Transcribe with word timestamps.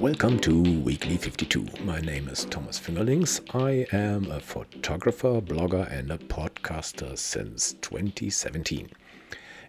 Welcome 0.00 0.40
to 0.40 0.60
Weekly 0.82 1.16
52. 1.16 1.68
My 1.82 2.00
name 2.00 2.28
is 2.28 2.44
Thomas 2.44 2.78
Füngerlings. 2.78 3.40
I 3.54 3.86
am 3.96 4.30
a 4.30 4.40
photographer, 4.40 5.40
blogger, 5.40 5.90
and 5.90 6.10
a 6.10 6.18
podcaster 6.18 7.16
since 7.16 7.72
2017. 7.80 8.90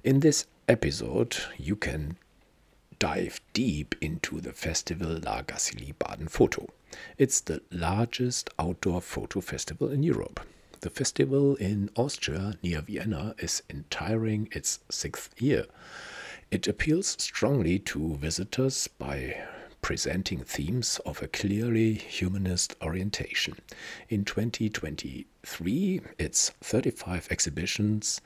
In 0.03 0.19
this 0.19 0.45
episode, 0.67 1.37
you 1.57 1.77
can 1.77 2.17
dive 2.99 3.39
deep 3.53 3.95
into 4.01 4.41
the 4.41 4.51
festival 4.51 5.17
La 5.23 5.43
Gacilly 5.43 5.93
Baden 5.97 6.27
Photo. 6.27 6.67
It's 7.17 7.39
the 7.39 7.61
largest 7.71 8.49
outdoor 8.59 8.99
photo 8.99 9.39
festival 9.39 9.89
in 9.89 10.03
Europe. 10.03 10.41
The 10.81 10.89
festival 10.89 11.55
in 11.55 11.89
Austria 11.95 12.55
near 12.61 12.81
Vienna 12.81 13.33
is 13.39 13.63
entering 13.69 14.49
its 14.51 14.79
sixth 14.91 15.41
year. 15.41 15.67
It 16.51 16.67
appeals 16.67 17.15
strongly 17.17 17.79
to 17.79 18.17
visitors 18.17 18.89
by 18.89 19.47
presenting 19.87 20.41
themes 20.41 20.99
of 21.05 21.21
a 21.21 21.29
clearly 21.29 21.93
humanist 21.93 22.75
orientation. 22.81 23.55
In 24.09 24.25
2023, 24.25 26.01
its 26.19 26.49
35 26.59 27.29
exhibitions 27.31 28.19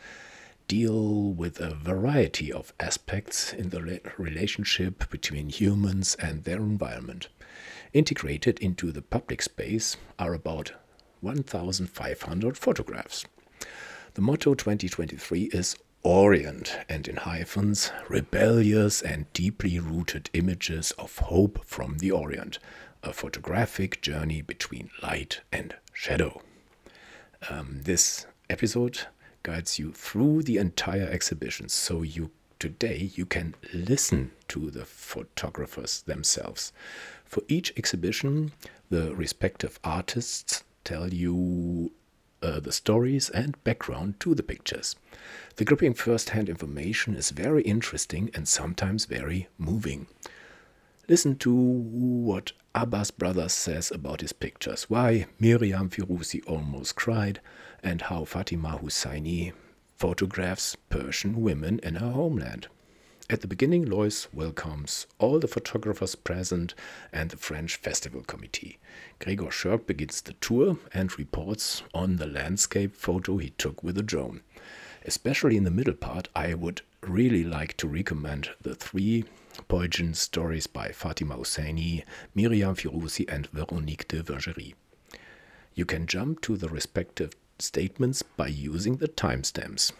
deal 0.68 1.32
with 1.32 1.60
a 1.60 1.76
variety 1.76 2.52
of 2.52 2.74
aspects 2.80 3.54
in 3.54 3.70
the 3.70 4.02
relationship 4.18 5.08
between 5.12 5.50
humans 5.50 6.16
and 6.16 6.46
their 6.46 6.58
environment. 6.58 7.28
Integrated 7.94 8.58
into 8.58 8.92
the 8.92 9.04
public 9.04 9.44
space 9.44 9.98
are 10.18 10.34
about 10.34 10.72
1,500 11.20 12.58
photographs. 12.58 13.26
The 14.16 14.22
motto 14.22 14.56
2023 14.56 15.52
is 15.54 15.76
Orient, 16.04 16.80
and 16.90 17.08
in 17.08 17.18
hyphens, 17.18 17.92
rebellious 18.10 19.04
and 19.04 19.32
deeply 19.34 19.78
rooted 19.78 20.32
images 20.34 20.92
of 20.98 21.16
hope 21.20 21.64
from 21.64 22.00
the 22.00 22.10
Orient, 22.10 22.58
a 23.04 23.14
photographic 23.14 24.02
journey 24.02 24.42
between 24.42 24.90
light 25.04 25.42
and 25.52 25.76
shadow. 25.94 26.42
Um, 27.50 27.82
this 27.84 28.26
episode 28.50 29.02
guides 29.44 29.78
you 29.78 29.92
through 29.92 30.42
the 30.42 30.58
entire 30.58 31.08
exhibition, 31.08 31.70
so 31.70 32.02
you 32.02 32.32
today 32.58 33.12
you 33.16 33.26
can 33.28 33.54
listen 33.72 34.32
to 34.48 34.72
the 34.72 34.86
photographers 34.86 36.02
themselves. 36.02 36.74
For 37.26 37.44
each 37.48 37.74
exhibition, 37.78 38.54
the 38.90 39.16
respective 39.16 39.80
artists 39.84 40.64
tell 40.84 41.14
you 41.14 41.92
uh, 42.42 42.60
the 42.60 42.72
stories 42.72 43.30
and 43.30 43.62
background 43.64 44.20
to 44.20 44.36
the 44.36 44.44
pictures. 44.44 44.96
The 45.56 45.66
gripping 45.66 45.94
first 45.94 46.30
hand 46.30 46.50
information 46.50 47.16
is 47.16 47.32
very 47.32 47.62
interesting 47.64 48.30
and 48.34 48.48
sometimes 48.48 49.06
very 49.06 49.48
moving. 49.58 50.08
Listen 51.08 51.36
to 51.38 51.54
what 51.54 52.54
Abbas 52.74 53.12
Brothers 53.12 53.54
says 53.54 53.92
about 53.92 54.22
his 54.22 54.34
pictures, 54.34 54.90
why 54.90 55.26
Miryam 55.40 55.90
Firuzi 55.90 56.42
almost 56.48 56.96
cried, 56.96 57.42
and 57.84 58.04
how 58.04 58.24
Fatima 58.24 58.80
Hossaini 58.82 59.54
photographs 59.98 60.78
Persian 60.90 61.42
women 61.42 61.80
in 61.84 61.96
her 61.96 62.12
homeland. 62.12 62.68
At 63.32 63.40
the 63.40 63.48
beginning, 63.48 63.86
Lois 63.86 64.28
welcomes 64.34 65.08
all 65.18 65.40
the 65.40 65.48
photographers 65.48 66.16
present 66.16 66.76
and 67.14 67.30
the 67.30 67.38
French 67.38 67.78
Festival 67.78 68.24
Committee. 68.24 68.78
Gregor 69.20 69.46
Schörg 69.46 69.88
begins 69.88 70.20
the 70.20 70.34
tour 70.34 70.78
and 70.94 71.18
reports 71.18 71.82
on 71.94 72.18
the 72.18 72.28
landscape 72.28 72.94
photo 72.94 73.38
he 73.38 73.52
took 73.52 73.82
with 73.82 73.98
a 73.98 74.04
drone. 74.04 74.42
Especially 75.06 75.56
in 75.56 75.64
the 75.64 75.72
middle 75.72 75.94
part, 75.94 76.28
I 76.36 76.54
would 76.56 76.82
really 77.00 77.46
like 77.46 77.78
to 77.78 77.88
recommend 77.88 78.50
the 78.60 78.76
three 78.76 79.24
poignant 79.70 80.18
stories 80.18 80.68
by 80.68 80.90
Fatima 80.90 81.38
Hossaini, 81.38 82.04
Miryam 82.36 82.76
Firuzi, 82.76 83.24
and 83.30 83.48
Veronique 83.54 84.10
de 84.10 84.22
Viguerie. 84.22 84.76
You 85.74 85.86
can 85.86 86.06
jump 86.06 86.42
to 86.42 86.58
the 86.58 86.68
respective 86.68 87.32
statements 87.60 88.24
by 88.24 88.48
using 88.48 88.98
the 88.98 89.08
timestamps. 89.08 89.94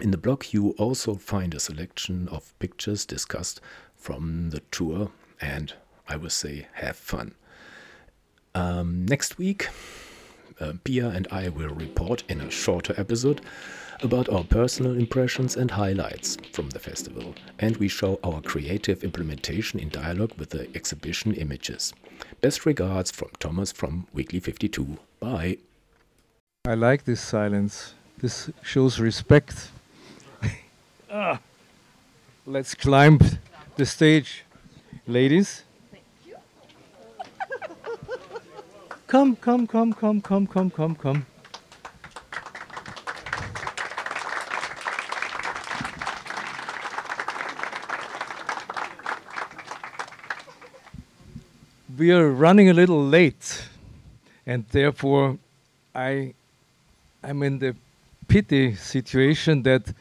In 0.00 0.10
the 0.10 0.18
blog, 0.18 0.44
you 0.50 0.70
also 0.72 1.14
find 1.14 1.54
a 1.54 1.60
selection 1.60 2.28
of 2.28 2.52
pictures 2.58 3.06
discussed 3.06 3.62
from 3.94 4.50
the 4.50 4.60
tour, 4.70 5.10
and 5.40 5.72
I 6.06 6.16
would 6.16 6.32
say 6.32 6.66
have 6.74 6.96
fun. 6.96 7.34
Um, 8.54 9.06
next 9.06 9.38
week, 9.38 9.68
uh, 10.60 10.74
Pia 10.84 11.08
and 11.08 11.26
I 11.30 11.48
will 11.48 11.70
report 11.70 12.24
in 12.28 12.42
a 12.42 12.50
shorter 12.50 12.94
episode 12.98 13.40
about 14.02 14.28
our 14.28 14.44
personal 14.44 14.92
impressions 14.92 15.56
and 15.56 15.70
highlights 15.70 16.36
from 16.52 16.68
the 16.68 16.78
festival, 16.78 17.34
and 17.58 17.78
we 17.78 17.88
show 17.88 18.20
our 18.22 18.42
creative 18.42 19.02
implementation 19.02 19.80
in 19.80 19.88
dialogue 19.88 20.32
with 20.36 20.50
the 20.50 20.68
exhibition 20.76 21.32
images. 21.34 21.94
Best 22.42 22.66
regards 22.66 23.10
from 23.10 23.30
Thomas 23.38 23.72
from 23.72 24.06
Weekly 24.12 24.40
52. 24.40 24.98
Bye. 25.20 25.56
I 26.66 26.74
like 26.74 27.04
this 27.04 27.22
silence. 27.22 27.94
This 28.18 28.50
shows 28.62 29.00
respect 29.00 29.70
Ah. 31.10 31.38
Let's 32.44 32.74
climb 32.74 33.20
the 33.76 33.86
stage, 33.86 34.44
ladies. 35.06 35.62
Come, 39.06 39.36
come, 39.36 39.68
come, 39.68 39.92
come, 39.92 40.20
come, 40.20 40.46
come, 40.48 40.70
come, 40.70 40.94
come. 40.96 41.26
We 51.96 52.10
are 52.10 52.28
running 52.30 52.68
a 52.68 52.74
little 52.74 53.06
late, 53.06 53.68
and 54.44 54.66
therefore, 54.70 55.38
I, 55.94 56.34
I'm 57.22 57.42
in 57.44 57.60
the 57.60 57.76
pity 58.26 58.74
situation 58.74 59.62
that 59.62 59.94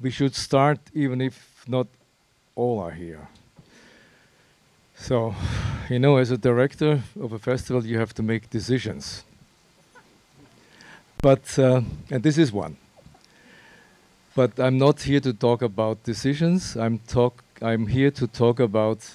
we 0.00 0.10
should 0.10 0.34
start 0.34 0.78
even 0.94 1.20
if 1.20 1.64
not 1.68 1.86
all 2.54 2.80
are 2.80 2.92
here. 2.92 3.28
So, 4.96 5.34
you 5.88 5.98
know, 5.98 6.16
as 6.16 6.30
a 6.30 6.36
director 6.36 7.02
of 7.20 7.32
a 7.32 7.38
festival, 7.38 7.84
you 7.84 7.98
have 7.98 8.14
to 8.14 8.22
make 8.22 8.50
decisions. 8.50 9.24
But, 11.22 11.58
uh, 11.58 11.82
and 12.10 12.22
this 12.22 12.38
is 12.38 12.52
one. 12.52 12.76
But 14.34 14.58
I'm 14.58 14.78
not 14.78 15.02
here 15.02 15.20
to 15.20 15.32
talk 15.32 15.62
about 15.62 16.02
decisions. 16.04 16.76
I'm, 16.76 16.98
talk, 17.00 17.42
I'm 17.60 17.86
here 17.86 18.10
to 18.12 18.26
talk 18.26 18.60
about 18.60 19.10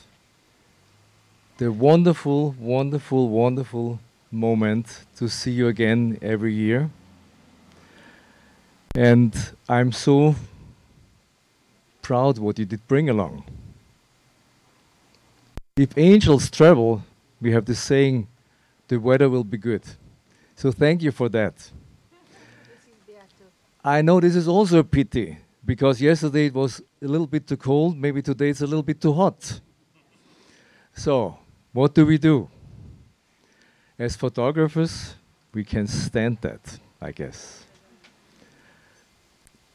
the 1.58 1.72
wonderful, 1.72 2.56
wonderful, 2.60 3.30
wonderful 3.30 4.00
moment 4.32 5.06
to 5.18 5.30
see 5.30 5.52
you 5.52 5.68
again 5.68 6.18
every 6.22 6.54
year. 6.54 6.90
And 8.94 9.34
I'm 9.70 9.92
so 9.92 10.36
proud 12.06 12.38
what 12.38 12.60
you 12.60 12.66
did 12.66 12.88
bring 12.88 13.10
along. 13.10 13.44
If 15.76 15.98
angels 15.98 16.52
travel, 16.52 17.02
we 17.42 17.52
have 17.52 17.66
the 17.66 17.74
saying, 17.74 18.28
the 18.88 18.98
weather 18.98 19.28
will 19.28 19.44
be 19.44 19.58
good. 19.58 19.82
So 20.56 20.72
thank 20.72 21.02
you 21.02 21.12
for 21.12 21.30
that. 21.30 21.56
I 23.84 24.04
know 24.04 24.20
this 24.20 24.36
is 24.36 24.48
also 24.48 24.78
a 24.80 24.84
pity 24.84 25.38
because 25.66 26.00
yesterday 26.00 26.46
it 26.46 26.54
was 26.54 26.80
a 27.02 27.08
little 27.08 27.26
bit 27.26 27.48
too 27.48 27.58
cold, 27.58 27.98
maybe 27.98 28.22
today 28.22 28.50
it's 28.50 28.62
a 28.62 28.68
little 28.68 28.84
bit 28.84 29.02
too 29.02 29.14
hot. 29.14 29.60
So, 30.94 31.40
what 31.74 31.96
do 31.96 32.06
we 32.06 32.20
do? 32.20 32.48
As 33.98 34.16
photographers, 34.16 35.16
we 35.54 35.64
can 35.64 35.88
stand 35.88 36.38
that, 36.42 36.80
I 37.02 37.12
guess. 37.12 37.65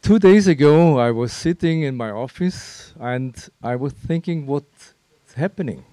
Two 0.03 0.19
days 0.19 0.47
ago, 0.49 0.99
I 0.99 1.11
was 1.11 1.31
sitting 1.31 1.83
in 1.83 1.95
my 1.95 2.11
office 2.11 2.95
and 2.99 3.37
I 3.63 3.77
was 3.77 3.93
thinking 3.93 4.47
what's 4.47 4.95
happening. 5.37 5.85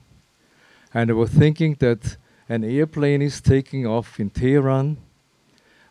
And 0.94 1.12
I 1.12 1.13
was 1.13 1.30
thinking 1.30 1.75
that 1.80 2.15
an 2.48 2.63
airplane 2.63 3.21
is 3.21 3.42
taking 3.42 3.86
off 3.86 4.18
in 4.19 4.30
Tehran. 4.30 4.98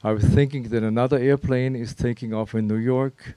I 0.02 0.12
was 0.12 0.24
thinking 0.24 0.64
that 0.70 0.82
another 0.82 1.18
airplane 1.18 1.76
is 1.76 1.94
taking 1.94 2.32
off 2.32 2.54
in 2.54 2.66
New 2.66 2.78
York, 2.78 3.34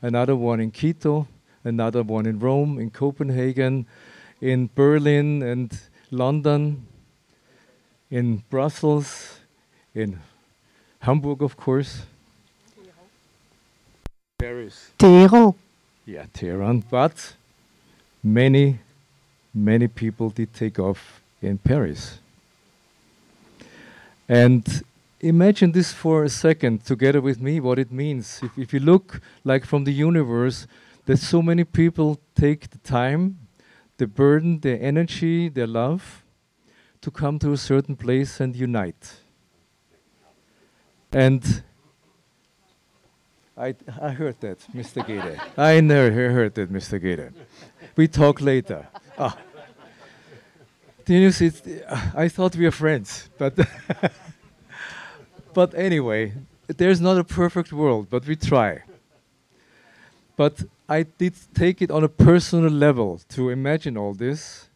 another 0.00 0.34
one 0.34 0.60
in 0.60 0.70
Quito, 0.70 1.28
another 1.62 2.02
one 2.02 2.24
in 2.24 2.38
Rome, 2.38 2.78
in 2.78 2.90
Copenhagen, 2.90 3.86
in 4.40 4.70
Berlin 4.74 5.42
and 5.42 5.78
London, 6.10 6.86
in 8.10 8.42
Brussels, 8.48 9.40
in 9.94 10.18
Hamburg, 11.00 11.42
of 11.42 11.56
course. 11.56 12.06
Paris. 14.42 14.90
Tehran. 14.98 15.54
Yeah, 16.04 16.26
Tehran. 16.32 16.82
But 16.90 17.34
many, 18.24 18.80
many 19.54 19.86
people 19.86 20.30
did 20.30 20.52
take 20.52 20.80
off 20.80 21.20
in 21.40 21.58
Paris. 21.58 22.18
And 24.28 24.82
imagine 25.20 25.70
this 25.70 25.92
for 25.92 26.24
a 26.24 26.28
second 26.28 26.84
together 26.84 27.20
with 27.20 27.40
me, 27.40 27.60
what 27.60 27.78
it 27.78 27.92
means. 27.92 28.40
If, 28.42 28.58
if 28.58 28.72
you 28.72 28.80
look 28.80 29.20
like 29.44 29.64
from 29.64 29.84
the 29.84 29.92
universe, 29.92 30.66
that 31.06 31.18
so 31.18 31.40
many 31.40 31.62
people 31.62 32.18
take 32.34 32.68
the 32.70 32.78
time, 32.78 33.38
the 33.98 34.08
burden, 34.08 34.58
their 34.58 34.82
energy, 34.82 35.50
their 35.50 35.68
love 35.68 36.24
to 37.00 37.12
come 37.12 37.38
to 37.38 37.52
a 37.52 37.56
certain 37.56 37.94
place 37.94 38.40
and 38.40 38.56
unite. 38.56 39.20
And 41.12 41.62
I, 43.62 43.76
I 44.00 44.10
heard 44.10 44.40
that, 44.40 44.58
Mr. 44.74 45.06
Gede. 45.06 45.40
I 45.56 45.80
never 45.80 46.10
heard 46.10 46.54
that, 46.56 46.72
Mr. 46.72 47.00
Gede. 47.00 47.32
We 47.94 48.08
talk 48.08 48.40
later. 48.40 48.88
Ah. 49.16 49.36
I 51.08 52.28
thought 52.28 52.56
we 52.56 52.64
were 52.64 52.72
friends, 52.72 53.28
but 53.38 53.54
but 55.54 55.74
anyway, 55.74 56.32
there's 56.66 57.00
not 57.00 57.18
a 57.18 57.24
perfect 57.24 57.72
world, 57.72 58.08
but 58.10 58.26
we 58.26 58.34
try. 58.34 58.82
But 60.36 60.64
I 60.88 61.04
did 61.04 61.34
take 61.54 61.82
it 61.82 61.90
on 61.90 62.02
a 62.02 62.08
personal 62.08 62.70
level 62.70 63.20
to 63.30 63.50
imagine 63.50 63.96
all 63.96 64.14
this, 64.14 64.68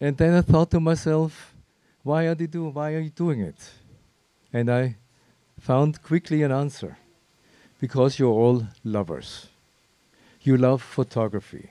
and 0.00 0.16
then 0.16 0.34
I 0.34 0.42
thought 0.42 0.70
to 0.72 0.80
myself, 0.80 1.54
why 2.02 2.24
are 2.24 2.34
they 2.34 2.46
do? 2.46 2.68
Why 2.68 2.94
are 2.94 3.00
you 3.00 3.10
doing 3.10 3.40
it? 3.40 3.70
And 4.52 4.70
I 4.70 4.96
found 5.58 6.02
quickly 6.02 6.42
an 6.42 6.52
answer, 6.52 6.98
because 7.80 8.18
you're 8.18 8.28
all 8.28 8.66
lovers. 8.84 9.48
You 10.42 10.56
love 10.56 10.82
photography, 10.82 11.70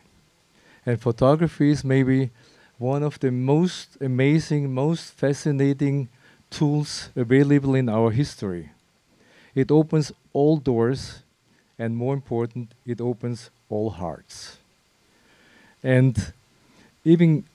and 0.86 1.02
photography 1.02 1.72
is 1.72 1.84
maybe 1.84 2.30
one 2.78 3.04
of 3.04 3.20
the 3.20 3.32
most 3.32 3.98
amazing, 4.02 4.74
most 4.74 5.14
fascinating 5.14 6.08
tools 6.50 7.10
available 7.16 7.76
in 7.76 7.90
our 7.90 8.12
history. 8.12 8.72
It 9.56 9.72
opens 9.72 10.12
all 10.34 10.58
doors, 10.58 11.24
and 11.78 11.96
more 11.96 12.14
important, 12.14 12.74
it 12.86 13.02
opens 13.02 13.50
all 13.70 13.90
hearts. 13.90 14.58
And 15.84 16.34
even 17.04 17.46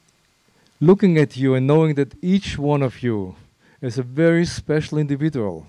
looking 0.81 1.19
at 1.19 1.37
you 1.37 1.55
and 1.55 1.67
knowing 1.67 1.95
that 1.95 2.15
each 2.23 2.59
one 2.59 2.83
of 2.83 3.03
you 3.03 3.37
is 3.81 3.99
a 3.99 4.03
very 4.03 4.45
special 4.45 4.99
individual, 4.99 5.67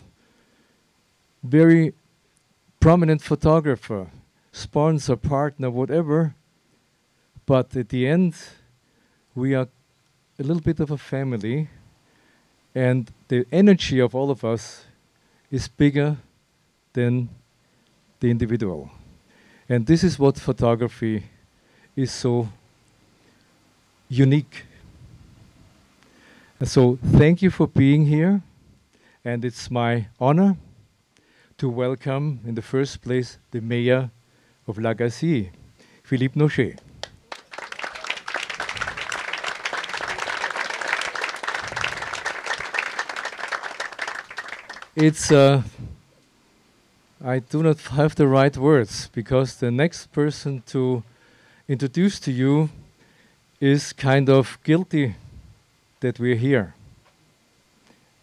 very 1.44 1.94
prominent 2.86 3.20
photographer, 3.20 4.06
sponsor, 4.52 5.16
partner, 5.16 5.72
whatever, 5.72 6.36
but 7.48 7.76
at 7.76 7.90
the 7.90 8.08
end, 8.08 8.36
we 9.34 9.56
are 9.56 9.68
a 10.38 10.44
little 10.44 10.62
bit 10.62 10.80
of 10.80 10.92
a 10.92 10.98
family, 11.00 11.68
and 12.76 13.10
the 13.28 13.44
energy 13.52 13.98
of 13.98 14.14
all 14.14 14.30
of 14.30 14.46
us 14.46 14.86
is 15.50 15.68
bigger 15.68 16.18
than 16.94 17.28
the 18.20 18.30
individual. 18.30 18.92
And 19.68 19.88
this 19.88 20.04
is 20.04 20.20
what 20.20 20.38
photography 20.38 21.24
is 21.96 22.12
so 22.12 22.50
unique. 24.10 24.64
So, 26.64 27.00
thank 27.02 27.42
you 27.42 27.50
for 27.50 27.66
being 27.66 28.06
here, 28.06 28.44
and 29.24 29.44
it's 29.44 29.72
my 29.72 30.06
honor 30.20 30.56
to 31.58 31.70
welcome, 31.70 32.42
in 32.46 32.56
the 32.56 32.62
first 32.62 33.02
place, 33.02 33.38
the 33.52 33.62
mayor 33.62 34.10
of 34.68 34.78
La 34.78 34.94
Gacilly, 34.94 35.52
Philippe 36.04 36.40
Nochet. 36.40 36.78
it's 44.96 45.30
uh, 45.30 45.62
I 47.24 47.40
do 47.40 47.62
not 47.62 47.80
have 47.82 48.16
the 48.16 48.28
right 48.28 48.56
words 48.56 49.10
because 49.14 49.58
the 49.58 49.70
next 49.70 50.12
person 50.14 50.64
to 50.68 51.04
introduce 51.68 52.20
to 52.22 52.32
you 52.32 52.70
is 53.60 53.92
kind 53.94 54.30
of 54.30 54.58
guilty 54.64 55.16
that 56.00 56.20
we're 56.20 56.36
here. 56.36 56.76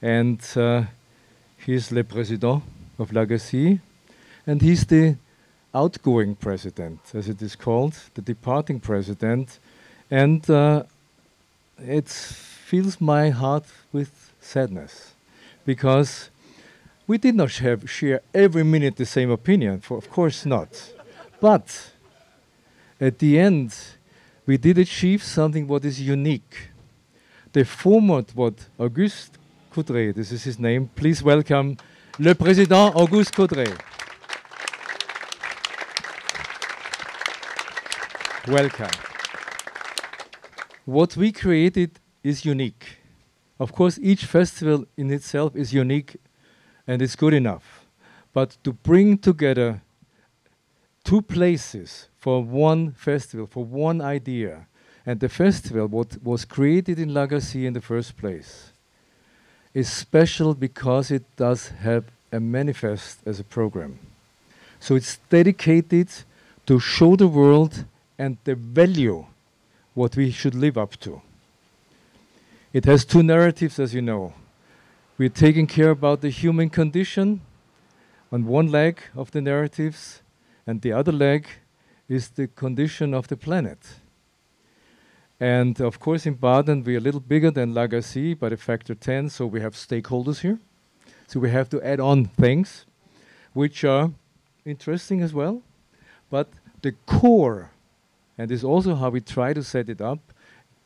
And 0.00 0.40
uh, 0.56 0.84
he's 1.58 1.92
le 1.92 2.04
président 2.04 2.62
of 2.98 3.12
La 3.12 3.24
Gacilly, 3.24 3.80
and 4.46 4.60
he's 4.60 4.86
the 4.86 5.16
outgoing 5.74 6.34
president, 6.34 7.00
as 7.14 7.28
it 7.28 7.40
is 7.40 7.56
called, 7.56 7.94
the 8.14 8.22
departing 8.22 8.80
president. 8.80 9.58
And 10.10 10.48
uh, 10.50 10.82
it 11.78 12.08
fills 12.08 13.00
my 13.00 13.30
heart 13.30 13.64
with 13.92 14.32
sadness 14.40 15.14
because 15.64 16.30
we 17.06 17.18
did 17.18 17.34
not 17.34 17.50
share 17.50 18.20
every 18.34 18.64
minute 18.64 18.96
the 18.96 19.06
same 19.06 19.30
opinion, 19.30 19.80
for 19.80 19.96
of 19.96 20.10
course 20.10 20.46
not. 20.46 20.92
but 21.40 21.90
at 23.00 23.18
the 23.18 23.38
end, 23.38 23.74
we 24.46 24.56
did 24.56 24.78
achieve 24.78 25.22
something 25.22 25.66
what 25.66 25.84
is 25.84 26.00
unique. 26.00 26.68
The 27.52 27.64
format 27.64 28.30
what 28.34 28.54
Auguste 28.78 29.38
Coudray, 29.72 30.14
this 30.14 30.30
is 30.30 30.44
his 30.44 30.58
name, 30.58 30.88
please 30.94 31.22
welcome 31.22 31.76
le 32.22 32.36
président 32.36 32.92
Auguste 32.94 33.34
Coudray. 33.34 33.66
welcome. 38.46 38.86
What 40.84 41.16
we 41.16 41.32
created 41.32 41.98
is 42.22 42.44
unique. 42.44 42.98
Of 43.58 43.72
course, 43.72 43.98
each 44.00 44.24
festival 44.26 44.84
in 44.96 45.10
itself 45.10 45.56
is 45.56 45.72
unique 45.72 46.16
and 46.86 47.02
it's 47.02 47.16
good 47.16 47.34
enough. 47.34 47.84
But 48.32 48.56
to 48.62 48.72
bring 48.72 49.18
together 49.18 49.82
two 51.02 51.22
places 51.22 52.08
for 52.18 52.40
one 52.40 52.92
festival, 52.92 53.48
for 53.48 53.64
one 53.64 54.00
idea, 54.00 54.68
and 55.04 55.18
the 55.18 55.28
festival, 55.28 55.88
what 55.88 56.22
was 56.22 56.44
created 56.44 57.00
in 57.00 57.12
La 57.12 57.26
Gacilly 57.26 57.66
in 57.66 57.72
the 57.72 57.80
first 57.80 58.16
place, 58.16 58.71
is 59.74 59.88
special 59.88 60.54
because 60.54 61.10
it 61.10 61.24
does 61.36 61.68
have 61.68 62.04
a 62.30 62.40
manifest 62.40 63.18
as 63.26 63.40
a 63.40 63.44
program. 63.44 63.98
So 64.80 64.96
it's 64.96 65.18
dedicated 65.30 66.08
to 66.66 66.78
show 66.78 67.16
the 67.16 67.28
world 67.28 67.84
and 68.18 68.36
the 68.44 68.54
value 68.54 69.26
what 69.94 70.16
we 70.16 70.30
should 70.30 70.54
live 70.54 70.76
up 70.78 70.98
to. 71.00 71.20
It 72.72 72.84
has 72.86 73.04
two 73.04 73.22
narratives, 73.22 73.78
as 73.78 73.94
you 73.94 74.02
know. 74.02 74.32
We're 75.18 75.28
taking 75.28 75.66
care 75.66 75.90
about 75.90 76.20
the 76.20 76.30
human 76.30 76.70
condition 76.70 77.42
on 78.30 78.46
one 78.46 78.70
leg 78.70 79.00
of 79.14 79.30
the 79.30 79.42
narratives, 79.42 80.22
and 80.66 80.80
the 80.80 80.92
other 80.92 81.12
leg 81.12 81.46
is 82.08 82.30
the 82.30 82.46
condition 82.46 83.12
of 83.12 83.28
the 83.28 83.36
planet. 83.36 83.78
And 85.42 85.80
of 85.80 85.98
course, 85.98 86.24
in 86.24 86.34
Baden, 86.34 86.84
we're 86.84 86.98
a 86.98 87.00
little 87.00 87.18
bigger 87.18 87.50
than 87.50 87.74
La 87.74 87.88
Gacilly 87.88 88.38
by 88.38 88.50
the 88.50 88.56
factor 88.56 88.94
10, 88.94 89.28
so 89.28 89.44
we 89.44 89.60
have 89.60 89.74
stakeholders 89.74 90.42
here. 90.42 90.60
So 91.26 91.40
we 91.40 91.50
have 91.50 91.68
to 91.70 91.82
add 91.82 91.98
on 91.98 92.26
things 92.26 92.86
which 93.52 93.82
are 93.82 94.12
interesting 94.64 95.20
as 95.20 95.34
well. 95.34 95.60
But 96.30 96.46
the 96.82 96.92
core, 97.06 97.72
and 98.38 98.48
this 98.48 98.60
is 98.60 98.64
also 98.64 98.94
how 98.94 99.10
we 99.10 99.20
try 99.20 99.52
to 99.52 99.64
set 99.64 99.88
it 99.88 100.00
up, 100.00 100.20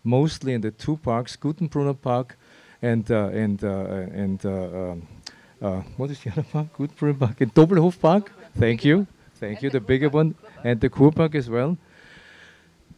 mostly 0.03 0.55
in 0.55 0.63
the 0.63 0.71
two 0.71 0.97
parks, 0.97 1.37
Gutenbrunner 1.37 2.01
Park 2.01 2.39
and 2.81 3.11
uh, 3.11 3.29
and 3.35 3.63
uh, 3.63 3.69
and 4.25 4.47
uh, 4.47 4.95
um, 5.61 5.85
what 5.99 6.11
is 6.11 6.21
the 6.21 6.31
other 6.31 6.45
park? 6.45 6.69
Gutenbrunner 6.79 7.19
Park 7.19 7.41
and 7.43 7.53
Doblhoff 7.53 8.01
Park. 8.01 8.33
Thank 8.59 8.87
you, 8.87 9.07
thank 9.35 9.61
you. 9.61 9.69
The 9.69 9.81
bigger 9.81 10.09
one 10.09 10.35
and 10.65 10.81
the 10.81 10.89
Kurpark 10.89 11.35
as 11.35 11.51
well. 11.51 11.77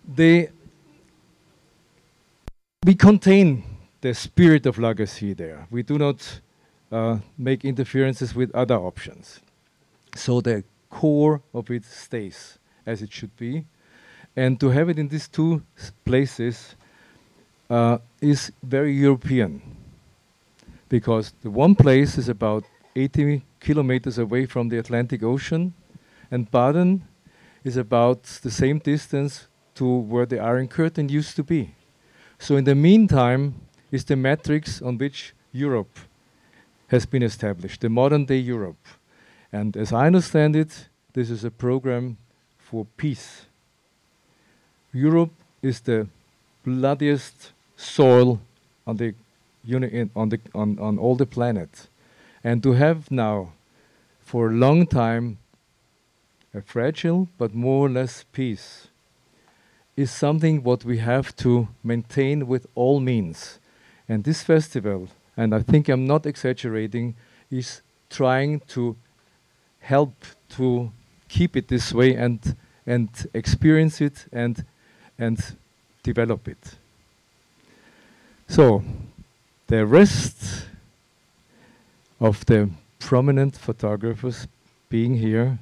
They 0.07 0.51
we 2.85 2.95
contain 2.95 3.65
the 4.01 4.15
spirit 4.15 4.65
of 4.67 4.79
La 4.79 4.93
Gacilly 4.93 5.37
there. 5.37 5.67
We 5.71 5.83
do 5.83 5.99
not 5.99 6.41
uh, 6.93 7.19
make 7.37 7.65
interferences 7.65 8.35
with 8.35 8.55
other 8.55 8.77
options. 8.77 9.41
So 10.15 10.41
the 10.41 10.65
core 10.89 11.43
of 11.53 11.71
it 11.71 11.85
stays 11.85 12.59
as 12.87 13.03
it 13.03 13.13
should 13.13 13.37
be. 13.37 13.65
And 14.37 14.61
to 14.61 14.71
have 14.71 14.89
it 14.89 14.99
in 14.99 15.09
these 15.09 15.29
two 15.29 15.63
places 16.05 16.77
uh, 17.69 17.99
is 18.21 18.53
very 18.63 18.95
European 18.95 19.61
because 20.89 21.35
the 21.43 21.51
one 21.51 21.75
place 21.75 22.17
is 22.17 22.29
about 22.29 22.65
80 22.95 23.43
kilometers 23.61 24.19
away 24.19 24.47
from 24.47 24.69
the 24.69 24.79
Atlantic 24.79 25.23
Ocean, 25.23 25.75
and 26.31 26.51
Baden 26.51 27.07
is 27.65 27.77
about 27.77 28.23
the 28.23 28.51
same 28.51 28.79
distance 28.79 29.49
to 29.75 29.85
where 29.85 30.25
the 30.25 30.39
Iron 30.39 30.69
Curtain 30.69 31.09
used 31.09 31.37
to 31.37 31.43
be. 31.43 31.75
So, 32.39 32.57
in 32.57 32.65
the 32.65 32.75
meantime, 32.75 33.55
is 33.91 34.05
the 34.05 34.17
matrix 34.17 34.83
on 34.83 34.99
which 34.99 35.35
Europe 35.53 35.99
has 36.89 37.07
been 37.07 37.23
established, 37.23 37.81
the 37.81 37.89
modern 37.89 38.25
day 38.25 38.39
Europe. 38.39 38.87
And 39.53 39.77
as 39.77 39.93
I 39.93 40.07
understand 40.07 40.57
it, 40.57 40.89
this 41.13 41.31
is 41.31 41.45
a 41.45 41.51
program 41.51 42.17
for 42.59 42.87
peace. 42.97 43.47
Europe 44.93 45.33
is 45.63 45.81
the 45.81 46.07
bloodiest 46.65 47.53
soil 47.77 48.41
on 48.87 48.97
the 48.97 49.15
uni- 49.65 50.11
on 50.15 50.29
the 50.29 50.39
on, 50.55 50.79
on 50.79 50.99
all 50.99 51.17
the 51.17 51.27
planet, 51.27 51.89
and 52.45 52.63
to 52.63 52.73
have 52.73 53.11
now, 53.11 53.53
for 54.21 54.49
a 54.49 54.53
long 54.53 54.87
time, 54.87 55.39
a 56.55 56.61
fragile 56.61 57.29
but 57.39 57.55
more 57.55 57.87
or 57.87 57.91
less 57.91 58.25
peace, 58.33 58.88
is 59.99 60.13
something 60.13 60.63
what 60.63 60.85
we 60.85 60.99
have 60.99 61.35
to 61.35 61.67
maintain 61.83 62.47
with 62.47 62.69
all 62.77 63.01
means. 63.01 63.59
And 64.09 64.23
this 64.23 64.45
festival, 64.45 65.09
and 65.37 65.53
I 65.53 65.61
think 65.61 65.89
I'm 65.89 66.07
not 66.07 66.25
exaggerating, 66.25 67.17
is 67.51 67.83
trying 68.09 68.61
to 68.69 68.95
help 69.81 70.15
to 70.51 70.93
keep 71.29 71.57
it 71.57 71.67
this 71.67 71.93
way 71.93 72.15
and 72.15 72.39
and 72.87 73.09
experience 73.35 74.01
it 74.01 74.27
and 74.33 74.65
and 75.19 75.39
develop 76.05 76.47
it. 76.47 76.77
So 78.47 78.85
the 79.67 79.85
rest 79.85 80.69
of 82.21 82.47
the 82.47 82.71
prominent 83.01 83.57
photographers 83.57 84.47
being 84.89 85.17
here 85.17 85.59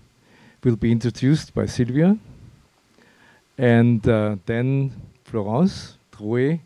will 0.62 0.76
be 0.76 0.92
introduced 0.92 1.54
by 1.54 1.64
Sylvia 1.64 2.18
and 3.58 4.06
uh, 4.08 4.36
then 4.46 4.92
Florence 5.24 5.96
Drouhet 6.12 6.60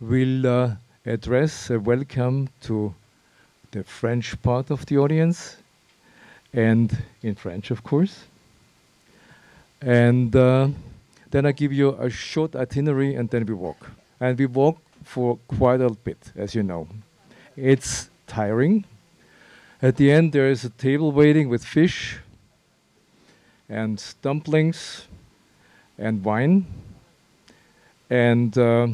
will 0.00 0.46
uh, 0.46 0.74
address 1.06 1.70
a 1.70 1.78
welcome 1.78 2.48
to 2.62 2.94
the 3.70 3.84
French 3.84 4.40
part 4.42 4.70
of 4.70 4.84
the 4.86 4.98
audience 4.98 5.56
and 6.52 6.96
in 7.22 7.34
French, 7.34 7.70
of 7.70 7.82
course. 7.82 8.24
And 9.80 10.34
uh, 10.36 10.68
then 11.30 11.46
I 11.46 11.52
give 11.52 11.72
you 11.72 11.90
a 11.98 12.10
short 12.10 12.54
itinerary 12.54 13.14
and 13.14 13.30
then 13.30 13.46
we 13.46 13.54
walk. 13.54 13.90
And 14.20 14.38
we 14.38 14.46
walk 14.46 14.78
for 15.04 15.38
quite 15.48 15.80
a 15.80 15.90
bit, 15.90 16.32
as 16.36 16.54
you 16.54 16.62
know. 16.62 16.88
It's 17.56 18.10
tiring. 18.26 18.84
At 19.80 19.96
the 19.96 20.12
end, 20.12 20.32
there 20.32 20.48
is 20.48 20.64
a 20.64 20.70
table 20.70 21.10
waiting 21.10 21.48
with 21.48 21.64
fish 21.64 22.18
and 23.68 24.02
dumplings 24.22 25.06
and 25.98 26.24
wine. 26.24 26.66
And 28.10 28.56
uh, 28.58 28.88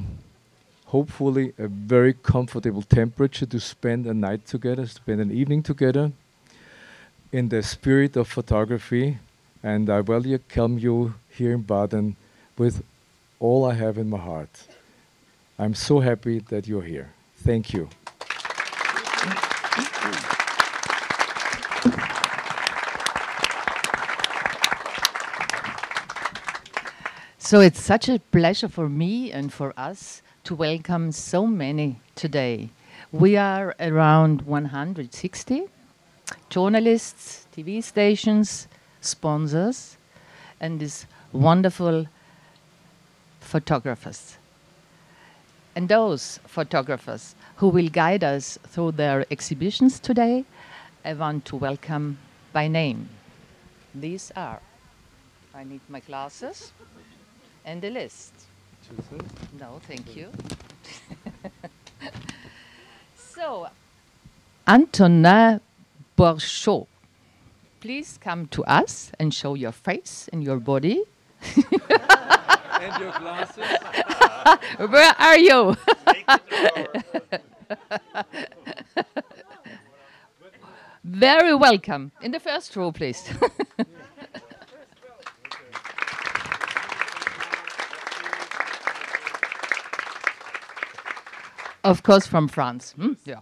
hopefully, 0.87 1.53
a 1.59 1.69
very 1.69 2.15
comfortable 2.15 2.83
temperature 2.83 3.47
to 3.47 3.61
spend 3.61 4.07
a 4.07 4.15
night 4.15 4.47
together, 4.47 4.87
spend 4.87 5.21
an 5.21 5.33
evening 5.33 5.63
together 5.63 6.13
in 7.33 7.49
the 7.49 7.63
spirit 7.63 8.17
of 8.17 8.29
photography. 8.29 9.19
And 9.63 9.91
I 9.91 10.01
welcome 10.01 10.79
you 10.79 11.15
here 11.31 11.53
in 11.53 11.63
Baden 11.63 12.17
with 12.57 12.83
all 13.41 13.65
I 13.65 13.75
have 13.75 13.99
in 13.99 14.09
my 14.09 14.19
heart. 14.19 14.67
I'm 15.59 15.75
so 15.75 16.01
happy 16.01 16.39
that 16.49 16.69
you're 16.69 16.83
here. 16.83 17.11
Thank 17.45 17.73
you. 17.73 17.89
So 27.49 27.61
it's 27.61 27.81
such 27.81 28.11
a 28.11 28.19
pleasure 28.19 28.69
for 28.69 28.91
me 28.91 29.33
and 29.33 29.51
for 29.51 29.73
us 29.75 30.21
to 30.45 30.55
welcome 30.55 31.13
so 31.13 31.47
many 31.47 31.99
today. 32.15 32.69
We 33.11 33.39
are 33.39 33.75
around 33.81 34.43
160 34.43 35.65
journalists, 36.51 37.47
TV 37.57 37.83
stations, 37.83 38.69
sponsors, 39.01 39.97
and 40.61 40.79
these 40.79 41.07
wonderful 41.33 42.09
photographers. 43.41 44.37
And 45.75 45.89
those 45.89 46.41
photographers 46.47 47.35
who 47.57 47.69
will 47.71 47.89
guide 47.89 48.25
us 48.25 48.59
through 48.67 48.93
their 48.93 49.25
exhibitions 49.31 49.99
today, 49.99 50.45
I 51.03 51.15
want 51.15 51.47
to 51.47 51.57
welcome 51.57 52.19
by 52.53 52.69
name. 52.69 53.09
These 53.95 54.33
are, 54.37 54.61
I 55.55 55.65
need 55.65 55.81
my 55.89 56.01
glasses 56.01 56.73
and 57.65 57.83
the 57.83 57.91
list. 57.91 58.33
No, 59.59 59.81
thank 59.87 60.17
you. 60.17 60.31
so, 63.17 63.69
Antonin 64.67 65.61
Borchot, 66.17 66.87
please 67.81 68.19
come 68.21 68.47
to 68.49 68.65
us 68.65 69.13
and 69.19 69.33
show 69.33 69.55
your 69.55 69.73
face 69.73 70.29
and 70.33 70.43
your 70.43 70.59
body. 70.59 71.03
and 72.81 73.01
your 73.01 73.13
glasses? 73.13 73.65
Where 74.79 75.15
are 75.19 75.39
you? 75.39 75.77
Very 81.05 81.55
welcome. 81.55 82.13
In 82.23 82.33
the 82.33 82.41
first 82.41 82.75
row, 82.77 82.93
please. 82.93 83.31
Of 91.89 92.03
course, 92.03 92.27
from 92.27 92.49
France. 92.49 92.93
Hmm? 92.93 93.15
Yeah. 93.25 93.41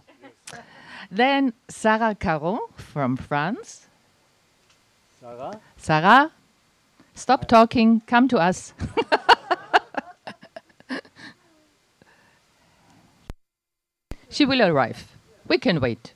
Then 1.11 1.53
Sarah 1.67 2.15
Caron 2.15 2.59
from 2.75 3.17
France. 3.17 3.87
Sarah? 5.19 5.59
Sarah, 5.75 6.31
stop 7.13 7.47
talking, 7.47 8.01
come 8.07 8.27
to 8.29 8.37
us. 8.37 8.73
she 14.29 14.45
will 14.45 14.61
arrive. 14.61 15.11
We 15.47 15.57
can 15.57 15.81
wait. 15.81 16.13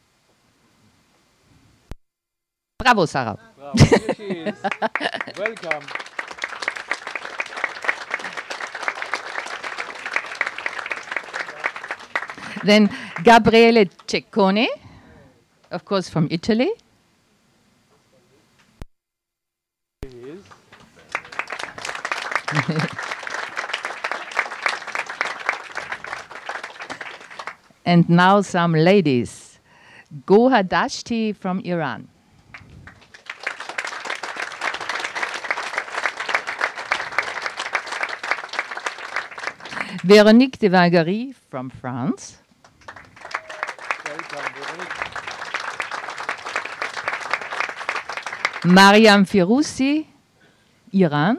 Bravo, 2.77 3.05
Sarah. 3.05 3.37
Wow, 3.59 3.73
here 3.75 4.13
she 4.15 4.23
is. 4.23 4.55
Welcome. 5.37 5.83
Then 12.63 12.89
Gabriele 13.23 13.85
Cecconi, 14.07 14.67
of 15.71 15.83
course, 15.85 16.09
from 16.09 16.27
Italy. 16.29 16.71
And 27.85 28.07
now 28.09 28.41
some 28.41 28.73
ladies. 28.73 29.59
Gohar 30.25 30.63
Dashti 30.63 31.35
from 31.35 31.59
Iran. 31.61 32.07
Véronique 40.03 40.57
de 40.57 40.69
Viguerie 40.69 41.33
from 41.49 41.69
France. 41.69 42.37
Welcome, 44.05 44.53
Veronique. 44.55 45.11
Miryam 48.71 49.25
Firuzi, 49.25 50.07
Iran. 50.93 51.37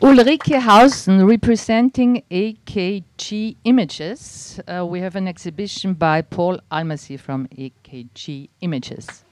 Ulrike 0.00 0.60
Hausen 0.60 1.26
representing 1.26 2.22
AKG 2.30 3.56
Images. 3.64 4.60
Uh, 4.68 4.86
we 4.86 5.00
have 5.00 5.16
an 5.16 5.26
exhibition 5.26 5.94
by 5.94 6.22
Paul 6.22 6.60
Almasy 6.70 7.18
from 7.18 7.48
AKG 7.48 8.48
Images. 8.60 9.24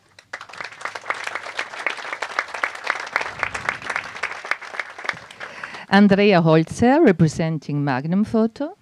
Andrea 5.90 6.40
Holzer 6.42 7.04
representing 7.04 7.82
Magnum 7.84 8.24
Photo. 8.24 8.76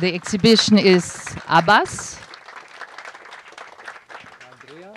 The 0.00 0.14
exhibition 0.14 0.78
is 0.78 1.34
Abbas. 1.48 2.18
Andrea? 4.50 4.94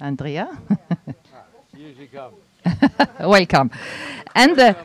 Andrea, 0.00 0.58
Here 1.76 1.92
she 1.98 2.06
comes. 2.06 2.36
welcome. 3.20 3.70
And 4.34 4.56
the, 4.56 4.76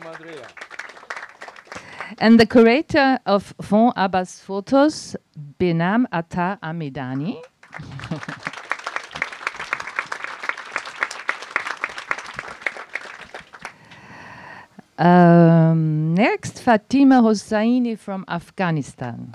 and 2.18 2.38
the 2.40 2.46
curator 2.46 3.18
of 3.26 3.54
Fond 3.60 3.92
Abbas 3.96 4.40
Photos, 4.40 5.16
Benam 5.58 6.04
Atta 6.12 6.58
Amidani. 6.62 7.40
Um, 15.02 16.14
next, 16.14 16.62
Fatima 16.62 17.20
Hossaini 17.20 17.98
from 17.98 18.24
Afghanistan. 18.28 19.34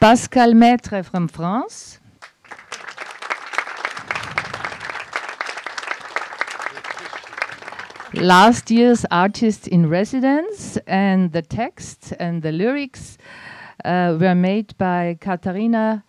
Pascal 0.00 0.54
Maître 0.54 1.04
from 1.04 1.28
France. 1.28 2.00
last 8.14 8.72
year's 8.72 9.04
artist 9.12 9.68
in 9.68 9.88
residence, 9.88 10.76
and 10.88 11.32
the 11.32 11.42
text 11.42 12.12
and 12.18 12.42
the 12.42 12.50
lyrics 12.50 13.16
uh, 13.84 14.16
were 14.20 14.34
made 14.34 14.76
by 14.78 15.16
Katharina 15.20 16.04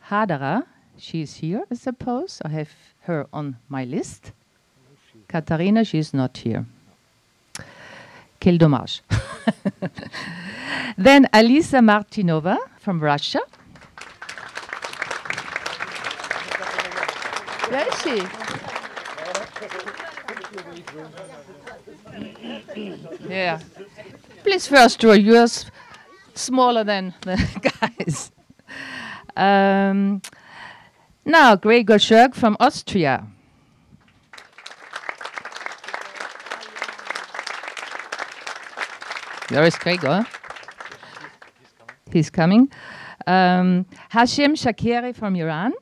Haderer. 1.02 1.12
She's 1.12 1.36
here, 1.36 1.64
I 1.72 1.76
suppose. 1.76 2.42
I 2.46 2.50
have 2.50 2.70
her 3.02 3.28
on 3.34 3.58
my 3.70 3.86
list. 3.86 4.32
Katharina, 5.28 5.84
she's 5.84 6.14
not 6.14 6.38
here. 6.38 6.66
Quel 8.40 8.58
dommage. 8.58 9.02
then 10.98 11.28
Alisa 11.34 11.82
Martynova 11.82 12.58
from 12.80 13.00
Russia. 13.00 13.40
Where 17.70 17.88
is 17.88 18.02
she? 18.02 18.28
yeah. 23.30 23.60
Please 24.44 24.68
first 24.68 25.00
draw 25.00 25.14
yours 25.14 25.66
smaller 26.34 26.84
than 26.84 27.14
the 27.22 27.38
guys. 27.98 28.32
Um, 29.38 30.22
now, 31.26 31.56
Gregor 31.56 31.98
Schörg 31.98 32.36
from 32.36 32.58
Austria. 32.60 33.26
Where 39.50 39.66
is 39.66 39.76
Gregor? 39.76 40.26
He's 42.12 42.30
coming. 42.30 42.72
Um, 43.28 43.86
Hashem 44.10 44.56
Shakeri 44.56 45.16
from 45.16 45.36
Iran. 45.36 45.74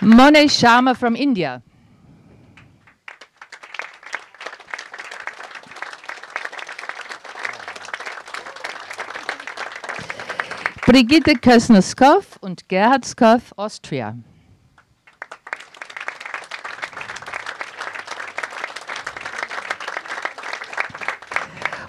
Monet 0.00 0.46
Sharma 0.46 0.96
from 0.96 1.14
India. 1.14 1.62
Brigitte 10.90 11.34
Kösner-Skoff 11.34 12.36
und 12.40 12.68
Gerhard 12.68 13.04
Skoff, 13.04 13.54
Austria. 13.56 14.16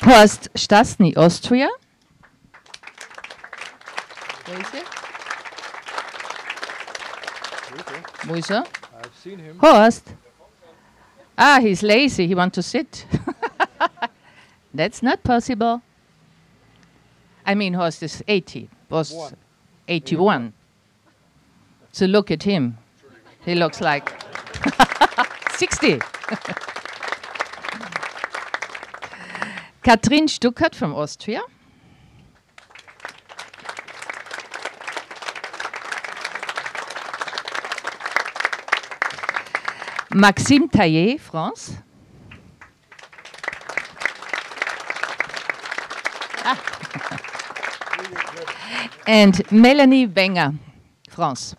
Horst 0.06 0.52
Stasny, 0.54 1.18
Austria. 1.18 1.68
Where 4.46 4.60
is 4.60 4.70
he? 4.70 4.82
Wo 8.28 8.36
ist 8.36 8.52
er? 8.52 8.60
I've 8.60 9.16
seen 9.24 9.40
him. 9.40 9.60
Horst. 9.60 10.14
Ah, 11.36 11.58
he's 11.60 11.82
lazy. 11.82 12.28
He 12.28 12.36
wants 12.36 12.54
to 12.54 12.62
sit. 12.62 13.08
That's 14.76 15.02
not 15.02 15.24
possible. 15.24 15.82
I 17.52 17.54
mean, 17.54 17.74
Horst 17.74 18.02
is 18.02 18.24
80. 18.30 18.70
Was 18.90 19.12
One. 19.12 19.36
81. 19.90 20.54
So 21.92 22.06
look 22.06 22.32
at 22.32 22.44
him. 22.44 22.78
He 23.44 23.56
looks 23.56 23.82
like 23.82 24.10
60. 25.52 26.00
Katrin 29.84 30.28
Stukhard 30.28 30.74
from 30.74 30.96
Austria. 30.96 31.42
Maxime 40.14 40.70
Taillez, 40.70 41.20
France. 41.20 41.76
Ah. 46.46 47.28
and 49.08 49.52
Melanie 49.52 50.08
Wenger, 50.08 50.54
France. 51.10 51.56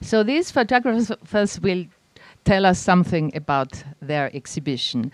So 0.00 0.22
these 0.22 0.50
photographers 0.50 1.60
will 1.60 1.86
tell 2.44 2.66
us 2.66 2.78
something 2.78 3.34
about 3.34 3.82
their 4.00 4.34
exhibition. 4.36 5.10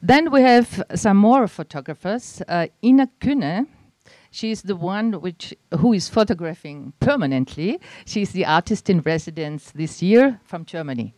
Then 0.00 0.32
we 0.32 0.42
have 0.42 0.82
some 0.94 1.16
more 1.18 1.46
photographers. 1.46 2.42
Uh, 2.48 2.66
Ina 2.82 3.08
Kühne, 3.20 3.66
she 4.30 4.50
is 4.50 4.62
the 4.62 4.74
one 4.74 5.20
which 5.20 5.54
who 5.78 5.92
is 5.92 6.08
photographing 6.08 6.92
permanently. 6.98 7.78
She 8.04 8.22
is 8.22 8.32
the 8.32 8.46
artist 8.46 8.90
in 8.90 9.00
residence 9.00 9.70
this 9.70 10.02
year 10.02 10.40
from 10.44 10.64
Germany. 10.64 11.14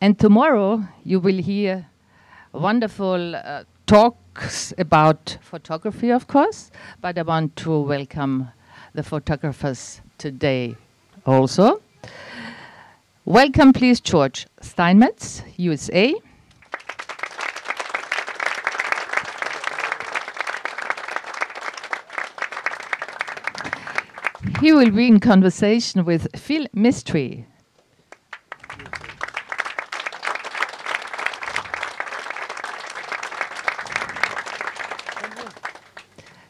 And 0.00 0.16
tomorrow 0.18 0.84
you 1.04 1.18
will 1.18 1.38
hear 1.38 1.86
wonderful 2.52 3.34
uh, 3.34 3.64
talks 3.86 4.72
about 4.78 5.38
photography, 5.40 6.10
of 6.10 6.28
course, 6.28 6.70
but 7.00 7.18
I 7.18 7.22
want 7.22 7.56
to 7.56 7.80
welcome 7.80 8.48
the 8.94 9.02
photographers 9.02 10.00
today 10.16 10.76
also. 11.26 11.82
Welcome, 13.24 13.72
please, 13.72 14.00
George 14.00 14.46
Steinmetz, 14.60 15.42
USA. 15.56 16.14
He 24.60 24.72
will 24.72 24.90
be 24.90 25.08
in 25.08 25.20
conversation 25.20 26.04
with 26.04 26.28
Phil 26.38 26.66
Mistry, 26.74 27.44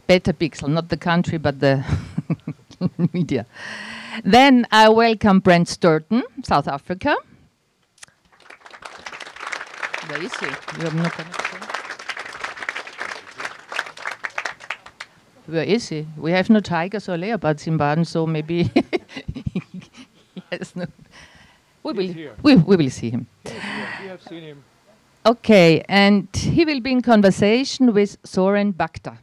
Better 0.09 0.33
Pixel, 0.33 0.69
not 0.69 0.89
the 0.89 0.97
country, 0.97 1.37
but 1.37 1.61
the 1.61 1.85
media. 3.13 3.45
Then 4.25 4.67
I 4.73 4.89
welcome 4.89 5.41
Brent 5.41 5.69
Stirton, 5.69 6.23
South 6.43 6.67
Africa. 6.67 7.15
Where 10.09 10.23
is 10.23 10.35
he? 10.41 10.47
You 10.47 10.85
have 10.85 10.95
no 10.95 11.11
connection. 11.11 11.59
Where 15.45 15.65
is 15.65 15.89
he? 15.91 16.07
We 16.17 16.31
have 16.33 16.49
no 16.49 16.61
tigers 16.61 17.07
or 17.11 17.19
leopards 17.19 17.67
in 17.67 17.77
Baden, 17.77 18.07
so 18.07 18.27
maybe 18.27 18.63
he 20.35 20.43
has 20.51 20.75
no. 20.75 20.87
We 21.83 21.93
will, 21.93 22.13
here. 22.15 22.35
we, 22.43 22.57
we 22.57 22.77
will 22.77 22.91
see 22.91 23.11
him. 23.11 23.27
We 23.45 23.51
have 24.09 24.23
seen 24.23 24.43
him. 24.43 24.65
Okay, 25.27 25.85
and 25.87 26.29
he 26.35 26.65
will 26.65 26.81
be 26.81 26.93
in 26.93 27.03
conversation 27.03 27.93
with 27.93 28.17
Soren 28.25 28.73
Pagter. 28.73 29.19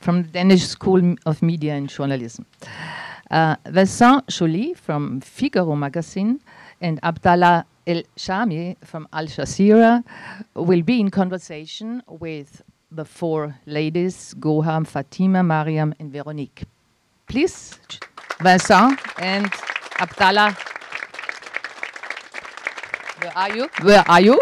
From 0.00 0.22
the 0.22 0.28
Danish 0.28 0.66
School 0.66 1.16
of 1.26 1.42
Media 1.42 1.74
and 1.74 1.88
Journalism. 1.88 2.46
Uh, 3.30 3.56
Vincent 3.66 4.26
Joly 4.28 4.74
from 4.74 5.20
Figaro 5.20 5.74
magazine 5.74 6.40
and 6.80 7.00
Abdallah 7.02 7.66
El 7.86 8.02
Shami 8.16 8.76
from 8.84 9.08
Al 9.12 9.26
Jazeera 9.26 10.04
will 10.54 10.82
be 10.82 11.00
in 11.00 11.10
conversation 11.10 12.02
with 12.08 12.62
the 12.90 13.04
four 13.04 13.56
ladies, 13.66 14.34
Gohar, 14.38 14.86
Fatima, 14.86 15.42
Mariam, 15.42 15.94
and 15.98 16.12
Veronique. 16.12 16.64
Please, 17.26 17.78
Vincent 18.40 19.00
and 19.18 19.50
Abdallah. 19.98 20.56
Where 23.36 23.44
are 23.50 23.54
you? 23.54 23.68
Where 23.82 24.04
are 24.08 24.20
you? 24.22 24.40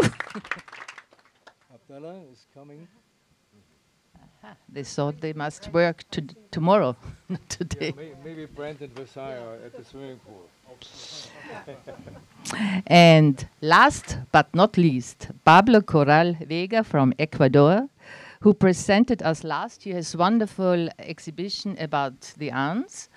Abdallah 1.74 2.20
is 2.32 2.46
coming. 2.54 2.86
they 4.68 4.84
thought 4.84 5.20
they 5.20 5.32
must 5.32 5.72
work 5.72 6.04
to 6.12 6.22
tomorrow, 6.52 6.94
not 7.28 7.40
Yeah, 7.40 7.56
today. 7.58 7.92
may, 7.96 8.12
maybe 8.24 8.46
Brent 8.46 8.82
and 8.82 8.94
Versailles 8.94 9.36
are 9.36 9.54
at 9.66 9.76
the 9.76 9.84
swimming 9.84 10.20
pool. 10.20 10.48
And 12.86 13.48
last 13.60 14.18
but 14.30 14.54
not 14.54 14.78
least, 14.78 15.28
Pablo 15.44 15.80
Corral 15.80 16.34
Vega 16.46 16.84
from 16.84 17.12
Ecuador, 17.18 17.88
who 18.42 18.54
presented 18.54 19.24
us 19.24 19.42
last 19.42 19.86
year 19.86 19.96
his 19.96 20.14
wonderful 20.16 20.88
exhibition 21.00 21.76
about 21.80 22.32
the 22.36 22.52
ants 22.52 23.08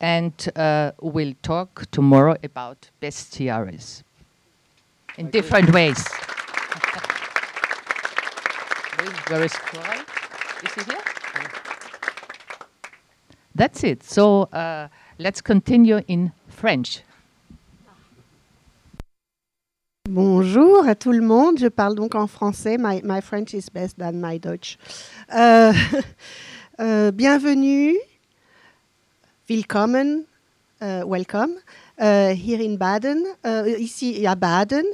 and 0.00 0.32
uh, 0.56 0.92
will 1.02 1.34
talk 1.42 1.84
tomorrow 1.90 2.36
about 2.42 2.88
bestiaries 3.02 4.02
in 5.18 5.30
different 5.30 5.70
ways. 5.72 5.98
Where 9.28 9.44
is- 9.44 9.54
Where 9.54 9.94
is 10.64 10.84
he? 10.86 10.92
That's 13.54 13.82
it. 13.84 14.02
So 14.04 14.42
uh, 14.52 14.88
let's 15.18 15.40
continue 15.40 16.00
in 16.08 16.32
French. 16.48 17.02
Bonjour 20.08 20.86
à 20.86 20.94
tout 20.94 21.10
le 21.12 21.20
monde. 21.22 21.58
Je 21.58 21.66
parle 21.68 21.94
donc 21.96 22.14
en 22.14 22.26
français. 22.28 22.76
My, 22.78 23.00
my 23.02 23.20
French 23.20 23.54
is 23.54 23.68
best 23.72 23.98
than 23.98 24.20
my 24.20 24.38
Dutch. 24.38 24.78
Euh, 25.34 25.72
euh, 26.80 27.10
bienvenue. 27.10 27.96
Willkommen. 29.48 30.24
euh, 30.82 31.02
welcome. 31.06 31.56
euh, 32.00 32.34
here 32.34 32.60
in 32.62 32.76
Baden. 32.76 33.24
euh, 33.46 33.74
ici 33.78 34.24
à 34.26 34.34
Baden. 34.36 34.84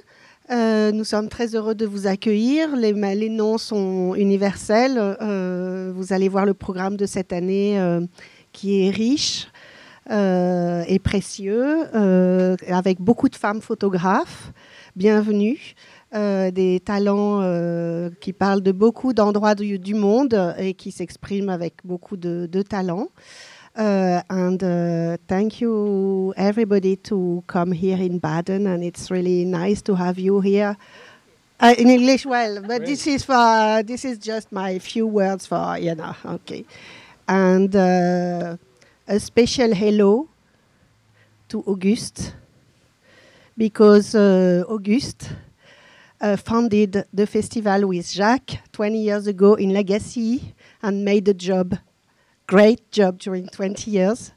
Euh, 0.51 0.91
nous 0.91 1.05
sommes 1.05 1.29
très 1.29 1.55
heureux 1.55 1.75
de 1.75 1.87
vous 1.87 2.07
accueillir. 2.07 2.75
Les, 2.77 3.29
noms 3.29 3.59
sont 3.59 4.15
universels. 4.15 4.99
Euh, 4.99 5.93
vous 5.95 6.13
allez 6.13 6.29
voir 6.29 6.47
le 6.47 6.55
programme 6.55 6.97
de 6.97 7.07
cette 7.07 7.33
année 7.33 7.79
euh, 7.79 8.01
qui 8.53 8.87
est 8.87 8.91
riche 8.91 9.49
et 10.11 10.99
précieux, 10.99 11.87
avec 12.69 13.01
beaucoup 13.01 13.29
de 13.29 13.37
femmes 13.37 13.63
photographes. 13.63 14.53
Bienvenue. 14.97 15.75
Des 16.13 16.83
talents 16.85 17.41
qui 18.21 18.33
parlent 18.33 18.63
de 18.63 18.73
beaucoup 18.73 19.15
d'endroits 19.15 19.55
du, 19.55 19.79
du 19.79 19.95
monde 19.95 20.55
et 20.59 20.75
qui 20.75 20.91
s'expriment 20.91 21.49
avec 21.49 21.75
beaucoup 21.85 22.17
de, 22.17 22.47
de 22.51 22.63
talent. 22.63 23.09
Uh, 23.75 24.23
and 24.29 24.63
uh, 24.63 25.17
thank 25.27 25.61
you 25.61 26.35
everybody 26.37 26.95
to 26.97 27.43
come 27.47 27.73
here 27.73 27.97
in 27.97 28.19
Baden, 28.19 28.67
and 28.67 28.85
it's 28.85 29.11
really 29.11 29.47
nice 29.47 29.81
to 29.83 29.95
have 29.95 30.19
you 30.19 30.41
here. 30.41 30.77
Uh, 31.59 31.75
in 31.79 31.89
English, 31.89 32.27
well, 32.27 32.61
but 32.61 32.85
this 32.85 33.07
is 33.07 33.25
for 33.25 33.83
this 33.83 34.05
is 34.05 34.19
just 34.19 34.53
my 34.53 34.79
few 34.79 35.07
words 35.07 35.47
for 35.47 35.79
you 35.79 35.95
know. 35.95 36.15
Okay, 36.25 36.67
and 37.27 37.75
uh, 37.75 38.57
a 39.09 39.19
special 39.19 39.75
hello 39.75 40.29
to 41.49 41.63
Auguste 41.67 42.35
because 43.57 44.15
uh, 44.15 44.65
Auguste 44.69 45.31
uh, 46.21 46.37
founded 46.37 47.07
the 47.13 47.27
festival 47.27 47.89
with 47.89 48.11
Jacques 48.11 48.59
20 48.73 48.99
years 48.99 49.27
ago 49.27 49.55
in 49.55 49.73
La 49.73 49.83
Gacilly 49.83 50.53
and 50.83 51.05
made 51.05 51.25
the 51.25 51.35
job 51.35 51.79
great 52.47 52.91
job 52.91 53.19
during 53.19 53.49
20 53.49 53.91
years. 53.91 54.33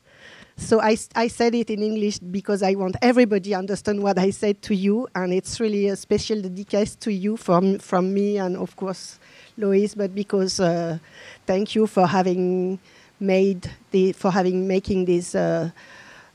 So 0.58 0.80
I 0.80 0.96
said 1.28 1.54
it 1.54 1.70
in 1.70 1.84
English 1.84 2.20
because 2.20 2.63
I 2.63 2.76
want 2.76 2.96
everybody 3.02 3.50
to 3.50 3.56
understand 3.58 4.02
what 4.02 4.18
I 4.18 4.30
said 4.30 4.62
to 4.63 4.76
you, 4.76 5.08
and 5.13 5.34
it's 5.34 5.60
really 5.60 5.89
a 5.89 5.98
special 5.98 6.41
dedication 6.41 6.96
to 7.02 7.12
you 7.12 7.36
from 7.36 7.78
from 7.80 8.13
me 8.13 8.38
and 8.38 8.56
of 8.56 8.76
course 8.78 9.20
Lois, 9.58 9.96
but 9.96 10.15
because 10.15 10.62
uh, 10.62 10.98
thank 11.46 11.76
you 11.76 11.88
for 11.88 12.08
having 12.08 12.80
made 13.20 13.70
the 13.91 14.13
for 14.13 14.32
having 14.32 14.65
making 14.65 15.06
this 15.06 15.36
uh, 15.36 15.72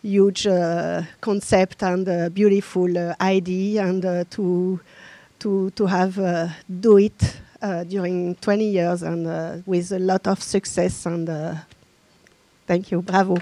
huge 0.02 0.46
uh, 0.46 1.02
concept 1.20 1.82
and 1.82 2.08
uh, 2.08 2.28
beautiful 2.28 2.96
uh, 2.98 3.14
idea 3.20 3.84
and 3.86 4.04
uh, 4.04 4.24
to 4.30 4.80
to 5.38 5.70
to 5.70 5.86
have 5.86 6.16
do 6.68 6.98
it 6.98 7.40
during 7.84 8.34
20 8.36 8.64
years 8.64 9.02
and 9.02 9.26
uh, 9.26 9.56
with 9.66 9.92
a 9.92 9.98
lot 9.98 10.26
of 10.26 10.42
success 10.42 11.06
and 11.06 11.28
uh, 11.28 11.54
thank 12.66 12.90
you 12.90 13.02
bravo 13.02 13.36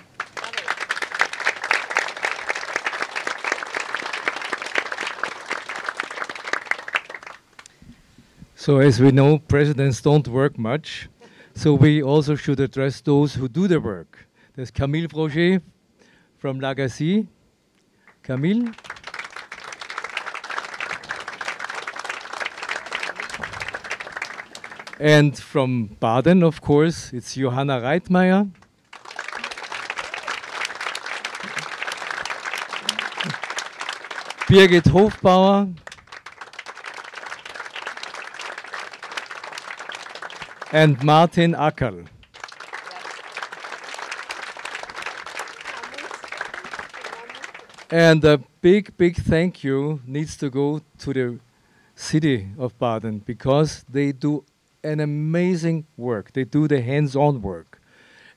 So, 8.68 8.80
as 8.80 9.00
we 9.00 9.12
know, 9.12 9.38
presidents 9.38 10.02
don't 10.02 10.28
work 10.28 10.58
much. 10.58 11.08
So, 11.54 11.72
we 11.72 12.02
also 12.02 12.34
should 12.34 12.60
address 12.60 13.00
those 13.00 13.34
who 13.34 13.48
do 13.48 13.66
the 13.66 13.80
work. 13.80 14.28
There's 14.54 14.70
Camille 14.70 15.08
Froger 15.08 15.62
from 16.36 16.60
La 16.60 16.74
Gacilly. 16.74 17.28
Camille? 18.22 18.74
And 25.00 25.38
from 25.38 25.96
Baden, 26.00 26.42
of 26.42 26.60
course, 26.60 27.12
it's 27.12 27.34
Johanna 27.34 27.80
Reitmeier. 27.80 28.50
Birgit 34.48 34.84
Hofbauer. 34.84 35.74
and 40.72 41.02
Martin 41.02 41.54
Ackerl. 41.54 42.06
And 47.90 48.22
a 48.24 48.38
big, 48.60 48.96
big 48.98 49.16
thank 49.16 49.64
you 49.64 50.00
needs 50.06 50.36
to 50.36 50.50
go 50.50 50.82
to 50.98 51.12
the 51.12 51.38
city 51.94 52.48
of 52.58 52.78
Baden 52.78 53.20
because 53.20 53.84
they 53.88 54.12
do 54.12 54.44
an 54.82 55.00
amazing 55.00 55.86
work. 55.96 56.32
They 56.32 56.44
do 56.44 56.68
the 56.68 56.80
hands 56.80 57.16
on 57.16 57.42
work. 57.42 57.80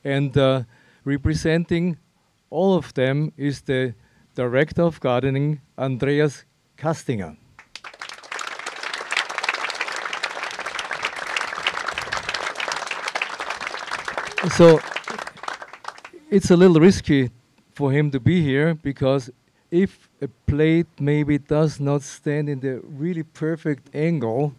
And 0.04 0.38
uh, 0.38 0.64
representing 1.04 1.98
all 2.50 2.76
of 2.76 2.94
them 2.94 3.32
is 3.38 3.62
the 3.62 3.94
director 4.36 4.84
of 4.84 5.00
gardening, 5.00 5.62
Andreas 5.78 6.46
Kastinger. 6.78 7.38
So 14.58 14.80
it's 16.32 16.50
a 16.50 16.58
little 16.58 16.80
risky 16.80 17.30
for 17.74 17.92
him 17.92 18.10
to 18.12 18.20
be 18.20 18.42
here 18.42 18.74
because 18.74 19.30
if 19.70 20.10
a 20.22 20.28
plate 20.48 20.88
maybe 21.00 21.38
does 21.38 21.80
not 21.80 22.02
stand 22.02 22.50
in 22.50 22.60
the 22.60 22.82
really 22.84 23.24
perfect 23.24 23.94
angle, 23.96 24.54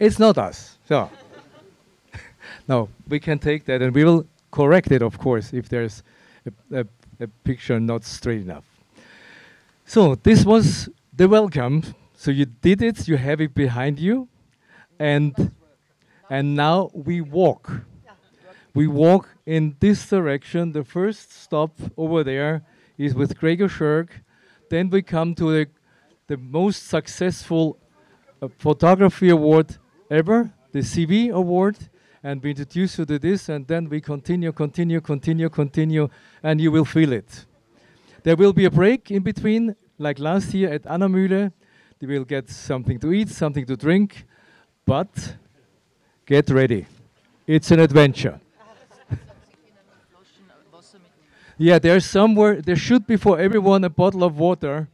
it's 0.00 0.18
not 0.18 0.38
us. 0.38 0.78
So 0.88 1.10
no, 2.68 2.88
we 3.08 3.20
can 3.20 3.38
take 3.38 3.64
that 3.66 3.82
and 3.82 3.94
we 3.94 4.04
will 4.04 4.26
correct 4.50 4.90
it, 4.92 5.02
of 5.02 5.18
course, 5.18 5.52
if 5.52 5.68
there's 5.68 6.02
a, 6.46 6.80
a, 6.80 6.86
a 7.20 7.26
picture 7.44 7.78
not 7.80 8.04
straight 8.04 8.42
enough. 8.42 8.64
So 9.84 10.14
this 10.16 10.44
was 10.44 10.88
the 11.14 11.28
welcome. 11.28 11.82
So 12.14 12.30
you 12.30 12.46
did 12.46 12.82
it, 12.82 13.08
you 13.08 13.16
have 13.16 13.40
it 13.40 13.54
behind 13.54 13.98
you, 13.98 14.28
and 14.98 15.52
and 16.30 16.54
now 16.54 16.90
we 16.92 17.20
walk. 17.20 17.70
We 18.74 18.86
walk 18.86 19.28
in 19.46 19.76
this 19.80 20.08
direction. 20.08 20.72
The 20.72 20.84
first 20.84 21.32
stop 21.32 21.72
over 21.96 22.22
there 22.22 22.62
is 22.98 23.14
with 23.14 23.38
Gregor 23.38 23.68
Schörg. 23.68 24.08
Then 24.68 24.90
we 24.90 25.02
come 25.02 25.34
to 25.36 25.50
the, 25.50 25.66
the 26.26 26.36
most 26.36 26.86
successful 26.86 27.78
uh, 28.42 28.48
photography 28.58 29.30
award 29.30 29.78
ever, 30.10 30.50
the 30.72 30.80
CEWE 30.80 31.32
award. 31.32 31.76
And 32.22 32.42
we 32.42 32.50
introduce 32.50 32.98
you 32.98 33.04
to 33.04 33.18
this, 33.18 33.48
and 33.48 33.66
then 33.66 33.88
we 33.88 34.00
continue, 34.00 34.50
continue, 34.52 35.00
continue, 35.00 35.48
continue, 35.48 36.08
and 36.42 36.60
you 36.60 36.72
will 36.72 36.84
feel 36.84 37.12
it. 37.12 37.46
There 38.24 38.34
will 38.34 38.52
be 38.52 38.64
a 38.64 38.70
break 38.70 39.10
in 39.10 39.22
between, 39.22 39.76
like 39.98 40.18
last 40.18 40.52
year 40.52 40.72
at 40.72 40.84
Anna 40.86 41.08
Mühle. 41.08 41.52
They 42.00 42.06
will 42.06 42.24
get 42.24 42.50
something 42.50 42.98
to 43.00 43.12
eat, 43.12 43.28
something 43.28 43.64
to 43.66 43.76
drink, 43.76 44.26
but 44.84 45.36
get 46.26 46.50
ready. 46.50 46.86
It's 47.46 47.70
an 47.70 47.80
adventure. 47.80 48.40
Yeah, 51.56 51.78
there's 51.78 52.04
somewhere, 52.04 52.60
there 52.60 52.76
should 52.76 53.06
be 53.06 53.16
for 53.16 53.38
everyone 53.38 53.82
a 53.84 53.90
bottle 53.90 54.22
of 54.22 54.38
water. 54.38 54.88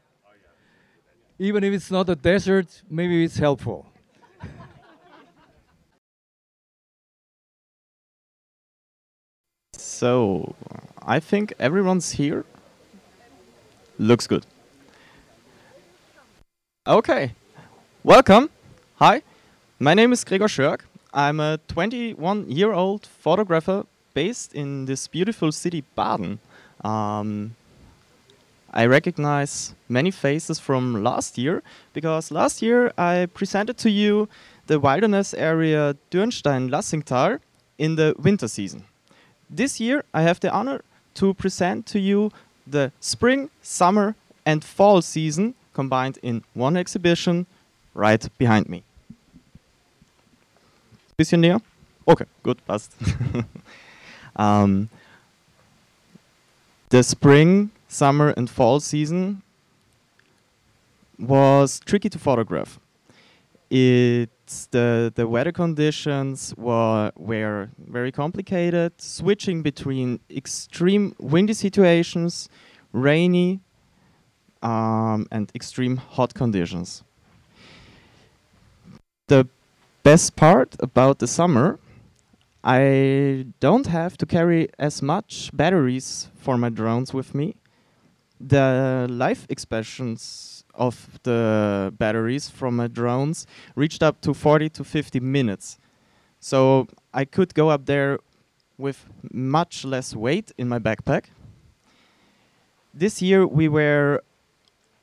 Even 1.38 1.64
if 1.64 1.74
it's 1.74 1.90
not 1.90 2.08
a 2.08 2.16
desert, 2.16 2.82
maybe 2.88 3.24
it's 3.24 3.36
helpful. 3.36 3.86
So, 9.94 10.56
I 11.06 11.20
think 11.20 11.54
everyone's 11.60 12.10
here. 12.10 12.44
Looks 13.96 14.26
good. 14.26 14.44
Okay, 16.84 17.32
welcome. 18.02 18.50
Hi, 18.96 19.22
my 19.78 19.94
name 19.94 20.12
is 20.12 20.24
Gregor 20.24 20.48
Schörg. 20.48 20.80
I'm 21.12 21.38
a 21.38 21.60
21 21.68 22.50
year 22.50 22.72
old 22.72 23.06
photographer 23.06 23.86
based 24.14 24.52
in 24.52 24.86
this 24.86 25.06
beautiful 25.06 25.52
city, 25.52 25.84
Baden. 25.94 26.40
Um, 26.82 27.54
I 28.72 28.86
recognize 28.86 29.74
many 29.88 30.10
faces 30.10 30.58
from 30.58 31.04
last 31.04 31.38
year 31.38 31.62
because 31.92 32.32
last 32.32 32.62
year 32.62 32.92
I 32.98 33.28
presented 33.32 33.78
to 33.78 33.90
you 33.90 34.28
the 34.66 34.80
wilderness 34.80 35.34
area 35.34 35.94
Dürnstein-Lassingtal 36.10 37.38
in 37.78 37.94
the 37.94 38.12
winter 38.18 38.48
season. 38.48 38.86
This 39.50 39.80
year, 39.80 40.04
I 40.12 40.22
have 40.22 40.40
the 40.40 40.50
honor 40.50 40.82
to 41.14 41.34
present 41.34 41.86
to 41.86 42.00
you 42.00 42.32
the 42.66 42.92
spring, 43.00 43.50
summer, 43.62 44.14
and 44.44 44.64
fall 44.64 45.02
season 45.02 45.54
combined 45.72 46.18
in 46.22 46.42
one 46.54 46.76
exhibition 46.76 47.46
right 47.94 48.26
behind 48.38 48.68
me. 48.68 48.82
Bisschen 51.16 51.40
näher? 51.40 51.60
Okay, 52.06 52.24
gut, 52.42 52.58
passt. 52.66 52.92
um, 54.36 54.88
the 56.88 57.02
spring, 57.02 57.70
summer, 57.88 58.34
and 58.36 58.50
fall 58.50 58.80
season 58.80 59.42
was 61.18 61.80
tricky 61.84 62.08
to 62.08 62.18
photograph. 62.18 62.78
It's 64.54 64.66
the 64.66 65.12
the 65.12 65.26
weather 65.26 65.50
conditions 65.50 66.54
were 66.56 67.10
were 67.16 67.70
very 67.88 68.12
complicated, 68.12 68.92
switching 68.98 69.62
between 69.62 70.20
extreme 70.30 71.16
windy 71.18 71.54
situations, 71.54 72.48
rainy, 72.92 73.58
um, 74.62 75.26
and 75.32 75.50
extreme 75.56 75.96
hot 75.96 76.34
conditions. 76.34 77.02
The 79.26 79.48
best 80.04 80.36
part 80.36 80.76
about 80.78 81.18
the 81.18 81.26
summer, 81.26 81.80
I 82.62 83.46
don't 83.58 83.88
have 83.88 84.16
to 84.18 84.26
carry 84.26 84.68
as 84.78 85.02
much 85.02 85.50
batteries 85.52 86.28
for 86.36 86.56
my 86.56 86.68
drones 86.68 87.12
with 87.12 87.34
me. 87.34 87.56
The 88.40 89.08
life 89.10 89.46
expressions 89.48 90.53
of 90.74 91.18
the 91.22 91.92
batteries 91.98 92.48
from 92.48 92.76
my 92.76 92.86
drones 92.86 93.46
reached 93.74 94.02
up 94.02 94.20
to 94.22 94.34
40 94.34 94.68
to 94.70 94.84
50 94.84 95.20
minutes. 95.20 95.78
So 96.40 96.88
I 97.12 97.24
could 97.24 97.54
go 97.54 97.68
up 97.70 97.86
there 97.86 98.18
with 98.76 99.06
much 99.32 99.84
less 99.84 100.14
weight 100.14 100.52
in 100.58 100.68
my 100.68 100.78
backpack. 100.78 101.26
This 102.92 103.22
year 103.22 103.46
we 103.46 103.68
were 103.68 104.22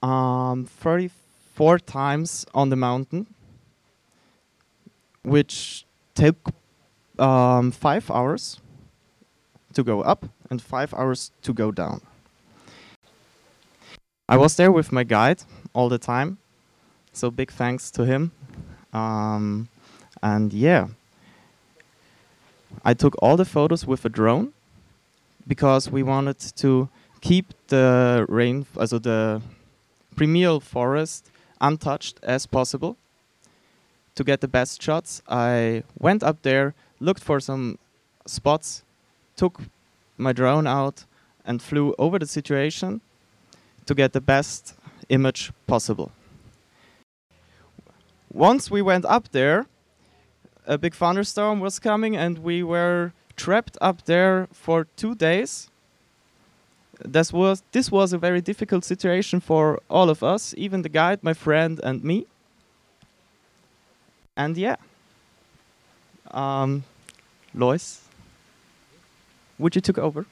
um, 0.04 0.66
34 0.66 1.80
times 1.80 2.46
on 2.54 2.70
the 2.70 2.76
mountain, 2.76 3.28
which 5.24 5.86
took 6.16 6.52
um, 7.20 7.72
five 7.72 8.10
hours 8.10 8.60
to 9.74 9.84
go 9.84 10.02
up 10.02 10.26
and 10.50 10.62
five 10.62 10.94
hours 10.94 11.32
to 11.42 11.54
go 11.54 11.72
down. 11.72 12.02
I 14.32 14.38
was 14.38 14.56
there 14.56 14.72
with 14.72 14.94
my 14.94 15.04
guide 15.04 15.44
all 15.74 15.90
the 15.90 15.98
time, 15.98 16.38
so 17.12 17.30
big 17.30 17.52
thanks 17.52 17.92
to 17.92 18.06
him. 18.06 18.32
Um, 18.94 19.68
and 20.24 20.54
yeah, 20.54 20.88
I 22.86 22.94
took 22.94 23.14
all 23.22 23.36
the 23.36 23.44
photos 23.44 23.86
with 23.86 24.06
a 24.06 24.10
drone 24.10 24.54
because 25.46 25.92
we 25.92 26.02
wanted 26.02 26.40
to 26.56 26.88
keep 27.20 27.54
the 27.68 28.26
rain, 28.30 28.66
also 28.78 29.00
the 29.00 29.42
primeval 30.16 30.62
forest, 30.62 31.30
untouched 31.60 32.18
as 32.24 32.46
possible. 32.46 32.96
To 34.16 34.24
get 34.24 34.40
the 34.40 34.48
best 34.48 34.82
shots, 34.82 35.22
I 35.28 35.84
went 36.00 36.24
up 36.24 36.42
there, 36.44 36.74
looked 37.02 37.22
for 37.22 37.42
some 37.42 37.78
spots, 38.26 38.84
took 39.36 39.60
my 40.18 40.32
drone 40.32 40.68
out, 40.68 41.04
and 41.46 41.62
flew 41.62 41.94
over 42.00 42.18
the 42.18 42.28
situation 42.28 43.02
to 43.86 43.96
get 43.96 44.14
the 44.14 44.22
best 44.22 44.76
image 45.10 45.52
possible. 45.68 46.12
Once 48.34 48.72
we 48.72 48.82
went 48.82 49.06
up 49.06 49.30
there, 49.32 49.66
a 50.66 50.78
big 50.78 50.94
thunderstorm 50.96 51.60
was 51.60 51.80
coming, 51.80 52.16
and 52.16 52.40
we 52.40 52.64
were 52.64 53.12
trapped 53.36 53.78
up 53.82 54.06
there 54.06 54.48
for 54.54 54.86
two 54.96 55.16
days. 55.16 55.70
This 57.04 57.34
was 57.34 57.64
this 57.72 57.92
was 57.92 58.14
a 58.14 58.18
very 58.18 58.42
difficult 58.42 58.86
situation 58.86 59.40
for 59.40 59.80
all 59.90 60.10
of 60.10 60.22
us, 60.24 60.54
even 60.56 60.84
the 60.84 60.90
guide, 60.90 61.24
my 61.24 61.34
friend, 61.34 61.80
and 61.84 62.04
me. 62.04 62.28
And 64.38 64.56
yeah, 64.56 64.76
um, 66.30 66.84
Lois, 67.54 68.02
would 69.58 69.76
you 69.76 69.82
take 69.82 69.98
over? 69.98 70.26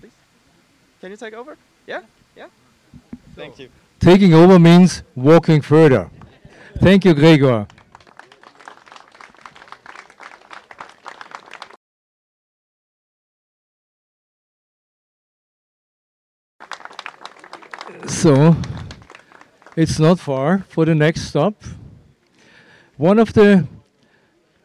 Please, 0.00 0.12
can 1.00 1.10
you 1.10 1.16
take 1.16 1.34
over? 1.34 1.56
Yeah, 1.86 2.00
yeah. 2.00 2.17
Thank 3.38 3.60
you. 3.60 3.68
Taking 4.00 4.34
over 4.34 4.58
means 4.58 5.04
walking 5.14 5.60
further. 5.60 6.10
Thank 6.80 7.04
you, 7.04 7.14
Gregor. 7.14 7.68
So, 18.08 18.56
it's 19.76 20.00
not 20.00 20.18
far 20.18 20.64
for 20.68 20.84
the 20.84 20.96
next 20.96 21.28
stop. 21.28 21.62
One 22.96 23.20
of 23.20 23.34
the 23.34 23.68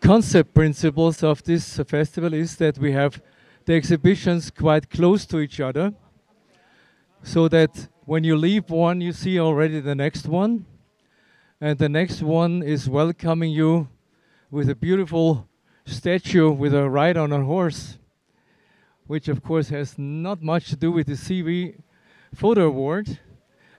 concept 0.02 0.56
principles 0.56 1.22
of 1.22 1.44
this 1.44 1.78
festival 1.88 2.34
is 2.34 2.56
that 2.56 2.80
we 2.80 2.94
have 2.94 3.22
the 3.66 3.76
exhibitions 3.76 4.50
quite 4.50 4.90
close 4.90 5.28
to 5.28 5.38
each 5.42 5.60
other 5.60 5.94
so 7.24 7.48
that 7.48 7.88
when 8.06 8.24
you 8.24 8.36
leave 8.36 8.70
one, 8.70 9.02
you 9.02 9.14
see 9.14 9.40
already 9.40 9.80
the 9.80 9.96
next 9.96 10.28
one. 10.28 10.66
And 11.60 11.80
the 11.80 11.90
next 11.90 12.22
one 12.22 12.62
is 12.62 12.90
welcoming 12.90 13.52
you 13.52 13.88
with 14.52 14.70
a 14.70 14.76
beautiful 14.76 15.48
statue 15.86 16.52
with 16.52 16.74
a 16.74 16.90
ride 16.90 17.18
on 17.18 17.32
a 17.32 17.44
horse, 17.44 17.98
which 19.08 19.30
of 19.30 19.42
course 19.42 19.70
has 19.70 19.98
not 19.98 20.42
much 20.42 20.70
to 20.70 20.76
do 20.76 20.92
with 20.92 21.08
the 21.08 21.14
CEWE 21.14 21.82
Photo 22.36 22.68
Award. 22.68 23.20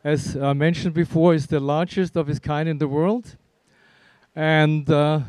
As 0.02 0.36
I 0.36 0.52
mentioned 0.54 0.94
before, 0.94 1.34
is 1.34 1.46
the 1.46 1.60
largest 1.60 2.16
of 2.16 2.28
its 2.28 2.38
kind 2.38 2.68
in 2.68 2.78
the 2.78 2.88
world. 2.88 3.36
And 4.34 4.88
uh, 4.90 5.20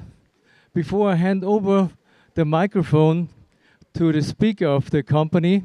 before 0.73 1.12
I 1.12 1.15
hand 1.15 1.43
over 1.43 1.91
the 2.34 2.45
microphone 2.45 3.30
to 3.93 4.12
the 4.12 4.21
speaker 4.21 4.67
of 4.67 4.89
the 4.89 5.04
company, 5.04 5.63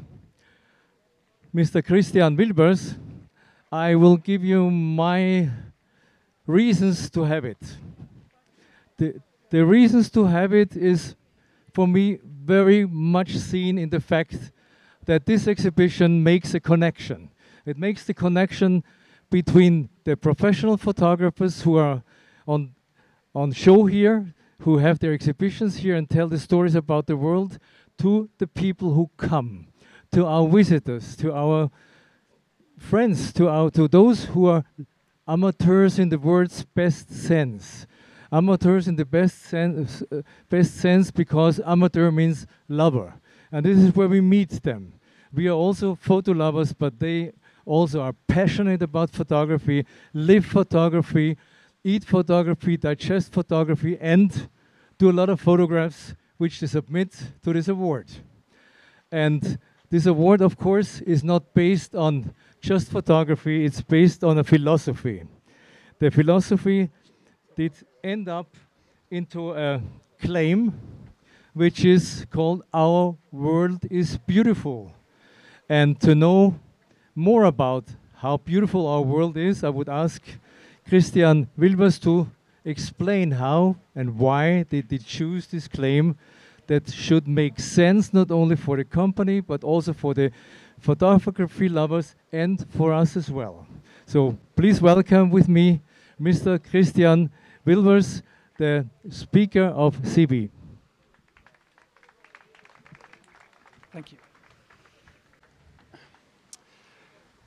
Mr. 1.53 1.83
Christian 1.85 2.37
Wilbers, 2.37 2.97
I 3.69 3.95
will 3.95 4.15
give 4.15 4.41
you 4.41 4.71
my 4.71 5.49
reasons 6.47 7.09
to 7.09 7.23
have 7.23 7.43
it. 7.43 7.57
The, 8.95 9.15
the 9.49 9.65
reasons 9.65 10.09
to 10.11 10.23
have 10.27 10.53
it 10.53 10.77
is, 10.77 11.13
for 11.73 11.89
me, 11.89 12.19
very 12.23 12.85
much 12.85 13.35
seen 13.35 13.77
in 13.77 13.89
the 13.89 13.99
fact 13.99 14.51
that 15.05 15.25
this 15.25 15.45
exhibition 15.45 16.23
makes 16.23 16.53
a 16.53 16.61
connection. 16.61 17.29
It 17.65 17.77
makes 17.77 18.05
the 18.05 18.13
connection 18.13 18.85
between 19.29 19.89
the 20.05 20.15
professional 20.15 20.77
photographers 20.77 21.63
who 21.63 21.75
are 21.75 22.01
on, 22.47 22.73
on 23.35 23.51
show 23.51 23.87
here, 23.87 24.33
who 24.59 24.77
have 24.77 24.99
their 24.99 25.11
exhibitions 25.11 25.77
here 25.77 25.95
and 25.95 26.09
tell 26.09 26.29
the 26.29 26.39
stories 26.39 26.75
about 26.75 27.07
the 27.07 27.17
world, 27.17 27.59
to 27.97 28.29
the 28.37 28.47
people 28.47 28.93
who 28.93 29.09
come, 29.17 29.67
to 30.11 30.25
our 30.25 30.47
visitors, 30.47 31.15
to 31.17 31.33
our 31.33 31.71
friends, 32.77 33.31
to 33.33 33.47
our 33.47 33.69
to 33.71 33.87
those 33.87 34.25
who 34.25 34.47
are 34.47 34.63
amateurs 35.27 35.99
in 35.99 36.09
the 36.09 36.19
word's 36.19 36.63
best 36.63 37.11
sense. 37.11 37.85
Amateurs 38.31 38.87
in 38.87 38.95
the 38.95 39.05
best 39.05 39.41
sense, 39.43 40.03
uh, 40.11 40.21
best 40.49 40.75
sense 40.75 41.11
because 41.11 41.59
amateur 41.65 42.11
means 42.11 42.47
lover, 42.67 43.13
and 43.51 43.65
this 43.65 43.77
is 43.77 43.95
where 43.95 44.07
we 44.07 44.21
meet 44.21 44.63
them. 44.63 44.93
We 45.33 45.47
are 45.47 45.53
also 45.53 45.95
photo 45.95 46.31
lovers, 46.33 46.73
but 46.73 46.99
they 46.99 47.31
also 47.65 48.01
are 48.01 48.13
passionate 48.27 48.81
about 48.81 49.11
photography, 49.11 49.85
live 50.13 50.45
photography, 50.45 51.37
eat 51.83 52.03
photography, 52.03 52.77
digest 52.77 53.31
photography, 53.31 53.97
and 53.99 54.49
do 54.97 55.09
a 55.09 55.13
lot 55.13 55.29
of 55.29 55.39
photographs 55.39 56.15
which 56.37 56.59
they 56.59 56.67
submit 56.67 57.15
to 57.43 57.53
this 57.53 57.67
award. 57.67 58.07
And 59.11 59.57
this 59.91 60.05
award, 60.05 60.41
of 60.41 60.57
course, 60.57 61.01
is 61.01 61.21
not 61.21 61.53
based 61.53 61.93
on 61.95 62.33
just 62.61 62.89
photography, 62.89 63.65
it's 63.65 63.81
based 63.81 64.23
on 64.23 64.37
a 64.37 64.43
philosophy. 64.43 65.23
The 65.99 66.09
philosophy 66.09 66.89
did 67.57 67.73
end 68.01 68.29
up 68.29 68.55
into 69.11 69.51
a 69.51 69.81
claim 70.17 70.73
which 71.53 71.83
is 71.83 72.25
called 72.31 72.63
Our 72.73 73.17
World 73.33 73.85
is 73.91 74.17
Beautiful. 74.17 74.93
And 75.67 75.99
to 75.99 76.15
know 76.15 76.57
more 77.13 77.43
about 77.43 77.83
how 78.15 78.37
beautiful 78.37 78.87
our 78.87 79.01
world 79.01 79.35
is, 79.35 79.61
I 79.61 79.69
would 79.69 79.89
ask 79.89 80.21
Christian 80.87 81.49
Wilbers 81.59 82.01
to 82.03 82.31
explain 82.63 83.31
how 83.31 83.75
and 83.93 84.17
why 84.17 84.63
did 84.63 84.87
they 84.87 84.99
choose 84.99 85.47
this 85.47 85.67
claim 85.67 86.15
that 86.71 86.89
should 86.89 87.27
make 87.27 87.59
sense 87.59 88.13
not 88.13 88.31
only 88.31 88.55
for 88.55 88.77
the 88.77 88.85
company 88.85 89.41
but 89.41 89.61
also 89.61 89.91
for 89.91 90.13
the 90.13 90.31
photography 90.79 91.67
lovers 91.67 92.15
and 92.31 92.65
for 92.69 92.93
us 92.93 93.17
as 93.17 93.29
well. 93.29 93.67
So 94.05 94.37
please 94.55 94.81
welcome 94.81 95.29
with 95.31 95.49
me 95.49 95.81
Mr. 96.19 96.57
Christian 96.63 97.29
Wilbers, 97.67 98.21
the 98.57 98.85
speaker 99.09 99.65
of 99.65 99.97
CEWE. 100.03 100.49
Thank 103.91 104.13
you. 104.13 104.17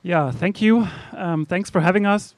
Yeah, 0.03 0.29
thank 0.29 0.61
you. 0.61 0.87
Um, 1.13 1.47
thanks 1.47 1.71
for 1.71 1.81
having 1.81 2.05
us. 2.05 2.35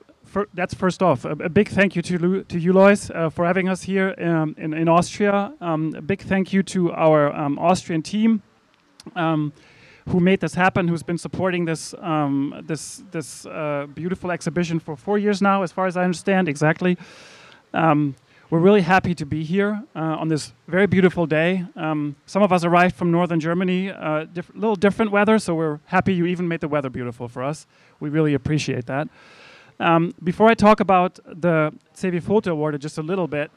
That's 0.53 0.73
first 0.73 1.01
off. 1.01 1.25
A, 1.25 1.31
a, 1.31 1.49
big 1.49 1.69
thank 1.69 1.95
you 1.95 2.01
to 2.01 2.17
Lu, 2.17 2.43
to 2.43 2.59
you, 2.59 2.73
Lois, 2.73 3.09
uh, 3.09 3.29
for 3.29 3.45
having 3.45 3.69
us 3.69 3.83
here 3.83 4.13
um, 4.17 4.55
in, 4.57 4.73
in 4.73 4.87
Austria. 4.87 5.53
Um, 5.61 5.95
a 5.95 6.01
big 6.01 6.21
thank 6.21 6.53
you 6.53 6.63
to 6.63 6.91
our 6.91 7.33
um, 7.33 7.57
Austrian 7.59 8.01
team. 8.01 8.41
Um, 9.15 9.53
who 10.09 10.21
made 10.21 10.39
this 10.39 10.53
happen, 10.53 10.87
who's 10.87 11.03
been 11.03 11.17
supporting 11.17 11.65
this 11.65 11.93
um, 11.99 12.63
this 12.65 13.03
this 13.11 13.45
uh, 13.45 13.87
beautiful 13.93 14.31
exhibition 14.31 14.79
for 14.79 14.95
four 14.95 15.17
years 15.17 15.41
now, 15.41 15.63
as 15.63 15.71
far 15.73 15.85
as 15.85 15.97
I 15.97 16.03
understand 16.03 16.47
exactly. 16.47 16.97
We're 18.49 18.59
really 18.59 18.81
happy 18.81 19.13
to 19.13 19.25
be 19.25 19.43
here 19.43 19.83
uh, 19.93 19.99
on 19.99 20.29
this 20.29 20.53
very 20.69 20.87
beautiful 20.87 21.25
day. 21.25 21.65
Some 21.75 22.43
of 22.43 22.53
us 22.53 22.63
arrived 22.63 22.95
from 22.95 23.11
northern 23.11 23.41
Germany, 23.41 23.89
a 23.89 24.25
diff- 24.25 24.55
little 24.55 24.77
different 24.77 25.11
weather, 25.11 25.37
so 25.37 25.53
we're 25.53 25.81
happy 25.87 26.13
you 26.13 26.25
even 26.25 26.47
made 26.47 26.61
the 26.61 26.69
weather 26.69 26.89
beautiful 26.89 27.27
for 27.27 27.43
us. 27.43 27.67
We 27.99 28.07
really 28.09 28.33
appreciate 28.33 28.85
that. 28.85 29.09
Um, 29.79 30.13
before 30.23 30.49
I 30.49 30.55
talk 30.55 30.79
about 30.79 31.19
the 31.25 31.71
CEWE 31.93 32.21
Photo 32.21 32.51
Award 32.51 32.79
just 32.81 32.97
a 32.97 33.03
little 33.03 33.27
bit, 33.27 33.51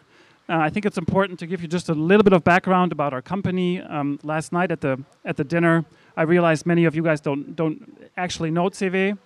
uh, 0.48 0.58
I 0.58 0.68
think 0.68 0.84
it's 0.84 0.98
important 0.98 1.38
to 1.38 1.46
give 1.46 1.62
you 1.62 1.68
just 1.68 1.88
a 1.88 1.94
little 1.94 2.24
bit 2.24 2.32
of 2.32 2.44
background 2.44 2.92
about 2.92 3.12
our 3.12 3.22
company. 3.22 3.80
Um, 3.80 4.18
last 4.22 4.52
night 4.52 4.70
at 4.70 4.80
the 4.80 5.02
at 5.24 5.36
the 5.36 5.44
dinner, 5.44 5.84
I 6.16 6.22
realized 6.22 6.66
many 6.66 6.84
of 6.84 6.94
you 6.94 7.02
guys 7.02 7.20
don't 7.20 7.54
don't 7.56 8.10
actually 8.16 8.50
know 8.50 8.68
CEWE. 8.68 9.16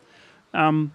Um, 0.53 0.95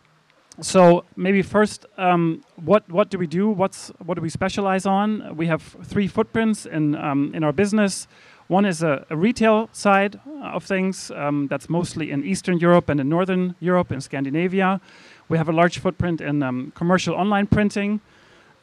so 0.62 1.06
maybe 1.16 1.42
first, 1.42 1.86
um, 1.98 2.44
what 2.56 2.90
what 2.90 3.10
do 3.10 3.18
we 3.18 3.28
do? 3.28 3.50
What's 3.50 3.92
what 4.06 4.16
do 4.16 4.22
we 4.22 4.30
specialize 4.30 4.86
on? 4.86 5.36
We 5.36 5.48
have 5.48 5.62
three 5.84 6.08
footprints 6.08 6.66
in 6.66 6.96
um, 6.96 7.32
in 7.34 7.44
our 7.44 7.54
business. 7.54 8.08
One 8.48 8.66
is 8.66 8.82
a, 8.82 9.06
a 9.10 9.16
retail 9.16 9.70
side 9.74 10.20
of 10.42 10.64
things 10.64 11.12
um, 11.12 11.48
that's 11.48 11.70
mostly 11.70 12.10
in 12.10 12.24
Eastern 12.24 12.58
Europe 12.58 12.90
and 12.90 13.00
in 13.00 13.08
Northern 13.08 13.56
Europe 13.60 13.92
and 13.92 14.04
Scandinavia. 14.04 14.82
We 15.30 15.38
have 15.38 15.48
a 15.48 15.54
large 15.54 15.78
footprint 15.78 16.22
in 16.22 16.42
um, 16.42 16.72
commercial 16.76 17.14
online 17.14 17.48
printing. 17.48 18.02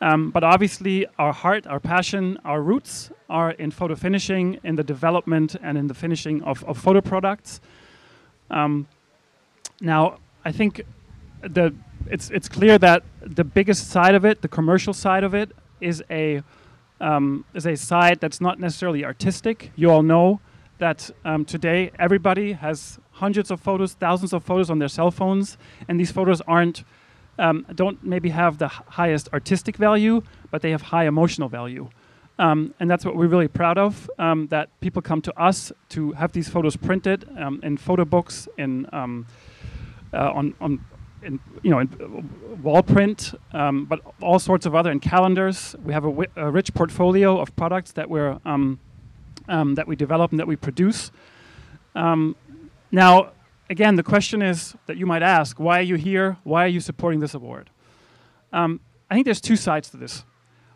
Um, 0.00 0.30
but 0.30 0.44
obviously, 0.44 1.06
our 1.18 1.32
heart, 1.32 1.66
our 1.66 1.80
passion, 1.80 2.38
our 2.44 2.60
roots 2.60 3.10
are 3.30 3.52
in 3.52 3.70
photo 3.70 3.94
finishing, 3.94 4.58
in 4.62 4.76
the 4.76 4.82
development 4.82 5.56
and 5.62 5.78
in 5.78 5.86
the 5.86 5.94
finishing 5.94 6.42
of, 6.42 6.62
of 6.64 6.76
photo 6.76 7.00
products. 7.00 7.60
Um, 8.50 8.86
now, 9.80 10.18
I 10.44 10.52
think 10.52 10.82
the 11.40 11.74
it's 12.08 12.30
it's 12.30 12.48
clear 12.48 12.78
that 12.78 13.02
the 13.20 13.44
biggest 13.44 13.90
side 13.90 14.14
of 14.14 14.24
it, 14.24 14.42
the 14.42 14.48
commercial 14.48 14.92
side 14.92 15.24
of 15.24 15.34
it, 15.34 15.50
is 15.80 16.02
a 16.10 16.42
um, 17.00 17.44
is 17.54 17.66
a 17.66 17.76
side 17.76 18.20
that's 18.20 18.40
not 18.40 18.58
necessarily 18.58 19.04
artistic. 19.04 19.72
You 19.76 19.90
all 19.90 20.02
know 20.02 20.40
that 20.78 21.10
um, 21.24 21.44
today 21.44 21.90
everybody 21.98 22.52
has 22.52 22.98
hundreds 23.16 23.50
of 23.50 23.60
photos, 23.60 23.94
thousands 23.94 24.32
of 24.32 24.44
photos 24.44 24.70
on 24.70 24.78
their 24.78 24.88
cell 24.88 25.10
phones, 25.10 25.56
and 25.88 25.98
these 25.98 26.12
photos 26.12 26.40
aren't 26.42 26.84
um, 27.38 27.66
don't 27.74 28.02
maybe 28.02 28.30
have 28.30 28.58
the 28.58 28.68
highest 28.68 29.28
artistic 29.32 29.76
value, 29.76 30.22
but 30.50 30.62
they 30.62 30.70
have 30.70 30.82
high 30.82 31.06
emotional 31.06 31.48
value. 31.48 31.88
Um, 32.38 32.74
and 32.80 32.90
that's 32.90 33.04
what 33.04 33.16
we're 33.16 33.28
really 33.28 33.48
proud 33.48 33.78
of. 33.78 34.10
Um, 34.18 34.46
that 34.48 34.68
people 34.80 35.00
come 35.02 35.22
to 35.22 35.38
us 35.40 35.72
to 35.90 36.12
have 36.12 36.32
these 36.32 36.48
photos 36.48 36.76
printed 36.76 37.26
um, 37.38 37.60
in 37.62 37.76
photo 37.76 38.04
books, 38.04 38.48
in 38.58 38.86
um, 38.92 39.26
uh, 40.12 40.30
on 40.32 40.54
on 40.60 40.84
in, 41.22 41.40
you 41.62 41.70
know, 41.70 41.78
in 41.78 41.88
uh, 42.00 42.56
wall 42.62 42.82
print, 42.82 43.34
um, 43.52 43.86
but 43.86 44.00
all 44.20 44.38
sorts 44.38 44.66
of 44.66 44.74
other 44.74 44.90
in 44.90 45.00
calendars. 45.00 45.74
We 45.82 45.92
have 45.92 46.04
a, 46.04 46.50
rich 46.50 46.72
portfolio 46.74 47.40
of 47.40 47.54
products 47.56 47.92
that 47.92 48.08
we're 48.08 48.38
that 48.44 49.84
we 49.86 49.96
develop 49.96 50.30
and 50.30 50.40
that 50.40 50.46
we 50.46 50.56
produce. 50.56 51.10
Um, 51.94 52.36
now, 52.96 53.32
again, 53.68 53.96
the 53.96 54.02
question 54.02 54.40
is 54.40 54.74
that 54.86 54.96
you 54.96 55.04
might 55.04 55.22
ask: 55.22 55.60
Why 55.60 55.80
are 55.80 55.82
you 55.82 55.96
here? 55.96 56.38
Why 56.44 56.64
are 56.64 56.68
you 56.68 56.80
supporting 56.80 57.20
this 57.20 57.34
award? 57.34 57.68
Um, 58.54 58.80
I 59.10 59.14
think 59.14 59.26
there's 59.26 59.40
two 59.40 59.56
sides 59.56 59.90
to 59.90 59.98
this. 59.98 60.24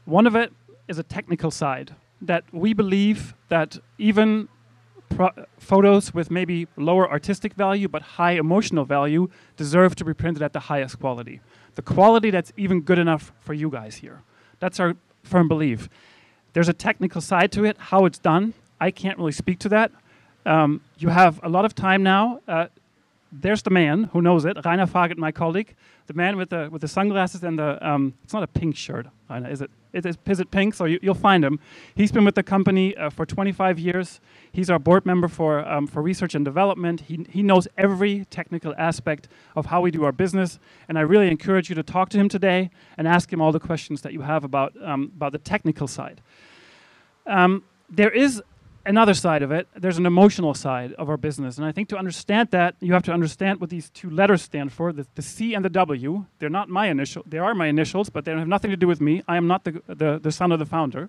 One 0.04 0.26
of 0.26 0.36
it 0.36 0.52
is 0.86 0.98
a 0.98 1.02
technical 1.02 1.50
side 1.50 1.94
that 2.20 2.44
we 2.52 2.74
believe 2.74 3.34
that 3.48 3.78
even 3.96 4.48
photos 5.58 6.12
with 6.12 6.30
maybe 6.30 6.68
lower 6.76 7.10
artistic 7.10 7.54
value 7.54 7.88
but 7.88 8.02
high 8.02 8.32
emotional 8.32 8.84
value 8.84 9.28
deserve 9.56 9.96
to 9.96 10.04
be 10.04 10.12
printed 10.12 10.42
at 10.42 10.52
the 10.52 10.60
highest 10.60 11.00
quality. 11.00 11.40
The 11.74 11.82
quality 11.82 12.30
that's 12.30 12.52
even 12.58 12.82
good 12.82 12.98
enough 12.98 13.32
for 13.40 13.54
you 13.54 13.70
guys 13.70 13.96
here. 13.96 14.22
That's 14.58 14.78
our 14.78 14.94
firm 15.22 15.48
belief. 15.48 15.88
There's 16.52 16.68
a 16.68 16.74
technical 16.74 17.22
side 17.22 17.50
to 17.52 17.64
it, 17.64 17.78
how 17.78 18.04
it's 18.04 18.18
done. 18.18 18.52
I 18.78 18.90
can't 18.90 19.16
really 19.18 19.32
speak 19.32 19.58
to 19.60 19.70
that. 19.70 19.90
Um, 20.46 20.80
you 20.98 21.08
have 21.08 21.40
a 21.42 21.48
lot 21.48 21.64
of 21.64 21.74
time 21.74 22.02
now. 22.02 22.40
Uh, 22.48 22.66
there's 23.32 23.62
the 23.62 23.70
man 23.70 24.04
who 24.12 24.20
knows 24.22 24.44
it, 24.44 24.56
Reiner 24.58 24.88
Fageth, 24.88 25.16
my 25.16 25.30
colleague, 25.30 25.76
the 26.06 26.14
man 26.14 26.36
with 26.36 26.50
the 26.50 26.68
with 26.70 26.82
the 26.82 26.88
sunglasses 26.88 27.44
and 27.44 27.58
the 27.58 27.88
um, 27.88 28.14
it's 28.24 28.32
not 28.32 28.42
a 28.42 28.48
pink 28.48 28.76
shirt, 28.76 29.06
Reiner, 29.30 29.50
is 29.50 29.60
it? 29.60 29.70
It 29.92 30.06
is, 30.06 30.16
is 30.26 30.40
it 30.40 30.50
pink? 30.50 30.74
So 30.74 30.84
you, 30.84 30.98
will 31.02 31.14
find 31.14 31.44
him. 31.44 31.58
He's 31.94 32.12
been 32.12 32.24
with 32.24 32.36
the 32.36 32.44
company 32.44 32.96
uh, 32.96 33.10
for 33.10 33.26
25 33.26 33.78
years. 33.78 34.20
He's 34.52 34.70
our 34.70 34.78
board 34.78 35.04
member 35.04 35.28
for 35.28 35.66
um, 35.68 35.86
for 35.86 36.02
research 36.02 36.34
and 36.34 36.44
development. 36.44 37.02
He 37.02 37.26
he 37.30 37.42
knows 37.42 37.68
every 37.76 38.24
technical 38.30 38.74
aspect 38.76 39.28
of 39.54 39.66
how 39.66 39.80
we 39.80 39.90
do 39.90 40.04
our 40.04 40.12
business, 40.12 40.58
and 40.88 40.98
I 40.98 41.02
really 41.02 41.28
encourage 41.28 41.68
you 41.68 41.76
to 41.76 41.82
talk 41.82 42.08
to 42.10 42.18
him 42.18 42.28
today 42.28 42.70
and 42.96 43.06
ask 43.06 43.32
him 43.32 43.40
all 43.40 43.52
the 43.52 43.60
questions 43.60 44.02
that 44.02 44.12
you 44.12 44.22
have 44.22 44.42
about 44.44 44.72
um, 44.82 45.12
about 45.16 45.32
the 45.32 45.38
technical 45.38 45.86
side. 45.86 46.20
Um, 47.26 47.62
there 47.88 48.10
is 48.10 48.42
another 48.86 49.14
side 49.14 49.42
of 49.42 49.52
it, 49.52 49.68
there's 49.74 49.98
an 49.98 50.06
emotional 50.06 50.54
side 50.54 50.92
of 50.94 51.08
our 51.08 51.16
business. 51.16 51.58
And 51.58 51.66
I 51.66 51.72
think 51.72 51.88
to 51.90 51.96
understand 51.96 52.50
that, 52.50 52.76
you 52.80 52.92
have 52.92 53.02
to 53.04 53.12
understand 53.12 53.60
what 53.60 53.70
these 53.70 53.90
two 53.90 54.10
letters 54.10 54.42
stand 54.42 54.72
for 54.72 54.92
the, 54.92 55.06
the 55.14 55.22
C 55.22 55.54
and 55.54 55.64
the 55.64 55.70
W. 55.70 56.24
They're 56.38 56.48
not 56.48 56.68
my 56.68 56.88
initial, 56.88 57.22
they 57.26 57.38
are 57.38 57.54
my 57.54 57.66
initials, 57.66 58.10
but 58.10 58.24
they 58.24 58.32
have 58.32 58.48
nothing 58.48 58.70
to 58.70 58.76
do 58.76 58.86
with 58.86 59.00
me. 59.00 59.22
I 59.28 59.36
am 59.36 59.46
not 59.46 59.64
the, 59.64 59.82
the, 59.86 60.18
the 60.22 60.32
son 60.32 60.52
of 60.52 60.58
the 60.58 60.66
founder. 60.66 61.08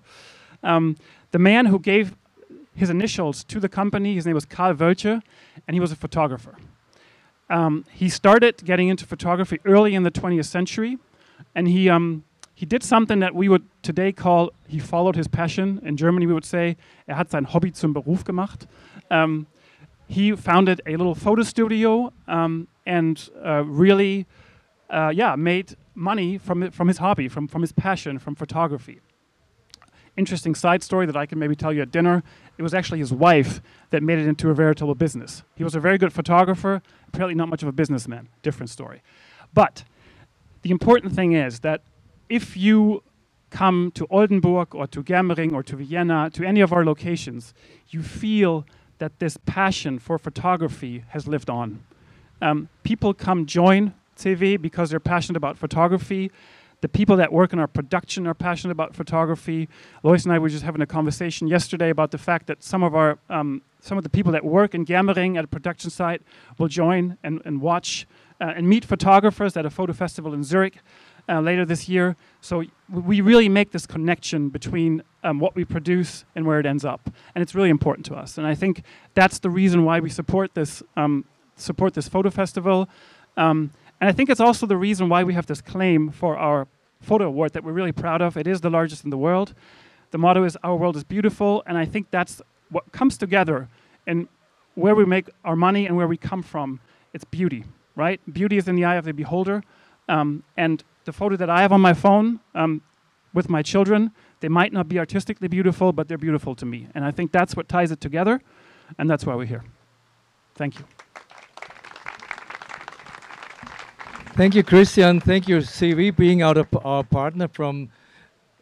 Um, 0.62 0.96
the 1.30 1.38
man 1.38 1.66
who 1.66 1.78
gave 1.78 2.14
his 2.74 2.90
initials 2.90 3.44
to 3.44 3.60
the 3.60 3.68
company, 3.68 4.14
his 4.14 4.26
name 4.26 4.34
was 4.34 4.44
Carl 4.44 4.74
Wöltje, 4.74 5.22
and 5.66 5.74
he 5.74 5.80
was 5.80 5.92
a 5.92 5.96
photographer. 5.96 6.56
Um, 7.50 7.84
he 7.90 8.08
started 8.08 8.64
getting 8.64 8.88
into 8.88 9.04
photography 9.04 9.60
early 9.64 9.94
in 9.94 10.04
the 10.04 10.10
20th 10.10 10.46
century, 10.46 10.98
and 11.54 11.68
he, 11.68 11.90
um, 11.90 12.24
he 12.62 12.66
did 12.66 12.84
something 12.84 13.18
that 13.18 13.34
we 13.34 13.48
would 13.48 13.64
today 13.82 14.12
call 14.12 14.52
he 14.68 14.78
followed 14.78 15.16
his 15.16 15.26
passion. 15.26 15.80
In 15.82 15.96
Germany, 15.96 16.28
we 16.28 16.32
would 16.32 16.44
say 16.44 16.76
er 17.08 17.14
hat 17.16 17.32
sein 17.32 17.44
Hobby 17.44 17.72
zum 17.72 17.92
Beruf 17.92 18.22
gemacht. 18.22 18.68
Um, 19.10 19.48
he 20.06 20.36
founded 20.36 20.80
a 20.86 20.92
little 20.92 21.16
photo 21.16 21.42
studio 21.42 22.12
um, 22.28 22.68
and 22.86 23.28
uh, 23.44 23.64
really, 23.64 24.28
uh, 24.90 25.10
yeah, 25.12 25.34
made 25.34 25.74
money 25.96 26.38
from 26.38 26.70
from 26.70 26.86
his 26.86 26.98
hobby, 26.98 27.26
from 27.28 27.48
from 27.48 27.62
his 27.62 27.72
passion, 27.72 28.20
from 28.20 28.36
photography. 28.36 29.00
Interesting 30.16 30.54
side 30.54 30.84
story 30.84 31.04
that 31.06 31.16
I 31.16 31.26
can 31.26 31.40
maybe 31.40 31.56
tell 31.56 31.72
you 31.72 31.82
at 31.82 31.90
dinner. 31.90 32.22
It 32.58 32.62
was 32.62 32.74
actually 32.74 33.00
his 33.00 33.12
wife 33.12 33.60
that 33.90 34.04
made 34.04 34.20
it 34.20 34.28
into 34.28 34.50
a 34.50 34.54
veritable 34.54 34.94
business. 34.94 35.42
He 35.56 35.64
was 35.64 35.74
a 35.74 35.80
very 35.80 35.98
good 35.98 36.12
photographer, 36.12 36.80
apparently 37.08 37.34
not 37.34 37.48
much 37.48 37.64
of 37.64 37.68
a 37.68 37.72
businessman. 37.72 38.28
Different 38.42 38.70
story. 38.70 39.02
But 39.52 39.82
the 40.62 40.70
important 40.70 41.12
thing 41.12 41.32
is 41.32 41.58
that 41.60 41.82
if 42.32 42.56
you 42.56 43.02
come 43.50 43.92
to 43.94 44.06
Oldenburg 44.06 44.74
or 44.74 44.86
to 44.86 45.02
Germering 45.02 45.52
or 45.52 45.62
to 45.64 45.76
Vienna, 45.76 46.30
to 46.32 46.42
any 46.42 46.62
of 46.62 46.72
our 46.72 46.82
locations, 46.82 47.52
you 47.90 48.02
feel 48.02 48.64
that 48.96 49.18
this 49.18 49.36
passion 49.44 49.98
for 49.98 50.16
photography 50.16 51.04
has 51.08 51.28
lived 51.28 51.50
on. 51.50 51.84
Um, 52.40 52.70
people 52.84 53.12
come 53.12 53.44
join 53.44 53.92
CEWE 54.16 54.62
because 54.62 54.88
they're 54.88 54.98
passionate 55.14 55.36
about 55.36 55.58
photography. 55.58 56.32
The 56.80 56.88
people 56.88 57.16
that 57.16 57.34
work 57.34 57.52
in 57.52 57.58
our 57.58 57.66
production 57.66 58.26
are 58.26 58.32
passionate 58.32 58.72
about 58.72 58.96
photography. 58.96 59.68
Lois 60.02 60.24
and 60.24 60.32
I 60.32 60.38
were 60.38 60.48
just 60.48 60.64
having 60.64 60.80
a 60.80 60.86
conversation 60.86 61.48
yesterday 61.48 61.90
about 61.90 62.12
the 62.12 62.18
fact 62.18 62.46
that 62.46 62.62
some 62.62 62.82
of 62.82 62.94
our 62.94 63.18
um, 63.28 63.60
some 63.80 63.98
of 63.98 64.04
the 64.04 64.10
people 64.10 64.32
that 64.32 64.44
work 64.44 64.74
in 64.74 64.86
Germering 64.86 65.36
at 65.36 65.44
a 65.44 65.48
production 65.48 65.90
site 65.90 66.22
will 66.56 66.68
join 66.68 67.18
and, 67.22 67.42
and 67.44 67.60
watch 67.60 68.06
uh, 68.40 68.54
and 68.56 68.68
meet 68.68 68.84
photographers 68.86 69.54
at 69.54 69.66
a 69.66 69.70
photo 69.70 69.92
festival 69.92 70.32
in 70.32 70.42
Zurich 70.42 70.78
uh, 71.28 71.40
later 71.40 71.64
this 71.64 71.88
year. 71.88 72.16
So 72.40 72.64
we 72.90 73.20
really 73.20 73.48
make 73.48 73.70
this 73.70 73.86
connection 73.86 74.48
between 74.48 75.02
um, 75.24 75.38
what 75.38 75.54
we 75.54 75.64
produce 75.64 76.24
and 76.34 76.46
where 76.46 76.58
it 76.58 76.66
ends 76.66 76.84
up, 76.84 77.10
and 77.34 77.42
it's 77.42 77.54
really 77.54 77.70
important 77.70 78.06
to 78.06 78.14
us. 78.14 78.38
And 78.38 78.46
I 78.46 78.54
think 78.54 78.82
that's 79.14 79.38
the 79.38 79.50
reason 79.50 79.84
why 79.84 80.00
we 80.00 80.10
support 80.10 80.54
this 80.54 80.82
um, 80.96 81.24
support 81.56 81.94
this 81.94 82.08
photo 82.08 82.30
festival. 82.30 82.88
Um, 83.36 83.70
and 84.00 84.10
I 84.10 84.12
think 84.12 84.30
it's 84.30 84.40
also 84.40 84.66
the 84.66 84.76
reason 84.76 85.08
why 85.08 85.22
we 85.22 85.34
have 85.34 85.46
this 85.46 85.60
claim 85.60 86.10
for 86.10 86.36
our 86.36 86.66
photo 87.00 87.26
award 87.26 87.52
that 87.52 87.62
we're 87.64 87.72
really 87.72 87.92
proud 87.92 88.20
of. 88.20 88.36
It 88.36 88.46
is 88.46 88.60
the 88.60 88.70
largest 88.70 89.04
in 89.04 89.10
the 89.10 89.18
world. 89.18 89.54
The 90.10 90.18
motto 90.18 90.44
is 90.44 90.56
"Our 90.62 90.76
world 90.76 90.96
is 90.96 91.04
beautiful," 91.04 91.62
and 91.66 91.78
I 91.78 91.84
think 91.84 92.10
that's 92.10 92.42
what 92.70 92.90
comes 92.92 93.16
together 93.16 93.68
and 94.06 94.28
where 94.74 94.94
we 94.94 95.04
make 95.04 95.28
our 95.44 95.56
money 95.56 95.86
and 95.86 95.96
where 95.96 96.08
we 96.08 96.16
come 96.16 96.42
from. 96.42 96.80
It's 97.12 97.24
beauty, 97.24 97.64
right? 97.94 98.20
Beauty 98.32 98.56
is 98.56 98.68
in 98.68 98.74
the 98.74 98.84
eye 98.84 98.96
of 98.96 99.04
the 99.04 99.12
beholder, 99.12 99.62
um, 100.08 100.42
and 100.56 100.82
the 101.04 101.12
photo 101.12 101.36
that 101.36 101.50
I 101.50 101.62
have 101.62 101.72
on 101.72 101.80
my 101.80 101.94
phone 101.94 102.40
um, 102.54 102.82
with 103.34 103.48
my 103.48 103.62
children, 103.62 104.10
they 104.40 104.48
might 104.48 104.72
not 104.72 104.88
be 104.88 104.98
artistically 104.98 105.48
beautiful, 105.48 105.92
but 105.92 106.08
they're 106.08 106.18
beautiful 106.18 106.54
to 106.56 106.66
me. 106.66 106.88
And 106.94 107.04
I 107.04 107.10
think 107.10 107.32
that's 107.32 107.56
what 107.56 107.68
ties 107.68 107.90
it 107.90 108.00
together, 108.00 108.40
and 108.98 109.08
that's 109.08 109.24
why 109.26 109.34
we're 109.34 109.46
here. 109.46 109.64
Thank 110.54 110.78
you. 110.78 110.84
Thank 114.34 114.54
you, 114.54 114.62
Christian. 114.62 115.20
Thank 115.20 115.48
you, 115.48 115.58
CEWE, 115.58 116.16
being 116.16 116.42
our, 116.42 116.66
our 116.84 117.04
partner 117.04 117.48
from 117.48 117.90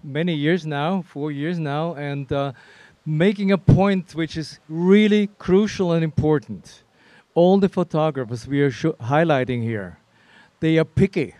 many 0.02 0.34
years 0.34 0.66
now, 0.66 1.02
four 1.02 1.30
years 1.30 1.58
now, 1.58 1.94
and 1.94 2.32
uh, 2.32 2.52
making 3.06 3.52
a 3.52 3.58
point 3.58 4.14
which 4.14 4.36
is 4.36 4.58
really 4.68 5.28
crucial 5.38 5.92
and 5.92 6.02
important. 6.02 6.82
all 7.34 7.58
the 7.58 7.68
photographers 7.68 8.46
we 8.46 8.60
are 8.62 8.70
highlighting 8.70 9.62
here, 9.62 9.98
they 10.60 10.78
are 10.78 10.84
picky. 10.84 11.34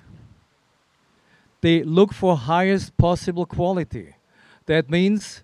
They 1.61 1.83
look 1.83 2.13
for 2.13 2.37
highest 2.37 2.97
possible 2.97 3.47
quality. 3.47 4.15
That 4.67 4.91
means 4.91 5.43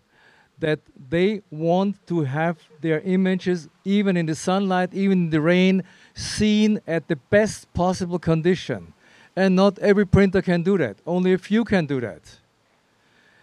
that 0.59 0.81
they 1.11 1.43
want 1.51 2.07
to 2.07 2.23
have 2.23 2.57
their 2.81 3.01
images, 3.01 3.69
even 3.85 4.17
in 4.17 4.27
the 4.27 4.35
sunlight, 4.35 4.95
even 4.95 5.25
in 5.25 5.31
the 5.31 5.41
rain, 5.41 5.83
seen 6.15 6.81
at 6.87 7.09
the 7.09 7.17
best 7.17 7.73
possible 7.75 8.19
condition. 8.19 8.95
And 9.35 9.55
not 9.55 9.79
every 9.81 10.07
printer 10.07 10.41
can 10.41 10.63
do 10.63 10.79
that. 10.79 10.97
Only 11.07 11.35
a 11.35 11.39
few 11.39 11.65
can 11.65 11.85
do 11.85 12.01
that. 12.01 12.23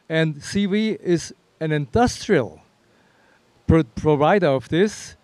And 0.10 0.38
CEWE 0.38 1.00
is 1.00 1.34
an 1.60 1.72
industrial 1.72 2.62
pro- 3.68 3.84
provider 3.84 4.48
of 4.48 4.70
this. 4.70 5.16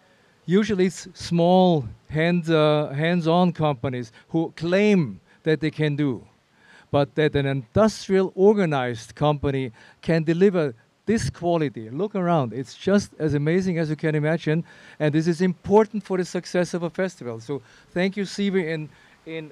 Usually, 0.46 0.86
it's 0.86 1.08
small 1.14 1.86
hand, 2.10 2.50
uh, 2.50 2.90
hands-on 2.90 3.52
companies 3.52 4.12
who 4.30 4.54
claim 4.56 5.22
that 5.44 5.60
they 5.60 5.72
can 5.72 5.96
do, 5.96 6.28
but 6.92 7.16
that 7.16 7.36
an 7.36 7.46
industrial, 7.46 8.32
organized 8.36 9.16
company 9.16 9.72
can 10.02 10.24
deliver 10.24 10.74
this 11.06 11.30
quality. 11.30 11.90
Look 11.90 12.16
around; 12.16 12.54
it's 12.54 12.76
just 12.76 13.14
as 13.20 13.34
amazing 13.34 13.78
as 13.80 13.90
you 13.90 13.96
can 13.96 14.16
imagine, 14.16 14.64
and 15.00 15.14
this 15.14 15.28
is 15.28 15.42
important 15.42 16.04
for 16.04 16.18
the 16.18 16.26
success 16.26 16.74
of 16.74 16.84
a 16.84 16.90
festival. 16.90 17.40
So, 17.40 17.62
thank 17.92 18.16
you, 18.18 18.26
CEWE, 18.26 18.68
in 18.68 18.90
in 19.26 19.52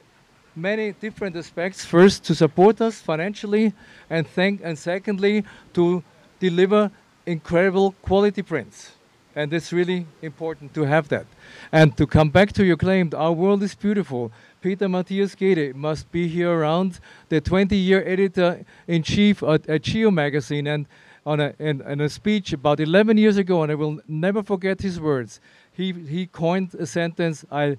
many 0.56 0.92
different 0.92 1.36
aspects. 1.36 1.86
First, 1.86 2.24
to 2.26 2.36
support 2.36 2.82
us 2.82 3.00
financially, 3.00 3.74
and 4.10 4.28
thank 4.28 4.62
and 4.64 4.78
secondly, 4.78 5.46
to 5.74 6.04
deliver 6.40 6.92
incredible 7.26 7.94
quality 8.02 8.42
prints. 8.42 8.92
And 9.36 9.54
it's 9.54 9.72
really 9.72 10.08
important 10.24 10.74
to 10.74 10.84
have 10.84 11.10
that. 11.10 11.28
And 11.72 11.96
to 11.98 12.08
come 12.08 12.32
back 12.32 12.54
to 12.54 12.66
your 12.66 12.78
claim, 12.78 13.12
our 13.16 13.32
world 13.32 13.62
is 13.62 13.76
beautiful. 13.76 14.32
Peter 14.62 14.90
Matthias 14.90 15.36
Gaede 15.36 15.74
must 15.76 16.12
be 16.12 16.28
here 16.28 16.52
around, 16.52 17.00
the 17.30 17.40
20-year 17.40 18.04
editor-in-chief 18.08 19.44
at, 19.44 19.70
at 19.70 19.82
Geo 19.84 20.12
magazine, 20.12 20.68
and 20.68 20.88
on 21.26 21.40
a, 21.42 21.54
in, 21.60 21.82
in 21.82 22.02
a 22.02 22.10
speech 22.10 22.54
about 22.54 22.80
11 22.80 23.18
years 23.18 23.38
ago, 23.38 23.62
and 23.62 23.72
I 23.72 23.76
will 23.76 24.00
never 24.08 24.42
forget 24.42 24.82
his 24.82 25.00
words. 25.00 25.42
He, 25.74 25.92
he 25.92 26.26
coined 26.26 26.74
a 26.76 26.86
sentence 26.86 27.46
I 27.52 27.78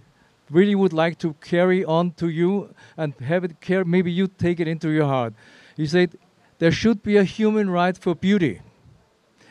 really 0.50 0.74
would 0.74 0.92
like 0.92 1.18
to 1.18 1.34
carry 1.40 1.84
on 1.84 2.12
to 2.12 2.28
you 2.28 2.74
and 2.96 3.14
have 3.20 3.44
it 3.44 3.60
care. 3.60 3.84
Maybe 3.84 4.12
you 4.12 4.28
take 4.28 4.60
it 4.60 4.68
into 4.68 4.90
your 4.90 5.06
heart. 5.06 5.32
He 5.76 5.86
said, 5.86 6.16
There 6.58 6.70
should 6.70 7.02
be 7.02 7.16
a 7.16 7.24
human 7.24 7.70
right 7.70 7.96
for 7.96 8.14
beauty. 8.14 8.60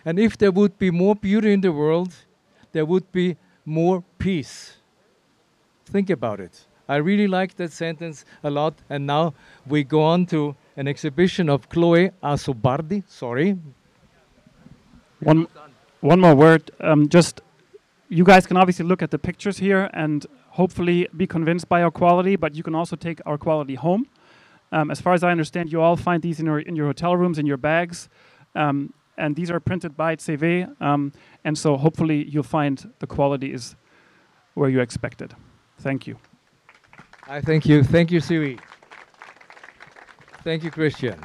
And 0.05 0.19
if 0.19 0.37
there 0.37 0.51
would 0.51 0.77
be 0.77 0.91
more 0.91 1.15
beauty 1.15 1.51
in 1.51 1.61
the 1.61 1.71
world, 1.71 2.13
there 2.71 2.85
would 2.85 3.11
be 3.11 3.35
more 3.65 4.03
peace. 4.17 4.77
Think 5.85 6.09
about 6.09 6.39
it. 6.39 6.66
I 6.87 6.97
really 6.97 7.27
like 7.27 7.55
that 7.55 7.71
sentence 7.71 8.25
a 8.43 8.49
lot. 8.49 8.75
And 8.89 9.05
now 9.05 9.33
we 9.65 9.83
go 9.83 10.01
on 10.01 10.25
to 10.27 10.55
an 10.75 10.87
exhibition 10.87 11.49
of 11.49 11.69
Chloé 11.69 12.11
Azzopardi. 12.23 13.03
Sorry. 13.07 13.57
One, 15.19 15.47
one 16.01 16.19
more 16.19 16.35
word. 16.35 16.71
Um, 16.79 17.09
just 17.09 17.41
you 18.09 18.23
guys 18.23 18.47
can 18.47 18.57
obviously 18.57 18.85
look 18.85 19.01
at 19.01 19.11
the 19.11 19.19
pictures 19.19 19.57
here 19.57 19.89
and 19.93 20.25
hopefully 20.49 21.07
be 21.15 21.27
convinced 21.27 21.67
by 21.67 21.81
our 21.83 21.91
quality, 21.91 22.35
but 22.35 22.55
you 22.55 22.63
can 22.63 22.75
also 22.75 22.95
take 22.95 23.19
our 23.25 23.37
quality 23.37 23.75
home. 23.75 24.07
Um, 24.71 24.91
as 24.91 24.99
far 25.01 25.13
as 25.13 25.23
I 25.23 25.31
understand, 25.31 25.71
you 25.71 25.81
all 25.81 25.95
find 25.95 26.21
these 26.21 26.39
in 26.39 26.45
your 26.45 26.59
in 26.59 26.75
your 26.75 26.87
hotel 26.87 27.15
rooms 27.15 27.39
in 27.39 27.45
your 27.45 27.57
bags, 27.57 28.09
um, 28.55 28.93
and 29.17 29.35
these 29.35 29.49
are 29.49 29.59
printed 29.59 29.95
by 29.95 30.15
CEWE. 30.17 30.81
Um, 30.81 31.13
and 31.43 31.57
so 31.57 31.77
hopefully 31.77 32.25
you'll 32.27 32.43
find 32.43 32.91
the 32.99 33.07
quality 33.07 33.53
is 33.53 33.75
where 34.55 34.69
you 34.69 34.81
expected. 34.81 35.35
Thank 35.79 36.07
you. 36.07 36.17
I 37.29 37.41
thank 37.41 37.65
you. 37.65 37.83
Thank 37.83 38.09
you, 38.09 38.21
CEWE. 38.21 38.57
Thank 40.45 40.63
you, 40.63 40.71
Christian. 40.71 41.19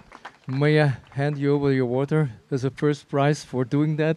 May 0.48 0.82
I 0.82 0.96
hand 1.12 1.38
you 1.38 1.54
over 1.54 1.72
your 1.72 1.86
water 1.86 2.28
as 2.50 2.64
a 2.64 2.70
first 2.70 3.08
prize 3.08 3.44
for 3.44 3.64
doing 3.64 3.94
that? 3.96 4.16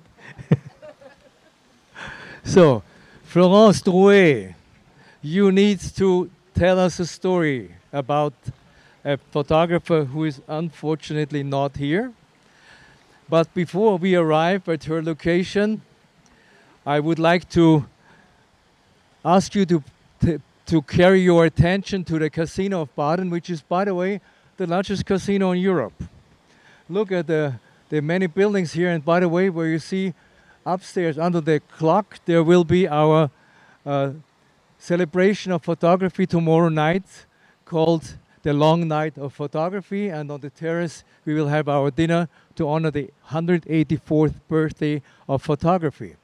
so, 2.43 2.81
Florence 3.23 3.83
Drouhet, 3.83 4.55
you 5.21 5.51
need 5.51 5.79
to 5.97 6.31
tell 6.55 6.79
us 6.79 6.99
a 6.99 7.05
story 7.05 7.75
about 7.93 8.33
a 9.03 9.17
photographer 9.17 10.05
who 10.05 10.23
is 10.23 10.41
unfortunately 10.47 11.43
not 11.43 11.77
here. 11.77 12.11
But 13.29 13.53
before 13.53 13.99
we 13.99 14.15
arrive 14.15 14.67
at 14.67 14.86
her 14.86 15.03
location, 15.03 15.83
I 16.83 16.99
would 16.99 17.19
like 17.19 17.47
to 17.49 17.86
ask 19.23 19.53
you 19.53 19.67
to, 19.67 19.83
to, 20.66 20.82
carry 20.82 21.22
your 21.22 21.45
attention 21.45 22.03
to 22.05 22.20
the 22.20 22.30
Casino 22.30 22.82
of 22.82 22.95
Baden, 22.95 23.30
which 23.30 23.49
is, 23.49 23.61
by 23.61 23.86
the 23.86 23.93
way, 23.93 24.22
the 24.57 24.68
largest 24.68 25.05
casino 25.05 25.51
in 25.51 25.59
Europe. 25.59 26.03
Look 26.89 27.11
at 27.11 27.28
the, 27.28 27.59
the 27.89 28.01
many 28.01 28.28
buildings 28.28 28.74
here, 28.74 28.89
and 28.89 29.03
by 29.03 29.20
the 29.20 29.30
way, 29.30 29.49
where 29.49 29.68
you 29.68 29.80
see 29.80 30.13
upstairs 30.66 31.18
under 31.18 31.41
the 31.41 31.59
clock, 31.59 32.20
there 32.26 32.43
will 32.43 32.63
be 32.63 32.88
our 32.88 33.30
uh, 33.86 34.11
celebration 34.80 35.51
of 35.51 35.63
photography 35.63 36.26
tomorrow 36.26 36.70
night 36.70 37.26
called 37.66 38.18
the 38.43 38.53
long 38.53 38.88
night 38.88 39.18
of 39.18 39.34
photography. 39.34 40.09
And 40.09 40.32
on 40.32 40.39
the 40.39 40.49
terrace, 40.49 41.03
we 41.26 41.34
will 41.34 41.47
have 41.47 41.68
our 41.68 41.91
dinner 41.91 42.30
to 42.55 42.68
honor 42.70 42.91
the 42.91 43.09
184th 43.30 44.36
birthday 44.47 45.01
of 45.28 45.41
photography. 45.41 46.16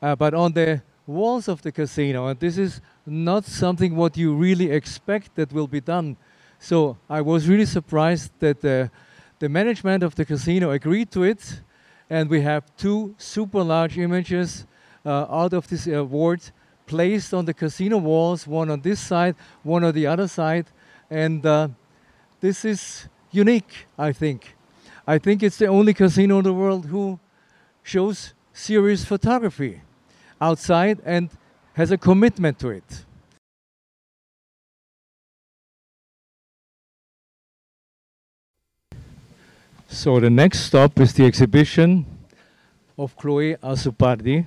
Uh, 0.00 0.14
but 0.14 0.34
on 0.34 0.52
the 0.52 0.82
walls 1.06 1.48
of 1.48 1.62
the 1.62 1.72
casino, 1.72 2.26
and 2.26 2.38
this 2.40 2.58
is 2.58 2.80
not 3.06 3.44
something 3.44 3.94
what 3.94 4.16
you 4.16 4.34
really 4.34 4.70
expect 4.70 5.34
that 5.36 5.52
will 5.52 5.68
be 5.68 5.80
done. 5.80 6.16
So 6.58 6.96
I 7.08 7.20
was 7.20 7.48
really 7.48 7.66
surprised 7.66 8.32
that 8.40 8.60
the, 8.60 8.90
the 9.38 9.48
management 9.48 10.02
of 10.02 10.14
the 10.14 10.24
casino 10.24 10.70
agreed 10.70 11.10
to 11.12 11.22
it, 11.22 11.60
and 12.10 12.28
we 12.28 12.40
have 12.42 12.64
two 12.76 13.14
super 13.18 13.62
large 13.62 13.98
images 13.98 14.66
uh, 15.04 15.26
out 15.30 15.52
of 15.52 15.68
this 15.68 15.86
award 15.86 16.40
placed 16.86 17.34
on 17.34 17.44
the 17.44 17.54
casino 17.54 17.98
walls, 17.98 18.46
one 18.46 18.70
on 18.70 18.80
this 18.80 19.00
side, 19.00 19.34
one 19.62 19.84
on 19.84 19.92
the 19.92 20.06
other 20.06 20.28
side, 20.28 20.66
and 21.10 21.44
uh, 21.44 21.68
this 22.40 22.64
is 22.64 23.08
unique, 23.30 23.86
I 23.98 24.12
think. 24.12 24.54
I 25.06 25.18
think 25.18 25.42
it's 25.42 25.58
the 25.58 25.66
only 25.66 25.94
casino 25.94 26.38
in 26.38 26.44
the 26.44 26.52
world 26.52 26.86
who 26.86 27.18
shows 27.82 28.34
serious 28.52 29.04
photography 29.04 29.82
outside 30.40 31.00
and 31.04 31.30
has 31.74 31.90
a 31.90 31.98
commitment 31.98 32.58
to 32.58 32.68
it. 32.70 33.04
So 39.88 40.20
the 40.20 40.30
next 40.30 40.60
stop 40.60 40.98
is 41.00 41.14
the 41.14 41.24
exhibition 41.24 42.04
of 42.98 43.16
Chloé 43.16 43.56
Azzopardi, 43.58 44.44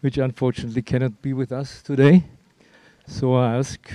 which 0.00 0.18
unfortunately 0.18 0.82
cannot 0.82 1.22
be 1.22 1.32
with 1.32 1.52
us 1.52 1.82
today. 1.82 2.24
So 3.06 3.34
I 3.34 3.56
ask 3.56 3.90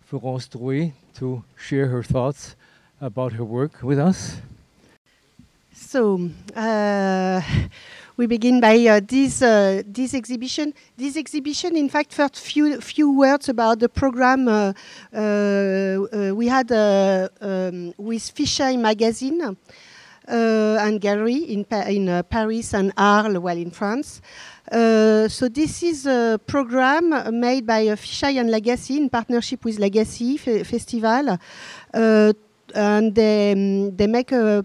Florence 0.00 0.48
Drouhet 0.48 0.92
to 1.16 1.44
share 1.56 1.88
her 1.88 2.02
thoughts 2.02 2.56
about 3.00 3.32
her 3.34 3.44
work 3.44 3.82
with 3.82 3.98
us. 3.98 4.40
So 5.72 6.30
uh, 6.54 7.42
we 8.16 8.26
begin 8.26 8.60
by 8.60 8.76
uh, 8.86 9.00
this 9.02 9.42
uh, 9.42 9.82
this 9.86 10.14
exhibition. 10.14 10.72
This 10.96 11.16
exhibition, 11.16 11.76
in 11.76 11.88
fact, 11.88 12.12
first 12.12 12.38
few 12.38 12.80
few 12.80 13.10
words 13.10 13.48
about 13.48 13.80
the 13.80 13.88
program 13.88 14.46
uh, 14.46 14.72
uh, 15.12 15.18
uh, 15.18 16.34
we 16.34 16.46
had 16.46 16.70
um, 16.70 17.92
with 17.98 18.22
Fisheye 18.34 18.78
magazine 18.78 19.56
and 20.26 21.00
gallery 21.00 21.36
in 21.52 21.64
pa 21.64 21.82
in 21.88 22.22
Paris 22.30 22.72
and 22.74 22.92
Arles, 22.96 23.38
well 23.38 23.56
in 23.56 23.70
France. 23.70 24.22
so 24.70 25.48
this 25.48 25.82
is 25.82 26.06
a 26.06 26.40
program 26.46 27.10
made 27.38 27.66
by 27.66 27.88
uh, 27.88 27.96
Fisheye 27.96 28.38
and 28.40 28.50
La 28.50 28.58
Gacilly 28.58 28.96
in 28.98 29.10
partnership 29.10 29.64
with 29.64 29.78
La 29.78 29.88
Gacilly 29.88 30.38
Fe 30.38 30.62
Festival, 30.62 31.36
and 32.74 33.14
they, 33.14 33.52
um, 33.52 33.96
they 33.96 34.06
make 34.06 34.32
a 34.32 34.64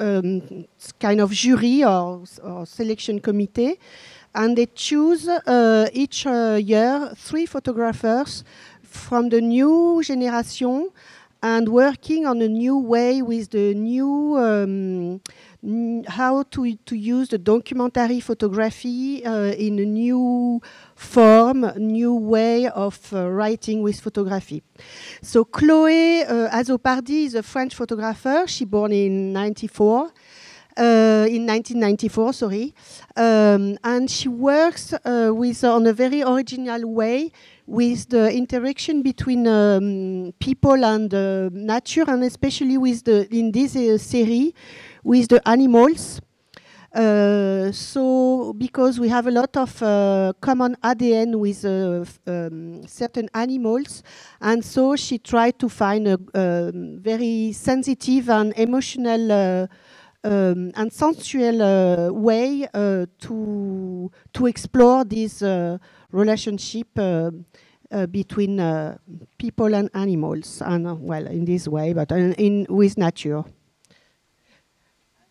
um, 0.00 0.66
kind 0.98 1.20
of 1.20 1.30
jury 1.30 1.84
or, 1.84 2.24
or, 2.42 2.66
selection 2.66 3.20
committee, 3.20 3.78
and 4.34 4.56
they 4.56 4.66
choose 4.66 5.28
uh, 5.28 5.88
each 5.92 6.26
uh, 6.26 6.58
year 6.60 7.12
three 7.16 7.46
photographers 7.46 8.44
from 8.82 9.28
the 9.28 9.40
new 9.40 10.02
generation 10.04 10.90
and 11.42 11.68
working 11.68 12.26
on 12.26 12.42
a 12.42 12.48
new 12.48 12.78
way 12.78 13.22
with 13.22 13.50
the 13.50 13.74
new 13.74 14.36
um, 14.36 15.20
how 16.06 16.42
to, 16.44 16.74
to 16.86 16.96
use 16.96 17.28
the 17.28 17.38
documentary 17.38 18.20
photography 18.20 19.24
uh, 19.24 19.52
in 19.52 19.78
a 19.78 19.84
new 19.84 20.60
form, 21.00 21.72
new 21.76 22.14
way 22.14 22.68
of 22.68 22.98
uh, 23.12 23.28
writing 23.28 23.82
with 23.82 23.98
photography. 24.00 24.62
So 25.22 25.44
Chloé 25.44 26.28
uh, 26.28 26.50
Azzopardi 26.50 27.24
is 27.24 27.34
a 27.34 27.42
French 27.42 27.74
photographer. 27.74 28.44
She 28.46 28.64
born 28.64 28.92
in 28.92 29.32
94. 29.32 30.12
uh, 30.76 31.26
in 31.28 31.46
1994, 31.46 32.32
sorry. 32.32 32.74
Um, 33.16 33.76
and 33.84 34.10
she 34.10 34.28
works 34.28 34.92
uh, 34.92 35.30
with 35.32 35.64
on 35.64 35.86
a 35.86 35.92
very 35.92 36.22
original 36.22 36.86
way 36.88 37.32
with 37.66 38.08
the 38.08 38.32
interaction 38.32 39.02
between 39.02 39.46
um, 39.46 40.32
people 40.38 40.84
and 40.84 41.12
uh, 41.12 41.50
nature, 41.52 42.04
and 42.08 42.24
especially 42.24 42.78
with 42.78 43.04
the 43.04 43.28
in 43.34 43.52
this 43.52 43.76
uh, 43.76 43.98
series 43.98 44.52
with 45.04 45.28
the 45.28 45.46
animals. 45.48 46.20
Uh, 46.92 47.70
so, 47.70 48.52
because 48.54 48.98
we 48.98 49.08
have 49.08 49.28
a 49.28 49.30
lot 49.30 49.56
of 49.56 49.80
uh, 49.80 50.32
common 50.40 50.74
ADN 50.82 51.36
with 51.38 51.64
uh, 51.64 52.04
um, 52.26 52.84
certain 52.84 53.28
animals, 53.32 54.02
and 54.40 54.64
so 54.64 54.96
she 54.96 55.16
tried 55.16 55.56
to 55.60 55.68
find 55.68 56.08
a 56.08 56.18
um, 56.34 56.98
very 57.00 57.52
sensitive 57.52 58.28
and 58.28 58.52
emotional 58.56 59.30
uh, 59.30 59.66
um, 60.24 60.72
and 60.74 60.92
sensual 60.92 61.62
uh, 61.62 62.10
way 62.12 62.66
uh, 62.74 63.06
to 63.20 64.10
to 64.32 64.46
explore 64.46 65.04
this 65.04 65.42
relationship. 66.10 66.88
between 68.12 68.60
people 69.36 69.74
and 69.74 69.90
animals, 69.94 70.62
and 70.64 70.86
well, 71.02 71.26
in 71.26 71.44
this 71.44 71.66
way, 71.66 71.92
but 71.92 72.12
in, 72.12 72.32
in 72.34 72.66
with 72.70 72.96
nature. 72.96 73.42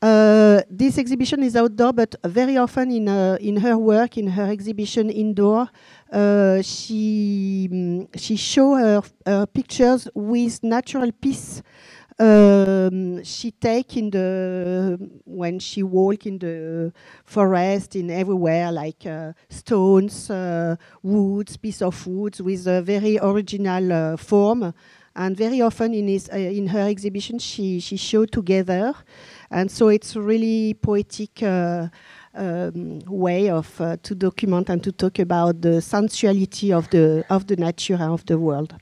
Uh, 0.02 0.62
this 0.70 0.97
exhibition 0.97 1.43
is 1.43 1.58
outdoor, 1.58 1.91
but 1.91 2.16
very 2.24 2.56
often 2.56 2.89
in 2.89 3.10
uh, 3.10 3.38
in 3.41 3.58
her 3.58 3.78
work, 3.78 4.18
in 4.18 4.28
her 4.28 4.50
exhibition 4.50 5.10
indoor, 5.10 5.68
uh, 6.10 6.62
she 6.62 7.68
um, 7.70 8.08
she 8.16 8.38
show 8.38 8.76
her, 8.76 9.02
her, 9.26 9.45
pictures 9.45 10.08
with 10.16 10.64
natural 10.64 11.12
piece. 11.12 11.62
Um, 12.18 13.24
she 13.26 13.52
take 13.52 13.97
in 13.97 14.10
the 14.10 14.97
when 15.26 15.60
she 15.60 15.84
walk 15.84 16.26
in 16.26 16.38
the 16.39 16.93
forest 17.26 17.95
in 17.97 18.10
everywhere 18.10 18.72
like 18.72 19.06
uh, 19.06 19.34
stones, 19.50 20.30
uh, 20.30 20.78
woods, 21.04 21.58
piece 21.58 21.82
of 21.82 22.08
woods 22.08 22.41
with 22.41 22.68
a 22.68 22.82
very 22.82 23.20
original 23.22 24.16
form, 24.16 24.74
and 25.16 25.36
very 25.36 25.62
often 25.62 25.93
in 25.93 26.08
his 26.08 26.30
in 26.30 26.68
her 26.68 26.88
exhibition 26.88 27.38
she 27.38 27.82
she 27.82 27.97
show 27.97 28.26
together. 28.26 28.93
And 29.52 29.72
so 29.72 29.88
it's 29.88 30.16
a 30.16 30.22
really 30.22 30.76
poetic 30.76 31.41
uh, 31.41 31.88
um, 32.36 33.00
way 33.08 33.50
of 33.50 33.82
uh, 33.82 33.97
to 34.04 34.14
document 34.16 34.70
and 34.70 34.84
to 34.84 34.91
talk 34.91 35.20
about 35.20 35.62
the 35.62 35.82
sensuality 35.82 36.72
of 36.72 36.89
the 36.91 37.26
of 37.30 37.47
the 37.47 37.56
nature 37.56 37.95
and 37.95 38.14
of 38.14 38.26
the 38.26 38.38
world. 38.38 38.76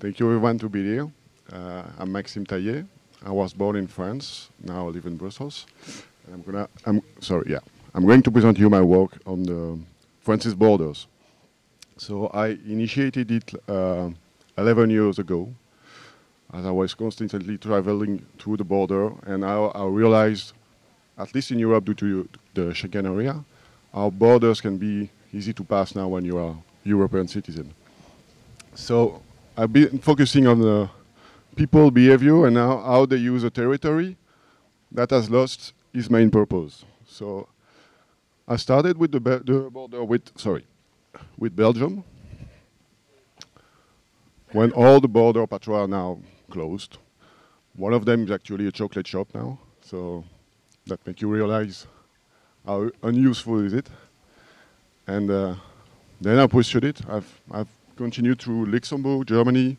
Thank 0.00 0.18
you 0.18 0.26
everyone 0.26 0.58
to 0.58 0.68
be 0.68 0.82
here. 0.82 1.08
Uh, 1.52 1.82
I'm 1.98 2.10
Maxime 2.10 2.46
Taillez. 2.46 2.86
I 3.24 3.30
was 3.30 3.52
born 3.52 3.76
in 3.76 3.86
France. 3.86 4.48
Now 4.64 4.88
I 4.88 4.90
live 4.90 5.06
in 5.06 5.16
Brussels. 5.16 5.66
I'm 6.32 6.42
gonna. 6.42 6.68
I'm 6.86 7.02
sorry. 7.20 7.50
Yeah, 7.50 7.60
I'm 7.94 8.06
going 8.06 8.22
to 8.22 8.30
present 8.30 8.58
you 8.58 8.70
my 8.70 8.80
work 8.80 9.18
on 9.26 9.42
the 9.44 9.78
France's 10.20 10.54
borders. 10.54 11.06
So 11.96 12.28
I 12.28 12.48
initiated 12.66 13.30
it 13.30 13.54
uh, 13.68 14.10
11 14.56 14.90
years 14.90 15.18
ago 15.18 15.52
as 16.52 16.66
I 16.66 16.70
was 16.70 16.94
constantly 16.94 17.58
traveling 17.58 18.26
through 18.38 18.56
the 18.56 18.64
border 18.64 19.12
and 19.26 19.44
I, 19.44 19.56
I 19.56 19.86
realized, 19.86 20.52
at 21.18 21.34
least 21.34 21.50
in 21.50 21.58
Europe 21.58 21.84
due 21.84 21.94
to 21.94 22.28
the 22.54 22.62
Schengen 22.72 23.06
area, 23.06 23.44
our 23.94 24.10
borders 24.10 24.60
can 24.60 24.76
be 24.76 25.10
easy 25.32 25.52
to 25.52 25.64
pass 25.64 25.94
now 25.94 26.08
when 26.08 26.24
you 26.24 26.38
are 26.38 26.56
European 26.84 27.28
citizen. 27.28 27.72
So 28.74 29.22
I've 29.56 29.72
been 29.72 29.98
focusing 29.98 30.46
on 30.46 30.60
the 30.60 30.90
people 31.56 31.90
behavior 31.90 32.46
and 32.46 32.56
how, 32.56 32.78
how 32.78 33.06
they 33.06 33.16
use 33.16 33.44
a 33.44 33.50
territory 33.50 34.16
that 34.92 35.10
has 35.10 35.30
lost 35.30 35.72
its 35.92 36.10
main 36.10 36.30
purpose. 36.30 36.84
So 37.06 37.48
I 38.50 38.56
started 38.56 38.98
with 38.98 39.12
the, 39.12 39.20
the 39.20 39.70
border 39.70 40.02
with, 40.02 40.36
sorry, 40.36 40.66
with 41.38 41.54
Belgium. 41.54 42.02
When 44.50 44.72
all 44.72 45.00
the 45.00 45.06
border 45.06 45.46
patrols 45.46 45.84
are 45.84 45.86
now 45.86 46.18
closed. 46.50 46.98
One 47.76 47.92
of 47.92 48.04
them 48.04 48.24
is 48.24 48.30
actually 48.32 48.66
a 48.66 48.72
chocolate 48.72 49.06
shop 49.06 49.28
now, 49.32 49.60
so 49.82 50.24
that 50.88 50.98
makes 51.06 51.22
you 51.22 51.28
realize 51.28 51.86
how 52.66 52.90
unuseful 53.04 53.64
is 53.64 53.72
it. 53.72 53.88
And 55.06 55.30
uh, 55.30 55.54
then 56.20 56.40
I 56.40 56.48
pursued 56.48 56.82
it. 56.82 57.00
I've, 57.08 57.40
I've 57.52 57.68
continued 57.96 58.42
through 58.42 58.66
Luxembourg, 58.66 59.28
Germany, 59.28 59.76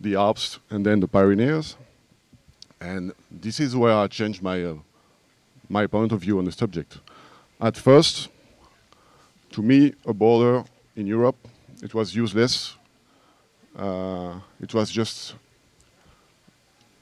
the 0.00 0.14
Alps, 0.14 0.58
and 0.70 0.86
then 0.86 1.00
the 1.00 1.08
Pyrenees. 1.08 1.76
And 2.80 3.12
this 3.30 3.60
is 3.60 3.76
where 3.76 3.92
I 3.92 4.06
changed 4.06 4.42
my, 4.42 4.64
uh, 4.64 4.76
my 5.68 5.86
point 5.86 6.12
of 6.12 6.20
view 6.20 6.38
on 6.38 6.46
the 6.46 6.52
subject. 6.52 7.00
At 7.60 7.76
first, 7.76 8.28
to 9.50 9.62
me, 9.62 9.92
a 10.06 10.12
border 10.12 10.64
in 10.94 11.08
Europe, 11.08 11.36
it 11.82 11.92
was 11.92 12.14
useless. 12.14 12.76
Uh, 13.76 14.38
it 14.60 14.72
was 14.72 14.90
just 14.90 15.34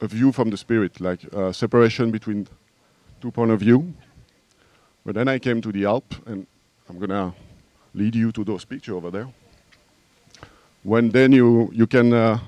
a 0.01 0.07
view 0.07 0.31
from 0.31 0.49
the 0.49 0.57
spirit, 0.57 0.99
like 0.99 1.23
a 1.25 1.53
separation 1.53 2.09
between 2.09 2.47
two 3.21 3.29
point 3.29 3.51
of 3.51 3.59
view. 3.59 3.93
But 5.05 5.13
then 5.13 5.27
I 5.27 5.37
came 5.37 5.61
to 5.61 5.71
the 5.71 5.85
Alp, 5.85 6.15
and 6.25 6.47
I'm 6.89 6.97
gonna 6.97 7.35
lead 7.93 8.15
you 8.15 8.31
to 8.31 8.43
those 8.43 8.65
pictures 8.65 8.95
over 8.95 9.11
there. 9.11 9.27
When 10.83 11.09
then 11.09 11.33
you 11.33 11.69
you 11.71 11.85
can 11.85 12.13
uh, 12.13 12.39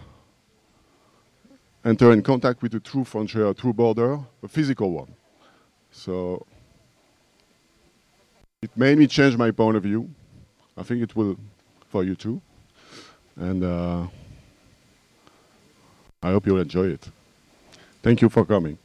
enter 1.86 2.12
in 2.12 2.24
contact 2.24 2.64
with 2.64 2.74
a 2.74 2.80
true 2.80 3.04
frontier, 3.04 3.50
a 3.50 3.54
true 3.54 3.74
border, 3.74 4.20
a 4.42 4.48
physical 4.48 4.92
one. 4.92 5.14
So 5.92 6.46
it 8.62 8.76
made 8.76 8.98
me 8.98 9.08
change 9.08 9.38
my 9.38 9.52
point 9.52 9.78
of 9.78 9.84
view. 9.84 10.10
I 10.78 10.84
think 10.84 11.02
it 11.02 11.16
will 11.16 11.38
for 11.90 12.04
you 12.04 12.16
too. 12.16 12.42
And 13.38 13.64
uh, 13.64 14.08
I 16.22 16.32
hope 16.32 16.46
you'll 16.46 16.60
enjoy 16.60 16.88
it. 16.88 17.08
Thank 18.04 18.22
you 18.22 18.30
for 18.30 18.46
coming. 18.46 18.78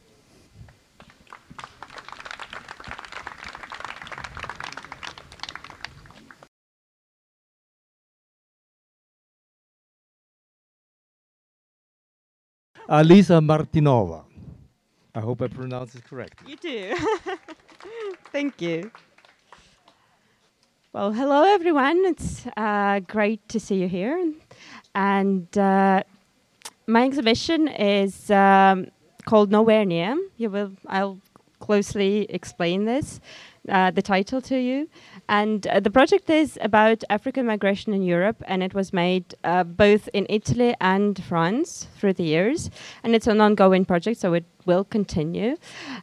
Alisa 12.87 13.41
Martynova. 13.41 14.23
I 15.15 15.19
hope 15.19 15.41
I 15.41 15.47
pronounce 15.47 15.95
it 15.95 16.03
correct. 16.03 16.43
You 16.47 16.55
do. 16.57 16.95
Thank 18.31 18.61
you. 18.61 18.91
Well, 20.95 21.11
hello 21.11 21.43
everyone. 21.43 22.05
It's 22.05 22.47
uh, 22.55 23.01
great 23.01 23.49
to 23.49 23.59
see 23.59 23.75
you 23.75 23.89
here. 23.89 24.31
And 24.95 25.45
uh, 25.57 26.03
my 26.87 27.03
exhibition 27.03 27.67
is 27.67 28.31
um, 28.31 28.87
called 29.25 29.51
Nowhere 29.51 29.83
Near. 29.83 30.15
You 30.37 30.49
will. 30.49 30.71
I'll 30.87 31.19
closely 31.59 32.27
explain 32.29 32.85
this, 32.85 33.19
uh, 33.67 33.91
the 33.91 34.01
title 34.01 34.41
to 34.43 34.57
you. 34.57 34.87
And 35.27 35.67
uh, 35.67 35.81
the 35.81 35.91
project 35.91 36.29
is 36.29 36.57
about 36.61 37.03
African 37.09 37.45
migration 37.45 37.93
in 37.93 38.01
Europe, 38.01 38.41
and 38.47 38.63
it 38.63 38.73
was 38.73 38.93
made 38.93 39.35
uh, 39.43 39.65
both 39.65 40.07
in 40.13 40.25
Italy 40.29 40.75
and 40.79 41.21
France 41.21 41.87
through 41.97 42.13
the 42.13 42.23
years. 42.23 42.69
And 43.03 43.13
it's 43.13 43.27
an 43.27 43.41
ongoing 43.41 43.83
project, 43.83 44.21
so 44.21 44.33
it 44.33 44.45
will 44.65 44.83
continue. 44.83 45.57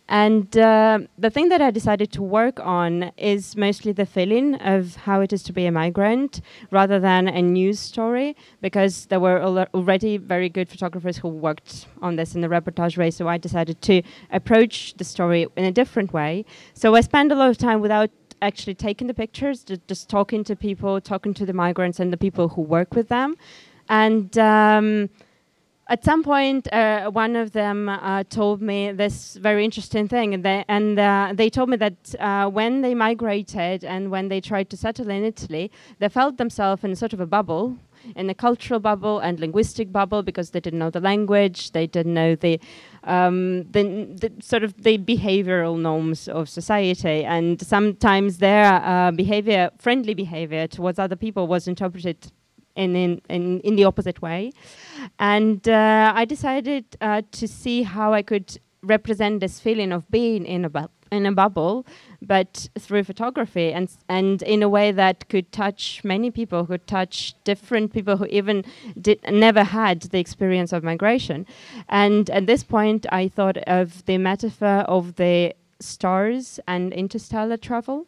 And 0.09 0.57
uh, 0.57 1.01
the 1.19 1.31
thing 1.31 1.49
that 1.49 1.61
I 1.61 1.71
decided 1.71 2.13
to 2.13 2.23
work 2.23 2.61
on 2.61 3.13
is 3.17 3.57
mostly 3.57 3.93
the 3.93 4.07
feeling 4.07 4.55
of 4.57 4.97
how 4.97 5.21
it 5.21 5.33
is 5.33 5.43
to 5.45 5.53
be 5.53 5.67
a 5.67 5.73
migrant 5.73 6.41
rather 6.71 6.99
than 7.01 7.29
a 7.29 7.43
news 7.43 7.79
story, 7.81 8.37
because 8.61 9.07
there 9.07 9.21
were 9.21 9.39
al 9.41 9.59
already 9.75 10.17
very 10.17 10.49
good 10.49 10.69
photographers 10.69 11.19
who 11.19 11.29
worked 11.29 11.87
on 12.01 12.17
this 12.17 12.35
in 12.35 12.41
the 12.41 12.49
reportage 12.49 12.97
race. 12.97 13.17
So 13.17 13.29
I 13.29 13.39
decided 13.39 13.81
to 13.83 14.03
approach 14.31 14.95
the 14.95 15.05
story 15.05 15.47
in 15.57 15.65
a 15.65 15.73
different 15.73 16.13
way. 16.13 16.45
So 16.75 16.95
I 16.95 17.01
spent 17.01 17.33
a 17.33 17.35
lot 17.35 17.51
of 17.51 17.59
time 17.59 17.81
without 17.81 18.11
actually 18.41 18.75
taking 18.75 19.07
the 19.07 19.15
pictures, 19.15 19.65
just 19.87 20.09
talking 20.09 20.43
to 20.45 20.57
people, 20.57 21.01
talking 21.01 21.33
to 21.35 21.47
the 21.47 21.53
migrants 21.53 22.01
and 22.01 22.13
the 22.13 22.17
people 22.17 22.49
who 22.49 22.63
work 22.63 22.95
with 22.95 23.09
them. 23.09 23.37
And 23.89 24.37
um, 24.39 25.11
at 25.89 26.05
some 26.05 26.23
point, 26.23 26.73
uh, 26.73 27.11
one 27.11 27.35
of 27.35 27.53
them 27.53 27.89
uh, 27.89 28.23
told 28.25 28.63
me 28.63 28.93
this 28.93 29.35
very 29.35 29.65
interesting 29.65 30.07
thing, 30.07 30.33
and 30.33 30.45
they, 30.45 30.65
and, 30.69 30.99
uh, 30.99 31.33
they 31.35 31.51
told 31.51 31.69
me 31.69 31.77
that 31.77 32.15
uh, 32.21 32.49
when 32.49 32.83
they 32.83 32.95
migrated 32.95 33.85
and 33.85 34.11
when 34.11 34.29
they 34.29 34.41
tried 34.41 34.71
to 34.71 34.77
settle 34.77 35.11
in 35.11 35.25
Italy, 35.25 35.71
they 35.99 36.09
felt 36.09 36.37
themselves 36.37 36.85
in 36.85 36.95
sort 36.95 37.13
of 37.13 37.21
a 37.21 37.27
bubble, 37.27 37.77
in 38.15 38.31
a 38.31 38.35
cultural 38.35 38.79
bubble 38.79 39.19
and 39.19 39.41
linguistic 39.41 39.91
bubble, 39.91 40.23
because 40.23 40.51
they 40.51 40.61
didn't 40.61 40.79
know 40.79 40.91
the 40.91 41.01
language, 41.01 41.73
they 41.73 41.87
didn't 41.87 42.15
know 42.15 42.37
the 42.37 42.61
um, 43.05 43.65
the, 43.73 43.83
the, 44.21 44.33
sort 44.41 44.63
of 44.63 44.85
the 44.85 44.97
behavioral 44.99 45.77
norms 45.77 46.29
of 46.29 46.49
society, 46.49 47.25
and 47.25 47.61
sometimes 47.61 48.39
their 48.39 48.75
uh, 48.75 49.11
behavior, 49.11 49.71
friendly 49.79 50.15
behavior 50.15 50.69
towards 50.69 51.01
other 51.01 51.17
people, 51.17 51.49
was 51.49 51.67
interpreted 51.67 52.31
in 52.77 52.97
in, 52.97 53.21
in, 53.29 53.61
in 53.61 53.77
the 53.77 53.85
opposite 53.85 54.21
way. 54.23 54.53
And 55.19 55.69
uh, 55.69 56.13
I 56.15 56.25
decided 56.25 56.85
uh, 57.01 57.23
to 57.33 57.49
see 57.49 57.83
how 57.83 58.13
I 58.13 58.23
could 58.23 58.59
represent 58.83 59.41
this 59.41 59.61
feeling 59.61 59.93
of 59.93 60.11
being 60.11 60.45
in 60.45 60.65
a 60.65 60.71
bu- 60.71 60.89
in 61.13 61.27
a 61.27 61.33
bubble, 61.33 61.87
but 62.23 62.69
through 62.79 63.05
photography 63.05 63.73
and 63.73 63.89
and 64.09 64.43
in 64.43 64.63
a 64.63 64.69
way 64.69 64.93
that 64.93 65.29
could 65.29 65.53
touch 65.53 66.03
many 66.03 66.31
people, 66.31 66.67
could 66.67 66.87
touch 66.87 67.35
different 67.45 67.93
people 67.93 68.17
who 68.17 68.27
even 68.27 68.65
did 69.01 69.21
never 69.31 69.63
had 69.63 70.03
the 70.03 70.19
experience 70.19 70.73
of 70.73 70.83
migration. 70.83 71.47
And 71.89 72.31
at 72.31 72.47
this 72.47 72.65
point, 72.65 73.07
I 73.13 73.29
thought 73.29 73.59
of 73.67 74.05
the 74.07 74.19
metaphor 74.19 74.81
of 74.89 75.17
the 75.17 75.55
stars 75.81 76.61
and 76.67 76.93
interstellar 76.93 77.57
travel. 77.57 78.07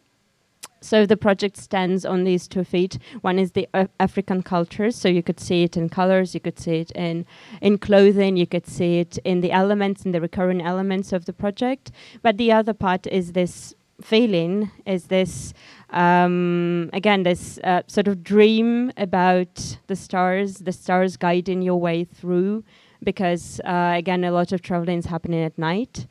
So 0.84 1.06
the 1.06 1.16
project 1.16 1.56
stands 1.56 2.04
on 2.04 2.24
these 2.24 2.46
two 2.46 2.62
feet. 2.62 2.98
One 3.22 3.38
is 3.38 3.52
the 3.52 3.66
uh, 3.72 3.86
African 3.98 4.42
culture, 4.42 4.90
so 4.90 5.08
you 5.08 5.22
could 5.22 5.40
see 5.40 5.62
it 5.62 5.78
in 5.78 5.88
colors, 5.88 6.34
you 6.34 6.40
could 6.40 6.58
see 6.58 6.76
it 6.80 6.90
in 6.90 7.24
in 7.62 7.78
clothing, 7.78 8.36
you 8.36 8.46
could 8.46 8.66
see 8.66 8.98
it 8.98 9.16
in 9.24 9.40
the 9.40 9.50
elements, 9.50 10.04
in 10.04 10.12
the 10.12 10.20
recurring 10.20 10.60
elements 10.60 11.12
of 11.12 11.24
the 11.24 11.32
project. 11.32 11.90
But 12.20 12.36
the 12.36 12.52
other 12.52 12.74
part 12.74 13.06
is 13.06 13.32
this 13.32 13.74
feeling, 14.02 14.70
is 14.84 15.06
this 15.06 15.54
um, 15.88 16.90
again 16.92 17.22
this 17.22 17.58
uh, 17.64 17.82
sort 17.86 18.06
of 18.06 18.22
dream 18.22 18.92
about 18.98 19.78
the 19.86 19.96
stars, 19.96 20.58
the 20.58 20.72
stars 20.72 21.16
guiding 21.16 21.62
your 21.62 21.80
way 21.80 22.04
through, 22.04 22.62
because 23.02 23.58
uh, 23.64 23.94
again 23.96 24.22
a 24.22 24.30
lot 24.30 24.52
of 24.52 24.60
traveling 24.60 24.98
is 24.98 25.06
happening 25.06 25.42
at 25.42 25.56
night. 25.56 26.06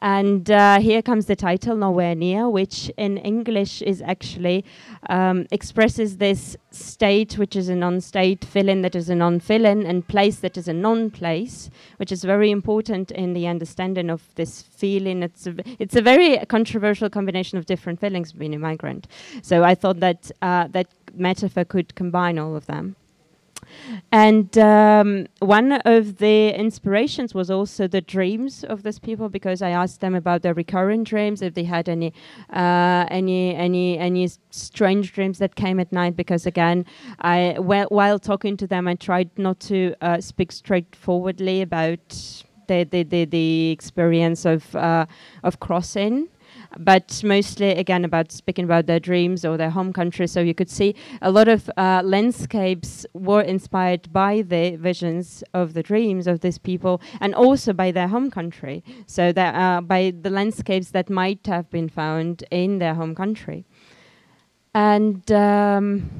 And 0.00 0.50
uh, 0.50 0.80
here 0.80 1.00
comes 1.02 1.26
the 1.26 1.36
title, 1.36 1.76
Nowhere 1.76 2.14
Near, 2.14 2.48
which 2.48 2.90
in 2.96 3.16
English 3.18 3.80
is 3.82 4.02
actually 4.02 4.64
um, 5.08 5.46
expresses 5.50 6.18
this 6.18 6.56
state, 6.70 7.38
which 7.38 7.56
is 7.56 7.68
a 7.68 7.74
non-state, 7.74 8.44
fill-in 8.44 8.82
that 8.82 8.94
is 8.94 9.08
a 9.08 9.14
non-fill-in, 9.14 9.86
and 9.86 10.06
place 10.06 10.36
that 10.40 10.56
is 10.56 10.68
a 10.68 10.72
non-place, 10.72 11.70
which 11.96 12.12
is 12.12 12.22
very 12.24 12.50
important 12.50 13.12
in 13.12 13.32
the 13.32 13.46
understanding 13.46 14.10
of 14.10 14.22
this 14.34 14.62
feeling. 14.62 15.22
It's 15.22 15.46
a, 15.46 15.54
it's 15.78 15.96
a 15.96 16.02
very 16.02 16.38
controversial 16.46 17.08
combination 17.08 17.56
of 17.56 17.66
different 17.66 18.00
feelings 18.00 18.32
being 18.32 18.54
a 18.54 18.58
migrant. 18.58 19.06
So 19.42 19.64
I 19.64 19.74
thought 19.74 20.00
that 20.00 20.30
uh, 20.42 20.68
that 20.68 20.88
metaphor 21.14 21.64
could 21.64 21.94
combine 21.94 22.38
all 22.38 22.56
of 22.56 22.66
them. 22.66 22.96
And 24.12 24.56
um, 24.58 25.26
one 25.40 25.72
of 25.72 26.18
the 26.18 26.50
inspirations 26.54 27.34
was 27.34 27.50
also 27.50 27.86
the 27.88 28.00
dreams 28.00 28.64
of 28.64 28.82
these 28.82 28.98
people 28.98 29.28
because 29.28 29.62
I 29.62 29.70
asked 29.70 30.00
them 30.00 30.14
about 30.14 30.42
their 30.42 30.54
recurring 30.54 31.04
dreams, 31.04 31.42
if 31.42 31.54
they 31.54 31.64
had 31.64 31.88
any, 31.88 32.12
uh, 32.52 33.06
any, 33.10 33.54
any, 33.54 33.98
any 33.98 34.28
strange 34.50 35.12
dreams 35.12 35.38
that 35.38 35.54
came 35.54 35.80
at 35.80 35.92
night. 35.92 36.16
Because 36.16 36.46
again, 36.46 36.86
I 37.20 37.54
wh- 37.58 37.90
while 37.90 38.18
talking 38.18 38.56
to 38.58 38.66
them, 38.66 38.86
I 38.88 38.94
tried 38.94 39.30
not 39.36 39.60
to 39.60 39.94
uh, 40.00 40.20
speak 40.20 40.52
straightforwardly 40.52 41.62
about 41.62 42.44
the 42.66 42.84
the, 42.84 43.02
the, 43.02 43.24
the 43.24 43.70
experience 43.70 44.44
of 44.44 44.74
uh, 44.74 45.06
of 45.42 45.60
crossing 45.60 46.28
but 46.78 47.22
mostly 47.24 47.70
again 47.70 48.04
about 48.04 48.32
speaking 48.32 48.64
about 48.64 48.86
their 48.86 49.00
dreams 49.00 49.44
or 49.44 49.56
their 49.56 49.70
home 49.70 49.92
country. 49.92 50.26
So 50.26 50.40
you 50.40 50.54
could 50.54 50.70
see 50.70 50.94
a 51.22 51.30
lot 51.30 51.48
of 51.48 51.70
uh, 51.76 52.02
landscapes 52.04 53.06
were 53.12 53.42
inspired 53.42 54.12
by 54.12 54.42
the 54.42 54.76
visions 54.76 55.42
of 55.52 55.74
the 55.74 55.82
dreams 55.82 56.26
of 56.26 56.40
these 56.40 56.58
people, 56.58 57.00
and 57.20 57.34
also 57.34 57.72
by 57.72 57.90
their 57.90 58.08
home 58.08 58.30
country. 58.30 58.82
So 59.06 59.32
that 59.32 59.54
uh, 59.54 59.80
by 59.80 60.12
the 60.20 60.30
landscapes 60.30 60.90
that 60.90 61.10
might 61.10 61.46
have 61.46 61.70
been 61.70 61.88
found 61.88 62.44
in 62.50 62.78
their 62.78 62.94
home 62.94 63.14
country, 63.14 63.64
and. 64.74 65.30
Um, 65.32 66.10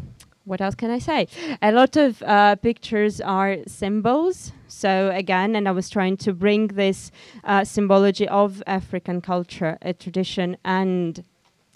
what 0.46 0.60
else 0.60 0.74
can 0.74 0.90
I 0.90 0.98
say? 0.98 1.26
A 1.62 1.72
lot 1.72 1.96
of 1.96 2.22
uh, 2.22 2.56
pictures 2.56 3.18
are 3.20 3.56
symbols. 3.66 4.52
So 4.74 5.10
again, 5.14 5.54
and 5.56 5.68
I 5.68 5.70
was 5.72 5.88
trying 5.88 6.16
to 6.18 6.32
bring 6.32 6.68
this 6.68 7.10
uh, 7.44 7.64
symbology 7.64 8.28
of 8.28 8.62
African 8.66 9.20
culture, 9.20 9.78
a 9.82 9.92
tradition, 9.92 10.56
and 10.64 11.24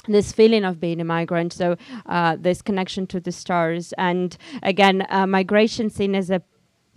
this 0.06 0.32
feeling 0.32 0.64
of 0.64 0.80
being 0.80 1.00
a 1.00 1.04
migrant. 1.04 1.52
So 1.52 1.76
uh, 2.06 2.36
this 2.38 2.62
connection 2.62 3.06
to 3.08 3.20
the 3.20 3.32
stars, 3.32 3.92
and 3.98 4.36
again, 4.62 5.06
uh, 5.10 5.26
migration 5.26 5.90
seen 5.90 6.14
as 6.14 6.30
a 6.30 6.42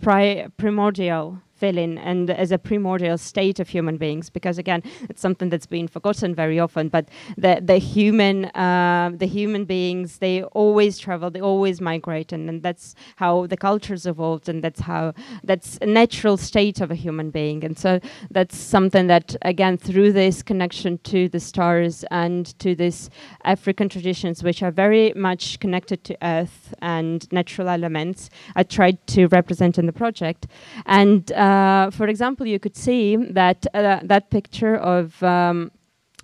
pri- 0.00 0.48
primordial 0.56 1.40
and 1.62 2.30
as 2.30 2.52
a 2.52 2.58
primordial 2.58 3.18
state 3.18 3.60
of 3.60 3.68
human 3.68 3.96
beings 3.96 4.30
because 4.30 4.58
again 4.58 4.82
it's 5.08 5.20
something 5.20 5.48
that's 5.48 5.66
been 5.66 5.88
forgotten 5.88 6.34
very 6.34 6.58
often 6.58 6.88
but 6.88 7.08
the 7.36 7.60
the 7.62 7.78
human 7.78 8.46
uh, 8.46 9.10
the 9.14 9.26
human 9.26 9.64
beings 9.64 10.18
they 10.18 10.42
always 10.44 10.98
travel 10.98 11.30
they 11.30 11.40
always 11.40 11.80
migrate 11.80 12.32
and, 12.32 12.48
and 12.48 12.62
that's 12.62 12.94
how 13.16 13.46
the 13.46 13.56
cultures 13.56 14.06
evolved 14.06 14.48
and 14.48 14.62
that's 14.62 14.80
how 14.80 15.12
that's 15.44 15.78
a 15.80 15.86
natural 15.86 16.36
state 16.36 16.80
of 16.80 16.90
a 16.90 16.94
human 16.94 17.30
being. 17.30 17.64
And 17.64 17.78
so 17.78 18.00
that's 18.30 18.56
something 18.56 19.06
that 19.08 19.36
again 19.42 19.76
through 19.76 20.12
this 20.12 20.42
connection 20.42 20.98
to 21.12 21.28
the 21.28 21.40
stars 21.40 22.04
and 22.10 22.58
to 22.58 22.74
this 22.74 23.10
African 23.44 23.88
traditions 23.88 24.42
which 24.42 24.62
are 24.62 24.70
very 24.70 25.12
much 25.14 25.58
connected 25.60 26.04
to 26.04 26.16
earth 26.22 26.74
and 26.80 27.30
natural 27.32 27.68
elements 27.68 28.30
I 28.56 28.62
tried 28.62 28.98
to 29.08 29.26
represent 29.28 29.78
in 29.78 29.86
the 29.86 29.92
project. 29.92 30.46
And 30.86 31.30
uh, 31.32 31.51
uh, 31.52 31.90
for 31.90 32.06
example, 32.06 32.46
you 32.46 32.58
could 32.58 32.76
see 32.76 33.16
that 33.40 33.60
uh, 33.74 34.00
that 34.12 34.30
picture 34.30 34.76
of 34.76 35.22
um, 35.22 35.70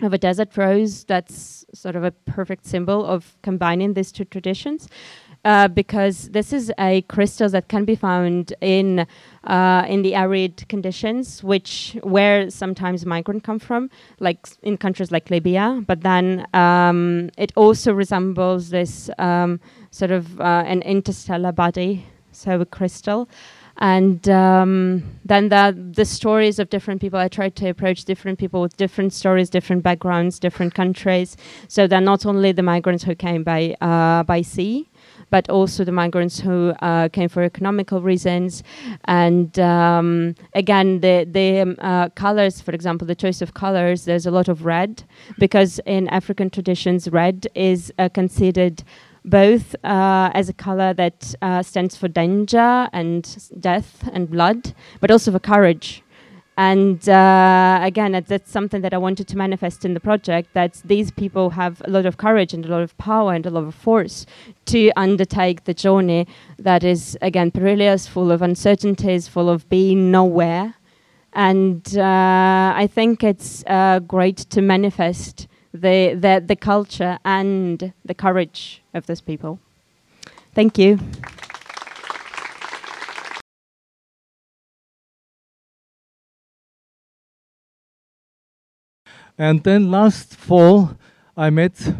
of 0.01 0.13
a 0.13 0.17
desert 0.17 0.51
rose. 0.57 1.03
That's 1.03 1.65
sort 1.73 1.95
of 1.95 2.03
a 2.03 2.11
perfect 2.37 2.65
symbol 2.65 3.05
of 3.05 3.35
combining 3.41 3.93
these 3.93 4.11
two 4.11 4.25
traditions. 4.25 4.89
Uh, 5.45 5.69
because 5.69 6.17
this 6.31 6.51
is 6.51 6.69
a 6.79 7.01
crystal 7.03 7.47
that 7.47 7.69
can 7.69 7.85
be 7.85 7.95
found 7.95 8.53
in 8.59 9.07
uh, 9.45 9.85
in 9.87 10.01
the 10.01 10.13
arid 10.13 10.67
conditions, 10.67 11.41
which 11.43 11.97
where 12.03 12.49
sometimes 12.49 13.05
migrants 13.05 13.45
come 13.45 13.59
from, 13.59 13.89
like 14.19 14.39
in 14.63 14.75
countries 14.77 15.11
like 15.11 15.29
Libya. 15.29 15.81
But 15.87 16.01
then 16.01 16.45
um, 16.53 17.29
it 17.37 17.51
also 17.55 17.93
resembles 17.93 18.69
this 18.69 19.09
um, 19.17 19.61
sort 19.91 20.11
of 20.11 20.23
uh, 20.41 20.63
an 20.73 20.81
interstellar 20.81 21.53
body, 21.53 22.05
so 22.33 22.59
a 22.59 22.65
crystal 22.65 23.29
and 23.79 24.27
um, 24.29 25.03
then 25.25 25.49
the 25.49 25.75
the 25.95 26.05
stories 26.05 26.59
of 26.59 26.69
different 26.69 27.01
people. 27.01 27.17
I 27.17 27.29
tried 27.29 27.55
to 27.57 27.69
approach 27.69 28.05
different 28.05 28.37
people 28.37 28.61
with 28.61 28.75
different 28.77 29.13
stories, 29.13 29.49
different 29.49 29.83
backgrounds, 29.83 30.37
different 30.37 30.73
countries. 30.75 31.37
So 31.67 31.87
they're 31.87 32.01
not 32.01 32.25
only 32.25 32.51
the 32.51 32.63
migrants 32.63 33.03
who 33.03 33.15
came 33.15 33.43
by 33.43 33.75
uh, 33.81 34.23
by 34.23 34.41
sea, 34.41 34.89
but 35.29 35.49
also 35.49 35.85
the 35.85 35.93
migrants 35.93 36.39
who 36.39 36.73
uh, 36.81 37.07
came 37.09 37.29
for 37.29 37.43
economical 37.43 38.01
reasons. 38.01 38.63
And 39.05 39.57
um, 39.59 40.35
again, 40.53 40.99
the 40.99 41.25
the 41.29 41.61
um, 41.61 41.75
uh, 41.79 42.09
colors, 42.09 42.59
for 42.61 42.71
example, 42.71 43.07
the 43.07 43.15
choice 43.15 43.41
of 43.41 43.53
colors. 43.53 44.03
There's 44.03 44.25
a 44.25 44.31
lot 44.31 44.49
of 44.49 44.65
red 44.65 45.03
because 45.37 45.79
in 45.85 46.09
African 46.09 46.49
traditions, 46.49 47.09
red 47.09 47.47
is 47.55 47.93
uh, 47.97 48.09
considered 48.09 48.83
both 49.25 49.75
uh, 49.83 50.31
as 50.33 50.49
a 50.49 50.53
color 50.53 50.93
that 50.93 51.35
uh, 51.41 51.61
stands 51.63 51.95
for 51.95 52.07
danger 52.07 52.89
and 52.93 53.49
death 53.59 54.09
and 54.13 54.29
blood, 54.29 54.73
but 54.99 55.11
also 55.11 55.31
for 55.31 55.39
courage. 55.39 56.03
And 56.59 57.07
uh, 57.07 57.79
again, 57.81 58.21
that's 58.27 58.51
something 58.51 58.81
that 58.81 58.93
I 58.93 58.97
wanted 58.97 59.29
to 59.29 59.37
manifest 59.37 59.85
in 59.85 59.93
the 59.93 60.01
project 60.01 60.53
that 60.55 60.81
these 60.83 61.09
people 61.09 61.51
have 61.51 61.81
a 61.85 61.89
lot 61.89 62.05
of 62.05 62.17
courage 62.17 62.53
and 62.53 62.65
a 62.65 62.67
lot 62.67 62.81
of 62.81 62.97
power 62.97 63.33
and 63.33 63.45
a 63.45 63.49
lot 63.49 63.63
of 63.63 63.73
force 63.73 64.25
to 64.65 64.91
undertake 64.97 65.63
the 65.63 65.73
journey 65.73 66.27
that 66.57 66.83
is, 66.83 67.17
again, 67.21 67.51
perilous, 67.51 68.07
full 68.07 68.29
of 68.29 68.41
uncertainties, 68.41 69.29
full 69.29 69.49
of 69.49 69.69
being 69.69 70.11
nowhere. 70.11 70.75
And 71.31 71.97
uh, 71.97 72.73
I 72.75 72.89
think 72.91 73.23
it's 73.23 73.63
uh, 73.65 73.99
great 73.99 74.37
to 74.49 74.61
manifest 74.61 75.47
the, 75.73 76.15
the, 76.15 76.43
the 76.45 76.55
culture 76.55 77.19
and 77.23 77.93
the 78.03 78.13
courage 78.13 78.81
of 78.93 79.05
those 79.05 79.21
people. 79.21 79.59
Thank 80.53 80.77
you. 80.77 80.99
And 89.37 89.63
then 89.63 89.89
last 89.89 90.35
fall, 90.35 90.97
I 91.37 91.49
met 91.49 91.93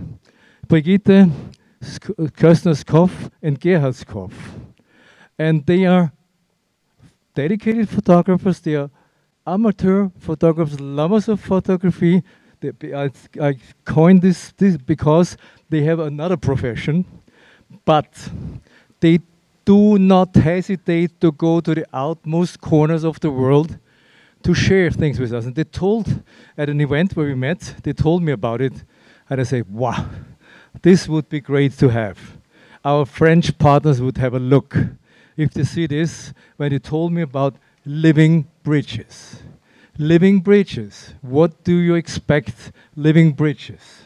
Brigitte 0.67 1.31
Kössner-Skoff 1.81 3.31
and 3.41 3.57
Gerhard 3.57 3.93
Skoff. 3.93 4.33
And 5.37 5.65
they 5.65 5.85
are 5.85 6.11
dedicated 7.33 7.87
photographers, 7.87 8.59
they 8.59 8.75
are 8.75 8.89
amateur 9.47 10.09
photographers, 10.19 10.81
lovers 10.81 11.29
of 11.29 11.39
photography, 11.39 12.23
I, 12.63 13.09
I 13.41 13.55
coined 13.85 14.21
this, 14.21 14.51
this 14.57 14.77
because 14.77 15.37
they 15.69 15.83
have 15.83 15.99
another 15.99 16.37
profession, 16.37 17.05
but 17.85 18.29
they 18.99 19.19
do 19.65 19.97
not 19.99 20.35
hesitate 20.35 21.21
to 21.21 21.31
go 21.31 21.61
to 21.61 21.75
the 21.75 21.85
outmost 21.93 22.59
corners 22.59 23.03
of 23.03 23.19
the 23.19 23.31
world 23.31 23.77
to 24.43 24.53
share 24.53 24.89
things 24.89 25.19
with 25.19 25.33
us. 25.33 25.45
And 25.45 25.55
they 25.55 25.63
told 25.63 26.23
at 26.57 26.69
an 26.69 26.81
event 26.81 27.15
where 27.15 27.27
we 27.27 27.35
met, 27.35 27.75
they 27.83 27.93
told 27.93 28.23
me 28.23 28.31
about 28.31 28.61
it, 28.61 28.73
and 29.29 29.39
I 29.39 29.43
said, 29.43 29.65
"Wow, 29.69 30.05
this 30.81 31.07
would 31.07 31.29
be 31.29 31.39
great 31.39 31.73
to 31.79 31.89
have." 31.89 32.17
Our 32.83 33.05
French 33.05 33.57
partners 33.57 34.01
would 34.01 34.17
have 34.17 34.33
a 34.33 34.39
look 34.39 34.77
if 35.35 35.51
they 35.51 35.63
see 35.63 35.87
this 35.87 36.33
when 36.57 36.71
they 36.71 36.79
told 36.79 37.11
me 37.11 37.21
about 37.21 37.55
living 37.85 38.47
bridges. 38.63 39.43
Living 40.01 40.39
bridges. 40.39 41.13
What 41.19 41.61
do 41.65 41.75
you 41.75 41.95
expect? 41.95 42.71
Living 42.95 43.33
bridges 43.33 44.03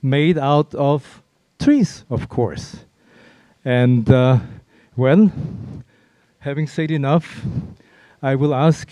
made 0.00 0.38
out 0.38 0.72
of 0.76 1.24
trees, 1.58 2.04
of 2.08 2.28
course. 2.28 2.84
And 3.64 4.08
uh, 4.08 4.38
well, 4.96 5.32
having 6.38 6.68
said 6.68 6.92
enough, 6.92 7.42
I 8.22 8.36
will 8.36 8.54
ask 8.54 8.88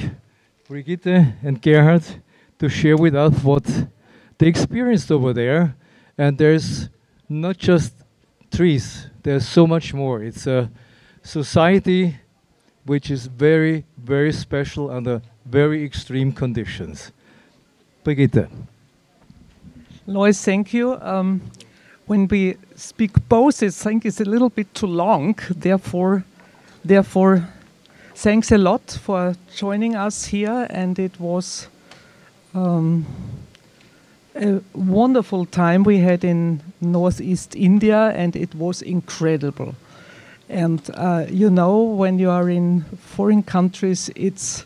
Brigitte 0.68 1.06
and 1.44 1.62
Gerhard 1.62 2.02
to 2.58 2.68
share 2.68 2.96
with 2.96 3.14
us 3.14 3.44
what 3.44 3.64
they 4.38 4.48
experienced 4.48 5.12
over 5.12 5.32
there. 5.32 5.76
And 6.18 6.36
there's 6.36 6.88
not 7.28 7.56
just 7.56 7.94
trees, 8.50 9.06
there's 9.22 9.46
so 9.46 9.64
much 9.64 9.94
more. 9.94 10.24
It's 10.24 10.48
a 10.48 10.72
society 11.22 12.18
which 12.84 13.12
is 13.12 13.26
very, 13.26 13.84
very 13.96 14.32
special 14.32 14.90
under 14.90 15.22
very 15.44 15.84
extreme 15.84 16.32
conditions. 16.32 17.12
Brigitte. 18.04 18.48
Lois, 20.06 20.44
thank 20.44 20.72
you. 20.72 20.98
Um, 21.00 21.40
when 22.06 22.26
we 22.26 22.56
speak 22.76 23.12
both, 23.28 23.62
I 23.62 23.70
think 23.70 24.04
it's 24.04 24.20
a 24.20 24.24
little 24.24 24.48
bit 24.48 24.74
too 24.74 24.86
long. 24.86 25.36
Therefore, 25.50 26.24
therefore, 26.84 27.48
thanks 28.14 28.50
a 28.50 28.58
lot 28.58 28.98
for 29.02 29.36
joining 29.54 29.94
us 29.94 30.24
here, 30.24 30.66
and 30.70 30.98
it 30.98 31.20
was 31.20 31.68
um, 32.54 33.06
a 34.34 34.60
wonderful 34.74 35.46
time 35.46 35.84
we 35.84 35.98
had 35.98 36.24
in 36.24 36.60
northeast 36.80 37.54
India, 37.54 38.10
and 38.16 38.34
it 38.34 38.54
was 38.54 38.82
incredible. 38.82 39.74
And 40.48 40.80
uh, 40.94 41.26
you 41.30 41.50
know, 41.50 41.82
when 41.82 42.18
you 42.18 42.30
are 42.30 42.50
in 42.50 42.82
foreign 42.98 43.42
countries, 43.42 44.10
it's 44.16 44.64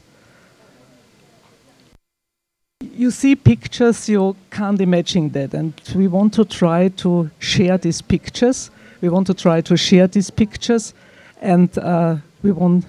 you 2.94 3.10
see 3.10 3.36
pictures, 3.36 4.08
you 4.08 4.36
can't 4.50 4.80
imagine 4.80 5.30
that. 5.30 5.54
And 5.54 5.72
we 5.94 6.08
want 6.08 6.34
to 6.34 6.44
try 6.44 6.88
to 6.88 7.30
share 7.38 7.78
these 7.78 8.02
pictures. 8.02 8.70
We 9.00 9.08
want 9.08 9.26
to 9.26 9.34
try 9.34 9.60
to 9.62 9.76
share 9.76 10.06
these 10.06 10.30
pictures, 10.30 10.94
and 11.42 11.76
uh, 11.78 12.16
we 12.42 12.52
want 12.52 12.84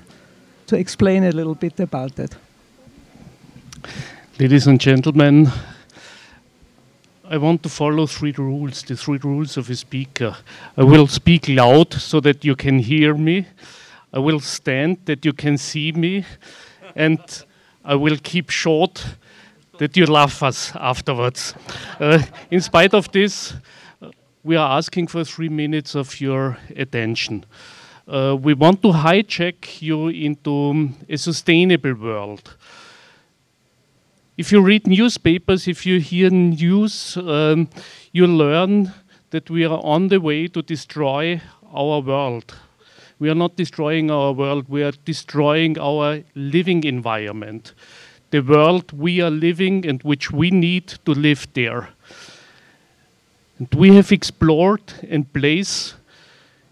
to 0.68 0.78
explain 0.78 1.24
a 1.24 1.32
little 1.32 1.56
bit 1.56 1.80
about 1.80 2.16
that. 2.16 2.36
Ladies 4.40 4.68
and 4.68 4.80
gentlemen, 4.80 5.50
I 7.28 7.38
want 7.38 7.64
to 7.64 7.70
follow 7.70 8.08
three 8.08 8.34
rules, 8.38 8.84
the 8.84 8.96
three 8.96 9.20
rules 9.24 9.58
of 9.58 9.70
a 9.70 9.76
speaker. 9.76 10.36
I 10.78 10.84
will 10.84 11.08
speak 11.08 11.48
loud 11.50 11.94
so 11.94 12.20
that 12.20 12.46
you 12.46 12.56
can 12.56 12.80
hear 12.80 13.16
me. 13.16 13.48
I 14.14 14.20
will 14.20 14.40
stand 14.40 14.98
that 15.06 15.26
you 15.26 15.34
can 15.34 15.58
see 15.58 15.92
me. 15.92 16.26
And 16.96 17.20
I 17.84 17.96
will 17.96 18.18
keep 18.18 18.50
short 18.50 19.06
that 19.78 19.98
you 19.98 20.06
laugh 20.06 20.44
us 20.44 20.72
afterwards. 20.76 21.54
Uh, 22.00 22.22
in 22.52 22.62
spite 22.62 22.94
of 22.94 23.12
this, 23.12 23.54
uh, 24.02 24.10
we 24.44 24.56
are 24.56 24.78
asking 24.78 25.08
for 25.08 25.24
three 25.24 25.50
minutes 25.50 25.96
of 25.96 26.22
your 26.22 26.58
attention. 26.76 27.46
Uh, 28.08 28.38
we 28.40 28.54
want 28.54 28.82
to 28.82 28.90
hijack 28.90 29.82
you 29.82 30.08
into 30.10 30.70
um, 30.70 30.96
a 31.10 31.18
sustainable 31.18 31.94
world 31.94 32.56
if 34.38 34.52
you 34.52 34.62
read 34.62 34.86
newspapers, 34.86 35.66
if 35.66 35.86
you 35.86 36.02
hear 36.02 36.30
news, 36.30 37.16
um, 37.18 37.70
you 38.12 38.28
learn 38.28 38.92
that 39.30 39.50
we 39.50 39.64
are 39.64 39.80
on 39.82 40.10
the 40.10 40.20
way 40.20 40.48
to 40.48 40.62
destroy 40.62 41.42
our 41.74 42.02
world. 42.02 42.54
We 43.18 43.30
are 43.30 43.36
not 43.36 43.56
destroying 43.56 44.12
our 44.12 44.34
world, 44.34 44.68
we 44.68 44.84
are 44.84 44.92
destroying 45.06 45.80
our 45.80 46.22
living 46.36 46.84
environment. 46.84 47.74
The 48.32 48.42
world 48.42 48.92
we 48.92 49.22
are 49.22 49.32
living 49.32 49.86
and 49.86 50.02
which 50.04 50.32
we 50.32 50.52
need 50.52 50.88
to 51.06 51.14
live 51.14 51.48
there. 51.54 51.90
And 53.58 53.68
we 53.74 53.96
have 53.96 54.12
explored 54.12 54.94
and 55.10 55.32
place 55.32 55.94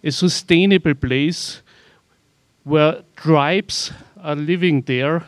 a 0.03 0.11
sustainable 0.11 0.95
place 0.95 1.61
where 2.63 3.03
tribes 3.15 3.91
are 4.21 4.35
living 4.35 4.81
there 4.81 5.23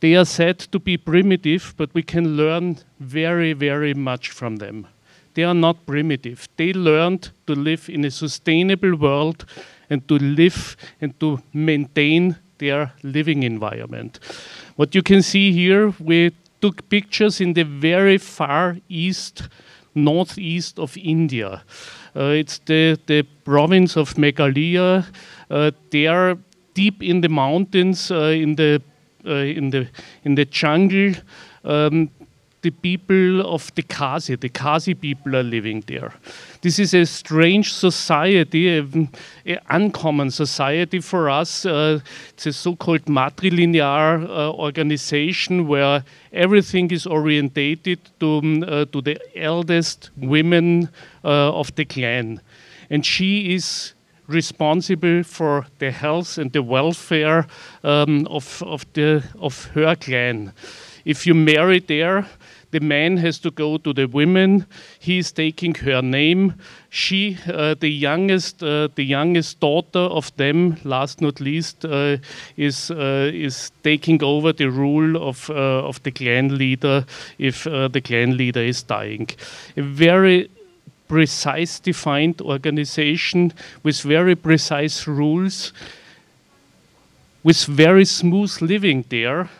they 0.00 0.16
are 0.16 0.24
said 0.24 0.58
to 0.72 0.78
be 0.78 0.96
primitive, 0.96 1.74
but 1.76 1.92
we 1.92 2.02
can 2.02 2.36
learn 2.36 2.78
very, 2.98 3.52
very 3.52 3.92
much 3.92 4.30
from 4.30 4.56
them. 4.56 4.86
They 5.34 5.44
are 5.44 5.54
not 5.54 5.86
primitive. 5.86 6.48
They 6.56 6.72
learned 6.72 7.30
to 7.46 7.54
live 7.54 7.88
in 7.88 8.04
a 8.04 8.10
sustainable 8.10 8.96
world 8.96 9.44
and 9.90 10.06
to 10.08 10.14
live 10.14 10.76
and 11.00 11.18
to 11.20 11.42
maintain 11.52 12.36
their 12.60 12.92
living 13.02 13.42
environment. 13.42 14.20
What 14.76 14.94
you 14.94 15.02
can 15.02 15.22
see 15.22 15.52
here, 15.52 15.92
we 15.98 16.32
took 16.60 16.88
pictures 16.88 17.40
in 17.40 17.54
the 17.54 17.64
very 17.64 18.18
far 18.18 18.76
east, 18.88 19.48
northeast 19.94 20.78
of 20.78 20.96
India. 20.96 21.62
Uh, 22.14 22.34
it's 22.38 22.58
the, 22.66 22.98
the 23.06 23.22
province 23.44 23.96
of 23.96 24.14
Meghalaya. 24.14 25.04
Uh, 25.50 25.70
they 25.90 26.06
are 26.06 26.38
deep 26.74 27.02
in 27.02 27.20
the 27.20 27.28
mountains, 27.28 28.10
uh, 28.10 28.32
in 28.44 28.54
the 28.54 28.80
uh, 29.26 29.34
in 29.34 29.70
the 29.70 29.86
in 30.24 30.34
the 30.34 30.44
jungle. 30.46 31.12
Um, 31.64 32.10
the 32.62 32.70
people 32.70 33.40
of 33.40 33.74
the 33.74 33.82
Khasi, 33.82 34.34
the 34.36 34.48
Khasi 34.48 34.94
people 34.94 35.34
are 35.34 35.42
living 35.42 35.82
there. 35.86 36.12
This 36.60 36.78
is 36.78 36.92
a 36.92 37.06
strange 37.06 37.72
society, 37.72 38.76
an 38.76 39.08
uncommon 39.70 40.30
society 40.30 41.00
for 41.00 41.30
us. 41.30 41.64
Uh, 41.64 42.00
it's 42.30 42.46
a 42.46 42.52
so-called 42.52 43.06
matrilinear 43.06 44.28
uh, 44.28 44.52
organization 44.52 45.68
where 45.68 46.04
everything 46.32 46.90
is 46.90 47.06
orientated 47.06 47.98
to, 48.20 48.38
um, 48.38 48.62
uh, 48.62 48.84
to 48.86 49.00
the 49.00 49.18
eldest 49.36 50.10
women 50.18 50.90
uh, 51.24 51.52
of 51.52 51.74
the 51.76 51.86
clan. 51.86 52.40
And 52.90 53.06
she 53.06 53.54
is 53.54 53.94
responsible 54.26 55.22
for 55.22 55.66
the 55.78 55.90
health 55.90 56.38
and 56.38 56.52
the 56.52 56.62
welfare 56.62 57.46
um, 57.82 58.26
of, 58.26 58.62
of, 58.62 58.84
the, 58.92 59.24
of 59.40 59.64
her 59.74 59.96
clan. 59.96 60.52
If 61.04 61.26
you 61.26 61.34
marry 61.34 61.80
there, 61.80 62.26
the 62.70 62.80
man 62.80 63.16
has 63.16 63.38
to 63.40 63.50
go 63.50 63.78
to 63.78 63.92
the 63.92 64.06
women. 64.06 64.66
He 64.98 65.18
is 65.18 65.32
taking 65.32 65.74
her 65.76 66.02
name. 66.02 66.54
She, 66.88 67.38
uh, 67.46 67.74
the 67.78 67.88
youngest, 67.88 68.62
uh, 68.62 68.88
the 68.94 69.04
youngest 69.04 69.60
daughter 69.60 69.98
of 69.98 70.34
them, 70.36 70.76
last 70.84 71.20
not 71.20 71.40
least, 71.40 71.84
uh, 71.84 72.18
is 72.56 72.90
uh, 72.90 73.30
is 73.32 73.72
taking 73.82 74.22
over 74.22 74.52
the 74.52 74.70
rule 74.70 75.16
of 75.16 75.50
uh, 75.50 75.88
of 75.88 76.02
the 76.02 76.10
clan 76.10 76.56
leader 76.56 77.04
if 77.38 77.64
the 77.64 78.00
clan 78.04 78.36
leader 78.36 78.62
is 78.62 78.82
dying. 78.82 79.28
A 79.76 79.82
very 79.82 80.48
precise 81.08 81.80
defined 81.80 82.40
organization 82.40 83.52
with 83.82 84.00
very 84.02 84.36
precise 84.36 85.08
rules, 85.08 85.72
with 87.42 87.66
very 87.66 88.04
smooth 88.04 88.52
living 88.62 89.04
there, 89.08 89.50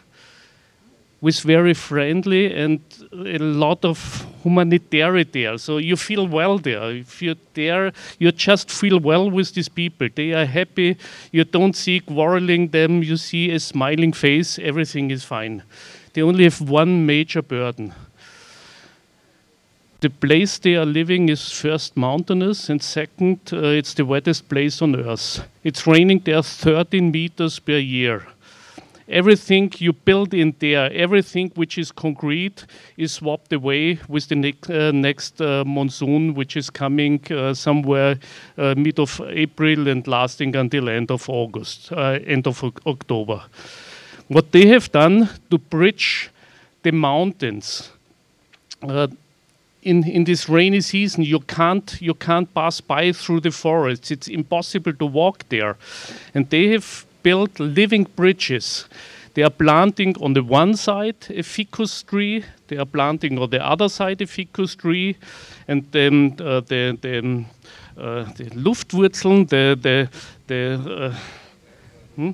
with 1.21 1.41
very 1.41 1.75
friendly 1.75 2.53
and 2.53 2.81
a 3.13 3.39
lot 3.39 3.85
of 3.85 4.27
humanitarian 4.43 5.29
there. 5.33 5.59
So 5.59 5.79
you 5.79 5.97
feel 5.97 6.27
well 6.27 6.59
there. 6.59 6.91
If 6.91 7.21
you're 7.21 7.43
there, 7.55 7.93
you 8.19 8.33
just 8.33 8.71
feel 8.71 8.99
well 8.99 9.31
with 9.31 9.53
these 9.55 9.69
people. 9.69 10.09
They 10.15 10.33
are 10.33 10.47
happy. 10.47 10.97
You 11.31 11.45
don't 11.45 11.77
see 11.77 12.01
quarreling 12.01 12.69
them. 12.69 13.03
You 13.03 13.17
see 13.17 13.51
a 13.51 13.61
smiling 13.61 14.13
face. 14.13 14.59
Everything 14.59 15.11
is 15.11 15.25
fine. 15.25 15.63
They 16.15 16.23
only 16.23 16.45
have 16.45 16.61
one 16.61 17.07
major 17.07 17.43
burden 17.43 17.95
the 20.01 20.09
place 20.09 20.59
they 20.59 20.77
are 20.77 20.87
living 20.87 21.29
is 21.29 21.53
first 21.53 21.97
mountainous, 21.97 22.71
and 22.71 22.83
second, 22.83 23.39
uh, 23.53 23.59
it's 23.59 23.95
the 23.95 24.05
wettest 24.05 24.49
place 24.49 24.81
on 24.81 24.97
earth. 24.97 25.47
It's 25.63 25.87
raining 25.87 26.21
there 26.21 26.43
13 26.43 27.11
meters 27.11 27.59
per 27.59 27.77
year. 27.77 28.27
Everything 29.11 29.73
you 29.79 29.93
build 29.93 30.33
in 30.35 30.55
there, 30.61 30.93
everything 30.93 31.51
which 31.57 31.77
is 31.79 31.91
concrete, 31.91 32.65
is 32.97 33.13
swapped 33.13 33.53
away 33.53 33.99
with 34.09 34.29
the 34.29 34.37
ne 34.37 34.55
uh, 34.69 34.93
next 34.93 35.41
uh, 35.41 35.65
monsoon, 35.67 36.35
which 36.35 36.57
is 36.57 36.71
coming 36.71 37.21
uh, 37.31 37.53
somewhere 37.53 38.19
uh, 38.57 38.75
mid 38.77 39.01
of 39.01 39.21
April 39.27 39.89
and 39.89 40.07
lasting 40.07 40.55
until 40.55 40.89
end 40.89 41.11
of 41.11 41.29
August, 41.29 41.91
uh, 41.93 42.19
end 42.25 42.47
of 42.47 42.63
October. 42.87 43.43
What 44.29 44.53
they 44.53 44.67
have 44.69 44.93
done 44.93 45.29
to 45.51 45.59
bridge 45.59 46.31
the 46.83 46.93
mountains 46.93 47.91
in, 49.83 50.05
in 50.07 50.25
this 50.25 50.49
rainy 50.49 50.81
season 50.81 51.25
you 51.25 51.41
can't 51.41 52.01
you 52.01 52.15
can't 52.15 52.53
pass 52.55 52.81
by 52.81 53.13
through 53.13 53.41
the 53.41 53.51
forests 53.51 54.11
it's 54.11 54.29
impossible 54.29 54.93
to 54.93 55.07
walk 55.07 55.45
there 55.49 55.77
and 56.35 56.49
they 56.51 56.69
have 56.69 57.07
built 57.23 57.59
living 57.61 58.07
bridges 58.17 58.87
They 59.35 59.43
are 59.43 59.51
planting 59.51 60.17
on 60.21 60.33
the 60.33 60.43
one 60.43 60.75
side 60.75 61.27
a 61.31 61.43
ficus 61.43 62.03
tree, 62.03 62.45
they 62.67 62.77
are 62.77 62.87
planting 62.87 63.39
on 63.39 63.51
the 63.51 63.65
other 63.65 63.89
side 63.89 64.21
a 64.21 64.27
ficus 64.27 64.75
tree, 64.75 65.17
and 65.69 65.85
then 65.93 66.37
uh, 66.41 66.61
the, 66.61 66.99
the, 67.01 67.45
uh, 67.97 68.25
the 68.35 68.51
Luftwurzeln, 68.57 69.49
the, 69.49 69.79
the, 69.81 70.09
the, 70.49 70.91
uh, 70.91 71.15
hmm? 72.17 72.31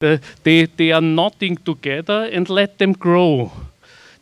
the, 0.00 0.20
they, 0.42 0.66
they 0.66 0.90
are 0.90 1.00
knotting 1.00 1.56
together 1.56 2.28
and 2.32 2.50
let 2.50 2.78
them 2.78 2.94
grow. 2.94 3.52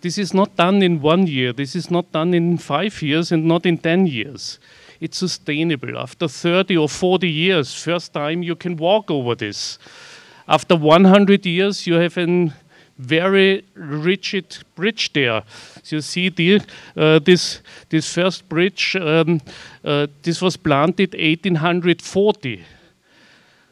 This 0.02 0.18
is 0.18 0.34
not 0.34 0.54
done 0.56 0.82
in 0.82 1.00
one 1.00 1.26
year, 1.26 1.54
this 1.54 1.74
is 1.74 1.90
not 1.90 2.12
done 2.12 2.34
in 2.34 2.58
five 2.58 3.00
years 3.00 3.32
and 3.32 3.46
not 3.46 3.64
in 3.64 3.78
10 3.78 4.06
years. 4.06 4.58
It's 5.02 5.18
sustainable. 5.18 5.98
After 5.98 6.28
30 6.28 6.76
or 6.76 6.88
40 6.88 7.28
years, 7.28 7.74
first 7.74 8.12
time 8.12 8.44
you 8.44 8.54
can 8.54 8.76
walk 8.76 9.10
over 9.10 9.34
this. 9.34 9.76
After 10.46 10.76
100 10.76 11.44
years, 11.44 11.88
you 11.88 11.94
have 11.94 12.16
a 12.16 12.54
very 12.98 13.64
rigid 13.74 14.58
bridge 14.76 15.12
there. 15.12 15.42
So 15.82 15.96
you 15.96 16.02
see 16.02 16.28
the, 16.28 16.60
uh, 16.96 17.18
this, 17.18 17.62
this 17.88 18.14
first 18.14 18.48
bridge, 18.48 18.94
um, 18.94 19.40
uh, 19.84 20.06
this 20.22 20.40
was 20.40 20.56
planted 20.56 21.14
1840. 21.14 22.64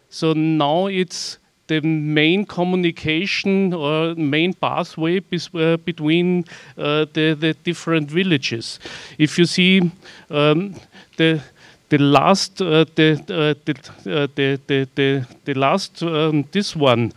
So 0.09 0.33
now 0.33 0.87
it's 0.87 1.39
the 1.69 1.81
main 1.81 2.45
communication 2.45 3.73
or 3.73 4.17
main 4.17 4.53
pathway 4.53 5.19
uh, 5.55 5.77
between 5.77 6.45
uh, 6.77 7.07
the, 7.13 7.37
the 7.39 7.55
different 7.63 8.11
villages. 8.11 8.81
If 9.17 9.39
you 9.39 9.45
see 9.45 9.93
um, 10.29 10.75
the 11.21 11.43
the 11.91 11.99
last 11.99 12.63
uh, 12.63 12.85
the, 12.95 13.13
uh, 13.29 13.55
the, 13.65 13.75
uh, 14.07 14.27
the, 14.35 14.61
the, 14.67 14.89
the, 14.95 15.27
the 15.45 15.55
last 15.55 16.03
um, 16.03 16.45
this 16.53 16.77
one. 16.77 17.13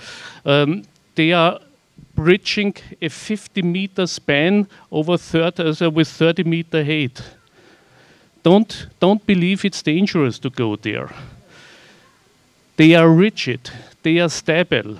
Um, 0.45 0.83
they 1.15 1.31
are 1.31 1.59
bridging 2.15 2.75
a 3.01 3.09
50 3.09 3.61
meter 3.61 4.07
span 4.07 4.67
over 4.91 5.17
30 5.17 5.85
uh, 5.85 5.89
with 5.89 6.07
30 6.07 6.43
meter 6.43 6.83
height. 6.83 7.21
Don't 8.43 8.87
don't 8.99 9.25
believe 9.25 9.63
it's 9.63 9.83
dangerous 9.83 10.39
to 10.39 10.49
go 10.49 10.75
there. 10.75 11.09
They 12.75 12.95
are 12.95 13.07
rigid. 13.07 13.69
They 14.01 14.19
are 14.19 14.29
stable. 14.29 14.97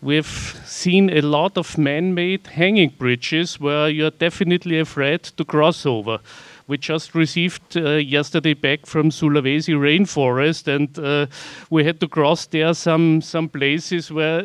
We've 0.00 0.62
seen 0.66 1.10
a 1.10 1.20
lot 1.20 1.56
of 1.56 1.78
man-made 1.78 2.46
hanging 2.46 2.90
bridges 2.98 3.60
where 3.60 3.88
you're 3.88 4.10
definitely 4.10 4.80
afraid 4.80 5.22
to 5.36 5.44
cross 5.44 5.86
over 5.86 6.18
we 6.66 6.78
just 6.78 7.14
received 7.14 7.76
uh, 7.76 7.96
yesterday 7.96 8.54
back 8.54 8.86
from 8.86 9.10
Sulawesi 9.10 9.74
rainforest, 9.74 10.66
and 10.66 10.98
uh, 10.98 11.26
we 11.70 11.84
had 11.84 12.00
to 12.00 12.08
cross 12.08 12.46
there 12.46 12.74
some 12.74 13.20
some 13.20 13.48
places 13.48 14.10
where 14.10 14.40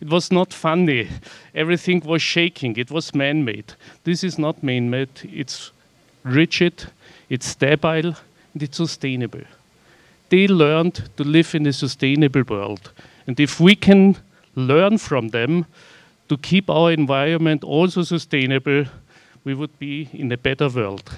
it 0.00 0.08
was 0.08 0.30
not 0.30 0.52
funny. 0.52 1.08
Everything 1.54 2.02
was 2.04 2.22
shaking. 2.22 2.76
It 2.76 2.90
was 2.90 3.14
man-made. 3.14 3.72
This 4.04 4.22
is 4.22 4.38
not 4.38 4.62
man-made. 4.62 5.08
It's 5.22 5.72
rigid, 6.24 6.92
it's 7.28 7.46
stable, 7.46 8.14
and 8.54 8.62
it's 8.62 8.76
sustainable. 8.76 9.44
They 10.28 10.46
learned 10.46 11.08
to 11.16 11.24
live 11.24 11.54
in 11.54 11.66
a 11.66 11.72
sustainable 11.72 12.42
world, 12.42 12.92
and 13.26 13.40
if 13.40 13.60
we 13.60 13.74
can 13.74 14.16
learn 14.54 14.98
from 14.98 15.28
them 15.28 15.64
to 16.28 16.36
keep 16.36 16.68
our 16.70 16.92
environment 16.92 17.64
also 17.64 18.02
sustainable 18.02 18.84
we 19.44 19.54
would 19.54 19.78
be 19.78 20.08
in 20.12 20.30
a 20.32 20.36
better 20.36 20.68
world. 20.68 21.10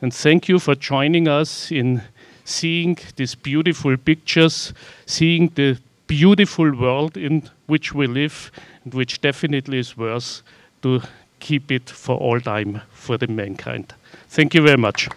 And 0.00 0.12
thank 0.12 0.48
you 0.48 0.58
for 0.58 0.74
joining 0.74 1.28
us 1.28 1.72
in 1.72 2.02
seeing 2.44 2.98
these 3.16 3.34
beautiful 3.34 3.96
pictures, 3.96 4.74
seeing 5.06 5.48
the 5.54 5.78
beautiful 6.06 6.74
world 6.74 7.16
in 7.16 7.48
which 7.66 7.94
we 7.94 8.06
live, 8.06 8.50
and 8.84 8.92
which 8.92 9.20
definitely 9.20 9.78
is 9.78 9.96
worth 9.96 10.42
to 10.82 11.00
keep 11.40 11.72
it 11.72 11.88
for 11.88 12.16
all 12.16 12.40
time 12.40 12.82
for 12.90 13.16
the 13.16 13.26
mankind. 13.26 13.94
Thank 14.28 14.54
you 14.54 14.62
very 14.62 14.76
much. 14.76 15.08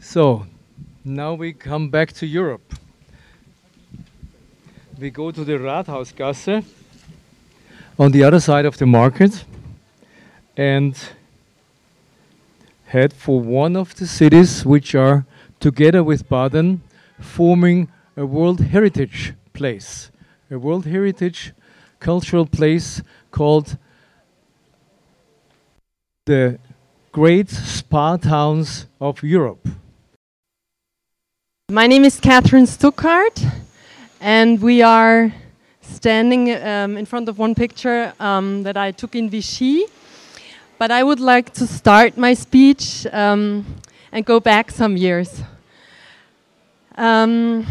So, 0.00 0.46
now 1.04 1.34
we 1.34 1.52
come 1.52 1.90
back 1.90 2.12
to 2.14 2.26
Europe 2.26 2.74
we 4.98 5.10
go 5.10 5.30
to 5.30 5.44
the 5.44 5.54
Rathausgasse 5.54 6.64
on 7.98 8.12
the 8.12 8.22
other 8.22 8.38
side 8.38 8.64
of 8.64 8.78
the 8.78 8.86
market 8.86 9.44
and 10.56 10.96
head 12.86 13.12
for 13.12 13.40
one 13.40 13.76
of 13.76 13.96
the 13.96 14.06
cities 14.06 14.64
which 14.64 14.94
are 14.94 15.26
together 15.58 16.04
with 16.04 16.28
Baden 16.28 16.80
forming 17.18 17.88
a 18.16 18.24
World 18.24 18.60
Heritage 18.60 19.34
place, 19.52 20.10
a 20.50 20.58
World 20.58 20.86
Heritage 20.86 21.52
cultural 21.98 22.46
place 22.46 23.02
called 23.32 23.76
the 26.26 26.58
Great 27.10 27.50
Spa 27.50 28.16
Towns 28.16 28.86
of 29.00 29.22
Europe. 29.22 29.68
My 31.70 31.86
name 31.86 32.04
is 32.04 32.20
Catherine 32.20 32.66
Stukhard 32.66 33.64
and 34.24 34.58
we 34.62 34.80
are 34.80 35.30
standing 35.82 36.50
um, 36.50 36.96
in 36.96 37.04
front 37.04 37.28
of 37.28 37.38
one 37.38 37.54
picture 37.54 38.10
um, 38.18 38.62
that 38.62 38.74
I 38.74 38.90
took 38.90 39.14
in 39.14 39.28
Vichy. 39.28 39.84
But 40.78 40.90
I 40.90 41.04
would 41.04 41.20
like 41.20 41.52
to 41.52 41.66
start 41.66 42.16
my 42.16 42.32
speech 42.32 43.06
um, 43.12 43.66
and 44.10 44.24
go 44.24 44.40
back 44.40 44.70
some 44.70 44.96
years. 44.96 45.42
Um, 46.96 47.66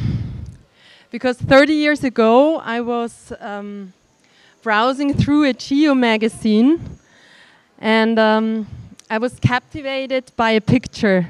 because 1.09 1.37
30 1.37 1.73
years 1.73 2.03
ago, 2.03 2.59
I 2.59 2.81
was 2.81 3.33
um, 3.39 3.91
browsing 4.61 5.15
through 5.15 5.45
a 5.45 5.53
Geo 5.53 5.95
magazine 5.95 6.79
and 7.79 8.19
um, 8.19 8.67
I 9.09 9.17
was 9.17 9.39
captivated 9.39 10.31
by 10.35 10.51
a 10.51 10.61
picture. 10.61 11.29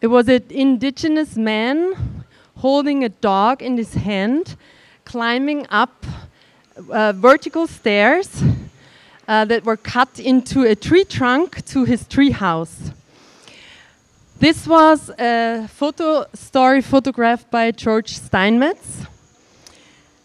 It 0.00 0.06
was 0.06 0.30
an 0.30 0.44
indigenous 0.48 1.36
man 1.36 2.17
holding 2.58 3.04
a 3.04 3.08
dog 3.08 3.62
in 3.62 3.76
his 3.76 3.94
hand, 3.94 4.56
climbing 5.04 5.66
up 5.70 6.04
uh, 6.90 7.12
vertical 7.12 7.66
stairs 7.66 8.42
uh, 9.28 9.44
that 9.44 9.64
were 9.64 9.76
cut 9.76 10.18
into 10.18 10.62
a 10.62 10.74
tree 10.74 11.04
trunk 11.04 11.64
to 11.66 11.84
his 11.84 12.06
tree 12.08 12.32
house. 12.32 12.90
This 14.40 14.66
was 14.66 15.10
a 15.18 15.68
photo 15.68 16.26
story 16.34 16.82
photographed 16.82 17.50
by 17.50 17.70
George 17.70 18.16
Steinmetz 18.16 19.04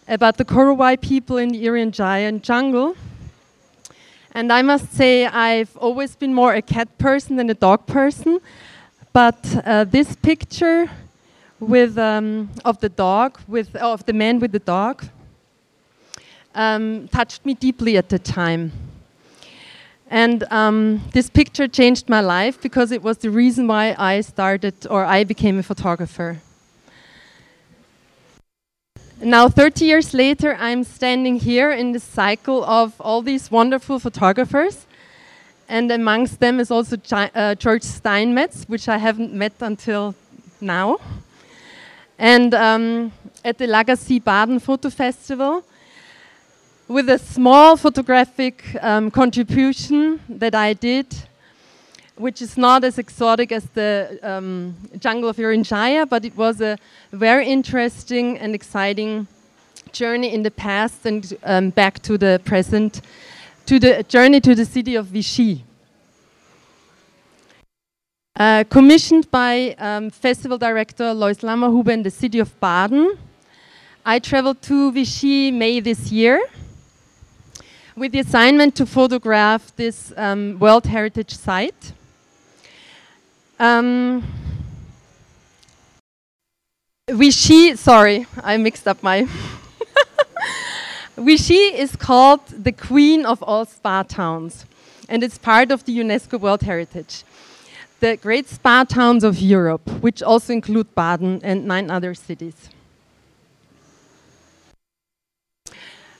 about 0.08 0.36
the 0.36 0.44
Korowai 0.44 1.00
people 1.00 1.38
in 1.38 1.50
the 1.50 1.64
Irian 1.64 1.92
Jaya 1.92 2.32
jungle. 2.32 2.96
And 4.32 4.52
I 4.52 4.62
must 4.62 4.92
say, 4.92 5.26
I've 5.26 5.76
always 5.76 6.16
been 6.16 6.34
more 6.34 6.52
a 6.52 6.62
cat 6.62 6.98
person 6.98 7.36
than 7.36 7.48
a 7.50 7.54
dog 7.54 7.86
person. 7.86 8.40
But 9.12 9.38
uh, 9.64 9.84
this 9.84 10.16
picture 10.16 10.90
with 11.64 11.98
um, 11.98 12.50
of 12.64 12.78
the 12.80 12.88
dog 12.88 13.38
with 13.48 13.74
of 13.76 14.04
the 14.06 14.12
man 14.12 14.38
with 14.38 14.52
the 14.52 14.58
dog 14.58 15.04
um, 16.54 17.08
touched 17.08 17.44
me 17.44 17.54
deeply 17.54 17.96
at 17.96 18.08
the 18.08 18.18
time. 18.18 18.72
And 20.10 20.44
um, 20.50 21.02
this 21.12 21.28
picture 21.30 21.66
changed 21.66 22.08
my 22.08 22.20
life 22.20 22.60
because 22.60 22.92
it 22.92 23.02
was 23.02 23.18
the 23.18 23.30
reason 23.30 23.66
why 23.66 23.94
I 23.98 24.20
started 24.20 24.74
or 24.88 25.04
I 25.04 25.24
became 25.24 25.58
a 25.58 25.62
photographer. 25.62 26.40
Now, 29.20 29.48
30 29.48 29.84
years 29.86 30.12
later, 30.12 30.54
I'm 30.58 30.84
standing 30.84 31.36
here 31.36 31.70
in 31.70 31.92
the 31.92 32.00
cycle 32.00 32.64
of 32.64 33.00
all 33.00 33.22
these 33.22 33.50
wonderful 33.50 33.98
photographers. 33.98 34.86
And 35.68 35.90
amongst 35.90 36.40
them 36.40 36.60
is 36.60 36.70
also 36.70 36.96
uh, 37.10 37.54
George 37.54 37.82
Steinmetz, 37.82 38.64
which 38.68 38.86
I 38.86 38.98
haven't 38.98 39.32
met 39.32 39.54
until 39.60 40.14
now 40.60 40.98
and 42.18 42.54
um, 42.54 43.12
at 43.44 43.58
the 43.58 43.66
La 43.66 43.82
Gacilly 43.82 44.22
Baden 44.22 44.58
Photo 44.58 44.90
Festival 44.90 45.64
with 46.86 47.08
a 47.08 47.18
small 47.18 47.76
photographic 47.76 48.62
um, 48.82 49.10
contribution 49.10 50.20
that 50.28 50.54
I 50.54 50.74
did, 50.74 51.06
which 52.16 52.42
is 52.42 52.56
not 52.56 52.84
as 52.84 52.98
exotic 52.98 53.52
as 53.52 53.64
the 53.70 54.18
um, 54.22 54.76
jungle 54.98 55.30
of 55.30 55.36
Irian 55.36 55.64
Jaya, 55.64 56.06
but 56.06 56.24
it 56.24 56.36
was 56.36 56.60
a 56.60 56.78
very 57.10 57.46
interesting 57.48 58.38
and 58.38 58.54
exciting 58.54 59.26
journey 59.92 60.32
in 60.34 60.42
the 60.42 60.50
past 60.50 61.06
and 61.06 61.32
um, 61.44 61.70
back 61.70 62.02
to 62.02 62.18
the 62.18 62.40
present, 62.44 63.00
to 63.66 63.78
the 63.78 64.02
journey 64.04 64.40
to 64.40 64.54
the 64.54 64.64
city 64.64 64.94
of 64.94 65.06
Vichy. 65.06 65.64
Uh, 68.36 68.64
commissioned 68.64 69.30
by 69.30 69.76
um, 69.78 70.10
festival 70.10 70.58
director 70.58 71.14
Lois 71.14 71.38
Lammerhuber 71.38 71.92
in 71.92 72.02
the 72.02 72.10
city 72.10 72.40
of 72.40 72.58
Baden. 72.58 73.16
I 74.04 74.18
traveled 74.18 74.60
to 74.62 74.90
Vichy 74.90 75.52
May 75.52 75.78
this 75.78 76.10
year 76.10 76.42
with 77.94 78.10
the 78.10 78.18
assignment 78.18 78.74
to 78.74 78.86
photograph 78.86 79.70
this 79.76 80.12
um, 80.16 80.58
World 80.58 80.84
Heritage 80.84 81.30
Site. 81.30 81.92
Um, 83.60 84.24
Vichy, 87.08 87.76
sorry, 87.76 88.26
I 88.42 88.56
mixed 88.56 88.88
up 88.88 89.00
my. 89.00 89.28
Vichy 91.16 91.54
is 91.54 91.94
called 91.94 92.44
the 92.48 92.72
queen 92.72 93.24
of 93.24 93.44
all 93.44 93.64
spa 93.64 94.02
towns, 94.02 94.66
and 95.08 95.22
it's 95.22 95.38
part 95.38 95.70
of 95.70 95.84
the 95.84 95.96
UNESCO 95.96 96.40
World 96.40 96.62
Heritage. 96.62 97.22
The 98.04 98.18
great 98.18 98.50
spa 98.50 98.84
towns 98.84 99.24
of 99.24 99.38
Europe, 99.38 99.88
which 100.02 100.22
also 100.22 100.52
include 100.52 100.94
Baden 100.94 101.40
and 101.42 101.64
nine 101.64 101.90
other 101.90 102.12
cities. 102.12 102.68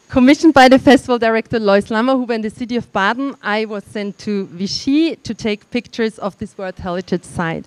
Commissioned 0.09 0.55
by 0.55 0.66
the 0.68 0.78
festival 0.78 1.18
director 1.18 1.61
Lois 1.61 1.91
Lammerhuber 1.91 2.35
in 2.37 2.41
the 2.41 2.49
city 2.49 2.76
of 2.76 2.91
Baden, 2.91 3.37
I 3.43 3.66
was 3.66 3.85
sent 3.85 4.16
to 4.20 4.47
Vichy 4.47 5.16
to 5.16 5.35
take 5.35 5.70
pictures 5.70 6.18
of 6.18 6.39
this 6.39 6.57
World 6.57 6.78
Heritage 6.78 7.24
site. 7.24 7.66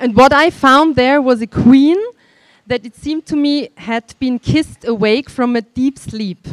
And 0.00 0.16
what 0.16 0.32
I 0.32 0.50
found 0.50 0.96
there 0.96 1.22
was 1.22 1.40
a 1.40 1.46
queen 1.46 1.98
that 2.66 2.84
it 2.84 2.96
seemed 2.96 3.24
to 3.26 3.36
me 3.36 3.68
had 3.76 4.16
been 4.18 4.40
kissed 4.40 4.84
awake 4.84 5.30
from 5.30 5.54
a 5.54 5.60
deep 5.60 5.96
sleep, 5.96 6.48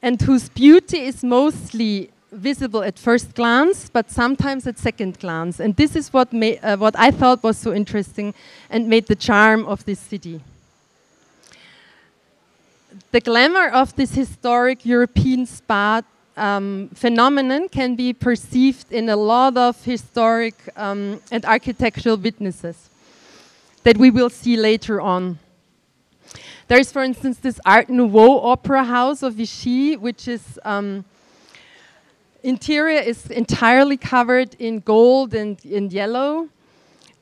and 0.00 0.22
whose 0.22 0.48
beauty 0.48 1.00
is 1.00 1.22
mostly 1.22 2.08
visible 2.34 2.82
at 2.82 2.98
first 2.98 3.34
glance, 3.34 3.88
but 3.88 4.10
sometimes 4.10 4.66
at 4.66 4.78
second 4.78 5.18
glance. 5.18 5.60
And 5.60 5.76
this 5.76 5.96
is 5.96 6.12
what, 6.12 6.28
uh, 6.34 6.76
what 6.76 6.94
I 6.98 7.10
thought 7.10 7.42
was 7.42 7.58
so 7.58 7.72
interesting 7.72 8.34
and 8.70 8.88
made 8.88 9.06
the 9.06 9.16
charm 9.16 9.64
of 9.66 9.84
this 9.84 9.98
city. 9.98 10.40
The 13.10 13.20
glamour 13.20 13.68
of 13.68 13.94
this 13.96 14.14
historic 14.14 14.84
European 14.84 15.46
spa 15.46 16.02
um, 16.36 16.90
phenomenon 16.94 17.68
can 17.68 17.94
be 17.94 18.12
perceived 18.12 18.92
in 18.92 19.08
a 19.08 19.16
lot 19.16 19.56
of 19.56 19.84
historic 19.84 20.54
um, 20.76 21.20
and 21.30 21.44
architectural 21.44 22.16
witnesses 22.16 22.90
that 23.84 23.96
we 23.96 24.10
will 24.10 24.30
see 24.30 24.56
later 24.56 25.00
on. 25.00 25.38
There 26.66 26.78
is, 26.78 26.90
for 26.90 27.02
instance, 27.02 27.38
this 27.38 27.60
Art 27.66 27.90
Nouveau 27.90 28.40
opera 28.40 28.84
house 28.84 29.22
of 29.22 29.34
Vichy, 29.34 29.96
which 29.96 30.26
is 30.26 30.58
um, 30.64 31.04
interior 32.44 33.00
is 33.00 33.30
entirely 33.30 33.96
covered 33.96 34.54
in 34.58 34.80
gold 34.80 35.34
and 35.34 35.58
in 35.64 35.90
yellow, 35.90 36.48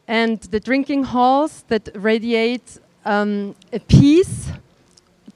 and 0.09 0.41
the 0.51 0.61
drinking 0.61 1.05
halls 1.05 1.64
that 1.68 1.89
radiate 1.95 2.79
um, 3.05 3.55
a 3.73 3.79
peace 3.79 4.51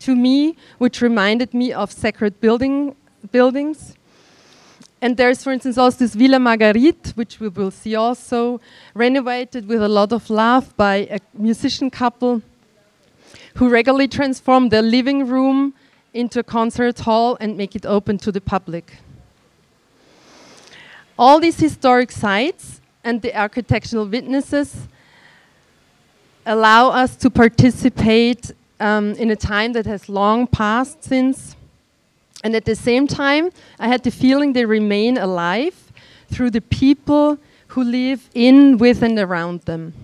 to 0.00 0.14
me, 0.14 0.56
which 0.78 1.00
reminded 1.00 1.54
me 1.54 1.72
of 1.72 1.90
sacred 1.90 2.40
building 2.40 2.94
buildings. 3.32 3.94
And 5.00 5.16
there's, 5.16 5.44
for 5.44 5.52
instance, 5.52 5.78
also 5.78 5.98
this 5.98 6.14
Villa 6.14 6.38
Marguerite, 6.38 7.12
which 7.14 7.38
we 7.38 7.48
will 7.48 7.70
see 7.70 7.94
also, 7.94 8.60
renovated 8.94 9.68
with 9.68 9.82
a 9.82 9.88
lot 9.88 10.12
of 10.12 10.28
love 10.30 10.76
by 10.76 11.06
a 11.10 11.20
musician 11.34 11.90
couple 11.90 12.42
who 13.54 13.68
regularly 13.68 14.08
transform 14.08 14.68
their 14.68 14.82
living 14.82 15.26
room 15.26 15.74
into 16.12 16.40
a 16.40 16.42
concert 16.42 17.00
hall 17.00 17.36
and 17.40 17.56
make 17.56 17.76
it 17.76 17.86
open 17.86 18.18
to 18.18 18.32
the 18.32 18.40
public. 18.40 18.98
All 21.18 21.40
these 21.40 21.58
historic 21.58 22.10
sites 22.12 22.80
and 23.02 23.22
the 23.22 23.34
architectural 23.34 24.06
witnesses 24.06 24.88
allow 26.44 26.90
us 26.90 27.16
to 27.16 27.30
participate 27.30 28.52
um, 28.78 29.12
in 29.12 29.30
a 29.30 29.36
time 29.36 29.72
that 29.72 29.86
has 29.86 30.08
long 30.08 30.46
passed 30.46 31.02
since 31.02 31.56
and 32.46 32.54
at 32.54 32.64
the 32.64 32.76
same 32.76 33.08
time, 33.08 33.50
I 33.78 33.88
had 33.88 34.04
the 34.04 34.10
feeling 34.12 34.52
they 34.52 34.64
remain 34.64 35.18
alive 35.18 35.74
through 36.30 36.50
the 36.50 36.60
people 36.60 37.38
who 37.68 37.82
live 37.82 38.30
in, 38.34 38.78
with, 38.78 39.02
and 39.02 39.18
around 39.18 39.62
them. 39.62 39.94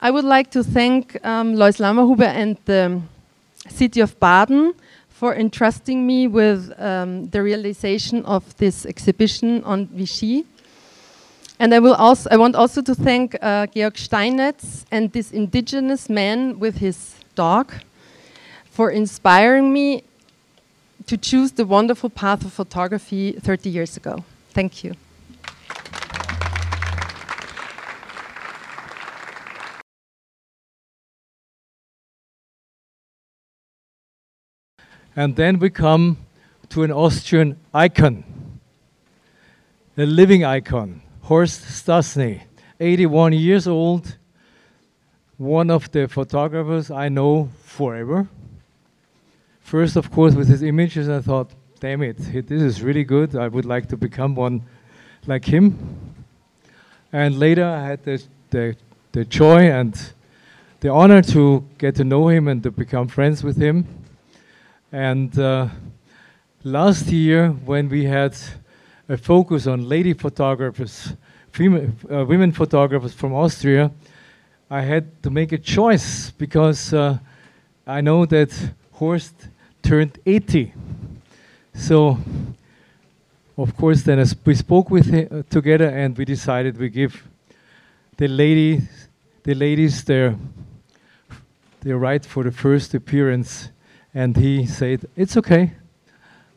I 0.00 0.10
would 0.10 0.24
like 0.24 0.50
to 0.50 0.62
thank 0.62 1.24
um, 1.24 1.54
Lois 1.54 1.78
Lammerhuber 1.78 2.26
and 2.26 2.58
the 2.66 3.00
city 3.70 4.00
of 4.00 4.20
Baden 4.20 4.74
for 5.16 5.34
entrusting 5.34 6.06
me 6.06 6.26
with 6.26 6.78
um, 6.78 7.30
the 7.30 7.42
realization 7.42 8.22
of 8.26 8.54
this 8.58 8.84
exhibition 8.84 9.64
on 9.64 9.86
Vichy. 9.86 10.44
And 11.58 11.72
I 11.72 11.78
will 11.78 11.94
also 11.94 12.28
I 12.30 12.36
want 12.36 12.54
also 12.54 12.82
to 12.82 12.94
thank 12.94 13.34
uh, 13.40 13.66
Georg 13.68 13.94
Steinetz 13.94 14.84
and 14.90 15.10
this 15.12 15.32
indigenous 15.32 16.10
man 16.10 16.58
with 16.58 16.76
his 16.76 17.14
dog 17.34 17.72
for 18.70 18.90
inspiring 18.90 19.72
me 19.72 20.02
to 21.06 21.16
choose 21.16 21.52
the 21.52 21.64
wonderful 21.64 22.10
path 22.10 22.44
of 22.44 22.52
photography 22.52 23.32
30 23.32 23.70
years 23.70 23.96
ago. 23.96 24.22
Thank 24.50 24.84
you. 24.84 24.96
And 35.16 35.34
then 35.34 35.58
we 35.58 35.70
come 35.70 36.18
to 36.68 36.82
an 36.82 36.92
Austrian 36.92 37.58
icon, 37.72 38.22
a 39.96 40.04
living 40.04 40.44
icon, 40.44 41.00
Horst 41.22 41.62
Stasny, 41.62 42.42
81 42.78 43.32
years 43.32 43.66
old, 43.66 44.18
one 45.38 45.70
of 45.70 45.90
the 45.90 46.06
photographers 46.06 46.90
I 46.90 47.08
know 47.08 47.48
forever. 47.62 48.28
First, 49.60 49.96
of 49.96 50.10
course, 50.10 50.34
with 50.34 50.48
his 50.48 50.62
images, 50.62 51.08
I 51.08 51.20
thought, 51.20 51.50
damn 51.80 52.02
it, 52.02 52.18
this 52.18 52.62
is 52.62 52.82
really 52.82 53.04
good. 53.04 53.34
I 53.34 53.48
would 53.48 53.64
like 53.64 53.88
to 53.88 53.96
become 53.96 54.34
one 54.34 54.62
like 55.26 55.46
him. 55.46 56.14
And 57.10 57.38
later, 57.38 57.64
I 57.64 57.86
had 57.86 58.04
the, 58.04 58.22
the, 58.50 58.76
the 59.12 59.24
joy 59.24 59.70
and 59.70 59.98
the 60.80 60.90
honor 60.90 61.22
to 61.22 61.64
get 61.78 61.94
to 61.96 62.04
know 62.04 62.28
him 62.28 62.48
and 62.48 62.62
to 62.62 62.70
become 62.70 63.08
friends 63.08 63.42
with 63.42 63.56
him. 63.56 63.86
And 64.96 65.38
uh, 65.38 65.68
last 66.64 67.08
year, 67.08 67.50
when 67.50 67.90
we 67.90 68.04
had 68.04 68.34
a 69.10 69.18
focus 69.18 69.66
on 69.66 69.86
lady 69.86 70.14
photographers, 70.14 71.12
female, 71.52 71.90
uh, 72.10 72.24
women 72.24 72.50
photographers 72.50 73.12
from 73.12 73.34
Austria, 73.34 73.90
I 74.70 74.80
had 74.80 75.22
to 75.22 75.28
make 75.28 75.52
a 75.52 75.58
choice 75.58 76.30
because 76.30 76.94
uh, 76.94 77.18
I 77.86 78.00
know 78.00 78.24
that 78.24 78.50
Horst 78.92 79.34
turned 79.82 80.18
80. 80.24 80.72
So, 81.74 82.16
of 83.58 83.76
course, 83.76 84.00
then 84.00 84.18
as 84.18 84.34
we 84.46 84.54
spoke 84.54 84.88
with 84.88 85.10
him 85.10 85.28
uh, 85.30 85.42
together 85.50 85.90
and 85.90 86.16
we 86.16 86.24
decided 86.24 86.78
we 86.78 86.88
give 86.88 87.22
the 88.16 88.28
lady, 88.28 88.80
the 89.42 89.54
ladies 89.54 90.04
their 90.04 90.38
their 91.82 91.98
right 91.98 92.24
for 92.24 92.42
the 92.44 92.50
first 92.50 92.94
appearance, 92.94 93.68
and 94.16 94.36
he 94.36 94.66
said, 94.66 95.06
"It's 95.14 95.36
okay, 95.36 95.70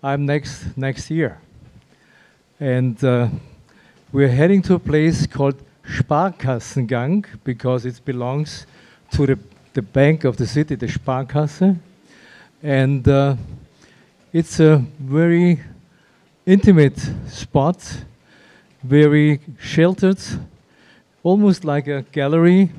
I'm 0.02 0.26
next 0.26 0.78
next 0.78 1.12
year." 1.12 1.38
And 2.60 3.04
uh, 3.04 3.28
we're 4.12 4.36
heading 4.40 4.64
to 4.64 4.74
a 4.76 4.80
place 4.80 5.28
called 5.28 5.62
Sparkassengang 5.84 7.26
because 7.44 7.86
it 7.86 8.02
belongs 8.06 8.66
to 9.12 9.26
the 9.26 9.38
the 9.74 9.82
bank 9.82 10.26
of 10.26 10.38
the 10.38 10.48
city, 10.48 10.76
the 10.76 10.88
Sparkasse 10.88 11.78
and 12.62 13.08
uh, 13.08 13.36
it's 14.34 14.60
a 14.60 14.84
very 15.00 15.62
intimate 16.46 17.00
spot, 17.28 18.04
very 18.84 19.40
sheltered, 19.60 20.20
almost 21.24 21.64
like 21.64 21.88
a 21.88 22.02
gallery, 22.12 22.72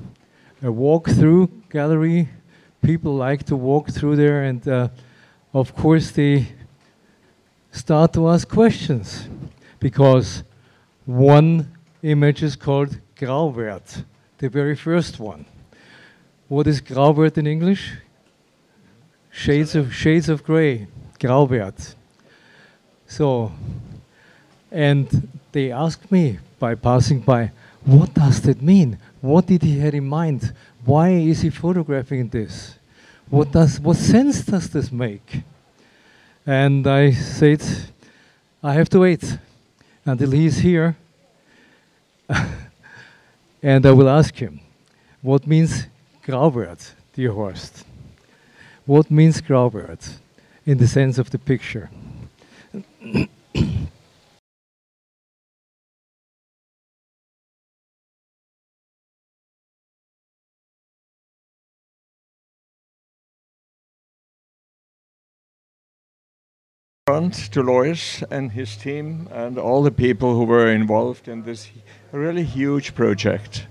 a 0.63 0.71
walk-through 0.71 1.51
gallery. 1.71 2.29
People 2.83 3.15
like 3.15 3.45
to 3.45 3.57
walk 3.57 3.91
through 3.91 4.17
there, 4.17 4.45
and 4.45 4.67
uh, 4.67 4.89
of 5.53 5.75
course 5.75 6.11
they 6.11 6.49
start 7.73 8.13
to 8.15 8.29
ask 8.29 8.49
questions 8.49 9.29
because 9.79 10.43
one 11.07 11.71
image 12.03 12.43
is 12.43 12.57
called 12.57 12.99
Grauwert, 13.17 14.05
the 14.39 14.49
very 14.49 14.77
first 14.77 15.21
one. 15.21 15.45
What 16.49 16.67
is 16.67 16.81
Grauwert 16.81 17.39
in 17.39 17.47
English? 17.47 17.93
shades 19.31 19.75
of 19.75 19.95
shades 19.95 20.29
of 20.29 20.45
gray, 20.45 20.87
Grauwert. 21.19 21.95
So, 23.07 23.53
and 24.71 25.29
they 25.53 25.73
asked 25.73 26.11
me 26.13 26.39
by 26.59 26.75
passing 26.75 27.21
by, 27.21 27.53
what 27.85 28.13
does 28.15 28.43
that 28.43 28.61
mean? 28.61 28.99
What 29.21 29.47
did 29.47 29.63
he 29.63 29.79
have 29.79 29.95
in 29.95 30.07
mind? 30.07 30.53
Why 30.85 31.11
is 31.11 31.43
he 31.43 31.51
photographing 31.51 32.29
this? 32.29 32.79
What 33.29 33.53
does 33.53 33.79
what 33.81 33.97
sense 33.97 34.43
does 34.43 34.69
this 34.71 34.91
make? 34.91 35.43
And 36.47 36.87
I 36.87 37.13
said, 37.13 37.63
I 38.63 38.75
have 38.75 38.89
to 38.91 39.01
wait 39.01 39.39
until 40.05 40.31
he's 40.31 40.59
here, 40.59 40.97
and 43.63 43.87
I 43.87 43.93
will 43.93 44.09
ask 44.09 44.35
him, 44.35 44.61
what 45.23 45.47
means 45.47 45.87
Grauwert, 46.25 46.93
dear 47.15 47.33
Horst? 47.33 47.85
what 48.91 49.09
means 49.09 49.41
Grauwert 49.41 50.19
in 50.67 50.79
the 50.79 50.89
sense 50.89 51.17
of 51.19 51.31
the 51.31 51.39
picture. 51.39 51.91
to 67.11 67.61
Lois 67.61 68.23
and 68.31 68.53
his 68.53 68.77
team 68.77 69.29
and 69.33 69.59
all 69.59 69.83
the 69.83 69.91
people 69.91 70.37
who 70.37 70.45
were 70.45 70.71
involved 70.71 71.27
in 71.27 71.43
this 71.43 71.69
really 72.13 72.45
huge 72.45 72.95
project. 72.95 73.67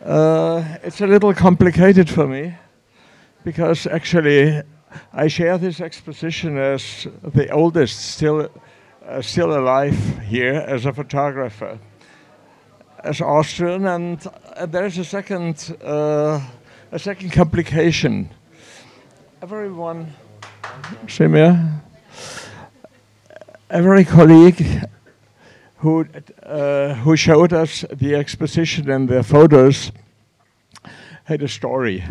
Uh, 0.00 0.62
it's 0.84 1.00
a 1.00 1.08
little 1.08 1.34
complicated 1.34 2.08
for 2.08 2.28
me 2.28 2.54
because 3.42 3.84
actually 3.88 4.62
I 5.12 5.26
share 5.26 5.58
this 5.58 5.80
exposition 5.80 6.56
as 6.56 7.08
the 7.34 7.50
oldest 7.50 7.98
still 7.98 8.48
uh, 9.04 9.20
still 9.20 9.58
alive 9.58 9.98
here 10.28 10.64
as 10.68 10.86
a 10.86 10.92
photographer, 10.92 11.80
as 13.02 13.20
Austrian, 13.20 13.86
and 13.86 14.24
uh, 14.56 14.66
there's 14.66 14.98
a 14.98 15.04
second 15.04 15.76
uh, 15.82 16.40
a 16.92 16.98
second 16.98 17.32
complication. 17.32 18.30
Everyone, 19.42 20.12
Shemir, 21.06 21.80
every 23.70 24.04
colleague 24.04 24.66
who 25.76 26.04
uh, 26.42 26.94
who 26.94 27.16
showed 27.16 27.52
us 27.52 27.84
the 27.92 28.14
exposition 28.14 28.90
and 28.90 29.08
their 29.08 29.22
photos 29.22 29.92
had 31.24 31.42
a 31.42 31.48
story. 31.48 32.04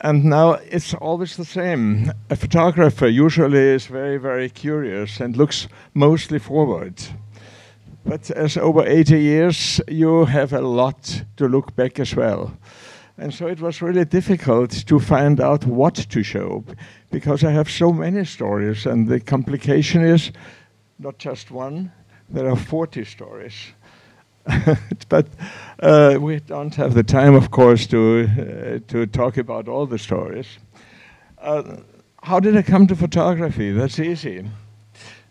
And 0.00 0.24
now 0.24 0.52
it's 0.52 0.94
always 0.94 1.36
the 1.36 1.44
same. 1.44 2.12
A 2.30 2.36
photographer 2.36 3.06
usually 3.06 3.74
is 3.74 3.86
very, 3.86 4.16
very 4.16 4.48
curious 4.48 5.20
and 5.20 5.36
looks 5.36 5.68
mostly 5.92 6.38
forward. 6.38 6.94
But 8.06 8.30
as 8.30 8.56
over 8.56 8.86
80 8.86 9.20
years, 9.20 9.80
you 9.88 10.24
have 10.24 10.54
a 10.54 10.62
lot 10.62 11.24
to 11.36 11.48
look 11.48 11.76
back 11.76 12.00
as 12.00 12.16
well. 12.16 12.56
And 13.20 13.34
so 13.34 13.48
it 13.48 13.60
was 13.60 13.82
really 13.82 14.06
difficult 14.06 14.70
to 14.86 14.98
find 14.98 15.42
out 15.42 15.66
what 15.66 15.94
to 15.94 16.22
show 16.22 16.64
because 17.10 17.44
I 17.44 17.50
have 17.50 17.68
so 17.68 17.92
many 17.92 18.24
stories, 18.24 18.86
and 18.86 19.06
the 19.06 19.20
complication 19.20 20.02
is 20.02 20.32
not 20.98 21.18
just 21.18 21.50
one, 21.50 21.92
there 22.30 22.48
are 22.48 22.56
40 22.56 23.04
stories. 23.04 23.74
but 25.10 25.26
uh, 25.80 26.16
we 26.18 26.40
don't 26.40 26.74
have 26.76 26.94
the 26.94 27.02
time, 27.02 27.34
of 27.34 27.50
course, 27.50 27.86
to 27.88 28.24
uh, 28.24 28.90
to 28.90 29.06
talk 29.06 29.36
about 29.36 29.68
all 29.68 29.84
the 29.84 29.98
stories. 29.98 30.58
Uh, 31.42 31.76
how 32.22 32.40
did 32.40 32.56
I 32.56 32.62
come 32.62 32.86
to 32.86 32.96
photography? 32.96 33.70
That's 33.70 33.98
easy. 33.98 34.48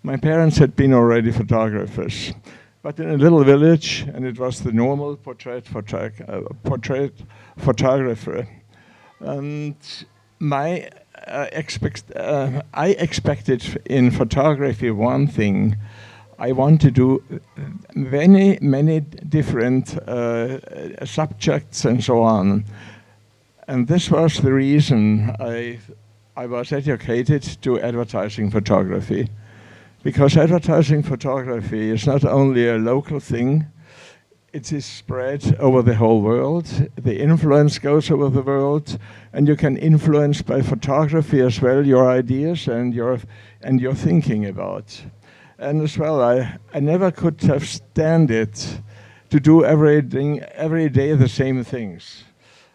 My 0.03 0.15
parents 0.15 0.59
had 0.59 0.75
been 0.75 0.93
already 0.93 1.31
photographers, 1.31 2.33
but 2.83 2.99
in 2.99 3.09
a 3.09 3.17
little 3.17 3.43
village, 3.43 4.05
and 4.13 4.25
it 4.25 4.37
was 4.37 4.61
the 4.61 4.71
normal 4.71 5.15
portrait, 5.15 5.67
photo 5.67 6.11
uh, 6.27 6.41
portrait 6.63 7.13
photographer. 7.59 8.47
And 9.19 9.75
my 10.39 10.89
uh, 11.27 11.47
expect 11.51 12.15
uh, 12.15 12.61
I 12.73 12.89
expected 12.89 13.81
in 13.85 14.11
photography 14.11 14.91
one 14.91 15.27
thing 15.27 15.75
I 16.41 16.53
want 16.53 16.79
to 16.81 16.91
do 16.91 17.21
many, 17.93 18.57
many 18.61 19.01
different 19.01 19.97
uh, 19.97 21.05
subjects 21.05 21.83
and 21.83 22.01
so 22.01 22.21
on. 22.21 22.63
And 23.67 23.87
this 23.87 24.09
was 24.09 24.39
the 24.39 24.53
reason 24.53 25.35
I, 25.37 25.79
I 26.37 26.45
was 26.45 26.71
educated 26.71 27.43
to 27.61 27.81
advertising 27.81 28.51
photography. 28.51 29.29
Because 30.01 30.37
advertising 30.37 31.03
photography 31.03 31.91
is 31.91 32.07
not 32.07 32.23
only 32.23 32.69
a 32.69 32.77
local 32.77 33.19
thing, 33.19 33.65
it 34.53 34.73
is 34.73 34.85
spread 34.85 35.55
over 35.59 35.81
the 35.81 35.95
whole 35.95 36.21
world. 36.21 36.65
The 36.95 37.19
influence 37.19 37.79
goes 37.79 38.09
over 38.09 38.29
the 38.29 38.41
world, 38.41 38.97
and 39.33 39.47
you 39.47 39.55
can 39.55 39.77
influence 39.77 40.41
by 40.41 40.61
photography 40.61 41.41
as 41.41 41.61
well 41.61 41.85
your 41.85 42.09
ideas 42.09 42.67
and 42.67 42.93
your, 42.93 43.19
and 43.61 43.79
your 43.79 43.93
thinking 43.93 44.45
about 44.45 45.03
and 45.59 45.81
as 45.81 45.97
well, 45.97 46.21
I, 46.21 46.57
I 46.73 46.79
never 46.79 47.11
could 47.11 47.41
have 47.41 47.67
stand 47.67 48.31
it 48.31 48.79
to 49.29 49.39
do 49.39 49.65
everything 49.65 50.39
every 50.55 50.89
day 50.89 51.13
the 51.13 51.27
same 51.27 51.63
things. 51.63 52.23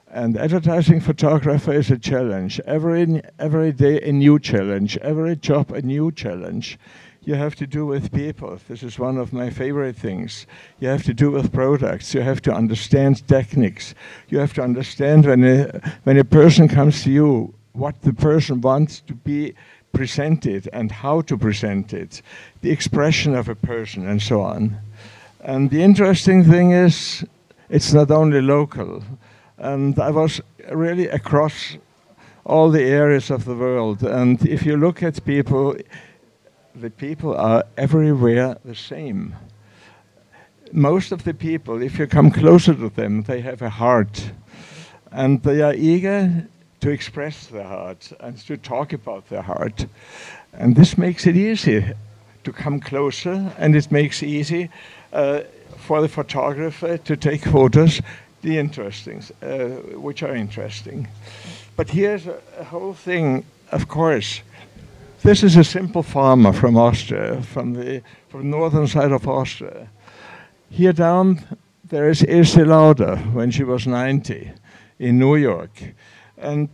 And 0.09 0.37
advertising 0.37 1.01
photographer 1.01 1.73
is 1.73 1.91
a 1.91 1.99
challenge. 1.99 2.61
Every 2.67 3.23
every 3.39 3.73
day 3.73 4.01
a 4.01 4.13
new 4.13 4.39
challenge. 4.39 4.97
Every 4.99 5.35
job 5.35 5.73
a 5.73 5.83
new 5.83 6.13
challenge. 6.13 6.79
You 7.27 7.35
have 7.37 7.55
to 7.57 7.67
do 7.67 7.87
with 7.87 8.13
people. 8.13 8.59
This 8.69 8.83
is 8.83 8.99
one 8.99 9.17
of 9.17 9.33
my 9.33 9.49
favorite 9.51 9.97
things. 9.97 10.47
You 10.79 10.89
have 10.89 11.05
to 11.05 11.15
do 11.15 11.31
with 11.31 11.53
products. 11.53 12.13
You 12.13 12.21
have 12.21 12.43
to 12.43 12.53
understand 12.53 13.27
techniques. 13.27 13.95
You 14.29 14.39
have 14.39 14.53
to 14.55 14.63
understand 14.63 15.25
when 15.25 15.45
a 15.45 15.81
when 16.05 16.19
a 16.19 16.25
person 16.25 16.69
comes 16.69 17.03
to 17.05 17.11
you, 17.11 17.55
what 17.73 18.03
the 18.03 18.13
person 18.13 18.61
wants 18.61 19.01
to 19.01 19.15
be 19.15 19.55
presented 19.93 20.69
and 20.73 20.93
how 20.93 21.23
to 21.23 21.39
present 21.39 21.95
it, 21.95 22.21
the 22.61 22.71
expression 22.71 23.35
of 23.35 23.49
a 23.49 23.55
person, 23.55 24.07
and 24.07 24.21
so 24.21 24.43
on. 24.43 24.77
And 25.41 25.71
the 25.71 25.83
interesting 25.83 26.45
thing 26.45 26.73
is, 26.73 27.25
it's 27.71 27.93
not 27.93 28.11
only 28.11 28.43
local. 28.43 29.03
And 29.59 29.99
I 29.99 30.11
was 30.11 30.41
really 30.71 31.09
across 31.09 31.79
all 32.45 32.71
the 32.71 32.83
areas 32.83 33.31
of 33.31 33.45
the 33.45 33.55
world. 33.55 34.03
And 34.03 34.47
if 34.47 34.67
you 34.67 34.77
look 34.77 35.03
at 35.03 35.25
people, 35.25 35.77
the 36.75 36.91
people 36.91 37.35
are 37.37 37.65
everywhere 37.77 38.57
the 38.65 38.75
same. 38.75 39.37
Most 40.73 41.13
of 41.13 41.23
the 41.25 41.35
people, 41.35 41.83
if 41.83 41.99
you 41.99 42.07
come 42.07 42.31
closer 42.31 42.75
to 42.75 42.89
them, 42.89 43.23
they 43.23 43.41
have 43.41 43.63
a 43.63 43.71
heart. 43.71 44.33
And 45.13 45.43
they 45.43 45.63
are 45.63 45.75
eager 45.75 46.49
to 46.81 46.91
express 46.91 47.47
their 47.47 47.65
heart 47.65 48.13
and 48.21 48.37
to 48.47 48.57
talk 48.57 48.93
about 48.93 49.29
their 49.29 49.43
heart. 49.43 49.87
And 50.53 50.75
this 50.75 50.99
makes 50.99 51.27
it 51.27 51.37
easy 51.37 51.85
to 52.43 52.53
come 52.53 52.81
closer, 52.81 53.53
and 53.59 53.75
it 53.77 53.91
makes 53.91 54.23
it 54.23 54.27
easy 54.27 54.69
uh, 55.13 55.41
for 55.77 56.03
the 56.03 56.09
photographer 56.09 56.99
to 56.99 57.17
take 57.17 57.45
photos, 57.45 58.01
the 58.43 58.59
interesting, 58.59 59.23
uh, 59.43 59.69
which 59.97 60.23
are 60.23 60.35
interesting. 60.35 61.09
But 61.77 61.91
here's 61.91 62.27
a, 62.27 62.39
a 62.59 62.65
whole 62.65 62.95
thing, 62.95 63.47
of 63.71 63.89
course. 63.89 64.43
This 65.25 65.43
is 65.43 65.57
a 65.57 65.65
simple 65.65 66.03
farmer 66.03 66.53
from 66.53 66.77
Austria, 66.77 67.41
from 67.41 67.73
the 67.73 68.03
from 68.29 68.51
northern 68.51 68.87
side 68.87 69.11
of 69.11 69.27
Austria. 69.27 69.89
Here 70.69 70.93
down, 70.93 71.41
there 71.83 72.11
is 72.11 72.23
Ilse 72.29 72.59
Lauder 72.59 73.17
when 73.33 73.51
she 73.51 73.65
was 73.65 73.87
90 73.87 74.53
in 74.99 75.19
New 75.19 75.37
York. 75.37 75.95
And 76.37 76.69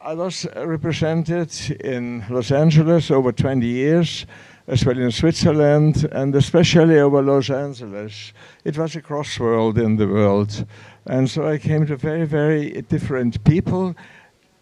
I 0.00 0.14
was 0.14 0.46
represented 0.54 1.50
in 1.80 2.24
Los 2.30 2.52
Angeles 2.52 3.10
over 3.10 3.32
20 3.32 3.66
years, 3.66 4.26
as 4.68 4.86
well 4.86 4.96
in 4.96 5.10
Switzerland, 5.10 6.08
and 6.12 6.32
especially 6.36 7.00
over 7.00 7.20
Los 7.20 7.50
Angeles. 7.50 8.32
It 8.64 8.78
was 8.78 8.94
a 8.94 9.02
crossworld 9.02 9.76
in 9.76 9.96
the 9.96 10.06
world. 10.06 10.64
And 11.04 11.28
so 11.28 11.48
I 11.48 11.58
came 11.58 11.84
to 11.86 11.96
very, 11.96 12.26
very 12.26 12.80
different 12.82 13.42
people, 13.42 13.96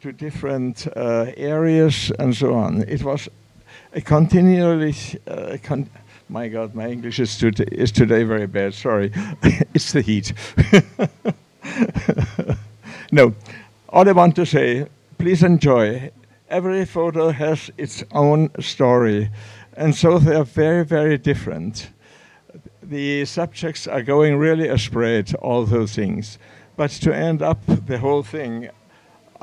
to 0.01 0.12
different 0.12 0.86
uh, 0.97 1.32
areas, 1.36 2.12
and 2.18 2.35
so 2.35 2.55
on. 2.55 2.82
It 2.82 3.02
was 3.02 3.28
a 3.93 4.01
continually, 4.01 4.94
uh, 5.27 5.56
con 5.62 5.89
my 6.28 6.48
God, 6.48 6.74
my 6.74 6.89
English 6.90 7.20
is, 7.20 7.39
to 7.39 7.48
is 7.73 7.93
today 7.93 8.24
very 8.24 8.47
bad, 8.47 8.74
sorry. 8.74 9.12
it's 9.74 9.93
the 9.93 10.02
heat. 10.02 10.32
no, 13.12 13.35
all 13.89 14.09
I 14.09 14.12
want 14.12 14.35
to 14.36 14.47
say, 14.47 14.86
please 15.18 15.43
enjoy. 15.43 16.10
Every 16.48 16.85
photo 16.85 17.31
has 17.31 17.70
its 17.78 18.05
own 18.12 18.51
story, 18.60 19.31
and 19.74 19.94
so 19.94 20.18
they 20.18 20.35
are 20.35 20.44
very, 20.44 20.85
very 20.85 21.18
different. 21.18 21.90
The 22.82 23.24
subjects 23.24 23.86
are 23.86 24.02
going 24.02 24.36
really 24.36 24.68
astray 24.68 25.24
all 25.40 25.64
those 25.64 25.94
things. 25.94 26.39
But 26.77 26.90
to 27.02 27.14
end 27.14 27.40
up 27.40 27.60
the 27.66 27.98
whole 27.98 28.23
thing, 28.23 28.68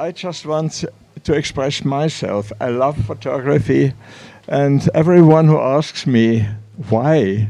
I 0.03 0.11
just 0.11 0.45
want 0.45 0.83
to 1.23 1.33
express 1.33 1.85
myself. 1.85 2.51
I 2.59 2.67
love 2.67 2.97
photography, 3.05 3.93
and 4.49 4.89
everyone 4.93 5.47
who 5.47 5.57
asks 5.57 6.05
me 6.05 6.45
why, 6.89 7.49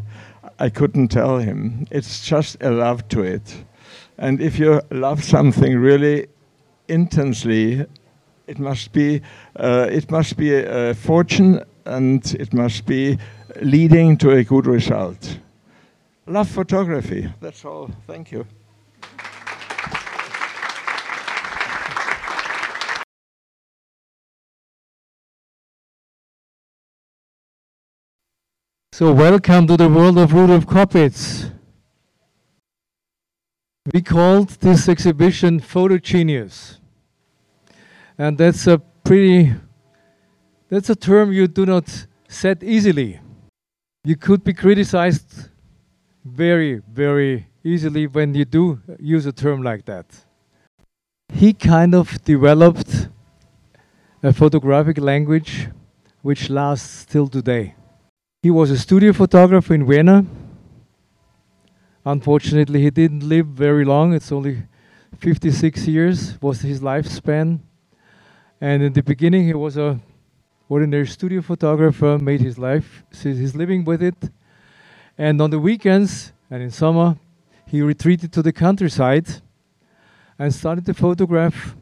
I 0.60 0.70
couldn't 0.70 1.08
tell 1.08 1.40
him. 1.40 1.88
It's 1.90 2.24
just 2.24 2.62
a 2.62 2.70
love 2.70 3.08
to 3.08 3.24
it. 3.24 3.66
And 4.20 4.40
if 4.40 4.60
you 4.60 4.82
love 4.92 5.24
something 5.24 5.80
really 5.80 6.28
intensely, 6.88 7.88
it 8.46 8.60
must 8.60 8.94
be 8.94 9.22
uh, 9.56 9.88
it 9.90 10.12
must 10.12 10.38
be 10.38 10.54
a, 10.54 10.92
a, 10.92 10.94
fortune 10.94 11.60
and 11.86 12.24
it 12.40 12.54
must 12.54 12.86
be 12.86 13.18
leading 13.62 14.16
to 14.18 14.30
a 14.30 14.44
good 14.44 14.68
result. 14.68 15.40
Love 16.28 16.50
photography. 16.50 17.34
That's 17.42 17.66
all. 17.66 17.90
Thank 18.06 18.32
you. 18.32 18.46
So 28.94 29.11
welcome 29.11 29.65
to 29.65 29.76
the 29.76 29.90
world 29.90 30.20
of 30.20 30.34
Rudolf 30.34 30.68
Koppitz. 30.68 31.52
We 33.91 34.03
called 34.03 34.49
this 34.49 34.88
exhibition 34.88 35.60
Photogenie. 35.61 36.78
And 38.20 38.38
that's 38.38 38.68
a 38.68 38.78
pretty 38.78 39.56
that's 40.70 40.91
a 40.91 40.95
term 40.95 41.34
you 41.34 41.48
do 41.48 41.65
not 41.65 42.06
set 42.28 42.61
easily. 42.61 43.20
You 44.03 44.15
could 44.15 44.44
be 44.44 44.53
criticized 44.53 45.49
very, 46.24 46.84
very 46.88 47.48
easily 47.64 48.06
when 48.06 48.36
you 48.36 48.45
do 48.45 48.80
use 48.99 49.26
a 49.26 49.34
term 49.34 49.64
like 49.64 49.86
that. 49.86 50.06
He 51.34 51.53
kind 51.53 51.95
of 51.95 52.24
developed 52.24 53.10
a 54.22 54.32
photographic 54.32 54.99
language 54.99 55.70
which 56.22 56.52
lasts 56.52 57.06
till 57.06 57.28
today. 57.28 57.74
He 58.44 58.52
was 58.52 58.72
a 58.72 58.78
studio 58.78 59.14
photographer 59.14 59.74
in 59.74 59.86
Vienna. 59.86 60.26
Unfortunately, 62.03 62.82
he 62.82 62.90
didn't 62.90 63.24
live 63.24 63.48
very 63.48 63.86
long. 63.86 64.14
It's 64.14 64.34
only 64.34 64.64
56 65.18 65.88
years 65.88 66.38
was 66.41 66.60
his 66.60 66.82
lifespan. 66.82 67.61
And 68.60 68.84
in 68.84 68.91
the 68.91 69.02
beginning, 69.02 69.45
he 69.45 69.53
was 69.53 69.78
a 69.78 69.98
ordinary 70.68 71.07
studio 71.07 71.41
photographer, 71.41 72.18
made 72.18 72.41
his 72.41 72.60
life, 72.60 73.06
his 73.14 73.56
living 73.56 73.86
with 73.86 74.03
it. 74.03 74.30
And 75.18 75.41
on 75.41 75.49
the 75.49 75.60
weekends 75.60 76.34
and 76.52 76.61
in 76.61 76.70
summer, 76.70 77.15
he 77.65 77.82
retreated 77.82 78.34
to 78.34 78.41
the 78.41 78.52
countryside 78.52 79.41
and 80.38 80.53
started 80.53 80.86
to 80.88 80.94
photograph 80.94 81.78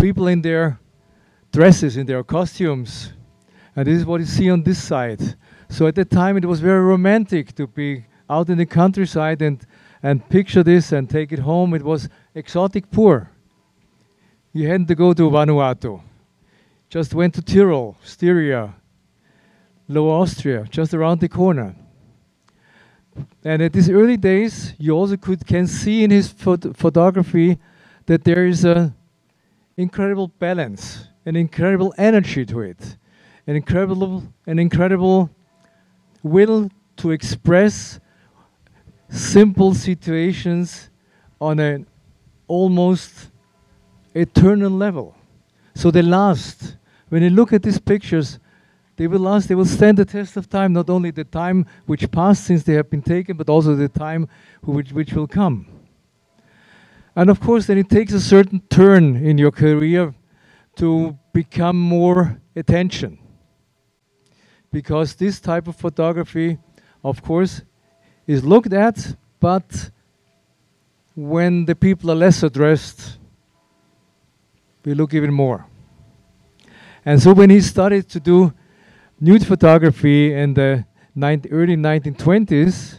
people 0.00 0.28
in 0.28 0.40
their 0.40 0.78
dresses, 1.50 1.96
in 1.96 2.06
their 2.06 2.22
costumes. 2.22 3.12
And 3.76 3.86
this 3.86 3.98
is 3.98 4.06
what 4.06 4.20
you 4.20 4.26
see 4.26 4.50
on 4.50 4.62
this 4.62 4.82
side. 4.82 5.20
So 5.68 5.86
at 5.86 5.94
that 5.96 6.10
time, 6.10 6.36
it 6.36 6.44
was 6.44 6.60
very 6.60 6.80
romantic 6.80 7.54
to 7.56 7.66
be 7.66 8.04
out 8.30 8.48
in 8.48 8.58
the 8.58 8.66
countryside 8.66 9.42
and, 9.42 9.64
and 10.02 10.28
picture 10.28 10.62
this 10.62 10.92
and 10.92 11.08
take 11.10 11.32
it 11.32 11.40
home. 11.40 11.74
It 11.74 11.82
was 11.82 12.08
exotic 12.34 12.90
poor. 12.90 13.30
You 14.52 14.68
hadn't 14.68 14.86
to 14.86 14.94
go 14.94 15.12
to 15.12 15.30
Vanuatu. 15.30 16.00
Just 16.88 17.14
went 17.14 17.34
to 17.34 17.42
Tyrol, 17.42 17.96
Styria, 18.04 18.74
Lower 19.88 20.22
Austria, 20.22 20.64
just 20.70 20.94
around 20.94 21.20
the 21.20 21.28
corner. 21.28 21.74
And 23.44 23.62
at 23.62 23.72
these 23.72 23.90
early 23.90 24.16
days, 24.16 24.74
you 24.78 24.92
also 24.92 25.16
could 25.16 25.46
can 25.46 25.66
see 25.66 26.04
in 26.04 26.10
his 26.10 26.32
phot 26.32 26.76
photography 26.76 27.58
that 28.06 28.24
there 28.24 28.46
is 28.46 28.64
a 28.64 28.94
incredible 29.76 30.28
balance, 30.28 31.08
an 31.26 31.36
incredible 31.36 31.92
energy 31.98 32.44
to 32.46 32.60
it, 32.60 32.96
an 33.46 33.56
incredible, 33.56 34.22
an 34.46 34.58
incredible 34.58 35.30
will 36.22 36.70
to 36.96 37.10
express 37.10 38.00
simple 39.08 39.74
situations 39.74 40.90
on 41.40 41.58
an 41.58 41.86
almost 42.46 43.30
eternal 44.14 44.70
level. 44.70 45.14
So 45.74 45.90
they 45.90 46.02
last. 46.02 46.76
When 47.08 47.22
you 47.22 47.30
look 47.30 47.52
at 47.52 47.62
these 47.62 47.78
pictures, 47.78 48.38
they 48.96 49.06
will 49.06 49.20
last, 49.20 49.48
they 49.48 49.54
will 49.54 49.64
stand 49.64 49.98
the 49.98 50.04
test 50.04 50.36
of 50.36 50.48
time, 50.48 50.72
not 50.72 50.88
only 50.88 51.10
the 51.10 51.24
time 51.24 51.66
which 51.86 52.10
passed 52.10 52.44
since 52.44 52.62
they 52.62 52.74
have 52.74 52.88
been 52.88 53.02
taken, 53.02 53.36
but 53.36 53.48
also 53.48 53.74
the 53.74 53.88
time 53.88 54.28
which, 54.62 54.92
which 54.92 55.12
will 55.12 55.26
come. 55.26 55.66
And 57.16 57.28
of 57.28 57.40
course, 57.40 57.66
then 57.66 57.78
it 57.78 57.88
takes 57.88 58.12
a 58.12 58.20
certain 58.20 58.60
turn 58.70 59.16
in 59.16 59.36
your 59.36 59.50
career 59.50 60.14
to 60.76 61.18
become 61.32 61.78
more 61.78 62.40
attention. 62.56 63.18
Because 64.74 65.14
this 65.14 65.38
type 65.38 65.68
of 65.68 65.76
photography, 65.76 66.58
of 67.04 67.22
course, 67.22 67.62
is 68.26 68.42
looked 68.42 68.72
at, 68.72 69.16
but 69.38 69.90
when 71.14 71.64
the 71.64 71.76
people 71.76 72.10
are 72.10 72.16
less 72.16 72.42
addressed, 72.42 73.20
we 74.84 74.94
look 74.94 75.14
even 75.14 75.32
more. 75.32 75.64
And 77.04 77.22
so 77.22 77.32
when 77.32 77.50
he 77.50 77.60
started 77.60 78.08
to 78.08 78.18
do 78.18 78.52
nude 79.20 79.46
photography 79.46 80.34
in 80.34 80.54
the 80.54 80.84
early 81.52 81.76
1920s, 81.76 82.98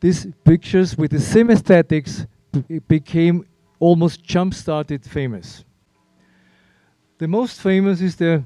these 0.00 0.26
pictures 0.42 0.96
with 0.96 1.10
the 1.10 1.20
same 1.20 1.50
aesthetics 1.50 2.26
became 2.88 3.44
almost 3.78 4.24
jump-started 4.24 5.04
famous. 5.04 5.66
The 7.18 7.28
most 7.28 7.60
famous 7.60 8.00
is 8.00 8.16
the 8.16 8.42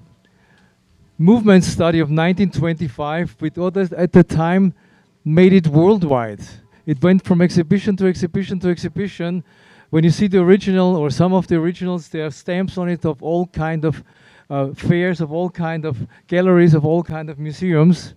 movement 1.18 1.64
study 1.64 1.98
of 1.98 2.08
1925, 2.08 3.36
with 3.40 3.58
others 3.58 3.92
at 3.92 4.12
the 4.12 4.22
time 4.22 4.72
made 5.24 5.52
it 5.52 5.66
worldwide. 5.66 6.40
It 6.86 7.02
went 7.02 7.24
from 7.24 7.42
exhibition 7.42 7.96
to 7.96 8.06
exhibition 8.06 8.60
to 8.60 8.68
exhibition. 8.68 9.42
When 9.90 10.04
you 10.04 10.10
see 10.10 10.28
the 10.28 10.40
original 10.40 10.96
or 10.96 11.10
some 11.10 11.34
of 11.34 11.48
the 11.48 11.56
originals, 11.56 12.08
there 12.08 12.26
are 12.26 12.30
stamps 12.30 12.78
on 12.78 12.88
it 12.88 13.04
of 13.04 13.22
all 13.22 13.46
kind 13.46 13.84
of 13.84 14.04
uh, 14.48 14.72
fairs, 14.74 15.20
of 15.20 15.32
all 15.32 15.50
kind 15.50 15.84
of 15.84 16.06
galleries, 16.28 16.72
of 16.72 16.84
all 16.86 17.02
kind 17.02 17.28
of 17.28 17.38
museums. 17.38 18.14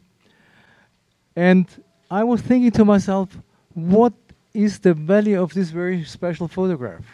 And 1.35 1.65
I 2.09 2.23
was 2.23 2.41
thinking 2.41 2.71
to 2.71 2.85
myself, 2.85 3.35
what 3.73 4.13
is 4.53 4.79
the 4.79 4.93
value 4.93 5.41
of 5.41 5.53
this 5.53 5.69
very 5.71 6.03
special 6.03 6.47
photograph? 6.47 7.05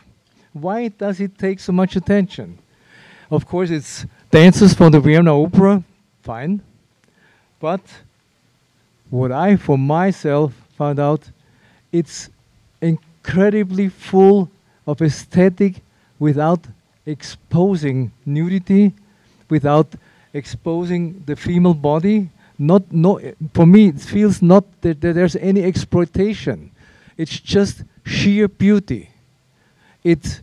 Why 0.53 0.89
does 0.89 1.19
it 1.22 1.38
take 1.38 1.59
so 1.59 1.72
much 1.72 1.95
attention? 1.95 2.59
Of 3.30 3.45
course, 3.45 3.69
it's 3.69 4.05
dancers 4.41 4.72
from 4.72 4.91
the 4.91 4.99
Vienna 4.99 5.34
Opera, 5.34 5.84
fine. 6.22 6.61
But 7.59 7.81
what 9.09 9.31
I, 9.31 9.55
for 9.55 9.80
myself, 9.80 10.53
found 10.77 10.99
out, 10.99 11.31
it's 11.91 12.30
incredibly 12.80 13.89
full 13.89 14.51
of 14.85 15.01
aesthetic 15.01 15.81
without 16.19 16.59
exposing 17.07 18.11
nudity, 18.27 18.93
without 19.49 19.88
exposing 20.34 21.23
the 21.26 21.35
female 21.35 21.73
body. 21.73 22.30
Not, 22.59 22.84
no, 22.91 23.19
for 23.55 23.65
me, 23.65 23.88
it 23.88 24.01
feels 24.01 24.43
not 24.43 24.65
that, 24.81 25.01
that 25.01 25.14
there's 25.14 25.35
any 25.38 25.64
exploitation. 25.64 26.69
It's 27.18 27.39
just 27.39 27.81
sheer 28.05 28.47
beauty. 28.47 29.09
It, 30.03 30.41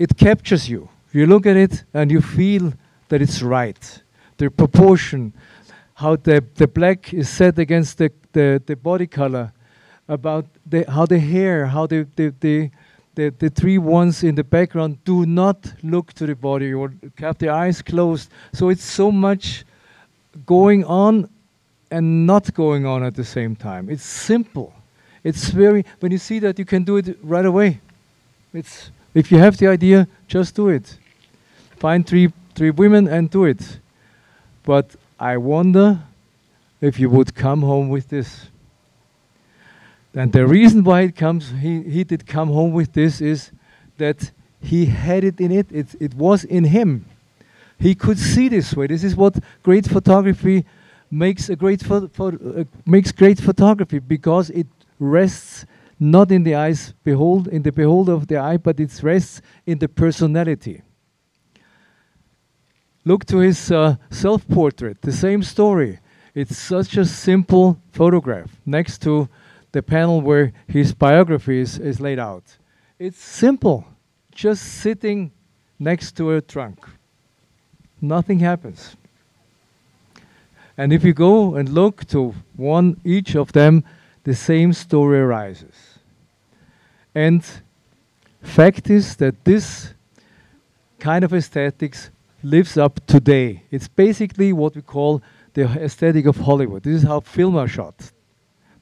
it 0.00 0.16
captures 0.16 0.68
you. 0.68 0.88
You 1.12 1.28
look 1.28 1.46
at 1.46 1.56
it 1.56 1.84
and 1.94 2.10
you 2.10 2.20
feel 2.20 2.72
that 3.10 3.20
it's 3.20 3.42
right. 3.42 4.02
The 4.38 4.50
proportion, 4.50 5.34
how 5.94 6.16
the, 6.16 6.42
the 6.54 6.66
black 6.66 7.12
is 7.12 7.28
set 7.28 7.58
against 7.58 7.98
the, 7.98 8.10
the, 8.32 8.62
the 8.64 8.74
body 8.74 9.06
color, 9.06 9.52
about 10.08 10.46
the, 10.66 10.90
how 10.90 11.06
the 11.06 11.18
hair, 11.18 11.66
how 11.66 11.86
the, 11.86 12.06
the, 12.16 12.34
the, 12.40 12.70
the, 13.14 13.34
the 13.38 13.50
three 13.50 13.78
ones 13.78 14.24
in 14.24 14.34
the 14.34 14.42
background 14.42 14.98
do 15.04 15.26
not 15.26 15.72
look 15.82 16.12
to 16.14 16.26
the 16.26 16.34
body 16.34 16.72
or 16.72 16.92
have 17.18 17.38
their 17.38 17.52
eyes 17.52 17.82
closed. 17.82 18.30
So 18.52 18.70
it's 18.70 18.82
so 18.82 19.12
much 19.12 19.64
going 20.46 20.84
on 20.84 21.28
and 21.90 22.26
not 22.26 22.52
going 22.54 22.86
on 22.86 23.04
at 23.04 23.14
the 23.14 23.24
same 23.24 23.54
time. 23.54 23.90
It's 23.90 24.04
simple. 24.04 24.72
It's 25.22 25.50
very, 25.50 25.84
when 26.00 26.12
you 26.12 26.18
see 26.18 26.38
that, 26.40 26.58
you 26.58 26.64
can 26.64 26.82
do 26.82 26.96
it 26.96 27.18
right 27.22 27.44
away. 27.44 27.80
It's, 28.54 28.90
if 29.14 29.30
you 29.30 29.38
have 29.38 29.58
the 29.58 29.68
idea, 29.68 30.08
just 30.26 30.54
do 30.54 30.68
it. 30.68 30.96
Find 31.76 32.06
three, 32.06 32.32
three 32.54 32.70
women 32.70 33.08
and 33.08 33.30
do 33.30 33.44
it. 33.44 33.80
But 34.64 34.96
I 35.18 35.36
wonder 35.36 36.00
if 36.80 36.98
you 36.98 37.10
would 37.10 37.34
come 37.34 37.62
home 37.62 37.88
with 37.88 38.08
this. 38.08 38.48
And 40.14 40.32
the 40.32 40.46
reason 40.46 40.82
why 40.82 41.02
it 41.02 41.16
comes, 41.16 41.50
he, 41.50 41.82
he 41.82 42.04
did 42.04 42.26
come 42.26 42.48
home 42.48 42.72
with 42.72 42.92
this 42.92 43.20
is 43.20 43.52
that 43.98 44.30
he 44.60 44.86
had 44.86 45.24
it 45.24 45.40
in 45.40 45.52
it. 45.52 45.70
it. 45.70 45.94
It 46.00 46.14
was 46.14 46.44
in 46.44 46.64
him. 46.64 47.06
He 47.78 47.94
could 47.94 48.18
see 48.18 48.48
this 48.48 48.74
way. 48.74 48.86
This 48.88 49.04
is 49.04 49.16
what 49.16 49.38
great 49.62 49.86
photography 49.86 50.66
makes 51.10 51.48
a 51.48 51.56
great 51.56 51.88
uh, 51.90 52.64
makes 52.86 53.10
great 53.10 53.40
photography 53.40 53.98
because 53.98 54.50
it 54.50 54.66
rests 54.98 55.64
not 55.98 56.30
in 56.30 56.44
the 56.44 56.54
eyes 56.54 56.94
behold 57.04 57.48
in 57.48 57.62
the 57.62 57.72
beholder 57.72 58.12
of 58.12 58.26
the 58.26 58.36
eye, 58.36 58.56
but 58.56 58.78
it 58.80 59.02
rests 59.02 59.42
in 59.66 59.78
the 59.78 59.88
personality. 59.88 60.82
Look 63.04 63.24
to 63.26 63.38
his 63.38 63.70
uh, 63.70 63.96
self-portrait. 64.10 65.02
The 65.02 65.12
same 65.12 65.42
story. 65.42 65.98
It's 66.34 66.56
such 66.56 66.96
a 66.96 67.04
simple 67.04 67.78
photograph 67.92 68.50
next 68.66 69.02
to 69.02 69.28
the 69.72 69.82
panel 69.82 70.20
where 70.20 70.52
his 70.66 70.92
biography 70.92 71.60
is, 71.60 71.78
is 71.78 72.00
laid 72.00 72.18
out. 72.18 72.44
It's 72.98 73.18
simple, 73.18 73.86
just 74.32 74.62
sitting 74.62 75.30
next 75.78 76.16
to 76.16 76.32
a 76.32 76.40
trunk. 76.40 76.78
Nothing 78.00 78.40
happens. 78.40 78.96
And 80.76 80.92
if 80.92 81.04
you 81.04 81.12
go 81.12 81.56
and 81.56 81.68
look 81.68 82.06
to 82.08 82.34
one 82.56 83.00
each 83.04 83.34
of 83.34 83.52
them, 83.52 83.84
the 84.24 84.34
same 84.34 84.72
story 84.72 85.18
arises. 85.18 85.98
And 87.14 87.44
fact 88.42 88.90
is 88.90 89.16
that 89.16 89.44
this 89.44 89.94
kind 90.98 91.24
of 91.24 91.32
aesthetics 91.32 92.10
lives 92.42 92.76
up 92.76 93.04
today. 93.06 93.64
It's 93.70 93.88
basically 93.88 94.52
what 94.52 94.74
we 94.74 94.82
call 94.82 95.22
the 95.54 95.64
aesthetic 95.64 96.26
of 96.26 96.36
Hollywood. 96.36 96.82
This 96.82 97.02
is 97.02 97.08
how 97.08 97.20
film 97.20 97.56
are 97.56 97.68
shot. 97.68 98.12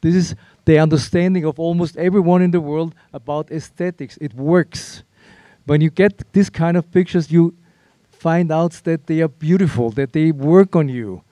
This 0.00 0.14
is 0.14 0.34
the 0.64 0.78
understanding 0.78 1.44
of 1.44 1.58
almost 1.58 1.96
everyone 1.96 2.42
in 2.42 2.50
the 2.50 2.60
world 2.60 2.94
about 3.12 3.50
aesthetics. 3.50 4.16
It 4.20 4.34
works. 4.34 5.02
When 5.64 5.80
you 5.80 5.90
get 5.90 6.32
this 6.32 6.50
kind 6.50 6.76
of 6.76 6.90
pictures, 6.90 7.30
you 7.30 7.54
find 8.10 8.52
out 8.52 8.72
that 8.84 9.06
they 9.06 9.20
are 9.20 9.28
beautiful, 9.28 9.90
that 9.90 10.12
they 10.12 10.32
work 10.32 10.76
on 10.76 10.88
you. 10.88 11.22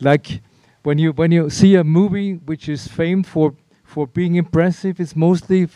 Like 0.00 0.40
when 0.82 0.98
you 0.98 1.12
when 1.12 1.32
you 1.32 1.50
see 1.50 1.74
a 1.74 1.84
movie 1.84 2.34
which 2.34 2.68
is 2.68 2.86
famed 2.88 3.26
for 3.26 3.54
for 3.84 4.06
being 4.06 4.34
impressive, 4.34 5.00
it's 5.00 5.16
mostly 5.16 5.68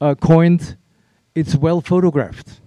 uh, 0.00 0.14
coined, 0.14 0.76
it's 1.34 1.56
well 1.56 1.80
photographed. 1.80 2.60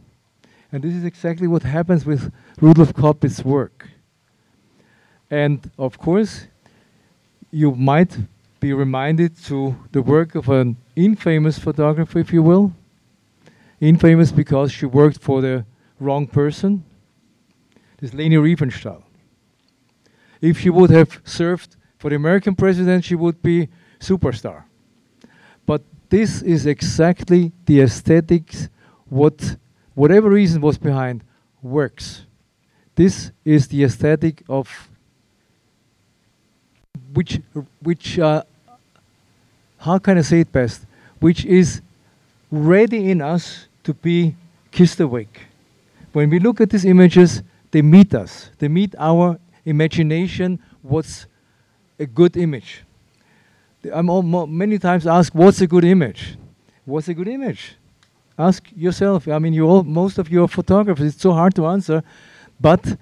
And 0.71 0.83
this 0.83 0.93
is 0.93 1.03
exactly 1.03 1.47
what 1.47 1.63
happens 1.63 2.05
with 2.05 2.31
Rudolf 2.61 2.93
Koppitz' 2.93 3.43
work. 3.43 3.89
And 5.31 5.69
of 5.77 5.97
course, 5.97 6.47
you 7.51 7.71
might 7.71 8.17
be 8.59 8.73
reminded 8.73 9.37
to 9.45 9.75
the 9.91 10.01
work 10.01 10.35
of 10.35 10.49
an 10.49 10.77
infamous 10.95 11.57
photographer, 11.57 12.19
if 12.19 12.31
you 12.33 12.43
will. 12.43 12.73
Infamous 13.79 14.31
because 14.31 14.71
she 14.71 14.85
worked 14.85 15.19
for 15.19 15.41
the 15.41 15.65
wrong 15.99 16.27
person. 16.27 16.83
This 17.97 18.13
Leni 18.13 18.35
Riefenstahl. 18.35 19.03
If 20.41 20.59
she 20.59 20.69
would 20.69 20.89
have 20.89 21.21
served 21.23 21.75
for 21.97 22.09
the 22.09 22.15
American 22.15 22.55
president, 22.55 23.05
she 23.05 23.15
would 23.15 23.41
be 23.41 23.69
superstar. 23.99 24.63
But 25.65 25.83
this 26.09 26.41
is 26.41 26.65
exactly 26.65 27.51
the 27.65 27.81
aesthetics 27.81 28.69
what 29.07 29.57
whatever 29.99 30.29
reason 30.29 30.61
was 30.61 30.77
behind 30.77 31.21
works. 31.61 32.21
This 32.95 33.31
is 33.43 33.67
the 33.67 33.83
aesthetic 33.83 34.43
of 34.47 34.69
which 37.13 37.41
which 37.83 38.17
uh, 38.17 38.43
how 39.77 39.99
can 39.99 40.17
I 40.17 40.21
say 40.21 40.39
it 40.39 40.51
best? 40.53 40.85
Which 41.19 41.43
is 41.43 41.81
ready 42.49 43.11
in 43.11 43.21
us 43.21 43.67
to 43.83 43.93
be 43.93 44.35
kissed 44.71 45.01
awake. 45.01 45.47
When 46.13 46.29
we 46.29 46.39
look 46.39 46.61
at 46.61 46.69
these 46.69 46.85
images, 46.85 47.43
they 47.71 47.81
meet 47.81 48.13
us. 48.13 48.51
They 48.59 48.69
meet 48.69 48.95
our 48.97 49.37
imagination. 49.65 50.59
What's 50.81 51.25
a 51.99 52.05
good 52.05 52.37
image? 52.37 52.83
I'm 53.91 54.09
all, 54.09 54.23
many 54.23 54.79
times 54.79 55.05
asked, 55.05 55.35
"What's 55.35 55.59
a 55.59 55.67
good 55.67 55.83
image?" 55.83 56.37
What's 56.85 57.07
a 57.07 57.13
good 57.13 57.27
image? 57.27 57.75
Ask 58.39 58.71
yourself. 58.73 59.27
I 59.27 59.37
mean, 59.37 59.53
you 59.53 59.67
all, 59.67 59.83
most 59.83 60.17
of 60.17 60.31
you 60.31 60.43
are 60.43 60.47
photographers. 60.47 61.13
It's 61.13 61.21
so 61.21 61.33
hard 61.33 61.53
to 61.55 61.67
answer, 61.67 62.01
but 62.59 62.97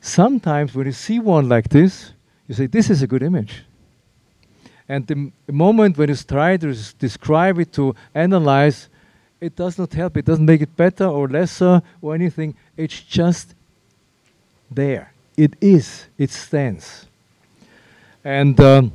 sometimes 0.00 0.74
when 0.74 0.86
you 0.86 0.92
see 0.92 1.20
one 1.20 1.48
like 1.48 1.68
this, 1.68 2.12
you 2.48 2.54
say, 2.56 2.66
"This 2.66 2.90
is 2.90 3.00
a 3.00 3.06
good 3.06 3.22
image." 3.22 3.62
And 4.88 5.06
the 5.06 5.30
moment 5.52 5.96
when 5.96 6.08
you 6.08 6.16
try 6.16 6.56
to 6.56 6.74
describe 6.98 7.60
it, 7.60 7.72
to 7.74 7.94
analyze, 8.14 8.88
it 9.40 9.54
does 9.54 9.78
not 9.78 9.92
help. 9.92 10.16
It 10.16 10.24
doesn't 10.24 10.46
make 10.46 10.62
it 10.62 10.76
better 10.76 11.04
or 11.04 11.28
lesser 11.28 11.80
or 12.02 12.14
anything. 12.14 12.56
It's 12.76 13.00
just 13.00 13.54
there. 14.70 15.12
It 15.36 15.54
is. 15.60 16.06
It 16.18 16.30
stands. 16.30 17.06
And 18.24 18.58
um, 18.58 18.92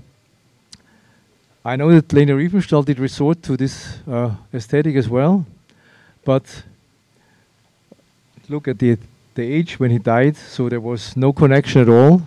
I 1.63 1.77
know 1.77 1.89
that 1.91 2.11
Leni 2.11 2.33
Riefenstahl 2.33 2.83
did 2.83 2.99
resort 2.99 3.41
to 3.43 3.55
this 3.55 3.99
uh, 4.05 4.31
aesthetic 4.53 4.95
as 4.97 5.07
well, 5.07 5.45
but 6.25 6.63
look 8.49 8.67
at 8.67 8.79
the, 8.79 8.97
the 9.35 9.43
age 9.43 9.79
when 9.79 9.91
he 9.91 9.97
died, 9.97 10.35
so 10.35 10.69
there 10.69 10.79
was 10.79 11.15
no 11.17 11.33
connection 11.33 11.81
at 11.81 11.89
all. 11.89 12.21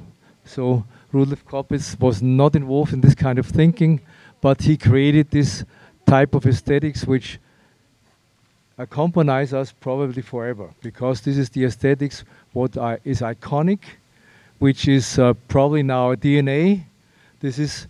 So 0.45 0.85
Rudolf 1.13 1.45
Koppitz 1.47 1.99
was 1.99 2.23
not 2.23 2.55
involved 2.57 2.93
in 2.93 3.01
this 3.01 3.15
kind 3.15 3.39
of 3.39 3.47
thinking, 3.47 4.01
but 4.41 4.63
he 4.63 4.77
created 4.77 5.31
this 5.31 5.65
type 6.07 6.35
of 6.35 6.47
aesthetics 6.47 7.05
which 7.05 7.39
accompanies 8.79 9.55
us 9.55 9.73
probably 9.73 10.23
forever 10.23 10.71
because 10.83 11.21
this 11.23 11.39
is 11.39 11.49
the 11.51 11.65
aesthetics 11.65 12.25
what 12.53 12.77
I, 12.77 12.99
is 13.05 13.21
iconic, 13.21 13.81
which 14.59 14.89
is 14.89 15.19
uh, 15.19 15.35
probably 15.49 15.81
in 15.81 15.91
our 15.91 16.17
DNA. 16.17 16.85
This 17.41 17.59
is 17.59 17.87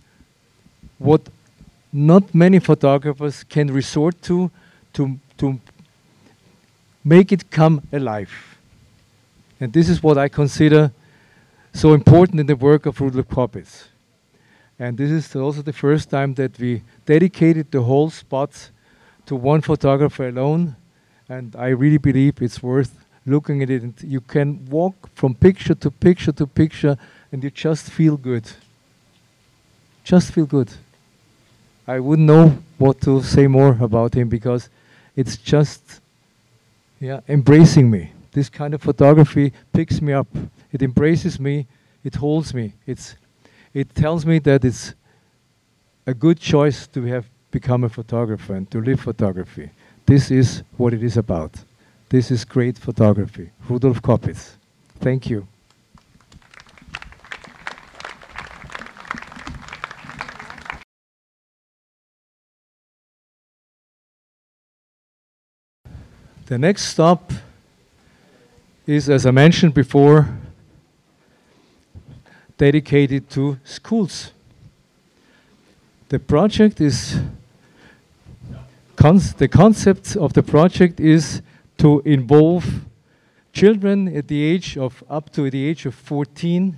what 0.97 1.21
not 1.93 2.33
many 2.33 2.59
photographers 2.59 3.43
can 3.43 3.71
resort 3.71 4.21
to 4.23 4.51
to 4.93 5.19
to 5.37 5.59
make 7.07 7.31
it 7.31 7.49
come 7.49 7.81
alive. 7.91 8.31
And 9.59 9.71
this 9.71 9.89
is 9.89 10.03
what 10.03 10.17
I 10.17 10.27
consider 10.27 10.91
so 11.73 11.93
important 11.93 12.39
in 12.39 12.47
the 12.47 12.55
work 12.55 12.85
of 12.85 12.99
Rudolf 12.99 13.27
Koppitz. 13.27 13.85
And 14.79 14.97
this 14.97 15.09
is 15.09 15.35
also 15.35 15.61
the 15.61 15.73
first 15.73 16.09
time 16.09 16.33
that 16.35 16.59
we 16.59 16.83
dedicated 17.05 17.71
the 17.71 17.81
whole 17.81 18.09
spot 18.09 18.51
to 19.25 19.35
one 19.35 19.61
photographer 19.61 20.27
alone. 20.27 20.75
And 21.29 21.55
I 21.55 21.69
really 21.69 21.97
believe 21.97 22.41
it's 22.41 22.61
worth 22.61 23.05
looking 23.25 23.63
at 23.63 23.69
it. 23.69 23.83
And 23.83 23.93
you 24.03 24.21
can 24.21 24.65
walk 24.69 24.95
from 25.15 25.33
picture 25.33 25.75
to 25.75 25.89
picture 25.89 26.31
to 26.33 26.45
picture 26.45 26.97
and 27.31 27.43
you 27.43 27.49
just 27.49 27.89
feel 27.89 28.17
good. 28.17 28.45
Just 30.03 30.31
feel 30.31 30.45
good. 30.45 30.71
I 31.87 31.99
wouldn't 31.99 32.27
know 32.27 32.57
what 32.77 33.01
to 33.01 33.23
say 33.23 33.47
more 33.47 33.77
about 33.81 34.13
him 34.13 34.29
because 34.29 34.69
it's 35.15 35.37
just 35.37 36.01
yeah, 36.99 37.21
embracing 37.27 37.89
me. 37.89 38.11
This 38.31 38.49
kind 38.49 38.73
of 38.73 38.81
photography 38.81 39.53
picks 39.73 40.01
me 40.01 40.13
up. 40.13 40.27
It 40.71 40.81
embraces 40.81 41.39
me, 41.39 41.67
it 42.03 42.15
holds 42.15 42.53
me. 42.53 42.73
It's, 42.85 43.15
it 43.73 43.93
tells 43.95 44.25
me 44.25 44.39
that 44.39 44.63
it's 44.63 44.93
a 46.05 46.13
good 46.13 46.39
choice 46.39 46.87
to 46.87 47.03
have 47.03 47.25
become 47.51 47.83
a 47.83 47.89
photographer 47.89 48.55
and 48.55 48.69
to 48.71 48.81
live 48.81 48.99
photography. 48.99 49.69
This 50.05 50.31
is 50.31 50.63
what 50.77 50.93
it 50.93 51.03
is 51.03 51.17
about. 51.17 51.53
This 52.09 52.31
is 52.31 52.45
great 52.45 52.77
photography. 52.77 53.51
Rudolf 53.67 54.01
Koppitz. 54.01 54.51
Thank 54.99 55.29
you. 55.29 55.47
The 66.47 66.57
next 66.57 66.83
stop 66.83 67.33
is, 68.85 69.09
as 69.09 69.25
I 69.25 69.31
mentioned 69.31 69.73
before, 69.73 70.29
dedicated 72.57 73.29
to 73.31 73.59
schools. 73.65 74.31
The 76.07 76.19
project 76.19 76.79
is 76.79 77.19
the 78.95 79.49
concept 79.51 80.15
of 80.15 80.31
the 80.31 80.41
project 80.41 81.01
is 81.01 81.41
to 81.79 82.01
involve 82.05 82.65
children 83.51 84.07
at 84.15 84.29
the 84.29 84.41
age 84.41 84.77
of 84.77 85.03
up 85.09 85.29
to 85.33 85.49
the 85.49 85.65
age 85.65 85.85
of 85.85 85.95
14 85.95 86.77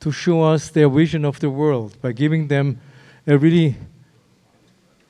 to 0.00 0.10
show 0.10 0.42
us 0.42 0.68
their 0.68 0.88
vision 0.88 1.24
of 1.24 1.38
the 1.38 1.48
world 1.48 1.96
by 2.02 2.10
giving 2.10 2.48
them 2.48 2.80
a 3.24 3.38
really 3.38 3.76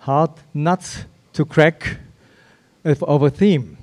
hard 0.01 0.33
nut 0.53 1.07
to 1.33 1.47
crack 1.47 1.97
of, 2.85 3.03
of 3.03 3.23
a 3.23 3.31
theme. 3.31 3.79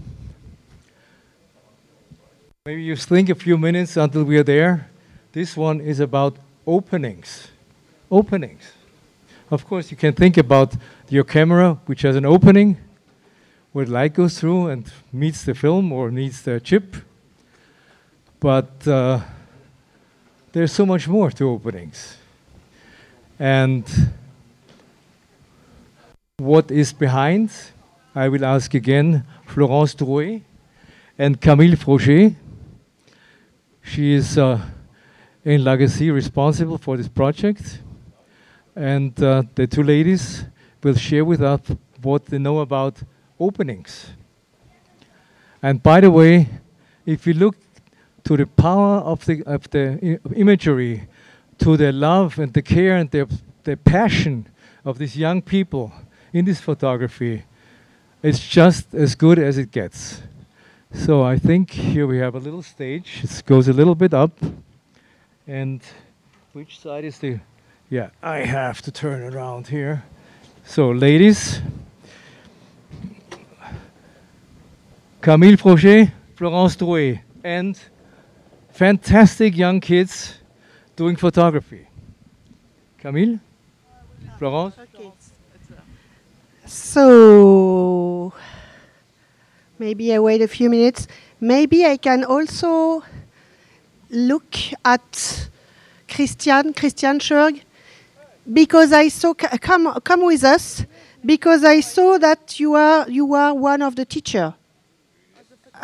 Maybe 2.65 2.83
you 2.83 2.95
think 2.95 3.27
a 3.27 3.35
few 3.35 3.57
minutes 3.57 3.97
until 3.97 4.23
we 4.23 4.37
are 4.37 4.43
there. 4.43 4.89
This 5.33 5.57
one 5.57 5.81
is 5.81 5.99
about 5.99 6.37
openings. 6.65 7.49
Openings. 8.09 8.71
Of 9.51 9.67
course, 9.67 9.91
you 9.91 9.97
can 9.97 10.13
think 10.13 10.37
about 10.37 10.73
your 11.09 11.25
camera, 11.25 11.77
which 11.87 12.03
has 12.03 12.15
an 12.15 12.25
opening 12.25 12.77
where 13.73 13.85
light 13.85 14.13
goes 14.13 14.39
through 14.39 14.67
and 14.67 14.89
meets 15.11 15.43
the 15.43 15.53
film 15.53 15.91
or 15.91 16.09
meets 16.09 16.41
the 16.43 16.61
chip. 16.61 16.95
But 18.39 18.87
uh, 18.87 19.19
there's 20.53 20.71
so 20.71 20.85
much 20.85 21.05
more 21.05 21.31
to 21.31 21.49
openings. 21.49 22.15
And 23.39 23.83
what 26.37 26.71
is 26.71 26.93
behind? 26.93 27.51
I 28.15 28.29
will 28.29 28.45
ask 28.45 28.73
again 28.73 29.25
Florence 29.47 29.95
Drouhet 29.95 30.43
and 31.17 31.41
Camille 31.41 31.75
Froger. 31.75 32.35
She 33.83 34.13
is 34.13 34.37
uh, 34.37 34.59
in 35.43 35.63
La 35.63 35.75
Gacilly 35.75 36.13
responsible 36.13 36.77
for 36.77 36.97
this 36.97 37.07
project. 37.09 37.79
And 38.75 39.21
uh, 39.21 39.43
the 39.53 39.67
two 39.67 39.83
ladies 39.83 40.45
will 40.81 40.95
share 40.95 41.23
with 41.23 41.41
us 41.41 41.59
what 42.01 42.25
they 42.25 42.39
know 42.39 42.59
about 42.59 43.03
openings. 43.39 44.11
And 45.61 45.83
by 45.83 46.01
the 46.01 46.09
way, 46.09 46.49
if 47.05 47.27
you 47.27 47.33
look 47.33 47.55
to 48.23 48.37
the 48.37 48.47
power 48.47 48.99
of 48.99 49.25
the, 49.25 49.43
of 49.45 49.69
the 49.69 50.19
imagery, 50.35 51.07
to 51.59 51.77
the 51.77 51.91
love 51.91 52.39
and 52.39 52.53
the 52.53 52.61
care 52.61 52.95
and 52.95 53.11
the, 53.11 53.29
the 53.63 53.77
passion 53.77 54.47
of 54.83 54.97
these 54.97 55.15
young 55.15 55.41
people 55.41 55.91
in 56.31 56.45
this 56.45 56.59
photography, 56.59 57.43
it's 58.21 58.39
just 58.39 58.93
as 58.95 59.15
good 59.15 59.37
as 59.37 59.57
it 59.57 59.71
gets. 59.71 60.21
So 60.93 61.23
I 61.23 61.37
think 61.37 61.71
here 61.71 62.05
we 62.07 62.19
have 62.19 62.35
a 62.35 62.39
little 62.39 62.61
stage. 62.61 63.21
It 63.23 63.43
goes 63.45 63.67
a 63.67 63.73
little 63.73 63.95
bit 63.95 64.13
up. 64.13 64.31
And 65.47 65.81
which 66.53 66.79
side 66.79 67.03
is 67.03 67.17
the... 67.17 67.39
Yeah, 67.89 68.09
I 68.21 68.37
have 68.37 68.81
to 68.83 68.91
turn 68.91 69.33
around 69.33 69.67
here. 69.67 70.03
So 70.65 70.91
ladies, 70.91 71.61
Camille 75.19 75.57
Froger, 75.57 76.11
Florence 76.35 76.75
Drouhet, 76.77 77.21
and 77.43 77.77
fantastic 78.71 79.57
young 79.57 79.79
kids 79.81 80.37
doing 80.95 81.15
photography. 81.15 81.87
Camille? 82.99 83.39
Florence? 84.37 84.75
So 86.65 88.33
maybe 89.83 90.13
I 90.13 90.19
wait 90.19 90.41
a 90.41 90.47
few 90.47 90.69
minutes. 90.69 91.07
Maybe 91.41 91.85
I 91.85 91.97
can 91.97 92.23
also 92.23 93.03
look 94.09 94.55
at 94.85 95.49
Christian, 96.07 96.71
Christian 96.71 97.19
Schörg, 97.19 97.61
because 98.53 98.93
I 98.93 99.09
saw, 99.09 99.33
come, 99.33 99.99
come 100.05 100.25
with 100.25 100.45
us, 100.45 100.85
because 101.25 101.65
I 101.65 101.81
saw 101.81 102.17
that 102.17 102.61
you 102.61 102.75
are, 102.75 103.09
you 103.09 103.33
are 103.33 103.53
one 103.53 103.81
of 103.81 103.97
the 103.97 104.05
teacher. 104.05 104.53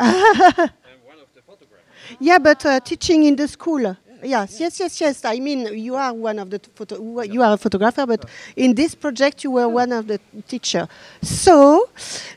yeah, 2.18 2.38
but 2.38 2.64
uh, 2.64 2.80
teaching 2.80 3.24
in 3.24 3.36
the 3.36 3.48
school. 3.48 3.96
Yes, 4.22 4.60
yes, 4.60 4.78
yes, 4.78 5.00
yes. 5.00 5.24
I 5.24 5.38
mean, 5.38 5.66
you 5.78 5.94
are 5.96 6.12
one 6.12 6.38
of 6.38 6.50
the 6.50 6.60
photo. 6.74 7.22
You 7.22 7.42
are 7.42 7.54
a 7.54 7.56
photographer, 7.56 8.06
but 8.06 8.28
in 8.56 8.74
this 8.74 8.94
project, 8.94 9.44
you 9.44 9.52
were 9.52 9.68
one 9.68 9.92
of 9.92 10.06
the 10.08 10.20
teacher. 10.46 10.88
So, 11.22 11.88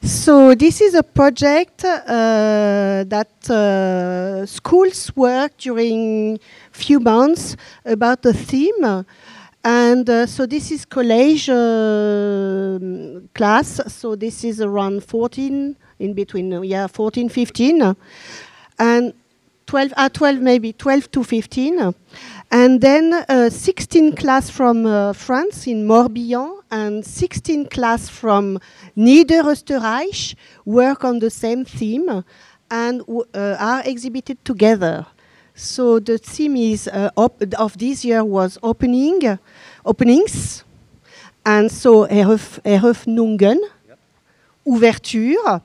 so 0.01 0.55
this 0.55 0.80
is 0.80 0.93
a 0.93 1.03
project 1.03 1.84
uh, 1.84 3.03
that 3.07 3.49
uh, 3.49 4.45
schools 4.45 5.14
work 5.15 5.57
during 5.57 6.39
few 6.72 6.99
months 6.99 7.57
about 7.85 8.22
the 8.22 8.34
theme. 8.34 9.05
And 9.65 10.10
uh, 10.10 10.26
so 10.26 10.45
this 10.45 10.72
is 10.72 10.85
college 10.85 11.49
uh, 11.49 12.80
class. 13.34 13.81
So 13.93 14.15
this 14.15 14.43
is 14.43 14.61
around 14.61 15.03
14, 15.03 15.76
in 15.99 16.14
between, 16.14 16.64
yeah, 16.64 16.88
14, 16.88 17.30
15. 17.30 17.95
And 18.80 19.14
12, 19.65 19.94
uh, 19.98 20.10
12 20.10 20.41
maybe, 20.41 20.73
12 20.73 21.11
to 21.11 21.23
15. 21.23 21.94
And 22.52 22.81
then 22.81 23.14
uh, 23.27 23.49
16 23.49 24.15
class 24.15 24.49
from 24.49 24.85
uh, 24.85 25.14
France 25.14 25.65
in 25.68 25.88
Morbihan 25.88 26.61
and 26.69 27.06
16 27.06 27.65
class 27.68 28.10
from 28.10 28.60
Niederösterreich 28.98 30.35
work 30.65 31.03
on 31.03 31.19
the 31.19 31.30
same 31.30 31.65
theme 31.65 32.23
and 32.69 33.02
uh, 33.34 33.56
are 33.60 33.81
exhibited 33.85 34.44
together. 34.45 35.06
So 35.56 35.99
the 35.99 36.18
theme 36.18 36.56
is 36.56 36.88
uh, 36.88 37.10
of 37.15 37.77
this 37.77 38.03
year 38.03 38.23
was 38.23 38.57
opening, 38.64 39.38
openings, 39.85 40.64
and 41.45 41.72
so 41.72 42.07
Eröff- 42.07 42.60
Eröffnungen, 42.64 43.60
ouverture. 44.65 45.61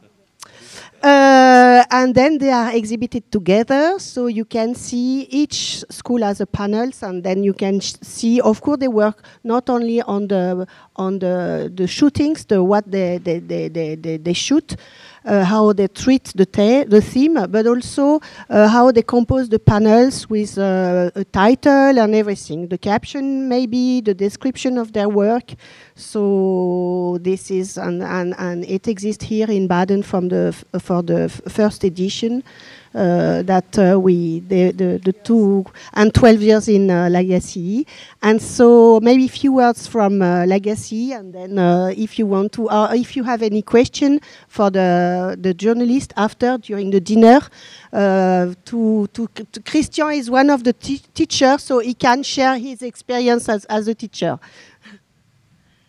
Uh, 1.00 1.84
and 1.92 2.12
then 2.12 2.38
they 2.38 2.50
are 2.50 2.72
exhibited 2.74 3.30
together, 3.30 3.98
so 4.00 4.26
you 4.26 4.44
can 4.44 4.74
see 4.74 5.22
each 5.30 5.84
school 5.90 6.22
has 6.22 6.40
a 6.40 6.46
panels, 6.46 7.04
and 7.04 7.22
then 7.22 7.44
you 7.44 7.52
can 7.52 7.80
see. 7.80 8.40
Of 8.40 8.60
course, 8.60 8.78
they 8.80 8.88
work 8.88 9.22
not 9.44 9.70
only 9.70 10.02
on 10.02 10.26
the 10.26 10.66
on 10.96 11.20
the 11.20 11.70
the 11.72 11.86
shootings, 11.86 12.44
the 12.46 12.64
what 12.64 12.90
they 12.90 13.18
they 13.18 13.38
they 13.38 13.68
they, 13.68 13.94
they, 13.94 14.16
they 14.16 14.32
shoot, 14.32 14.74
how 15.24 15.72
they 15.72 15.88
treat 15.88 16.32
the 16.34 16.46
the 16.88 17.00
theme, 17.00 17.34
but 17.48 17.66
also 17.66 18.20
uh, 18.48 18.68
how 18.68 18.90
they 18.90 19.02
compose 19.02 19.48
the 19.48 19.58
panels 19.58 20.28
with 20.28 20.58
uh, 20.58 21.10
a 21.14 21.24
title 21.24 21.98
and 21.98 22.14
everything, 22.14 22.68
the 22.68 22.78
caption 22.78 23.48
maybe, 23.48 24.00
the 24.00 24.14
description 24.14 24.78
of 24.78 24.92
their 24.92 25.08
work. 25.08 25.54
So 25.94 27.18
this 27.20 27.50
is 27.50 27.78
and 27.78 28.02
and, 28.02 28.34
and 28.38 28.64
it 28.64 28.88
exists 28.88 29.24
here 29.24 29.50
in 29.50 29.66
Baden 29.66 30.02
from 30.02 30.28
the 30.28 30.52
for 30.80 31.02
the 31.02 31.28
first 31.28 31.84
edition. 31.84 32.42
Uh, 32.94 33.42
that 33.42 33.78
uh, 33.78 34.00
we 34.00 34.40
the, 34.40 34.72
the 34.72 34.98
the 35.04 35.12
two 35.12 35.62
and 35.92 36.14
12 36.14 36.40
years 36.40 36.68
in 36.68 36.90
uh, 36.90 37.06
La 37.10 37.20
Gacilly, 37.20 37.86
and 38.22 38.40
so 38.40 38.98
maybe 39.02 39.26
a 39.26 39.28
few 39.28 39.52
words 39.52 39.86
from 39.86 40.20
La 40.20 40.58
Gacilly, 40.58 41.10
and 41.12 41.34
then 41.34 41.58
if 41.98 42.18
you 42.18 42.26
want 42.26 42.52
to, 42.52 42.70
or 42.70 42.94
if 42.94 43.14
you 43.14 43.24
have 43.24 43.42
any 43.42 43.60
question 43.60 44.20
for 44.48 44.70
the 44.70 45.36
the 45.38 45.52
journalist 45.52 46.14
after 46.16 46.56
during 46.56 46.90
the 46.90 47.00
dinner, 47.00 47.40
to, 47.92 49.06
to 49.12 49.28
to 49.52 49.62
Christian 49.62 50.10
is 50.12 50.30
one 50.30 50.48
of 50.48 50.64
the 50.64 50.72
te- 50.72 51.02
teachers, 51.12 51.62
so 51.62 51.80
he 51.80 51.92
can 51.92 52.22
share 52.22 52.56
his 52.56 52.80
experience 52.80 53.50
as 53.50 53.66
as 53.66 53.86
a 53.86 53.94
teacher. 53.94 54.38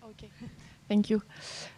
Okay, 0.03 0.30
thank 0.89 1.09
you. 1.09 1.21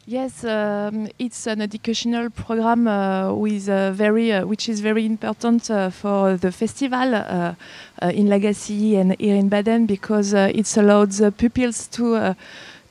Yes, 0.08 0.44
um, 0.44 1.08
it's 1.20 1.46
an 1.46 1.62
educational 1.62 2.32
program 2.32 2.88
uh, 2.88 3.34
with 3.34 3.70
uh, 3.70 3.92
very, 3.92 4.34
uh, 4.34 4.46
which 4.48 4.68
is 4.68 4.80
very 4.80 5.06
important 5.06 5.70
uh, 5.70 5.92
for 5.92 6.38
the 6.38 6.52
festival 6.52 7.14
uh, 7.14 7.54
uh, 8.02 8.08
in 8.08 8.28
La 8.28 8.38
Gacilly 8.38 9.00
and 9.00 9.16
here 9.20 9.36
in 9.36 9.48
Baden 9.48 9.86
because 9.86 10.34
it 10.34 10.76
allows 10.76 11.20
the 11.20 11.32
pupils 11.32 11.88
to 11.90 12.36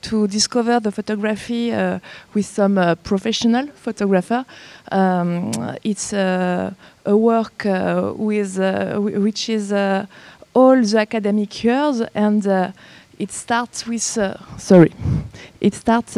to 0.02 0.26
discover 0.28 0.80
the 0.80 0.92
photography 0.92 1.72
with 2.32 2.46
some 2.46 2.96
professional 3.02 3.66
photographer. 3.74 4.46
Um, 4.90 5.50
it's 5.82 6.12
a 6.12 6.74
work 7.04 7.64
with 8.16 8.56
wh- 8.56 9.22
which 9.22 9.48
is 9.48 9.72
all 9.72 10.80
the 10.82 10.98
academic 10.98 11.64
years 11.64 12.02
and. 12.14 12.72
It 13.18 13.32
starts 13.32 13.86
with 13.86 14.00
sorry 14.56 14.94
it 15.60 15.74
starts 15.74 16.16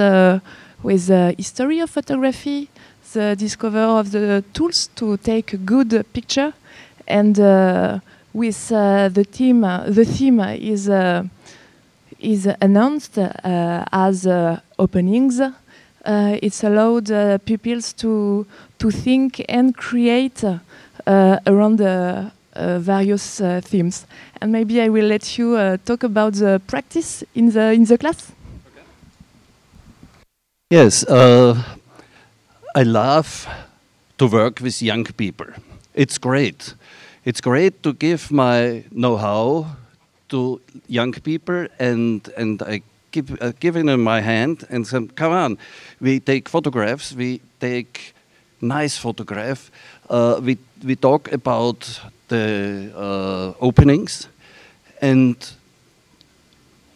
with 0.82 1.06
the 1.06 1.34
history 1.38 1.80
of 1.80 1.90
photography 1.90 2.68
the 3.12 3.36
discovery 3.36 3.82
of 3.82 4.10
the 4.10 4.42
tools 4.52 4.88
to 4.94 5.16
take 5.18 5.52
a 5.52 5.56
good 5.56 6.04
picture 6.12 6.52
and 7.06 7.38
uh, 7.38 7.98
with 8.32 8.72
uh, 8.72 9.08
the 9.08 9.24
theme 9.24 9.64
uh, 9.64 9.84
the 9.86 10.04
theme 10.04 10.40
is 10.40 10.88
is 12.18 12.46
announced 12.60 13.18
as 13.18 14.26
openings 14.78 15.40
it's 16.06 16.64
allowed 16.64 17.08
pupils 17.44 17.92
to 17.92 18.46
to 18.78 18.90
think 18.90 19.44
and 19.48 19.76
create 19.76 20.44
around 21.06 21.78
the 21.78 22.30
uh, 22.54 22.78
various 22.78 23.40
uh, 23.40 23.62
themes. 23.64 24.04
And 24.42 24.52
maybe 24.52 24.82
I 24.82 24.90
will 24.90 25.06
let 25.06 25.38
you 25.38 25.56
uh, 25.56 25.78
talk 25.86 26.02
about 26.02 26.34
the 26.34 26.60
practice 26.66 27.24
in 27.34 27.50
the 27.50 27.72
in 27.72 27.84
the 27.84 27.96
class. 27.96 28.30
Yes, 30.72 31.04
uh, 31.04 31.62
I 32.74 32.82
love 32.82 33.46
to 34.16 34.26
work 34.26 34.58
with 34.62 34.80
young 34.80 35.04
people. 35.04 35.48
It's 35.92 36.16
great. 36.16 36.72
It's 37.26 37.42
great 37.42 37.82
to 37.82 37.92
give 37.92 38.30
my 38.32 38.82
know-how 38.90 39.66
to 40.30 40.62
young 40.88 41.12
people, 41.12 41.66
and 41.78 42.26
and 42.38 42.62
I 42.62 42.80
keep 43.10 43.28
uh, 43.42 43.52
giving 43.60 43.84
them 43.84 44.02
my 44.02 44.22
hand 44.22 44.64
and 44.70 44.86
say, 44.86 45.06
"Come 45.14 45.32
on, 45.32 45.58
we 46.00 46.20
take 46.20 46.48
photographs. 46.48 47.12
We 47.14 47.42
take 47.60 48.14
nice 48.62 48.96
photograph. 48.96 49.70
Uh, 50.08 50.40
we 50.42 50.56
we 50.82 50.96
talk 50.96 51.30
about 51.32 52.00
the 52.28 52.90
uh, 52.96 53.52
openings, 53.60 54.26
and 55.02 55.36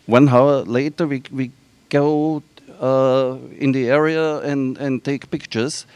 one 0.07 0.31
hour 0.31 0.65
later 0.65 1.07
we 1.07 1.20
we 1.31 1.51
go 1.90 2.43
uh, 2.81 3.36
in 3.59 3.73
the 3.73 3.89
area 3.90 4.39
and, 4.39 4.78
and 4.78 5.05
take 5.05 5.31
pictures. 5.31 5.86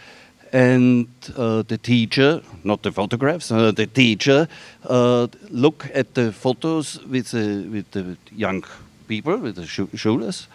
And 0.52 1.06
uh, 1.36 1.62
the 1.62 1.78
teacher, 1.78 2.42
not 2.64 2.82
the 2.82 2.90
photographs, 2.90 3.52
uh, 3.52 3.70
the 3.70 3.86
teacher, 3.86 4.48
uh, 4.88 5.28
look 5.48 5.88
at 5.94 6.14
the 6.14 6.32
photos 6.32 6.98
with 7.04 7.30
the, 7.30 7.68
with 7.70 7.90
the 7.92 8.16
young 8.32 8.64
people, 9.06 9.36
with 9.36 9.54
the 9.54 9.62
schu- 9.62 9.88
schulers, 9.94 10.48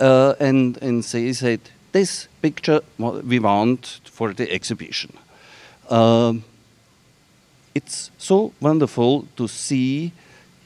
uh, 0.00 0.34
and, 0.40 0.78
and 0.82 1.04
say 1.04 1.30
that 1.32 1.60
this 1.92 2.28
picture 2.40 2.80
we 2.98 3.38
want 3.38 4.00
for 4.04 4.32
the 4.32 4.50
exhibition. 4.50 5.12
Um, 5.90 6.44
it's 7.74 8.10
so 8.16 8.52
wonderful 8.60 9.26
to 9.36 9.48
see 9.48 10.12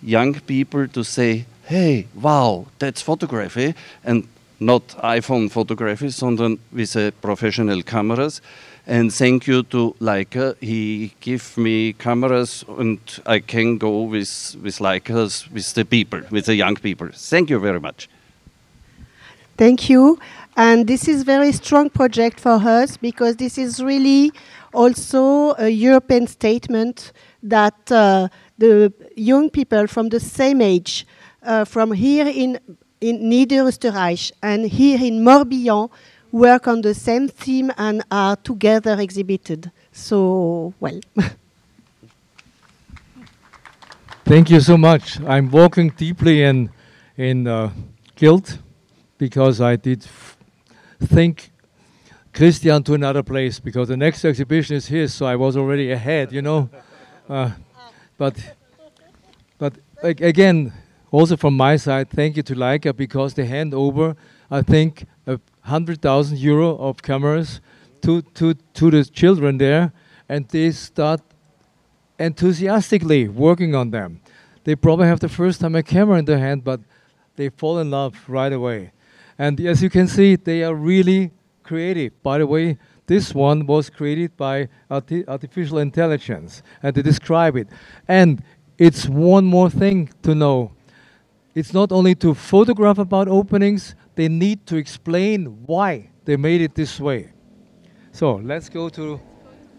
young 0.01 0.35
people 0.35 0.87
to 0.89 1.03
say, 1.03 1.47
hey, 1.65 2.07
wow, 2.15 2.67
that's 2.79 3.03
photography, 3.03 3.75
and 4.05 4.29
not 4.61 4.89
iPhone 5.03 5.51
photography, 5.51 6.11
sondern 6.11 6.59
with 6.73 6.97
uh, 6.97 7.11
professional 7.20 7.83
cameras. 7.83 8.41
And 8.87 9.12
thank 9.12 9.47
you 9.47 9.65
to 9.65 9.97
Leica. 10.01 10.55
He 10.61 11.12
give 11.20 11.57
me 11.59 11.93
cameras, 11.95 12.65
and 12.78 13.01
I 13.27 13.41
can 13.41 13.78
go 13.78 14.03
with 14.03 14.57
with 14.62 14.78
Leicas 14.78 15.51
with 15.53 15.74
the 15.74 15.85
people, 15.85 16.20
with 16.31 16.47
the 16.47 16.55
young 16.55 16.77
people. 16.77 17.09
Thank 17.12 17.51
you 17.51 17.59
very 17.59 17.81
much. 17.81 18.09
Thank 19.57 19.89
you. 19.89 20.19
And 20.57 20.87
this 20.87 21.09
is 21.09 21.23
very 21.23 21.53
strong 21.53 21.91
project 21.91 22.41
for 22.41 22.53
us 22.53 22.97
because 22.97 23.37
this 23.37 23.59
is 23.59 23.83
really 23.83 24.33
also 24.73 25.55
a 25.59 25.69
European 25.69 26.27
statement 26.27 27.12
that 27.43 27.93
uh, 27.93 28.28
the 28.59 28.93
young 29.16 29.51
people 29.51 29.87
from 29.87 30.09
the 30.11 30.20
same 30.20 30.62
age, 30.62 31.07
uh, 31.43 31.65
from 31.65 31.93
here 31.93 32.27
in 32.27 32.59
in 33.01 33.28
Niederösterreich 33.31 34.32
and 34.43 34.66
here 34.66 34.98
in 35.02 35.23
Morbihan, 35.23 35.90
work 36.32 36.66
on 36.66 36.82
the 36.82 36.94
same 36.94 37.28
theme 37.28 37.70
and 37.77 38.02
are 38.10 38.36
together 38.36 39.01
exhibited. 39.01 39.70
So 39.93 40.74
well. 40.81 41.01
Thank 44.24 44.51
you 44.51 44.60
so 44.60 44.77
much. 44.77 45.20
I'm 45.20 45.51
walking 45.51 45.90
deeply 45.90 46.43
in 46.43 46.70
in 47.16 47.47
uh, 47.47 47.70
guilt 48.16 48.59
because 49.18 49.60
I 49.60 49.77
did 49.77 50.05
think 51.01 51.51
Christian 52.32 52.82
to 52.82 52.94
another 52.94 53.23
place 53.23 53.60
because 53.60 53.89
the 53.89 53.97
next 53.97 54.24
exhibition 54.24 54.77
is 54.77 54.86
his, 54.89 55.14
so 55.14 55.27
I 55.27 55.36
was 55.36 55.56
already 55.56 55.93
ahead, 55.93 56.32
you 56.32 56.43
know. 56.43 56.68
Uh, 57.28 57.51
but 58.18 58.36
but 59.59 59.74
ag- 60.02 60.23
again, 60.23 60.73
also 61.17 61.35
from 61.37 61.57
my 61.57 61.77
side, 61.77 62.11
thank 62.11 62.37
you 62.37 62.43
to 62.43 62.55
Leica 62.55 62.95
because 62.95 63.33
they 63.33 63.47
hand 63.47 63.73
over, 63.73 64.15
I 64.51 64.61
think, 64.61 65.07
a 65.27 65.41
hundred 65.63 66.03
thousand 66.03 66.39
euro 66.39 66.77
of 66.77 67.01
cameras 67.01 67.61
to 68.03 68.21
to 68.39 68.55
to 68.75 68.91
the 68.91 69.03
children 69.05 69.57
there, 69.59 69.93
and 70.29 70.47
they 70.49 70.71
start 70.73 71.21
enthusiastically 72.19 73.29
working 73.29 73.75
on 73.75 73.91
them. 73.91 74.21
They 74.65 74.77
probably 74.77 75.07
have 75.07 75.21
the 75.21 75.31
first 75.31 75.61
time 75.61 75.75
a 75.75 75.83
camera 75.83 76.19
in 76.19 76.27
their 76.27 76.39
hand, 76.39 76.65
but 76.65 76.81
they 77.37 77.49
fall 77.49 77.79
in 77.79 77.91
love 77.91 78.15
right 78.29 78.53
away. 78.53 78.93
And 79.39 79.61
as 79.61 79.83
you 79.83 79.91
can 79.91 80.09
see, 80.09 80.37
they 80.37 80.65
are 80.65 80.75
really 80.75 81.31
creative. 81.63 82.13
By 82.23 82.39
the 82.39 82.47
way, 82.47 82.77
this 83.07 83.35
one 83.35 83.67
was 83.67 83.89
created 83.91 84.37
by 84.37 84.69
arti- 84.91 85.27
artificial 85.27 85.79
intelligence, 85.79 86.63
and 86.83 86.95
they 86.95 87.03
describe 87.03 87.57
it. 87.57 87.69
And 88.07 88.43
it's 88.77 89.09
one 89.09 89.47
more 89.47 89.71
thing 89.71 90.11
to 90.23 90.35
know. 90.35 90.76
It's 91.57 91.73
not 91.73 91.91
only 91.91 92.15
to 92.16 92.35
photograph 92.35 92.99
about 92.99 93.28
openings, 93.28 93.95
they 94.15 94.28
need 94.28 94.66
to 94.66 94.77
explain 94.77 95.65
why 95.65 96.11
they 96.27 96.37
made 96.37 96.61
it 96.61 96.74
this 96.74 97.01
way. 97.01 97.33
So 98.12 98.35
let's 98.45 98.69
go 98.69 98.91
to 98.91 99.19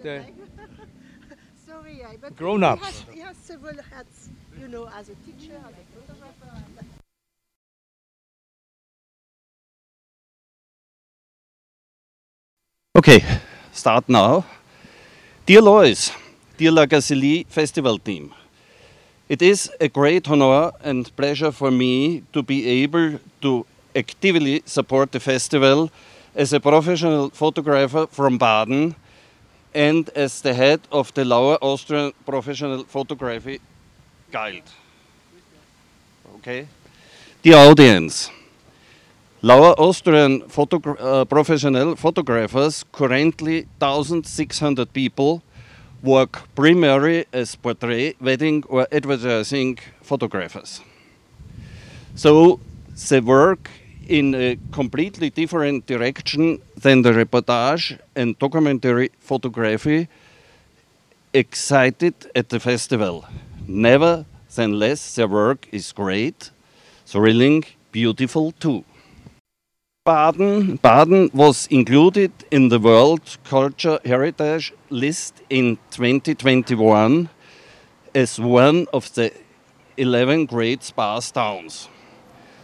the 0.02 0.26
Sorry, 1.68 2.04
I, 2.04 2.18
but 2.20 2.36
Grown-ups. 2.36 2.82
He 2.82 2.88
has, 2.88 3.14
he 3.14 3.20
has 3.20 3.38
several 3.38 3.76
hats, 3.94 4.30
you 4.60 4.68
know, 4.68 4.90
as 4.90 5.10
a 5.10 5.16
teacher, 5.22 5.54
as 5.54 5.74
a 5.78 5.86
photographer. 6.02 6.66
Okay, 12.98 13.24
start 13.72 14.10
now. 14.10 14.44
Dear 15.46 15.62
Lois, 15.62 16.12
dear 16.58 16.72
La 16.72 16.88
Gacilly 16.88 17.46
Festival 17.48 18.00
team, 18.00 18.34
it 19.30 19.42
is 19.42 19.70
a 19.80 19.88
great 19.90 20.30
honor 20.30 20.72
and 20.84 21.14
pleasure 21.16 21.52
for 21.52 21.72
me 21.72 22.24
to 22.34 22.42
be 22.42 22.68
able 22.84 23.20
to 23.42 23.66
actively 23.96 24.62
support 24.66 25.12
the 25.12 25.20
festival 25.20 25.90
as 26.36 26.54
a 26.54 26.60
professional 26.60 27.30
photographer 27.30 28.08
from 28.08 28.38
Baden 28.38 28.96
and 29.74 30.10
as 30.16 30.42
the 30.42 30.54
head 30.54 30.80
of 30.92 31.14
the 31.14 31.26
Lower 31.26 31.58
Austrian 31.62 32.14
Professional 32.26 32.84
Photography 32.86 33.60
Guild. 34.32 34.64
Okay? 36.38 36.68
Dear 37.44 37.58
audience, 37.58 38.32
Lower 39.42 39.74
Austrian 39.80 40.42
photogra- 40.42 40.98
uh, 41.00 41.26
professional 41.26 41.96
photographers, 41.96 42.84
currently 42.92 43.68
1,600 43.80 44.92
people, 44.94 45.44
work 46.04 46.48
primarily 46.56 47.26
as 47.34 47.56
portrait, 47.56 48.16
wedding, 48.22 48.64
or 48.68 48.88
advertising 48.92 49.78
photographers. 50.02 50.82
So 52.16 52.60
they 53.10 53.20
work 53.20 53.70
in 54.08 54.34
a 54.36 54.58
completely 54.72 55.30
different 55.30 55.86
direction 55.86 56.62
than 56.76 57.02
the 57.02 57.12
reportage 57.12 58.00
and 58.16 58.38
documentary 58.40 59.12
photography 59.20 60.08
excited 61.34 62.16
at 62.34 62.50
the 62.50 62.60
festival. 62.60 63.26
Nevertheless, 63.68 65.16
their 65.16 65.28
work 65.28 65.68
is 65.72 65.92
great, 65.92 66.52
thrilling, 67.06 67.66
beautiful 67.92 68.54
too. 68.54 68.84
Baden, 70.08 70.78
Baden 70.78 71.32
was 71.34 71.68
included 71.68 72.32
in 72.50 72.70
the 72.70 72.80
World 72.80 73.38
Culture 73.44 74.00
Heritage 74.06 74.72
List 74.90 75.42
in 75.50 75.78
2021 75.92 77.28
as 78.16 78.40
one 78.40 78.88
of 78.94 79.14
the 79.16 79.34
11 79.98 80.46
great 80.46 80.82
spa 80.82 81.20
towns. 81.20 81.90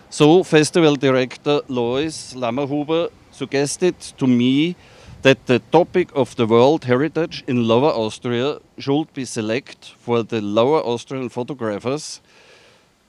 So, 0.10 0.44
festival 0.44 0.95
director 0.95 1.60
Lois 1.68 2.34
Lammerhuber 2.34 3.11
suggested 3.32 3.99
to 4.18 4.26
me 4.26 4.78
that 5.24 5.45
the 5.45 5.60
topic 5.60 6.11
of 6.15 6.38
the 6.38 6.48
World 6.48 6.86
Heritage 6.86 7.44
in 7.45 7.68
Lower 7.68 7.91
Austria 7.91 8.60
should 8.78 9.14
be 9.14 9.26
selected 9.26 9.84
for 9.99 10.24
the 10.24 10.40
Lower 10.40 10.80
Austrian 10.80 11.28
Photographers 11.28 12.22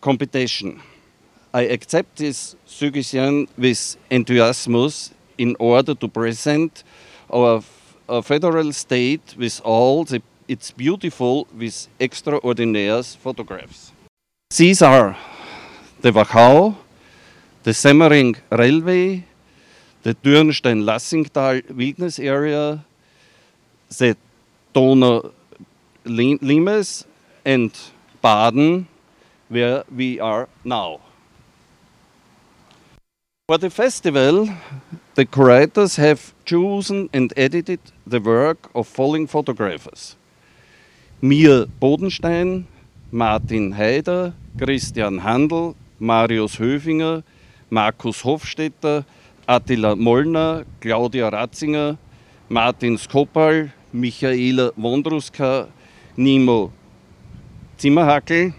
competition. 0.01 0.81
I 1.55 1.62
accept 1.70 2.16
this 2.16 2.56
suggestion 2.66 3.47
with 3.56 3.97
enthusiasm 4.10 4.74
in 5.39 5.55
order 5.60 5.94
to 5.94 6.09
present 6.09 6.82
our, 7.32 7.62
federal 8.22 8.72
state 8.72 9.36
with 9.39 9.60
all 9.64 10.02
the, 10.02 10.20
its 10.48 10.72
beautiful, 10.72 11.47
with 11.56 11.86
extraordinary 12.01 13.05
photographs. 13.05 13.93
These 14.51 14.82
are 14.82 15.16
the 16.01 16.10
Wachau, 16.10 16.74
the 17.62 17.72
Semmering 17.72 18.35
Railway, 18.51 19.24
the 20.02 20.16
Dürnstein-Lassingtal 20.16 21.70
Wilderness 21.70 22.18
Area, 22.18 22.85
the 23.97 24.16
Donau 24.72 25.31
Lim- 26.05 26.40
Limes, 26.43 27.05
and 27.44 27.70
Baden, 28.20 28.89
where 29.48 29.85
we 29.94 30.18
are 30.18 30.48
now. 30.64 31.03
For 33.46 33.58
the 33.58 33.68
festival, 33.68 34.48
the 35.16 35.26
curators 35.26 35.96
have 35.96 36.32
chosen 36.46 37.10
and 37.12 37.30
edited 37.36 37.78
the 38.06 38.18
work 38.18 38.70
of 38.74 38.88
following 38.88 39.26
photographers. 39.26 40.16
Mir 41.20 41.66
Bodenstein, 41.78 42.64
Martin 43.12 43.74
Haider, 43.74 44.32
Christian 44.56 45.18
Handel, 45.18 45.76
Marius 46.00 46.56
Höfinger, 46.56 47.22
Markus 47.68 48.22
Hofstetter, 48.22 49.04
Attila 49.46 49.94
Mollner, 49.94 50.64
Claudia 50.80 51.30
Ratzinger, 51.30 51.98
Martin 52.48 52.96
Skopal, 52.96 53.70
Michaela 53.92 54.72
Wondruska, 54.72 55.68
Nimo 56.16 56.72
Zimmerhackel, 57.76 58.54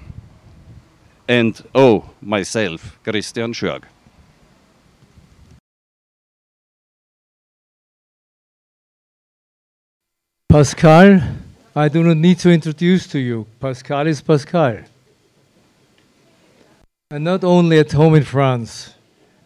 and 1.27 1.63
oh, 1.73 2.07
myself, 2.21 2.99
Christian 3.03 3.51
Schörg. 3.51 3.81
Pascal, 10.56 11.19
I 11.76 11.90
do 11.90 12.02
not 12.02 12.15
need 12.15 12.40
to 12.40 12.49
introduce 12.49 13.07
to 13.07 13.19
you. 13.19 13.45
Pascal 13.60 14.07
is 14.07 14.22
Pascal. 14.22 14.77
And 17.11 17.26
not 17.26 17.44
only 17.44 17.77
at 17.80 17.91
home 17.91 18.15
in 18.15 18.23
France, 18.23 18.94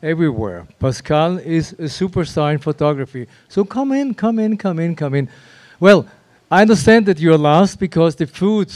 everywhere. 0.03 0.67
Pascal 0.79 1.39
is 1.39 1.71
a 1.71 1.89
superstar 1.89 2.53
in 2.53 2.59
photography. 2.59 3.25
So 3.47 3.65
come 3.65 3.91
in, 3.93 4.13
come 4.13 4.37
in, 4.37 4.55
come 4.55 4.77
in, 4.77 4.95
come 4.95 5.15
in. 5.15 5.29
Well, 5.79 6.05
I 6.51 6.61
understand 6.61 7.07
that 7.07 7.19
you're 7.19 7.39
last 7.39 7.79
because 7.79 8.15
the 8.15 8.27
food 8.27 8.71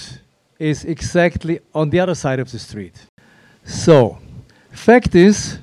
is 0.57 0.85
exactly 0.85 1.59
on 1.71 1.91
the 1.91 1.99
other 1.99 2.15
side 2.15 2.39
of 2.39 2.51
the 2.51 2.57
street. 2.57 2.95
So, 3.63 4.17
fact 4.71 5.13
is 5.13 5.59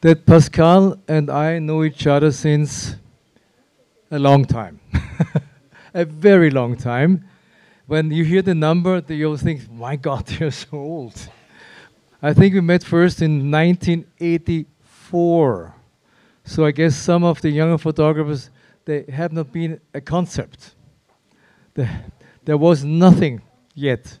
that 0.00 0.24
Pascal 0.24 0.98
and 1.06 1.28
I 1.28 1.58
know 1.58 1.84
each 1.84 2.06
other 2.06 2.30
since 2.32 2.96
a 4.10 4.18
long 4.18 4.46
time. 4.46 4.80
a 5.94 6.04
very 6.04 6.50
long 6.50 6.76
time. 6.76 7.24
When 7.86 8.10
you 8.10 8.24
hear 8.24 8.42
the 8.42 8.54
number, 8.54 9.02
you'll 9.08 9.36
think, 9.36 9.70
my 9.70 9.94
God, 9.96 10.30
you're 10.38 10.50
so 10.50 10.76
old. 10.76 11.28
I 12.20 12.34
think 12.34 12.54
we 12.54 12.60
met 12.60 12.82
first 12.82 13.22
in 13.22 13.50
1984. 13.50 15.74
So 16.44 16.66
I 16.66 16.72
guess 16.72 16.96
some 16.96 17.22
of 17.24 17.40
the 17.40 17.50
younger 17.50 17.78
photographers, 17.78 18.50
they 18.84 19.04
have 19.10 19.32
not 19.32 19.52
been 19.52 19.80
a 19.92 20.00
concept. 20.00 20.74
The, 21.74 21.88
there 22.44 22.58
was 22.58 22.84
nothing 22.84 23.42
yet. 23.74 24.18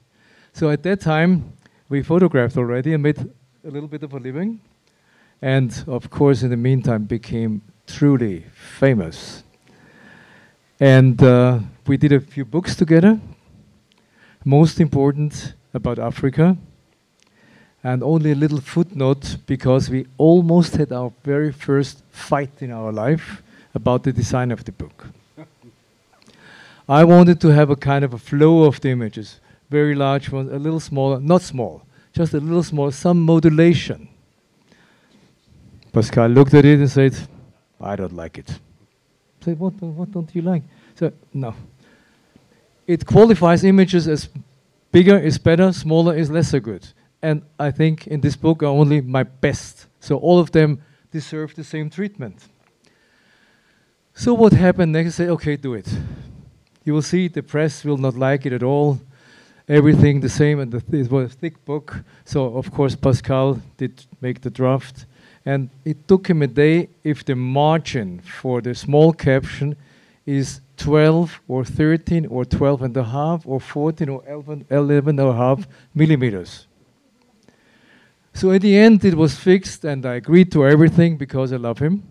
So 0.52 0.70
at 0.70 0.82
that 0.84 1.00
time, 1.00 1.52
we 1.88 2.02
photographed 2.02 2.56
already 2.56 2.94
and 2.94 3.02
made 3.02 3.18
a 3.18 3.70
little 3.70 3.88
bit 3.88 4.02
of 4.02 4.14
a 4.14 4.18
living. 4.18 4.60
And 5.40 5.84
of 5.86 6.10
course, 6.10 6.42
in 6.42 6.50
the 6.50 6.56
meantime, 6.56 7.04
became 7.04 7.62
truly 7.86 8.44
famous. 8.78 9.43
And 10.80 11.22
uh, 11.22 11.60
we 11.86 11.96
did 11.96 12.12
a 12.12 12.20
few 12.20 12.44
books 12.44 12.74
together, 12.74 13.20
most 14.44 14.80
important 14.80 15.54
about 15.72 15.98
Africa. 15.98 16.56
And 17.82 18.02
only 18.02 18.32
a 18.32 18.34
little 18.34 18.60
footnote 18.60 19.36
because 19.46 19.90
we 19.90 20.06
almost 20.16 20.76
had 20.76 20.90
our 20.90 21.12
very 21.22 21.52
first 21.52 22.02
fight 22.10 22.50
in 22.60 22.72
our 22.72 22.90
life 22.90 23.42
about 23.74 24.04
the 24.04 24.12
design 24.12 24.50
of 24.50 24.64
the 24.64 24.72
book. 24.72 25.08
I 26.88 27.04
wanted 27.04 27.42
to 27.42 27.48
have 27.48 27.68
a 27.68 27.76
kind 27.76 28.02
of 28.04 28.14
a 28.14 28.18
flow 28.18 28.64
of 28.64 28.80
the 28.80 28.88
images, 28.88 29.38
very 29.68 29.94
large 29.94 30.30
ones, 30.30 30.50
a 30.50 30.58
little 30.58 30.80
smaller, 30.80 31.20
not 31.20 31.42
small, 31.42 31.82
just 32.14 32.32
a 32.32 32.40
little 32.40 32.62
small, 32.62 32.90
some 32.90 33.20
modulation. 33.20 34.08
Pascal 35.92 36.28
looked 36.28 36.54
at 36.54 36.64
it 36.64 36.78
and 36.78 36.90
said, 36.90 37.14
I 37.80 37.96
don't 37.96 38.14
like 38.14 38.38
it. 38.38 38.58
Said, 39.44 39.58
what, 39.58 39.74
what 39.82 40.10
don't 40.10 40.34
you 40.34 40.42
like? 40.42 40.62
So, 40.94 41.12
no. 41.32 41.54
It 42.86 43.04
qualifies 43.06 43.64
images 43.64 44.08
as 44.08 44.28
bigger 44.90 45.18
is 45.18 45.38
better, 45.38 45.72
smaller 45.72 46.16
is 46.16 46.30
lesser 46.30 46.60
good. 46.60 46.86
And 47.22 47.42
I 47.58 47.70
think 47.70 48.06
in 48.06 48.20
this 48.20 48.36
book 48.36 48.62
are 48.62 48.66
only 48.66 49.00
my 49.00 49.22
best. 49.22 49.86
So 50.00 50.16
all 50.18 50.38
of 50.38 50.52
them 50.52 50.82
deserve 51.10 51.54
the 51.54 51.64
same 51.64 51.88
treatment. 51.88 52.48
So 54.14 54.34
what 54.34 54.52
happened 54.52 54.92
next? 54.92 55.20
I 55.20 55.24
Say, 55.24 55.28
okay, 55.30 55.56
do 55.56 55.74
it. 55.74 55.88
You 56.84 56.92
will 56.92 57.02
see 57.02 57.28
the 57.28 57.42
press 57.42 57.84
will 57.84 57.96
not 57.96 58.14
like 58.14 58.44
it 58.44 58.52
at 58.52 58.62
all. 58.62 59.00
Everything 59.66 60.20
the 60.20 60.28
same, 60.28 60.60
and 60.60 60.70
the 60.70 60.80
th- 60.82 61.06
it 61.06 61.10
was 61.10 61.32
a 61.32 61.36
thick 61.36 61.64
book. 61.64 62.04
So 62.26 62.54
of 62.56 62.70
course 62.70 62.94
Pascal 62.94 63.60
did 63.78 64.04
make 64.20 64.42
the 64.42 64.50
draft, 64.50 65.06
and 65.46 65.70
it 65.84 66.08
took 66.08 66.28
him 66.28 66.42
a 66.42 66.46
day. 66.46 66.88
If 67.02 67.24
the 67.24 67.36
margin 67.36 68.20
for 68.20 68.60
the 68.60 68.74
small 68.74 69.12
caption 69.12 69.76
is 70.26 70.60
12 70.76 71.40
or 71.48 71.64
13 71.64 72.26
or 72.26 72.44
12 72.44 72.82
and 72.82 72.96
a 72.96 73.04
half 73.04 73.46
or 73.46 73.60
14 73.60 74.08
or 74.08 74.22
11, 74.26 74.66
11 74.70 75.18
and 75.18 75.28
a 75.28 75.32
half 75.32 75.68
millimeters. 75.94 76.66
So 78.32 78.50
at 78.50 78.62
the 78.62 78.76
end, 78.76 79.04
it 79.04 79.14
was 79.14 79.36
fixed, 79.36 79.84
and 79.84 80.04
I 80.04 80.14
agreed 80.14 80.50
to 80.52 80.66
everything 80.66 81.16
because 81.16 81.52
I 81.52 81.56
love 81.56 81.78
him. 81.78 82.02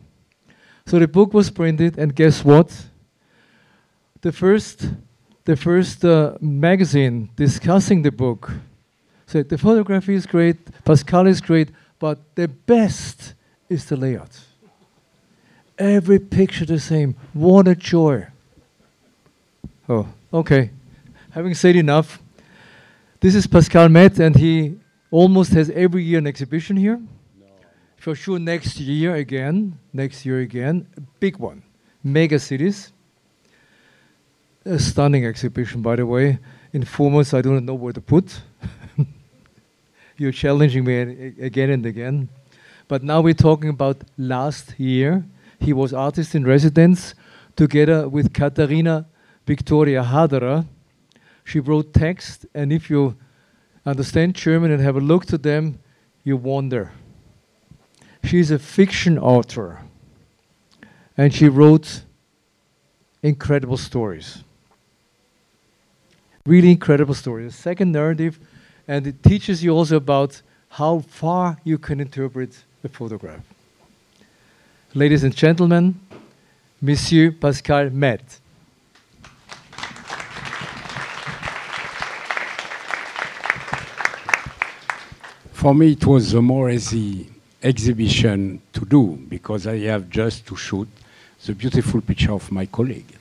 So 0.85 0.97
the 0.97 1.07
book 1.07 1.33
was 1.33 1.49
printed, 1.49 1.97
and 1.97 2.15
guess 2.15 2.45
what? 2.45 2.71
The 4.21 4.31
first, 4.31 4.89
the 5.43 5.57
first 5.57 6.05
uh, 6.05 6.37
magazine 6.39 7.29
discussing 7.35 8.03
the 8.03 8.11
book 8.11 8.51
said 9.25 9.49
the 9.49 9.57
photography 9.57 10.15
is 10.15 10.25
great, 10.25 10.57
Pascal 10.85 11.27
is 11.27 11.41
great, 11.41 11.69
but 12.03 12.19
the 12.35 12.49
best 12.49 13.33
is 13.69 13.85
the 13.85 13.95
layout. 13.95 14.37
Every 15.77 16.19
picture 16.19 16.65
the 16.65 16.77
same. 16.77 17.15
What 17.31 17.65
a 17.65 17.75
joy! 17.75 18.27
Oh, 19.87 20.09
okay. 20.33 20.71
Having 21.31 21.53
said 21.53 21.77
enough, 21.77 22.21
this 23.21 23.35
is 23.35 23.47
Pascal 23.47 23.87
Maitre, 23.87 24.25
and 24.25 24.35
he 24.35 24.75
almost 25.11 25.53
has 25.53 25.69
every 25.69 26.03
year 26.03 26.19
an 26.19 26.27
exhibition 26.27 26.75
here. 26.75 26.99
For 27.95 28.15
sure, 28.15 28.37
next 28.37 28.81
year 28.81 29.15
again, 29.15 29.79
next 29.93 30.25
year 30.25 30.41
again, 30.41 30.85
a 30.97 31.01
big 31.21 31.37
one, 31.37 31.63
mega 32.03 32.37
cities. 32.37 32.91
A 34.65 34.77
stunning 34.77 35.25
exhibition, 35.25 35.81
by 35.81 35.95
the 35.95 36.05
way. 36.05 36.39
In 36.73 36.83
four 36.83 37.09
months, 37.09 37.33
I 37.33 37.41
don't 37.41 37.63
know 37.63 37.75
where 37.75 37.93
to 37.93 38.01
put. 38.01 38.41
You're 40.17 40.31
challenging 40.31 40.85
me 40.85 41.33
again 41.41 41.69
and 41.69 41.85
again. 41.85 42.29
But 42.87 43.03
now 43.03 43.21
we're 43.21 43.33
talking 43.33 43.69
about 43.69 44.03
last 44.17 44.79
year. 44.79 45.25
He 45.59 45.73
was 45.73 45.93
artist 45.93 46.35
in 46.35 46.43
residence 46.43 47.15
together 47.55 48.07
with 48.07 48.33
Katharina 48.33 49.07
Victoria 49.45 50.03
Haderer. 50.03 50.65
She 51.43 51.59
wrote 51.59 51.93
text, 51.93 52.45
and 52.53 52.71
if 52.71 52.89
you 52.89 53.15
understand 53.85 54.35
German 54.35 54.71
and 54.71 54.81
have 54.81 54.95
a 54.95 55.01
look 55.01 55.25
to 55.27 55.37
them, 55.37 55.79
you 56.23 56.37
wonder. 56.37 56.91
She's 58.23 58.51
a 58.51 58.59
fiction 58.59 59.17
author, 59.17 59.81
and 61.17 61.33
she 61.33 61.49
wrote 61.49 62.03
incredible 63.21 63.77
stories. 63.77 64.43
Really 66.45 66.71
incredible 66.71 67.13
stories. 67.13 67.53
A 67.53 67.57
second 67.57 67.91
narrative, 67.91 68.39
and 68.87 69.07
it 69.07 69.23
teaches 69.23 69.63
you 69.63 69.71
also 69.71 69.97
about 69.97 70.41
how 70.69 70.99
far 70.99 71.57
you 71.63 71.77
can 71.77 71.99
interpret 71.99 72.63
a 72.83 72.89
photograph. 72.89 73.41
Ladies 74.93 75.23
and 75.23 75.35
gentlemen, 75.35 75.99
Monsieur 76.81 77.31
Pascal 77.31 77.89
Maitre. 77.89 78.39
For 85.53 85.73
me, 85.73 85.93
it 85.93 86.05
was 86.05 86.33
a 86.33 86.41
more 86.41 86.69
easy 86.69 87.29
exhibition 87.61 88.61
to 88.73 88.85
do 88.85 89.17
because 89.29 89.65
I 89.65 89.77
have 89.79 90.09
just 90.09 90.45
to 90.47 90.57
shoot 90.57 90.89
the 91.45 91.53
beautiful 91.53 92.01
picture 92.01 92.33
of 92.33 92.51
my 92.51 92.65
colleague. 92.65 93.17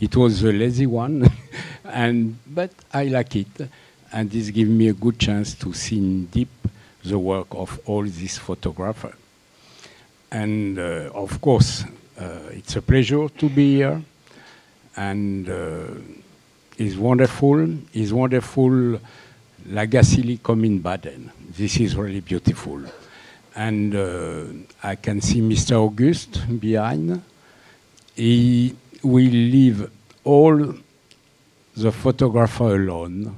It 0.00 0.16
was 0.16 0.42
a 0.42 0.52
lazy 0.52 0.86
one, 0.86 1.30
and 1.84 2.38
but 2.46 2.70
I 2.92 3.04
like 3.04 3.36
it, 3.36 3.68
and 4.12 4.30
this 4.30 4.50
gives 4.50 4.70
me 4.70 4.88
a 4.88 4.92
good 4.92 5.18
chance 5.18 5.54
to 5.54 5.72
see 5.72 5.98
in 5.98 6.26
deep 6.26 6.50
the 7.04 7.18
work 7.18 7.46
of 7.50 7.80
all 7.86 8.04
these 8.04 8.38
photographers. 8.38 9.14
And 10.30 10.78
uh, 10.78 11.10
of 11.14 11.40
course, 11.40 11.84
uh, 12.18 12.24
it's 12.50 12.76
a 12.76 12.82
pleasure 12.82 13.28
to 13.28 13.48
be 13.48 13.76
here, 13.76 14.02
and 14.96 15.48
uh, 15.48 15.84
it's 16.78 16.96
wonderful. 16.96 17.68
It's 17.92 18.12
wonderful. 18.12 19.00
La 19.66 19.84
Gacilly 19.84 20.42
come 20.42 20.64
in 20.64 20.78
Baden. 20.78 21.30
This 21.56 21.78
is 21.80 21.96
really 21.96 22.20
beautiful. 22.20 22.82
And 23.54 23.94
uh, 23.94 24.44
I 24.82 24.96
can 24.96 25.20
see 25.20 25.40
Mr. 25.40 25.76
August 25.76 26.40
behind. 26.58 27.22
He 28.16 28.74
will 29.02 29.24
leave 29.24 29.90
all 30.24 30.74
the 31.76 31.92
photographer 31.92 32.74
alone, 32.74 33.36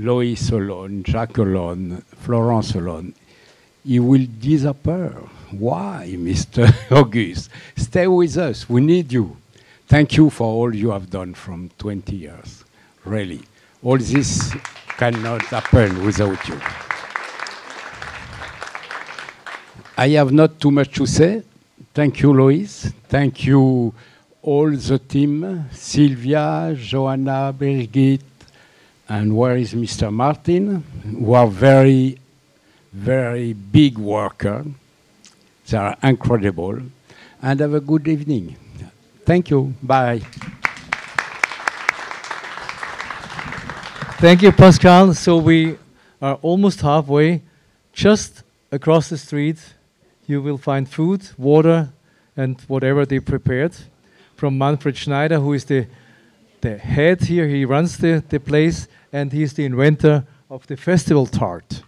Lois 0.00 0.50
alone, 0.50 1.04
Jacques 1.04 1.38
alone, 1.38 2.02
Florence 2.16 2.74
alone. 2.74 3.14
He 3.84 4.00
will 4.00 4.26
disappear. 4.40 5.10
Why, 5.50 6.14
Mr. 6.16 6.72
August? 6.90 7.50
Stay 7.76 8.06
with 8.06 8.36
us. 8.36 8.68
We 8.68 8.80
need 8.80 9.12
you. 9.12 9.36
Thank 9.88 10.16
you 10.16 10.30
for 10.30 10.46
all 10.46 10.74
you 10.74 10.90
have 10.90 11.10
done 11.10 11.34
from 11.34 11.70
20 11.78 12.16
years. 12.16 12.64
Really. 13.04 13.42
All 13.82 13.98
this 13.98 14.54
cannot 14.96 15.42
happen 15.42 16.04
without 16.04 16.46
you. 16.48 16.60
I 19.96 20.08
have 20.10 20.32
not 20.32 20.58
too 20.60 20.70
much 20.70 20.94
to 20.94 21.06
say. 21.06 21.42
Thank 21.92 22.22
you, 22.22 22.32
Lois. 22.32 22.90
Thank 23.08 23.44
you, 23.44 23.92
all 24.42 24.70
the 24.70 24.98
team 24.98 25.66
Sylvia, 25.72 26.74
Joanna, 26.78 27.52
Birgit, 27.52 28.20
and 29.10 29.36
where 29.36 29.56
is 29.56 29.74
Mr. 29.74 30.12
Martin, 30.12 30.84
who 31.02 31.32
are 31.32 31.48
very, 31.48 32.16
very 32.92 33.52
big 33.52 33.98
worker. 33.98 34.64
They 35.66 35.76
are 35.76 35.96
incredible. 36.00 36.78
And 37.42 37.58
have 37.58 37.74
a 37.74 37.80
good 37.80 38.06
evening. 38.06 38.54
Thank 39.26 39.50
you. 39.50 39.74
Bye. 39.82 40.20
Thank 44.20 44.42
you, 44.42 44.52
Pascal. 44.52 45.12
So 45.14 45.38
we 45.38 45.76
are 46.22 46.36
almost 46.36 46.80
halfway. 46.80 47.42
Just 47.92 48.44
across 48.70 49.08
the 49.08 49.18
street, 49.18 49.58
you 50.28 50.40
will 50.40 50.58
find 50.58 50.88
food, 50.88 51.28
water, 51.36 51.88
and 52.36 52.60
whatever 52.68 53.04
they 53.04 53.18
prepared 53.18 53.72
from 54.36 54.56
Manfred 54.56 54.96
Schneider, 54.96 55.40
who 55.40 55.52
is 55.52 55.64
the, 55.64 55.88
the 56.60 56.78
head 56.78 57.22
here. 57.22 57.48
He 57.48 57.64
runs 57.64 57.98
the, 57.98 58.22
the 58.28 58.38
place, 58.38 58.86
and 59.12 59.32
he's 59.32 59.52
the 59.54 59.64
inventor 59.64 60.24
of 60.48 60.66
the 60.66 60.76
festival 60.76 61.26
tart. 61.26 61.82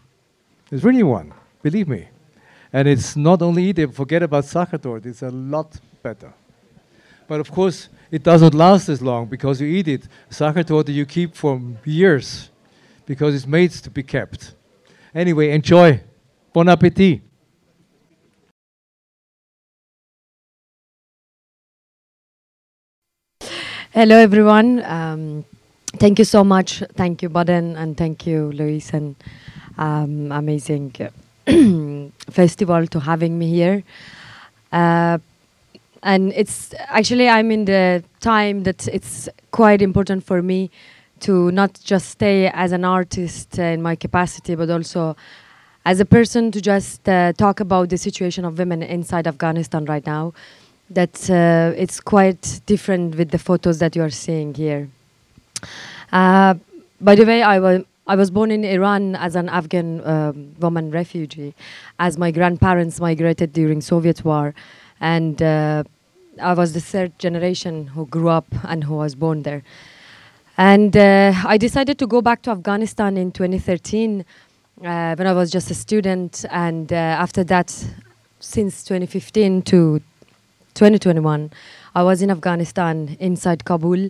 There's 0.70 0.85
really 0.85 1.03
one, 1.03 1.32
believe 1.62 1.89
me. 1.89 2.09
And 2.73 2.89
it's 2.89 3.16
not 3.16 3.43
only 3.43 3.65
eat, 3.65 3.94
forget 3.94 4.23
about 4.23 4.44
Sachertorte, 4.44 5.07
it's 5.07 5.23
a 5.23 5.28
lot 5.28 5.78
better. 6.03 6.32
But 7.28 7.40
of 7.40 7.51
course, 7.51 7.89
it 8.11 8.23
doesn't 8.23 8.55
last 8.55 8.89
as 8.89 9.03
long 9.03 9.27
because 9.27 9.61
you 9.61 9.69
eat 9.69 9.89
it. 9.89 10.09
Sachertorte 10.31 10.93
you 10.93 11.07
keep 11.07 11.35
for 11.35 11.61
years 11.85 12.51
because 13.07 13.35
it's 13.35 13.47
made 13.47 13.70
to 13.70 13.90
be 13.90 14.03
kept. 14.03 14.55
Anyway, 15.15 15.51
enjoy. 15.51 16.01
Bon 16.53 16.69
appetit. 16.69 17.20
Hello, 23.90 24.16
everyone. 24.16 24.82
Um, 24.85 25.44
thank 25.98 26.19
you 26.19 26.24
so 26.24 26.44
much. 26.44 26.82
Thank 26.94 27.23
you, 27.23 27.28
Baden, 27.28 27.77
and 27.77 27.97
thank 27.97 28.27
you, 28.27 28.52
Lois, 28.52 28.93
and 28.93 29.16
um, 29.78 30.32
amazing 30.32 30.94
festival 32.31 32.86
to 32.86 33.01
having 33.01 33.39
me 33.39 33.51
here. 33.51 33.82
Uh, 34.73 35.19
and 36.02 36.32
it's 36.35 36.74
actually 36.89 37.28
I'm 37.28 37.51
in 37.51 37.64
the 37.64 38.02
time 38.20 38.64
that 38.64 38.89
it's 38.89 39.28
quite 39.51 39.82
important 39.82 40.24
for 40.24 40.43
me 40.43 40.70
to 41.20 41.52
not 41.52 41.78
just 41.85 42.10
stay 42.10 42.48
as 42.48 42.73
an 42.73 42.85
artist 42.85 43.59
uh, 43.59 43.62
in 43.62 43.81
my 43.82 43.94
capacity, 43.94 44.56
but 44.56 44.69
also 44.70 45.16
as 45.85 46.01
a 46.01 46.05
person 46.05 46.51
to 46.51 46.60
just 46.60 47.09
uh, 47.09 47.32
talk 47.35 47.60
about 47.60 47.89
the 47.90 47.98
situation 47.98 48.44
of 48.44 48.59
women 48.59 48.82
inside 48.82 49.27
Afghanistan 49.27 49.85
right 49.85 50.05
now. 50.06 50.32
That 50.90 51.31
uh, 51.31 51.73
it's 51.77 52.01
quite 52.01 52.60
different 52.66 53.14
with 53.14 53.31
the 53.31 53.39
photos 53.39 53.78
that 53.78 53.97
you 53.97 54.02
are 54.02 54.10
seeing 54.10 54.52
here. 54.55 54.89
Uh, 56.12 56.55
by 57.01 57.14
the 57.14 57.24
way, 57.24 57.43
I 57.43 57.59
was 57.59 57.82
I 58.06 58.16
was 58.16 58.30
born 58.30 58.51
in 58.51 58.64
Iran 58.64 59.14
as 59.14 59.36
an 59.36 59.48
Afghan 59.48 60.05
um, 60.05 60.55
woman 60.59 60.90
refugee, 60.90 61.55
as 62.01 62.18
my 62.18 62.32
grandparents 62.32 63.01
migrated 63.01 63.52
during 63.52 63.80
Soviet 63.80 64.24
war, 64.24 64.55
and 65.01 65.40
uh, 65.40 65.84
I 66.40 66.55
was 66.55 66.72
the 66.72 66.80
third 66.80 67.16
generation 67.18 67.86
who 67.86 68.06
grew 68.06 68.28
up 68.28 68.47
and 68.64 68.82
who 68.84 68.94
was 68.94 69.14
born 69.14 69.43
there. 69.43 69.62
And 70.59 70.97
uh, 70.97 71.32
I 71.47 71.56
decided 71.59 71.98
to 71.98 72.06
go 72.06 72.20
back 72.20 72.43
to 72.43 72.51
Afghanistan 72.51 73.16
in 73.16 73.32
2013 73.32 74.24
uh, 74.84 75.14
when 75.14 75.26
I 75.26 75.32
was 75.32 75.51
just 75.51 75.70
a 75.70 75.74
student, 75.74 76.44
and 76.51 76.93
uh, 76.93 76.97
after 76.97 77.44
that, 77.44 77.70
since 78.40 78.84
2015 78.84 79.62
to 79.62 80.01
2021, 80.74 81.51
I 81.94 82.02
was 82.02 82.20
in 82.20 82.30
Afghanistan 82.30 83.16
inside 83.20 83.64
Kabul, 83.64 84.09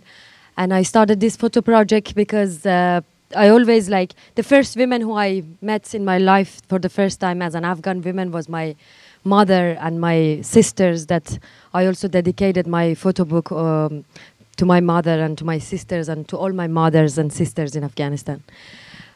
and 0.57 0.73
I 0.73 0.83
started 0.83 1.19
this 1.19 1.35
photo 1.35 1.61
project 1.61 2.15
because 2.15 2.65
uh, 2.65 3.01
I 3.35 3.49
always 3.49 3.89
like 3.89 4.13
the 4.35 4.43
first 4.43 4.75
women 4.75 5.01
who 5.01 5.13
I 5.13 5.43
met 5.61 5.95
in 5.95 6.05
my 6.05 6.17
life 6.17 6.61
for 6.67 6.79
the 6.79 6.89
first 6.89 7.19
time 7.19 7.41
as 7.41 7.55
an 7.55 7.65
Afghan 7.65 8.01
woman 8.01 8.31
was 8.31 8.47
my 8.47 8.75
mother 9.23 9.77
and 9.79 9.99
my 9.99 10.39
sisters. 10.41 11.07
That 11.07 11.39
I 11.73 11.85
also 11.85 12.07
dedicated 12.07 12.67
my 12.67 12.93
photo 12.93 13.25
book 13.25 13.51
um, 13.51 14.05
to 14.57 14.65
my 14.65 14.79
mother 14.79 15.19
and 15.21 15.37
to 15.37 15.45
my 15.45 15.57
sisters 15.57 16.09
and 16.09 16.27
to 16.29 16.37
all 16.37 16.53
my 16.53 16.67
mothers 16.67 17.17
and 17.17 17.33
sisters 17.33 17.75
in 17.75 17.83
Afghanistan. 17.83 18.43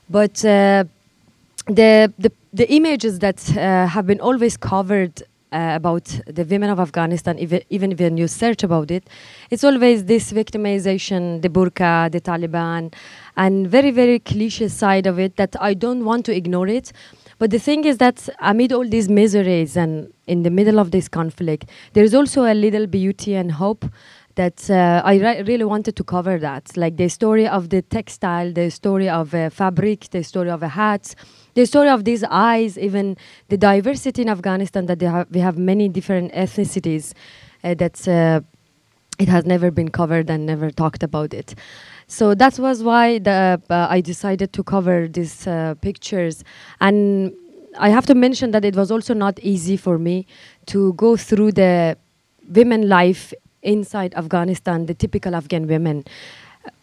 But 0.09 0.43
uh, 0.43 0.85
the, 1.67 2.11
the 2.17 2.31
the 2.53 2.71
images 2.71 3.19
that 3.19 3.39
uh, 3.55 3.87
have 3.87 4.07
been 4.07 4.21
always 4.21 4.57
covered 4.57 5.21
uh, 5.51 5.71
about 5.75 6.19
the 6.27 6.43
women 6.43 6.69
of 6.69 6.79
Afghanistan, 6.79 7.39
even, 7.39 7.61
even 7.69 7.91
when 7.91 8.17
you 8.17 8.27
search 8.27 8.63
about 8.63 8.91
it, 8.91 9.09
it's 9.49 9.63
always 9.63 10.05
this 10.05 10.31
victimization, 10.33 11.41
the 11.41 11.49
burqa, 11.49 12.11
the 12.11 12.21
Taliban, 12.21 12.93
and 13.35 13.67
very, 13.67 13.91
very 13.91 14.19
cliche 14.19 14.67
side 14.67 15.07
of 15.07 15.19
it 15.19 15.37
that 15.37 15.55
I 15.59 15.73
don't 15.73 16.05
want 16.05 16.25
to 16.25 16.35
ignore 16.35 16.67
it. 16.67 16.91
But 17.39 17.51
the 17.51 17.59
thing 17.59 17.85
is 17.85 17.97
that 17.99 18.27
amid 18.39 18.73
all 18.73 18.87
these 18.87 19.09
miseries 19.09 19.77
and 19.77 20.11
in 20.25 20.43
the 20.43 20.49
middle 20.49 20.79
of 20.79 20.91
this 20.91 21.07
conflict, 21.07 21.69
there 21.93 22.03
is 22.03 22.15
also 22.15 22.43
a 22.43 22.53
little 22.53 22.87
beauty 22.87 23.35
and 23.35 23.51
hope 23.51 23.85
that 24.35 24.69
uh, 24.69 25.01
I 25.03 25.41
really 25.41 25.65
wanted 25.65 25.95
to 25.95 26.03
cover 26.03 26.37
that. 26.39 26.75
Like 26.77 26.97
the 26.97 27.09
story 27.09 27.47
of 27.47 27.69
the 27.69 27.81
textile, 27.81 28.53
the 28.53 28.69
story 28.69 29.09
of 29.09 29.33
a 29.33 29.49
fabric, 29.49 30.09
the 30.11 30.23
story 30.23 30.49
of 30.49 30.63
a 30.63 30.67
hat, 30.67 31.15
the 31.57 31.65
story 31.65 31.89
of 31.89 32.03
these 32.05 32.23
eyes, 32.23 32.77
even 32.77 33.17
the 33.49 33.57
diversity 33.57 34.21
in 34.21 34.29
Afghanistan 34.29 34.85
that 34.85 35.01
have, 35.01 35.27
we 35.31 35.39
have 35.39 35.57
many 35.57 35.89
different 35.89 36.31
ethnicities 36.33 37.13
uh, 37.63 37.73
that 37.73 38.07
uh, 38.07 38.41
it 39.17 39.27
has 39.27 39.43
never 39.43 39.71
been 39.71 39.89
covered 39.89 40.29
and 40.29 40.45
never 40.45 40.69
talked 40.69 41.01
about 41.01 41.33
it. 41.33 41.55
So 42.07 42.35
that 42.35 42.59
was 42.59 42.83
why 42.83 43.17
the, 43.17 43.59
uh, 43.71 43.87
I 43.89 44.01
decided 44.01 44.53
to 44.53 44.63
cover 44.63 45.07
these 45.07 45.47
uh, 45.47 45.73
pictures. 45.81 46.43
And 46.79 47.33
I 47.79 47.89
have 47.89 48.05
to 48.05 48.13
mention 48.13 48.51
that 48.51 48.63
it 48.63 48.75
was 48.75 48.91
also 48.91 49.15
not 49.15 49.39
easy 49.39 49.77
for 49.77 49.97
me 49.97 50.27
to 50.67 50.93
go 50.93 51.17
through 51.17 51.53
the 51.53 51.97
women 52.53 52.87
life 52.87 53.33
inside 53.63 54.13
Afghanistan, 54.13 54.85
the 54.85 54.93
typical 54.93 55.33
Afghan 55.33 55.65
women. 55.65 56.05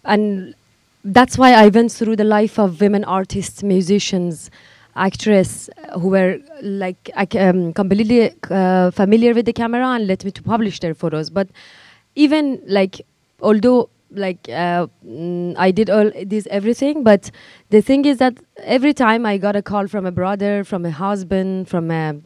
And 0.05 0.57
that's 1.05 1.36
why 1.36 1.52
I 1.52 1.68
went 1.68 1.93
through 1.93 2.16
the 2.16 2.24
life 2.24 2.59
of 2.59 2.81
women 2.81 3.05
artists, 3.05 3.62
musicians, 3.62 4.51
actress 4.97 5.68
who 6.01 6.09
were 6.09 6.39
like 6.62 7.10
um, 7.36 7.72
completely 7.72 8.32
uh, 8.51 8.90
familiar 8.90 9.35
with 9.35 9.44
the 9.44 9.52
camera 9.52 9.86
and 9.89 10.06
let 10.06 10.24
me 10.24 10.31
to 10.31 10.43
publish 10.43 10.81
their 10.81 10.94
photos. 10.94 11.31
But 11.31 11.48
even 12.14 12.62
like, 12.66 13.01
although 13.40 13.90
like 14.10 14.48
uh, 14.48 14.86
mm, 15.05 15.55
I 15.59 15.72
did 15.72 15.90
all 15.90 16.10
this 16.24 16.47
everything, 16.51 17.02
but 17.02 17.31
the 17.70 17.82
thing 17.82 18.05
is 18.05 18.18
that 18.18 18.39
every 18.59 18.94
time 18.94 19.26
I 19.26 19.36
got 19.39 19.56
a 19.56 19.62
call 19.62 19.89
from 19.89 20.06
a 20.06 20.12
brother, 20.12 20.64
from 20.64 20.86
a 20.86 20.90
husband, 20.90 21.68
from 21.68 21.90
a 21.90 22.20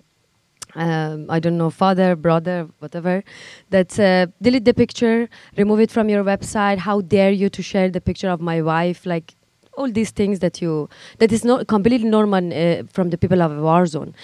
um, 0.74 1.26
I 1.30 1.40
don't 1.40 1.58
know, 1.58 1.70
father, 1.70 2.16
brother, 2.16 2.68
whatever, 2.78 3.24
that 3.70 3.98
uh, 3.98 4.26
delete 4.42 4.64
the 4.64 4.74
picture, 4.74 5.28
remove 5.56 5.80
it 5.80 5.90
from 5.90 6.08
your 6.08 6.24
website. 6.24 6.78
How 6.78 7.00
dare 7.00 7.30
you 7.30 7.48
to 7.50 7.62
share 7.62 7.90
the 7.90 8.00
picture 8.00 8.28
of 8.28 8.40
my 8.40 8.62
wife? 8.62 9.06
Like 9.06 9.34
all 9.78 9.90
these 9.90 10.10
things 10.10 10.40
that 10.40 10.60
you 10.60 10.88
that 11.18 11.30
is 11.32 11.44
not 11.44 11.68
completely 11.68 12.08
normal 12.08 12.52
uh, 12.52 12.82
from 12.92 13.10
the 13.10 13.16
people 13.16 13.40
of 13.40 13.56
a 13.56 13.62
war 13.62 13.86
zone. 13.86 14.14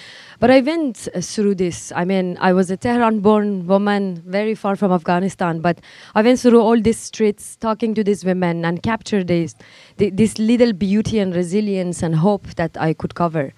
But 0.41 0.51
I 0.51 0.61
went 0.61 1.09
uh, 1.15 1.21
through 1.21 1.55
this. 1.55 1.93
I 1.95 2.05
mean, 2.05 2.37
I 2.41 2.53
was 2.53 2.71
a 2.71 2.77
Tehran-born 2.77 3.67
woman, 3.69 4.23
very 4.27 4.55
far 4.55 4.75
from 4.77 4.93
Afghanistan, 4.93 5.61
but 5.61 5.81
I 6.15 6.23
went 6.23 6.41
through 6.41 6.61
all 6.61 6.81
these 6.81 6.99
streets, 6.99 7.57
talking 7.57 7.95
to 7.95 8.03
these 8.03 8.25
women, 8.25 8.65
and 8.65 8.83
captured 8.83 9.29
this, 9.29 9.55
this 9.97 10.39
little 10.39 10.73
beauty 10.73 11.21
and 11.21 11.35
resilience 11.35 12.03
and 12.03 12.17
hope 12.17 12.49
that 12.57 12.77
I 12.77 12.93
could 12.93 13.15
cover. 13.15 13.55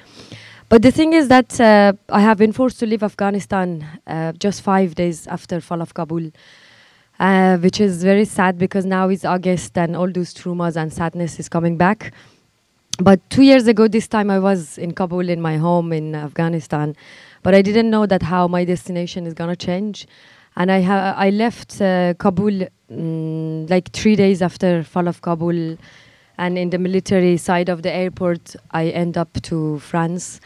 But 0.69 0.83
the 0.83 0.91
thing 0.91 1.13
is 1.13 1.29
that 1.29 1.61
uh, 1.61 1.93
I 2.09 2.21
have 2.21 2.39
been 2.39 2.53
forced 2.53 2.81
to 2.81 2.87
leave 2.87 3.05
Afghanistan 3.05 3.87
uh, 4.07 4.33
just 4.33 4.63
five 4.63 4.97
days 4.97 5.29
after 5.29 5.61
fall 5.61 5.81
of 5.81 5.95
Kabul, 5.95 6.33
uh, 7.21 7.57
which 7.59 7.81
is 7.81 8.03
very 8.03 8.25
sad 8.25 8.59
because 8.59 8.85
now 8.85 9.09
it's 9.09 9.25
August 9.25 9.79
and 9.79 9.95
all 9.95 10.11
those 10.11 10.35
traumas 10.35 10.77
and 10.77 10.93
sadness 10.93 11.39
is 11.39 11.49
coming 11.49 11.77
back. 11.77 12.13
But 12.99 13.21
two 13.31 13.43
years 13.43 13.69
ago, 13.69 13.87
this 13.87 14.09
time 14.09 14.29
I 14.29 14.41
was 14.41 14.77
in 14.77 14.93
Kabul 14.93 15.29
in 15.29 15.41
my 15.41 15.57
home 15.57 15.93
in 15.93 16.17
Afghanistan, 16.17 16.97
but 17.45 17.55
I 17.55 17.63
didn't 17.63 17.89
know 17.89 18.07
that 18.07 18.23
how 18.23 18.49
my 18.49 18.65
destination 18.65 19.25
is 19.25 19.35
gonna 19.35 19.55
change, 19.55 20.09
and 20.57 20.73
I 20.73 20.81
I 21.27 21.31
left 21.31 21.81
uh, 21.81 22.15
Kabul 22.15 22.67
mm, 22.91 23.71
like 23.71 23.93
three 23.93 24.17
days 24.17 24.43
after 24.43 24.83
fall 24.83 25.07
of 25.07 25.21
Kabul 25.21 25.77
and 26.39 26.59
in 26.59 26.71
the 26.71 26.79
military 26.79 27.37
side 27.37 27.69
of 27.69 27.83
the 27.83 27.93
airport, 27.93 28.57
I 28.71 28.89
end 28.89 29.17
up 29.17 29.41
to 29.43 29.79
France. 29.81 30.41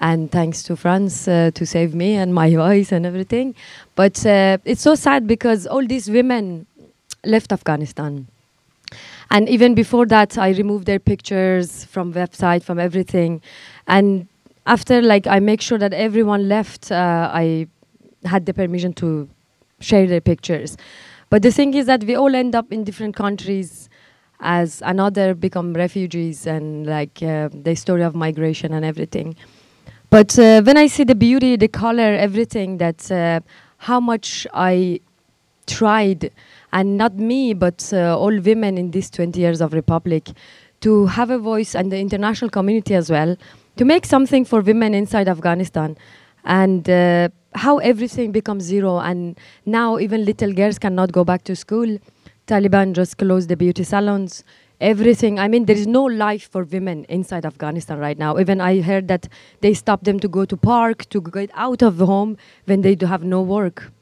And 0.00 0.32
thanks 0.32 0.64
to 0.64 0.74
France 0.74 1.28
uh, 1.28 1.52
to 1.54 1.64
save 1.64 1.94
me 1.94 2.14
and 2.14 2.34
my 2.34 2.54
voice 2.64 2.90
and 2.90 3.06
everything. 3.06 3.54
But 3.94 4.24
uh, 4.26 4.58
it's 4.64 4.82
so 4.82 4.94
sad 4.94 5.26
because 5.26 5.66
all 5.66 5.86
these 5.86 6.10
women 6.10 6.66
left 7.24 7.52
Afghanistan. 7.52 8.26
And 9.30 9.48
even 9.48 9.74
before 9.74 10.06
that, 10.06 10.36
I 10.36 10.50
removed 10.50 10.86
their 10.86 10.98
pictures 10.98 11.84
from 11.84 12.12
website, 12.12 12.62
from 12.62 12.78
everything. 12.78 13.40
And 13.86 14.28
after, 14.66 15.00
like, 15.00 15.26
I 15.26 15.38
make 15.38 15.60
sure 15.60 15.78
that 15.78 15.94
everyone 15.94 16.48
left, 16.48 16.92
uh, 16.92 17.30
I 17.32 17.66
had 18.24 18.44
the 18.46 18.52
permission 18.52 18.92
to 18.94 19.28
share 19.80 20.06
their 20.06 20.20
pictures. 20.20 20.76
But 21.30 21.42
the 21.42 21.50
thing 21.50 21.74
is 21.74 21.86
that 21.86 22.04
we 22.04 22.14
all 22.14 22.34
end 22.34 22.54
up 22.54 22.70
in 22.72 22.84
different 22.84 23.16
countries 23.16 23.88
as 24.42 24.82
another 24.84 25.34
become 25.34 25.72
refugees 25.72 26.46
and 26.46 26.86
like 26.86 27.22
uh, 27.22 27.48
the 27.52 27.74
story 27.74 28.02
of 28.02 28.14
migration 28.14 28.72
and 28.72 28.84
everything. 28.84 29.36
But 30.10 30.38
uh, 30.38 30.60
when 30.62 30.76
I 30.76 30.88
see 30.88 31.04
the 31.04 31.14
beauty, 31.14 31.56
the 31.56 31.68
color, 31.68 32.02
everything, 32.02 32.76
that 32.78 33.10
uh, 33.10 33.40
how 33.78 33.98
much 34.00 34.46
I 34.52 35.00
tried, 35.66 36.30
and 36.72 36.98
not 36.98 37.14
me, 37.14 37.54
but 37.54 37.90
uh, 37.92 38.18
all 38.18 38.38
women 38.40 38.76
in 38.76 38.90
these 38.90 39.08
20 39.10 39.40
years 39.40 39.60
of 39.60 39.72
Republic, 39.72 40.28
to 40.80 41.06
have 41.06 41.30
a 41.30 41.38
voice 41.38 41.74
and 41.74 41.92
the 41.92 41.98
international 41.98 42.50
community 42.50 42.94
as 42.94 43.10
well, 43.10 43.36
to 43.76 43.84
make 43.84 44.04
something 44.04 44.44
for 44.44 44.60
women 44.60 44.92
inside 44.92 45.28
Afghanistan. 45.28 45.96
And 46.44 46.90
uh, 46.90 47.28
how 47.54 47.78
everything 47.78 48.32
becomes 48.32 48.64
zero, 48.64 48.98
and 48.98 49.38
now 49.64 49.98
even 49.98 50.24
little 50.24 50.52
girls 50.52 50.78
cannot 50.78 51.12
go 51.12 51.24
back 51.24 51.44
to 51.44 51.54
school 51.54 51.98
Taliban 52.46 52.92
just 52.92 53.18
closed 53.18 53.48
the 53.48 53.56
beauty 53.56 53.84
salons, 53.84 54.44
everything. 54.80 55.38
I 55.38 55.48
mean, 55.48 55.66
there 55.66 55.76
is 55.76 55.86
no 55.86 56.04
life 56.04 56.50
for 56.50 56.64
women 56.64 57.04
inside 57.08 57.46
Afghanistan 57.46 57.98
right 57.98 58.18
now. 58.18 58.38
Even 58.38 58.60
I 58.60 58.80
heard 58.80 59.08
that 59.08 59.28
they 59.60 59.74
stopped 59.74 60.04
them 60.04 60.18
to 60.20 60.28
go 60.28 60.44
to 60.44 60.56
park, 60.56 61.08
to 61.10 61.20
get 61.20 61.50
out 61.54 61.82
of 61.82 61.98
the 61.98 62.06
home 62.06 62.36
when 62.64 62.82
they 62.82 62.94
do 62.94 63.06
have 63.06 63.22
no 63.22 63.40
work. 63.42 63.92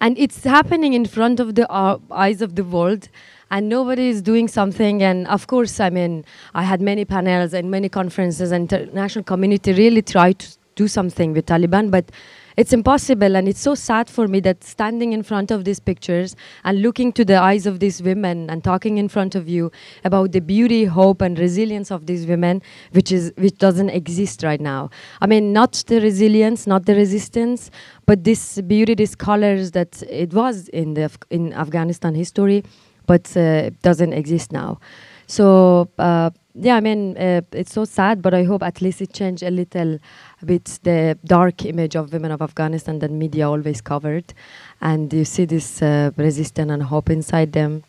And 0.00 0.18
it's 0.18 0.44
happening 0.44 0.92
in 0.92 1.04
front 1.04 1.40
of 1.40 1.54
the 1.54 1.70
uh, 1.70 1.98
eyes 2.10 2.42
of 2.42 2.56
the 2.56 2.64
world 2.64 3.08
and 3.50 3.68
nobody 3.68 4.08
is 4.08 4.20
doing 4.20 4.48
something. 4.48 5.02
And 5.02 5.26
of 5.28 5.46
course, 5.46 5.80
I 5.80 5.90
mean, 5.90 6.24
I 6.54 6.62
had 6.62 6.80
many 6.80 7.04
panels 7.04 7.54
and 7.54 7.70
many 7.70 7.88
conferences, 7.88 8.50
and 8.50 8.70
international 8.72 9.24
community 9.24 9.72
really 9.72 10.02
tried 10.02 10.40
to 10.40 10.48
do 10.74 10.88
something 10.88 11.32
with 11.32 11.46
Taliban, 11.46 11.90
but 11.90 12.10
it's 12.56 12.72
impossible 12.72 13.36
and 13.36 13.48
it's 13.48 13.60
so 13.60 13.74
sad 13.74 14.08
for 14.08 14.28
me 14.28 14.40
that 14.40 14.62
standing 14.62 15.12
in 15.12 15.22
front 15.22 15.50
of 15.50 15.64
these 15.64 15.80
pictures 15.80 16.36
and 16.64 16.82
looking 16.82 17.12
to 17.12 17.24
the 17.24 17.36
eyes 17.36 17.66
of 17.66 17.80
these 17.80 18.02
women 18.02 18.48
and 18.50 18.62
talking 18.62 18.98
in 18.98 19.08
front 19.08 19.34
of 19.34 19.48
you 19.48 19.72
about 20.04 20.32
the 20.32 20.40
beauty 20.40 20.84
hope 20.84 21.20
and 21.20 21.38
resilience 21.38 21.90
of 21.90 22.06
these 22.06 22.26
women 22.26 22.62
which 22.92 23.10
is 23.10 23.32
which 23.36 23.58
doesn't 23.58 23.90
exist 23.90 24.42
right 24.42 24.60
now. 24.60 24.90
I 25.20 25.26
mean 25.26 25.52
not 25.52 25.72
the 25.86 26.00
resilience 26.00 26.66
not 26.66 26.86
the 26.86 26.94
resistance 26.94 27.70
but 28.06 28.24
this 28.24 28.60
beauty 28.60 28.94
these 28.94 29.14
colors 29.14 29.72
that 29.72 30.02
it 30.02 30.32
was 30.32 30.68
in 30.68 30.94
the 30.94 31.10
in 31.30 31.52
afghanistan 31.52 32.14
history 32.14 32.64
but 33.06 33.36
uh, 33.36 33.70
doesn't 33.82 34.12
exist 34.12 34.52
now. 34.52 34.78
So 35.26 35.88
uh, 35.98 36.30
yeah, 36.54 36.76
I 36.76 36.80
mean, 36.80 37.16
uh, 37.16 37.40
it's 37.52 37.72
so 37.72 37.84
sad, 37.84 38.22
but 38.22 38.32
I 38.32 38.44
hope 38.44 38.62
at 38.62 38.80
least 38.80 39.02
it 39.02 39.12
changed 39.12 39.42
a 39.42 39.50
little 39.50 39.98
bit 40.44 40.78
the 40.84 41.18
dark 41.24 41.64
image 41.64 41.96
of 41.96 42.12
women 42.12 42.30
of 42.30 42.40
Afghanistan 42.40 43.00
that 43.00 43.10
media 43.10 43.48
always 43.48 43.80
covered. 43.80 44.32
And 44.80 45.12
you 45.12 45.24
see 45.24 45.46
this 45.46 45.82
uh, 45.82 46.12
resistance 46.16 46.70
and 46.70 46.82
hope 46.82 47.10
inside 47.10 47.52
them. 47.52 47.82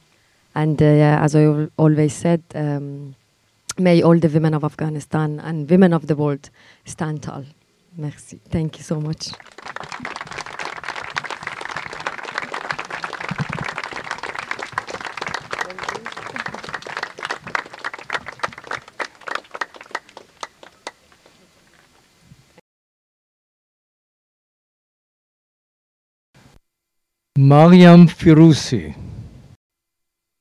And 0.55 0.81
uh, 0.81 0.85
as 0.85 1.35
I 1.35 1.43
al- 1.43 1.69
always 1.77 2.13
said, 2.13 2.41
um, 2.55 3.15
may 3.77 4.01
all 4.01 4.17
the 4.17 4.29
women 4.29 4.53
of 4.55 4.63
Afghanistan 4.63 5.39
and 5.41 5.69
women 5.69 5.93
of 5.93 6.07
the 6.07 6.15
world 6.15 6.49
stand 6.85 7.21
tall. 7.21 7.45
Merci. 7.97 8.39
Thank 8.49 8.77
you 8.77 8.83
so 8.83 8.99
much. 8.99 9.29
Miryam 27.37 28.07
Firuzi. 28.07 28.95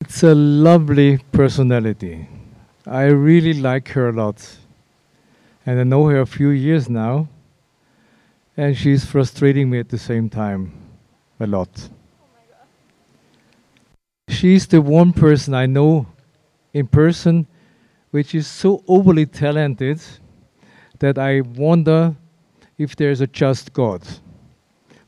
It's 0.00 0.22
a 0.22 0.32
lovely 0.32 1.18
personality. 1.32 2.28
I 2.86 3.06
really 3.06 3.54
like 3.54 3.88
her 3.88 4.10
a 4.10 4.12
lot. 4.12 4.56
And 5.66 5.80
I 5.80 5.82
know 5.82 6.06
her 6.06 6.20
a 6.20 6.26
few 6.26 6.50
years 6.50 6.88
now. 6.88 7.28
And 8.56 8.76
she's 8.76 9.04
frustrating 9.04 9.70
me 9.70 9.80
at 9.80 9.88
the 9.88 9.98
same 9.98 10.30
time 10.30 10.72
a 11.40 11.48
lot. 11.48 11.88
She's 14.28 14.68
the 14.68 14.80
one 14.80 15.12
person 15.12 15.52
I 15.52 15.66
know 15.66 16.06
in 16.72 16.86
person 16.86 17.48
which 18.12 18.36
is 18.36 18.46
so 18.46 18.84
overly 18.86 19.26
talented 19.26 20.00
that 21.00 21.18
I 21.18 21.40
wonder 21.40 22.14
if 22.78 22.94
there's 22.94 23.20
a 23.20 23.26
just 23.26 23.72
God. 23.72 24.02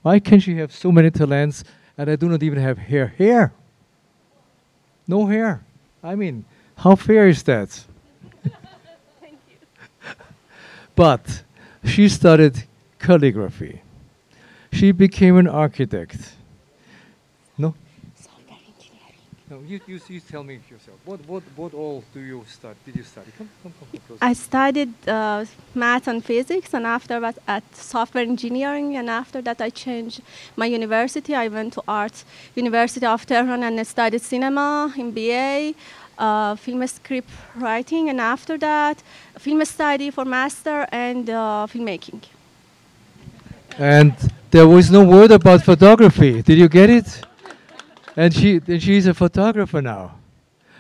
Why 0.07 0.21
can 0.21 0.39
she 0.39 0.57
have 0.59 0.71
so 0.71 0.93
many 0.93 1.11
talents 1.11 1.65
and 1.99 2.09
I 2.09 2.15
do 2.15 2.29
not 2.29 2.41
even 2.41 2.61
have 2.61 2.79
hair? 2.79 3.09
Hair! 3.19 3.53
No 5.09 5.27
hair. 5.27 5.65
I 6.01 6.15
mean, 6.15 6.45
how 6.77 6.95
fair 6.95 7.27
is 7.27 7.43
that? 7.43 7.85
but 10.95 11.43
she 11.83 12.09
studied 12.09 12.69
calligraphy. 13.01 13.83
She 14.73 14.93
became 14.93 15.39
an 15.39 15.49
architect. 15.49 16.37
No? 17.59 17.75
No, 19.49 19.61
you, 19.61 19.79
you, 19.87 20.01
you 20.09 20.21
tell 20.21 20.43
me 20.43 20.59
yourself. 20.69 20.99
What, 21.05 21.21
what, 21.29 21.43
what 21.55 21.73
all 21.73 22.03
do 22.13 22.19
you 22.19 22.45
study? 22.49 22.75
Did 22.85 22.97
you 22.97 23.05
study? 23.05 23.31
Come, 23.39 23.49
come, 23.63 23.73
come, 23.79 23.89
come 23.93 24.01
closer. 24.05 24.19
I 24.25 24.33
studied 24.33 24.93
uh, 25.09 25.45
math 25.73 26.09
and 26.09 26.25
physics, 26.25 26.75
and 26.75 26.85
after 26.85 27.21
that, 27.21 27.39
at 27.47 27.63
software 27.77 28.25
engineering, 28.25 28.97
and 28.97 29.09
after 29.09 29.41
that, 29.43 29.61
I 29.61 29.71
changed 29.71 30.21
my 30.57 30.67
university. 30.67 31.33
I 31.33 31.47
went 31.47 31.75
to 31.75 31.83
Art 31.87 32.25
University 32.57 33.07
of 33.07 33.25
Tehran 33.25 33.63
and 33.63 33.79
I 33.79 33.85
studied 33.85 34.23
cinema 34.23 34.93
in 34.97 35.13
BA, 35.13 35.75
uh, 36.19 36.57
film 36.57 36.85
script 36.89 37.31
writing, 37.55 38.09
and 38.09 38.21
after 38.21 38.59
that, 38.59 39.01
film 39.39 39.65
study 39.65 40.11
for 40.11 40.25
master 40.25 40.89
and 40.91 41.31
uh, 41.31 41.69
filmmaking. 41.71 42.21
And 43.79 44.13
there 44.51 44.67
was 44.67 44.91
no 44.91 45.05
word 45.05 45.31
about 45.31 45.63
photography. 45.63 46.43
Did 46.43 46.59
you 46.59 46.69
get 46.69 46.91
it? 46.91 47.26
And 48.17 48.33
she 48.33 48.61
and 48.67 48.83
she's 48.83 49.07
a 49.07 49.15
photographer 49.15 49.83
now. 49.83 50.15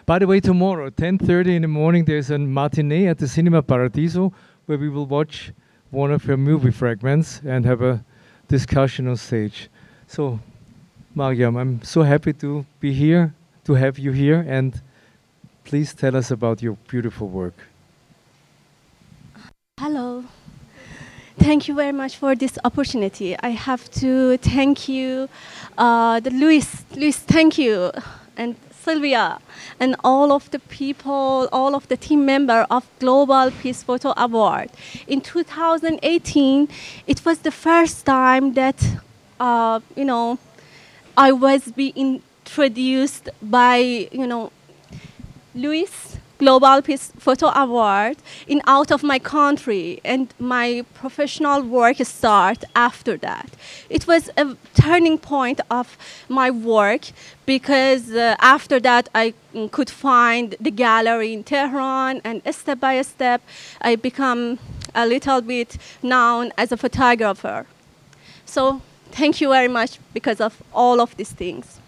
By 0.06 0.18
the 0.18 0.26
way, 0.26 0.40
tomorrow, 0.40 0.88
10:30 0.88 1.56
in 1.56 1.62
the 1.62 1.68
morning, 1.68 2.04
there's 2.04 2.30
a 2.30 2.38
matinee 2.38 3.06
at 3.08 3.18
the 3.18 3.28
Cinema 3.28 3.62
Paradiso 3.62 4.32
where 4.66 4.78
we 4.78 4.88
will 4.88 5.06
watch 5.06 5.52
one 5.90 6.10
of 6.12 6.24
her 6.24 6.36
movie 6.36 6.70
fragments 6.70 7.40
and 7.44 7.64
have 7.64 7.82
a 7.82 8.04
discussion 8.48 9.06
on 9.06 9.16
stage. 9.16 9.68
So, 10.06 10.38
Miryam, 11.14 11.56
I'm 11.56 11.82
so 11.82 12.02
happy 12.02 12.32
to 12.34 12.64
be 12.80 12.92
here, 12.92 13.34
to 13.64 13.74
have 13.74 13.98
you 13.98 14.12
here, 14.12 14.44
and 14.48 14.80
please 15.64 15.92
tell 15.92 16.16
us 16.16 16.30
about 16.30 16.62
your 16.62 16.76
beautiful 16.88 17.28
work. 17.28 17.54
Hello. 19.78 20.24
Thank 21.38 21.68
you 21.68 21.74
very 21.74 21.92
much 21.92 22.16
for 22.16 22.34
this 22.34 22.58
opportunity. 22.64 23.36
I 23.38 23.50
have 23.50 23.90
to 24.00 24.36
thank 24.38 24.88
you, 24.88 25.28
uh, 25.76 26.18
the 26.20 26.30
Lois. 26.30 26.84
Lois, 26.96 27.18
thank 27.18 27.58
you, 27.58 27.92
and 28.36 28.56
Sylvia, 28.70 29.38
and 29.78 29.96
all 30.02 30.32
of 30.32 30.50
the 30.50 30.58
people, 30.58 31.48
all 31.52 31.74
of 31.74 31.88
the 31.88 31.96
team 31.96 32.24
member 32.24 32.66
of 32.70 32.88
Global 33.00 33.50
Peace 33.50 33.82
Photo 33.82 34.14
Award. 34.16 34.70
In 35.06 35.20
2018, 35.20 36.68
it 37.06 37.24
was 37.24 37.38
the 37.40 37.50
first 37.50 38.06
time 38.06 38.54
that, 38.54 38.82
uh, 39.38 39.80
you 39.94 40.04
know, 40.04 40.38
I 41.16 41.32
was 41.32 41.70
being 41.72 42.22
introduced 42.44 43.28
by, 43.42 44.08
you 44.10 44.26
know, 44.26 44.50
Lois 45.54 46.16
Global 46.38 46.82
Peace 46.82 47.12
Photo 47.18 47.50
Award 47.54 48.16
in 48.46 48.60
out 48.66 48.90
of 48.90 49.02
my 49.02 49.18
country 49.18 50.00
and 50.04 50.32
my 50.38 50.84
professional 50.94 51.62
work 51.62 51.96
start 51.98 52.64
after 52.74 53.16
that. 53.18 53.48
It 53.88 54.06
was 54.06 54.30
a 54.36 54.56
turning 54.74 55.18
point 55.18 55.60
of 55.70 55.96
my 56.28 56.50
work 56.50 57.10
because 57.46 58.12
uh, 58.12 58.36
after 58.40 58.78
that 58.80 59.08
I 59.14 59.34
mm, 59.54 59.70
could 59.70 59.88
find 59.90 60.54
the 60.60 60.70
gallery 60.70 61.32
in 61.32 61.42
Tehran 61.44 62.20
and 62.24 62.42
step 62.54 62.80
by 62.80 63.00
step 63.02 63.40
I 63.80 63.96
become 63.96 64.58
a 64.94 65.06
little 65.06 65.40
bit 65.40 65.78
known 66.02 66.52
as 66.58 66.72
a 66.72 66.76
photographer. 66.76 67.66
So 68.44 68.80
thank 69.10 69.40
you 69.40 69.48
very 69.50 69.68
much 69.68 69.98
because 70.12 70.40
of 70.40 70.62
all 70.72 71.00
of 71.00 71.16
these 71.16 71.32
things. 71.32 71.80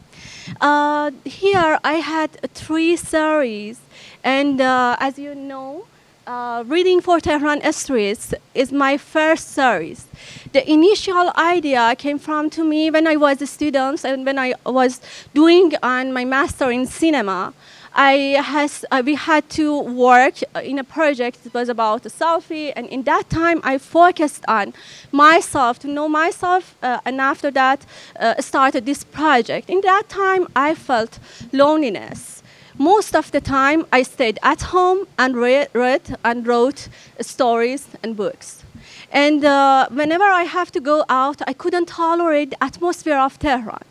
Uh, 0.60 1.10
here 1.24 1.78
I 1.84 1.94
had 1.94 2.30
three 2.54 2.96
series, 2.96 3.80
and 4.28 4.60
uh, 4.60 4.94
as 5.00 5.18
you 5.18 5.34
know, 5.34 5.86
uh, 6.26 6.62
Reading 6.66 7.00
for 7.00 7.18
Tehran 7.18 7.60
Streets 7.72 8.34
is 8.54 8.70
my 8.70 8.98
first 8.98 9.52
series. 9.52 10.06
The 10.52 10.70
initial 10.70 11.32
idea 11.34 11.94
came 11.96 12.18
from 12.18 12.50
to 12.50 12.62
me 12.62 12.90
when 12.90 13.06
I 13.06 13.16
was 13.16 13.40
a 13.40 13.46
student 13.46 14.04
and 14.04 14.26
when 14.26 14.38
I 14.38 14.52
was 14.66 15.00
doing 15.32 15.72
on 15.82 16.12
my 16.12 16.26
master 16.26 16.70
in 16.70 16.84
cinema. 16.84 17.54
I 17.94 18.14
has, 18.54 18.84
uh, 18.90 19.02
we 19.02 19.14
had 19.14 19.48
to 19.60 19.80
work 19.80 20.36
in 20.62 20.78
a 20.78 20.84
project 20.84 21.42
that 21.44 21.54
was 21.54 21.70
about 21.70 22.04
a 22.04 22.10
selfie, 22.10 22.70
and 22.76 22.86
in 22.88 23.04
that 23.04 23.30
time 23.30 23.60
I 23.64 23.78
focused 23.78 24.44
on 24.46 24.74
myself 25.10 25.78
to 25.78 25.88
know 25.88 26.06
myself, 26.06 26.76
uh, 26.82 27.00
and 27.06 27.18
after 27.18 27.50
that 27.52 27.86
uh, 28.20 28.42
started 28.42 28.84
this 28.84 29.04
project. 29.04 29.70
In 29.70 29.80
that 29.80 30.04
time 30.10 30.48
I 30.54 30.74
felt 30.74 31.18
loneliness. 31.50 32.37
Most 32.80 33.16
of 33.16 33.32
the 33.32 33.40
time 33.40 33.86
I 33.92 34.04
stayed 34.04 34.38
at 34.40 34.62
home 34.62 35.08
and 35.18 35.36
read, 35.36 35.68
read 35.72 36.16
and 36.24 36.46
wrote 36.46 36.88
stories 37.20 37.88
and 38.04 38.16
books. 38.16 38.62
And 39.10 39.44
uh, 39.44 39.88
whenever 39.90 40.22
I 40.22 40.44
have 40.44 40.70
to 40.72 40.80
go 40.80 41.04
out, 41.08 41.42
I 41.48 41.54
couldn't 41.54 41.86
tolerate 41.86 42.50
the 42.50 42.62
atmosphere 42.62 43.18
of 43.18 43.36
Tehran. 43.40 43.82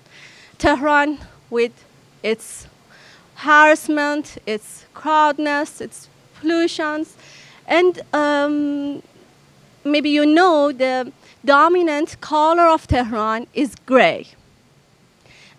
Tehran 0.57 1.19
with 1.49 1.73
its 2.23 2.68
harassment, 3.35 4.38
its 4.45 4.85
crowdness, 4.93 5.81
its 5.81 6.07
pollutions, 6.39 7.18
and 7.68 8.01
um, 8.14 9.03
maybe 9.84 10.09
you 10.09 10.26
know 10.26 10.72
the 10.72 11.11
dominant 11.43 12.22
color 12.22 12.68
of 12.69 12.88
Tehran 12.88 13.47
is 13.53 13.76
gray. 13.85 14.27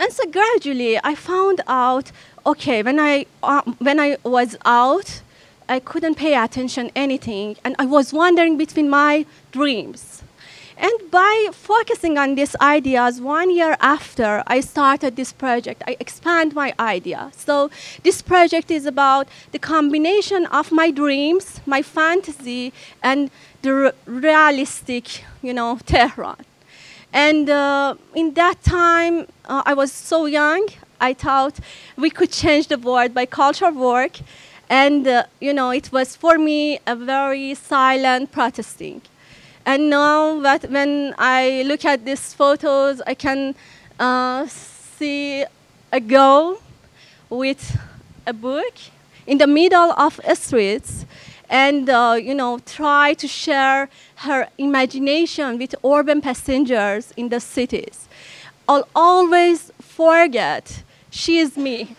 And 0.01 0.13
so 0.13 0.25
gradually 0.31 0.99
I 1.03 1.15
found 1.15 1.61
out, 1.67 2.13
okay, 2.49 2.83
when 2.83 2.99
I, 2.99 3.27
uh, 3.43 3.63
when 3.79 4.01
I 4.01 4.17
was 4.25 4.57
out, 4.65 5.21
I 5.69 5.81
couldn't 5.81 6.15
pay 6.15 6.35
attention 6.35 6.91
anything, 6.97 7.57
and 7.63 7.77
I 7.79 7.85
was 7.85 8.13
wandering 8.13 8.57
between 8.57 8.89
my 8.89 9.27
dreams. 9.53 10.23
And 10.79 11.11
by 11.11 11.49
focusing 11.53 12.17
on 12.17 12.37
these 12.37 12.55
ideas, 12.61 13.21
one 13.21 13.51
year 13.51 13.77
after 13.81 14.45
I 14.47 14.61
started 14.61 15.17
this 15.17 15.33
project, 15.33 15.83
I 15.87 15.97
expand 16.01 16.55
my 16.55 16.73
idea. 16.79 17.33
So 17.37 17.69
this 18.05 18.23
project 18.23 18.71
is 18.71 18.87
about 18.87 19.27
the 19.51 19.59
combination 19.59 20.47
of 20.47 20.71
my 20.71 20.91
dreams, 20.91 21.61
my 21.67 21.83
fantasy, 21.83 22.73
and 23.03 23.31
the 23.63 23.73
r- 23.87 23.95
realistic, 24.07 25.25
you 25.43 25.53
know, 25.53 25.81
Tehran. 25.87 26.37
And 27.13 27.51
uh, 27.51 27.97
in 28.15 28.35
that 28.35 28.63
time, 28.63 29.27
uh, 29.47 29.63
I 29.67 29.75
was 29.75 29.91
so 29.93 30.27
young. 30.27 30.69
I 31.01 31.15
thought 31.15 31.59
we 31.97 32.11
could 32.11 32.31
change 32.33 32.69
the 32.69 32.79
world 32.79 33.15
by 33.15 33.27
cultural 33.27 33.73
work, 33.73 34.19
and 34.69 35.07
uh, 35.07 35.25
you 35.41 35.53
know, 35.53 35.71
it 35.71 35.93
was 35.93 36.17
for 36.17 36.39
me 36.39 36.81
a 36.87 36.97
very 36.97 37.55
silent 37.55 38.33
protesting. 38.33 39.03
And 39.65 39.91
now 39.91 40.41
that 40.41 40.71
when 40.71 41.15
I 41.19 41.63
look 41.67 41.85
at 41.85 42.05
these 42.05 42.33
photos, 42.33 43.03
I 43.07 43.15
can 43.15 43.55
uh, 43.99 44.47
see 44.47 45.45
a 45.93 46.01
girl 46.01 46.61
with 47.31 47.79
a 48.27 48.33
book 48.33 48.75
in 49.27 49.39
the 49.39 49.47
middle 49.47 49.93
of 49.93 50.21
a 50.25 50.35
streets 50.35 51.05
and 51.49 51.89
uh, 51.89 52.17
you 52.21 52.35
know 52.35 52.59
try 52.67 53.15
to 53.15 53.27
share 53.27 53.89
her 54.17 54.49
imagination 54.59 55.59
with 55.59 55.75
urban 55.85 56.21
passengers 56.21 57.13
in 57.17 57.29
the 57.29 57.41
cities 57.41 58.09
i'll 58.69 58.89
always 58.95 59.73
forget 59.81 60.83
she 61.23 61.39
is 61.39 61.57
me 61.57 61.97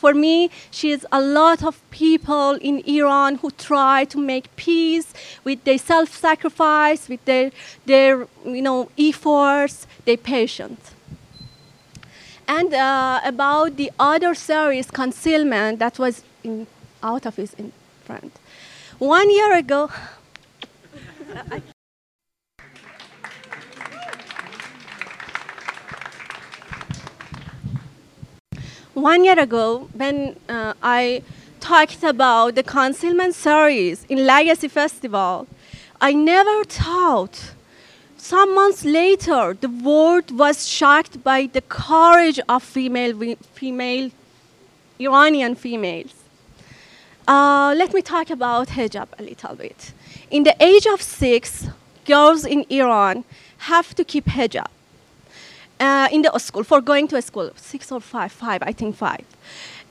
for 0.00 0.14
me, 0.14 0.50
she 0.70 0.92
is 0.92 1.06
a 1.12 1.20
lot 1.20 1.62
of 1.62 1.74
people 1.90 2.52
in 2.52 2.78
Iran 2.86 3.34
who 3.36 3.50
try 3.50 4.06
to 4.06 4.18
make 4.18 4.46
peace 4.56 5.12
with 5.44 5.62
their 5.64 5.76
self-sacrifice, 5.76 7.06
with 7.06 7.22
their, 7.26 7.50
their 7.84 8.26
you 8.46 8.62
know, 8.62 8.88
efforts, 8.98 9.86
their 10.06 10.16
patience. 10.16 10.92
And 12.48 12.72
uh, 12.72 13.20
about 13.22 13.76
the 13.76 13.92
other 13.98 14.34
series, 14.34 14.90
Concealment, 14.90 15.78
that 15.80 15.98
was 15.98 16.22
in, 16.42 16.66
out 17.02 17.26
of 17.26 17.36
his 17.36 17.52
in 17.54 17.72
front. 18.04 18.32
One 18.98 19.28
year 19.30 19.52
ago, 19.54 19.90
one 29.02 29.24
year 29.24 29.38
ago, 29.38 29.88
when 29.94 30.36
uh, 30.48 30.74
I 30.82 31.22
talked 31.60 32.02
about 32.02 32.54
the 32.54 32.62
concealment 32.62 33.34
series 33.34 34.04
in 34.08 34.26
La 34.26 34.40
Gacilly 34.40 34.70
Festival, 34.70 35.46
I 36.00 36.12
never 36.12 36.64
thought. 36.64 37.52
Some 38.16 38.54
months 38.54 38.84
later, 38.84 39.56
the 39.60 39.68
world 39.68 40.36
was 40.36 40.68
shocked 40.68 41.22
by 41.22 41.48
the 41.52 41.62
courage 41.62 42.40
of 42.48 42.62
female, 42.62 43.36
female 43.54 44.10
Iranian 44.98 45.54
females. 45.54 46.14
Uh, 47.26 47.74
let 47.76 47.94
me 47.94 48.02
talk 48.02 48.30
about 48.30 48.68
hijab 48.68 49.08
a 49.18 49.22
little 49.22 49.54
bit. 49.54 49.92
In 50.30 50.42
the 50.42 50.54
age 50.60 50.86
of 50.86 51.00
six, 51.00 51.68
girls 52.04 52.44
in 52.44 52.64
Iran 52.70 53.24
have 53.58 53.94
to 53.94 54.04
keep 54.04 54.26
hijab 54.26 54.68
uh, 55.80 56.08
in 56.12 56.22
the 56.22 56.38
school 56.38 56.62
for 56.62 56.80
going 56.80 57.08
to 57.08 57.16
a 57.16 57.22
school. 57.22 57.50
Six 57.56 57.90
or 57.90 58.00
five, 58.00 58.30
five, 58.30 58.62
I 58.62 58.72
think 58.72 58.96
five. 58.96 59.24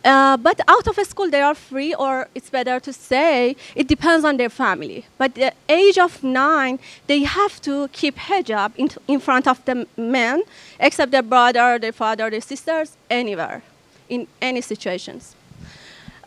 Uh, 0.05 0.37
but 0.37 0.61
out 0.67 0.87
of 0.87 0.97
a 0.97 1.03
school, 1.03 1.29
they 1.29 1.41
are 1.41 1.55
free, 1.55 1.93
or 1.93 2.29
it's 2.33 2.49
better 2.49 2.79
to 2.79 2.93
say, 2.93 3.55
it 3.75 3.87
depends 3.87 4.23
on 4.23 4.37
their 4.37 4.49
family. 4.49 5.05
But 5.17 5.35
the 5.35 5.51
age 5.67 5.97
of 5.97 6.23
nine, 6.23 6.79
they 7.07 7.23
have 7.23 7.59
to 7.61 7.89
keep 7.89 8.15
hijab 8.15 8.71
in, 8.77 8.89
in 9.07 9.19
front 9.19 9.45
of 9.45 9.63
the 9.65 9.87
men, 9.97 10.43
except 10.79 11.11
their 11.11 11.23
brother, 11.23 11.77
their 11.79 11.91
father, 11.91 12.29
their 12.29 12.41
sisters, 12.41 12.95
anywhere, 13.09 13.61
in 14.07 14.27
any 14.41 14.61
situations. 14.61 15.35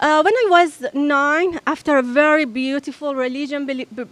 Uh, 0.03 0.21
when 0.21 0.35
I 0.35 0.47
was 0.51 0.85
nine, 0.95 1.61
after 1.65 1.97
a 1.97 2.03
very 2.03 2.45
beautiful 2.45 3.15
religion, 3.15 3.67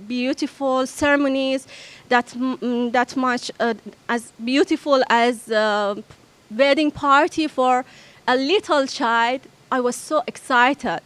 beautiful 0.06 0.86
ceremonies, 0.86 1.66
that 2.08 2.26
mm, 2.28 2.92
that 2.92 3.16
much 3.16 3.50
uh, 3.58 3.74
as 4.08 4.30
beautiful 4.44 5.02
as 5.10 5.50
a 5.50 6.00
wedding 6.48 6.92
party 6.92 7.48
for 7.48 7.84
a 8.28 8.36
little 8.36 8.86
child, 8.86 9.40
I 9.72 9.80
was 9.80 9.96
so 9.96 10.22
excited, 10.28 11.00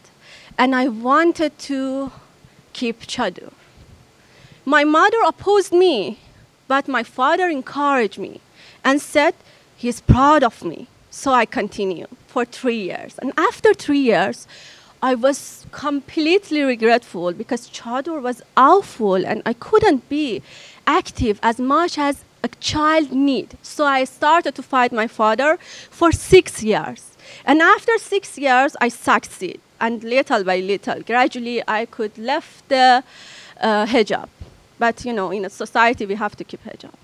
and 0.55 0.75
I 0.75 0.87
wanted 0.89 1.57
to 1.69 2.11
keep 2.73 3.07
chador. 3.07 3.53
My 4.65 4.83
mother 4.83 5.17
opposed 5.25 5.73
me, 5.73 6.19
but 6.67 6.87
my 6.87 7.01
father 7.01 7.49
encouraged 7.49 8.19
me 8.19 8.39
and 8.83 9.01
said 9.01 9.33
he's 9.75 9.99
proud 9.99 10.43
of 10.43 10.63
me. 10.63 10.87
So 11.09 11.31
I 11.31 11.45
continued 11.45 12.09
for 12.27 12.45
three 12.45 12.81
years. 12.81 13.17
And 13.19 13.31
after 13.37 13.73
three 13.73 14.03
years, 14.13 14.45
I 15.05 15.13
was 15.13 15.67
completely 15.71 16.63
regretful 16.63 17.33
because 17.33 17.69
chador 17.69 18.19
was 18.19 18.41
awful 18.57 19.23
and 19.23 19.43
I 19.45 19.53
couldn't 19.53 20.09
be 20.09 20.41
active 20.87 21.39
as 21.43 21.59
much 21.59 21.99
as 21.99 22.23
a 22.43 22.47
child 22.59 23.11
need. 23.11 23.55
So 23.61 23.85
I 23.85 24.05
started 24.05 24.55
to 24.55 24.63
fight 24.63 24.91
my 24.91 25.05
father 25.05 25.59
for 25.91 26.11
six 26.11 26.63
years. 26.63 27.11
And 27.45 27.61
after 27.61 27.95
six 27.99 28.35
years, 28.39 28.75
I 28.81 28.89
succeed. 28.89 29.59
And 29.79 30.03
little 30.03 30.43
by 30.43 30.59
little, 30.61 30.99
gradually, 31.01 31.61
I 31.67 31.85
could 31.85 32.17
left 32.17 32.67
the 32.69 33.03
uh, 33.61 33.85
hijab. 33.85 34.27
But 34.79 35.05
you 35.05 35.13
know, 35.13 35.29
in 35.29 35.45
a 35.45 35.51
society, 35.51 36.07
we 36.07 36.15
have 36.15 36.35
to 36.37 36.43
keep 36.43 36.63
hijab. 36.63 36.97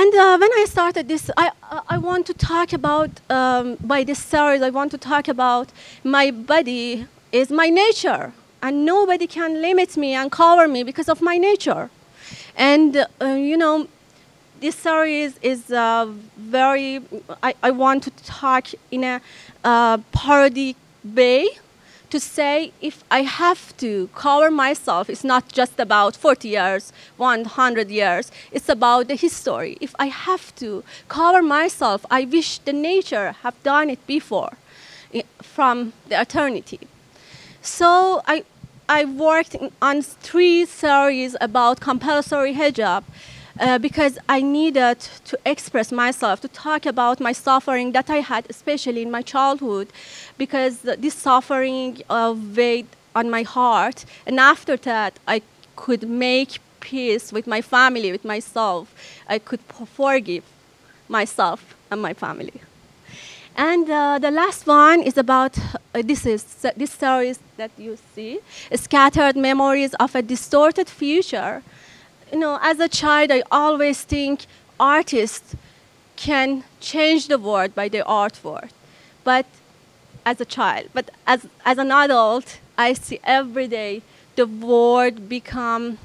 And 0.00 0.14
uh, 0.14 0.38
when 0.38 0.52
I 0.52 0.64
started 0.68 1.08
this, 1.08 1.28
I, 1.36 1.50
I 1.88 1.98
want 1.98 2.24
to 2.26 2.32
talk 2.32 2.72
about, 2.72 3.10
um, 3.30 3.76
by 3.80 4.04
this 4.04 4.20
series, 4.20 4.62
I 4.62 4.70
want 4.70 4.92
to 4.92 4.98
talk 4.98 5.26
about 5.26 5.72
my 6.04 6.30
body 6.30 7.08
is 7.32 7.50
my 7.50 7.68
nature. 7.68 8.32
And 8.62 8.84
nobody 8.84 9.26
can 9.26 9.60
limit 9.60 9.96
me 9.96 10.14
and 10.14 10.30
cover 10.30 10.68
me 10.68 10.84
because 10.84 11.08
of 11.08 11.20
my 11.20 11.36
nature. 11.36 11.90
And, 12.54 12.96
uh, 13.20 13.26
you 13.50 13.56
know, 13.56 13.88
this 14.60 14.76
series 14.76 15.36
is 15.42 15.72
uh, 15.72 16.06
very, 16.36 17.02
I, 17.42 17.54
I 17.64 17.72
want 17.72 18.04
to 18.04 18.12
talk 18.22 18.68
in 18.92 19.02
a 19.02 19.20
uh, 19.64 19.98
parody 20.12 20.76
way 21.04 21.48
to 22.10 22.20
say 22.20 22.72
if 22.80 23.04
I 23.10 23.22
have 23.22 23.76
to 23.78 24.08
cover 24.14 24.50
myself, 24.50 25.10
it's 25.10 25.24
not 25.24 25.48
just 25.48 25.78
about 25.78 26.16
40 26.16 26.48
years, 26.48 26.92
100 27.16 27.90
years, 27.90 28.30
it's 28.52 28.68
about 28.68 29.08
the 29.08 29.14
history. 29.14 29.76
If 29.80 29.94
I 29.98 30.06
have 30.06 30.54
to 30.56 30.84
cover 31.08 31.42
myself, 31.42 32.04
I 32.10 32.24
wish 32.24 32.58
the 32.58 32.72
nature 32.72 33.32
have 33.42 33.62
done 33.62 33.90
it 33.90 34.06
before 34.06 34.52
eh, 35.12 35.22
from 35.42 35.92
the 36.08 36.20
eternity. 36.20 36.80
So 37.62 38.22
I, 38.26 38.44
I 38.88 39.04
worked 39.04 39.56
on 39.82 40.02
three 40.02 40.64
series 40.64 41.36
about 41.40 41.80
compulsory 41.80 42.54
hijab 42.54 43.04
uh, 43.60 43.78
because 43.78 44.18
I 44.28 44.40
needed 44.40 45.00
to 45.26 45.38
express 45.44 45.92
myself, 45.92 46.40
to 46.40 46.48
talk 46.48 46.86
about 46.86 47.20
my 47.20 47.32
suffering 47.32 47.92
that 47.92 48.08
I 48.10 48.16
had, 48.16 48.46
especially 48.48 49.02
in 49.02 49.10
my 49.10 49.22
childhood, 49.22 49.88
because 50.36 50.80
this 50.80 51.14
suffering 51.14 52.02
uh, 52.08 52.34
weighed 52.56 52.86
on 53.14 53.30
my 53.30 53.42
heart. 53.42 54.04
And 54.26 54.38
after 54.38 54.76
that, 54.76 55.18
I 55.26 55.42
could 55.76 56.08
make 56.08 56.58
peace 56.80 57.32
with 57.32 57.46
my 57.46 57.60
family, 57.60 58.12
with 58.12 58.24
myself. 58.24 58.94
I 59.28 59.38
could 59.38 59.60
forgive 59.94 60.44
myself 61.08 61.74
and 61.90 62.00
my 62.00 62.14
family. 62.14 62.60
And 63.56 63.90
uh, 63.90 64.20
the 64.20 64.30
last 64.30 64.66
one 64.68 65.02
is 65.02 65.18
about 65.18 65.58
uh, 65.58 66.02
this 66.04 66.24
is 66.24 66.44
this 66.76 66.92
story 66.92 67.34
that 67.56 67.72
you 67.76 67.98
see, 68.14 68.38
scattered 68.74 69.36
memories 69.36 69.94
of 69.94 70.14
a 70.14 70.22
distorted 70.22 70.88
future 70.88 71.62
you 72.32 72.38
know, 72.38 72.58
as 72.62 72.80
a 72.80 72.88
child, 72.88 73.30
I 73.30 73.42
always 73.50 74.02
think 74.02 74.46
artists 74.78 75.54
can 76.16 76.64
change 76.80 77.28
the 77.28 77.38
world 77.38 77.74
by 77.74 77.88
their 77.88 78.04
artwork. 78.04 78.70
But 79.24 79.46
as 80.24 80.40
a 80.40 80.44
child, 80.44 80.88
but 80.92 81.10
as, 81.26 81.46
as 81.64 81.78
an 81.78 81.90
adult, 81.90 82.58
I 82.76 82.92
see 82.92 83.20
every 83.24 83.66
day 83.66 84.02
the 84.36 84.46
world 84.46 85.28
become 85.28 85.98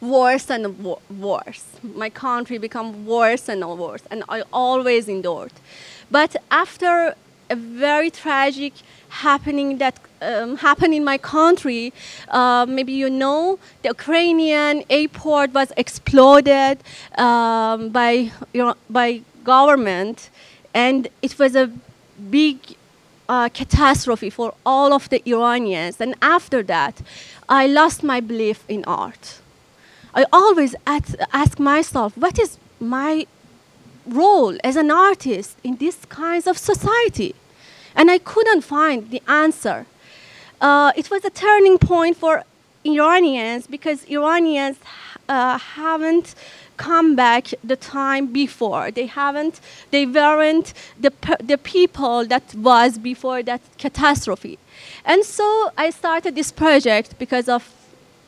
worse 0.00 0.50
and 0.50 0.78
worse. 1.18 1.64
My 1.82 2.10
country 2.10 2.58
become 2.58 3.06
worse 3.06 3.48
and 3.48 3.64
worse, 3.78 4.02
and 4.10 4.24
I 4.28 4.42
always 4.52 5.08
endured. 5.08 5.52
But 6.10 6.36
after 6.50 7.14
a 7.48 7.56
very 7.56 8.10
tragic 8.10 8.72
happening 9.08 9.78
that 9.78 9.98
um, 10.22 10.56
happened 10.56 10.94
in 10.94 11.04
my 11.04 11.18
country. 11.18 11.92
Uh, 12.28 12.66
maybe 12.68 12.92
you 12.92 13.10
know 13.10 13.58
the 13.82 13.88
Ukrainian 13.88 14.82
airport 14.88 15.52
was 15.52 15.72
exploded 15.76 16.78
um, 17.18 17.88
by 17.90 18.30
you 18.52 18.62
know, 18.64 18.74
by 18.88 19.22
government, 19.44 20.30
and 20.74 21.08
it 21.22 21.38
was 21.38 21.54
a 21.56 21.70
big 22.30 22.56
uh, 23.28 23.48
catastrophe 23.48 24.30
for 24.30 24.52
all 24.66 24.92
of 24.92 25.08
the 25.08 25.22
Iranians. 25.28 26.00
And 26.00 26.14
after 26.20 26.62
that, 26.64 27.00
I 27.48 27.66
lost 27.66 28.02
my 28.02 28.20
belief 28.20 28.64
in 28.68 28.84
art. 28.84 29.38
I 30.14 30.26
always 30.32 30.74
ask 30.86 31.58
myself, 31.58 32.16
what 32.16 32.38
is 32.38 32.58
my 32.80 33.26
role 34.06 34.58
as 34.64 34.76
an 34.76 34.90
artist 34.90 35.56
in 35.62 35.76
this 35.76 36.04
kinds 36.06 36.46
of 36.48 36.58
society? 36.58 37.34
And 37.94 38.10
I 38.10 38.18
couldn't 38.18 38.62
find 38.62 39.10
the 39.10 39.22
answer. 39.28 39.86
Uh, 40.60 40.92
it 40.96 41.10
was 41.10 41.24
a 41.24 41.30
turning 41.30 41.78
point 41.78 42.16
for 42.16 42.44
Iranians 42.84 43.66
because 43.66 44.04
Iranians 44.04 44.76
uh, 45.28 45.58
haven't 45.58 46.34
come 46.76 47.14
back 47.14 47.48
the 47.62 47.76
time 47.76 48.26
before. 48.26 48.90
They 48.90 49.06
haven't, 49.06 49.60
they 49.90 50.06
weren't 50.06 50.72
the, 50.98 51.12
the 51.42 51.58
people 51.58 52.26
that 52.26 52.54
was 52.54 52.98
before 52.98 53.42
that 53.42 53.60
catastrophe. 53.78 54.58
And 55.04 55.24
so 55.24 55.70
I 55.76 55.90
started 55.90 56.34
this 56.34 56.50
project 56.50 57.18
because 57.18 57.48
of, 57.48 57.68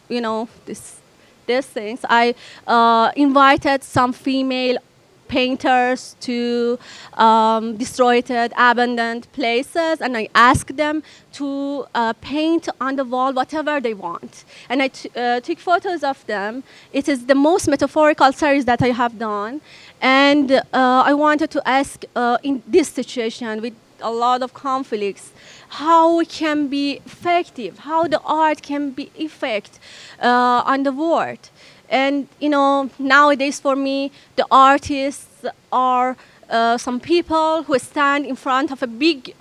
you 0.08 0.20
know, 0.20 0.48
this, 0.66 1.00
these 1.46 1.66
things. 1.66 2.00
I 2.08 2.34
uh, 2.66 3.10
invited 3.16 3.82
some 3.82 4.12
female 4.12 4.76
painters 5.32 6.00
to 6.20 6.78
um, 7.26 7.64
destroyed, 7.84 8.30
abandoned 8.70 9.24
places, 9.32 9.94
and 10.04 10.12
I 10.22 10.28
asked 10.50 10.76
them 10.76 11.02
to 11.38 11.48
uh, 11.94 12.12
paint 12.20 12.68
on 12.86 12.96
the 12.96 13.06
wall 13.12 13.32
whatever 13.32 13.80
they 13.80 13.94
want. 13.94 14.44
And 14.68 14.82
I 14.86 14.88
uh, 14.90 15.40
took 15.40 15.58
photos 15.58 16.02
of 16.12 16.18
them. 16.26 16.62
It 16.92 17.08
is 17.08 17.18
the 17.32 17.38
most 17.48 17.64
metaphorical 17.74 18.30
series 18.32 18.64
that 18.70 18.80
I 18.82 18.90
have 19.02 19.14
done. 19.18 19.60
And 20.00 20.48
uh, 20.52 21.10
I 21.10 21.14
wanted 21.14 21.50
to 21.56 21.60
ask 21.80 22.04
uh, 22.14 22.48
in 22.48 22.62
this 22.66 22.88
situation 22.88 23.62
with 23.62 23.74
a 24.02 24.10
lot 24.10 24.42
of 24.42 24.52
conflicts, 24.52 25.32
how 25.68 26.20
it 26.20 26.28
can 26.28 26.68
be 26.68 27.00
effective, 27.06 27.78
how 27.90 28.08
the 28.08 28.20
art 28.20 28.60
can 28.62 28.90
be 28.90 29.10
effect 29.14 29.78
uh, 30.20 30.72
on 30.72 30.82
the 30.82 30.92
world. 30.92 31.50
And 31.92 32.26
you 32.40 32.48
know, 32.48 32.90
nowadays 32.98 33.60
for 33.60 33.76
me, 33.76 34.10
the 34.36 34.46
artists 34.50 35.44
are 35.70 36.16
uh, 36.48 36.78
some 36.78 36.98
people 36.98 37.64
who 37.64 37.78
stand 37.78 38.24
in 38.24 38.34
front 38.34 38.72
of 38.72 38.82
a 38.82 38.86
big 38.86 39.34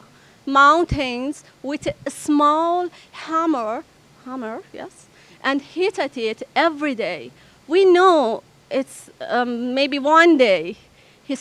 mountains 0.45 1.45
with 1.63 1.87
a 1.87 2.09
small 2.09 2.89
hammer, 3.11 3.83
hammer, 4.25 4.61
yes, 4.73 5.07
and 5.41 5.61
hit 5.61 5.97
at 5.97 6.17
it 6.17 6.43
every 6.53 6.93
day. 6.93 7.31
We 7.67 7.85
know 7.85 8.43
it's 8.69 9.09
um, 9.29 9.73
maybe 9.73 9.97
one 9.97 10.37
day 10.37 10.75
he 11.23 11.37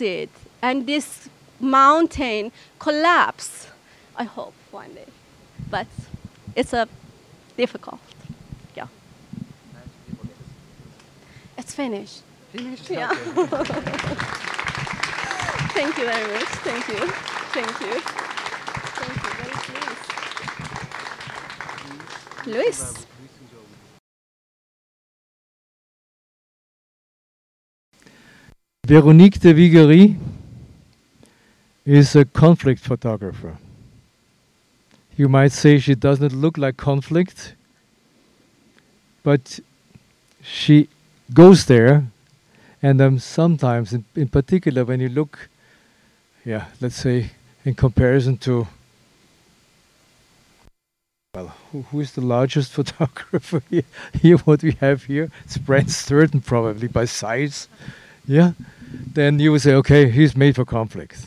it 0.00 0.30
and 0.62 0.86
this 0.86 1.28
mountain 1.60 2.50
collapse. 2.78 3.68
I 4.16 4.24
hope 4.24 4.54
one 4.70 4.94
day, 4.94 5.10
but 5.70 5.86
it's 6.54 6.72
a 6.72 6.88
difficult. 7.58 8.00
Yeah. 8.74 8.86
It's 11.58 11.74
finished. 11.74 12.22
Finished. 12.52 12.90
Yeah. 12.90 13.08
Thank 15.74 15.98
you 15.98 16.04
very 16.04 16.32
much. 16.32 16.48
Thank 16.64 16.88
you. 16.88 17.06
Thank 17.52 17.80
you. 17.80 18.00
Thank 19.00 19.16
you. 19.24 19.30
Very 19.40 19.56
pleased. 19.66 20.16
Lois. 22.46 23.06
Veronique 28.86 29.40
de 29.40 29.52
Viguerie 29.52 30.16
is 31.84 32.14
a 32.14 32.24
conflict 32.24 32.80
photographer. 32.80 33.56
You 35.16 35.28
might 35.28 35.52
say 35.52 35.78
she 35.78 35.94
doesn't 35.94 36.32
look 36.32 36.58
like 36.58 36.76
conflict, 36.76 37.54
but 39.22 39.58
she 40.42 40.88
goes 41.32 41.66
there, 41.66 42.04
and 42.82 43.00
um, 43.00 43.18
sometimes, 43.18 43.92
in, 43.92 44.04
in 44.14 44.28
particular, 44.28 44.84
when 44.84 45.00
you 45.00 45.08
look, 45.08 45.48
yeah, 46.44 46.66
let's 46.80 46.96
say, 46.96 47.30
in 47.64 47.74
comparison 47.74 48.36
to, 48.38 48.68
well, 51.34 51.54
who, 51.72 51.82
who 51.82 52.00
is 52.00 52.12
the 52.12 52.20
largest 52.20 52.72
photographer 52.78 53.62
here? 53.70 53.82
here? 54.12 54.36
What 54.38 54.62
we 54.62 54.72
have 54.80 55.04
here, 55.04 55.30
it's 55.44 55.58
Brent 55.58 55.88
Stirton, 55.88 56.44
probably 56.44 56.88
by 56.88 57.04
size, 57.06 57.68
yeah 58.26 58.52
then 59.14 59.38
you 59.38 59.52
would 59.52 59.62
say, 59.62 59.74
okay, 59.74 60.10
he's 60.10 60.36
made 60.36 60.54
for 60.54 60.64
conflict. 60.64 61.26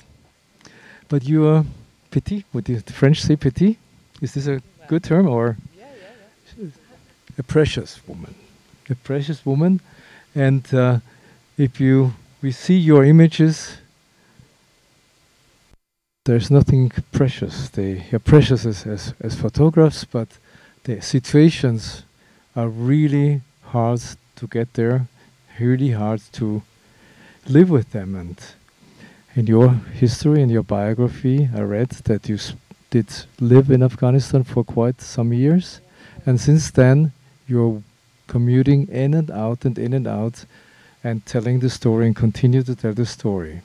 But 1.08 1.24
you 1.24 1.48
are 1.48 1.66
petit. 2.12 2.46
Would 2.54 2.66
the 2.66 2.82
French 2.94 3.22
say 3.22 3.36
petit? 3.36 3.78
Is 4.22 4.34
this 4.34 4.48
a 4.48 4.62
good 4.88 5.04
term 5.04 5.28
or 5.28 5.58
a 7.38 7.44
precious 7.44 8.00
woman? 8.08 8.36
A 8.90 8.96
precious 8.96 9.46
woman, 9.46 9.82
and 10.34 10.74
uh, 10.74 11.00
if 11.58 11.80
you 11.80 12.14
we 12.42 12.52
see 12.52 12.78
your 12.78 13.04
images, 13.04 13.78
there's 16.26 16.50
nothing 16.50 16.92
precious. 17.12 17.70
They 17.70 18.06
are 18.14 18.20
precious 18.20 18.66
as, 18.66 18.86
as, 18.86 19.14
as 19.20 19.36
photographs, 19.36 20.06
but 20.06 20.30
the 20.84 21.02
situations 21.02 22.04
are 22.56 22.70
really 22.70 23.42
hard 23.64 24.02
to 24.38 24.48
get 24.48 24.74
there, 24.74 25.08
really 25.60 25.92
hard 25.92 26.22
to 26.34 26.62
live 27.48 27.70
with 27.70 27.92
them. 27.92 28.16
And 28.16 28.38
in 29.36 29.48
your 29.48 29.70
history, 29.94 30.42
in 30.42 30.50
your 30.50 30.64
biography, 30.64 31.50
I 31.54 31.62
read 31.62 31.90
that 31.90 32.30
you 32.30 32.38
did 32.90 33.08
live 33.40 33.70
in 33.70 33.84
Afghanistan 33.84 34.44
for 34.44 34.64
quite 34.64 35.02
some 35.02 35.34
years. 35.34 35.82
And 36.26 36.40
since 36.40 36.72
then, 36.72 37.12
you're 37.48 37.84
commuting 38.30 38.88
in 38.88 39.14
and 39.16 39.30
out 39.32 39.66
and 39.66 39.78
in 39.78 39.92
and 39.92 40.08
out 40.08 40.46
and 41.04 41.26
telling 41.26 41.60
the 41.60 41.70
story 41.70 42.06
and 42.06 42.16
continue 42.16 42.62
to 42.64 42.76
tell 42.76 42.94
the 42.94 43.06
story. 43.06 43.62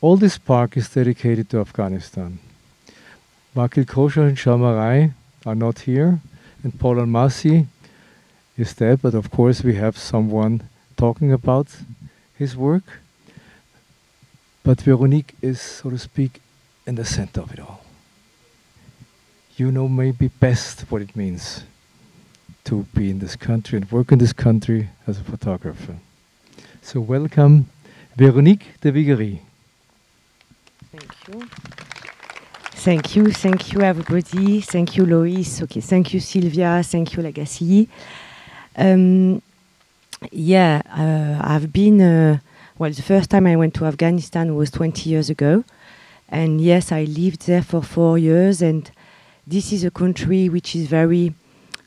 All 0.00 0.16
this 0.16 0.38
park 0.38 0.76
is 0.76 0.88
dedicated 0.88 1.50
to 1.50 1.58
Afghanistan. 1.58 2.38
Wakil 3.54 3.84
Kohsar 3.84 4.28
and 4.28 4.38
Shah 4.38 4.56
Marai 4.56 5.12
are 5.44 5.56
not 5.56 5.80
here, 5.80 6.20
and 6.62 6.78
Paul 6.78 6.96
Almasy 6.96 7.66
is 8.56 8.72
dead, 8.74 9.02
but 9.02 9.14
of 9.14 9.30
course 9.30 9.64
we 9.64 9.74
have 9.74 9.98
someone 9.98 10.62
talking 10.96 11.32
about 11.32 11.66
his 12.38 12.56
work. 12.56 12.86
But 14.62 14.82
Veronique 14.82 15.34
is, 15.42 15.60
so 15.60 15.90
to 15.90 15.98
speak, 15.98 16.40
in 16.86 16.94
the 16.94 17.04
center 17.04 17.40
of 17.40 17.52
it 17.52 17.58
all. 17.58 17.82
You 19.56 19.72
know 19.72 19.88
maybe 19.88 20.28
best 20.28 20.82
what 20.90 21.02
it 21.02 21.16
means 21.16 21.64
to 22.64 22.86
be 22.94 23.10
in 23.10 23.18
this 23.18 23.36
country 23.36 23.76
and 23.78 23.90
work 23.90 24.12
in 24.12 24.18
this 24.18 24.32
country 24.32 24.88
as 25.06 25.18
a 25.18 25.24
photographer. 25.24 25.96
So 26.82 27.00
welcome, 27.00 27.66
Veronique 28.16 28.66
de 28.80 28.90
Viguerie. 28.90 29.40
Thank 30.90 31.28
you. 31.28 31.48
Thank 32.72 33.14
you, 33.14 33.30
thank 33.30 33.72
you 33.72 33.82
everybody. 33.82 34.60
Thank 34.62 34.96
you, 34.96 35.04
Lois. 35.04 35.62
Okay, 35.62 35.80
thank 35.80 36.14
you, 36.14 36.20
Sylvia. 36.20 36.82
Thank 36.82 37.14
you, 37.14 37.22
La 37.22 37.30
Gacilly. 37.30 37.88
Um, 38.76 39.42
yeah, 40.32 40.80
uh, 40.88 41.46
I've 41.46 41.72
been, 41.72 42.00
uh, 42.00 42.38
well, 42.78 42.90
the 42.90 43.02
first 43.02 43.28
time 43.30 43.46
I 43.46 43.56
went 43.56 43.74
to 43.74 43.84
Afghanistan 43.84 44.54
was 44.56 44.70
20 44.70 45.10
years 45.10 45.28
ago. 45.28 45.64
And 46.30 46.60
yes, 46.60 46.90
I 46.90 47.04
lived 47.04 47.46
there 47.46 47.62
for 47.62 47.82
four 47.82 48.16
years. 48.16 48.62
And 48.62 48.90
this 49.46 49.72
is 49.72 49.84
a 49.84 49.90
country 49.90 50.48
which 50.48 50.74
is 50.74 50.86
very 50.86 51.34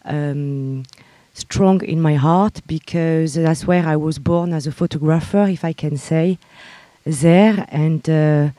um, 0.06 0.84
strong 1.34 1.84
in 1.84 2.02
my 2.02 2.16
heart 2.16 2.62
because 2.68 3.34
that's 3.34 3.66
where 3.66 3.86
I 3.86 3.96
was 3.96 4.20
born 4.20 4.54
as 4.54 4.68
a 4.68 4.72
photographer, 4.72 5.46
if 5.50 5.66
I 5.66 5.74
can 5.74 5.98
say, 5.98 6.38
there. 7.06 7.66
And 7.70 8.08
uh, 8.10 8.50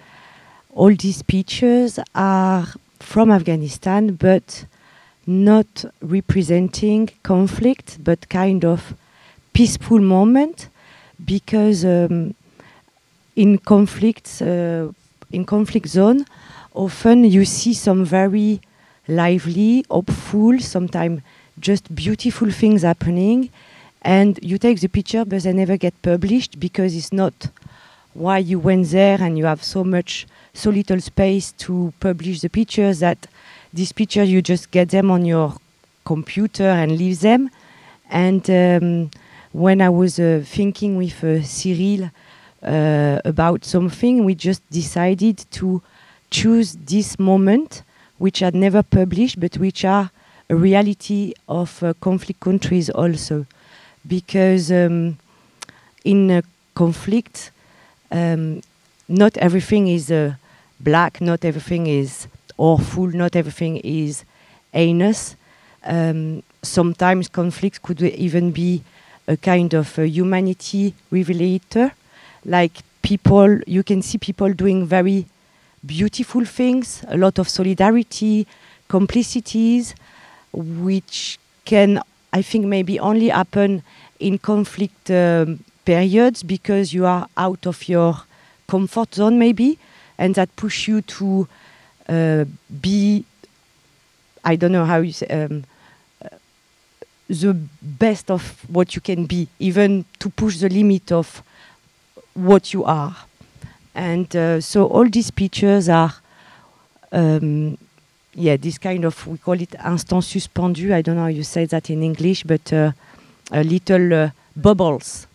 all 0.75 0.95
these 0.95 1.23
pictures 1.23 1.99
are 2.15 2.67
from 2.99 3.31
Afghanistan, 3.31 4.15
but 4.15 4.67
not 5.27 5.85
representing 6.03 7.11
conflict, 7.23 7.99
but 8.03 8.29
kind 8.29 8.65
of 8.65 8.95
peaceful 9.53 10.01
moment 10.01 10.69
because 11.25 11.85
um, 11.85 12.35
in 13.37 13.59
conflicts, 13.59 14.43
uh, 14.43 14.91
in 15.33 15.45
conflict 15.45 15.89
zone, 15.89 16.27
often 16.75 17.25
you 17.25 17.45
see 17.45 17.73
some 17.73 18.05
very 18.05 18.61
lively, 19.09 19.85
hopeful, 19.89 20.59
sometimes 20.59 21.23
just 21.61 21.95
beautiful 21.95 22.51
things 22.51 22.83
happening, 22.83 23.51
and 24.03 24.39
you 24.43 24.59
take 24.59 24.81
the 24.81 24.89
picture, 24.89 25.25
but 25.25 25.43
they 25.43 25.53
never 25.53 25.77
get 25.77 25.95
published 26.03 26.61
because 26.61 26.95
it's 26.95 27.13
not 27.13 27.33
why 28.13 28.39
you 28.39 28.59
went 28.59 28.89
there, 28.89 29.21
and 29.21 29.39
you 29.39 29.45
have 29.47 29.63
so 29.63 29.85
much, 29.85 30.27
so 30.53 30.71
little 30.71 31.01
space 31.01 31.53
to 31.53 31.93
publish 32.01 32.41
the 32.41 32.49
pictures 32.49 33.01
that 33.01 33.27
these 33.73 33.93
pictures 33.93 34.31
you 34.31 34.41
just 34.41 34.71
get 34.71 34.91
them 34.91 35.11
on 35.11 35.25
your 35.25 35.55
computer 36.05 36.65
and 36.65 36.99
leave 36.99 37.21
them, 37.21 37.51
and 38.11 38.49
um, 38.51 39.11
when 39.53 39.81
I 39.81 39.89
was 39.89 40.19
uh, 40.19 40.43
thinking 40.45 40.97
with 40.97 41.23
uh, 41.23 41.43
Cyril 41.43 42.11
uh, 42.63 43.21
about 43.25 43.65
something, 43.65 44.25
we 44.25 44.35
just 44.35 44.69
decided 44.69 45.39
to 45.53 45.81
choose 46.31 46.75
this 46.75 47.19
moment, 47.19 47.83
which 48.19 48.43
are 48.43 48.51
never 48.51 48.83
published, 48.83 49.39
but 49.39 49.57
which 49.57 49.85
are 49.85 50.11
reality 50.49 51.33
of 51.49 51.83
uh, 51.83 51.95
conflict 52.01 52.41
countries 52.41 52.91
also. 52.91 53.47
Because 54.07 54.71
um, 54.71 55.17
in 56.05 56.31
a 56.31 56.43
conflict, 56.75 57.51
um, 58.11 58.63
not 59.09 59.37
everything 59.39 59.89
is 59.89 60.11
uh, 60.11 60.35
black, 60.81 61.21
not 61.21 61.45
everything 61.45 61.87
is 61.87 62.27
awful, 62.59 63.07
not 63.09 63.37
everything 63.37 63.79
is 63.79 64.25
heinous. 64.73 65.37
Um, 65.85 66.43
sometimes 66.63 67.29
conflicts 67.29 67.79
could 67.79 68.03
even 68.03 68.51
be 68.51 68.83
a 69.27 69.37
kind 69.37 69.75
of 69.75 69.99
a 69.99 70.07
humanity 70.07 70.95
revelator. 71.11 71.93
Like 72.45 72.83
people, 73.03 73.61
you 73.67 73.83
can 73.83 74.03
see 74.03 74.19
people 74.19 74.53
doing 74.53 74.87
very 74.87 75.27
beautiful 75.85 76.45
things, 76.45 77.05
a 77.09 77.17
lot 77.17 77.39
of 77.39 77.49
solidarity, 77.49 78.47
complicities, 78.89 79.95
which 80.55 81.39
can, 81.65 82.01
I 82.33 82.43
think, 82.43 82.67
maybe 82.67 82.99
only 83.01 83.29
happen 83.29 83.83
in 84.21 84.39
conflict 84.39 85.11
um, 85.11 85.65
periods 85.85 86.43
because 86.43 86.93
you 86.93 87.07
are 87.07 87.29
out 87.37 87.67
of 87.67 87.89
your 87.89 88.23
comfort 88.69 89.15
zone, 89.15 89.39
maybe, 89.39 89.79
and 90.19 90.35
that 90.35 90.55
push 90.57 90.89
you 90.89 91.03
to 91.03 91.49
uh, 92.09 92.45
be, 92.81 93.25
I 94.45 94.57
don't 94.57 94.73
know 94.73 94.85
how 94.85 94.99
you 94.99 95.13
say, 95.13 95.27
um, 95.27 95.65
the 97.29 97.55
best 97.81 98.31
of 98.31 98.65
what 98.69 98.95
you 98.95 99.01
can 99.01 99.27
be, 99.27 99.49
even 99.59 100.05
to 100.19 100.29
push 100.29 100.59
the 100.59 100.69
limit 100.69 101.11
of 101.11 101.43
what 102.35 102.73
you 102.73 102.85
are. 102.85 103.17
And 103.95 104.35
uh, 104.37 104.61
so 104.61 104.87
all 104.87 105.09
these 105.09 105.31
pictures 105.31 105.89
are 105.89 106.15
um, 107.13 107.79
yeah, 108.35 108.57
this 108.57 108.79
kind 108.79 109.05
of 109.05 109.27
we 109.27 109.39
call 109.39 109.61
it 109.61 109.75
instant 109.85 110.23
suspendu. 110.23 110.93
I 110.93 111.03
don't 111.03 111.17
know 111.17 111.23
how 111.23 111.29
you 111.29 111.45
say 111.45 111.67
that 111.67 111.91
in 111.91 112.03
English, 112.03 112.45
but 112.45 112.73
uh, 112.73 112.93
a 113.53 113.63
little 113.63 114.13
uh, 114.13 114.31
bubbles, 114.57 115.27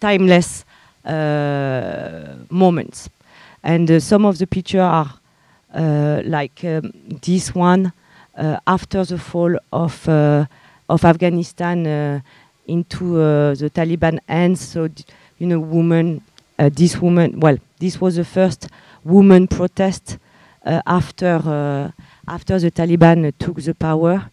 timeless 0.00 0.64
uh, 1.04 2.34
moments. 2.50 3.08
And 3.62 3.90
uh, 3.90 4.00
some 4.00 4.24
of 4.24 4.38
the 4.38 4.46
pictures 4.46 4.80
are 4.80 5.14
uh, 5.74 6.22
like 6.24 6.64
um, 6.64 6.92
this 7.22 7.54
one 7.54 7.92
uh, 8.36 8.58
after 8.66 9.04
the 9.04 9.18
fall 9.18 9.56
of 9.72 10.08
of 10.88 11.04
Afghanistan 11.04 12.22
into 12.68 13.14
the 13.54 13.70
Taliban 13.74 14.20
hands. 14.28 14.60
So 14.60 14.88
you 15.38 15.46
know, 15.46 15.58
woman, 15.58 16.22
this 16.56 16.96
woman. 17.00 17.40
Well, 17.40 17.58
this 17.80 18.00
was 18.00 18.16
the 18.16 18.24
first 18.24 18.68
woman 19.04 19.48
protest 19.48 20.18
after 20.86 21.40
uh, 21.44 21.90
after 22.28 22.58
the 22.58 22.70
Taliban 22.70 23.32
took 23.38 23.62
the 23.62 23.74
power, 23.74 24.30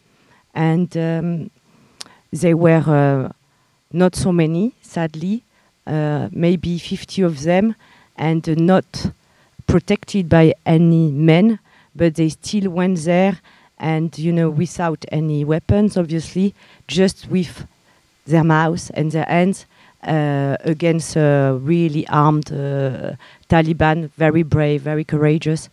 and 0.53 0.95
um, 0.97 1.51
they 2.31 2.53
were 2.53 2.83
uh, 2.87 3.31
not 3.91 4.15
so 4.15 4.31
many, 4.31 4.73
sadly, 4.81 5.43
maybe 5.85 6.79
50 6.79 7.21
of 7.21 7.43
them, 7.43 7.75
and 8.15 8.47
not 8.57 9.11
protected 9.67 10.27
by 10.29 10.53
any 10.65 11.11
men, 11.11 11.59
but 11.95 12.15
they 12.15 12.29
still 12.29 12.71
went 12.71 12.97
there, 12.99 13.39
and 13.77 14.17
you 14.17 14.31
know, 14.31 14.49
without 14.49 15.05
any 15.11 15.45
weapons, 15.45 15.97
obviously, 15.97 16.55
just 16.87 17.29
with 17.29 17.67
their 18.25 18.43
mouths 18.43 18.89
and 18.91 19.11
their 19.11 19.25
hands. 19.25 19.65
Uh, 20.05 20.57
against 20.65 21.15
uh, 21.15 21.57
really 21.61 22.05
armed 22.09 22.51
uh, 22.51 23.13
Taliban, 23.47 24.09
very 24.17 24.43
brave, 24.43 24.81
very 24.81 25.05
courageous, 25.05 25.69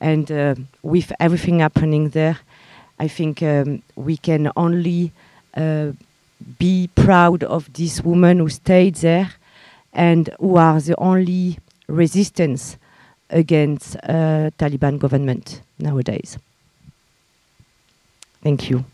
and 0.00 0.30
uh, 0.30 0.54
with 0.82 1.12
everything 1.20 1.60
happening 1.60 2.10
there, 2.10 2.38
I 2.98 3.08
think 3.08 3.42
um, 3.42 3.82
we 3.94 4.16
can 4.16 4.50
only 4.56 5.12
uh, 5.54 5.92
be 6.58 6.88
proud 6.94 7.42
of 7.44 7.72
this 7.72 8.02
woman 8.02 8.38
who 8.38 8.48
stayed 8.48 8.96
there 8.96 9.32
and 9.92 10.28
who 10.40 10.56
are 10.56 10.80
the 10.80 10.98
only 10.98 11.58
resistance 11.88 12.76
against 13.30 13.96
uh, 13.96 14.50
Taliban 14.58 14.98
government 14.98 15.62
nowadays. 15.78 16.38
Thank 18.42 18.70
you. 18.70 18.84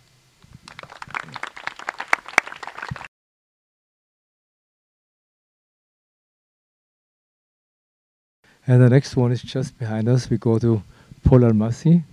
And 8.67 8.81
the 8.81 8.89
next 8.89 9.17
one 9.17 9.33
is 9.33 9.43
just 9.43 9.79
behind 9.79 10.09
us. 10.09 10.31
We 10.31 10.39
go 10.39 10.59
to 10.59 10.83
Paul 11.25 11.41
Almasy. 11.41 12.05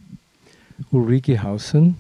Ulrike 0.92 1.36
Hausen 1.36 1.96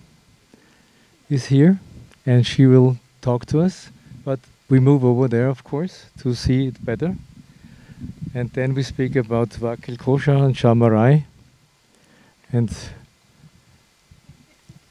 is 1.29 1.45
here, 1.47 1.79
and 2.25 2.47
she 2.47 2.65
will 2.65 2.97
talk 3.21 3.45
to 3.47 3.59
us. 3.61 3.89
But 4.25 4.39
we 4.69 4.79
move 4.79 5.03
over 5.03 5.27
there, 5.27 5.47
of 5.47 5.63
course, 5.63 6.05
to 6.19 6.33
see 6.33 6.67
it 6.67 6.83
better. 6.83 7.15
And 8.33 8.51
then 8.53 8.73
we 8.73 8.83
speak 8.83 9.15
about 9.15 9.49
Wakil 9.49 9.97
Kohsar 9.97 10.45
and 10.45 10.55
Shah 10.55 10.73
Marai 10.73 11.25
and 12.51 12.75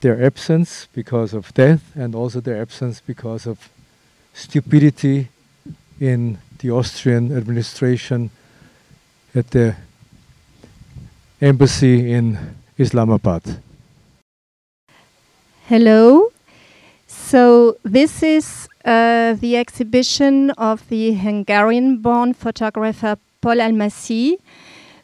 their 0.00 0.22
absence 0.22 0.86
because 0.92 1.34
of 1.34 1.52
death 1.54 1.82
and 1.96 2.14
also 2.14 2.40
their 2.40 2.60
absence 2.60 3.00
because 3.00 3.46
of 3.46 3.68
stupidity 4.32 5.28
in 5.98 6.38
the 6.58 6.70
Austrian 6.70 7.36
administration 7.36 8.30
at 9.34 9.50
the 9.50 9.76
embassy 11.40 12.12
in 12.12 12.38
Islamabad. 12.76 13.42
Hello. 15.68 16.32
So, 17.06 17.76
this 17.82 18.22
is 18.22 18.68
uh, 18.84 19.34
the 19.34 19.56
exhibition 19.56 20.50
of 20.52 20.88
the 20.88 21.12
Hungarian 21.12 21.98
born 21.98 22.34
photographer 22.34 23.18
Paul 23.40 23.56
Almasy, 23.56 24.38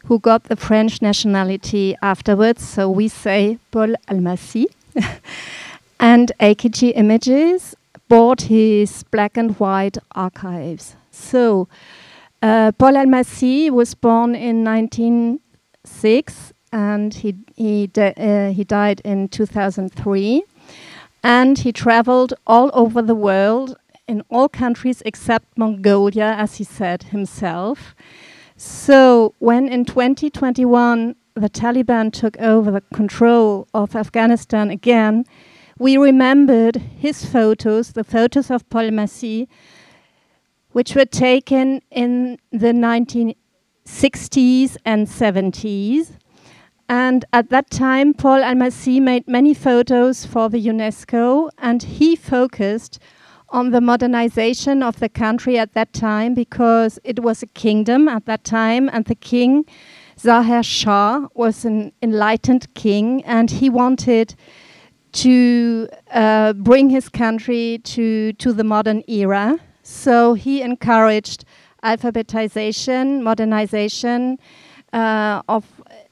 who 0.05 0.19
got 0.19 0.43
the 0.45 0.55
French 0.55 1.01
nationality 1.01 1.95
afterwards. 2.01 2.67
So, 2.67 2.89
we 2.89 3.07
say 3.07 3.59
Paul 3.71 3.95
Almasy. 4.07 4.65
and 5.99 6.31
AKG 6.39 6.93
Images 6.95 7.75
bought 8.07 8.41
his 8.41 9.03
black 9.03 9.37
and 9.37 9.59
white 9.59 9.97
archives. 10.13 10.95
So, 11.11 11.67
uh, 12.45 12.71
Paul 12.73 12.93
Almasy 12.93 13.71
was 13.71 13.95
born 13.95 14.35
in 14.35 14.63
1906 14.63 16.53
and 16.71 17.11
he, 17.11 17.35
he, 17.55 17.89
uh, 17.97 18.51
he 18.51 18.63
died 18.63 19.01
in 19.03 19.29
2003. 19.29 20.43
And 21.23 21.57
he 21.57 21.71
traveled 21.71 22.35
all 22.45 22.69
over 22.75 23.01
the 23.01 23.15
world 23.15 23.75
in 24.07 24.21
all 24.29 24.47
countries 24.47 25.01
except 25.07 25.57
Mongolia, 25.57 26.35
as 26.37 26.57
he 26.57 26.63
said 26.63 27.03
himself. 27.03 27.95
So, 28.57 29.33
when 29.39 29.67
in 29.67 29.83
2021 29.83 31.15
the 31.33 31.49
Taliban 31.49 32.13
took 32.13 32.37
over 32.37 32.69
the 32.69 32.81
control 32.93 33.67
of 33.73 33.95
Afghanistan 33.95 34.69
again, 34.69 35.25
we 35.79 35.97
remembered 35.97 36.75
his 36.75 37.25
photos, 37.25 37.93
the 37.93 38.03
photos 38.03 38.51
of 38.51 38.69
Paul 38.69 38.91
Almasy, 38.91 39.47
which 40.75 40.93
were 40.93 41.05
taken 41.05 41.81
in 41.89 42.37
the 42.51 42.73
1960s 42.73 44.75
and 44.83 45.07
70s. 45.07 46.17
And 46.89 47.23
at 47.31 47.49
that 47.49 47.69
time, 47.69 48.13
Paul 48.13 48.41
Almasy 48.41 49.01
made 49.01 49.25
many 49.25 49.53
photos 49.53 50.25
for 50.25 50.49
the 50.49 50.61
UNESCO, 50.61 51.49
and 51.57 51.81
he 51.81 52.17
focused 52.17 52.99
on 53.47 53.71
the 53.71 53.79
modernization 53.79 54.83
of 54.83 54.99
the 54.99 55.07
country 55.07 55.57
at 55.57 55.71
that 55.75 55.93
time 55.93 56.33
because 56.33 56.99
it 57.05 57.21
was 57.21 57.41
a 57.41 57.47
kingdom 57.47 58.09
at 58.09 58.25
that 58.25 58.43
time, 58.43 58.89
and 58.91 59.05
the 59.05 59.15
king, 59.15 59.63
Zahir 60.19 60.61
Shah, 60.61 61.29
was 61.35 61.63
an 61.63 61.93
enlightened 62.01 62.73
king, 62.73 63.23
and 63.23 63.49
he 63.49 63.69
wanted 63.69 64.35
to 65.13 65.87
uh, 66.11 66.51
bring 66.51 66.89
his 66.89 67.07
country 67.07 67.79
to, 67.85 68.33
to 68.33 68.51
the 68.51 68.65
modern 68.65 69.03
era. 69.07 69.57
So 69.87 70.33
he 70.33 70.63
encouraged 70.63 71.45
alphabetization, 71.83 73.21
modernization 73.21 74.39
uh, 74.91 75.43
of 75.47 75.63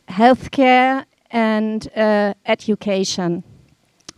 healthcare 0.07 1.05
and 1.31 1.89
uh, 1.97 2.35
education. 2.45 3.43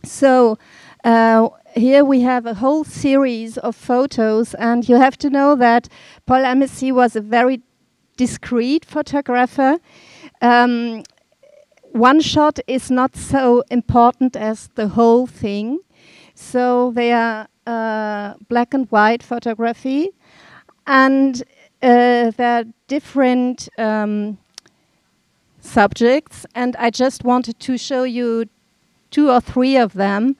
So 0.04 0.58
uh, 1.04 1.48
here 1.74 2.04
we 2.04 2.20
have 2.20 2.44
a 2.44 2.52
whole 2.52 2.84
series 2.84 3.56
of 3.56 3.74
photos, 3.74 4.52
and 4.54 4.86
you 4.86 4.96
have 4.96 5.16
to 5.18 5.30
know 5.30 5.56
that 5.56 5.88
Paul 6.26 6.42
Almasy 6.42 6.92
was 6.92 7.16
a 7.16 7.22
very 7.22 7.62
discreet 8.18 8.84
photographer. 8.84 9.78
Um, 10.42 11.02
one 11.92 12.20
shot 12.20 12.58
is 12.66 12.90
not 12.90 13.16
so 13.16 13.64
important 13.70 14.36
as 14.36 14.68
the 14.74 14.88
whole 14.88 15.26
thing. 15.26 15.78
So 16.34 16.92
they 16.94 17.12
are 17.12 17.48
uh, 17.66 18.34
black 18.48 18.74
and 18.74 18.86
white 18.90 19.22
photography, 19.22 20.10
and 20.86 21.42
uh, 21.82 22.30
there 22.30 22.60
are 22.60 22.64
different 22.88 23.68
um, 23.78 24.38
subjects, 25.60 26.46
and 26.54 26.76
I 26.76 26.90
just 26.90 27.24
wanted 27.24 27.58
to 27.60 27.76
show 27.76 28.04
you 28.04 28.46
two 29.10 29.30
or 29.30 29.40
three 29.40 29.76
of 29.76 29.94
them. 29.94 30.36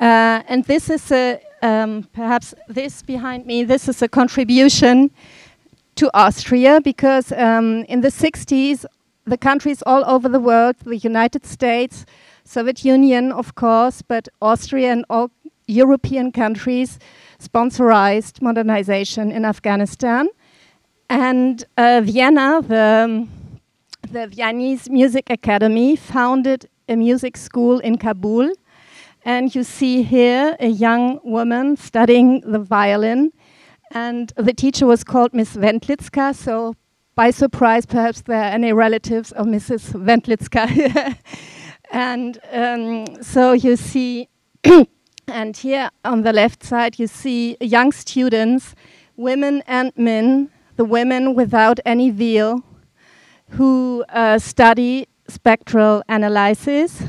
Uh, 0.00 0.42
and 0.48 0.64
this 0.64 0.88
is 0.90 1.10
a 1.10 1.40
um, 1.62 2.08
perhaps 2.12 2.54
this 2.68 3.02
behind 3.02 3.46
me. 3.46 3.64
This 3.64 3.88
is 3.88 4.02
a 4.02 4.08
contribution 4.08 5.10
to 5.96 6.10
Austria 6.14 6.80
because 6.80 7.32
um, 7.32 7.84
in 7.88 8.02
the 8.02 8.08
60s, 8.08 8.84
the 9.24 9.36
countries 9.36 9.82
all 9.84 10.04
over 10.08 10.28
the 10.28 10.40
world, 10.40 10.76
the 10.84 10.96
United 10.96 11.44
States, 11.44 12.06
Soviet 12.44 12.84
Union, 12.84 13.32
of 13.32 13.54
course, 13.54 14.00
but 14.02 14.28
Austria 14.40 14.92
and 14.92 15.04
all 15.10 15.30
European 15.68 16.32
countries 16.32 16.98
sponsorized 17.40 18.42
modernization 18.42 19.30
in 19.30 19.44
Afghanistan. 19.44 20.28
And 21.08 21.64
uh, 21.76 22.02
Vienna, 22.04 22.60
the, 22.62 23.28
the 24.10 24.26
Viennese 24.26 24.90
Music 24.90 25.30
Academy, 25.30 25.94
founded 25.94 26.68
a 26.88 26.96
music 26.96 27.36
school 27.36 27.78
in 27.78 27.98
Kabul. 27.98 28.52
And 29.24 29.54
you 29.54 29.62
see 29.62 30.02
here 30.02 30.56
a 30.58 30.68
young 30.68 31.20
woman 31.22 31.76
studying 31.76 32.40
the 32.40 32.58
violin. 32.58 33.32
And 33.92 34.32
the 34.36 34.52
teacher 34.52 34.86
was 34.86 35.04
called 35.04 35.32
Miss 35.32 35.56
Wendlitzka. 35.56 36.34
So, 36.34 36.74
by 37.14 37.30
surprise, 37.30 37.84
perhaps 37.84 38.22
there 38.22 38.40
are 38.40 38.52
any 38.52 38.72
relatives 38.72 39.32
of 39.32 39.46
Mrs. 39.46 39.92
Wendlitzka. 39.92 41.16
and 41.90 42.38
um, 42.52 43.22
so 43.22 43.52
you 43.52 43.76
see 43.76 44.28
And 45.28 45.54
here 45.56 45.90
on 46.04 46.22
the 46.22 46.32
left 46.32 46.64
side, 46.64 46.98
you 46.98 47.06
see 47.06 47.58
young 47.60 47.92
students, 47.92 48.74
women 49.16 49.62
and 49.66 49.92
men, 49.96 50.50
the 50.76 50.84
women 50.84 51.34
without 51.34 51.78
any 51.84 52.10
veil, 52.10 52.64
who 53.50 54.04
uh, 54.08 54.38
study 54.38 55.06
spectral 55.28 56.02
analysis. 56.08 57.02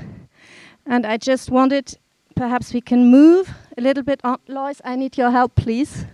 And 0.85 1.05
I 1.05 1.15
just 1.15 1.49
wanted, 1.49 1.97
perhaps 2.35 2.73
we 2.73 2.81
can 2.81 3.09
move 3.09 3.53
a 3.77 3.81
little 3.81 4.03
bit 4.03 4.19
on. 4.25 4.39
Lois, 4.49 4.81
I 4.83 4.97
need 4.97 5.17
your 5.17 5.31
help, 5.31 5.55
please. 5.55 6.05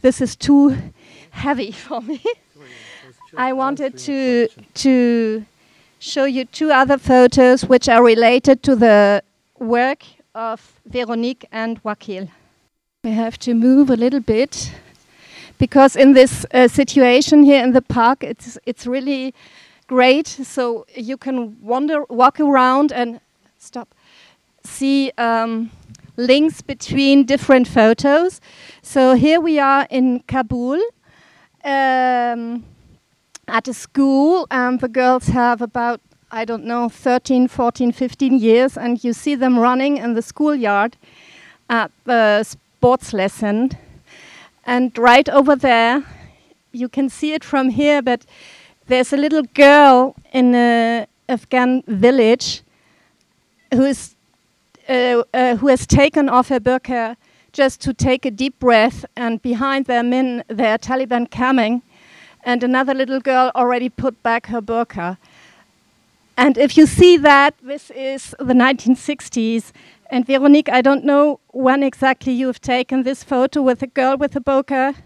This 0.00 0.20
is 0.20 0.36
too 0.36 0.76
heavy 1.30 1.72
for 1.86 2.00
me. 2.00 2.22
I 3.36 3.52
wanted 3.52 3.98
to, 3.98 4.48
to 4.74 5.44
show 5.98 6.24
you 6.24 6.44
two 6.44 6.70
other 6.70 6.98
photos 6.98 7.64
which 7.64 7.88
are 7.88 8.04
related 8.04 8.62
to 8.64 8.76
the 8.76 9.24
work 9.58 10.04
of 10.34 10.80
Veronique 10.86 11.44
and 11.52 11.82
Wakil. 11.82 12.28
We 13.04 13.10
have 13.10 13.38
to 13.38 13.54
move 13.54 13.90
a 13.90 13.96
little 13.96 14.20
bit 14.20 14.72
because 15.58 15.96
in 15.96 16.14
this 16.14 16.46
uh, 16.52 16.68
situation 16.68 17.42
here 17.42 17.62
in 17.62 17.72
the 17.72 17.82
park, 17.82 18.24
it's 18.24 18.58
it's 18.64 18.86
really 18.86 19.34
great. 19.86 20.26
So 20.28 20.86
you 20.94 21.16
can 21.16 21.56
wander, 21.60 22.04
walk 22.08 22.40
around, 22.40 22.92
and 22.92 23.20
stop, 23.58 23.88
see 24.64 25.12
um, 25.18 25.70
links 26.16 26.62
between 26.62 27.26
different 27.26 27.68
photos. 27.68 28.40
So 28.82 29.14
here 29.14 29.40
we 29.40 29.58
are 29.58 29.86
in 29.90 30.20
Kabul. 30.26 30.80
Um, 31.64 32.64
at 33.48 33.68
a 33.68 33.74
school, 33.74 34.46
and 34.50 34.80
the 34.80 34.88
girls 34.88 35.26
have 35.28 35.60
about 35.60 36.00
I 36.34 36.46
don't 36.46 36.64
know, 36.64 36.88
13, 36.88 37.46
14, 37.46 37.92
15 37.92 38.38
years, 38.38 38.78
and 38.78 39.04
you 39.04 39.12
see 39.12 39.34
them 39.34 39.58
running 39.58 39.98
in 39.98 40.14
the 40.14 40.22
schoolyard 40.22 40.96
at 41.68 41.90
the 42.04 42.42
sports 42.42 43.12
lesson. 43.12 43.72
And 44.64 44.96
right 44.96 45.28
over 45.28 45.54
there, 45.54 46.02
you 46.72 46.88
can 46.88 47.10
see 47.10 47.34
it 47.34 47.44
from 47.44 47.68
here, 47.68 48.00
but 48.00 48.24
there's 48.86 49.12
a 49.12 49.16
little 49.18 49.42
girl 49.42 50.14
in 50.32 50.54
a 50.54 51.06
Afghan 51.28 51.82
village 51.86 52.62
who 53.74 53.84
is 53.84 54.14
uh, 54.88 55.22
uh, 55.34 55.56
who 55.56 55.68
has 55.68 55.86
taken 55.86 56.30
off 56.30 56.48
her 56.48 56.58
burqa 56.58 57.16
just 57.52 57.82
to 57.82 57.92
take 57.92 58.24
a 58.24 58.30
deep 58.30 58.58
breath, 58.58 59.04
and 59.16 59.42
behind 59.42 59.84
them 59.84 60.08
men, 60.08 60.44
there 60.48 60.78
Taliban 60.78 61.30
coming, 61.30 61.82
and 62.42 62.64
another 62.64 62.94
little 62.94 63.20
girl 63.20 63.52
already 63.54 63.90
put 63.90 64.22
back 64.22 64.46
her 64.46 64.62
burqa. 64.62 65.18
And 66.42 66.58
if 66.58 66.76
you 66.76 66.86
see 66.86 67.16
that, 67.18 67.54
this 67.62 67.90
is 67.90 68.34
the 68.40 68.52
1960s. 68.52 69.70
And 70.10 70.26
Veronique, 70.26 70.68
I 70.68 70.82
don't 70.82 71.04
know 71.04 71.38
when 71.50 71.84
exactly 71.84 72.32
you 72.32 72.48
have 72.48 72.60
taken 72.60 73.04
this 73.04 73.22
photo 73.22 73.62
with 73.62 73.80
a 73.80 73.86
girl 73.86 74.16
with 74.16 74.34
a 74.34 74.40
burqa. 74.40 74.96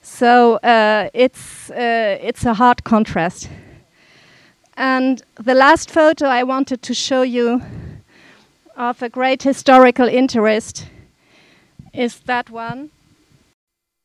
So 0.00 0.54
uh, 0.62 1.10
it's, 1.12 1.70
uh, 1.70 2.16
it's 2.22 2.46
a 2.46 2.54
hard 2.54 2.84
contrast. 2.84 3.50
And 4.78 5.22
the 5.34 5.52
last 5.52 5.90
photo 5.90 6.24
I 6.24 6.42
wanted 6.42 6.80
to 6.80 6.94
show 6.94 7.20
you 7.20 7.60
of 8.78 9.02
a 9.02 9.10
great 9.10 9.42
historical 9.42 10.08
interest 10.08 10.86
is 11.92 12.20
that 12.20 12.48
one. 12.48 12.88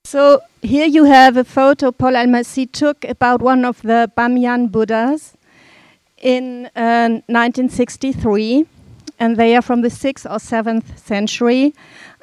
So 0.03 0.41
here 0.61 0.87
you 0.87 1.05
have 1.05 1.37
a 1.37 1.45
photo 1.45 1.93
Paul 1.93 2.15
Almasy 2.15 2.69
took 2.69 3.05
about 3.05 3.41
one 3.41 3.63
of 3.63 3.81
the 3.83 4.11
Bamyan 4.17 4.69
Buddhas 4.69 5.37
in 6.21 6.67
uh, 6.75 7.21
1963, 7.27 8.65
and 9.19 9.37
they 9.37 9.55
are 9.55 9.61
from 9.61 9.81
the 9.81 9.89
6th 9.89 10.25
or 10.25 10.37
7th 10.37 10.97
century. 10.97 11.73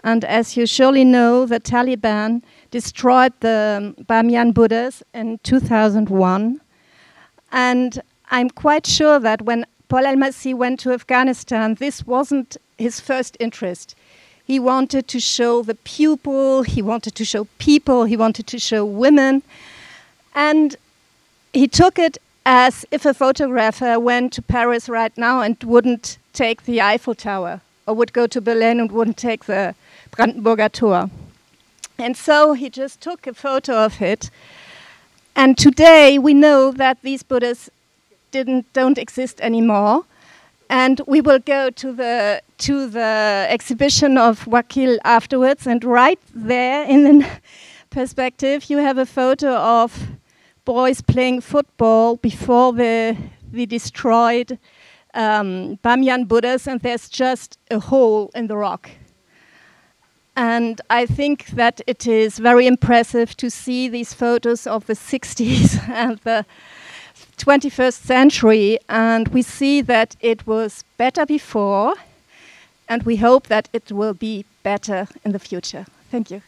And 0.05 0.25
as 0.25 0.57
you 0.57 0.67
surely 0.67 1.05
know, 1.05 1.45
the 1.47 1.61
Taliban 1.61 2.43
destroyed 2.71 3.33
the 3.41 3.95
Bamyan 4.09 4.55
Buddhas 4.55 5.03
in 5.13 5.39
2001. 5.43 6.61
And 7.51 8.03
I'm 8.31 8.51
quite 8.51 8.87
sure 8.87 9.19
that 9.19 9.43
when 9.43 9.67
Paul 9.89 10.05
Almasy 10.05 10.55
went 10.55 10.81
to 10.81 10.93
Afghanistan, 10.93 11.75
this 11.75 12.07
wasn't 12.07 12.57
his 12.77 13.01
first 13.01 13.37
interest. 13.41 13.95
He 14.45 14.59
wanted 14.59 15.09
to 15.09 15.21
show 15.21 15.63
the 15.63 15.75
pupil, 15.75 16.63
he 16.63 16.81
wanted 16.81 17.15
to 17.17 17.25
show 17.25 17.45
people, 17.59 18.05
he 18.05 18.17
wanted 18.17 18.47
to 18.47 18.59
show 18.59 18.85
women. 18.85 19.43
And 20.35 20.77
he 21.53 21.69
took 21.69 21.99
it 21.99 22.19
as 22.51 22.87
if 22.91 23.05
a 23.05 23.13
photographer 23.13 24.01
went 24.01 24.33
to 24.33 24.41
Paris 24.41 24.89
right 24.89 25.13
now 25.19 25.43
and 25.43 25.63
wouldn't 25.63 26.17
take 26.33 26.63
the 26.63 26.81
Eiffel 26.81 27.15
Tower, 27.15 27.61
or 27.87 27.93
would 27.93 28.15
go 28.15 28.27
to 28.27 28.41
Berlin 28.41 28.81
and 28.81 28.91
wouldn't 28.91 29.19
take 29.19 29.45
the 29.45 29.75
Brandenburger 30.13 30.73
Tor. 30.73 31.11
And 31.99 32.17
so 32.17 32.55
he 32.55 32.71
just 32.71 33.03
took 33.03 33.27
a 33.27 33.35
photo 33.35 33.85
of 33.85 34.01
it. 34.01 34.31
And 35.37 35.59
today 35.59 36.19
we 36.19 36.33
know 36.33 36.73
that 36.73 37.03
these 37.03 37.23
Buddhas 37.23 37.69
didn't 38.31 38.73
don't 38.73 38.97
exist 38.97 39.39
anymore. 39.43 40.07
And 40.71 41.03
we 41.07 41.21
will 41.21 41.41
go 41.41 41.69
to 41.69 41.93
the 41.93 42.41
to 42.67 42.87
the 42.89 43.47
exhibition 43.51 44.17
of 44.17 44.47
Wakil 44.47 44.97
afterwards. 45.05 45.67
And 45.67 45.85
right 45.85 46.21
there 46.35 46.85
in 46.85 47.05
the 47.05 47.27
perspective, 47.91 48.71
you 48.71 48.79
have 48.79 48.97
a 48.97 49.07
photo 49.07 49.55
of 49.55 50.09
boys 50.69 51.01
playing 51.01 51.41
football 51.41 52.17
before 52.17 52.75
the, 52.75 53.17
the 53.51 53.65
destroyed 53.65 54.59
um, 55.15 55.79
Buddhas, 56.27 56.69
and 56.69 56.79
there's 56.83 57.09
just 57.09 57.59
a 57.71 57.79
hole 57.79 58.31
in 58.35 58.49
the 58.49 58.57
rock. 58.59 58.91
And 60.37 60.79
I 60.91 61.07
think 61.07 61.47
that 61.53 61.81
it 61.87 62.07
is 62.07 62.39
very 62.39 62.67
impressive 62.67 63.35
to 63.39 63.49
see 63.49 63.89
these 63.89 64.13
photos 64.13 64.67
of 64.67 64.85
the 64.85 64.93
60s 65.13 65.89
and 65.89 66.19
the 66.19 66.45
21st 67.39 68.05
century, 68.05 68.79
and 68.91 69.29
we 69.29 69.41
see 69.41 69.81
that 69.81 70.17
it 70.21 70.47
was 70.47 70.85
better 70.99 71.25
before, 71.25 71.95
and 72.91 73.05
we 73.05 73.17
hope 73.17 73.47
that 73.47 73.71
it 73.73 73.91
will 73.91 74.13
be 74.13 74.45
better 74.63 75.09
in 75.25 75.33
the 75.33 75.39
future. 75.39 75.87
Thank 76.11 76.31
you. 76.31 76.43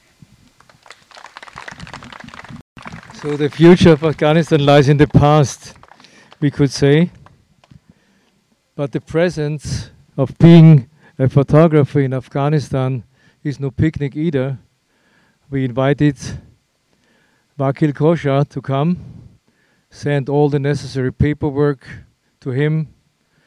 So 3.22 3.36
the 3.36 3.50
future 3.50 3.92
of 3.92 4.02
Afghanistan 4.02 4.64
lies 4.64 4.88
in 4.88 4.96
the 4.96 5.06
past, 5.06 5.74
we 6.40 6.50
could 6.50 6.70
say. 6.70 7.10
But 8.74 8.92
the 8.92 9.00
presence 9.02 9.90
of 10.16 10.38
being 10.38 10.88
a 11.18 11.28
photographer 11.28 12.00
in 12.00 12.14
Afghanistan 12.14 13.04
is 13.44 13.60
no 13.60 13.70
picnic 13.70 14.16
either. 14.16 14.58
We 15.50 15.66
invited 15.66 16.16
Wakil 17.58 17.92
Kohsar 17.92 18.48
to 18.48 18.62
come, 18.62 18.96
sent 19.90 20.30
all 20.30 20.48
the 20.48 20.58
necessary 20.58 21.12
paperwork 21.12 21.86
to 22.40 22.52
him. 22.52 22.88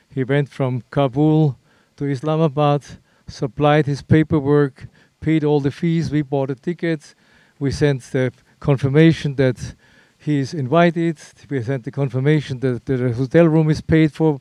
He 0.08 0.24
went 0.24 0.50
from 0.50 0.84
Kabul 0.92 1.58
to 1.96 2.06
Islamabad, 2.06 2.84
supplied 3.28 3.88
his 3.88 4.04
paperwork, 4.04 4.86
paid 5.20 5.44
all 5.44 5.62
the 5.62 5.72
fees. 5.72 6.12
We 6.12 6.22
bought 6.22 6.50
the 6.50 6.56
tickets, 6.56 7.16
We 7.58 7.72
sent 7.72 8.04
the 8.12 8.32
confirmation 8.64 9.36
that 9.36 9.76
he 10.18 10.40
is 10.40 10.54
invited. 10.54 11.18
We 11.50 11.62
sent 11.62 11.84
the 11.84 11.92
confirmation 11.92 12.60
that 12.62 12.86
the 12.86 13.14
hotel 13.14 13.46
room 13.48 13.70
is 13.70 13.82
paid 13.82 14.14
for, 14.14 14.40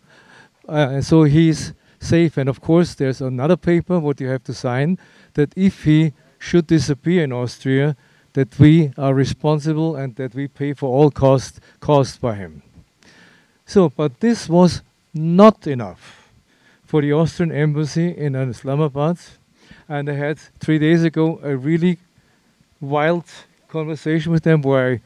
uh, 0.68 0.94
and 0.94 1.04
so 1.04 1.24
he's 1.24 1.74
safe. 1.98 2.36
And 2.36 2.48
of 2.48 2.60
course, 2.60 2.94
there's 2.94 3.20
another 3.20 3.56
paper 3.56 3.98
what 3.98 4.20
you 4.20 4.28
have 4.28 4.44
to 4.44 4.54
sign 4.54 4.98
that 5.34 5.52
if 5.56 5.84
he 5.84 6.12
should 6.38 6.66
disappear 6.68 7.24
in 7.24 7.32
Austria, 7.32 7.96
that 8.34 8.58
we 8.58 8.92
are 8.96 9.12
responsible 9.12 9.96
and 9.96 10.14
that 10.16 10.34
we 10.34 10.46
pay 10.48 10.72
for 10.72 10.88
all 10.88 11.10
costs 11.10 11.60
caused 11.80 12.20
by 12.20 12.34
him. 12.36 12.62
So, 13.66 13.88
but 13.88 14.20
this 14.20 14.48
was 14.48 14.82
not 15.12 15.66
enough 15.66 16.30
for 16.84 17.02
the 17.02 17.12
Austrian 17.12 17.52
embassy 17.52 18.08
in 18.16 18.34
Islamabad, 18.36 19.18
and 19.88 20.08
I 20.08 20.14
had 20.14 20.38
three 20.60 20.78
days 20.78 21.02
ago 21.04 21.40
a 21.42 21.56
really 21.56 21.98
wild 22.80 23.24
conversation 23.72 24.30
with 24.32 24.42
them 24.42 24.60
where 24.62 24.92
I 24.92 25.00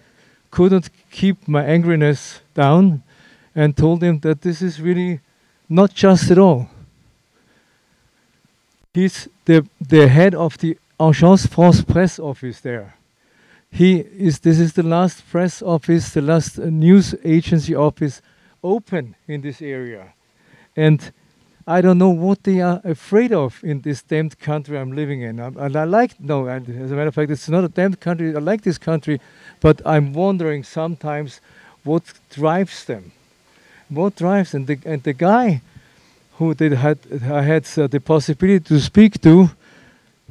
couldn't 0.51 0.91
keep 1.11 1.37
my 1.47 1.63
angriness 1.63 2.41
down 2.55 3.03
and 3.55 3.77
told 3.77 4.01
them 4.01 4.19
that 4.21 4.43
this 4.43 4.61
is 4.61 4.81
really 4.81 5.21
not 5.69 5.95
just 5.95 6.31
at 6.31 6.39
all. 6.39 6.69
He's 8.93 9.29
the, 9.45 9.67
the 9.81 10.09
head 10.09 10.35
of 10.35 10.59
the 10.59 10.79
Agence 10.99 11.49
France 11.49 11.83
press 11.83 12.19
office 12.19 12.61
there. 12.61 12.97
He 13.71 13.99
is, 13.99 14.41
this 14.41 14.59
is 14.59 14.73
the 14.73 14.83
last 14.83 15.23
press 15.31 15.63
office, 15.63 16.15
the 16.15 16.23
last 16.23 16.59
news 16.59 17.15
agency 17.25 17.75
office 17.75 18.23
open 18.63 19.15
in 19.29 19.43
this 19.43 19.61
area. 19.61 20.15
And 20.75 21.13
I 21.69 21.81
don't 21.81 21.99
know 21.99 22.11
what 22.11 22.45
they 22.45 22.61
are 22.61 22.81
afraid 22.85 23.33
of 23.33 23.63
in 23.65 23.81
this 23.81 24.01
damned 24.01 24.39
country 24.39 24.79
I'm 24.79 24.93
living 24.93 25.23
in. 25.23 25.41
I, 25.41 25.49
and 25.49 25.75
I 25.75 25.83
like, 25.83 26.21
no, 26.21 26.47
and 26.47 26.69
as 26.69 26.93
a 26.93 26.95
matter 26.95 27.09
of 27.09 27.15
fact, 27.15 27.31
it's 27.31 27.49
not 27.49 27.65
a 27.65 27.69
damned 27.69 27.99
country. 27.99 28.37
I 28.37 28.39
like 28.39 28.63
this 28.63 28.79
country, 28.79 29.21
but 29.61 29.83
I'm 29.85 30.13
wondering 30.13 30.63
sometimes 30.63 31.41
what 31.83 32.05
drives 32.31 32.85
them. 32.85 33.11
What 33.89 34.15
drives 34.15 34.53
them? 34.53 34.67
The, 34.67 34.79
and 34.85 35.03
the 35.03 35.13
guy 35.13 35.61
who 36.39 36.55
did 36.55 36.73
had, 36.73 36.99
I 37.25 37.43
had 37.43 37.67
uh, 37.77 37.89
the 37.89 38.01
possibility 38.01 38.61
to 38.61 38.81
speak 38.81 39.21
to, 39.23 39.51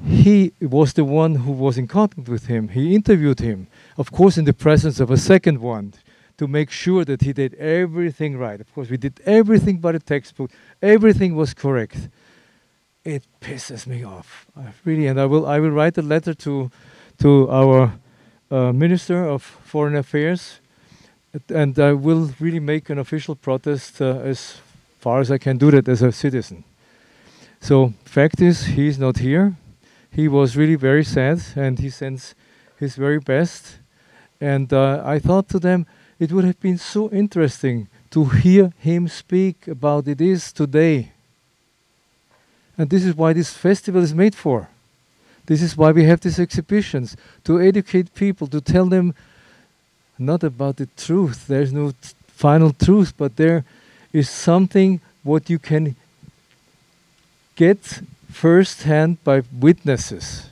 he 0.06 0.54
was 0.62 0.94
the 0.94 1.04
one 1.04 1.36
who 1.36 1.52
was 1.52 1.78
in 1.78 1.88
contact 1.88 2.30
with 2.30 2.48
him. 2.48 2.70
He 2.70 2.96
interviewed 2.96 3.40
him, 3.40 3.68
of 3.98 4.12
course, 4.12 4.38
in 4.38 4.46
the 4.46 4.54
presence 4.54 5.00
of 5.00 5.12
a 5.12 5.18
second 5.18 5.60
one, 5.60 5.94
to 6.38 6.48
make 6.48 6.70
sure 6.70 7.06
that 7.06 7.22
he 7.22 7.34
did 7.34 7.54
everything 7.56 8.38
right. 8.38 8.60
Of 8.60 8.74
course, 8.74 8.90
we 8.90 8.98
did 8.98 9.20
everything 9.26 9.78
by 9.78 9.94
the 9.94 10.00
textbook. 10.00 10.52
Everything 10.82 11.36
was 11.36 11.54
correct. 11.54 12.10
It 13.04 13.24
pisses 13.40 13.88
me 13.88 14.04
off, 14.04 14.48
uh, 14.58 14.72
really. 14.84 15.08
And 15.08 15.20
I 15.20 15.26
will, 15.26 15.46
I 15.46 15.60
will 15.60 15.72
write 15.72 15.98
a 15.98 16.02
letter 16.02 16.34
to, 16.34 16.72
to 17.20 17.50
our 17.50 17.94
uh, 18.52 18.74
Minister 18.74 19.26
of 19.26 19.44
Foreign 19.44 19.96
Affairs, 19.96 20.60
and 21.50 21.78
I 21.80 21.94
will 21.94 22.32
really 22.40 22.60
make 22.60 22.90
an 22.90 23.00
official 23.00 23.36
protest 23.36 24.02
uh, 24.02 24.20
as 24.24 24.58
far 25.00 25.20
as 25.20 25.32
I 25.32 25.38
can 25.38 25.58
do 25.58 25.72
that 25.72 25.88
as 25.88 26.02
a 26.02 26.12
citizen. 26.12 26.64
So, 27.60 27.94
fact 28.06 28.42
is, 28.42 28.66
he's 28.66 28.98
not 29.00 29.18
here. 29.18 29.56
He 30.12 30.28
was 30.28 30.56
really 30.56 30.76
very 30.76 31.04
sad, 31.04 31.42
and 31.56 31.80
he 31.80 31.90
sends 31.90 32.36
his 32.80 32.96
very 32.96 33.20
best. 33.20 33.80
And 34.40 34.72
uh, 34.72 35.02
I 35.06 35.20
thought 35.20 35.50
to 35.50 35.60
them, 35.60 35.86
it 36.20 36.32
would 36.32 36.46
have 36.46 36.60
been 36.60 36.78
so 36.78 37.10
interesting 37.12 37.88
to 38.12 38.26
hear 38.26 38.72
him 38.80 39.08
speak 39.08 39.68
about 39.68 40.08
it 40.08 40.22
is 40.22 40.52
today. 40.52 41.12
And 42.78 42.90
this 42.90 43.04
is 43.04 43.16
why 43.16 43.34
this 43.34 43.54
festival 43.54 44.02
is 44.02 44.14
made 44.14 44.36
for. 44.36 44.70
This 45.46 45.62
is 45.62 45.78
why 45.78 45.92
we 45.92 46.06
have 46.06 46.22
these 46.22 46.40
exhibitions 46.40 47.16
to 47.44 47.62
educate 47.62 48.16
people, 48.16 48.48
to 48.48 48.62
tell 48.62 48.86
them 48.86 49.14
not 50.18 50.44
about 50.44 50.78
the 50.78 50.88
truth. 50.98 51.48
There's 51.48 51.74
no 51.74 51.94
final 52.28 52.72
truth, 52.72 53.14
but 53.18 53.36
there 53.36 53.64
is 54.12 54.30
something 54.30 55.02
what 55.24 55.50
you 55.50 55.60
can 55.60 55.96
get 57.56 58.02
firsthand 58.32 59.24
by 59.24 59.44
witnesses, 59.60 60.50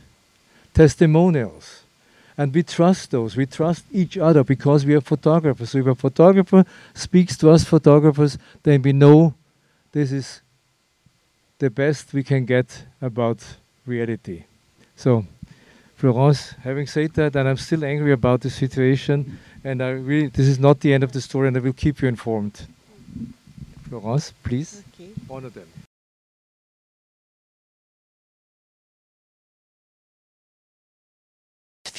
testimonials. 0.74 1.83
And 2.38 2.54
we 2.54 2.64
trust 2.64 3.12
those. 3.12 3.38
We 3.38 3.46
trust 3.46 3.86
each 3.92 4.18
other 4.18 4.44
because 4.44 4.86
we 4.86 4.96
are 4.96 5.02
photographers. 5.02 5.72
So 5.72 5.78
if 5.80 5.88
a 5.88 5.96
photographer 5.96 6.66
speaks 6.94 7.38
to 7.38 7.52
us 7.52 7.64
photographers, 7.64 8.38
then 8.64 8.82
we 8.82 8.92
know 8.94 9.36
this 9.92 10.12
is 10.12 10.42
the 11.60 11.70
best 11.70 12.14
we 12.14 12.24
can 12.24 12.46
get 12.46 12.86
about 13.02 13.38
reality. 13.86 14.44
So, 14.96 15.26
Florence, 15.96 16.52
having 16.64 16.88
said 16.88 17.14
that, 17.14 17.36
and 17.36 17.48
I'm 17.48 17.58
still 17.58 17.86
angry 17.86 18.12
about 18.12 18.42
the 18.42 18.50
situation, 18.50 19.40
and 19.64 19.82
I 19.82 19.90
really, 19.90 20.28
this 20.28 20.48
is 20.48 20.60
not 20.60 20.80
the 20.82 20.94
end 20.94 21.04
of 21.04 21.12
the 21.12 21.22
story, 21.22 21.48
and 21.48 21.56
I 21.56 21.60
will 21.62 21.74
keep 21.74 22.02
you 22.02 22.08
informed. 22.08 22.68
Florence, 23.88 24.34
please 24.44 24.84
Okay. 24.94 25.12
honor 25.30 25.50
them. 25.50 25.68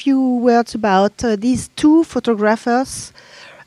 Few 0.05 0.37
words 0.37 0.75
about 0.75 1.23
uh, 1.23 1.35
these 1.35 1.69
two 1.69 2.03
photographers. 2.03 3.11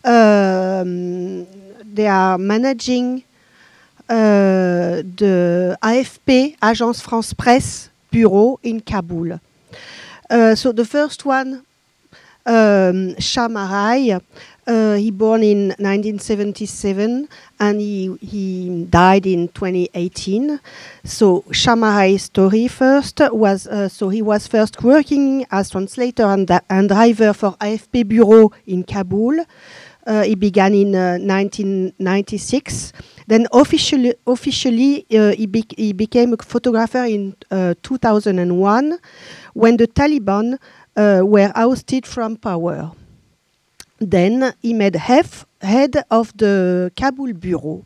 Um, 0.05 1.45
they 1.83 2.07
are 2.07 2.39
managing 2.39 3.25
uh, 4.09 5.03
the 5.19 5.77
AFP, 5.83 6.57
Agence 6.61 7.03
France 7.03 7.33
Presse 7.35 7.91
bureau 8.13 8.61
in 8.63 8.81
Kabul. 8.81 9.41
Uh, 10.31 10.55
so 10.55 10.71
the 10.71 10.85
first 10.85 11.25
one, 11.25 11.65
um, 12.47 13.17
uh, 14.69 14.95
he 14.97 15.11
born 15.11 15.43
in 15.43 15.69
1977 15.79 17.27
and 17.59 17.81
he, 17.81 18.15
he 18.21 18.85
died 18.85 19.27
in 19.27 19.49
2018. 19.49 20.61
So 21.05 21.45
Shah 21.51 21.75
Marai's 21.75 22.25
story 22.25 22.69
first 22.69 23.21
was 23.33 23.67
uh, 23.67 23.89
so 23.89 24.11
he 24.11 24.21
was 24.21 24.47
first 24.47 24.83
working 24.83 25.47
as 25.51 25.71
translator 25.71 26.25
and, 26.27 26.49
and 26.69 26.89
driver 26.89 27.33
for 27.33 27.53
AFP 27.53 28.07
bureau 28.07 28.53
in 28.67 28.85
Kabul. 28.85 29.41
Uh, 30.07 30.23
he 30.23 30.35
began 30.35 30.75
in 30.75 30.95
uh, 30.95 31.19
1996. 31.19 32.93
Then 33.27 33.47
officially, 33.53 34.15
officially 34.27 35.07
uh, 35.15 35.33
he, 35.33 35.47
bec- 35.47 35.77
he 35.77 35.93
became 35.93 36.33
a 36.35 36.37
photographer 36.43 37.05
in 37.05 37.37
uh, 37.51 37.75
2001 37.83 38.99
when 39.55 39.77
the 39.77 39.87
Taliban 39.87 40.59
uh, 40.97 41.21
were 41.25 41.53
ousted 41.55 42.07
from 42.07 42.37
power. 42.37 42.93
Then 44.01 44.55
he 44.63 44.75
made 44.75 44.97
head 45.63 46.05
of 46.11 46.37
the 46.37 46.93
Kabul 46.97 47.35
bureau, 47.35 47.85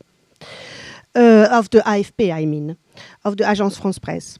uh, 1.15 1.47
of 1.51 1.69
the 1.71 1.79
AFP, 1.79 2.33
I 2.33 2.45
mean, 2.45 2.77
of 3.25 3.37
the 3.37 3.45
Agence 3.45 3.79
France 3.81 3.99
Presse. 3.99 4.39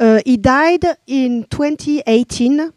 Uh, 0.00 0.20
he 0.26 0.36
died 0.36 0.84
in 1.06 1.44
2018 1.50 2.72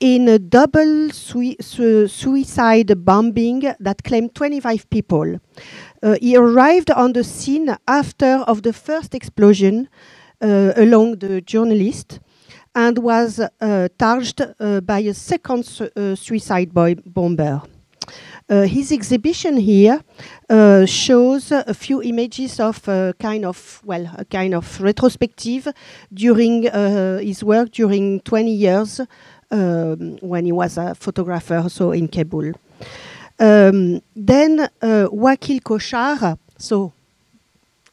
in 0.00 0.28
a 0.28 0.38
double 0.38 1.10
sui- 1.10 1.56
su- 1.60 2.08
suicide 2.08 3.04
bombing 3.04 3.62
that 3.80 4.04
claimed 4.04 4.34
25 4.34 4.88
people. 4.90 5.40
Uh, 6.02 6.16
he 6.20 6.36
arrived 6.36 6.90
on 6.90 7.12
the 7.14 7.24
scene 7.24 7.76
after 7.88 8.44
of 8.46 8.62
the 8.62 8.72
first 8.72 9.14
explosion 9.14 9.88
uh, 10.42 10.72
along 10.76 11.18
the 11.20 11.40
journalist 11.42 12.20
and 12.74 12.98
was 12.98 13.40
uh, 13.40 13.88
charged 13.98 14.40
uh, 14.40 14.80
by 14.80 15.00
a 15.00 15.14
second 15.14 15.64
su- 15.64 15.90
uh, 15.96 16.14
suicide 16.14 16.72
bomber. 16.72 17.62
Uh, 18.48 18.62
his 18.62 18.90
exhibition 18.90 19.56
here 19.56 20.02
uh, 20.48 20.84
shows 20.84 21.52
a 21.52 21.72
few 21.72 22.02
images 22.02 22.58
of 22.58 22.88
a 22.88 23.14
kind 23.20 23.44
of 23.44 23.80
well, 23.84 24.10
a 24.18 24.24
kind 24.24 24.54
of 24.54 24.80
retrospective 24.80 25.68
during 26.12 26.68
uh, 26.68 27.18
his 27.18 27.44
work 27.44 27.70
during 27.70 28.18
20 28.20 28.50
years 28.50 29.00
um, 29.52 30.16
when 30.20 30.44
he 30.46 30.52
was 30.52 30.76
a 30.78 30.94
photographer, 30.96 31.64
so 31.68 31.92
in 31.92 32.08
Kabul. 32.08 32.52
Um, 33.38 34.02
then 34.16 34.60
uh, 34.60 35.06
Wakil 35.12 35.60
Kohsar, 35.62 36.36
so 36.58 36.92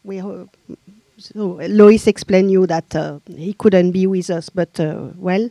we 0.03 0.19
uh, 0.19 0.45
so 1.33 1.59
Lois 1.67 2.07
explained 2.07 2.51
you 2.51 2.65
that 2.67 2.95
uh, 2.95 3.19
he 3.27 3.53
couldn't 3.53 3.91
be 3.91 4.07
with 4.07 4.29
us, 4.29 4.49
but 4.49 4.79
uh, 4.79 5.09
well, 5.17 5.49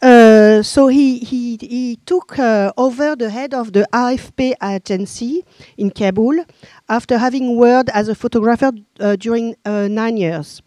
uh, 0.00 0.62
so 0.62 0.88
he 0.88 1.18
he 1.18 1.58
he 1.60 1.98
took 2.06 2.38
uh, 2.38 2.72
over 2.76 3.14
the 3.16 3.30
head 3.30 3.52
of 3.52 3.72
the 3.72 3.86
AFP 3.92 4.54
agency 4.62 5.44
in 5.76 5.90
Kabul 5.90 6.44
after 6.88 7.18
having 7.18 7.56
worked 7.56 7.90
as 7.90 8.08
a 8.08 8.14
photographer 8.14 8.72
uh, 9.00 9.16
during 9.16 9.56
uh, 9.64 9.88
nine 9.88 10.16
years. 10.16 10.62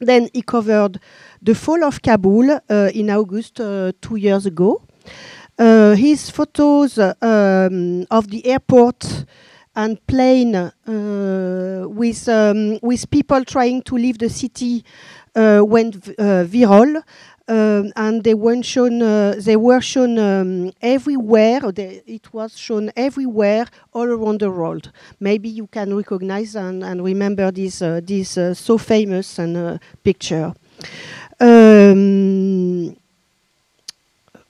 Then 0.00 0.28
he 0.34 0.42
covered 0.42 0.98
the 1.40 1.54
fall 1.54 1.84
of 1.84 2.02
Kabul 2.02 2.58
in 2.68 3.10
August 3.10 3.56
two 3.56 4.16
years 4.16 4.44
ago. 4.44 4.82
His 5.56 6.28
photos 6.30 6.98
um, 6.98 8.04
of 8.10 8.28
the 8.28 8.44
airport 8.44 9.24
and 9.76 10.04
plane 10.06 10.54
uh, 10.54 10.72
with 11.88 12.28
um, 12.28 12.78
with 12.82 13.10
people 13.10 13.44
trying 13.44 13.82
to 13.82 13.96
leave 13.96 14.18
the 14.18 14.28
city 14.28 14.84
uh, 15.34 15.62
went 15.64 15.96
uh, 16.18 16.44
viral. 16.44 17.02
Um, 17.46 17.92
and 17.94 18.24
they 18.24 18.32
weren't 18.32 18.64
shown. 18.64 19.02
Uh, 19.02 19.34
they 19.38 19.56
were 19.56 19.82
shown 19.82 20.18
um, 20.18 20.72
everywhere. 20.80 21.60
They, 21.72 22.02
it 22.06 22.32
was 22.32 22.58
shown 22.58 22.90
everywhere, 22.96 23.66
all 23.92 24.06
around 24.06 24.40
the 24.40 24.50
world. 24.50 24.90
Maybe 25.20 25.50
you 25.50 25.66
can 25.66 25.94
recognize 25.94 26.56
and, 26.56 26.82
and 26.82 27.04
remember 27.04 27.50
this 27.50 27.82
uh, 27.82 28.00
this 28.02 28.38
uh, 28.38 28.54
so 28.54 28.78
famous 28.78 29.38
and 29.38 29.78
picture. 30.02 30.54
Um, 31.38 32.96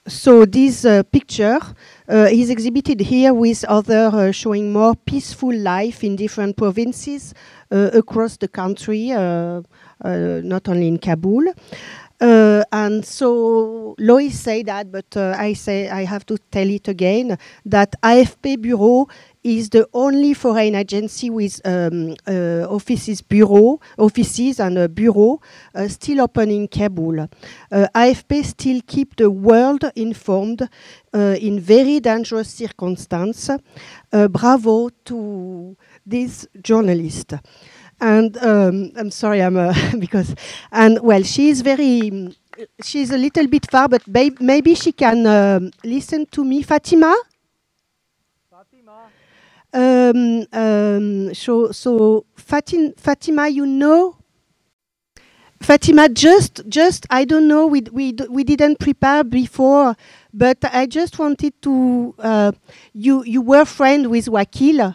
so 0.06 0.44
this 0.44 0.84
uh, 0.84 1.02
picture 1.04 1.58
uh, 2.08 2.28
is 2.30 2.50
exhibited 2.50 3.00
here 3.00 3.32
with 3.32 3.64
other 3.64 4.10
uh, 4.12 4.32
showing 4.32 4.72
more 4.72 4.94
peaceful 4.94 5.54
life 5.54 6.04
in 6.04 6.14
different 6.16 6.56
provinces 6.56 7.32
uh, 7.70 7.90
across 7.94 8.36
the 8.36 8.48
country, 8.48 9.12
uh, 9.12 9.62
uh, 10.04 10.40
not 10.44 10.68
only 10.68 10.88
in 10.88 10.98
Kabul. 10.98 11.54
And 12.20 13.04
so 13.04 13.94
Lois 13.98 14.38
said 14.38 14.66
that, 14.66 14.90
but 14.90 15.16
I 15.16 15.52
say 15.52 15.90
I 15.90 16.04
have 16.04 16.24
to 16.26 16.38
tell 16.50 16.68
it 16.68 16.88
again 16.88 17.36
that 17.66 17.94
AFP 18.02 18.62
Bureau 18.62 19.08
is 19.44 19.70
the 19.70 19.86
only 19.92 20.34
foreign 20.34 20.74
agency 20.74 21.30
with 21.30 21.60
um, 21.66 22.16
uh, 22.26 22.66
offices 22.68 23.20
bureau 23.22 23.78
offices 23.98 24.58
and 24.60 24.78
a 24.78 24.88
bureau 24.88 25.40
uh, 25.74 25.86
still 25.88 26.22
open 26.22 26.50
in 26.50 26.66
Kabul. 26.68 27.20
Uh, 27.20 27.26
AFP 27.94 28.44
still 28.44 28.80
keep 28.86 29.16
the 29.16 29.30
world 29.30 29.84
informed 29.94 30.68
uh, 31.14 31.36
in 31.40 31.60
very 31.60 32.00
dangerous 32.00 32.48
circumstances. 32.50 33.58
Uh, 34.12 34.28
bravo 34.28 34.88
to 35.04 35.76
this 36.06 36.46
journalist. 36.62 37.34
And 38.00 38.36
um, 38.38 38.92
I'm 38.96 39.10
sorry, 39.10 39.42
I'm 39.42 39.56
uh, 39.56 39.74
because 39.98 40.34
and 40.72 40.98
well, 41.02 41.22
she's 41.22 41.60
very. 41.62 42.00
mm, 42.10 42.36
She's 42.84 43.10
a 43.10 43.18
little 43.18 43.48
bit 43.48 43.68
far, 43.68 43.88
but 43.88 44.02
maybe 44.40 44.76
she 44.76 44.92
can 44.92 45.26
um, 45.26 45.72
listen 45.82 46.24
to 46.26 46.44
me. 46.44 46.62
Fatima? 46.62 47.16
Um, 49.74 50.46
um, 50.52 51.34
so, 51.34 51.72
so 51.72 52.26
Fatin, 52.36 52.94
Fatima, 52.96 53.48
you 53.48 53.66
know, 53.66 54.16
Fatima, 55.60 56.08
just, 56.08 56.62
just, 56.68 57.06
I 57.10 57.24
don't 57.24 57.48
know, 57.48 57.66
we, 57.66 57.80
we, 57.90 58.14
we 58.30 58.44
didn't 58.44 58.78
prepare 58.78 59.24
before, 59.24 59.96
but 60.32 60.58
I 60.64 60.86
just 60.86 61.18
wanted 61.18 61.60
to, 61.62 62.14
uh, 62.20 62.52
you, 62.92 63.24
you 63.24 63.42
were 63.42 63.64
friend 63.64 64.10
with 64.10 64.26
Wakil. 64.26 64.94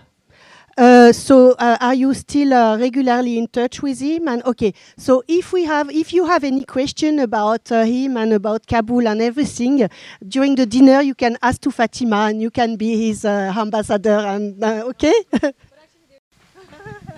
Uh, 0.80 1.12
so 1.12 1.52
uh, 1.60 1.78
are 1.82 1.94
you 1.94 2.14
still 2.14 2.54
uh, 2.54 2.78
regularly 2.78 3.38
in 3.38 3.48
touch 3.48 3.82
with 3.82 4.00
him? 4.00 4.30
And 4.30 4.42
okay, 4.46 4.74
so 4.96 5.22
if 5.28 5.52
we 5.52 5.66
have, 5.66 5.92
if 5.92 6.14
you 6.14 6.26
have 6.26 6.46
any 6.46 6.64
question 6.64 7.20
about 7.20 7.70
uh, 7.70 7.84
him 7.84 8.16
and 8.16 8.32
about 8.32 8.66
Kabul 8.66 9.06
and 9.06 9.22
everything, 9.22 9.90
during 10.26 10.56
the 10.56 10.66
dinner 10.66 11.02
you 11.02 11.16
can 11.16 11.38
ask 11.42 11.60
to 11.64 11.72
Fatima 11.72 12.28
and 12.30 12.42
you 12.42 12.50
can 12.50 12.78
be 12.78 13.10
his 13.10 13.26
uh, 13.26 13.54
ambassador. 13.58 14.20
And 14.20 14.64
okay. 14.64 15.14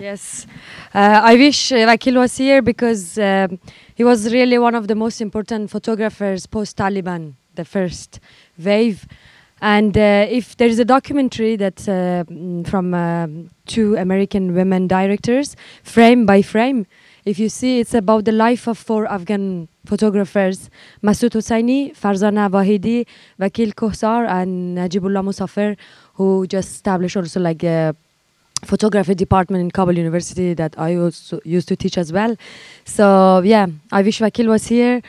Yes, 0.00 0.48
I 0.92 1.36
wish 1.36 1.70
uh, 1.70 1.86
Wakil 1.86 2.16
was 2.16 2.36
here 2.36 2.60
because 2.60 3.16
um, 3.18 3.60
he 3.94 4.02
was 4.02 4.32
really 4.32 4.58
one 4.58 4.74
of 4.74 4.88
the 4.88 4.96
most 4.96 5.20
important 5.20 5.70
photographers 5.70 6.46
post 6.46 6.78
Taliban, 6.78 7.34
the 7.54 7.64
first 7.64 8.18
wave. 8.58 9.06
And 9.62 9.96
uh, 9.96 10.26
if 10.28 10.56
there 10.56 10.66
is 10.66 10.80
a 10.80 10.84
documentary 10.84 11.54
that 11.54 11.88
uh, 11.88 12.24
mm, 12.24 12.66
from 12.66 12.92
um 12.94 13.50
two 13.66 13.94
American 13.96 14.54
women 14.54 14.88
directors, 14.88 15.54
frame 15.84 16.26
by 16.26 16.42
frame, 16.42 16.84
if 17.24 17.38
you 17.38 17.48
see, 17.48 17.78
it's 17.78 17.94
about 17.94 18.24
the 18.24 18.32
life 18.32 18.66
of 18.66 18.76
four 18.76 19.06
Afghan 19.06 19.68
photographers: 19.86 20.68
Massoud 21.00 21.30
Hossaini, 21.30 21.96
Farzana 21.96 22.50
Wahidy, 22.50 23.06
Wakil 23.38 23.72
Kohsar, 23.72 24.28
and 24.28 24.76
Najibullah 24.76 25.22
Musafer, 25.22 25.76
who 26.14 26.44
just 26.48 26.70
established 26.70 27.16
also 27.16 27.38
like 27.38 27.62
a 27.62 27.94
photography 28.64 29.14
department 29.14 29.60
in 29.60 29.70
Kabul 29.70 29.96
University 29.96 30.54
that 30.54 30.76
I 30.76 30.96
also 30.96 31.40
used 31.44 31.68
to 31.68 31.76
teach 31.76 31.98
as 31.98 32.12
well. 32.12 32.36
So 32.84 33.42
yeah, 33.44 33.66
I 33.92 34.02
wish 34.02 34.18
Wakil 34.18 34.48
was 34.48 34.66
here, 34.66 35.02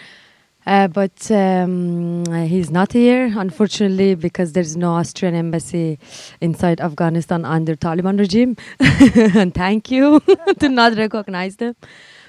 uh, 0.65 0.87
but 0.87 1.29
um, 1.31 2.23
uh, 2.27 2.45
he's 2.45 2.71
not 2.71 2.93
here 2.93 3.31
unfortunately 3.37 4.15
because 4.15 4.53
there's 4.53 4.75
no 4.77 4.93
Austrian 4.93 5.35
embassy 5.35 5.99
inside 6.41 6.79
Afghanistan 6.79 7.45
under 7.45 7.75
Taliban 7.75 8.17
regime. 8.17 8.55
and 9.39 9.53
thank 9.53 9.91
you 9.91 10.21
to 10.59 10.69
not 10.69 10.95
recognize 10.95 11.57
them. 11.57 11.75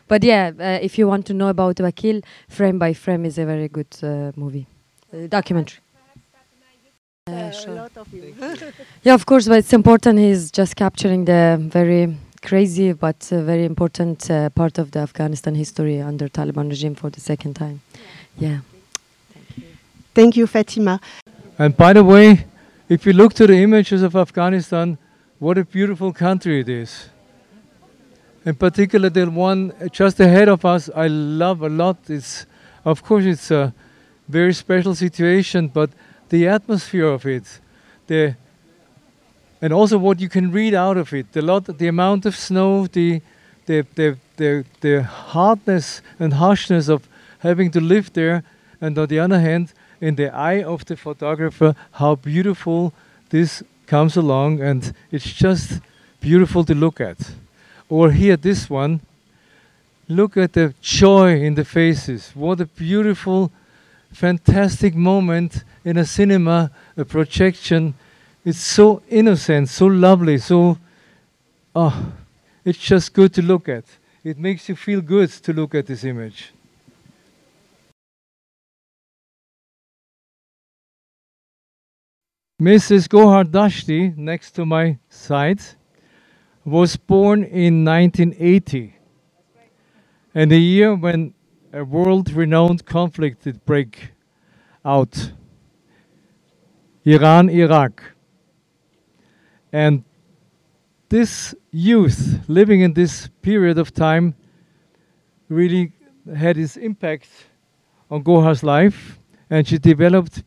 But 0.08 0.22
yeah, 0.22 0.52
uh, 0.58 0.78
if 0.82 0.98
you 0.98 1.08
want 1.08 1.26
to 1.26 1.34
know 1.34 1.48
about 1.48 1.76
Wakil, 1.76 2.22
Frame 2.48 2.78
by 2.78 2.92
Frame 2.92 3.24
is 3.24 3.38
a 3.38 3.46
very 3.46 3.68
good 3.68 3.96
uh, 4.02 4.32
movie, 4.36 4.66
uh, 5.12 5.26
documentary. 5.28 5.80
Uh, 7.26 7.50
sure. 7.50 7.88
Yeah, 9.02 9.14
of 9.14 9.24
course, 9.24 9.48
but 9.48 9.58
it's 9.58 9.72
important. 9.72 10.18
He's 10.18 10.50
just 10.50 10.76
capturing 10.76 11.24
the 11.24 11.56
very 11.58 12.14
crazy 12.44 12.92
but 12.92 13.26
uh, 13.32 13.40
very 13.42 13.64
important 13.64 14.30
uh, 14.30 14.50
part 14.50 14.78
of 14.78 14.90
the 14.90 14.98
Afghanistan 14.98 15.54
history 15.54 16.00
under 16.00 16.28
Taliban 16.28 16.68
regime 16.68 16.94
for 16.94 17.08
the 17.10 17.20
second 17.20 17.54
time. 17.54 17.80
Yeah. 18.38 18.58
Thank 20.14 20.36
you, 20.36 20.46
Fatima. 20.46 21.00
And 21.58 21.76
by 21.76 21.92
the 21.92 22.04
way, 22.04 22.46
if 22.88 23.06
you 23.06 23.12
look 23.12 23.34
to 23.34 23.46
the 23.46 23.62
images 23.62 24.02
of 24.02 24.16
Afghanistan, 24.16 24.98
what 25.38 25.58
a 25.58 25.64
beautiful 25.64 26.12
country 26.12 26.60
it 26.60 26.68
is. 26.68 27.08
In 28.44 28.54
particular, 28.54 29.08
the 29.08 29.30
one 29.30 29.72
just 29.90 30.20
ahead 30.20 30.48
of 30.48 30.64
us, 30.64 30.90
I 30.94 31.06
love 31.06 31.62
a 31.62 31.68
lot. 31.68 31.96
It's, 32.08 32.46
of 32.84 33.02
course, 33.02 33.24
it's 33.24 33.50
a 33.50 33.72
very 34.28 34.52
special 34.52 34.94
situation, 34.94 35.68
but 35.68 35.90
the 36.28 36.48
atmosphere 36.48 37.06
of 37.06 37.26
it, 37.26 37.60
the 38.06 38.36
and 39.62 39.72
also 39.72 39.96
what 39.96 40.20
you 40.20 40.28
can 40.28 40.52
read 40.52 40.74
out 40.74 40.98
of 40.98 41.14
it, 41.14 41.32
the 41.32 41.40
lot, 41.40 41.64
the 41.64 41.88
amount 41.88 42.26
of 42.26 42.36
snow, 42.36 42.86
the 42.86 43.22
the 43.66 43.86
the 43.94 44.18
the, 44.36 44.64
the 44.80 45.02
hardness 45.02 46.02
and 46.18 46.34
harshness 46.34 46.88
of 46.88 47.08
having 47.44 47.70
to 47.70 47.80
live 47.80 48.12
there, 48.14 48.42
and 48.80 48.98
on 48.98 49.06
the 49.06 49.20
other 49.20 49.38
hand, 49.38 49.72
in 50.00 50.16
the 50.16 50.34
eye 50.34 50.62
of 50.62 50.84
the 50.86 50.96
photographer, 50.96 51.76
how 51.92 52.16
beautiful 52.16 52.92
this 53.30 53.62
comes 53.86 54.16
along, 54.16 54.60
and 54.60 54.92
it's 55.12 55.32
just 55.32 55.80
beautiful 56.20 56.64
to 56.64 56.74
look 56.74 57.00
at. 57.00 57.18
Or 57.88 58.10
here, 58.10 58.36
this 58.36 58.68
one. 58.68 59.00
Look 60.08 60.36
at 60.36 60.54
the 60.54 60.74
joy 60.80 61.40
in 61.40 61.54
the 61.54 61.64
faces. 61.64 62.32
What 62.34 62.60
a 62.60 62.66
beautiful, 62.66 63.52
fantastic 64.10 64.94
moment 64.94 65.64
in 65.84 65.98
a 65.98 66.04
cinema, 66.04 66.70
a 66.96 67.04
projection. 67.04 67.94
It's 68.44 68.58
so 68.58 69.02
innocent, 69.08 69.68
so 69.68 69.86
lovely, 69.86 70.38
so. 70.38 70.78
Oh, 71.76 72.12
it's 72.64 72.78
just 72.78 73.12
good 73.12 73.34
to 73.34 73.42
look 73.42 73.68
at. 73.68 73.84
It 74.22 74.38
makes 74.38 74.68
you 74.68 74.76
feel 74.76 75.02
good 75.02 75.30
to 75.30 75.52
look 75.52 75.74
at 75.74 75.86
this 75.86 76.04
image. 76.04 76.53
Mrs. 82.62 83.08
Gohar 83.08 83.44
Dashti, 83.44 84.16
next 84.16 84.52
to 84.52 84.64
my 84.64 84.96
side, 85.08 85.60
was 86.64 86.96
born 86.96 87.42
in 87.42 87.84
1980, 87.84 88.94
and 90.36 90.52
the 90.52 90.60
year 90.60 90.94
when 90.94 91.34
a 91.72 91.84
world-renowned 91.84 92.86
conflict 92.86 93.42
did 93.42 93.64
break 93.64 94.12
out, 94.84 95.32
Iran-Iraq. 97.04 98.04
And 99.72 100.04
this 101.08 101.56
youth 101.72 102.38
living 102.46 102.82
in 102.82 102.94
this 102.94 103.28
period 103.42 103.78
of 103.78 103.92
time 103.92 104.36
really 105.48 105.92
had 106.36 106.56
its 106.56 106.76
impact 106.76 107.28
on 108.08 108.22
Gohar's 108.22 108.62
life, 108.62 109.18
and 109.50 109.66
she 109.66 109.76
developed 109.76 110.44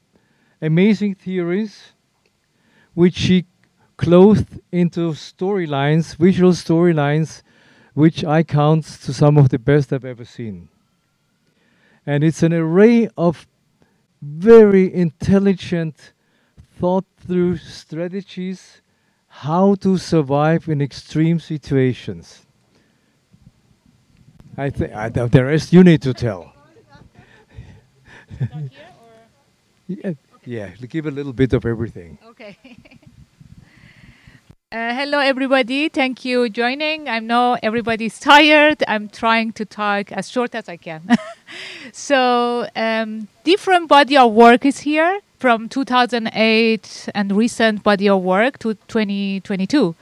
amazing 0.62 1.16
theories 1.16 1.94
which 2.98 3.14
she 3.14 3.46
clothed 3.96 4.60
into 4.72 5.12
storylines, 5.12 6.16
visual 6.16 6.52
storylines, 6.52 7.44
which 7.94 8.26
I 8.26 8.42
count 8.42 8.86
to 9.04 9.14
some 9.14 9.38
of 9.38 9.50
the 9.50 9.60
best 9.60 9.94
I've 9.94 10.04
ever 10.04 10.26
seen. 10.26 10.70
And 12.08 12.24
it's 12.24 12.42
an 12.42 12.54
array 12.54 13.08
of 13.16 13.46
very 14.20 14.92
intelligent, 14.92 16.14
thought 16.80 17.06
through 17.20 17.58
strategies 17.58 18.82
how 19.28 19.76
to 19.76 20.00
survive 20.00 20.68
in 20.68 20.82
extreme 20.82 21.40
situations. 21.40 22.48
I 24.58 24.72
think 24.72 24.92
the 25.32 25.46
rest 25.46 25.72
you 25.72 25.84
need 25.84 26.02
to 26.02 26.16
tell. 26.16 26.52
yeah, 29.88 30.14
yeah, 30.48 30.70
give 30.88 31.06
a 31.06 31.12
little 31.12 31.34
bit 31.34 31.54
of 31.54 31.66
everything. 31.66 32.18
Okay. 32.26 32.58
Uh, 34.70 34.94
hello, 34.94 35.20
everybody. 35.20 35.88
Thank 35.88 36.26
you 36.26 36.50
joining. 36.50 37.08
I 37.08 37.20
know 37.20 37.58
everybody's 37.64 38.20
tired. 38.20 38.84
I'm 38.86 39.08
trying 39.08 39.54
to 39.54 39.64
talk 39.64 40.12
as 40.12 40.30
short 40.30 40.54
as 40.56 40.68
I 40.68 40.76
can. 40.76 41.08
so, 41.94 42.68
um, 42.76 43.30
different 43.46 43.88
body 43.88 44.18
of 44.18 44.34
work 44.34 44.66
is 44.66 44.80
here 44.80 45.22
from 45.40 45.70
2008 45.70 47.08
and 47.16 47.32
recent 47.32 47.82
body 47.82 48.10
of 48.10 48.22
work 48.22 48.60
to 48.60 48.74
2022. 48.90 49.96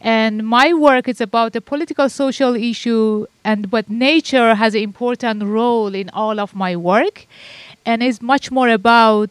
And 0.00 0.46
my 0.46 0.72
work 0.72 1.08
is 1.08 1.20
about 1.20 1.52
the 1.52 1.60
political 1.60 2.08
social 2.08 2.54
issue, 2.54 3.26
and 3.42 3.68
but 3.68 3.90
nature 3.90 4.54
has 4.54 4.76
an 4.76 4.82
important 4.82 5.42
role 5.42 5.92
in 5.92 6.08
all 6.10 6.38
of 6.38 6.54
my 6.54 6.76
work, 6.76 7.26
and 7.84 8.00
is 8.00 8.22
much 8.22 8.52
more 8.52 8.68
about 8.68 9.28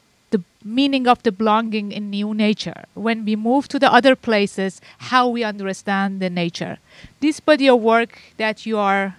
meaning 0.64 1.08
of 1.08 1.22
the 1.24 1.32
belonging 1.32 1.92
in 1.92 2.10
new 2.10 2.34
nature. 2.34 2.86
When 2.94 3.26
we 3.26 3.36
move 3.36 3.68
to 3.70 3.80
the 3.80 3.92
other 3.92 4.16
places, 4.16 4.82
how 4.98 5.28
we 5.30 5.44
understand 5.44 6.20
the 6.20 6.30
nature. 6.30 6.78
This 7.20 7.40
body 7.40 7.68
of 7.70 7.82
work 7.82 8.20
that 8.38 8.66
you 8.66 8.78
are 8.78 9.16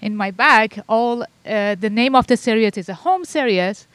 in 0.00 0.16
my 0.16 0.30
bag, 0.30 0.82
all 0.88 1.22
uh, 1.22 1.74
the 1.74 1.90
name 1.90 2.14
of 2.14 2.26
the 2.26 2.36
series 2.36 2.76
is 2.76 2.88
a 2.88 2.94
home 2.94 3.24
series, 3.24 3.86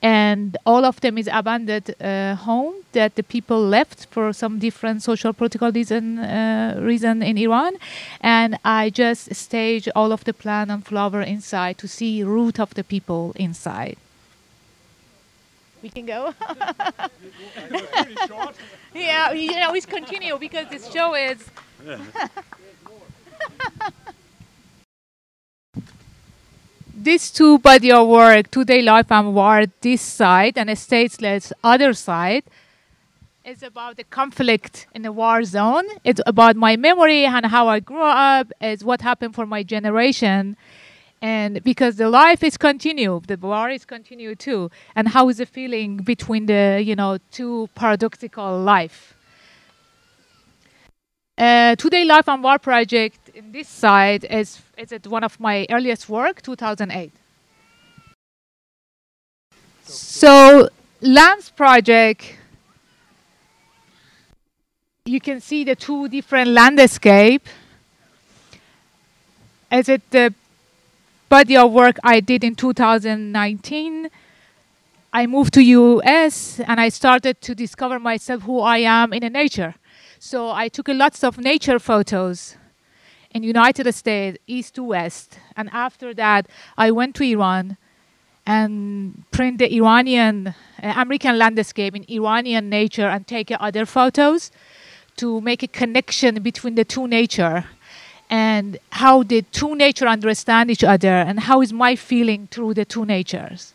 and 0.00 0.56
all 0.64 0.84
of 0.84 1.00
them 1.00 1.18
is 1.18 1.28
abandoned 1.32 1.94
uh, 2.00 2.36
home 2.36 2.74
that 2.92 3.16
the 3.16 3.22
people 3.22 3.60
left 3.60 4.06
for 4.06 4.32
some 4.32 4.60
different 4.60 5.02
social 5.02 5.32
political 5.32 5.72
reason 5.72 6.18
uh, 6.20 6.78
reason 6.80 7.22
in 7.22 7.36
Iran, 7.36 7.72
and 8.20 8.58
I 8.64 8.90
just 8.90 9.34
stage 9.34 9.88
all 9.96 10.12
of 10.12 10.24
the 10.24 10.32
plant 10.32 10.70
and 10.70 10.86
flower 10.86 11.22
inside 11.22 11.78
to 11.78 11.88
see 11.88 12.22
root 12.22 12.60
of 12.60 12.74
the 12.74 12.84
people 12.84 13.32
inside. 13.34 13.96
We 15.82 15.90
can 15.90 16.06
go. 16.06 16.34
yeah, 18.94 19.32
you 19.32 19.52
know, 19.52 19.72
we 19.72 19.80
continue 19.80 20.36
because 20.38 20.68
this 20.68 20.90
show 20.90 21.14
is. 21.14 21.44
These 27.00 27.30
two 27.30 27.58
body 27.58 27.92
of 27.92 28.08
work, 28.08 28.50
Today 28.50 28.82
Life 28.82 29.12
and 29.12 29.32
War, 29.32 29.66
this 29.80 30.02
side, 30.02 30.58
and 30.58 30.68
a 30.68 30.74
stateless 30.74 31.52
other 31.62 31.92
side, 31.92 32.42
is 33.44 33.62
about 33.62 33.96
the 33.96 34.04
conflict 34.04 34.88
in 34.94 35.02
the 35.02 35.12
war 35.12 35.44
zone. 35.44 35.86
It's 36.02 36.20
about 36.26 36.56
my 36.56 36.76
memory 36.76 37.24
and 37.24 37.46
how 37.46 37.68
I 37.68 37.78
grew 37.78 38.02
up. 38.02 38.50
It's 38.60 38.82
what 38.82 39.00
happened 39.00 39.36
for 39.36 39.46
my 39.46 39.62
generation. 39.62 40.56
And 41.20 41.62
because 41.64 41.96
the 41.96 42.08
life 42.08 42.44
is 42.44 42.56
continue, 42.56 43.20
the 43.26 43.36
war 43.36 43.70
is 43.70 43.84
continue 43.84 44.34
too. 44.34 44.70
And 44.94 45.08
how 45.08 45.28
is 45.28 45.38
the 45.38 45.46
feeling 45.46 45.96
between 45.96 46.46
the 46.46 46.80
you 46.84 46.94
know 46.94 47.18
two 47.32 47.68
paradoxical 47.74 48.60
life? 48.60 49.14
Uh, 51.36 51.76
Today 51.76 52.04
Life 52.04 52.28
and 52.28 52.42
War 52.42 52.58
project 52.58 53.30
in 53.34 53.52
this 53.52 53.68
side 53.68 54.24
is 54.24 54.60
is 54.76 54.92
it 54.92 55.06
one 55.06 55.24
of 55.24 55.38
my 55.40 55.66
earliest 55.70 56.08
work, 56.08 56.42
2008. 56.42 57.12
So 59.84 60.68
Lance 61.00 61.50
project, 61.50 62.34
you 65.04 65.20
can 65.20 65.40
see 65.40 65.64
the 65.64 65.74
two 65.74 66.08
different 66.08 66.50
landscape. 66.50 67.46
Is 69.70 69.88
it 69.88 70.02
the 70.10 70.34
body 71.28 71.56
of 71.56 71.72
work 71.72 71.98
I 72.02 72.20
did 72.20 72.44
in 72.44 72.54
2019? 72.54 74.10
I 75.12 75.26
moved 75.26 75.54
to 75.54 75.62
US 75.62 76.60
and 76.60 76.80
I 76.80 76.88
started 76.88 77.40
to 77.42 77.54
discover 77.54 77.98
myself 77.98 78.42
who 78.42 78.60
I 78.60 78.78
am 78.78 79.12
in 79.12 79.32
nature. 79.32 79.74
So 80.18 80.50
I 80.50 80.68
took 80.68 80.88
lots 80.88 81.22
of 81.24 81.38
nature 81.38 81.78
photos 81.78 82.56
in 83.30 83.42
United 83.42 83.92
States, 83.94 84.38
east 84.46 84.74
to 84.74 84.82
west. 84.82 85.38
And 85.56 85.68
after 85.72 86.12
that, 86.14 86.46
I 86.76 86.90
went 86.90 87.14
to 87.16 87.24
Iran 87.24 87.76
and 88.46 89.24
print 89.30 89.58
the 89.58 89.72
Iranian, 89.74 90.54
uh, 90.82 90.94
American 90.96 91.38
landscape 91.38 91.94
in 91.94 92.04
Iranian 92.08 92.68
nature 92.68 93.06
and 93.08 93.26
take 93.26 93.52
other 93.60 93.84
photos 93.84 94.50
to 95.16 95.40
make 95.40 95.62
a 95.62 95.68
connection 95.68 96.42
between 96.42 96.74
the 96.74 96.84
two 96.84 97.06
nature 97.06 97.66
and 98.30 98.78
how 98.90 99.22
the 99.22 99.42
two 99.42 99.74
nature 99.74 100.06
understand 100.06 100.70
each 100.70 100.84
other 100.84 101.08
and 101.08 101.40
how 101.40 101.60
is 101.62 101.72
my 101.72 101.96
feeling 101.96 102.48
through 102.50 102.74
the 102.74 102.84
two 102.84 103.04
natures. 103.04 103.74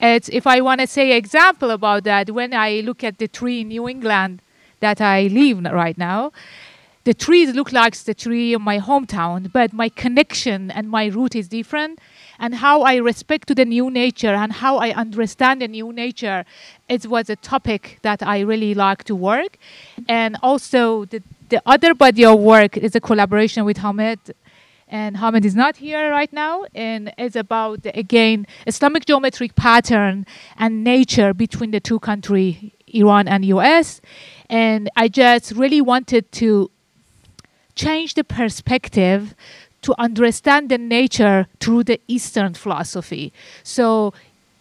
It's, 0.00 0.28
if 0.28 0.46
I 0.46 0.60
want 0.60 0.80
to 0.80 0.86
say 0.86 1.16
example 1.16 1.70
about 1.70 2.04
that, 2.04 2.30
when 2.30 2.54
I 2.54 2.80
look 2.80 3.02
at 3.02 3.18
the 3.18 3.28
tree 3.28 3.62
in 3.62 3.68
New 3.68 3.88
England 3.88 4.40
that 4.80 5.00
I 5.00 5.26
live 5.26 5.64
right 5.64 5.98
now, 5.98 6.32
the 7.04 7.14
trees 7.14 7.54
look 7.54 7.72
like 7.72 7.96
the 7.96 8.14
tree 8.14 8.52
in 8.52 8.62
my 8.62 8.78
hometown, 8.78 9.50
but 9.50 9.72
my 9.72 9.88
connection 9.88 10.70
and 10.70 10.90
my 10.90 11.06
root 11.06 11.34
is 11.34 11.48
different. 11.48 11.98
And 12.38 12.54
how 12.54 12.82
I 12.82 12.96
respect 12.96 13.48
to 13.48 13.54
the 13.54 13.64
new 13.64 13.90
nature 13.90 14.34
and 14.34 14.52
how 14.52 14.76
I 14.76 14.90
understand 14.92 15.62
the 15.62 15.68
new 15.68 15.92
nature, 15.92 16.44
it 16.88 17.06
was 17.06 17.30
a 17.30 17.36
topic 17.36 17.98
that 18.02 18.22
I 18.22 18.40
really 18.40 18.74
like 18.74 19.04
to 19.04 19.14
work. 19.14 19.58
And 20.06 20.36
also 20.42 21.06
the, 21.06 21.22
the 21.48 21.62
other 21.66 21.94
body 21.94 22.24
of 22.24 22.38
work 22.40 22.76
is 22.76 22.94
a 22.94 23.00
collaboration 23.00 23.64
with 23.64 23.78
Hamed 23.78 24.34
and 24.90 25.18
Hamed 25.18 25.44
is 25.44 25.54
not 25.54 25.76
here 25.76 26.10
right 26.10 26.32
now, 26.32 26.64
and 26.74 27.12
it's 27.18 27.36
about 27.36 27.80
again 27.84 28.46
Islamic 28.66 29.04
geometric 29.04 29.54
pattern 29.54 30.26
and 30.56 30.82
nature 30.82 31.34
between 31.34 31.70
the 31.72 31.80
two 31.80 31.98
countries, 31.98 32.56
Iran 32.88 33.28
and 33.28 33.44
US. 33.44 34.00
And 34.48 34.88
I 34.96 35.08
just 35.08 35.52
really 35.52 35.82
wanted 35.82 36.32
to 36.32 36.70
change 37.74 38.14
the 38.14 38.24
perspective 38.24 39.34
to 39.82 39.94
understand 39.98 40.70
the 40.70 40.78
nature 40.78 41.46
through 41.60 41.84
the 41.84 42.00
Eastern 42.08 42.54
philosophy. 42.54 43.32
So 43.62 44.12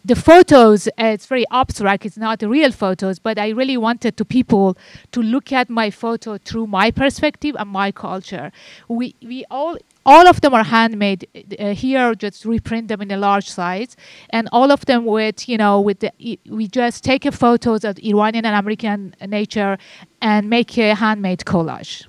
the 0.07 0.15
photos, 0.15 0.87
uh, 0.87 1.15
it's 1.15 1.25
very 1.25 1.45
abstract, 1.51 2.05
it's 2.05 2.17
not 2.17 2.41
real 2.41 2.71
photos, 2.71 3.19
but 3.19 3.37
I 3.37 3.49
really 3.49 3.75
wanted 3.75 4.15
to 4.17 4.23
people 4.23 4.77
to 5.11 5.21
look 5.21 5.51
at 5.51 5.69
my 5.69 5.89
photo 5.89 6.37
through 6.37 6.67
my 6.67 6.91
perspective 6.91 7.55
and 7.59 7.69
my 7.69 7.91
culture. 7.91 8.51
We, 8.87 9.15
we 9.21 9.43
all, 9.51 9.77
all 10.05 10.25
of 10.27 10.39
them 10.39 10.53
are 10.53 10.63
handmade 10.63 11.27
uh, 11.59 11.73
here, 11.73 12.15
just 12.15 12.45
reprint 12.45 12.87
them 12.87 13.01
in 13.01 13.11
a 13.11 13.17
large 13.17 13.49
size, 13.49 13.97
and 14.29 14.47
all 14.53 14.71
of 14.71 14.85
them 14.85 15.03
with, 15.03 15.49
you 15.49 15.57
know, 15.57 15.81
with 15.81 15.99
the, 15.99 16.39
we 16.49 16.67
just 16.69 17.03
take 17.03 17.25
a 17.25 17.31
photos 17.33 17.83
of 17.83 17.99
Iranian 17.99 18.45
and 18.45 18.55
American 18.55 19.13
nature 19.27 19.77
and 20.21 20.49
make 20.49 20.77
a 20.77 20.95
handmade 20.95 21.39
collage. 21.39 22.05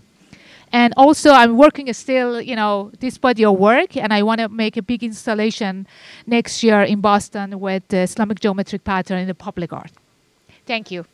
And 0.72 0.92
also, 0.96 1.30
I'm 1.30 1.56
working 1.56 1.92
still, 1.92 2.40
you 2.40 2.54
know, 2.54 2.90
this 3.00 3.16
body 3.16 3.44
of 3.44 3.58
work, 3.58 3.96
and 3.96 4.12
I 4.12 4.22
want 4.22 4.40
to 4.40 4.48
make 4.48 4.76
a 4.76 4.82
big 4.82 5.02
installation 5.02 5.86
next 6.26 6.62
year 6.62 6.82
in 6.82 7.00
Boston 7.00 7.58
with 7.58 7.88
the 7.88 8.00
Islamic 8.00 8.40
geometric 8.40 8.84
pattern 8.84 9.18
in 9.18 9.26
the 9.26 9.34
public 9.34 9.72
art. 9.72 9.90
Thank 10.66 10.90
you. 10.90 11.06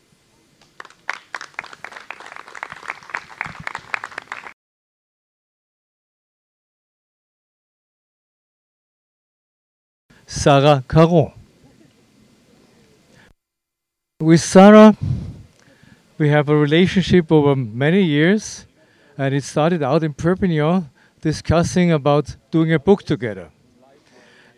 Sarah 10.26 10.82
Caron. 10.88 11.32
With 14.20 14.40
Sarah, 14.40 14.96
we 16.18 16.28
have 16.28 16.48
a 16.48 16.56
relationship 16.56 17.30
over 17.30 17.54
many 17.54 18.02
years 18.02 18.66
and 19.16 19.34
it 19.34 19.44
started 19.44 19.82
out 19.82 20.02
in 20.02 20.12
Perpignan 20.12 20.90
discussing 21.20 21.92
about 21.92 22.36
doing 22.50 22.72
a 22.72 22.78
book 22.78 23.02
together. 23.02 23.50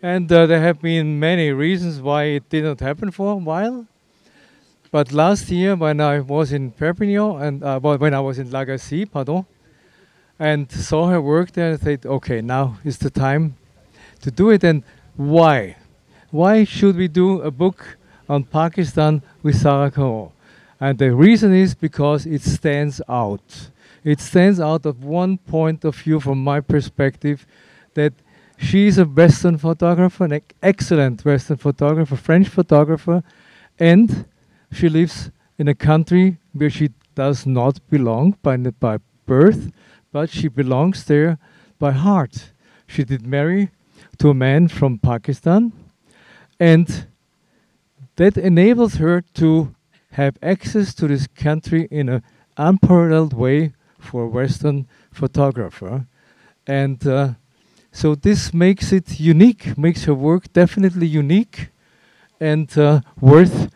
And 0.01 0.31
uh, 0.31 0.45
there 0.45 0.61
have 0.61 0.81
been 0.81 1.19
many 1.19 1.51
reasons 1.51 2.01
why 2.01 2.23
it 2.25 2.49
did 2.49 2.63
not 2.63 2.79
happen 2.79 3.11
for 3.11 3.33
a 3.33 3.35
while. 3.35 3.87
But 4.91 5.11
last 5.11 5.49
year, 5.49 5.75
when 5.75 5.99
I 5.99 6.19
was 6.19 6.51
in 6.51 6.71
Perpignan 6.71 7.41
and 7.41 7.63
uh, 7.63 7.79
when 7.79 8.13
I 8.13 8.19
was 8.19 8.39
in 8.39 8.51
La 8.51 8.63
Gacilly, 8.63 9.09
pardon, 9.09 9.45
and 10.39 10.71
saw 10.71 11.07
her 11.07 11.21
work 11.21 11.51
there, 11.51 11.73
I 11.73 11.77
said, 11.77 12.05
okay, 12.05 12.41
now 12.41 12.77
is 12.83 12.97
the 12.99 13.09
time 13.09 13.55
to 14.21 14.31
do 14.31 14.49
it. 14.49 14.63
And 14.63 14.83
why? 15.15 15.77
Why 16.31 16.63
should 16.63 16.95
we 16.95 17.07
do 17.07 17.41
a 17.41 17.51
book 17.51 17.97
on 18.29 18.43
Pakistan 18.43 19.23
with 19.41 19.55
Sarah 19.55 19.91
Caron? 19.91 20.29
And 20.79 20.99
the 20.99 21.13
reason 21.15 21.53
is 21.53 21.73
because 21.73 22.25
it 22.25 22.41
stands 22.41 23.01
out 23.09 23.69
it 24.07 24.21
stands 24.21 24.57
out 24.57 24.85
of 24.85 25.03
one 25.03 25.37
point 25.37 25.83
of 25.83 25.93
view 25.93 26.17
from 26.21 26.41
my 26.41 26.61
perspective 26.61 27.45
that 27.93 28.13
she's 28.57 28.97
a 28.97 29.03
Western 29.03 29.57
photographer, 29.57 30.23
an 30.23 30.41
excellent 30.63 31.25
Western 31.25 31.57
photographer, 31.57 32.15
French 32.15 32.47
photographer, 32.47 33.21
and 33.77 34.25
she 34.71 34.87
lives 34.87 35.29
in 35.59 35.67
a 35.67 35.75
country 35.75 36.37
where 36.53 36.69
she 36.69 36.91
does 37.15 37.45
not 37.45 37.85
belong 37.89 38.37
by, 38.41 38.55
by 38.55 38.97
birth, 39.25 39.71
but 40.13 40.29
she 40.29 40.47
belongs 40.47 41.03
there 41.03 41.37
by 41.77 41.91
heart. 41.91 42.53
She 42.87 43.03
did 43.03 43.27
marry 43.27 43.71
to 44.19 44.29
a 44.29 44.33
man 44.33 44.69
from 44.69 44.99
Pakistan, 44.99 45.73
and 46.57 47.07
that 48.15 48.37
enables 48.37 48.95
her 48.95 49.19
to 49.33 49.75
have 50.11 50.37
access 50.41 50.93
to 50.95 51.09
this 51.09 51.27
country 51.27 51.89
in 51.91 52.07
an 52.07 52.23
unparalleled 52.55 53.33
way 53.33 53.73
for 53.99 54.23
a 54.23 54.27
Western 54.27 54.87
photographer. 55.11 56.05
And 56.65 57.05
uh, 57.07 57.33
so 57.91 58.15
this 58.15 58.53
makes 58.53 58.91
it 58.91 59.19
unique, 59.19 59.77
makes 59.77 60.05
her 60.05 60.13
work 60.13 60.51
definitely 60.53 61.07
unique 61.07 61.69
and 62.39 62.77
uh, 62.77 63.01
worth 63.19 63.71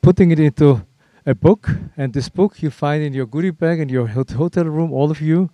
putting 0.00 0.30
it 0.30 0.38
into 0.38 0.84
a 1.26 1.34
book. 1.34 1.70
And 1.96 2.12
this 2.12 2.28
book 2.28 2.62
you 2.62 2.70
find 2.70 3.02
in 3.02 3.12
your 3.12 3.26
goodie 3.26 3.50
bag 3.50 3.80
in 3.80 3.88
your 3.88 4.06
hot 4.06 4.30
hotel 4.30 4.64
room, 4.64 4.92
all 4.92 5.10
of 5.10 5.20
you. 5.20 5.50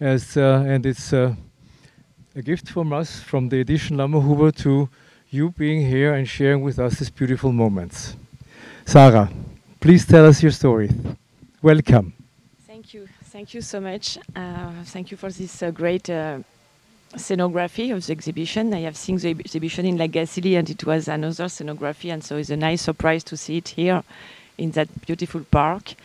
As, 0.00 0.36
uh, 0.36 0.64
and 0.66 0.84
it's 0.84 1.12
uh, 1.12 1.34
a 2.34 2.42
gift 2.42 2.68
from 2.68 2.92
us, 2.92 3.20
from 3.20 3.48
the 3.48 3.60
edition 3.60 3.96
Lammerhuber 3.96 4.54
to 4.56 4.88
you 5.30 5.50
being 5.50 5.86
here 5.86 6.14
and 6.14 6.28
sharing 6.28 6.62
with 6.62 6.78
us 6.78 6.98
these 6.98 7.10
beautiful 7.10 7.52
moments. 7.52 8.16
Sarah, 8.84 9.30
please 9.80 10.06
tell 10.06 10.26
us 10.26 10.42
your 10.42 10.52
story. 10.52 10.90
Welcome. 11.62 12.15
Thank 13.36 13.52
you 13.52 13.60
so 13.60 13.82
much. 13.82 14.16
Uh, 14.34 14.70
thank 14.84 15.10
you 15.10 15.18
for 15.18 15.30
this 15.30 15.62
uh, 15.62 15.70
great 15.70 16.08
uh, 16.08 16.38
scenography 17.16 17.94
of 17.94 18.06
the 18.06 18.12
exhibition. 18.12 18.72
I 18.72 18.80
have 18.88 18.96
seen 18.96 19.18
the 19.18 19.28
exhibition 19.28 19.84
in 19.84 19.98
La 19.98 20.06
Gacilly 20.06 20.56
and 20.58 20.70
it 20.70 20.86
was 20.86 21.06
another 21.06 21.44
scenography, 21.44 22.10
and 22.10 22.24
so 22.24 22.38
it's 22.38 22.48
a 22.48 22.56
nice 22.56 22.80
surprise 22.80 23.22
to 23.24 23.36
see 23.36 23.58
it 23.58 23.68
here 23.68 24.02
in 24.56 24.70
that 24.70 24.88
beautiful 25.06 25.42
park. 25.50 25.96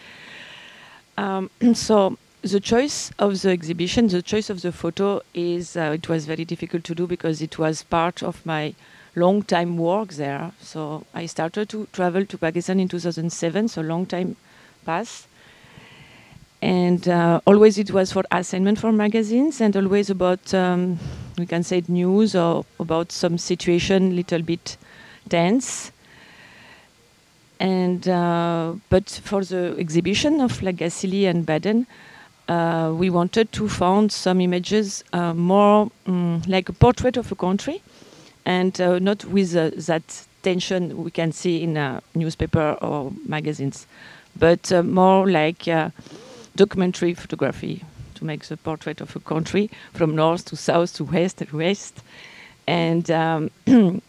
Um, 1.18 1.50
so 1.74 2.18
the 2.42 2.60
choice 2.60 3.12
of 3.18 3.42
the 3.42 3.52
exhibition, 3.52 4.10
the 4.10 4.22
choice 4.22 4.50
of 4.50 4.62
the 4.62 4.74
photo 4.74 5.22
is 5.34 5.78
uh, 5.78 5.92
it 5.96 6.10
was 6.10 6.26
very 6.26 6.44
difficult 6.44 6.84
to 6.84 6.94
do 6.94 7.08
because 7.08 7.42
it 7.42 7.58
was 7.58 7.84
part 7.84 8.22
of 8.22 8.46
my 8.46 8.76
long 9.16 9.42
time 9.42 9.78
work 9.78 10.10
there. 10.16 10.52
So 10.60 11.06
I 11.14 11.28
started 11.28 11.70
to 11.70 11.88
travel 11.94 12.26
to 12.26 12.38
Pakistan 12.38 12.82
in 12.82 12.90
2007, 12.90 13.70
so 13.70 13.80
long 13.82 14.06
time 14.06 14.36
passed 14.86 15.28
and 16.62 17.08
uh, 17.08 17.42
always 17.46 17.78
it 17.78 17.92
was 17.92 18.12
for 18.12 18.24
assignment 18.32 18.80
for 18.80 18.92
magazines 18.92 19.62
and 19.62 19.76
always 19.76 20.10
about 20.10 20.54
um, 20.54 21.00
we 21.38 21.46
can 21.46 21.64
say 21.64 21.84
news 21.88 22.36
or 22.36 22.66
about 22.80 23.12
some 23.12 23.38
situation 23.38 24.16
little 24.16 24.42
bit 24.42 24.78
tense. 25.30 25.92
And 27.60 28.08
uh, 28.08 28.74
but 28.90 29.10
for 29.24 29.44
the 29.44 29.76
exhibition 29.78 30.42
of 30.42 30.62
La 30.64 30.72
Gacilly 30.72 31.28
and 31.30 31.46
Baden 31.46 31.88
uh, 32.48 32.92
we 32.94 33.10
wanted 33.10 33.52
to 33.54 33.70
find 33.70 34.12
some 34.12 34.42
images 34.42 35.04
uh, 35.14 35.34
more 35.34 35.90
mm, 36.06 36.48
like 36.48 36.70
a 36.70 36.74
portrait 36.74 37.18
of 37.18 37.32
a 37.32 37.36
country, 37.36 37.82
and 38.46 38.82
uh, 38.82 39.00
not 39.00 39.24
with 39.26 39.56
uh, 39.56 39.70
that 39.76 40.26
tension 40.42 41.04
we 41.04 41.12
can 41.12 41.32
see 41.32 41.64
in 41.64 41.78
a 41.78 42.02
newspaper 42.16 42.78
or 42.82 43.14
magazines, 43.28 43.86
but 44.38 44.72
more 44.84 45.30
like 45.30 45.68
documentary 46.56 47.14
photography 47.14 47.84
to 48.16 48.26
make 48.26 48.46
the 48.46 48.58
portrait 48.58 49.02
of 49.02 49.16
a 49.16 49.20
country 49.20 49.70
from 49.94 50.16
north 50.16 50.46
to 50.46 50.56
south 50.56 50.94
to 50.96 51.04
west 51.04 51.42
and 51.42 51.52
west. 51.52 52.02
And 52.68 53.10
um, 53.10 53.52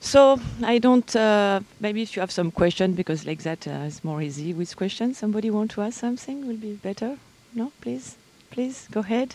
so 0.00 0.40
I 0.62 0.78
don't. 0.78 1.14
Uh, 1.14 1.60
maybe 1.80 2.02
if 2.02 2.16
you 2.16 2.20
have 2.20 2.30
some 2.30 2.50
question, 2.50 2.94
because 2.94 3.26
like 3.26 3.42
that 3.42 3.66
uh, 3.66 3.88
is 3.88 4.04
more 4.04 4.22
easy 4.22 4.54
with 4.54 4.76
questions. 4.76 5.18
Somebody 5.18 5.50
want 5.50 5.70
to 5.72 5.82
ask 5.82 5.98
something? 5.98 6.46
Will 6.46 6.56
be 6.56 6.74
better. 6.74 7.18
No, 7.54 7.72
please, 7.80 8.16
please 8.50 8.86
go 8.90 9.00
ahead. 9.00 9.34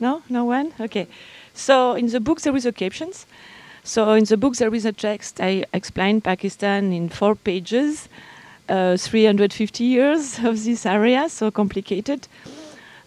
No, 0.00 0.22
no 0.28 0.44
one. 0.44 0.72
Okay. 0.80 1.06
So 1.54 1.94
in 1.94 2.06
the 2.06 2.18
book 2.18 2.40
there 2.40 2.56
is 2.56 2.66
a 2.66 2.72
captions. 2.72 3.26
So 3.84 4.12
in 4.12 4.24
the 4.24 4.36
book 4.36 4.56
there 4.56 4.74
is 4.74 4.84
a 4.84 4.92
text. 4.92 5.40
I 5.40 5.64
explain 5.72 6.20
Pakistan 6.20 6.92
in 6.92 7.08
four 7.08 7.36
pages. 7.36 8.08
Uh, 8.68 8.96
350 8.96 9.84
years 9.84 10.38
of 10.44 10.64
this 10.64 10.86
area, 10.86 11.28
so 11.28 11.50
complicated. 11.50 12.28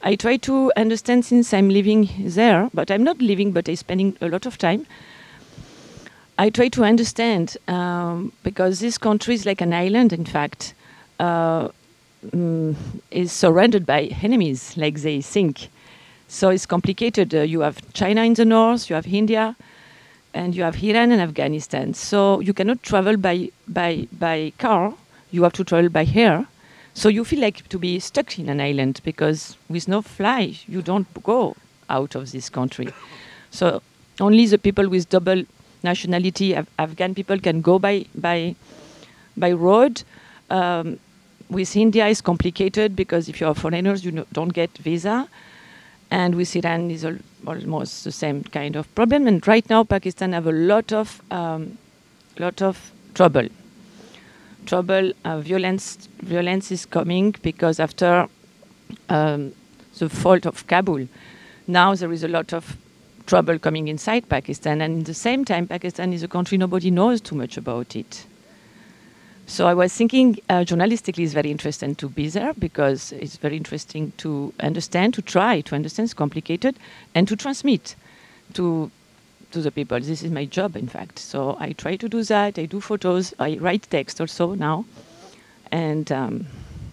I 0.03 0.15
try 0.15 0.37
to 0.37 0.71
understand 0.77 1.25
since 1.25 1.53
I'm 1.53 1.69
living 1.69 2.09
there, 2.19 2.69
but 2.73 2.91
I'm 2.91 3.03
not 3.03 3.19
living, 3.21 3.51
but 3.51 3.67
I'm 3.67 3.75
spending 3.75 4.15
a 4.21 4.27
lot 4.27 4.45
of 4.45 4.57
time. 4.57 4.85
I 6.37 6.49
try 6.49 6.67
to 6.67 6.83
understand 6.83 7.57
um, 7.67 8.33
because 8.43 8.81
this 8.81 8.97
country 8.97 9.33
is 9.33 9.45
like 9.45 9.61
an 9.61 9.73
island, 9.73 10.11
in 10.11 10.25
fact, 10.25 10.73
uh, 11.19 11.69
mm, 12.27 12.75
is 13.09 13.31
surrounded 13.31 13.85
by 13.85 14.11
enemies, 14.21 14.75
like 14.75 14.99
they 14.99 15.21
think. 15.21 15.69
So 16.27 16.49
it's 16.49 16.65
complicated. 16.65 17.33
Uh, 17.33 17.41
you 17.41 17.61
have 17.61 17.81
China 17.93 18.23
in 18.23 18.33
the 18.33 18.45
north, 18.45 18.89
you 18.89 18.95
have 18.95 19.07
India, 19.07 19.55
and 20.33 20.53
you 20.53 20.63
have 20.63 20.83
Iran 20.83 21.11
and 21.11 21.21
Afghanistan. 21.21 21.93
So 21.93 22.41
you 22.41 22.53
cannot 22.53 22.83
travel 22.83 23.15
by 23.15 23.51
by 23.67 24.07
by 24.19 24.51
car. 24.57 24.93
You 25.35 25.43
have 25.43 25.53
to 25.53 25.63
travel 25.65 25.89
by 25.89 26.07
air. 26.15 26.47
So 26.93 27.09
you 27.09 27.25
feel 27.25 27.41
like 27.41 27.67
to 27.69 27.77
be 27.77 27.99
stuck 27.99 28.39
in 28.39 28.47
an 28.47 28.61
island 28.61 29.01
because 29.03 29.57
with 29.69 29.87
no 29.89 30.01
fly, 30.01 30.55
you 30.65 30.81
don't 30.81 31.07
go 31.23 31.55
out 31.89 32.15
of 32.15 32.31
this 32.31 32.49
country. 32.49 32.87
So 33.51 33.81
only 34.21 34.45
the 34.45 34.57
people 34.57 34.87
with 34.87 35.09
double 35.09 35.43
nationality, 35.83 36.53
Af- 36.53 36.69
Afghan 36.79 37.13
people, 37.15 37.37
can 37.47 37.59
go 37.61 37.79
by 37.79 38.05
by 38.27 38.55
by 39.35 39.51
road. 39.51 40.03
Um, 40.49 40.99
with 41.49 41.75
India, 41.75 42.07
it's 42.07 42.21
complicated 42.21 42.95
because 42.95 43.27
if 43.27 43.41
you 43.41 43.47
are 43.47 43.53
foreigners, 43.53 44.05
you 44.05 44.11
no- 44.11 44.25
don't 44.31 44.53
get 44.53 44.77
visa, 44.77 45.27
and 46.09 46.35
with 46.35 46.55
Iran 46.55 46.89
is 46.91 47.03
al- 47.03 47.19
almost 47.45 48.05
the 48.05 48.11
same 48.21 48.41
kind 48.43 48.75
of 48.77 48.87
problem. 48.95 49.27
And 49.27 49.45
right 49.53 49.69
now, 49.69 49.83
Pakistan 49.83 50.31
have 50.31 50.47
a 50.47 50.57
lot 50.73 50.93
of 50.93 51.21
um, 51.29 51.77
lot 52.39 52.61
of 52.61 52.79
trouble 53.13 53.47
trouble, 54.65 55.13
uh, 55.23 55.39
violence, 55.39 56.07
violence 56.21 56.71
is 56.71 56.85
coming 56.85 57.35
because 57.41 57.79
after 57.79 58.27
um, 59.09 59.53
the 59.97 60.09
fall 60.09 60.39
of 60.43 60.67
Kabul, 60.67 61.07
now 61.67 61.95
there 61.95 62.11
is 62.11 62.23
a 62.23 62.27
lot 62.27 62.53
of 62.53 62.77
trouble 63.25 63.57
coming 63.57 63.87
inside 63.87 64.27
Pakistan, 64.29 64.81
and 64.81 64.99
at 64.99 65.05
the 65.05 65.13
same 65.13 65.45
time, 65.45 65.67
Pakistan 65.67 66.13
is 66.13 66.23
a 66.23 66.27
country 66.27 66.57
nobody 66.57 66.91
knows 66.91 67.21
too 67.21 67.35
much 67.35 67.57
about 67.57 67.95
it. 67.95 68.25
So 69.47 69.67
I 69.67 69.73
was 69.73 69.93
thinking, 69.93 70.39
uh, 70.49 70.61
journalistically, 70.61 71.23
it's 71.23 71.33
very 71.33 71.51
interesting 71.51 71.95
to 71.95 72.09
be 72.09 72.29
there 72.29 72.53
because 72.53 73.11
it's 73.11 73.37
very 73.37 73.57
interesting 73.57 74.11
to 74.17 74.53
understand, 74.59 75.13
to 75.15 75.21
try 75.21 75.61
to 75.61 75.75
understand. 75.75 76.05
It's 76.05 76.13
complicated, 76.13 76.77
and 77.13 77.27
to 77.27 77.35
transmit 77.35 77.95
to 78.53 78.91
to 79.55 79.61
the 79.61 79.71
people. 79.71 79.99
This 79.99 80.21
is 80.21 80.31
my 80.31 80.45
job, 80.45 80.75
in 80.75 80.87
fact. 80.87 81.17
So 81.17 81.57
I 81.59 81.71
try 81.71 81.95
to 81.95 82.09
do 82.09 82.23
that. 82.23 82.59
I 82.59 82.65
do 82.65 82.81
photos. 82.81 83.33
I 83.39 83.57
write 83.59 83.87
text 83.89 84.19
also 84.21 84.53
now, 84.53 84.85
and 85.71 86.11
um, 86.11 86.45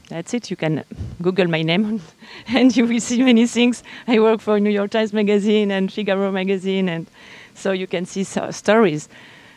that's 0.08 0.32
it. 0.32 0.48
You 0.48 0.56
can 0.56 0.84
Google 1.20 1.48
my 1.48 1.62
name, 1.62 2.00
and 2.46 2.74
you 2.76 2.86
will 2.86 3.00
see 3.00 3.20
many 3.22 3.46
things. 3.46 3.82
I 4.06 4.20
work 4.20 4.40
for 4.40 4.60
New 4.60 4.70
York 4.70 4.92
Times 4.92 5.12
Magazine 5.12 5.72
and 5.72 5.92
Figaro 5.92 6.30
Magazine, 6.30 6.88
and 6.88 7.06
so 7.54 7.72
you 7.72 7.88
can 7.88 8.06
see 8.06 8.24
so- 8.24 8.50
stories. 8.52 9.08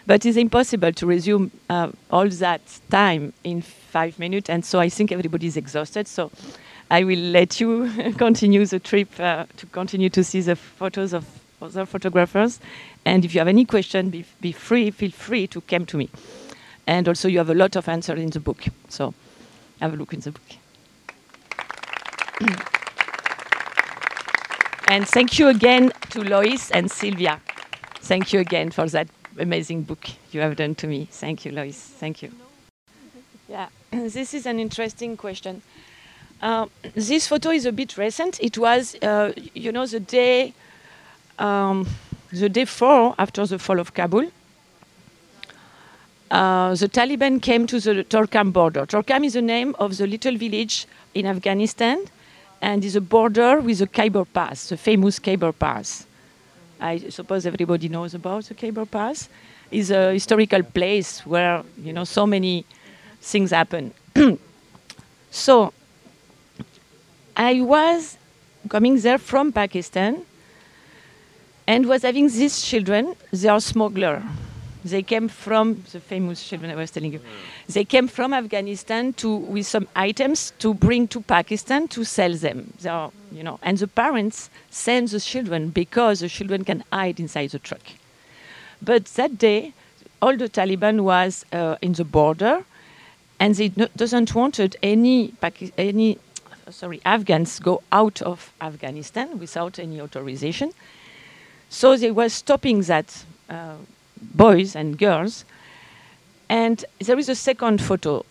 But 0.08 0.26
it's 0.26 0.38
impossible 0.38 0.92
to 0.94 1.06
resume 1.06 1.52
uh, 1.70 1.92
all 2.12 2.28
that 2.30 2.62
time 2.90 3.34
in 3.44 3.62
five 3.62 4.18
minutes, 4.18 4.50
and 4.50 4.66
so 4.66 4.80
I 4.80 4.90
think 4.90 5.12
everybody 5.12 5.46
is 5.46 5.58
exhausted. 5.58 6.08
So 6.08 6.32
I 6.90 7.04
will 7.04 7.20
let 7.20 7.60
you 7.60 8.14
continue 8.18 8.66
the 8.66 8.80
trip 8.80 9.20
uh, 9.20 9.46
to 9.58 9.66
continue 9.68 10.10
to 10.10 10.24
see 10.24 10.42
the 10.42 10.56
photos 10.56 11.14
of 11.14 11.26
other 11.62 11.86
photographers. 11.86 12.60
And 13.06 13.24
if 13.24 13.34
you 13.34 13.40
have 13.40 13.48
any 13.48 13.66
question, 13.66 14.10
be, 14.10 14.26
be 14.42 14.52
free, 14.52 14.92
feel 14.92 15.12
free 15.12 15.48
to 15.48 15.62
come 15.62 15.86
to 15.86 15.98
me. 15.98 16.10
And 16.88 17.08
also, 17.08 17.28
you 17.28 17.38
have 17.38 17.50
a 17.50 17.56
lot 17.56 17.76
of 17.76 17.88
answers 17.88 18.20
in 18.20 18.32
the 18.32 18.40
book. 18.40 18.64
So 18.90 19.14
have 19.80 19.94
a 19.94 19.98
look 19.98 20.14
in 20.14 20.22
the 20.22 20.32
book. 20.32 20.42
and 24.88 25.08
thank 25.08 25.40
you 25.40 25.48
again 25.48 25.92
to 26.12 26.24
Lois 26.24 26.72
and 26.72 26.90
Sylvia. 26.90 27.40
Thank 28.02 28.34
you 28.34 28.40
again 28.40 28.72
for 28.72 28.88
that 28.90 29.08
amazing 29.38 29.84
book 29.84 30.08
you 30.32 30.42
have 30.42 30.56
done 30.56 30.76
to 30.76 30.88
me. 30.88 31.08
Thank 31.12 31.46
you, 31.46 31.52
Lois. 31.52 31.78
Thank 31.78 32.22
you. 32.22 32.32
Yeah, 33.48 33.70
this 33.92 34.34
is 34.34 34.48
an 34.48 34.60
interesting 34.60 35.18
question. 35.18 35.62
Uh, 36.42 36.66
this 36.96 37.28
photo 37.28 37.52
is 37.52 37.66
a 37.66 37.72
bit 37.72 37.98
recent. 37.98 38.40
It 38.42 38.58
was, 38.58 38.96
uh, 39.02 39.34
you 39.54 39.72
know, 39.72 39.86
the 39.86 40.00
day, 40.00 40.54
um, 41.38 41.88
the 42.36 42.50
day 42.50 42.66
four 42.66 43.16
after 43.18 43.46
the 43.46 43.60
fall 43.60 43.80
of 43.80 43.94
Kabul. 43.94 44.32
Uh, 46.32 46.76
the 46.76 46.90
Taliban 46.90 47.42
came 47.42 47.68
to 47.68 47.80
the 47.80 48.04
Torkham 48.04 48.52
border. 48.52 48.86
Torkham 48.86 49.26
is 49.26 49.34
the 49.34 49.42
name 49.42 49.76
of 49.80 49.98
the 49.98 50.08
little 50.08 50.36
village 50.38 50.88
in 51.14 51.26
Afghanistan, 51.26 52.04
and 52.62 52.84
is 52.84 52.96
a 52.96 53.02
border 53.02 53.62
with 53.62 53.80
the 53.80 53.88
Khyber 53.88 54.26
Pass, 54.26 54.70
the 54.70 54.78
famous 54.78 55.20
Khyber 55.20 55.52
Pass. 55.52 56.06
I 56.82 56.98
suppose 57.10 57.46
everybody 57.46 57.90
knows 57.90 58.14
about 58.14 58.46
the 58.46 58.54
Khyber 58.54 58.86
Pass. 58.86 59.30
Is 59.72 59.92
a 59.92 60.14
historical 60.14 60.62
place 60.62 61.26
where 61.26 61.64
you 61.82 61.92
know 61.92 62.04
so 62.04 62.28
many 62.28 62.66
things 63.20 63.52
happen. 63.52 63.92
so 65.32 65.74
I 67.36 67.62
was 67.62 68.18
coming 68.70 69.00
there 69.00 69.18
from 69.18 69.52
Pakistan 69.52 70.22
and 71.68 71.88
was 71.88 72.04
having 72.04 72.28
these 72.30 72.62
children. 72.62 73.16
They 73.32 73.50
are 73.50 73.60
smugglers. 73.60 74.24
They 74.84 75.02
came 75.02 75.30
from 75.30 75.84
the 75.92 76.00
famous 76.00 76.48
children 76.48 76.70
I 76.70 76.76
was 76.76 76.92
telling 76.92 77.12
you. 77.12 77.20
They 77.68 77.86
came 77.86 78.08
from 78.08 78.36
Afghanistan 78.36 79.14
to 79.14 79.36
with 79.36 79.66
some 79.66 79.88
items 79.96 80.54
to 80.60 80.76
bring 80.76 81.08
to 81.08 81.22
Pakistan 81.22 81.88
to 81.88 82.04
sell 82.04 82.36
them. 82.36 82.72
They 82.80 82.90
are, 82.90 83.12
you 83.32 83.42
know, 83.42 83.58
and 83.64 83.80
the 83.80 83.88
parents 83.88 84.52
send 84.70 85.08
the 85.08 85.20
children 85.20 85.70
because 85.70 86.20
the 86.20 86.30
children 86.30 86.64
can 86.64 86.84
hide 86.94 87.20
inside 87.20 87.50
the 87.50 87.58
truck. 87.58 87.82
But 88.80 89.06
that 89.16 89.40
day, 89.40 89.74
all 90.22 90.38
the 90.38 90.50
Taliban 90.50 91.02
was 91.02 91.46
uh, 91.52 91.78
in 91.82 91.94
the 91.94 92.04
border, 92.06 92.64
and 93.40 93.56
they 93.56 93.72
no, 93.76 93.88
doesn't 93.96 94.36
wanted 94.36 94.78
any 94.84 95.30
Paki- 95.42 95.72
any 95.80 96.20
sorry 96.70 97.02
Afghans 97.06 97.60
go 97.60 97.82
out 97.92 98.22
of 98.22 98.54
Afghanistan 98.62 99.40
without 99.40 99.80
any 99.80 100.00
authorization. 100.00 100.74
So 101.76 101.98
they 101.98 102.10
were 102.10 102.30
stopping 102.30 102.84
that 102.84 103.26
uh, 103.50 103.76
boys 104.22 104.78
and 104.78 104.98
girls. 104.98 105.44
And 106.48 106.86
there 107.00 107.20
is 107.20 107.28
a 107.28 107.36
second 107.36 107.82
photo. 107.82 108.26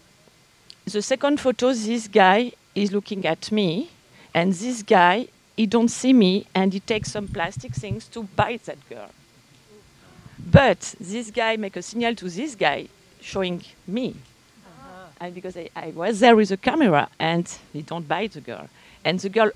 The 0.87 1.03
second 1.03 1.41
photo, 1.41 1.75
this 1.75 2.09
guy 2.09 2.53
is 2.75 2.91
looking 2.91 3.27
at 3.27 3.53
me, 3.53 3.91
and 4.33 4.55
this 4.55 4.83
guy, 4.83 5.29
he 5.59 5.67
don't 5.67 5.91
see 5.91 6.15
me, 6.15 6.47
and 6.55 6.73
he 6.73 6.81
takes 6.81 7.13
some 7.13 7.29
plastic 7.29 7.75
things 7.75 8.09
to 8.09 8.23
bite 8.23 8.65
that 8.65 8.79
girl. 8.89 9.11
But 10.39 10.95
this 10.99 11.31
guy 11.31 11.59
make 11.59 11.77
a 11.77 11.83
signal 11.83 12.15
to 12.15 12.31
this 12.31 12.55
guy, 12.55 12.89
showing 13.21 13.63
me, 13.87 14.17
and 15.21 15.35
because 15.35 15.55
I, 15.55 15.69
I 15.77 15.91
was 15.91 16.19
there 16.21 16.35
with 16.35 16.51
a 16.51 16.57
camera, 16.57 17.11
and 17.19 17.47
he 17.75 17.83
don't 17.83 18.09
bite 18.09 18.33
the 18.33 18.41
girl, 18.41 18.71
and 19.05 19.21
the 19.21 19.29
girl 19.29 19.51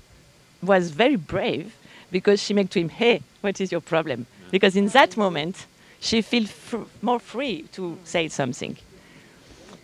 was 0.61 0.91
very 0.91 1.15
brave 1.15 1.73
because 2.11 2.41
she 2.41 2.53
make 2.53 2.69
to 2.71 2.79
him, 2.79 2.89
"Hey, 2.89 3.21
what 3.41 3.59
is 3.61 3.71
your 3.71 3.81
problem?" 3.81 4.25
Because 4.51 4.75
in 4.75 4.87
that 4.89 5.15
moment, 5.17 5.65
she 5.99 6.21
feel 6.21 6.45
fr- 6.45 6.87
more 7.01 7.19
free 7.19 7.63
to 7.73 7.97
say 8.03 8.27
something. 8.29 8.77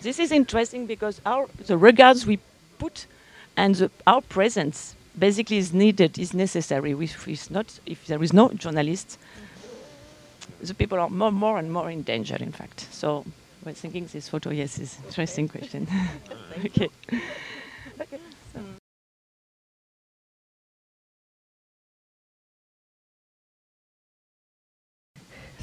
This 0.01 0.19
is 0.19 0.31
interesting 0.31 0.85
because 0.85 1.21
our 1.25 1.47
the 1.67 1.77
regards 1.77 2.25
we 2.25 2.39
put 2.77 3.05
and 3.57 3.75
the, 3.75 3.91
our 4.05 4.21
presence 4.21 4.95
basically 5.17 5.57
is 5.57 5.73
needed, 5.73 6.19
is 6.19 6.33
necessary. 6.33 6.91
If, 6.91 7.49
not, 7.49 7.79
if 7.85 8.05
there 8.07 8.21
is 8.21 8.33
no 8.33 8.49
journalist, 8.49 9.17
the 10.61 10.73
people 10.73 10.99
are 10.99 11.09
more, 11.09 11.31
more 11.31 11.57
and 11.57 11.71
more 11.71 11.89
in 11.89 12.03
danger. 12.03 12.35
In 12.39 12.51
fact, 12.51 12.87
so 12.91 13.25
I 13.65 13.69
was 13.69 13.79
thinking 13.79 14.07
this 14.11 14.29
photo, 14.29 14.51
yes, 14.51 14.77
is 14.79 14.97
interesting 15.07 15.47
question. 15.47 15.87
okay. 16.65 16.89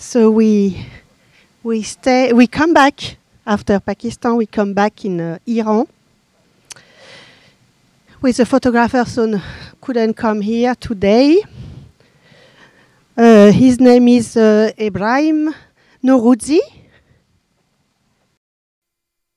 So 0.02 0.32
we 0.32 0.84
we 1.62 1.80
stay. 1.82 2.32
We 2.32 2.48
come 2.48 2.74
back 2.74 3.16
after 3.46 3.78
Pakistan. 3.78 4.36
We 4.36 4.46
come 4.46 4.74
back 4.74 5.04
in 5.04 5.20
uh, 5.20 5.38
Iran 5.46 5.86
with 8.20 8.40
a 8.40 8.44
photographer, 8.44 9.04
so 9.04 9.40
couldn't 9.80 10.14
come 10.14 10.40
here 10.40 10.74
today. 10.74 11.40
Uh, 13.16 13.52
his 13.52 13.78
name 13.78 14.08
is 14.08 14.36
uh, 14.36 14.72
Ebrahim 14.76 15.54
Noroozi. 16.02 16.58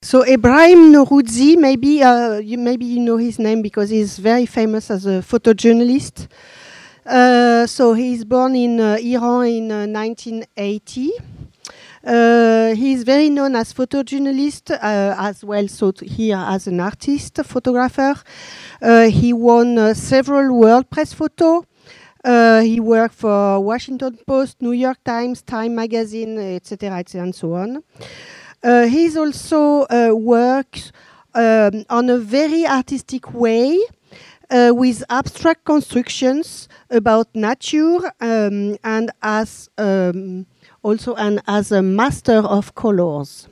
So 0.01 0.23
Ebrahim 0.23 0.91
Noroozi, 0.91 1.57
maybe 1.57 2.01
uh, 2.01 2.39
you, 2.39 2.57
maybe 2.57 2.85
you 2.85 3.01
know 3.01 3.17
his 3.17 3.37
name 3.37 3.61
because 3.61 3.91
he's 3.91 4.17
very 4.17 4.47
famous 4.47 4.89
as 4.89 5.05
a 5.05 5.21
photojournalist. 5.21 6.27
Uh, 7.05 7.67
so 7.67 7.93
he's 7.93 8.25
born 8.25 8.55
in 8.55 8.79
uh, 8.79 8.97
Iran 8.99 9.45
in 9.45 9.67
1980. 9.93 11.11
Uh, 12.03 12.73
he's 12.73 13.03
very 13.03 13.29
known 13.29 13.55
as 13.55 13.73
photojournalist 13.73 14.71
uh, 14.71 15.15
as 15.17 15.43
well, 15.43 15.67
so 15.67 15.93
here 16.01 16.37
as 16.37 16.65
an 16.65 16.79
artist 16.79 17.39
photographer. 17.43 18.15
Uh, 18.81 19.03
he 19.03 19.33
won 19.33 19.93
several 19.93 20.59
World 20.59 20.89
Press 20.89 21.13
Photo. 21.13 21.65
he 22.23 22.79
worked 22.79 23.13
for 23.13 23.59
Washington 23.59 24.17
Post, 24.25 24.61
New 24.61 24.71
York 24.71 24.97
Times, 25.03 25.43
Time 25.43 25.75
Magazine, 25.75 26.39
etc., 26.39 26.89
etc., 26.97 27.21
and 27.21 27.35
so 27.35 27.53
on. 27.53 27.83
he's 28.89 29.15
also 29.15 29.85
works 30.15 30.91
um, 31.35 31.85
on 31.89 32.09
a 32.09 32.17
very 32.17 32.65
artistic 32.65 33.31
way. 33.31 33.79
Uh, 34.55 34.71
with 34.73 35.03
abstract 35.09 35.65
constructions 35.65 36.69
about 36.89 37.27
nature 37.35 37.99
um, 38.21 38.77
and 38.85 39.11
as 39.21 39.69
um, 39.77 40.45
also 40.81 41.13
and 41.15 41.41
as 41.45 41.73
a 41.73 41.81
master 41.81 42.37
of 42.37 42.73
colors. 42.73 43.49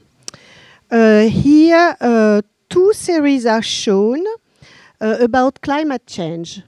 Uh, 0.90 1.24
here, 1.24 1.98
uh, 2.00 2.42
two 2.70 2.94
series 2.94 3.46
are 3.46 3.62
shown 3.62 4.24
uh, 5.02 5.18
about 5.20 5.60
climate 5.60 6.08
change. 6.08 6.62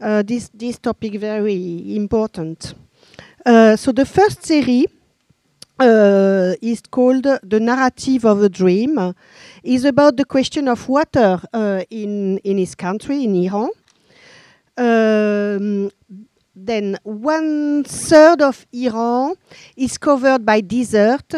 Uh, 0.00 0.24
this, 0.26 0.50
this 0.52 0.76
topic 0.76 1.14
very 1.14 1.94
important. 1.94 2.74
Uh, 3.46 3.76
so 3.76 3.92
the 3.92 4.06
first 4.06 4.44
series 4.44 4.86
uh, 5.78 6.54
is 6.60 6.82
called 6.90 7.24
The 7.24 7.60
Narrative 7.60 8.24
of 8.24 8.42
a 8.42 8.48
Dream, 8.48 9.14
is 9.62 9.84
about 9.84 10.16
the 10.16 10.24
question 10.24 10.68
of 10.68 10.88
water 10.88 11.40
in, 11.90 12.38
in 12.38 12.58
his 12.58 12.74
country, 12.74 13.24
in 13.24 13.34
Iran. 13.34 13.70
Um, 14.76 15.90
then 16.54 16.98
one 17.04 17.84
third 17.84 18.42
of 18.42 18.66
Iran 18.72 19.34
is 19.76 19.98
covered 19.98 20.44
by 20.44 20.60
desert 20.60 21.34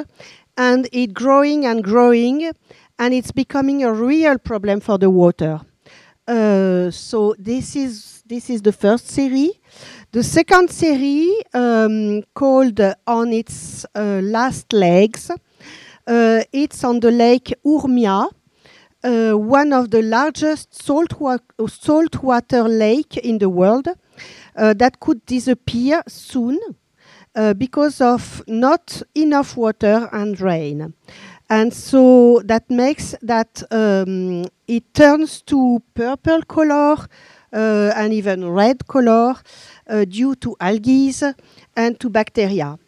and 0.56 0.88
it's 0.92 1.12
growing 1.12 1.66
and 1.66 1.84
growing 1.84 2.50
and 2.98 3.14
it's 3.14 3.32
becoming 3.32 3.82
a 3.82 3.92
real 3.92 4.38
problem 4.38 4.80
for 4.80 4.98
the 4.98 5.10
water. 5.10 5.60
Uh, 6.26 6.90
so 6.90 7.34
this 7.38 7.76
is 7.76 8.22
this 8.26 8.48
is 8.48 8.62
the 8.62 8.72
first 8.72 9.08
series. 9.08 9.52
The 10.12 10.24
second 10.24 10.70
series, 10.72 11.44
um, 11.54 12.24
called 12.34 12.80
On 13.06 13.32
Its 13.32 13.86
uh, 13.94 14.20
Last 14.20 14.72
Legs, 14.72 15.30
uh, 15.30 16.42
it's 16.52 16.82
on 16.82 16.98
the 16.98 17.12
lake 17.12 17.54
Urmia, 17.64 18.28
uh, 19.04 19.32
one 19.34 19.72
of 19.72 19.92
the 19.92 20.02
largest 20.02 20.74
saltwater 20.74 21.44
salt 21.68 22.24
water 22.24 22.64
lake 22.64 23.18
in 23.18 23.38
the 23.38 23.48
world. 23.48 23.86
Uh, 24.56 24.74
that 24.74 24.98
could 24.98 25.24
disappear 25.26 26.02
soon 26.08 26.58
uh, 27.36 27.54
because 27.54 28.00
of 28.00 28.42
not 28.48 29.02
enough 29.14 29.56
water 29.56 30.08
and 30.10 30.40
rain. 30.40 30.92
And 31.48 31.72
so 31.72 32.42
that 32.46 32.68
makes 32.68 33.14
that 33.22 33.62
um, 33.70 34.44
it 34.66 34.92
turns 34.92 35.40
to 35.42 35.80
purple 35.94 36.42
color 36.42 36.96
and 37.52 38.12
even 38.12 38.48
red 38.48 38.86
color 38.86 39.34
uh, 39.88 40.04
due 40.04 40.34
to 40.36 40.56
algae 40.60 41.12
and 41.76 41.98
to 42.00 42.08
bacteria. 42.08 42.78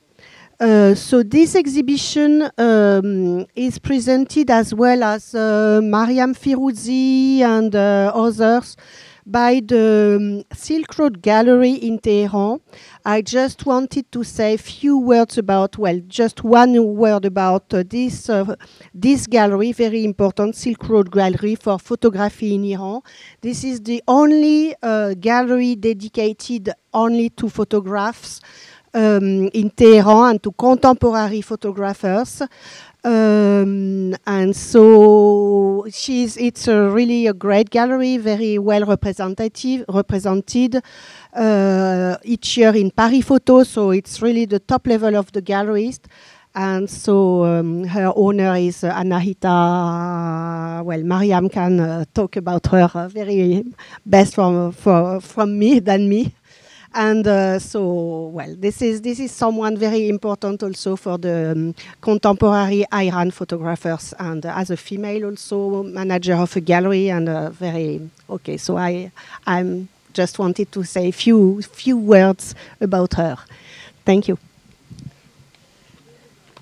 Uh, 0.60 0.94
so 0.94 1.24
this 1.24 1.57
exhibition 1.57 2.49
um, 2.57 3.44
is 3.57 3.81
presented 3.81 4.49
as 4.49 4.73
well 4.73 5.02
as 5.02 5.34
uh, 5.34 5.81
Miryam 5.82 6.34
Firuzi 6.34 7.41
and 7.41 7.74
others 7.74 8.76
by 9.26 9.60
the 9.65 10.18
um, 10.20 10.57
Silk 10.57 10.99
Road 10.99 11.23
Gallery 11.23 11.73
in 11.73 11.99
Tehran. 11.99 12.60
I 13.05 13.23
just 13.23 13.67
wanted 13.67 14.10
to 14.12 14.25
say 14.25 14.55
a 14.55 14.59
few 14.59 14.99
words 14.99 15.39
about, 15.39 15.78
well, 15.78 16.01
just 16.09 16.44
one 16.44 16.97
word 16.97 17.25
about 17.25 17.73
uh, 17.73 17.84
this, 17.89 18.28
uh, 18.28 18.57
this 18.94 19.26
gallery, 19.26 19.73
very 19.73 20.05
important, 20.05 20.57
Silk 20.57 20.89
Road 20.89 21.10
Gallery 21.10 21.55
for 21.55 21.78
photography 21.78 22.55
in 22.55 22.65
Iran. 22.65 23.01
This 23.41 23.65
is 23.65 23.81
the 23.81 24.02
only 24.09 24.75
uh, 24.83 25.15
gallery 25.15 25.76
dedicated 25.76 26.70
only 26.92 27.31
to 27.31 27.49
photographs 27.49 28.41
um, 28.94 29.49
in 29.49 29.70
Tehran 29.70 30.31
and 30.31 30.42
to 30.42 30.52
contemporary 30.52 31.41
photographers. 31.41 32.42
Um, 33.05 34.14
and 34.26 34.55
so 34.55 35.86
she's 35.90 36.36
it's 36.36 36.68
a 36.68 36.89
really 36.89 37.26
a 37.26 37.32
great 37.34 37.70
gallery, 37.70 38.16
very 38.16 38.58
well 38.58 38.84
representative, 38.84 39.84
represented 39.89 40.81
uh, 41.32 42.16
each 42.22 42.56
year 42.56 42.74
in 42.76 42.92
Paris 42.92 43.24
Photo. 43.24 43.64
So 43.64 43.90
it's 43.90 44.22
really 44.22 44.44
the 44.44 44.60
top 44.60 44.86
level 44.86 45.16
of 45.16 45.32
the 45.32 45.42
gallerist. 45.42 46.02
And 46.55 46.89
so 46.89 47.44
um, 47.44 47.84
her 47.84 48.12
owner 48.14 48.55
is 48.56 48.84
uh, 48.84 48.92
Anahita. 48.92 50.84
Well, 50.84 51.02
Miryam 51.02 51.48
can 51.48 51.81
uh, 51.81 52.05
talk 52.14 52.36
about 52.36 52.66
her 52.66 52.90
uh, 52.94 53.08
very 53.08 53.64
best 54.05 54.34
from 54.34 54.70
for, 54.72 55.20
from 55.20 55.58
me 55.58 55.78
than 55.81 56.08
me 56.08 56.34
and 56.94 57.26
uh, 57.26 57.58
so 57.58 58.26
well 58.34 58.54
this 58.58 58.82
is 58.82 59.00
this 59.00 59.18
is 59.20 59.30
someone 59.32 59.76
very 59.76 60.08
important 60.08 60.62
also 60.62 60.96
for 60.96 61.18
the 61.18 61.52
um, 61.52 61.74
contemporary 62.00 62.84
Iran 62.92 63.30
photographers 63.30 64.12
and 64.18 64.44
uh, 64.44 64.52
as 64.56 64.70
a 64.70 64.76
female 64.76 65.26
also 65.26 65.82
manager 65.82 66.34
of 66.34 66.54
a 66.56 66.60
gallery 66.60 67.08
and 67.10 67.28
uh, 67.28 67.50
very 67.50 68.10
okay 68.28 68.56
so 68.56 68.76
I 68.76 69.10
I'm 69.46 69.88
just 70.12 70.38
wanted 70.38 70.70
to 70.72 70.84
say 70.84 71.08
a 71.08 71.12
few 71.12 71.62
few 71.62 71.96
words 71.96 72.54
about 72.80 73.14
her. 73.14 73.36
Thank 74.04 74.28
you. 74.28 74.38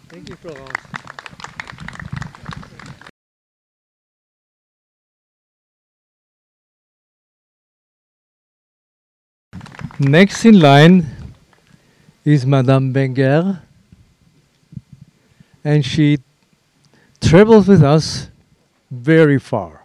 Thank 0.09 0.29
you 0.29 0.37
Florence 0.37 0.90
Next 10.03 10.47
in 10.47 10.59
line 10.59 11.07
is 12.25 12.47
Madame 12.47 12.91
Benger, 12.91 13.61
and 15.63 15.85
she 15.85 16.21
travels 17.21 17.69
with 17.69 17.83
us 17.83 18.29
very 18.91 19.39
far. 19.39 19.85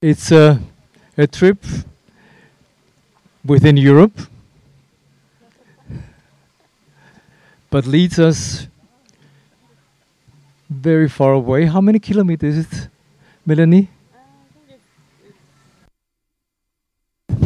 It's 0.00 0.30
a, 0.30 0.60
a 1.18 1.26
trip 1.26 1.64
within 3.44 3.76
Europe, 3.76 4.16
but 7.70 7.86
leads 7.86 8.20
us 8.20 8.68
very 10.70 11.08
far 11.08 11.32
away. 11.32 11.66
How 11.66 11.80
many 11.80 11.98
kilometers 11.98 12.56
is 12.58 12.72
it, 12.72 12.88
Melanie? 13.44 13.88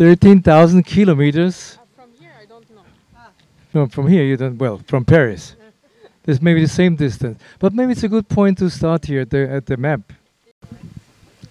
13,000 0.01 0.83
kilometers. 0.83 1.77
Uh, 1.77 2.01
from 2.01 2.11
here, 2.19 2.33
I 2.41 2.47
don't 2.47 2.71
know. 2.71 2.81
Ah. 3.15 3.29
No, 3.75 3.87
from 3.87 4.09
here 4.09 4.25
you 4.25 4.35
don't. 4.35 4.57
Well, 4.57 4.81
from 4.87 5.05
Paris. 5.05 5.57
There's 6.25 6.41
maybe 6.41 6.63
the 6.63 6.73
same 6.73 6.97
distance. 6.97 7.39
But 7.59 7.75
maybe 7.75 7.93
it's 7.93 8.03
a 8.03 8.09
good 8.09 8.27
point 8.27 8.57
to 8.61 8.71
start 8.71 9.05
here 9.05 9.21
at 9.21 9.29
the, 9.29 9.47
at 9.51 9.67
the 9.67 9.77
map. 9.77 10.01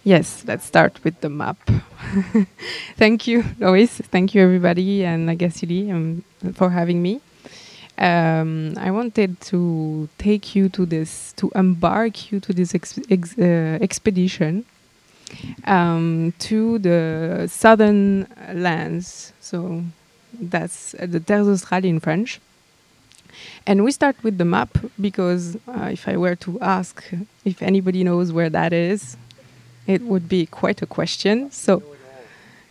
Yes, 0.03 0.43
let's 0.47 0.65
start 0.65 0.99
with 1.03 1.21
the 1.21 1.29
map. 1.29 1.57
Thank 2.97 3.27
you, 3.27 3.43
Lois. 3.59 4.01
Thank 4.09 4.33
you, 4.33 4.41
everybody, 4.41 5.05
and 5.05 5.27
La 5.27 5.33
Gacilly 5.33 5.91
um, 5.91 6.23
for 6.55 6.71
having 6.71 7.03
me. 7.03 7.21
Um, 7.99 8.73
I 8.79 8.89
wanted 8.89 9.39
to 9.41 10.09
take 10.17 10.55
you 10.55 10.69
to 10.69 10.87
this, 10.87 11.33
to 11.33 11.51
embark 11.53 12.31
you 12.31 12.39
to 12.39 12.51
this 12.51 12.73
ex 12.73 12.97
ex 13.11 13.37
uh, 13.37 13.77
expedition 13.79 14.65
um, 15.65 16.33
to 16.39 16.79
the 16.79 17.47
southern 17.49 18.27
lands. 18.53 19.33
So 19.39 19.83
that's 20.39 20.93
uh, 20.95 21.05
the 21.07 21.19
Terres 21.19 21.47
Australes 21.47 21.85
in 21.85 21.99
French. 21.99 22.39
And 23.65 23.83
we 23.83 23.91
start 23.91 24.15
with 24.23 24.37
the 24.37 24.45
map 24.45 24.77
because 24.99 25.55
uh, 25.67 25.89
if 25.91 26.07
I 26.07 26.17
were 26.17 26.35
to 26.37 26.59
ask 26.61 27.03
if 27.45 27.61
anybody 27.61 28.03
knows 28.03 28.31
where 28.31 28.49
that 28.49 28.73
is, 28.73 29.17
it 29.87 30.01
would 30.01 30.27
be 30.27 30.45
quite 30.45 30.81
a 30.81 30.85
question. 30.85 31.51
So 31.51 31.83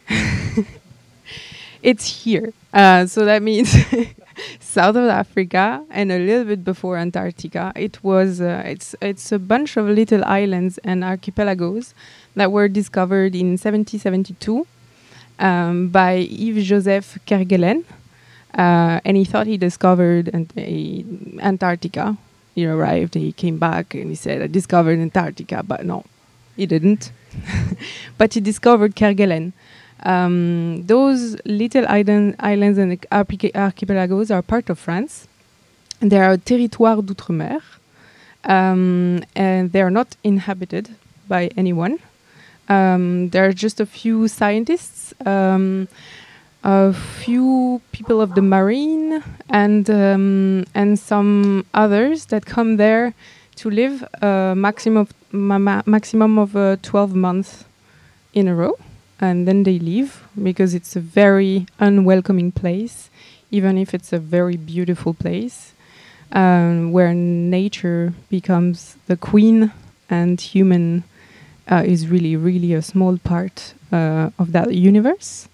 it's 1.83 2.25
here. 2.25 2.53
Uh, 2.73 3.07
so 3.07 3.25
that 3.25 3.43
means 3.43 3.75
south 4.61 4.97
of 4.97 5.09
Africa 5.09 5.85
and 5.91 6.13
a 6.13 6.19
little 6.19 6.45
bit 6.45 6.65
before 6.65 6.97
Antarctica. 6.97 7.73
It 7.77 8.03
was 8.03 8.41
uh, 8.41 8.63
it's 8.65 8.95
it's 9.01 9.33
a 9.33 9.39
bunch 9.39 9.77
of 9.77 9.87
little 9.87 10.25
islands 10.25 10.79
and 10.79 11.05
archipelagos 11.05 11.95
that 12.37 12.53
were 12.53 12.69
discovered 12.69 13.35
in 13.35 13.57
1772 13.59 14.67
um, 15.39 15.89
by 15.89 16.13
Yves 16.31 16.67
Joseph 16.67 17.19
Kerguelen, 17.27 17.85
uh, 18.55 19.01
and 19.05 19.17
he 19.17 19.25
thought 19.25 19.47
he 19.47 19.57
discovered 19.57 20.31
ant- 20.33 20.53
Antarctica. 21.41 22.17
He 22.55 22.67
arrived, 22.67 23.15
he 23.15 23.33
came 23.33 23.59
back, 23.59 23.95
and 23.95 24.09
he 24.11 24.17
said, 24.17 24.43
"I 24.43 24.47
discovered 24.47 24.99
Antarctica," 24.99 25.63
but 25.63 25.85
no, 25.85 26.05
he 26.57 26.67
didn't. 26.67 27.13
but 28.19 28.35
he 28.35 28.41
discovered 28.41 28.97
Kerguelen. 28.97 29.53
Um, 30.05 30.85
those 30.87 31.37
little 31.45 31.87
island, 31.89 32.37
islands 32.39 32.79
and 32.79 32.99
archipelagos 33.11 34.31
are 34.31 34.43
part 34.43 34.71
of 34.71 34.79
France. 34.79 35.27
They 36.01 36.19
are 36.19 36.33
a 36.33 36.39
territoire 36.39 37.03
d'outre-mer, 37.03 37.61
um, 38.45 39.21
and 39.35 39.73
they 39.73 39.83
are 39.83 39.91
not 39.91 40.17
inhabited 40.23 40.95
by 41.27 41.51
anyone. 41.57 41.99
Um, 42.69 43.31
there 43.31 43.47
are 43.47 43.53
just 43.53 43.81
a 43.81 43.87
few 43.87 44.29
scientists, 44.29 45.15
um, 45.27 45.89
a 46.63 46.93
few 46.93 47.81
people 47.93 48.21
of 48.21 48.35
the 48.35 48.43
marine, 48.43 49.23
and 49.49 49.89
um, 49.91 50.65
and 50.75 50.99
some 50.99 51.65
others 51.75 52.27
that 52.27 52.47
come 52.47 52.77
there 52.77 53.15
to 53.57 53.71
live 53.71 54.05
a 54.23 54.55
maximum 54.57 54.99
of, 54.99 55.13
ma- 55.33 55.59
ma- 55.59 55.83
maximum 55.85 56.39
of 56.39 56.55
uh, 56.55 56.77
12 56.83 57.15
months 57.15 57.65
in 58.35 58.47
a 58.47 58.55
row, 58.55 58.79
and 59.21 59.47
then 59.49 59.65
they 59.65 59.79
leave 59.79 60.23
because 60.41 60.75
it's 60.75 60.97
a 60.97 61.01
very 61.01 61.67
unwelcoming 61.79 62.53
place, 62.53 63.11
even 63.51 63.77
if 63.79 63.95
it's 63.95 64.13
a 64.13 64.19
very 64.19 64.57
beautiful 64.57 65.15
place, 65.15 65.73
um, 66.33 66.93
where 66.93 67.15
nature 67.15 68.13
becomes 68.31 68.97
the 69.07 69.17
queen 69.17 69.73
and 70.11 70.41
human 70.41 71.05
uh, 71.71 71.83
is 71.85 72.09
really, 72.09 72.37
really 72.37 72.73
a 72.73 72.83
small 72.83 73.19
part 73.19 73.75
uh, 73.93 74.31
of 74.39 74.53
that 74.53 74.75
universe. 74.75 75.49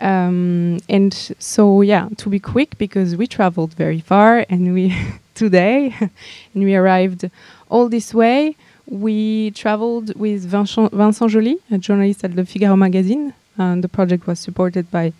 Um, 0.00 0.80
and 0.88 1.14
so, 1.38 1.80
yeah, 1.80 2.08
to 2.16 2.28
be 2.28 2.40
quick, 2.40 2.76
because 2.76 3.14
we 3.16 3.26
traveled 3.26 3.74
very 3.74 4.00
far 4.00 4.44
and 4.48 4.74
we 4.74 4.94
today, 5.34 5.94
and 6.54 6.64
we 6.64 6.74
arrived 6.74 7.30
all 7.70 7.88
this 7.88 8.12
way. 8.12 8.56
We 8.86 9.52
traveled 9.52 10.14
with 10.18 10.44
Vincent, 10.44 10.92
Vincent 10.92 11.30
Jolly, 11.30 11.58
a 11.70 11.78
journalist 11.78 12.24
at 12.24 12.34
the 12.34 12.44
Figaro 12.44 12.76
magazine, 12.76 13.32
and 13.56 13.82
the 13.82 13.88
project 13.88 14.26
was 14.26 14.40
supported 14.40 14.90
by 14.90 15.12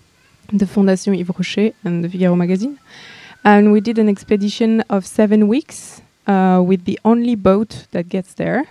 the 0.52 0.66
Fondation 0.66 1.18
Yves 1.18 1.30
Rocher 1.38 1.72
and 1.84 2.04
the 2.04 2.08
Figaro 2.08 2.34
magazine. 2.36 2.78
And 3.44 3.72
we 3.72 3.80
did 3.80 3.98
an 3.98 4.08
expedition 4.08 4.82
of 4.82 5.06
seven 5.06 5.48
weeks 5.48 6.02
uh, 6.26 6.62
with 6.64 6.84
the 6.84 6.98
only 7.04 7.34
boat 7.34 7.86
that 7.92 8.08
gets 8.08 8.34
there. 8.34 8.66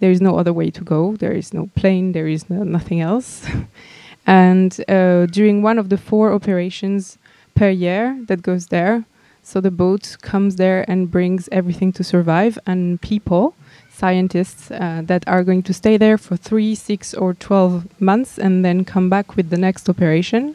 There 0.00 0.10
is 0.10 0.20
no 0.20 0.38
other 0.38 0.52
way 0.52 0.70
to 0.70 0.84
go. 0.84 1.16
There 1.16 1.32
is 1.32 1.54
no 1.54 1.70
plane. 1.74 2.12
There 2.12 2.28
is 2.28 2.48
no, 2.50 2.62
nothing 2.62 3.00
else. 3.00 3.46
and 4.26 4.78
uh, 4.88 5.26
during 5.26 5.62
one 5.62 5.78
of 5.78 5.88
the 5.88 5.98
four 5.98 6.32
operations 6.32 7.18
per 7.54 7.70
year 7.70 8.18
that 8.26 8.42
goes 8.42 8.66
there, 8.66 9.04
so 9.42 9.60
the 9.60 9.70
boat 9.70 10.16
comes 10.22 10.56
there 10.56 10.84
and 10.90 11.10
brings 11.10 11.48
everything 11.52 11.92
to 11.92 12.04
survive, 12.04 12.58
and 12.66 13.00
people, 13.00 13.54
scientists 13.96 14.70
uh, 14.70 15.02
that 15.06 15.26
are 15.26 15.42
going 15.42 15.62
to 15.62 15.72
stay 15.72 15.96
there 15.96 16.18
for 16.18 16.36
three, 16.36 16.74
six, 16.74 17.14
or 17.14 17.34
12 17.34 18.00
months 18.00 18.38
and 18.38 18.64
then 18.64 18.84
come 18.84 19.08
back 19.08 19.36
with 19.36 19.48
the 19.50 19.56
next 19.56 19.88
operation. 19.88 20.54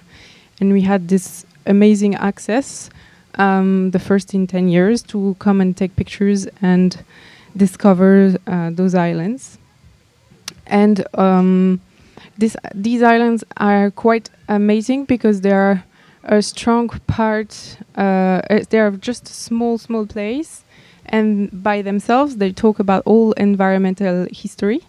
And 0.60 0.72
we 0.72 0.82
had 0.82 1.08
this 1.08 1.46
amazing 1.66 2.16
access, 2.16 2.90
um, 3.36 3.92
the 3.92 4.00
first 4.00 4.34
in 4.34 4.46
10 4.48 4.68
years, 4.70 5.02
to 5.04 5.36
come 5.40 5.60
and 5.60 5.76
take 5.76 5.96
pictures 5.96 6.48
and 6.62 7.04
discover 7.58 8.36
uh, 8.46 8.70
those 8.72 8.94
islands. 8.94 9.58
And 10.68 11.04
um, 11.18 11.82
this, 12.38 12.56
these 12.76 13.02
islands 13.02 13.44
are 13.58 13.92
quite 13.92 14.30
amazing 14.48 15.06
because 15.06 15.42
they 15.42 15.52
are 15.52 15.84
a 16.24 16.42
strong 16.42 16.90
part. 17.08 17.78
Uh, 17.98 18.42
uh, 18.50 18.64
they 18.70 18.80
are 18.80 18.92
just 18.92 19.30
a 19.30 19.34
small, 19.34 19.78
small 19.78 20.06
place, 20.06 20.64
and 21.06 21.64
by 21.64 21.82
themselves, 21.82 22.38
they 22.38 22.52
talk 22.52 22.80
about 22.80 23.04
all 23.06 23.34
environmental 23.34 24.28
history. 24.32 24.82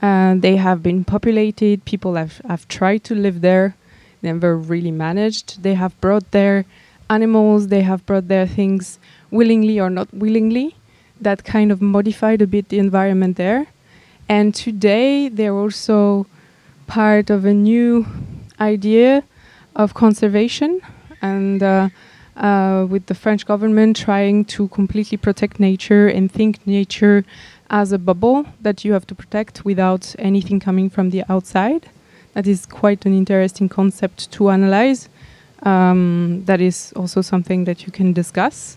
Uh, 0.00 0.34
they 0.36 0.56
have 0.56 0.82
been 0.82 1.04
populated. 1.04 1.84
People 1.84 2.14
have, 2.14 2.40
have 2.48 2.68
tried 2.68 3.02
to 3.04 3.14
live 3.14 3.40
there, 3.40 3.74
never 4.22 4.56
really 4.56 4.92
managed. 4.92 5.62
They 5.62 5.74
have 5.74 5.98
brought 6.00 6.30
their 6.30 6.64
animals. 7.10 7.68
They 7.68 7.82
have 7.82 8.04
brought 8.06 8.28
their 8.28 8.46
things 8.46 8.98
willingly 9.30 9.80
or 9.80 9.90
not 9.90 10.12
willingly. 10.12 10.76
That 11.20 11.44
kind 11.44 11.72
of 11.72 11.82
modified 11.82 12.40
a 12.42 12.46
bit 12.46 12.68
the 12.68 12.78
environment 12.78 13.36
there. 13.36 13.66
And 14.28 14.54
today, 14.54 15.28
they're 15.28 15.54
also 15.54 16.26
part 16.86 17.30
of 17.30 17.44
a 17.44 17.54
new 17.54 18.06
idea 18.60 19.24
of 19.74 19.94
conservation 19.94 20.80
and 21.22 21.62
uh, 21.62 21.88
uh, 22.38 22.86
with 22.88 23.06
the 23.06 23.14
French 23.14 23.44
government 23.46 23.96
trying 23.96 24.44
to 24.44 24.68
completely 24.68 25.18
protect 25.18 25.58
nature 25.60 26.08
and 26.08 26.30
think 26.30 26.64
nature 26.66 27.24
as 27.70 27.92
a 27.92 27.98
bubble 27.98 28.46
that 28.60 28.84
you 28.84 28.92
have 28.92 29.06
to 29.06 29.14
protect 29.14 29.64
without 29.64 30.14
anything 30.18 30.60
coming 30.60 30.88
from 30.88 31.10
the 31.10 31.24
outside. 31.28 31.88
That 32.34 32.46
is 32.46 32.64
quite 32.66 33.04
an 33.04 33.14
interesting 33.14 33.68
concept 33.68 34.30
to 34.32 34.50
analyze. 34.50 35.08
Um, 35.64 36.44
that 36.46 36.60
is 36.60 36.92
also 36.94 37.20
something 37.20 37.64
that 37.64 37.84
you 37.84 37.92
can 37.92 38.12
discuss. 38.12 38.76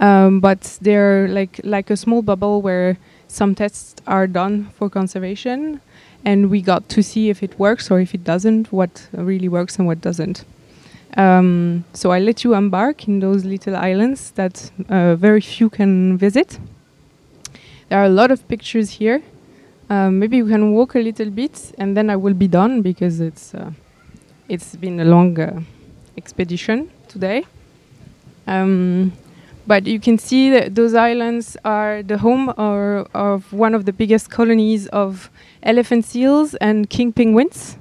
Um, 0.00 0.40
but 0.40 0.78
they're 0.80 1.28
like 1.28 1.60
like 1.64 1.90
a 1.90 1.96
small 1.96 2.22
bubble 2.22 2.62
where 2.62 2.96
some 3.28 3.54
tests 3.54 3.96
are 4.06 4.26
done 4.26 4.70
for 4.76 4.90
conservation, 4.90 5.80
and 6.24 6.50
we 6.50 6.62
got 6.62 6.88
to 6.90 7.02
see 7.02 7.30
if 7.30 7.42
it 7.42 7.58
works 7.58 7.90
or 7.90 8.00
if 8.00 8.14
it 8.14 8.24
doesn't, 8.24 8.72
what 8.72 9.08
really 9.12 9.48
works 9.48 9.78
and 9.78 9.86
what 9.86 10.00
doesn't. 10.00 10.44
Um, 11.16 11.84
so 11.92 12.12
I 12.12 12.20
let 12.20 12.44
you 12.44 12.54
embark 12.54 13.08
in 13.08 13.20
those 13.20 13.44
little 13.44 13.76
islands 13.76 14.30
that 14.32 14.70
uh, 14.88 15.16
very 15.16 15.40
few 15.40 15.68
can 15.68 16.16
visit. 16.16 16.58
There 17.88 17.98
are 17.98 18.04
a 18.04 18.10
lot 18.10 18.30
of 18.30 18.46
pictures 18.46 18.90
here. 18.90 19.22
Um, 19.88 20.20
maybe 20.20 20.42
we 20.42 20.50
can 20.50 20.72
walk 20.72 20.94
a 20.94 21.00
little 21.00 21.30
bit, 21.30 21.74
and 21.78 21.96
then 21.96 22.10
I 22.10 22.16
will 22.16 22.34
be 22.34 22.46
done 22.46 22.80
because 22.80 23.20
it's 23.20 23.54
uh, 23.54 23.72
it's 24.48 24.76
been 24.76 25.00
a 25.00 25.04
long 25.04 25.38
uh, 25.40 25.60
expedition 26.16 26.90
today. 27.08 27.44
Um, 28.46 29.12
but 29.66 29.86
you 29.86 30.00
can 30.00 30.18
see 30.18 30.50
that 30.50 30.74
those 30.74 30.94
islands 30.94 31.56
are 31.64 32.02
the 32.02 32.18
home 32.18 32.52
or, 32.56 33.06
of 33.14 33.52
one 33.52 33.74
of 33.74 33.84
the 33.84 33.92
biggest 33.92 34.30
colonies 34.30 34.86
of 34.88 35.30
elephant 35.62 36.04
seals 36.04 36.54
and 36.56 36.88
king 36.88 37.12
penguins. 37.12 37.76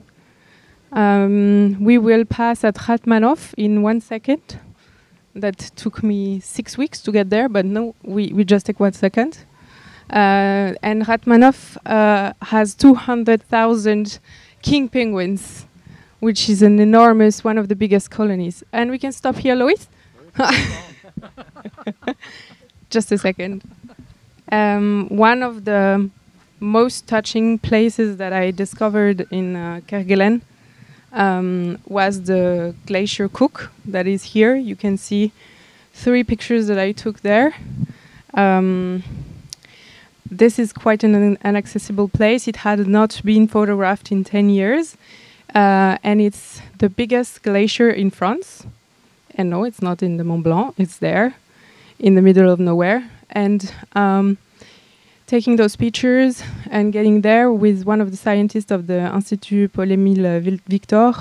Um, 0.91 1.83
we 1.83 1.97
will 1.97 2.25
pass 2.25 2.63
at 2.63 2.75
Ratmanoff 2.75 3.53
in 3.57 3.81
one 3.81 4.01
second. 4.01 4.59
That 5.35 5.57
took 5.75 6.03
me 6.03 6.39
six 6.39 6.77
weeks 6.77 7.01
to 7.03 7.11
get 7.11 7.29
there, 7.29 7.47
but 7.47 7.65
no, 7.65 7.95
we, 8.03 8.33
we 8.33 8.43
just 8.43 8.65
take 8.65 8.79
one 8.79 8.93
second. 8.93 9.45
Uh, 10.09 10.73
and 10.81 11.05
Ratmanoff 11.05 11.77
uh, 11.85 12.33
has 12.41 12.73
200,000 12.73 14.19
king 14.63 14.89
penguins, 14.89 15.67
which 16.19 16.49
is 16.49 16.63
an 16.63 16.79
enormous, 16.79 17.43
one 17.43 17.59
of 17.59 17.67
the 17.67 17.75
biggest 17.75 18.09
colonies. 18.09 18.63
And 18.73 18.89
we 18.89 18.97
can 18.97 19.11
stop 19.11 19.35
here, 19.35 19.55
Lois? 19.55 19.87
just 22.89 23.11
a 23.11 23.17
second. 23.19 23.61
Um, 24.51 25.07
one 25.09 25.43
of 25.43 25.65
the 25.65 26.09
most 26.59 27.07
touching 27.07 27.59
places 27.59 28.17
that 28.17 28.33
I 28.33 28.49
discovered 28.49 29.27
in 29.31 29.55
uh, 29.55 29.81
Kerguelen 29.87 30.41
um, 31.13 31.79
was 31.87 32.23
the 32.23 32.75
Glacier 32.85 33.27
Cook 33.27 33.71
that 33.85 34.07
is 34.07 34.23
here. 34.23 34.55
You 34.55 34.75
can 34.75 34.97
see 34.97 35.31
three 35.93 36.23
pictures 36.23 36.67
that 36.67 36.79
I 36.79 36.91
took 36.91 37.21
there. 37.21 37.55
Um, 38.33 39.03
this 40.29 40.59
is 40.59 40.71
quite 40.71 41.03
an 41.03 41.37
inaccessible 41.43 42.07
place. 42.07 42.47
It 42.47 42.57
had 42.57 42.87
not 42.87 43.21
been 43.25 43.47
photographed 43.47 44.11
in 44.11 44.23
10 44.23 44.49
years. 44.49 44.95
Uh, 45.53 45.97
and 46.03 46.21
it's 46.21 46.61
the 46.77 46.89
biggest 46.89 47.41
glacier 47.41 47.89
in 47.89 48.11
France. 48.11 48.65
And 49.35 49.49
no, 49.49 49.63
it's 49.63 49.81
not 49.81 50.03
in 50.03 50.17
the 50.17 50.23
Mont 50.23 50.43
Blanc, 50.43 50.75
it's 50.77 50.97
there 50.97 51.35
in 51.97 52.15
the 52.15 52.21
middle 52.21 52.49
of 52.49 52.59
nowhere. 52.59 53.09
And 53.29 53.73
um, 53.93 54.37
taking 55.29 55.57
those 55.57 55.75
pictures 55.75 56.41
and 56.71 56.91
getting 56.91 57.21
there 57.21 57.51
with 57.51 57.85
one 57.85 58.01
of 58.01 58.09
the 58.09 58.17
scientists 58.17 58.71
of 58.71 58.87
the 58.87 58.99
Institut 59.13 59.71
Paul-Émile 59.73 60.59
Victor. 60.67 61.13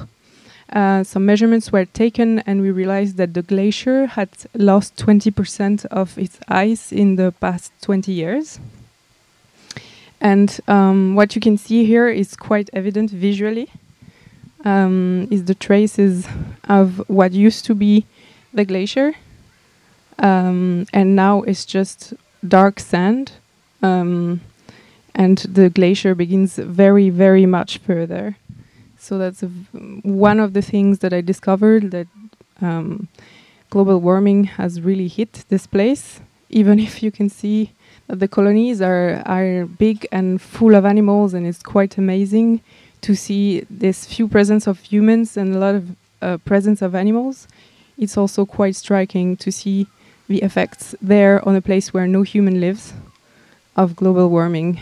Uh, 0.73 1.05
some 1.05 1.27
measurements 1.27 1.71
were 1.71 1.85
taken, 1.85 2.39
and 2.41 2.63
we 2.63 2.71
realized 2.71 3.19
that 3.19 3.35
the 3.35 3.43
glacier 3.43 4.07
had 4.07 4.31
lost 4.55 4.97
20% 4.97 5.85
of 5.87 6.17
its 6.17 6.39
ice 6.49 6.91
in 6.91 7.17
the 7.17 7.33
past 7.41 7.71
20 7.83 8.11
years. 8.11 8.59
And 10.21 10.59
um, 10.67 11.15
what 11.15 11.35
you 11.35 11.41
can 11.41 11.59
see 11.59 11.85
here 11.85 12.09
is 12.09 12.35
quite 12.35 12.71
evident 12.73 13.11
visually. 13.11 13.69
um, 14.65 15.29
is 15.31 15.45
the 15.45 15.55
traces 15.55 16.27
of 16.65 17.03
what 17.09 17.33
used 17.33 17.65
to 17.67 17.75
be 17.75 18.05
the 18.53 18.65
glacier, 18.65 19.15
um, 20.19 20.87
and 20.93 21.15
now 21.15 21.43
it's 21.43 21.65
just 21.65 22.15
dark 22.47 22.81
sand, 22.81 23.33
um, 23.83 24.41
and 25.15 25.39
the 25.39 25.69
glacier 25.69 26.15
begins 26.15 26.57
very, 26.57 27.11
very 27.11 27.47
much 27.47 27.79
further. 27.79 28.37
So 28.99 29.19
that's 29.19 29.43
one 30.03 30.41
of 30.41 30.53
the 30.53 30.63
things 30.63 31.01
that 31.01 31.13
I 31.13 31.21
discovered 31.21 31.91
that 31.93 32.09
um, 32.61 33.09
global 33.71 34.01
warming 34.01 34.45
has 34.45 34.81
really 34.81 35.09
hit 35.09 35.45
this 35.49 35.67
place. 35.67 36.21
Even 36.51 36.79
if 36.89 37.03
you 37.03 37.11
can 37.11 37.29
see 37.29 37.73
that 38.07 38.21
the 38.21 38.29
colonies 38.29 38.81
are 38.81 39.23
are 39.27 39.67
big 39.67 40.07
and 40.11 40.41
full 40.41 40.75
of 40.75 40.85
animals, 40.85 41.35
and 41.35 41.47
it's 41.47 41.63
quite 41.63 41.99
amazing 41.99 42.61
to 43.01 43.15
see 43.15 43.65
this 43.71 44.07
few 44.07 44.27
presence 44.27 44.67
of 44.67 44.81
humans 44.81 45.37
and 45.37 45.55
a 45.55 45.59
lot 45.59 45.75
of 45.75 45.97
uh, 46.21 46.37
presence 46.39 46.83
of 46.83 46.95
animals. 46.95 47.47
It's 47.97 48.17
also 48.17 48.45
quite 48.45 48.77
striking 48.77 49.37
to 49.39 49.53
see 49.53 49.87
the 50.29 50.43
effects 50.43 50.95
there 51.01 51.47
on 51.49 51.55
a 51.57 51.61
place 51.61 51.93
where 51.95 52.07
no 52.07 52.23
human 52.23 52.61
lives 52.61 52.93
of 53.79 53.95
global 53.95 54.29
warming. 54.29 54.81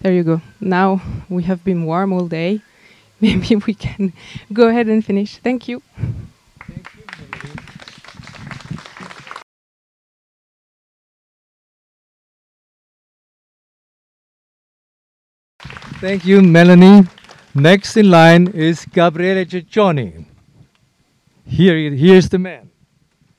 There 0.00 0.12
you 0.12 0.24
go. 0.24 0.40
Now 0.60 1.02
we 1.28 1.42
have 1.42 1.62
been 1.62 1.84
warm 1.84 2.10
all 2.10 2.26
day. 2.26 2.62
Maybe 3.20 3.54
we 3.56 3.74
can 3.74 4.14
go 4.50 4.68
ahead 4.68 4.86
and 4.88 5.04
finish. 5.04 5.36
Thank 5.36 5.68
you. 5.68 5.82
Thank 16.00 16.24
you, 16.24 16.40
Melanie. 16.40 17.04
Next 17.54 17.96
in 17.96 18.10
line 18.10 18.48
is 18.48 18.86
Gabriele 18.86 19.44
Cecconi. 19.44 20.24
Here, 21.44 21.90
here's 21.90 22.28
the 22.28 22.38
man. 22.38 22.70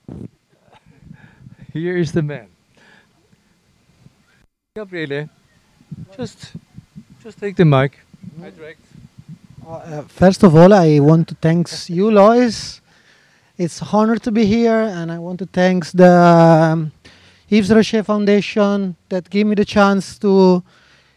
Here 1.73 1.97
is 1.97 2.11
the 2.11 2.21
man. 2.21 2.56
Gabriele, 4.77 5.27
just, 6.15 6.53
just 7.23 7.39
take 7.39 7.55
the 7.55 7.65
mic. 7.65 7.97
I 8.43 8.51
direct. 8.51 8.79
Uh, 9.67 10.03
first 10.03 10.43
of 10.43 10.55
all, 10.55 10.71
I 10.71 10.99
want 10.99 11.27
to 11.29 11.35
thank 11.41 11.67
you, 11.89 12.11
Lois. 12.11 12.79
It's 13.57 13.81
an 13.81 13.87
honor 13.91 14.17
to 14.17 14.31
be 14.31 14.45
here, 14.45 14.81
and 14.81 15.11
I 15.11 15.17
want 15.17 15.39
to 15.39 15.47
thank 15.47 15.87
the 15.87 16.11
um, 16.11 16.91
Yves 17.49 17.71
Rocher 17.71 18.03
Foundation 18.03 18.95
that 19.09 19.27
gave 19.31 19.47
me 19.47 19.55
the 19.55 19.65
chance 19.65 20.19
to 20.19 20.61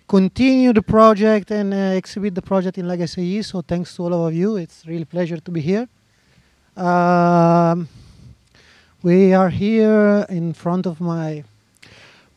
continue 0.09 0.73
the 0.73 0.81
project 0.81 1.51
and 1.51 1.75
uh, 1.75 1.99
exhibit 2.01 2.35
the 2.35 2.41
project 2.41 2.79
in 2.79 2.89
La 2.89 2.95
Gacilly. 2.95 3.45
So 3.45 3.61
thanks 3.61 3.95
to 3.97 4.05
all 4.05 4.27
of 4.27 4.33
you. 4.33 4.57
It's 4.57 4.87
really 4.87 5.05
pleasure 5.05 5.37
to 5.37 5.51
be 5.51 5.61
here. 5.61 5.87
Um, 6.79 7.89
we 9.03 9.35
are 9.35 9.51
here 9.51 10.25
in 10.31 10.55
front 10.55 10.87
of 10.87 10.99
my 10.99 11.45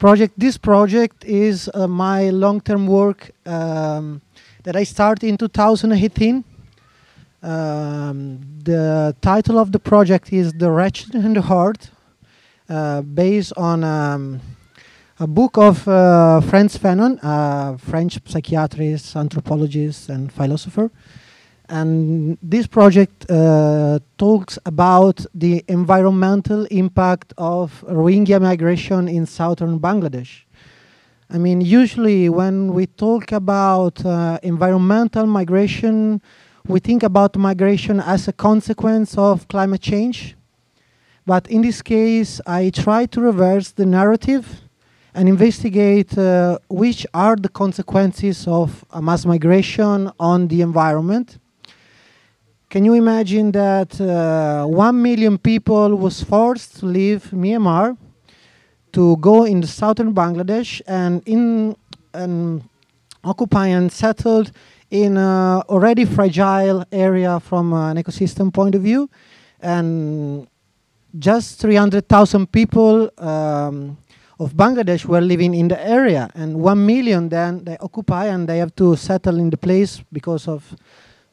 project. 0.04 0.34
This 0.38 0.58
project 0.58 1.24
is 1.24 1.70
uh, 1.74 1.88
my 1.88 2.30
long-term 2.30 2.88
work 2.88 3.32
um, 3.46 4.22
that 4.64 4.76
I 4.76 4.84
started 4.84 5.26
in 5.26 5.38
2018. 5.38 6.44
Um, 7.42 8.42
the 8.64 9.16
title 9.22 9.58
of 9.58 9.72
the 9.72 9.80
project 9.80 10.34
is 10.34 10.52
The 10.52 10.70
Wretched 10.70 11.16
and 11.16 11.38
the 11.38 11.46
Earth, 11.50 11.90
uh, 12.68 13.02
based 13.02 13.54
on 13.56 13.86
um, 13.86 14.42
a 15.22 15.28
book 15.28 15.58
of 15.58 15.88
uh, 15.88 16.42
Frantz 16.42 16.78
Fanon, 16.78 17.18
a 17.24 17.78
French 17.78 18.20
psychiatrist, 18.26 19.16
anthropologist, 19.16 20.10
and 20.10 20.30
philosopher. 20.34 20.92
And 21.74 22.38
this 22.44 22.68
project 22.68 23.26
uh, 23.32 23.98
talks 24.20 24.60
about 24.64 25.26
the 25.34 25.66
environmental 25.68 26.66
impact 26.66 27.34
of 27.36 27.84
Rohingya 27.88 28.40
migration 28.40 29.08
in 29.08 29.26
southern 29.26 29.80
Bangladesh. 29.80 30.44
I 31.32 31.40
mean, 31.40 31.62
usually 31.62 32.30
when 32.30 32.76
we 32.76 32.86
talk 32.86 33.32
about 33.32 34.06
uh, 34.06 34.38
environmental 34.44 35.26
migration, 35.26 36.22
we 36.68 36.80
think 36.80 37.02
about 37.02 37.36
migration 37.38 38.00
as 38.00 38.28
a 38.28 38.34
consequence 38.34 39.18
of 39.18 39.48
climate 39.48 39.82
change. 39.82 40.36
But 41.26 41.48
in 41.48 41.64
this 41.64 41.82
case, 41.82 42.40
I 42.46 42.70
try 42.70 43.08
to 43.08 43.20
reverse 43.20 43.72
the 43.72 43.88
narrative 43.88 44.62
and 45.16 45.28
investigate 45.28 46.16
uh, 46.20 46.60
which 46.70 47.08
are 47.16 47.36
the 47.36 47.50
consequences 47.50 48.48
of 48.48 48.86
a 48.92 49.02
mass 49.02 49.26
migration 49.26 50.12
on 50.20 50.50
the 50.50 50.62
environment. 50.62 51.40
Can 52.74 52.86
you 52.86 52.96
imagine 52.96 53.52
that 53.52 54.02
uh, 54.02 54.66
one 54.66 55.00
million 55.00 55.38
people 55.38 55.96
was 55.96 56.24
forced 56.24 56.80
to 56.80 56.88
leave 56.88 57.30
Myanmar 57.32 57.96
to 58.94 59.16
go 59.18 59.44
in 59.44 59.62
the 59.62 59.68
southern 59.68 60.12
Bangladesh 60.12 60.82
and 60.88 61.22
in 61.28 61.76
and 62.16 62.64
occupy 63.24 63.68
and 63.68 63.92
settled 63.92 64.52
in 64.90 65.18
a 65.18 65.62
already 65.70 66.04
fragile 66.06 66.84
area 66.92 67.40
from 67.40 67.74
an 67.74 67.98
ecosystem 67.98 68.52
point 68.52 68.74
of 68.74 68.82
view, 68.82 69.08
and 69.62 70.48
just 71.20 71.60
300,000 71.60 72.52
people 72.52 73.12
um, 73.20 73.96
of 74.40 74.54
Bangladesh 74.56 75.06
were 75.06 75.22
living 75.22 75.54
in 75.54 75.68
the 75.68 75.80
area, 75.80 76.28
and 76.34 76.60
one 76.60 76.84
million 76.84 77.30
then 77.30 77.66
they 77.66 77.78
occupy 77.78 78.26
and 78.26 78.50
they 78.50 78.58
have 78.58 78.74
to 78.78 78.96
settle 78.96 79.38
in 79.38 79.52
the 79.52 79.58
place 79.58 80.02
because 80.12 80.48
of 80.48 80.76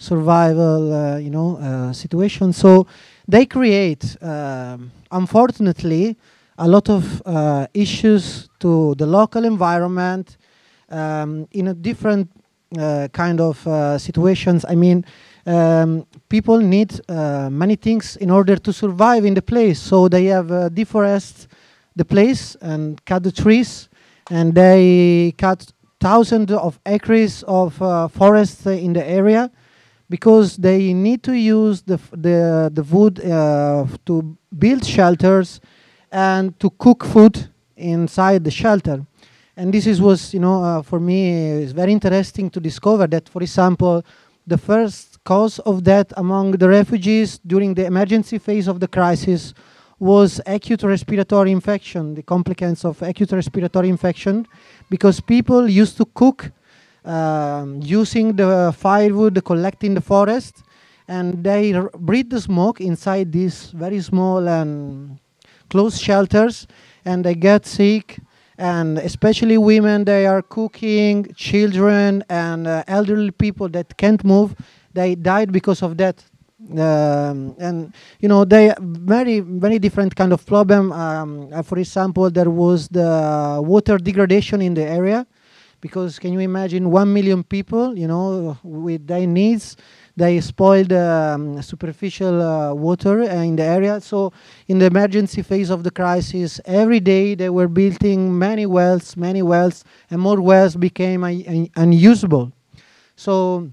survival, 0.01 0.93
uh, 0.93 1.17
you 1.19 1.31
know, 1.31 1.59
uh, 1.59 1.93
situation. 1.93 2.53
So 2.53 2.87
they 3.29 3.47
create, 3.47 4.17
um, 4.23 4.91
unfortunately, 5.13 6.17
a 6.59 6.67
lot 6.67 6.89
of 6.89 7.23
uh, 7.25 7.67
issues 7.75 8.49
to 8.59 8.95
the 8.97 9.07
local 9.07 9.45
environment 9.45 10.39
um, 10.89 11.47
in 11.53 11.69
a 11.69 11.75
different 11.75 12.31
uh, 12.79 13.09
kind 13.13 13.41
of 13.41 13.67
uh, 13.67 13.99
situations. 13.99 14.65
I 14.69 14.75
mean, 14.75 15.05
um, 15.47 16.07
people 16.29 16.59
need 16.59 16.99
uh, 17.09 17.51
many 17.51 17.77
things 17.77 18.17
in 18.17 18.31
order 18.31 18.57
to 18.57 18.73
survive 18.73 19.25
in 19.25 19.35
the 19.35 19.43
place. 19.43 19.79
So 19.79 20.09
they 20.09 20.27
have 20.27 20.47
deforest 20.75 21.47
the 21.95 22.05
place 22.05 22.57
and 22.63 23.05
cut 23.05 23.23
the 23.23 23.33
trees, 23.33 23.89
and 24.31 24.55
they 24.55 25.35
cut 25.37 25.73
thousands 26.01 26.53
of 26.53 26.79
acres 26.87 27.43
of 27.47 27.75
forest 28.13 28.67
in 28.67 28.95
the 28.95 29.07
area 29.07 29.51
because 30.11 30.57
they 30.57 30.93
need 30.93 31.23
to 31.23 31.33
use 31.33 31.83
the 31.83 31.99
the 32.11 32.71
the 32.75 32.83
wood 32.83 33.25
uh, 33.25 33.87
to 34.05 34.37
build 34.59 34.85
shelters 34.85 35.61
and 36.11 36.59
to 36.59 36.69
cook 36.71 37.05
food 37.05 37.49
inside 37.77 38.45
the 38.45 38.51
shelter. 38.51 39.07
And 39.57 39.73
this 39.73 39.87
is 39.87 40.03
was 40.03 40.35
you 40.35 40.41
know 40.41 40.63
uh, 40.63 40.83
for 40.83 41.01
me 41.01 41.63
is 41.65 41.73
very 41.73 41.93
interesting 41.93 42.51
to 42.51 42.61
discover 42.61 43.07
that, 43.07 43.29
for 43.29 43.41
example, 43.41 44.05
the 44.47 44.59
first 44.59 45.23
cause 45.25 45.61
of 45.61 45.85
death 45.85 46.13
among 46.17 46.53
the 46.53 46.69
refugees 46.69 47.39
during 47.47 47.75
the 47.75 47.87
emergency 47.87 48.39
phase 48.39 48.67
of 48.67 48.81
the 48.81 48.89
crisis 48.89 49.55
was 50.01 50.41
acute 50.47 50.83
respiratory 50.83 51.53
infection, 51.53 52.15
the 52.15 52.23
complications 52.23 52.85
of 52.85 53.01
acute 53.03 53.31
respiratory 53.33 53.91
infection, 53.91 54.47
because 54.89 55.21
people 55.21 55.69
used 55.69 55.99
to 55.99 56.07
cook 56.07 56.51
um, 57.05 57.81
using 57.83 58.37
the 58.37 58.75
firewood 58.77 59.43
collected 59.45 59.87
in 59.87 59.95
the 59.95 60.01
forest, 60.01 60.63
and 61.09 61.43
they 61.43 61.75
breathe 61.99 62.31
the 62.31 62.41
smoke 62.41 62.81
inside 62.81 63.33
these 63.33 63.71
very 63.73 64.01
small 64.01 64.47
and 64.49 65.19
closed 65.69 66.01
shelters, 66.01 66.67
and 67.05 67.25
they 67.25 67.35
get 67.35 67.67
sick. 67.67 68.19
And 68.59 68.99
especially 68.99 69.57
women, 69.57 70.05
they 70.05 70.27
are 70.27 70.43
cooking, 70.43 71.33
children 71.35 72.23
and 72.29 72.67
uh, 72.67 72.85
elderly 72.87 73.31
people 73.31 73.71
that 73.71 73.97
can't 73.97 74.23
move, 74.23 74.55
they 74.93 75.15
died 75.15 75.51
because 75.51 75.83
of 75.83 75.97
that. 75.97 76.23
Um, 76.73 77.57
and 77.59 77.95
you 78.21 78.29
know 78.29 78.45
they 78.45 78.73
very 78.79 79.41
very 79.41 79.79
different 79.79 80.15
kind 80.15 80.33
of 80.33 80.45
problem. 80.45 80.93
Um, 80.93 81.49
uh, 81.53 81.63
for 81.63 81.79
example, 81.79 82.31
there 82.31 82.51
was 82.51 82.87
the 82.89 83.61
water 83.65 83.97
degradation 83.97 84.61
in 84.61 84.75
the 84.75 84.85
area 84.85 85.27
because 85.81 86.19
can 86.19 86.33
you 86.33 86.41
imagine 86.41 86.91
one 86.91 87.13
million 87.13 87.43
people 87.43 87.97
you 87.99 88.07
know 88.07 88.59
with 88.63 89.07
their 89.07 89.27
needs 89.27 89.77
they 90.17 90.41
spoiled 90.41 90.93
um, 90.93 91.63
superficial 91.63 92.43
uh, 92.43 92.75
water 92.75 93.23
uh, 93.23 93.43
in 93.43 93.57
the 93.57 93.63
area. 93.63 94.01
So 94.01 94.33
in 94.69 94.79
the 94.79 94.87
emergency 94.87 95.41
phase 95.41 95.71
of 95.71 95.83
the 95.83 95.91
crisis 95.91 96.61
every 96.67 97.01
day 97.01 97.35
they 97.35 97.49
were 97.49 97.69
building 97.69 98.39
many 98.39 98.67
wells 98.67 99.17
many 99.17 99.43
wells 99.43 99.85
and 100.11 100.21
more 100.21 100.41
wells 100.41 100.77
became 100.77 101.25
un- 101.25 101.45
un- 101.47 101.71
unusable. 101.77 102.53
So 103.17 103.71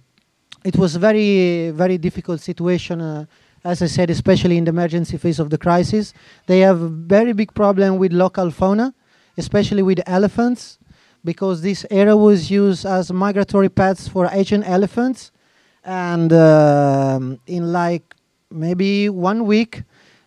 it 0.64 0.78
was 0.78 0.96
very 0.96 1.72
very 1.72 1.98
difficult 1.98 2.40
situation 2.42 3.02
uh, 3.02 3.26
as 3.64 3.82
i 3.82 3.86
said 3.88 4.10
especially 4.10 4.58
in 4.58 4.64
the 4.64 4.70
emergency 4.70 5.18
phase 5.18 5.40
of 5.40 5.50
the 5.50 5.58
crisis. 5.58 6.14
They 6.46 6.60
have 6.62 6.82
a 6.82 6.88
very 6.90 7.34
big 7.34 7.54
problem 7.54 7.98
with 7.98 8.14
local 8.14 8.52
fauna 8.52 8.94
especially 9.38 9.84
with 9.84 10.00
elephants 10.08 10.80
because 11.24 11.62
this 11.62 11.86
area 11.90 12.16
was 12.16 12.50
used 12.50 12.86
as 12.86 13.12
migratory 13.12 13.70
paths 13.70 14.08
for 14.08 14.28
Asian 14.32 14.64
elephants. 14.64 15.32
and 15.88 16.34
um, 16.34 17.40
in 17.48 17.72
like 17.72 18.14
maybe 18.52 19.10
one 19.10 19.46
week, 19.46 19.84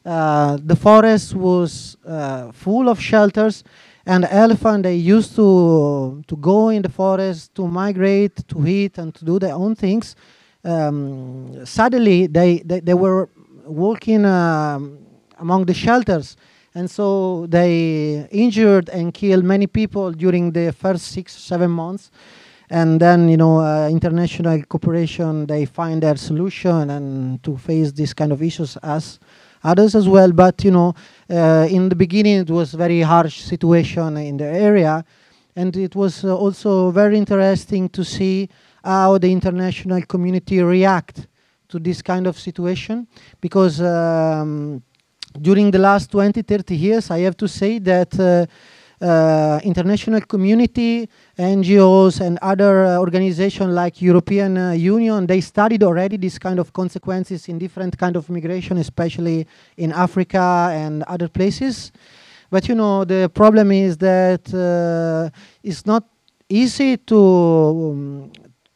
uh, 0.07 0.57
the 0.65 0.75
forest 0.75 1.35
was 1.35 1.99
uh, 2.07 2.51
full 2.53 2.89
of 2.89 2.99
shelters, 2.99 3.63
and 4.07 4.27
elephant 4.31 4.83
they 4.85 4.97
used 4.97 5.37
to 5.37 6.23
to 6.27 6.37
go 6.37 6.71
in 6.71 6.81
the 6.81 6.89
forest 6.89 7.55
to 7.55 7.69
migrate, 7.69 8.49
to 8.49 8.67
eat, 8.67 8.97
and 8.97 9.15
to 9.15 9.25
do 9.25 9.39
their 9.39 9.55
own 9.55 9.75
things. 9.75 10.17
Um, 10.65 11.65
suddenly, 11.67 12.27
they, 12.27 12.59
they 12.61 12.81
they 12.81 12.95
were 12.95 13.29
walking 13.67 14.25
um, 14.25 14.99
among 15.39 15.67
the 15.67 15.75
shelters, 15.75 16.37
and 16.75 16.91
so 16.91 17.47
they 17.49 18.29
injured 18.31 18.89
and 18.91 19.13
killed 19.13 19.45
many 19.45 19.67
people 19.67 20.13
during 20.13 20.53
the 20.53 20.73
first 20.73 21.09
six 21.09 21.35
seven 21.35 21.71
months. 21.71 22.11
And 22.73 23.01
then 23.01 23.29
you 23.29 23.37
know 23.37 23.61
uh, 23.61 23.89
international 23.89 24.63
cooperation 24.63 25.47
they 25.47 25.65
find 25.65 26.03
their 26.03 26.17
solution 26.17 26.91
and 26.91 27.43
to 27.43 27.57
face 27.57 27.91
this 27.91 28.15
kind 28.15 28.31
of 28.31 28.41
issues 28.43 28.77
as 28.83 29.19
others 29.65 29.97
as 29.97 30.09
well. 30.09 30.31
But 30.31 30.63
you 30.63 30.71
know 30.71 30.95
uh, 31.29 31.67
in 31.69 31.89
the 31.89 31.97
beginning 31.97 32.41
it 32.41 32.51
was 32.51 32.73
very 32.75 33.01
harsh 33.01 33.41
situation 33.41 34.17
in 34.19 34.37
the 34.37 34.47
area. 34.47 35.05
And 35.57 35.77
it 35.77 35.97
was 35.97 36.25
uh, 36.25 36.37
also 36.37 36.93
very 36.93 37.19
interesting 37.19 37.89
to 37.89 38.05
see 38.05 38.49
how 38.85 39.19
the 39.19 39.33
international 39.33 40.03
community 40.03 40.63
react 40.63 41.27
to 41.69 41.81
this 41.81 42.03
kind 42.03 42.27
of 42.27 42.39
situation 42.39 43.09
because 43.41 43.81
um, 43.81 44.83
during 45.41 45.71
the 45.71 45.79
last 45.79 46.11
20 46.11 46.43
30 46.43 46.77
years 46.77 47.11
i 47.11 47.19
have 47.21 47.37
to 47.37 47.49
say 47.49 47.79
that 47.79 48.19
uh, 48.19 48.47
uh, 49.01 49.59
international 49.65 50.21
community, 50.21 51.09
NGOs, 51.39 52.21
and 52.21 52.39
other 52.43 52.85
uh, 52.85 52.99
organizations 52.99 53.73
like 53.73 54.03
European 54.03 54.59
uh, 54.59 54.73
Union, 54.73 55.27
they 55.27 55.41
studied 55.41 55.83
already 55.83 56.19
this 56.19 56.39
kind 56.39 56.59
of 56.59 56.73
consequences 56.73 57.49
in 57.49 57.59
different 57.59 57.97
kind 57.97 58.15
of 58.17 58.29
migration, 58.29 58.77
especially 58.77 59.47
in 59.79 59.93
Africa 59.93 60.69
and 60.73 61.03
other 61.05 61.29
places. 61.29 61.93
But 62.51 62.69
you 62.69 62.75
know, 62.75 63.05
the 63.05 63.31
problem 63.33 63.73
is 63.73 63.97
that 63.99 64.53
uh, 64.53 65.35
it's 65.63 65.87
not 65.87 66.05
easy 66.49 66.99
to 66.99 67.17
um, 67.17 68.33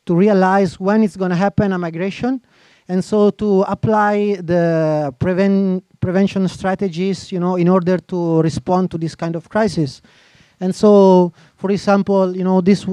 to 0.07 0.15
realize 0.15 0.79
when 0.79 1.03
it's 1.03 1.17
going 1.17 1.31
to 1.31 1.37
happen 1.37 1.73
a 1.73 1.79
migration, 1.79 2.41
and 2.89 3.03
so 3.03 3.31
to 3.31 3.63
apply 3.63 4.37
the 4.43 5.15
prevent 5.19 5.85
prevention 6.01 6.47
strategies, 6.49 7.33
you 7.33 7.41
know, 7.41 7.57
in 7.57 7.69
order 7.69 7.97
to 7.97 8.43
respond 8.43 8.91
to 8.91 8.99
this 8.99 9.15
kind 9.15 9.37
of 9.37 9.49
crisis. 9.49 10.03
And 10.61 10.75
so, 10.75 11.33
for 11.57 11.71
example, 11.71 12.37
you 12.37 12.45
know, 12.45 12.61
this 12.61 12.87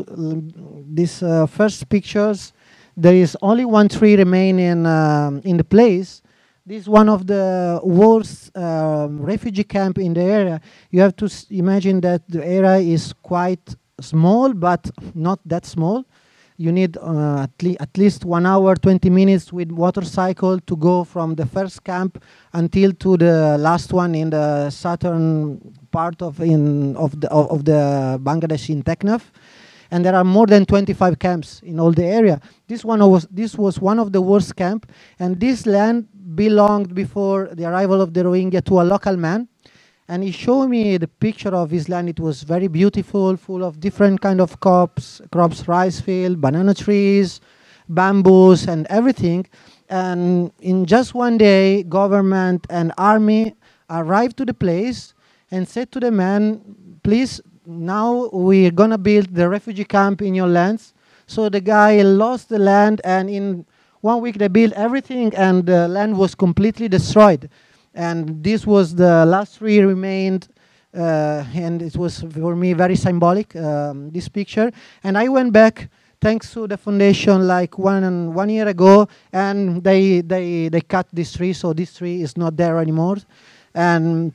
this 0.87 1.21
uh, 1.21 1.45
first 1.45 1.89
pictures, 1.89 2.53
there 2.95 3.13
is 3.13 3.37
only 3.41 3.65
one 3.65 3.89
tree 3.89 4.15
remaining 4.15 4.85
um, 4.85 5.41
in 5.43 5.57
the 5.57 5.63
place. 5.63 6.21
This 6.65 6.83
is 6.83 6.89
one 6.89 7.09
of 7.09 7.27
the 7.27 7.81
worst 7.83 8.55
um, 8.55 9.21
refugee 9.21 9.63
camp 9.63 9.97
in 9.97 10.13
the 10.13 10.21
area. 10.21 10.61
You 10.89 11.01
have 11.01 11.15
to 11.17 11.29
imagine 11.49 11.99
that 12.01 12.21
the 12.29 12.45
area 12.45 12.77
is 12.77 13.13
quite 13.13 13.75
small, 13.99 14.53
but 14.53 14.89
not 15.13 15.39
that 15.45 15.65
small 15.65 16.05
you 16.61 16.71
need 16.71 16.97
uh, 16.97 17.43
at, 17.43 17.63
le 17.63 17.75
at, 17.79 17.97
least 17.97 18.23
one 18.23 18.45
hour, 18.45 18.75
20 18.75 19.09
minutes 19.09 19.51
with 19.51 19.71
motorcycle 19.71 20.59
to 20.59 20.75
go 20.77 21.03
from 21.03 21.35
the 21.35 21.45
first 21.45 21.83
camp 21.83 22.23
until 22.53 22.93
to 22.93 23.17
the 23.17 23.57
last 23.57 23.91
one 23.93 24.13
in 24.13 24.29
the 24.29 24.69
southern 24.69 25.59
part 25.91 26.21
of 26.21 26.39
in 26.39 26.95
of 26.97 27.19
the 27.19 27.29
of, 27.31 27.65
the 27.65 28.19
Bangladesh 28.21 28.69
in 28.69 28.83
Teknaf. 28.83 29.23
And 29.89 30.05
there 30.05 30.15
are 30.15 30.23
more 30.23 30.47
than 30.47 30.65
25 30.65 31.19
camps 31.19 31.59
in 31.63 31.79
all 31.79 31.91
the 31.91 32.05
area. 32.05 32.39
This 32.67 32.85
one 32.85 32.99
was 33.09 33.27
this 33.31 33.57
was 33.57 33.79
one 33.79 33.99
of 33.99 34.13
the 34.13 34.21
worst 34.21 34.55
camp, 34.55 34.89
and 35.19 35.39
this 35.39 35.65
land 35.65 36.07
belonged 36.35 36.93
before 36.93 37.49
the 37.53 37.65
arrival 37.65 38.01
of 38.01 38.13
the 38.13 38.21
Rohingya 38.21 38.63
to 38.65 38.81
a 38.81 38.83
local 38.83 39.17
man 39.17 39.47
and 40.11 40.25
he 40.25 40.31
showed 40.31 40.67
me 40.67 40.97
the 40.97 41.07
picture 41.07 41.55
of 41.55 41.71
his 41.71 41.87
land. 41.87 42.09
It 42.09 42.19
was 42.19 42.43
very 42.43 42.67
beautiful, 42.67 43.37
full 43.37 43.63
of 43.63 43.79
different 43.79 44.19
kind 44.19 44.41
of 44.41 44.59
crops, 44.59 45.21
crops, 45.31 45.69
rice 45.69 46.01
field, 46.01 46.41
banana 46.41 46.73
trees, 46.73 47.39
bamboos, 47.87 48.67
and 48.67 48.85
everything. 48.89 49.47
And 49.87 50.51
in 50.59 50.85
just 50.85 51.13
one 51.13 51.37
day, 51.37 51.83
government 51.83 52.67
and 52.69 52.91
army 52.97 53.55
arrived 53.89 54.35
to 54.39 54.45
the 54.45 54.53
place 54.53 55.13
and 55.49 55.65
said 55.65 55.93
to 55.93 55.99
the 56.01 56.11
man, 56.11 56.59
"Please, 57.03 57.39
now 57.65 58.29
we're 58.33 58.75
gonna 58.81 58.97
build 58.97 59.33
the 59.33 59.47
refugee 59.47 59.85
camp 59.85 60.21
in 60.21 60.35
your 60.35 60.51
lands." 60.59 60.93
So 61.25 61.47
the 61.47 61.61
guy 61.61 62.01
lost 62.01 62.49
the 62.49 62.59
land, 62.59 62.99
and 63.05 63.29
in 63.29 63.65
one 64.01 64.19
week 64.19 64.39
they 64.39 64.49
built 64.49 64.73
everything, 64.73 65.33
and 65.35 65.65
the 65.65 65.87
land 65.87 66.17
was 66.17 66.35
completely 66.35 66.89
destroyed 66.89 67.47
and 67.93 68.43
this 68.43 68.65
was 68.65 68.95
the 68.95 69.25
last 69.25 69.57
tree 69.57 69.79
remained 69.79 70.47
uh, 70.93 71.43
and 71.53 71.81
it 71.81 71.95
was 71.95 72.21
for 72.21 72.55
me 72.55 72.73
very 72.73 72.95
symbolic 72.95 73.55
um, 73.55 74.09
this 74.11 74.27
picture. 74.27 74.71
And 75.03 75.17
i 75.17 75.27
went 75.27 75.53
back 75.53 75.89
thanks 76.19 76.53
to 76.53 76.67
the 76.67 76.77
foundation 76.77 77.47
like 77.47 77.77
one 77.77 78.33
one 78.33 78.49
year 78.49 78.67
ago 78.67 79.07
and 79.33 79.83
they 79.83 80.21
they 80.21 80.69
they 80.69 80.81
cut 80.81 81.07
this 81.11 81.33
tree 81.33 81.53
so 81.53 81.73
this 81.73 81.95
tree 81.95 82.21
is 82.21 82.37
not 82.37 82.55
there 82.57 82.79
anymore. 82.79 83.17
And 83.73 84.33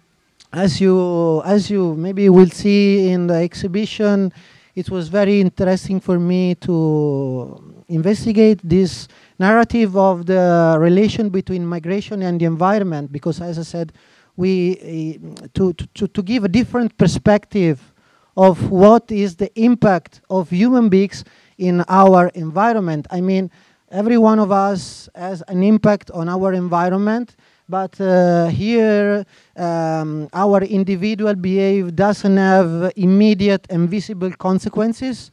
as 0.52 0.81
you 0.81 1.43
as 1.44 1.70
you 1.70 1.94
maybe 1.94 2.28
will 2.28 2.51
see 2.51 3.10
in 3.10 3.26
the 3.26 3.35
exhibition 3.35 4.33
it 4.75 4.91
was 4.91 5.09
very 5.09 5.41
interesting 5.41 6.01
for 6.01 6.18
me 6.18 6.55
to 6.55 7.62
investigate 7.89 8.60
this 8.62 9.09
narrative 9.39 9.97
of 9.97 10.27
the 10.27 10.77
relation 10.79 11.29
between 11.29 11.67
migration 11.67 12.23
and 12.23 12.41
the 12.41 12.45
environment 12.45 13.13
because 13.13 13.41
as 13.41 13.59
I 13.59 13.63
said, 13.63 13.93
we, 14.37 15.19
uh, 15.43 15.47
to, 15.55 15.73
to, 15.73 16.09
to 16.09 16.23
give 16.23 16.45
a 16.45 16.49
different 16.49 16.97
perspective 16.99 17.93
of 18.37 18.71
what 18.71 19.11
is 19.11 19.37
the 19.37 19.51
impact 19.59 20.21
of 20.29 20.51
human 20.51 20.89
beings 20.89 21.25
in 21.59 21.83
our 21.89 22.29
environment. 22.29 23.07
I 23.11 23.21
mean, 23.23 23.51
every 23.91 24.19
one 24.19 24.39
of 24.39 24.53
us 24.53 25.09
has 25.15 25.43
an 25.49 25.63
impact 25.63 26.11
on 26.11 26.29
our 26.29 26.53
environment, 26.53 27.37
but 27.69 27.99
uh, 28.01 28.47
here 28.49 29.25
um, 29.57 30.29
our 30.35 30.63
individual 30.63 31.35
behavior 31.35 31.91
doesn't 31.91 32.37
have 32.37 32.93
immediate 32.97 33.67
and 33.71 33.89
visible 33.89 34.31
consequences. 34.33 35.31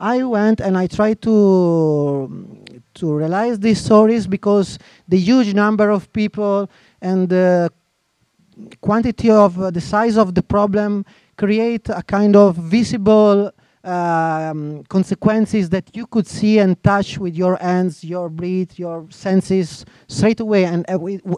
I 0.00 0.22
went 0.24 0.60
and 0.60 0.76
I 0.76 0.86
tried 0.86 1.22
to 1.22 2.65
to 2.96 3.14
realize 3.14 3.58
these 3.58 3.80
stories 3.80 4.26
because 4.26 4.78
the 5.08 5.18
huge 5.18 5.54
number 5.54 5.90
of 5.90 6.12
people 6.12 6.70
and 7.00 7.28
the 7.28 7.70
quantity 8.80 9.30
of 9.30 9.60
uh, 9.60 9.70
the 9.70 9.80
size 9.80 10.16
of 10.16 10.34
the 10.34 10.42
problem 10.42 11.04
create 11.36 11.88
a 11.88 12.02
kind 12.02 12.34
of 12.34 12.56
visible 12.56 13.52
um, 13.86 14.82
consequences 14.88 15.70
that 15.70 15.88
you 15.94 16.06
could 16.06 16.26
see 16.26 16.58
and 16.58 16.82
touch 16.82 17.18
with 17.18 17.36
your 17.36 17.56
hands, 17.56 18.02
your 18.02 18.28
breath, 18.28 18.78
your 18.78 19.06
senses 19.10 19.84
straight 20.08 20.40
away, 20.40 20.64
and 20.64 20.84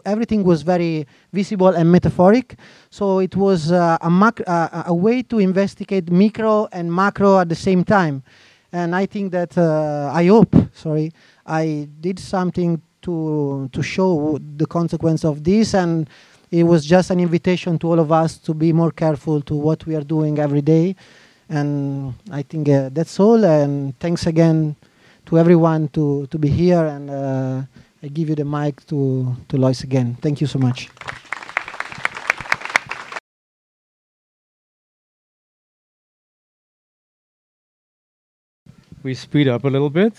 everything 0.05 0.43
was 0.43 0.63
very 0.63 1.05
visible 1.31 1.67
and 1.67 1.91
metaphoric. 1.91 2.57
So 2.89 3.19
it 3.19 3.35
was 3.35 3.71
uh, 3.71 3.97
a, 4.01 4.33
uh, 4.47 4.83
a 4.87 4.93
way 4.93 5.21
to 5.23 5.37
investigate 5.37 6.11
micro 6.11 6.67
and 6.71 6.91
macro 6.91 7.39
at 7.39 7.49
the 7.49 7.55
same 7.55 7.83
time. 7.83 8.23
And 8.71 8.95
I 8.95 9.05
think 9.05 9.31
that 9.31 9.57
uh, 9.57 10.11
I 10.13 10.25
hope, 10.25 10.55
sorry, 10.73 11.11
I 11.49 11.89
did 11.99 12.19
something 12.19 12.79
to 13.01 13.69
to 13.73 13.81
show 13.81 14.37
the 14.57 14.67
consequence 14.67 15.25
of 15.25 15.43
this, 15.43 15.73
and 15.73 16.07
it 16.51 16.63
was 16.63 16.85
just 16.85 17.09
an 17.09 17.19
invitation 17.19 17.79
to 17.79 17.87
all 17.87 17.99
of 17.99 18.11
us 18.11 18.37
to 18.37 18.53
be 18.53 18.71
more 18.71 18.91
careful 18.91 19.41
to 19.41 19.55
what 19.55 19.85
we 19.87 19.95
are 19.95 20.03
doing 20.03 20.37
every 20.37 20.61
day. 20.61 20.95
And 21.49 22.13
I 22.31 22.43
think 22.43 22.69
uh, 22.69 22.89
that's 22.93 23.19
all. 23.19 23.43
And 23.43 23.99
thanks 23.99 24.27
again 24.27 24.75
to 25.25 25.39
everyone 25.39 25.89
to 25.89 26.27
to 26.27 26.37
be 26.37 26.49
here. 26.49 26.85
And 26.85 27.09
uh, 27.09 27.61
I 28.03 28.07
give 28.07 28.29
you 28.29 28.35
the 28.35 28.45
mic 28.45 28.85
to 28.87 29.35
to 29.49 29.57
Lois 29.57 29.83
again. 29.83 30.17
Thank 30.21 30.41
you 30.41 30.47
so 30.47 30.59
much. 30.59 30.89
we 39.03 39.13
speed 39.13 39.47
up 39.47 39.63
a 39.63 39.67
little 39.67 39.89
bit 39.89 40.13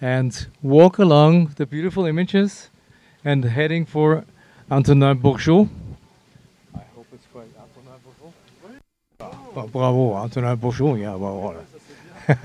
and 0.00 0.46
walk 0.62 0.98
along 0.98 1.54
the 1.56 1.66
beautiful 1.66 2.04
images 2.04 2.68
and 3.24 3.44
heading 3.44 3.86
for 3.86 4.24
Antonin 4.70 5.18
Borgeaud. 5.18 5.68
I 6.74 6.80
hope 6.94 7.06
it's 7.12 7.26
quite 7.32 7.48
Antonin 7.56 7.98
Borgeaud. 8.04 8.32
Oh, 9.56 9.66
bravo, 9.68 10.16
Antonin 10.16 10.56
Borgeaud. 10.56 11.00
Yeah, 11.00 11.14
well, 11.14 11.64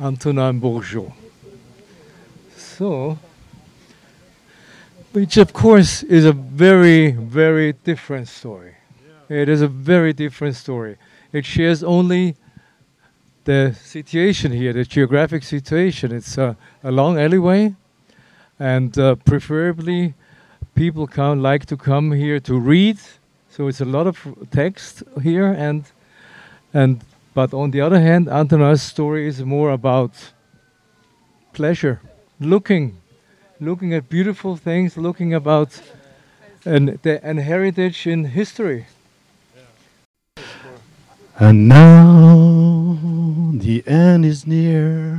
Antonin 0.00 0.60
Borgeaud. 0.60 1.12
So, 2.56 3.18
which 5.12 5.36
of 5.38 5.52
course 5.52 6.02
is 6.04 6.24
a 6.24 6.32
very, 6.32 7.10
very 7.10 7.72
different 7.72 8.28
story. 8.28 8.74
Yeah. 9.28 9.38
It 9.38 9.48
is 9.48 9.62
a 9.62 9.68
very 9.68 10.12
different 10.12 10.56
story. 10.56 10.96
It 11.32 11.44
shares 11.44 11.82
only 11.82 12.36
the 13.46 13.74
situation 13.82 14.52
here, 14.52 14.72
the 14.72 14.84
geographic 14.84 15.42
situation. 15.42 16.12
It's 16.12 16.36
a, 16.36 16.56
a 16.84 16.90
long 16.90 17.18
alleyway, 17.18 17.74
and 18.58 18.96
uh, 18.98 19.14
preferably 19.14 20.14
people 20.74 21.06
come 21.06 21.40
like 21.40 21.64
to 21.66 21.76
come 21.76 22.12
here 22.12 22.38
to 22.40 22.58
read. 22.58 22.98
So 23.48 23.68
it's 23.68 23.80
a 23.80 23.86
lot 23.86 24.06
of 24.06 24.18
text 24.50 25.02
here, 25.22 25.46
and 25.46 25.84
and 26.74 27.02
but 27.34 27.54
on 27.54 27.70
the 27.70 27.80
other 27.80 28.00
hand, 28.00 28.28
Antona's 28.28 28.82
story 28.82 29.26
is 29.26 29.42
more 29.42 29.70
about 29.70 30.12
pleasure, 31.52 32.00
looking, 32.40 32.96
looking 33.60 33.94
at 33.94 34.08
beautiful 34.08 34.56
things, 34.56 34.96
looking 34.96 35.34
about 35.34 35.80
an, 36.64 36.98
the, 37.02 37.24
an 37.24 37.38
heritage 37.38 38.06
in 38.06 38.24
history. 38.24 38.86
And 41.38 41.68
now 41.68 42.55
the 43.52 43.82
end 43.86 44.24
is 44.24 44.46
near. 44.46 45.18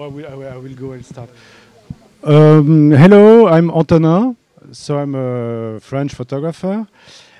I 0.00 0.06
will, 0.06 0.26
I 0.26 0.56
will, 0.56 0.74
go 0.74 0.92
and 0.92 1.04
start. 1.04 1.30
Um, 2.22 2.90
hello, 2.90 3.48
I'm 3.48 3.70
Antonin. 3.70 4.36
So 4.72 4.98
I'm 4.98 5.14
a 5.14 5.80
French 5.80 6.14
photographer, 6.14 6.86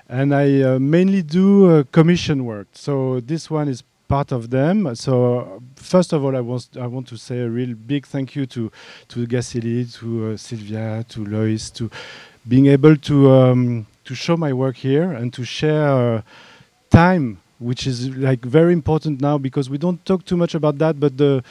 and 0.08 0.34
I 0.34 0.62
uh, 0.62 0.78
mainly 0.78 1.22
do 1.22 1.70
uh, 1.70 1.84
commission 1.92 2.44
work. 2.44 2.68
So 2.72 3.20
this 3.20 3.50
one 3.50 3.68
is 3.68 3.82
part 4.08 4.32
of 4.32 4.50
them. 4.50 4.94
So 4.94 5.62
first 5.76 6.12
of 6.12 6.24
all, 6.24 6.34
I 6.34 6.40
want 6.40 6.68
I 6.80 6.86
want 6.86 7.06
to 7.08 7.16
say 7.16 7.40
a 7.40 7.48
real 7.48 7.74
big 7.74 8.06
thank 8.06 8.34
you 8.34 8.46
to 8.46 8.72
to 9.08 9.26
Gacilly, 9.26 9.92
to 9.98 10.32
uh, 10.32 10.36
Sylvia, 10.36 11.04
to 11.10 11.24
Lois, 11.24 11.70
to 11.72 11.90
being 12.48 12.66
able 12.66 12.96
to 12.96 13.30
um, 13.30 13.86
to 14.04 14.14
show 14.14 14.36
my 14.36 14.52
work 14.52 14.76
here 14.76 15.12
and 15.12 15.32
to 15.34 15.44
share 15.44 15.90
uh, 15.90 16.22
time, 16.90 17.38
which 17.58 17.86
is 17.86 18.08
like 18.16 18.44
very 18.44 18.72
important 18.72 19.20
now 19.20 19.38
because 19.38 19.68
we 19.68 19.78
don't 19.78 20.04
talk 20.04 20.24
too 20.24 20.36
much 20.36 20.54
about 20.54 20.78
that, 20.78 20.98
but 21.00 21.16
the 21.16 21.42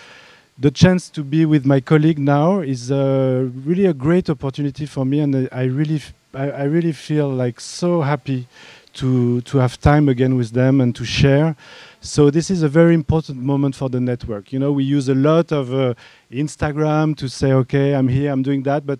the 0.60 0.72
chance 0.72 1.10
to 1.10 1.24
be 1.24 1.45
with 1.45 1.66
my 1.66 1.80
colleague 1.80 2.18
now 2.18 2.61
is 2.61 2.92
uh, 2.92 3.48
really 3.64 3.86
a 3.86 3.94
great 3.94 4.27
opportunity 4.30 4.88
for 4.88 5.06
me, 5.06 5.19
and 5.19 5.48
I 5.52 5.66
really, 5.66 6.02
I 6.34 6.64
really 6.64 6.94
feel 6.94 7.30
like 7.30 7.60
so 7.60 8.02
happy 8.02 8.48
to 8.94 9.42
to 9.42 9.60
have 9.60 9.80
time 9.80 10.10
again 10.10 10.36
with 10.36 10.52
them 10.52 10.82
and 10.82 10.95
to 10.95 11.06
share. 11.06 11.56
So 12.02 12.32
this 12.32 12.50
is 12.50 12.64
a 12.64 12.69
very 12.69 12.94
important 12.94 13.40
moment 13.40 13.76
for 13.76 13.90
the 13.90 14.00
network. 14.00 14.52
You 14.52 14.60
know, 14.60 14.72
we 14.72 14.84
use 14.84 15.10
a 15.10 15.16
lot 15.16 15.52
of 15.52 15.74
uh, 15.74 15.94
Instagram 16.32 17.16
to 17.18 17.27
say, 17.30 17.53
okay, 17.53 17.94
I'm 17.94 18.08
here, 18.08 18.32
I'm 18.32 18.42
doing 18.42 18.64
that, 18.64 18.86
but 18.86 19.00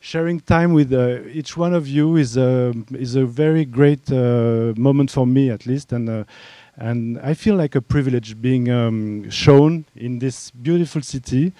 sharing 0.00 0.40
time 0.40 0.72
with 0.72 0.92
uh, 0.92 1.20
each 1.28 1.56
one 1.56 1.74
of 1.74 1.86
you 1.88 2.16
is 2.16 2.36
a 2.36 2.72
is 2.92 3.14
a 3.16 3.24
very 3.26 3.64
great 3.64 4.10
uh, 4.10 4.72
moment 4.76 5.10
for 5.10 5.26
me, 5.26 5.50
at 5.50 5.66
least, 5.66 5.92
and. 5.92 6.08
Uh, 6.08 6.24
and 6.80 7.18
I 7.18 7.34
feel 7.34 7.56
like 7.56 7.74
a 7.74 7.82
privilege 7.82 8.40
being 8.40 8.70
um, 8.70 9.28
shown 9.30 9.84
in 9.96 10.20
this 10.20 10.52
beautiful 10.52 11.02
city. 11.02 11.52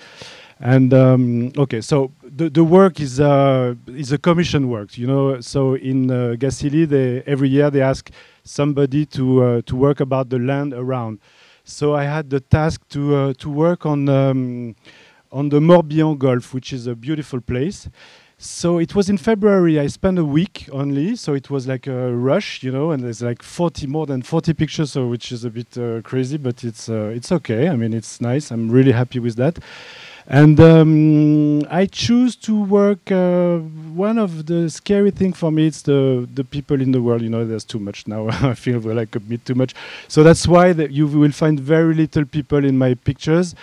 And 0.61 0.93
um, 0.95 1.53
okay, 1.57 1.81
so 1.81 2.13
the, 2.23 2.49
the 2.51 2.65
work 2.65 3.01
is 3.01 3.21
uh, 3.21 3.75
is 3.87 4.11
a 4.13 4.19
commission 4.19 4.69
work, 4.69 4.99
you 4.99 5.07
know. 5.07 5.41
So 5.41 5.75
in 5.75 6.11
uh, 6.11 6.35
Gacilly, 6.37 6.89
they 6.89 7.23
every 7.27 7.49
year 7.49 7.71
they 7.71 7.81
ask 7.81 8.11
somebody 8.43 9.07
to 9.07 9.43
uh, 9.43 9.63
to 9.67 9.77
work 9.77 10.01
about 10.01 10.31
the 10.31 10.39
land 10.39 10.73
around. 10.73 11.21
So 11.65 11.95
I 11.95 12.05
had 12.05 12.31
the 12.31 12.41
task 12.41 12.89
to 12.91 13.15
uh, 13.15 13.33
to 13.39 13.51
work 13.51 13.87
on 13.87 14.09
um, 14.09 14.75
on 15.31 15.49
the 15.49 15.61
Morbihan 15.61 16.19
Gulf, 16.19 16.53
which 16.53 16.73
is 16.73 16.89
a 16.89 16.97
beautiful 16.97 17.41
place. 17.41 17.89
So 18.41 18.79
it 18.79 18.95
was 18.95 19.11
in 19.11 19.19
February. 19.19 19.81
I 19.81 19.89
spent 19.89 20.17
a 20.17 20.25
week 20.25 20.69
only, 20.71 21.17
so 21.17 21.35
it 21.35 21.51
was 21.51 21.67
like 21.67 21.89
a 21.89 22.15
rush, 22.15 22.63
you 22.63 22.71
know. 22.71 22.93
And 22.93 23.03
there's 23.03 23.21
like 23.21 23.43
40 23.43 23.89
more 23.89 24.07
than 24.07 24.23
40 24.23 24.55
pictures, 24.55 24.93
so 24.93 25.09
which 25.09 25.33
is 25.33 25.45
a 25.45 25.51
bit 25.51 25.77
uh, 25.77 26.03
crazy, 26.03 26.37
but 26.37 26.63
it's 26.63 26.89
uh, 26.89 27.11
it's 27.13 27.33
okay. 27.33 27.69
I 27.69 27.75
mean, 27.75 27.93
it's 27.93 28.21
nice. 28.21 28.53
I'm 28.53 28.71
really 28.71 28.93
happy 28.93 29.19
with 29.19 29.35
that. 29.37 29.59
And 30.29 30.61
um, 30.61 31.63
I 31.69 31.87
choose 31.87 32.37
to 32.37 32.63
work. 32.63 33.11
Uh, 33.11 33.59
one 33.59 34.19
of 34.19 34.47
the 34.47 34.71
scary 34.71 35.11
thing 35.11 35.33
for 35.33 35.51
me 35.51 35.67
is 35.67 35.83
the 35.83 36.29
the 36.33 36.45
people 36.45 36.81
in 36.81 36.93
the 36.93 37.03
world. 37.03 37.23
You 37.23 37.31
know, 37.31 37.45
there's 37.45 37.65
too 37.65 37.81
much 37.81 38.07
now. 38.07 38.29
I 38.49 38.55
feel 38.55 38.79
like 38.79 39.17
a 39.17 39.21
bit 39.21 39.47
too 39.47 39.57
much. 39.57 39.75
So 40.07 40.23
that's 40.23 40.47
why 40.47 40.73
that 40.75 40.93
you 40.93 41.09
will 41.09 41.33
find 41.33 41.59
very 41.59 41.93
little 41.93 42.25
people 42.25 42.65
in 42.65 42.79
my 42.79 42.95
pictures. 42.95 43.57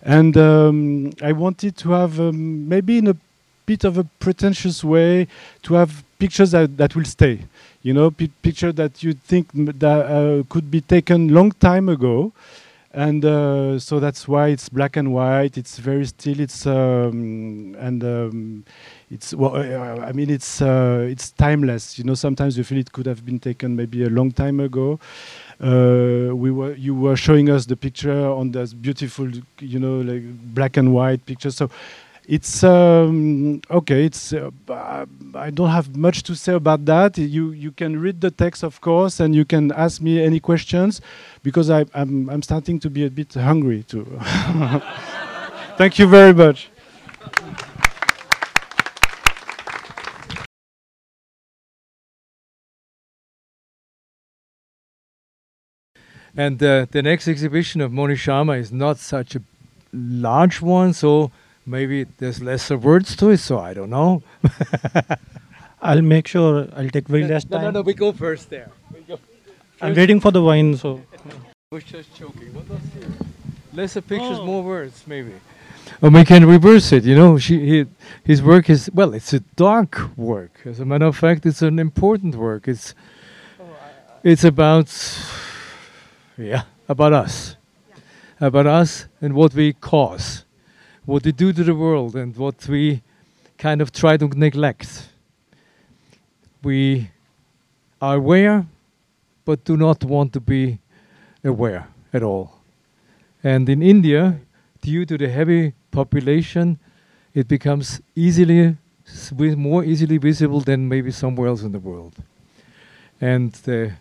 And 0.00 0.38
um, 0.38 1.12
I 1.22 1.32
wanted 1.32 1.76
to 1.76 1.90
have 1.90 2.18
um, 2.18 2.66
maybe 2.66 2.96
in 2.96 3.08
a 3.08 3.16
bit 3.72 3.84
of 3.84 3.96
a 3.98 4.04
pretentious 4.24 4.84
way 4.84 5.26
to 5.62 5.74
have 5.80 5.90
pictures 6.18 6.50
that, 6.52 6.76
that 6.76 6.94
will 6.96 7.08
stay. 7.18 7.36
You 7.82 7.94
know, 7.96 8.10
pi 8.10 8.28
picture 8.46 8.72
that 8.80 9.02
you 9.04 9.12
think 9.30 9.44
that 9.84 10.00
uh, 10.16 10.42
could 10.52 10.70
be 10.76 10.80
taken 10.94 11.18
long 11.38 11.50
time 11.68 11.86
ago, 11.96 12.16
and 13.06 13.24
uh, 13.24 13.78
so 13.78 13.94
that's 14.04 14.28
why 14.28 14.44
it's 14.54 14.68
black 14.68 14.96
and 15.00 15.08
white. 15.18 15.54
It's 15.62 15.78
very 15.88 16.06
still. 16.06 16.38
It's 16.46 16.66
um, 16.66 17.74
and 17.86 17.98
um, 18.04 18.64
it's 19.10 19.28
well. 19.34 19.56
Uh, 19.56 20.08
I 20.10 20.12
mean, 20.12 20.30
it's 20.30 20.60
uh, 20.62 21.08
it's 21.10 21.26
timeless. 21.46 21.98
You 21.98 22.04
know, 22.04 22.14
sometimes 22.14 22.56
you 22.58 22.64
feel 22.64 22.78
it 22.78 22.92
could 22.92 23.06
have 23.06 23.24
been 23.24 23.40
taken 23.40 23.74
maybe 23.74 24.04
a 24.04 24.10
long 24.10 24.30
time 24.30 24.60
ago. 24.60 25.00
Uh, 25.60 26.34
we 26.42 26.50
were 26.50 26.74
you 26.74 26.94
were 26.94 27.16
showing 27.16 27.48
us 27.48 27.66
the 27.66 27.76
picture 27.76 28.26
on 28.40 28.52
this 28.52 28.74
beautiful, 28.74 29.28
you 29.60 29.78
know, 29.84 29.96
like 30.10 30.22
black 30.54 30.76
and 30.76 30.92
white 30.92 31.24
picture. 31.24 31.50
So 31.50 31.70
it's 32.26 32.62
um, 32.62 33.60
okay. 33.70 34.04
It's 34.06 34.32
uh, 34.32 34.50
I 35.34 35.50
don't 35.50 35.70
have 35.70 35.96
much 35.96 36.22
to 36.24 36.34
say 36.34 36.54
about 36.54 36.84
that. 36.84 37.18
You 37.18 37.50
you 37.50 37.72
can 37.72 37.98
read 38.00 38.20
the 38.20 38.30
text, 38.30 38.62
of 38.62 38.80
course, 38.80 39.18
and 39.20 39.34
you 39.34 39.44
can 39.44 39.72
ask 39.72 40.00
me 40.00 40.22
any 40.22 40.38
questions 40.38 41.00
because 41.42 41.68
I, 41.70 41.84
I'm 41.94 42.28
I'm 42.30 42.42
starting 42.42 42.78
to 42.80 42.90
be 42.90 43.04
a 43.04 43.10
bit 43.10 43.34
hungry 43.34 43.82
too. 43.82 44.06
Thank 45.76 45.98
you 45.98 46.06
very 46.06 46.32
much. 46.32 46.70
And 56.34 56.62
uh, 56.62 56.86
the 56.90 57.02
next 57.02 57.28
exhibition 57.28 57.80
of 57.80 57.92
Money 57.92 58.14
Sharma 58.14 58.58
is 58.58 58.72
not 58.72 58.98
such 58.98 59.36
a 59.36 59.42
large 59.92 60.62
one, 60.62 60.94
so 60.94 61.30
maybe 61.66 62.04
there's 62.18 62.42
lesser 62.42 62.76
words 62.76 63.16
to 63.16 63.30
it, 63.30 63.38
so 63.38 63.58
I 63.58 63.74
don't 63.74 63.90
know. 63.90 64.22
I'll 65.82 66.02
make 66.02 66.28
sure 66.28 66.68
I'll 66.76 66.88
take 66.88 67.08
very 67.08 67.24
less 67.24 67.48
no, 67.48 67.56
time. 67.56 67.64
no, 67.64 67.70
no, 67.70 67.80
no, 67.80 67.82
we 67.82 67.94
go 67.94 68.12
first 68.12 68.50
there. 68.50 68.70
We 68.94 69.00
go 69.00 69.18
I'm 69.80 69.94
waiting 69.94 70.20
for 70.20 70.30
the 70.30 70.42
wine, 70.42 70.76
so. 70.76 71.02
I 71.72 71.74
was 71.74 71.84
just 71.84 72.14
joking. 72.14 72.54
What 72.54 72.68
was 72.68 72.80
it? 73.00 73.08
Lesser 73.72 74.00
pictures, 74.00 74.38
oh. 74.38 74.44
more 74.44 74.62
words, 74.62 75.04
maybe. 75.06 75.32
Or 76.00 76.10
we 76.10 76.24
can 76.24 76.44
reverse 76.46 76.92
it. 76.92 77.04
You 77.04 77.16
know, 77.16 77.38
she, 77.38 77.58
he, 77.58 77.86
his 78.24 78.42
work 78.42 78.70
is 78.70 78.90
well. 78.92 79.14
It's 79.14 79.32
a 79.32 79.40
dark 79.40 80.00
work. 80.16 80.60
As 80.64 80.80
a 80.80 80.84
matter 80.84 81.06
of 81.06 81.16
fact, 81.16 81.46
it's 81.46 81.62
an 81.62 81.78
important 81.78 82.34
work. 82.36 82.68
It's 82.68 82.94
it's 84.22 84.44
about 84.44 84.88
yeah 86.36 86.62
about 86.88 87.12
us, 87.12 87.56
about 88.40 88.66
us 88.66 89.06
and 89.20 89.34
what 89.34 89.54
we 89.54 89.72
cause, 89.72 90.44
what 91.04 91.24
we 91.24 91.32
do 91.32 91.52
to 91.52 91.64
the 91.64 91.74
world, 91.74 92.16
and 92.16 92.36
what 92.36 92.68
we 92.68 93.02
kind 93.58 93.80
of 93.80 93.92
try 93.92 94.16
to 94.16 94.28
neglect. 94.28 95.08
We 96.62 97.10
are 98.00 98.16
aware, 98.16 98.66
but 99.44 99.64
do 99.64 99.76
not 99.76 100.04
want 100.04 100.32
to 100.32 100.40
be 100.40 100.78
aware 101.44 101.88
at 102.12 102.22
all. 102.22 102.58
And 103.42 103.68
in 103.68 103.82
India, 103.82 104.38
due 104.80 105.04
to 105.06 105.18
the 105.18 105.28
heavy 105.28 105.74
population, 105.90 106.78
it 107.34 107.48
becomes 107.48 108.00
easily 108.14 108.76
more 109.56 109.84
easily 109.84 110.16
visible 110.16 110.60
than 110.60 110.88
maybe 110.88 111.10
somewhere 111.10 111.48
else 111.48 111.62
in 111.62 111.72
the 111.72 111.80
world. 111.80 112.14
And 113.20 113.52
the 113.52 113.92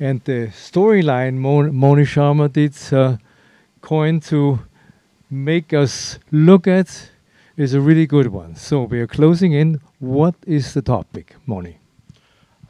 and 0.00 0.22
the 0.24 0.48
storyline 0.48 1.34
Mon- 1.34 1.74
Money 1.74 2.04
Sharma 2.04 2.52
did 2.52 2.74
uh, 2.92 3.16
coin 3.80 4.20
to 4.20 4.60
make 5.30 5.72
us 5.72 6.18
look 6.30 6.66
at 6.66 7.10
is 7.56 7.74
a 7.74 7.80
really 7.80 8.06
good 8.06 8.28
one. 8.28 8.56
So 8.56 8.82
we 8.82 9.00
are 9.00 9.06
closing 9.06 9.52
in. 9.52 9.80
What 9.98 10.34
is 10.46 10.74
the 10.74 10.82
topic, 10.82 11.36
Money? 11.46 11.78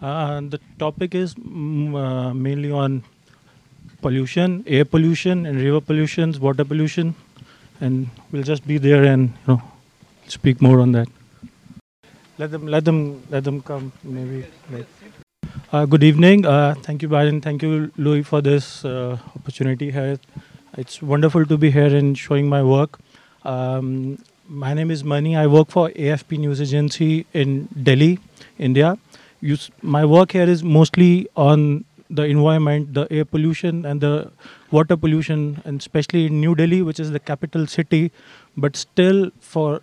Uh, 0.02 0.40
the 0.40 0.60
topic 0.78 1.14
is 1.14 1.34
mm, 1.34 1.94
uh, 1.94 2.34
mainly 2.34 2.70
on 2.70 3.02
pollution, 4.00 4.64
air 4.66 4.84
pollution, 4.84 5.46
and 5.46 5.60
river 5.60 5.80
pollutions, 5.80 6.40
water 6.40 6.64
pollution, 6.64 7.14
and 7.80 8.08
we'll 8.32 8.42
just 8.42 8.66
be 8.66 8.78
there 8.78 9.04
and 9.04 9.28
you 9.28 9.54
know 9.54 9.62
speak 10.26 10.60
more 10.60 10.80
on 10.80 10.92
that. 10.92 11.08
Let 12.38 12.50
them, 12.50 12.66
let 12.66 12.84
them, 12.84 13.22
let 13.30 13.44
them 13.44 13.60
come. 13.60 13.92
Maybe. 14.02 14.46
Uh, 15.70 15.84
good 15.84 16.02
evening. 16.02 16.46
Uh, 16.46 16.74
thank 16.82 17.02
you, 17.02 17.08
Byron. 17.08 17.42
Thank 17.42 17.62
you, 17.62 17.92
Lois, 17.98 18.26
for 18.26 18.40
this 18.40 18.84
uh, 18.84 19.18
opportunity 19.36 19.90
here. 19.90 20.18
It's 20.80 21.02
wonderful 21.02 21.44
to 21.44 21.58
be 21.58 21.70
here 21.70 21.94
and 21.94 22.16
showing 22.16 22.48
my 22.48 22.62
work. 22.62 22.98
Um, 23.44 24.18
my 24.48 24.72
name 24.72 24.90
is 24.90 25.04
Money. 25.04 25.36
I 25.36 25.46
work 25.46 25.68
for 25.68 25.90
AFP 25.90 26.38
News 26.38 26.58
Agency 26.58 27.26
in 27.34 27.68
Delhi, 27.82 28.18
India. 28.58 28.96
Use, 29.42 29.70
my 29.82 30.06
work 30.06 30.32
here 30.32 30.48
is 30.48 30.64
mostly 30.64 31.28
on 31.36 31.84
the 32.08 32.22
environment, 32.22 32.94
the 32.94 33.06
air 33.10 33.26
pollution 33.26 33.84
and 33.84 34.00
the 34.00 34.30
water 34.70 34.96
pollution, 34.96 35.60
and 35.66 35.80
especially 35.80 36.24
in 36.24 36.40
New 36.40 36.54
Delhi, 36.54 36.80
which 36.80 36.98
is 36.98 37.10
the 37.10 37.20
capital 37.20 37.66
city. 37.66 38.10
But 38.56 38.74
still, 38.74 39.30
for 39.38 39.82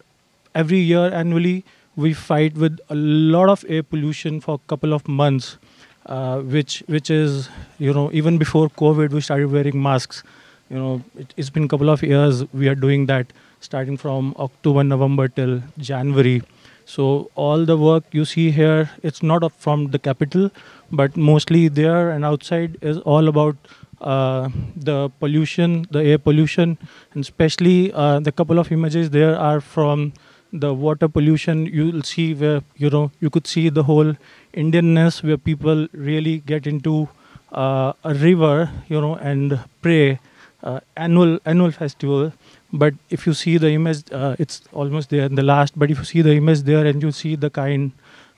every 0.56 0.80
year 0.80 1.14
annually, 1.14 1.64
we 1.95 2.14
fight 2.14 2.56
with 2.56 2.80
a 2.90 2.95
lot 2.95 3.50
of 3.50 3.64
air 3.69 3.84
pollution 3.84 4.42
for 4.42 4.56
a 4.56 4.67
couple 4.67 4.93
of 4.93 5.08
months, 5.08 5.59
uh, 6.08 6.40
which 6.40 6.84
which 6.88 7.11
is 7.11 7.50
you 7.77 7.93
know 7.93 8.09
even 8.11 8.40
before 8.40 8.67
COVID, 8.69 9.11
we 9.11 9.22
started 9.22 9.51
wearing 9.51 9.80
masks. 9.80 10.24
You 10.70 10.78
know, 10.78 11.04
it, 11.18 11.34
it's 11.38 11.50
been 11.50 11.64
a 11.64 11.68
couple 11.68 11.90
of 11.90 12.04
years 12.04 12.44
we 12.54 12.68
are 12.68 12.76
doing 12.76 13.06
that, 13.08 13.28
starting 13.60 13.98
from 13.98 14.36
October, 14.38 14.84
November 14.84 15.28
till 15.28 15.62
January. 15.78 16.42
So 16.86 17.30
all 17.36 17.66
the 17.66 17.78
work 17.78 18.06
you 18.12 18.26
see 18.26 18.52
here, 18.52 18.90
it's 19.04 19.22
not 19.22 19.50
from 19.54 19.92
the 19.92 20.00
capital, 20.00 20.52
but 20.92 21.18
mostly 21.18 21.68
there 21.68 22.12
and 22.12 22.24
outside 22.24 22.78
is 22.82 22.98
all 23.00 23.28
about 23.28 23.56
uh, 24.00 24.50
the 24.76 25.10
pollution, 25.20 25.86
the 25.92 26.00
air 26.04 26.18
pollution, 26.18 26.78
and 27.14 27.24
especially 27.24 27.92
uh, 27.94 28.20
the 28.20 28.32
couple 28.32 28.60
of 28.60 28.72
images 28.72 29.10
there 29.10 29.38
are 29.38 29.60
from 29.60 30.14
the 30.54 30.74
water 30.74 31.08
pollution. 31.08 31.66
You'll 31.66 32.04
see 32.04 32.34
where 32.34 32.62
you 32.76 32.90
know 32.90 33.12
you 33.20 33.30
could 33.30 33.48
see 33.48 33.70
the 33.70 33.84
whole 33.84 34.16
Indianness 34.54 35.24
where 35.24 35.38
people 35.38 35.88
really 35.94 36.40
get 36.40 36.66
into 36.66 37.10
uh, 37.52 37.94
a 38.04 38.14
river, 38.14 38.72
you 38.88 39.00
know, 39.02 39.16
and 39.16 39.60
pray. 39.82 40.20
Uh, 40.64 40.80
annual 40.95 41.40
annual 41.45 41.69
festival, 41.69 42.34
but 42.74 42.95
if 43.11 43.27
you 43.27 43.34
see 43.34 43.58
the 43.58 43.69
image, 43.69 44.00
uh, 44.11 44.36
it's 44.40 44.61
almost 44.74 45.11
there 45.11 45.26
in 45.26 45.36
the 45.36 45.44
last. 45.44 45.77
But 45.77 45.92
if 45.92 46.00
you 46.00 46.03
see 46.03 46.24
the 46.24 46.34
image 46.34 46.61
there 46.64 46.84
and 46.84 47.02
you 47.03 47.11
see 47.11 47.36
the 47.36 47.52
kind, 47.52 47.92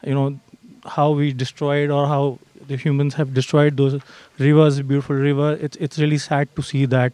you 0.03 0.13
know, 0.13 0.37
how 0.85 1.11
we 1.11 1.31
destroyed 1.31 1.89
or 1.89 2.07
how 2.07 2.37
the 2.67 2.75
humans 2.75 3.13
have 3.13 3.33
destroyed 3.33 3.77
those 3.77 4.01
rivers, 4.37 4.81
beautiful 4.81 5.15
river. 5.15 5.57
It's 5.61 5.77
it's 5.77 5.97
really 5.97 6.17
sad 6.17 6.53
to 6.57 6.61
see 6.61 6.85
that, 6.87 7.13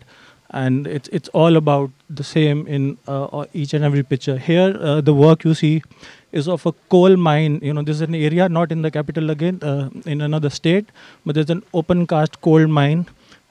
and 0.49 0.87
it's 0.87 1.07
it's 1.09 1.29
all 1.29 1.55
about 1.55 1.91
the 2.09 2.23
same 2.23 2.65
in 2.65 2.97
uh, 3.07 3.45
each 3.53 3.75
and 3.75 3.85
every 3.85 4.01
picture. 4.01 4.37
Here, 4.37 4.75
uh, 4.79 5.01
the 5.01 5.13
work 5.13 5.43
you 5.43 5.53
see 5.53 5.83
is 6.31 6.47
of 6.47 6.65
a 6.65 6.71
coal 6.95 7.15
mine. 7.15 7.59
You 7.61 7.73
know, 7.73 7.83
this 7.83 7.97
is 7.97 8.01
an 8.01 8.15
area 8.15 8.49
not 8.49 8.71
in 8.71 8.81
the 8.81 8.89
capital 8.89 9.29
again, 9.29 9.59
uh, 9.61 9.89
in 10.05 10.21
another 10.21 10.49
state, 10.49 10.89
but 11.25 11.35
there's 11.35 11.51
an 11.51 11.63
open 11.73 12.07
cast 12.07 12.41
coal 12.41 12.65
mine. 12.65 13.05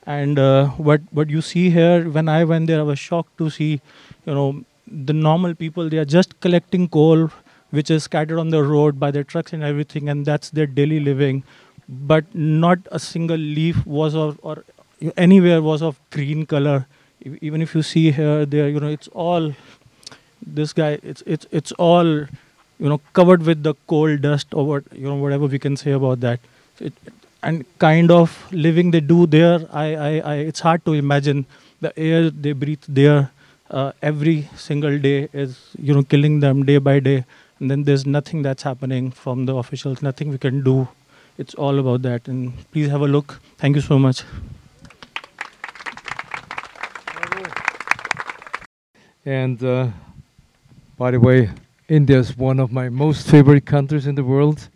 And 0.06 0.38
uh, 0.38 0.68
what 0.88 1.00
what 1.12 1.30
you 1.30 1.40
see 1.40 1.70
here, 1.70 2.08
when 2.10 2.28
I 2.28 2.44
went 2.44 2.66
there, 2.66 2.80
I 2.80 2.82
was 2.82 2.98
shocked 2.98 3.38
to 3.38 3.48
see, 3.50 3.80
you 4.26 4.34
know, 4.34 4.64
the 4.86 5.12
normal 5.14 5.54
people. 5.54 5.88
They 5.88 5.98
are 5.98 6.04
just 6.04 6.38
collecting 6.40 6.88
coal, 6.88 7.30
which 7.70 7.90
is 7.90 8.04
scattered 8.04 8.38
on 8.38 8.50
the 8.50 8.62
road 8.62 9.00
by 9.00 9.10
their 9.10 9.24
trucks 9.24 9.52
and 9.54 9.62
everything, 9.62 10.08
and 10.10 10.26
that's 10.26 10.50
their 10.50 10.66
daily 10.66 11.00
living. 11.00 11.42
But 11.88 12.34
not 12.34 12.80
a 12.92 12.98
single 12.98 13.36
leaf 13.38 13.86
was 13.86 14.14
of 14.14 14.38
or 14.42 14.64
anywhere 15.16 15.62
was 15.62 15.82
of 15.82 15.98
green 16.10 16.44
color. 16.44 16.86
Even 17.40 17.62
if 17.62 17.74
you 17.74 17.82
see 17.82 18.10
here, 18.10 18.44
there, 18.44 18.68
you 18.68 18.80
know, 18.80 18.88
it's 18.88 19.08
all 19.08 19.54
this 20.46 20.72
guy. 20.72 20.98
It's 21.02 21.22
it's 21.26 21.46
it's 21.50 21.72
all, 21.72 22.06
you 22.06 22.88
know, 22.92 23.00
covered 23.14 23.42
with 23.42 23.62
the 23.62 23.74
coal 23.86 24.16
dust 24.16 24.48
or 24.52 24.66
what 24.66 24.84
you 24.92 25.04
know 25.08 25.14
whatever 25.16 25.46
we 25.46 25.58
can 25.58 25.76
say 25.76 25.92
about 25.92 26.20
that. 26.20 26.40
It, 26.80 26.92
and 27.44 27.64
kind 27.78 28.10
of 28.10 28.34
living 28.52 28.90
they 28.90 29.00
do 29.00 29.26
there, 29.26 29.60
I, 29.72 29.86
I, 29.94 30.12
I 30.32 30.34
it's 30.50 30.60
hard 30.60 30.84
to 30.86 30.94
imagine 30.94 31.46
the 31.80 31.96
air 31.98 32.30
they 32.30 32.52
breathe 32.52 32.84
there 32.88 33.30
uh, 33.70 33.92
every 34.02 34.48
single 34.56 34.98
day 34.98 35.28
is 35.32 35.58
you 35.78 35.94
know 35.94 36.02
killing 36.02 36.40
them 36.40 36.64
day 36.64 36.78
by 36.78 37.00
day, 37.00 37.24
and 37.58 37.70
then 37.70 37.84
there's 37.84 38.06
nothing 38.06 38.42
that's 38.42 38.62
happening 38.62 39.10
from 39.10 39.46
the 39.46 39.56
officials, 39.56 40.02
nothing 40.02 40.30
we 40.30 40.38
can 40.38 40.62
do. 40.62 40.88
It's 41.38 41.54
all 41.54 41.78
about 41.78 42.02
that, 42.02 42.28
and 42.28 42.52
please 42.72 42.88
have 42.90 43.02
a 43.02 43.08
look. 43.08 43.40
Thank 43.58 43.76
you 43.76 43.82
so 43.82 43.98
much. 43.98 44.24
And 49.26 49.62
uh, 49.64 49.88
by 50.98 51.10
the 51.10 51.20
way, 51.20 51.50
India 51.88 52.18
is 52.18 52.36
one 52.36 52.60
of 52.60 52.72
my 52.72 52.88
most 52.88 53.26
favorite 53.28 53.66
countries 53.66 54.06
in 54.06 54.14
the 54.14 54.24
world. 54.24 54.68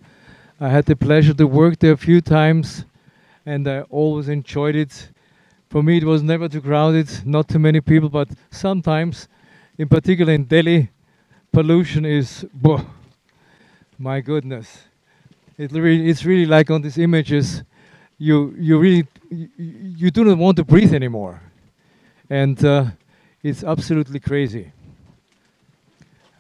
I 0.61 0.69
had 0.69 0.87
the 0.87 0.97
pleasure 0.97 1.35
to 1.35 1.47
work 1.47 1.79
there 1.79 1.93
a 1.93 1.97
few 1.97 2.21
times, 2.21 2.85
and 3.47 3.67
I 3.69 3.83
always 3.83 4.29
enjoyed 4.29 4.77
it. 4.77 5.11
For 5.71 5.83
me, 5.83 5.99
it 5.99 6.05
was 6.05 6.23
never 6.23 6.49
too 6.49 6.61
crowded, 6.61 7.09
not 7.27 7.49
too 7.49 7.59
many 7.59 7.81
people, 7.81 8.09
but 8.09 8.29
sometimes, 8.51 9.29
in 9.79 9.89
particular 9.89 10.33
in 10.33 10.45
Delhi, 10.45 10.91
pollution 11.53 12.05
is, 12.05 12.47
whoa, 12.61 12.85
my 13.99 14.21
goodness. 14.21 14.85
It 15.59 15.73
really, 15.73 16.09
it's 16.11 16.25
really 16.25 16.47
like 16.47 16.71
on 16.71 16.83
these 16.83 16.99
images, 16.99 17.63
you, 18.19 18.55
you 18.59 18.79
really, 18.79 19.07
you, 19.31 19.49
you 19.59 20.11
do 20.11 20.25
not 20.25 20.39
want 20.39 20.57
to 20.59 20.65
breathe 20.65 20.95
anymore. 20.95 21.43
And 22.31 22.65
uh, 22.65 22.87
it's 23.43 23.65
absolutely 23.65 24.21
crazy. 24.21 24.73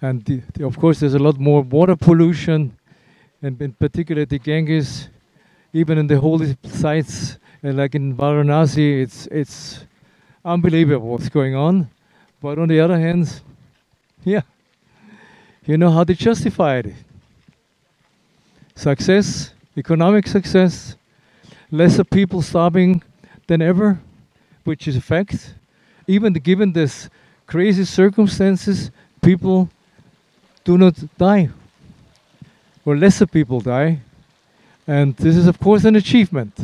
And 0.00 0.24
the, 0.24 0.42
the- 0.54 0.66
of 0.66 0.78
course, 0.78 1.00
there's 1.00 1.14
a 1.14 1.18
lot 1.18 1.38
more 1.38 1.62
water 1.62 1.96
pollution, 1.96 2.76
and 3.42 3.60
in 3.62 3.72
particular 3.72 4.24
the 4.24 4.38
Ganges, 4.38 5.08
even 5.72 5.98
in 5.98 6.06
the 6.06 6.18
holy 6.18 6.56
sites, 6.64 7.38
uh, 7.64 7.72
like 7.72 7.94
in 7.94 8.16
Varanasi, 8.16 9.02
it's 9.02 9.26
it's 9.26 9.84
unbelievable 10.44 11.08
what's 11.08 11.28
going 11.28 11.54
on. 11.54 11.88
But 12.40 12.58
on 12.58 12.68
the 12.68 12.80
other 12.80 12.98
hand, 12.98 13.40
yeah, 14.24 14.42
you 15.66 15.76
know 15.76 15.90
how 15.90 16.04
they 16.04 16.14
justify 16.14 16.78
it. 16.78 16.94
Success, 18.74 19.52
economic 19.76 20.26
success, 20.26 20.96
lesser 21.70 22.04
people 22.04 22.42
starving 22.42 23.02
than 23.46 23.60
ever, 23.60 23.98
which 24.64 24.86
is 24.88 24.96
a 24.96 25.00
fact. 25.00 25.54
Even 26.06 26.32
given 26.32 26.72
this 26.72 27.10
crazy 27.46 27.84
circumstances, 27.84 28.90
people 29.20 29.68
do 30.64 30.78
not 30.78 30.94
die, 31.18 31.50
or 32.88 32.96
lesser 32.96 33.26
people 33.26 33.60
die. 33.60 34.00
And 34.86 35.14
this 35.16 35.36
is, 35.36 35.46
of 35.46 35.60
course, 35.60 35.84
an 35.84 35.94
achievement. 35.96 36.54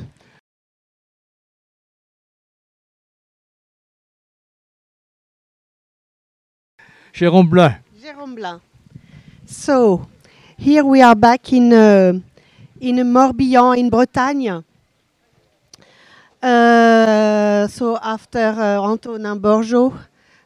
Jérôme 7.12 7.50
Blin. 7.50 7.76
Jérôme 8.02 8.34
Blin. 8.34 8.60
So, 9.44 10.08
here 10.56 10.82
we 10.82 11.02
are 11.02 11.14
back 11.14 11.52
in 11.52 11.70
uh, 11.74 12.14
in 12.80 12.96
Morbihan 13.12 13.76
in 13.76 13.90
Bretagne. 13.90 14.64
Uh, 16.42 17.66
so 17.68 17.98
after 18.02 18.38
uh, 18.38 18.80
Antonin 18.80 19.38
Borgeaud, 19.38 19.92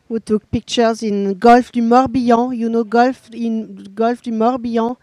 who 0.08 0.18
took 0.18 0.50
pictures 0.50 1.05
in 1.05 1.34
Golfe 1.39 1.70
du 1.70 1.82
Morbihan, 1.82 2.52
you 2.57 2.68
know 2.68 2.82
Golfe 2.82 3.31
in 3.32 3.84
Golfe 3.94 4.23
du 4.23 4.32
Morbihan, 4.32 4.97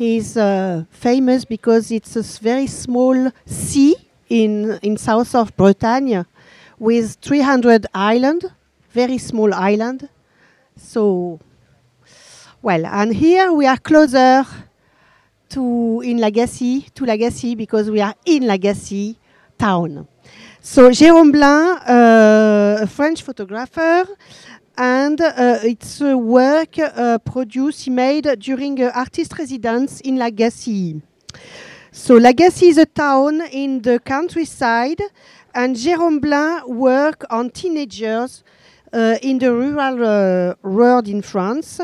he's 0.00 0.34
uh, 0.34 0.82
famous 0.90 1.44
because 1.44 1.92
it's 1.92 2.16
a 2.16 2.22
very 2.42 2.66
small 2.66 3.30
sea 3.44 3.94
in 4.30 4.78
in 4.82 4.96
south 4.96 5.34
of 5.34 5.54
Bretagne, 5.56 6.24
with 6.78 7.18
300 7.20 7.86
island, 7.94 8.50
very 8.92 9.18
small 9.18 9.52
island. 9.52 10.08
So 10.76 11.38
well, 12.62 12.86
and 12.86 13.14
here 13.14 13.52
we 13.52 13.66
are 13.66 13.76
closer 13.76 14.46
to 15.50 16.00
in 16.00 16.18
La 16.18 16.30
Gacilly, 16.30 16.88
to 16.94 17.04
La 17.04 17.16
Gacilly, 17.16 17.56
because 17.56 17.90
we 17.90 18.00
are 18.00 18.14
in 18.24 18.46
La 18.46 18.56
Gacilly 18.56 19.16
town. 19.58 20.08
So 20.62 20.90
Jérôme 20.90 21.32
Blin, 21.32 21.76
uh, 21.96 22.78
a 22.82 22.86
French 22.86 23.22
photographer, 23.22 24.06
and 24.80 25.20
uh, 25.20 25.58
it's 25.62 26.00
a 26.00 26.16
work 26.16 26.78
uh, 26.78 27.18
produced, 27.18 27.84
he 27.84 27.90
made 27.90 28.26
during 28.38 28.82
artist 28.82 29.38
residence 29.38 30.00
in 30.00 30.16
La 30.16 30.30
Gacilly. 30.30 31.02
So 31.92 32.14
La 32.14 32.32
Gacilly 32.32 32.70
is 32.70 32.78
a 32.78 32.86
town 32.86 33.42
in 33.52 33.82
the 33.82 33.98
countryside, 33.98 35.02
and 35.54 35.76
Jérôme 35.76 36.18
Blin 36.18 36.62
work 36.66 37.26
on 37.28 37.50
teenagers 37.50 38.42
uh, 38.90 39.18
in 39.20 39.38
the 39.38 39.52
rural 39.52 40.02
uh, 40.02 40.54
world 40.62 41.08
in 41.08 41.20
France. 41.20 41.82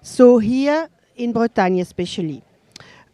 So 0.00 0.38
here 0.38 0.88
in 1.16 1.32
Bretagne 1.32 1.82
especially. 1.82 2.42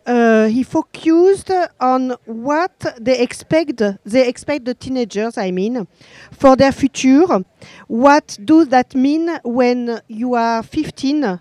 Uh, 0.06 0.48
he 0.48 0.62
focused 0.62 1.50
on 1.80 2.14
what 2.26 2.78
they 3.00 3.20
expect 3.20 3.80
they 4.04 4.28
expect 4.28 4.66
the 4.66 4.74
teenagers 4.74 5.38
i 5.38 5.50
mean 5.50 5.86
for 6.30 6.56
their 6.56 6.72
future. 6.72 7.24
What 7.88 8.36
do 8.44 8.64
that 8.66 8.94
mean 8.94 9.38
when 9.44 10.00
you 10.08 10.34
are 10.34 10.62
15 10.62 11.24
um, 11.24 11.40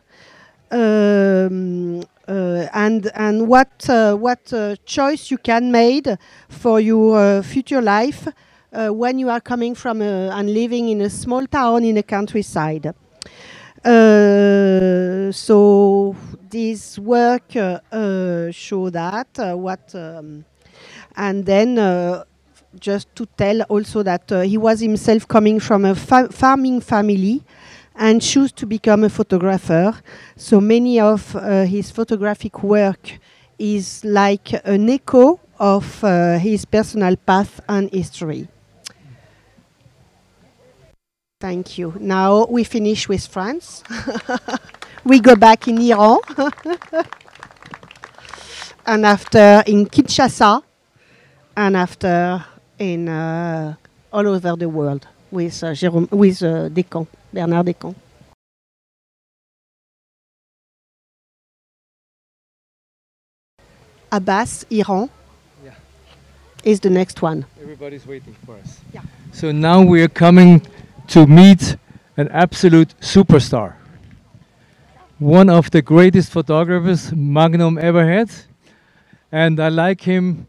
uh, 2.27 2.67
and 2.73 3.11
and 3.15 3.47
what 3.47 3.89
uh, 3.89 4.15
what 4.15 4.53
uh, 4.53 4.75
choice 4.85 5.29
you 5.29 5.37
can 5.37 5.71
made 5.71 6.17
for 6.47 6.79
your 6.79 7.17
uh, 7.17 7.41
future 7.41 7.81
life 7.81 8.27
uh, 8.71 8.89
when 8.89 9.19
you 9.19 9.29
are 9.29 9.41
coming 9.41 9.75
from 9.75 10.01
a, 10.01 10.29
and 10.29 10.53
living 10.53 10.89
in 10.89 11.01
a 11.01 11.09
small 11.09 11.45
town 11.47 11.83
in 11.83 11.97
a 11.97 12.03
countryside 12.03 12.93
so 15.33 16.15
this 16.49 16.97
work 16.99 17.55
uh, 17.55 17.79
uh, 17.91 18.51
show 18.51 18.89
that 18.89 19.27
uh, 19.39 19.53
what 19.55 19.93
um, 19.95 20.45
and 21.15 21.45
then 21.45 21.77
uh, 21.77 22.23
just 22.79 23.13
to 23.15 23.25
tell 23.37 23.61
also 23.63 24.03
that 24.03 24.31
uh, 24.31 24.41
he 24.41 24.57
was 24.57 24.79
himself 24.79 25.27
coming 25.27 25.59
from 25.59 25.85
a 25.85 25.95
fa- 25.95 26.29
farming 26.31 26.79
family 26.81 27.43
and 27.95 28.21
chose 28.21 28.51
to 28.51 28.65
become 28.65 29.03
a 29.03 29.09
photographer. 29.09 29.93
So 30.35 30.59
many 30.61 30.99
of 30.99 31.35
uh, 31.35 31.63
his 31.63 31.91
photographic 31.91 32.63
work 32.63 33.19
is 33.59 34.03
like 34.03 34.53
an 34.65 34.89
echo 34.89 35.39
of 35.59 36.03
uh, 36.03 36.37
his 36.39 36.65
personal 36.65 37.15
path 37.15 37.59
and 37.69 37.91
history. 37.93 38.47
Thank 41.43 41.77
you. 41.77 41.93
Now 41.99 42.45
we 42.45 42.63
finish 42.63 43.09
with 43.09 43.27
France. 43.27 43.83
we 45.03 45.19
go 45.19 45.35
back 45.35 45.67
in 45.67 45.77
Iran. 45.77 46.19
and 48.85 49.05
after 49.05 49.61
in 49.67 49.85
Kinshasa. 49.87 50.63
And 51.57 51.75
after 51.75 52.45
in 52.79 53.09
uh, 53.09 53.75
all 54.13 54.25
over 54.25 54.55
the 54.55 54.69
world 54.69 55.05
with 55.31 55.61
uh, 55.65 55.71
Jérôme, 55.71 56.09
with 56.11 56.41
uh, 56.43 56.69
Descamps, 56.69 57.07
Bernard 57.33 57.65
Descamps. 57.65 57.95
Abbas, 64.13 64.65
Iran, 64.69 65.09
Yeah. 65.65 65.71
is 66.63 66.79
the 66.79 66.89
next 66.89 67.21
one. 67.21 67.45
Everybody's 67.61 68.07
waiting 68.07 68.33
for 68.45 68.55
us. 68.55 68.79
Yeah. 68.93 69.01
So 69.33 69.51
now 69.51 69.81
we 69.81 70.01
are 70.03 70.07
coming 70.07 70.61
to 71.07 71.27
meet 71.27 71.77
an 72.17 72.27
absolute 72.29 72.93
superstar. 72.99 73.75
One 75.19 75.49
of 75.49 75.71
the 75.71 75.81
greatest 75.81 76.31
photographers 76.31 77.13
Magnum 77.13 77.77
ever 77.77 78.05
had. 78.05 78.31
And 79.31 79.59
I 79.59 79.69
like 79.69 80.01
him 80.01 80.47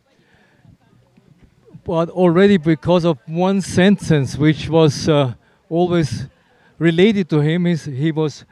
but 1.85 2.09
already 2.09 2.57
because 2.57 3.05
of 3.05 3.19
one 3.27 3.61
sentence 3.61 4.37
which 4.37 4.69
was 4.69 5.09
uh, 5.09 5.35
always 5.69 6.27
related 6.79 7.29
to 7.29 7.41
him 7.41 7.67
is 7.67 7.85
he 7.85 8.11
was 8.11 8.45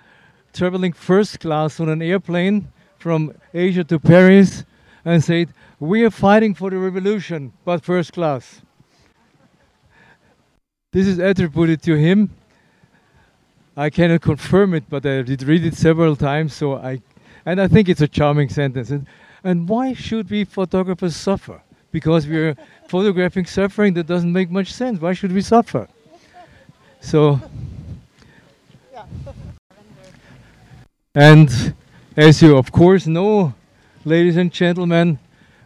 traveling 0.52 0.92
first 0.92 1.40
class 1.40 1.80
on 1.80 1.88
an 1.88 2.02
airplane 2.02 2.70
from 2.98 3.34
Asia 3.54 3.82
to 3.84 3.98
Paris 3.98 4.64
and 5.04 5.24
said, 5.24 5.52
"We 5.80 6.04
are 6.04 6.10
fighting 6.10 6.54
for 6.54 6.70
the 6.70 6.78
revolution, 6.78 7.52
but 7.64 7.82
first 7.82 8.12
class." 8.12 8.62
This 10.92 11.06
is 11.06 11.18
attributed 11.18 11.82
to 11.84 11.94
him. 11.94 12.30
I 13.74 13.88
cannot 13.88 14.20
confirm 14.20 14.74
it, 14.74 14.84
but 14.90 15.06
I 15.06 15.22
did 15.22 15.42
read 15.42 15.64
it 15.64 15.74
several 15.74 16.14
times. 16.14 16.52
So 16.52 16.76
I, 16.76 17.00
and 17.46 17.58
I 17.58 17.66
think 17.66 17.88
it's 17.88 18.02
a 18.02 18.08
charming 18.08 18.50
sentence. 18.50 18.90
And, 18.90 19.06
and 19.42 19.66
why 19.66 19.94
should 19.94 20.30
we 20.30 20.44
photographers 20.44 21.16
suffer? 21.16 21.62
Because 21.92 22.26
we 22.26 22.36
are 22.36 22.56
photographing 22.88 23.46
suffering 23.46 23.94
that 23.94 24.06
doesn't 24.06 24.30
make 24.30 24.50
much 24.50 24.70
sense. 24.70 25.00
Why 25.00 25.14
should 25.14 25.32
we 25.32 25.40
suffer? 25.40 25.88
So, 27.00 27.40
and 31.14 31.74
as 32.14 32.42
you 32.42 32.58
of 32.58 32.70
course 32.70 33.06
know, 33.06 33.54
ladies 34.04 34.36
and 34.36 34.52
gentlemen, 34.52 35.18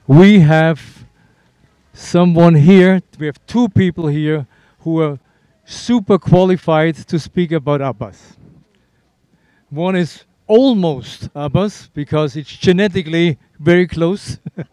we 0.07 0.39
have 0.39 1.05
someone 1.93 2.55
here. 2.55 3.03
We 3.19 3.27
have 3.27 3.45
two 3.47 3.69
people 3.71 4.07
here 4.07 4.47
who 4.87 5.03
are 5.03 5.19
super 5.65 6.17
qualified 6.17 6.95
to 6.95 7.19
speak 7.19 7.51
about 7.51 7.81
Abbas. 7.81 8.37
One 9.69 9.97
is 9.97 10.23
almost 10.47 11.29
Abbas 11.35 11.91
because 11.93 12.37
it's 12.37 12.57
genetically 12.57 13.37
very 13.59 13.89
close. 13.89 14.39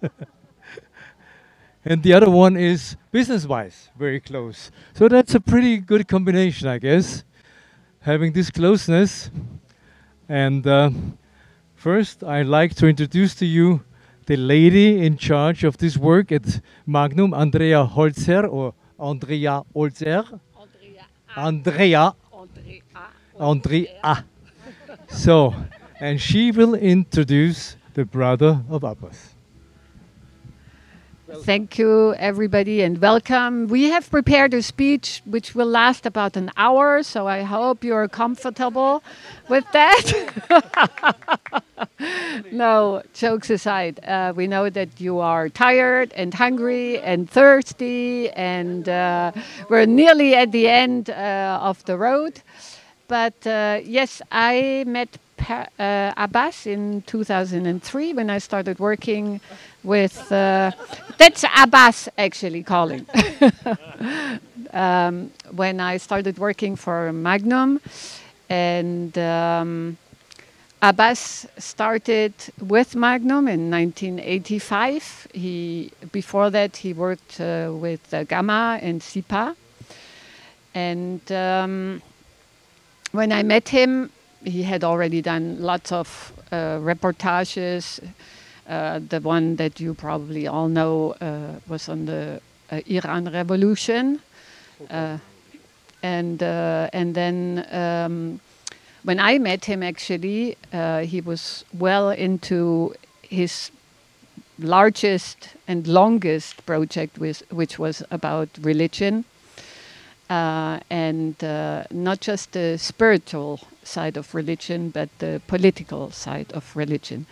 and 1.84 2.04
the 2.04 2.14
other 2.14 2.30
one 2.30 2.56
is 2.56 2.96
business 3.12 3.48
wise 3.48 3.90
very 3.98 4.20
close. 4.20 4.70
So 4.94 5.08
that's 5.08 5.34
a 5.34 5.40
pretty 5.40 5.80
good 5.80 6.08
combination, 6.08 6.68
I 6.68 6.78
guess, 6.78 7.24
having 8.02 8.34
this 8.34 8.52
closeness. 8.52 9.32
And 10.30 10.68
uh, 10.68 10.92
first, 11.74 12.24
I'd 12.24 12.46
like 12.46 12.76
to 12.76 12.86
introduce 12.86 13.34
to 13.42 13.48
you 13.48 13.82
the 14.28 14.38
lady 14.38 15.04
in 15.04 15.18
charge 15.18 15.64
of 15.64 15.78
this 15.78 15.98
work 15.98 16.32
at 16.32 16.62
Magnum, 16.86 17.34
Andrea 17.34 17.84
Holzherr 17.84 18.48
or 18.48 18.76
Andrea 19.04 19.62
Holzherr. 19.76 20.40
Andrea. 21.36 22.16
Andrea. 23.38 24.26
So, 25.10 25.54
and 26.00 26.22
she 26.22 26.52
will 26.52 26.74
introduce 26.76 27.76
the 27.96 28.06
brother 28.06 28.64
of 28.70 28.86
Abbas. 28.86 29.33
Thank 31.42 31.80
you, 31.80 32.14
everybody, 32.14 32.84
and 32.84 33.02
welcome. 33.02 33.68
We 33.68 33.90
have 33.90 34.10
prepared 34.10 34.54
a 34.54 34.62
speech 34.62 35.22
which 35.26 35.56
will 35.56 35.68
last 35.68 36.06
about 36.06 36.38
an 36.38 36.52
hour, 36.58 37.02
so 37.02 37.28
I 37.28 37.42
hope 37.42 37.84
you're 37.84 38.08
comfortable 38.08 39.04
with 39.50 39.66
that. 39.74 40.04
no, 42.52 43.02
jokes 43.14 43.50
aside, 43.50 44.00
uh, 44.06 44.34
we 44.36 44.46
know 44.46 44.70
that 44.70 45.02
you 45.02 45.20
are 45.20 45.50
tired 45.50 46.14
and 46.14 46.34
hungry 46.34 47.00
and 47.00 47.28
thirsty, 47.30 48.30
and 48.30 48.88
uh, 48.88 49.32
we're 49.70 49.86
nearly 49.88 50.36
at 50.36 50.52
the 50.52 50.70
end 50.70 51.10
uh, 51.10 51.60
of 51.62 51.84
the 51.86 51.98
road. 51.98 52.42
But 53.08 53.46
uh, 53.46 53.80
yes, 53.84 54.22
I 54.32 54.84
met 54.88 55.18
pa- 55.36 55.68
uh, 55.78 56.14
Abbas 56.16 56.66
in 56.66 57.02
2003 57.02 58.14
when 58.14 58.30
I 58.30 58.38
started 58.38 58.80
working 58.80 59.42
with. 59.84 60.32
Uh, 60.32 60.72
that's 61.18 61.44
Abbas 61.58 62.10
actually 62.18 62.64
calling. 62.64 63.06
um, 64.74 65.32
when 65.52 65.80
I 65.80 65.98
started 65.98 66.38
working 66.38 66.76
for 66.76 67.12
Magnum, 67.12 67.82
and 68.50 69.18
um, 69.18 69.98
Abbas 70.82 71.46
started 71.58 72.34
with 72.60 72.96
Magnum 72.96 73.48
in 73.48 73.70
1985. 73.70 75.28
He 75.34 75.92
before 76.12 76.50
that 76.52 76.78
he 76.78 76.94
worked 76.94 77.42
uh, 77.42 77.72
with 77.74 78.14
uh, 78.14 78.24
Gamma 78.24 78.80
and 78.82 79.04
SIPA, 79.04 79.56
and. 80.74 81.32
Um, 81.32 82.02
when 83.14 83.32
I 83.32 83.44
met 83.44 83.70
him, 83.70 84.12
he 84.44 84.64
had 84.64 84.84
already 84.84 85.22
done 85.22 85.62
lots 85.62 85.92
of 85.92 86.34
uh, 86.52 86.80
reportages. 86.80 88.00
Uh, 88.68 89.00
the 89.08 89.20
one 89.22 89.56
that 89.56 89.80
you 89.80 89.94
probably 89.94 90.48
all 90.48 90.68
know 90.68 91.14
uh, 91.22 91.60
was 91.68 91.88
on 91.90 92.06
the 92.06 92.42
uh, 92.72 92.82
Iran 92.88 93.32
Revolution, 93.32 94.20
Uh, 94.90 95.18
and 96.02 96.42
uh, 96.44 96.90
and 96.92 97.16
then 97.16 97.66
um, 97.72 98.40
when 99.04 99.20
I 99.20 99.40
met 99.40 99.66
him, 99.66 99.84
actually, 99.84 100.58
uh, 100.74 101.00
he 101.00 101.22
was 101.22 101.64
well 101.72 102.10
into 102.10 102.94
his 103.22 103.72
largest 104.60 105.56
and 105.68 105.88
longest 105.88 106.66
project, 106.66 107.18
with, 107.18 107.44
which 107.52 107.80
was 107.80 108.04
about 108.10 108.50
religion 108.62 109.24
and 110.90 111.44
uh, 111.44 111.84
not 111.92 112.20
just 112.22 112.52
the 112.54 112.78
spiritual 112.78 113.60
side 113.84 114.18
of 114.18 114.34
religion, 114.34 114.90
but 114.90 115.10
the 115.20 115.42
political 115.48 116.12
side 116.12 116.52
of 116.54 116.76
religion. 116.76 117.26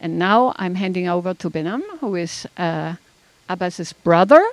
And 0.00 0.18
now 0.18 0.54
I'm 0.56 0.76
handing 0.76 1.08
over 1.08 1.34
to 1.34 1.50
Behnam, 1.50 1.82
who 2.00 2.14
is 2.14 2.46
uh, 2.56 2.94
Abbas's 3.48 3.92
brother, 3.92 4.44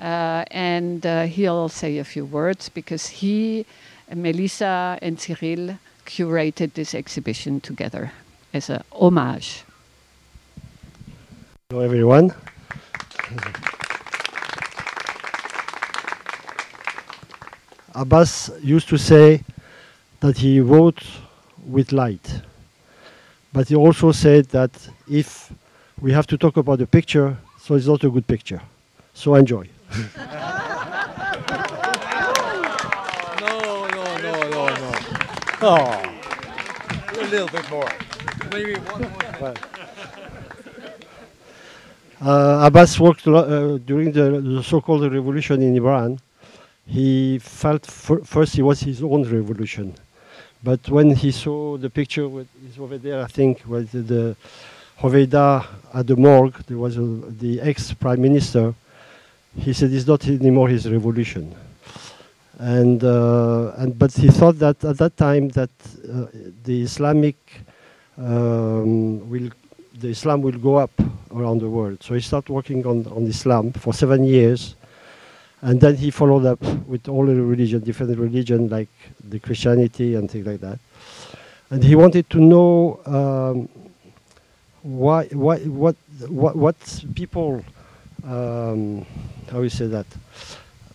uh, 0.00 0.44
and 0.50 1.06
uh, 1.06 1.24
he'll 1.24 1.68
say 1.68 1.98
a 1.98 2.04
few 2.04 2.24
words 2.24 2.68
because 2.68 3.06
he, 3.06 3.64
and 4.08 4.22
Melissa, 4.22 4.98
and 5.00 5.18
Cyril 5.18 5.78
curated 6.04 6.74
this 6.74 6.94
exhibition 6.94 7.60
together 7.60 8.12
as 8.52 8.70
a 8.70 8.84
homage. 8.92 9.64
Hello, 11.70 11.82
everyone. 11.82 12.34
Abbas 17.96 18.50
used 18.62 18.88
to 18.90 18.98
say 18.98 19.42
that 20.20 20.36
he 20.36 20.60
wrote 20.60 21.02
with 21.66 21.92
light. 21.92 22.42
But 23.54 23.68
he 23.68 23.74
also 23.74 24.12
said 24.12 24.44
that 24.50 24.70
if 25.10 25.50
we 26.02 26.12
have 26.12 26.26
to 26.26 26.36
talk 26.36 26.58
about 26.58 26.78
the 26.78 26.86
picture, 26.86 27.38
so 27.58 27.74
it's 27.74 27.86
not 27.86 28.04
a 28.04 28.10
good 28.10 28.26
picture. 28.26 28.60
So 29.14 29.34
enjoy. 29.34 29.68
No, 33.40 33.86
no, 33.88 34.04
no, 34.18 34.32
no, 34.50 34.66
no. 34.68 34.92
Oh, 35.62 36.18
a 37.18 37.24
little 37.30 37.48
bit 37.48 37.70
more. 37.70 37.88
Maybe 38.52 38.74
one 38.74 39.02
more. 39.02 39.54
Uh, 42.20 42.66
Abbas 42.66 42.98
worked 43.00 43.26
a 43.26 43.36
uh, 43.36 43.78
during 43.78 44.12
the, 44.12 44.40
the 44.40 44.62
so-called 44.62 45.10
revolution 45.12 45.62
in 45.62 45.76
Iran. 45.76 46.18
He 46.86 47.38
felt 47.38 47.84
fir- 47.84 48.24
first 48.24 48.56
it 48.58 48.62
was 48.62 48.80
his 48.80 49.02
own 49.02 49.24
revolution, 49.24 49.94
but 50.62 50.88
when 50.88 51.14
he 51.14 51.32
saw 51.32 51.76
the 51.76 51.90
picture 51.90 52.28
with 52.28 52.48
over 52.78 52.98
there, 52.98 53.22
I 53.22 53.26
think 53.26 53.62
was 53.66 53.90
the, 53.90 54.02
the 54.02 54.36
Hoveyda 55.00 55.66
at 55.92 56.06
the 56.06 56.16
morgue. 56.16 56.54
There 56.66 56.78
was 56.78 56.96
a, 56.96 57.02
the 57.02 57.60
ex-prime 57.60 58.20
minister. 58.20 58.74
he 59.58 59.72
said 59.72 59.92
it's 59.92 60.06
not 60.06 60.26
anymore 60.26 60.68
his 60.68 60.90
revolution. 60.90 61.54
And, 62.58 63.02
uh, 63.04 63.72
and 63.76 63.98
but 63.98 64.12
he 64.12 64.28
thought 64.28 64.58
that 64.60 64.82
at 64.84 64.98
that 64.98 65.16
time 65.16 65.48
that 65.50 65.70
uh, 66.10 66.26
the 66.64 66.82
Islamic 66.82 67.36
um, 68.18 69.28
will 69.28 69.50
the 69.98 70.08
Islam 70.08 70.42
will 70.42 70.58
go 70.58 70.76
up 70.76 70.90
around 71.34 71.60
the 71.60 71.68
world. 71.68 72.02
So 72.02 72.14
he 72.14 72.20
started 72.20 72.52
working 72.52 72.86
on, 72.86 73.06
on 73.06 73.26
Islam 73.26 73.72
for 73.72 73.94
seven 73.94 74.24
years, 74.24 74.75
and 75.62 75.80
then 75.80 75.96
he 75.96 76.10
followed 76.10 76.44
up 76.44 76.60
with 76.86 77.08
all 77.08 77.26
the 77.26 77.34
religion, 77.34 77.80
different 77.80 78.18
religion 78.18 78.68
like 78.68 78.88
the 79.24 79.38
Christianity 79.38 80.14
and 80.14 80.30
things 80.30 80.46
like 80.46 80.60
that. 80.60 80.78
And 81.70 81.82
he 81.82 81.94
wanted 81.94 82.28
to 82.30 82.38
know 82.38 83.00
um, 83.06 83.68
why, 84.82 85.26
why, 85.26 85.58
what, 85.60 85.96
what, 86.28 86.56
what 86.56 87.04
people, 87.14 87.64
um, 88.24 89.04
how 89.50 89.62
you 89.62 89.68
say 89.68 89.86
that, 89.86 90.06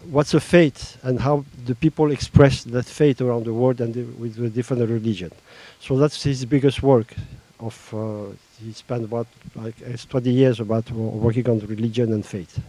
what's 0.09 0.31
the 0.31 0.39
faith 0.39 0.97
and 1.03 1.19
how 1.19 1.43
the 1.65 1.75
people 1.75 2.11
express 2.11 2.63
that 2.63 2.85
faith 2.85 3.19
around 3.19 3.45
the 3.45 3.53
world 3.53 3.81
and 3.81 3.93
the, 3.93 4.03
with 4.03 4.35
the 4.35 4.49
different 4.49 4.87
religion. 4.89 5.31
So 5.79 5.97
that's 5.97 6.23
his 6.23 6.45
biggest 6.45 6.81
work. 6.81 7.13
Of 7.59 7.93
uh, 7.93 8.35
he 8.59 8.73
spent 8.73 9.03
about 9.03 9.27
like 9.55 9.75
uh, 9.85 9.95
20 10.09 10.31
years 10.31 10.59
about 10.59 10.89
working 10.91 11.47
on 11.47 11.59
religion 11.59 12.11
and 12.13 12.25
faith. 12.25 12.59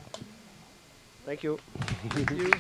Thank 1.33 1.45
you. 1.45 1.59
Thank 2.11 2.31
you. 2.33 2.51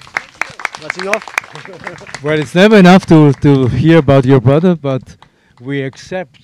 That's 0.80 0.96
enough. 0.96 2.22
Well, 2.24 2.38
it's 2.38 2.54
never 2.54 2.78
enough 2.78 3.04
to, 3.04 3.30
to 3.34 3.66
hear 3.66 3.98
about 3.98 4.24
your 4.24 4.40
brother, 4.40 4.74
but 4.74 5.14
we 5.60 5.82
accept 5.82 6.40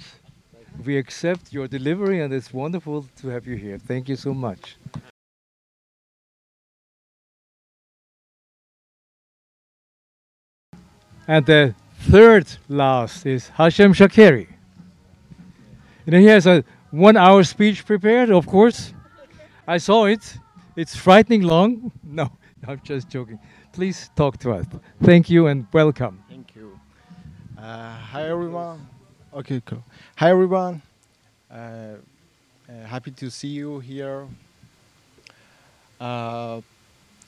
we 0.85 0.99
accept 0.99 1.55
your 1.55 1.69
delivery, 1.69 2.21
and 2.21 2.35
it's 2.35 2.53
wonderful 2.53 3.07
to 3.21 3.29
have 3.29 3.47
you 3.47 3.57
here. 3.57 3.79
Thank 3.79 4.11
you 4.11 4.17
so 4.17 4.35
much. 4.35 4.77
And 11.27 11.47
the 11.47 11.75
third 12.11 12.47
last 12.69 13.25
is 13.25 13.49
Hashem 13.49 13.95
Shakeri. 13.95 14.49
You 16.05 16.13
know, 16.13 16.19
he 16.19 16.27
has 16.27 16.47
a 16.47 16.63
one 16.91 17.17
hour 17.17 17.43
speech 17.43 17.87
prepared, 17.87 18.29
of 18.29 18.47
course. 18.47 18.93
I 19.67 19.79
saw 19.79 20.05
it. 20.05 20.37
It's 20.79 20.95
frightening 20.95 21.43
long. 21.43 21.91
No, 22.05 22.31
I'm 22.69 22.81
just 22.85 23.09
joking. 23.09 23.41
Please 23.73 24.11
talk 24.15 24.39
to 24.39 24.53
us. 24.53 24.65
Thank 25.03 25.29
you 25.29 25.49
and 25.49 25.67
welcome. 25.73 26.23
Thank 26.29 26.55
you. 26.55 26.79
Uh, 27.59 27.97
hi, 28.13 28.29
everyone. 28.29 28.87
Okay, 29.35 29.61
cool. 29.67 29.83
Hi, 30.19 30.31
everyone. 30.31 30.81
Uh, 31.51 31.55
uh, 31.57 32.87
happy 32.87 33.11
to 33.11 33.29
see 33.29 33.49
you 33.49 33.81
here. 33.81 34.29
Uh, 36.01 36.61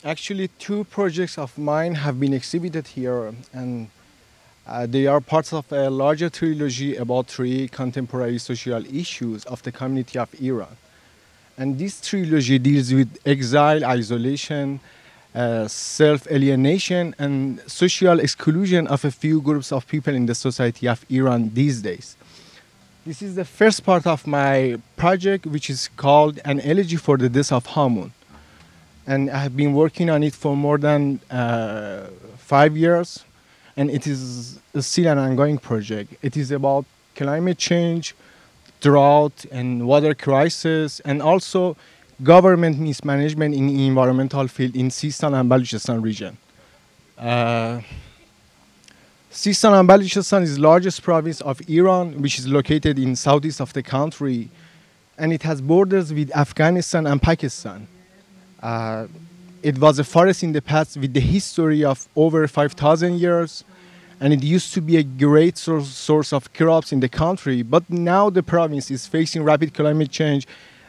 actually, 0.05 0.47
two 0.61 0.85
projects 0.85 1.37
of 1.37 1.59
mine 1.59 1.97
have 1.97 2.21
been 2.21 2.33
exhibited 2.33 2.87
here, 2.87 3.35
and 3.53 3.89
uh, 4.65 4.87
they 4.87 5.09
are 5.09 5.21
parts 5.21 5.53
of 5.53 5.71
a 5.73 5.91
larger 5.91 6.31
trilogy 6.31 6.95
about 6.95 7.27
three 7.27 7.67
contemporary 7.67 8.39
social 8.39 8.85
issues 8.87 9.45
of 9.47 9.61
the 9.65 9.73
community 9.73 10.21
of 10.21 10.29
Iran. 10.41 10.77
And 11.61 11.79
this 11.79 12.01
trilogy 12.01 12.59
deals 12.59 12.91
with 12.91 13.19
exile, 13.27 13.85
isolation, 13.85 14.81
uh, 15.35 15.69
self 15.69 16.27
alienation, 16.31 17.15
and 17.19 17.61
social 17.67 18.19
exclusion 18.19 18.87
of 18.87 19.05
a 19.05 19.11
few 19.11 19.43
groups 19.43 19.71
of 19.71 19.87
people 19.87 20.15
in 20.15 20.25
the 20.25 20.35
society 20.35 20.89
of 20.89 21.05
Iran 21.11 21.51
these 21.53 21.83
days. 21.83 22.17
This 23.05 23.21
is 23.21 23.35
the 23.35 23.45
first 23.45 23.85
part 23.85 24.07
of 24.07 24.27
my 24.27 24.79
project, 24.97 25.45
which 25.45 25.69
is 25.69 25.91
called 25.99 26.41
An 26.47 26.61
Elegy 26.61 26.97
for 26.97 27.19
the 27.19 27.29
Death 27.29 27.53
of 27.53 27.67
Hamun. 27.67 28.11
And 29.07 29.29
I 29.29 29.41
have 29.41 29.55
been 29.55 29.75
working 29.75 30.09
on 30.09 30.23
it 30.23 30.35
for 30.35 30.57
more 30.57 30.79
than 30.79 31.21
uh, 31.31 32.07
five 32.39 32.75
years, 32.75 33.23
and 33.77 33.91
it 33.91 34.07
is 34.07 34.59
still 34.79 35.09
an 35.13 35.19
ongoing 35.19 35.59
project. 35.59 36.15
It 36.23 36.39
is 36.39 36.53
about 36.53 36.87
climate 37.15 37.59
change, 37.59 38.15
drought, 38.81 39.45
and 39.51 39.87
water 39.87 40.15
crisis, 40.15 41.01
and 41.01 41.23
also 41.23 41.77
government 42.23 42.79
mismanagement 42.79 43.55
in 43.55 43.69
environmental 43.69 44.47
field 44.49 44.75
in 44.77 44.89
Sistan 44.89 45.39
and 45.39 45.51
Baluchistan 45.51 46.03
region. 46.03 46.37
Uh, 47.19 47.81
Sistan 49.31 49.79
and 49.79 49.89
Baluchistan 49.89 50.43
is 50.43 50.59
largest 50.59 51.03
province 51.03 51.41
of 51.41 51.61
Iran, 51.69 52.21
which 52.21 52.39
is 52.39 52.49
located 52.49 52.99
in 52.99 53.15
southeast 53.15 53.61
of 53.61 53.73
the 53.73 53.83
country, 53.83 54.51
and 55.17 55.33
it 55.33 55.43
has 55.43 55.61
borders 55.61 56.13
with 56.13 56.35
Afghanistan 56.35 57.07
and 57.07 57.23
Pakistan. 57.23 57.87
Uh, 58.63 59.07
it 59.63 59.79
was 59.79 59.99
a 59.99 60.05
forest 60.05 60.43
in 60.43 60.53
the 60.53 60.63
past 60.63 60.97
with 60.97 61.13
the 61.13 61.21
history 61.21 61.85
of 61.85 62.09
over 62.17 62.49
5,000 62.49 63.19
years, 63.19 63.63
and 64.21 64.33
it 64.35 64.43
used 64.43 64.75
to 64.75 64.83
be 64.83 64.99
a 64.99 65.03
great 65.03 65.57
source, 65.57 66.33
of 66.33 66.53
crops 66.53 66.93
in 66.93 67.01
the 67.01 67.09
country. 67.09 67.63
But 67.63 67.89
now 67.89 68.29
the 68.29 68.43
province 68.43 68.91
is 68.91 69.07
facing 69.07 69.43
rapid 69.43 69.73
climate 69.73 70.11
change 70.11 70.47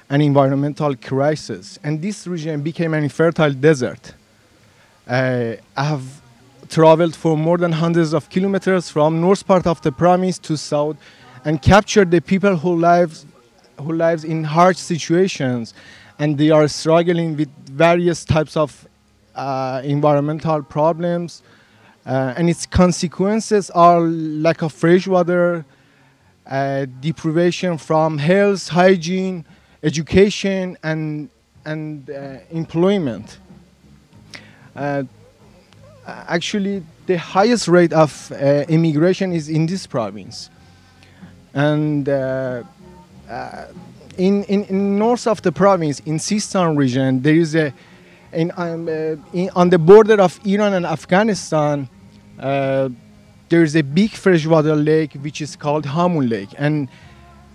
and 0.09 0.21
environmental 0.21 0.93
crisis, 0.97 1.79
and 1.83 2.01
this 2.01 2.27
region 2.27 2.61
became 2.61 2.93
an 2.93 3.03
infertile 3.03 3.53
desert. 3.53 4.13
Uh, 5.07 5.55
I 5.77 5.83
have 5.85 6.03
traveled 6.69 7.15
for 7.15 7.37
more 7.37 7.57
than 7.57 7.71
hundreds 7.71 8.13
of 8.13 8.29
kilometers 8.29 8.89
from 8.89 9.21
north 9.21 9.45
part 9.47 9.65
of 9.65 9.81
the 9.81 9.91
province 9.91 10.37
to 10.39 10.57
south 10.57 10.97
and 11.45 11.61
captured 11.61 12.11
the 12.11 12.21
people 12.21 12.55
who 12.57 12.75
lives 12.75 13.25
who 13.79 13.93
lives 13.93 14.23
in 14.23 14.43
harsh 14.43 14.77
situations 14.77 15.73
and 16.19 16.37
they 16.37 16.49
are 16.49 16.67
struggling 16.67 17.35
with 17.35 17.49
various 17.67 18.23
types 18.23 18.55
of 18.55 18.87
uh, 19.35 19.81
environmental 19.83 20.61
problems 20.63 21.41
uh, 22.05 22.33
and 22.37 22.49
its 22.49 22.65
consequences 22.65 23.69
are 23.71 24.01
lack 24.01 24.61
of 24.61 24.73
fresh 24.73 25.07
water 25.07 25.65
uh, 26.47 26.85
deprivation 26.99 27.77
from 27.77 28.17
health 28.17 28.67
hygiene 28.69 29.45
education 29.83 30.77
and 30.83 31.29
and 31.65 32.09
uh, 32.09 32.37
employment. 32.49 33.37
Uh, 34.75 35.03
actually 36.05 36.83
the 37.05 37.17
highest 37.17 37.67
rate 37.67 37.93
of 37.93 38.31
uh, 38.31 38.65
immigration 38.67 39.31
is 39.33 39.49
in 39.49 39.65
this 39.65 39.85
province. 39.85 40.49
And 41.53 42.07
uh, 42.07 42.63
in, 44.17 44.43
in, 44.45 44.63
in 44.65 44.97
north 44.97 45.27
of 45.27 45.41
the 45.41 45.51
province 45.51 45.99
in 46.01 46.17
Sistan 46.17 46.77
region 46.77 47.21
there 47.21 47.35
is 47.35 47.55
a 47.55 47.73
in, 48.33 48.51
um, 48.57 48.87
uh, 48.87 49.15
in, 49.33 49.49
on 49.55 49.69
the 49.69 49.77
border 49.77 50.21
of 50.21 50.39
Iran 50.45 50.73
and 50.73 50.85
Afghanistan 50.85 51.89
uh, 52.39 52.89
there 53.49 53.63
is 53.63 53.75
a 53.75 53.81
big 53.83 54.11
freshwater 54.11 54.75
lake 54.75 55.13
which 55.21 55.41
is 55.41 55.55
called 55.55 55.85
Hamun 55.85 56.29
Lake. 56.29 56.49
And 56.57 56.87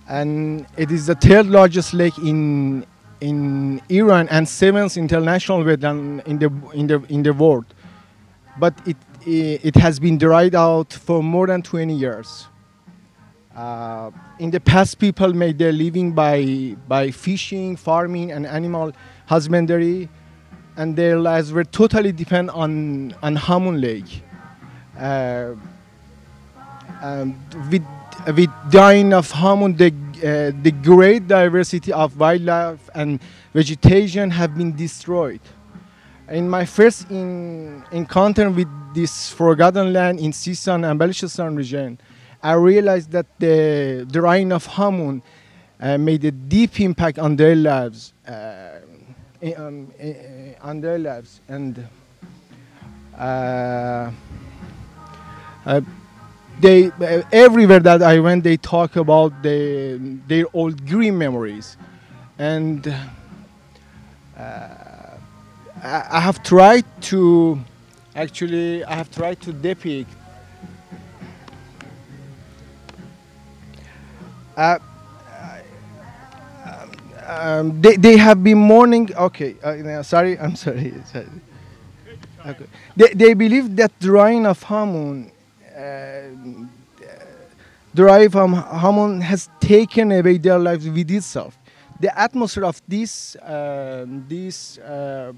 and 0.07 0.65
it 0.77 0.91
is 0.91 1.07
the 1.07 1.15
third 1.15 1.47
largest 1.47 1.93
lake 1.93 2.17
in 2.19 2.85
in 3.19 3.81
Iran 3.89 4.29
and 4.29 4.47
seventh 4.47 4.95
international 4.95 5.63
wetland 5.63 6.25
in 6.27 6.39
the 6.39 6.51
in 6.73 6.87
the 6.87 7.01
in 7.09 7.23
the 7.23 7.33
world. 7.33 7.65
But 8.59 8.73
it, 8.87 8.97
it 9.29 9.75
has 9.75 9.99
been 9.99 10.17
dried 10.17 10.55
out 10.55 10.93
for 10.93 11.21
more 11.21 11.47
than 11.47 11.61
20 11.61 11.93
years. 11.93 12.47
Uh, 13.55 14.11
in 14.39 14.51
the 14.51 14.59
past, 14.59 14.99
people 14.99 15.33
made 15.33 15.57
their 15.57 15.71
living 15.71 16.13
by, 16.13 16.75
by 16.87 17.11
fishing, 17.11 17.75
farming, 17.75 18.31
and 18.31 18.45
animal 18.45 18.93
husbandry, 19.25 20.07
and 20.77 20.95
their 20.95 21.19
lives 21.19 21.51
were 21.51 21.63
totally 21.63 22.11
dependent 22.11 22.57
on, 22.57 23.15
on 23.21 23.35
Hamun 23.35 23.81
Lake. 23.81 24.23
Uh, 24.97 25.55
with, 27.69 27.85
with 28.35 28.49
dying 28.71 29.13
of 29.13 29.31
Hamun, 29.31 29.77
the, 29.77 29.91
uh, 30.19 30.51
the 30.63 30.71
great 30.71 31.27
diversity 31.27 31.91
of 31.91 32.19
wildlife 32.19 32.89
and 32.95 33.19
vegetation 33.53 34.31
have 34.31 34.55
been 34.57 34.75
destroyed 34.75 35.41
in 36.29 36.49
my 36.49 36.65
first 36.65 37.09
in, 37.09 37.83
encounter 37.91 38.49
with 38.49 38.67
this 38.93 39.29
forgotten 39.31 39.93
land 39.93 40.19
in 40.19 40.31
Sistan 40.31 40.89
and 40.89 40.99
Baluchistan 40.99 41.55
region, 41.55 41.99
I 42.41 42.53
realized 42.53 43.11
that 43.11 43.25
the, 43.39 44.07
drying 44.09 44.51
of 44.51 44.67
Hamun 44.67 45.21
uh, 45.79 45.97
made 45.97 46.25
a 46.25 46.31
deep 46.31 46.79
impact 46.79 47.19
on 47.19 47.35
their 47.35 47.55
lives, 47.55 48.13
uh, 48.27 48.79
um, 49.57 49.91
on 50.67 50.81
their 50.81 50.99
lives, 50.99 51.41
and 51.47 51.87
uh, 53.17 54.11
uh 55.65 55.81
they 56.59 56.91
everywhere 57.31 57.79
that 57.79 58.01
I 58.03 58.19
went, 58.19 58.43
they 58.43 58.57
talk 58.57 58.95
about 58.95 59.41
the, 59.41 59.99
their 60.27 60.45
old 60.53 60.85
green 60.85 61.17
memories, 61.17 61.77
and. 62.37 62.87
Uh, 64.37 64.87
I 65.83 66.19
have 66.19 66.41
tried 66.43 66.85
to 67.03 67.59
actually 68.15 68.83
I 68.83 68.95
have 68.95 69.11
tried 69.11 69.39
to 69.41 69.53
depict 69.53 70.09
uh, 74.57 74.79
um, 77.27 77.81
they, 77.81 77.97
they 77.97 78.17
have 78.17 78.43
been 78.43 78.57
mourning. 78.57 79.13
Okay, 79.15 79.55
uh, 79.63 80.01
sorry, 80.03 80.39
I'm 80.39 80.55
sorry. 80.65 80.93
sorry. 81.11 81.27
Okay. 82.45 82.65
They, 82.95 83.13
they 83.13 83.33
believe 83.33 83.75
that 83.75 83.91
drawing 83.99 84.45
of 84.45 84.63
Hamun, 84.63 85.29
uh, 85.75 86.67
derive 87.93 88.31
from 88.31 88.55
Hamun 88.55 89.21
has 89.21 89.49
taken 89.59 90.11
away 90.11 90.37
their 90.37 90.57
lives 90.57 90.87
with 90.87 91.11
itself. 91.11 91.57
The 91.99 92.17
atmosphere 92.17 92.63
of 92.63 92.79
this 92.87 93.35
uh, 93.37 94.05
this 94.07 94.77
uh, 94.77 95.33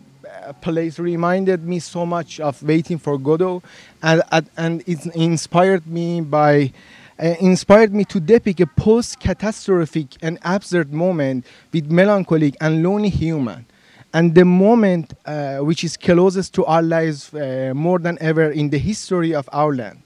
place 0.61 0.99
reminded 0.99 1.65
me 1.65 1.79
so 1.79 2.05
much 2.05 2.41
of 2.41 2.61
Waiting 2.61 2.99
for 2.99 3.17
Godot, 3.17 3.63
and 4.03 4.21
and 4.57 4.83
it 4.85 5.05
inspired 5.15 5.87
me 5.87 6.19
by 6.19 6.73
uh, 7.19 7.35
inspired 7.39 7.93
me 7.93 8.05
to 8.05 8.19
depict 8.19 8.59
a 8.61 8.67
post-catastrophic 8.67 10.07
and 10.21 10.39
absurd 10.43 10.93
moment 10.93 11.45
with 11.73 11.91
melancholic 11.91 12.55
and 12.61 12.81
lonely 12.81 13.09
human, 13.09 13.65
and 14.13 14.33
the 14.35 14.45
moment 14.45 15.13
uh, 15.25 15.57
which 15.57 15.83
is 15.83 15.97
closest 15.97 16.53
to 16.53 16.65
our 16.65 16.81
lives 16.81 17.33
uh, 17.33 17.73
more 17.75 17.99
than 17.99 18.17
ever 18.21 18.49
in 18.51 18.69
the 18.69 18.77
history 18.77 19.35
of 19.35 19.49
our 19.51 19.75
land. 19.75 20.01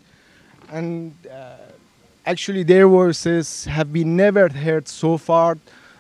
And 0.72 1.14
uh, 1.32 1.56
actually, 2.26 2.64
their 2.64 2.88
voices 2.88 3.66
have 3.66 3.94
been 3.94 4.16
never 4.16 4.50
heard 4.50 4.88
so 4.88 5.18
far, 5.18 5.58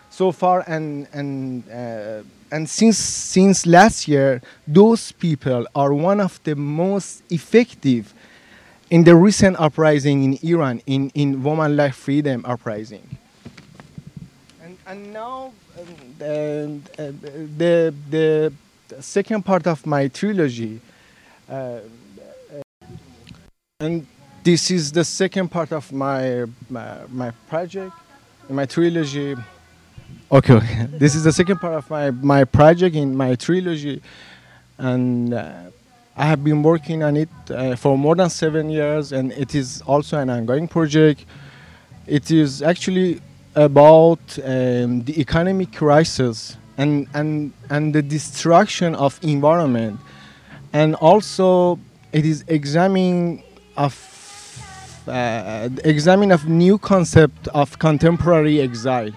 so 0.10 0.32
far, 0.32 0.64
and 0.68 1.08
and 1.14 1.64
uh, 1.70 2.24
and 2.52 2.68
since 2.68 2.98
since 2.98 3.66
last 3.66 4.08
year, 4.08 4.42
those 4.68 5.12
people 5.12 5.68
are 5.76 5.94
one 5.94 6.20
of 6.20 6.40
the 6.44 6.56
most 6.56 7.24
effective 7.30 8.14
in 8.94 9.04
the 9.04 9.16
recent 9.16 9.60
uprising 9.60 10.24
in 10.24 10.38
Iran, 10.44 10.80
in, 10.86 11.10
in 11.16 11.42
woman 11.42 11.76
life 11.76 11.96
freedom 11.96 12.46
uprising. 12.46 13.18
And, 14.62 14.78
and 14.86 15.12
now 15.12 15.52
um, 15.80 16.84
the, 17.00 17.16
the, 17.58 17.94
the, 18.12 18.54
second 19.02 19.44
part 19.44 19.66
of 19.66 19.84
my 19.88 20.08
trilogy, 20.10 20.80
uh, 21.50 21.80
and 23.80 24.06
this 24.44 24.70
is 24.70 24.92
the 24.92 25.04
second 25.04 25.50
part 25.50 25.72
of 25.72 25.92
my, 25.92 26.46
my, 26.70 26.98
my 27.10 27.32
project, 27.50 27.94
my 28.48 28.68
trilogy. 28.68 29.36
Okay, 30.32 30.54
okay. 30.54 30.88
this 31.00 31.16
is 31.16 31.24
the 31.24 31.34
second 31.34 31.58
part 31.58 31.74
of 31.74 31.90
my, 31.90 32.12
my 32.12 32.44
project 32.44 32.96
in 32.96 33.18
my 33.18 33.34
trilogy. 33.34 34.04
And 34.78 35.34
uh, 35.34 35.72
I 36.16 36.26
have 36.28 36.44
been 36.44 36.62
working 36.62 37.02
on 37.02 37.18
it 37.18 37.30
uh, 37.50 37.76
for 37.76 37.98
more 37.98 38.16
than 38.16 38.30
seven 38.30 38.70
years, 38.70 39.12
and 39.12 39.32
it 39.32 39.56
is 39.56 39.82
also 39.82 40.20
an 40.20 40.30
ongoing 40.30 40.68
project. 40.68 41.26
It 42.06 42.30
is 42.30 42.62
actually 42.62 43.20
about 43.56 44.20
um, 44.44 45.04
the 45.04 45.20
economic 45.20 45.74
crisis 45.74 46.58
and, 46.78 47.08
and, 47.16 47.52
and 47.70 47.96
the 47.96 48.04
destruction 48.04 48.94
of 48.94 49.20
environment, 49.24 50.00
and 50.72 50.94
also 50.96 51.80
it 52.12 52.26
is 52.26 52.44
examining 52.48 53.44
of 53.76 54.10
uh, 55.08 55.68
examine 55.84 56.32
of 56.32 56.48
new 56.48 56.78
concept 56.78 57.48
of 57.50 57.78
contemporary 57.80 58.62
exile. 58.62 59.12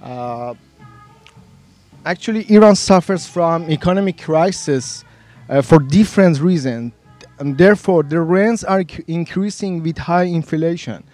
Uh, 0.00 0.54
actually, 2.04 2.48
Iran 2.48 2.76
suffers 2.76 3.26
from 3.26 3.68
economic 3.70 4.18
crisis 4.18 5.04
uh, 5.48 5.62
for 5.62 5.78
different 5.78 6.40
reasons. 6.40 6.92
And 7.38 7.58
therefore, 7.58 8.02
the 8.02 8.20
rents 8.20 8.64
are 8.64 8.82
increasing 9.06 9.82
with 9.82 9.98
high 9.98 10.24
inflation. 10.24 11.04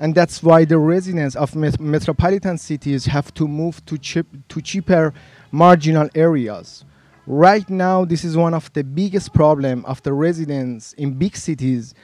And 0.00 0.14
that's 0.14 0.42
why 0.42 0.64
the 0.64 0.78
residents 0.78 1.34
of 1.34 1.54
met 1.56 1.80
metropolitan 1.80 2.58
cities 2.58 3.06
have 3.06 3.32
to 3.34 3.48
move 3.48 3.84
to, 3.86 3.98
cheap, 3.98 4.26
to 4.48 4.60
cheaper 4.60 5.12
marginal 5.50 6.08
areas. 6.14 6.84
Right 7.26 7.68
now, 7.68 8.04
this 8.04 8.24
is 8.24 8.36
one 8.36 8.54
of 8.54 8.72
the 8.72 8.84
biggest 8.84 9.34
problem 9.34 9.84
of 9.84 10.02
the 10.02 10.12
residents 10.12 10.94
in 10.94 11.14
big 11.14 11.36
cities, 11.36 11.94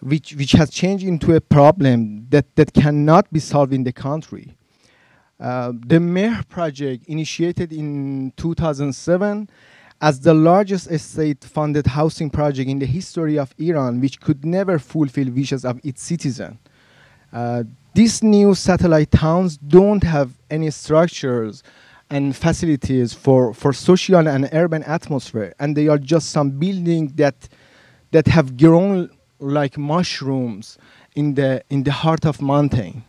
which, 0.00 0.34
which 0.34 0.52
has 0.52 0.70
changed 0.70 1.04
into 1.04 1.34
a 1.34 1.40
problem 1.40 2.26
that, 2.30 2.54
that 2.56 2.72
cannot 2.72 3.32
be 3.32 3.40
solved 3.40 3.72
in 3.72 3.84
the 3.84 3.92
country. 3.92 4.54
Uh, 5.40 5.72
the 5.86 5.98
Mehr 5.98 6.44
project 6.48 7.04
initiated 7.06 7.72
in 7.72 8.32
2007 8.36 9.48
as 10.02 10.18
the 10.20 10.34
largest 10.34 10.92
state-funded 10.98 11.86
housing 11.86 12.28
project 12.28 12.68
in 12.68 12.80
the 12.80 12.86
history 12.86 13.38
of 13.38 13.54
Iran, 13.58 14.00
which 14.00 14.20
could 14.20 14.44
never 14.44 14.80
fulfill 14.80 15.30
wishes 15.30 15.64
of 15.64 15.80
its 15.84 16.02
citizens. 16.02 16.56
Uh, 17.32 17.62
these 17.94 18.20
new 18.22 18.52
satellite 18.54 19.12
towns 19.12 19.56
don't 19.56 20.02
have 20.02 20.32
any 20.50 20.70
structures 20.70 21.62
and 22.10 22.36
facilities 22.36 23.14
for, 23.14 23.54
for 23.54 23.72
social 23.72 24.26
and 24.26 24.48
urban 24.52 24.82
atmosphere, 24.82 25.54
and 25.60 25.76
they 25.76 25.86
are 25.86 25.98
just 25.98 26.30
some 26.30 26.50
buildings 26.50 27.12
that 27.14 27.48
that 28.10 28.26
have 28.26 28.58
grown 28.58 29.08
like 29.38 29.78
mushrooms 29.78 30.76
in 31.14 31.34
the 31.34 31.62
in 31.70 31.84
the 31.84 31.92
heart 31.92 32.26
of 32.26 32.42
mountain. 32.42 33.02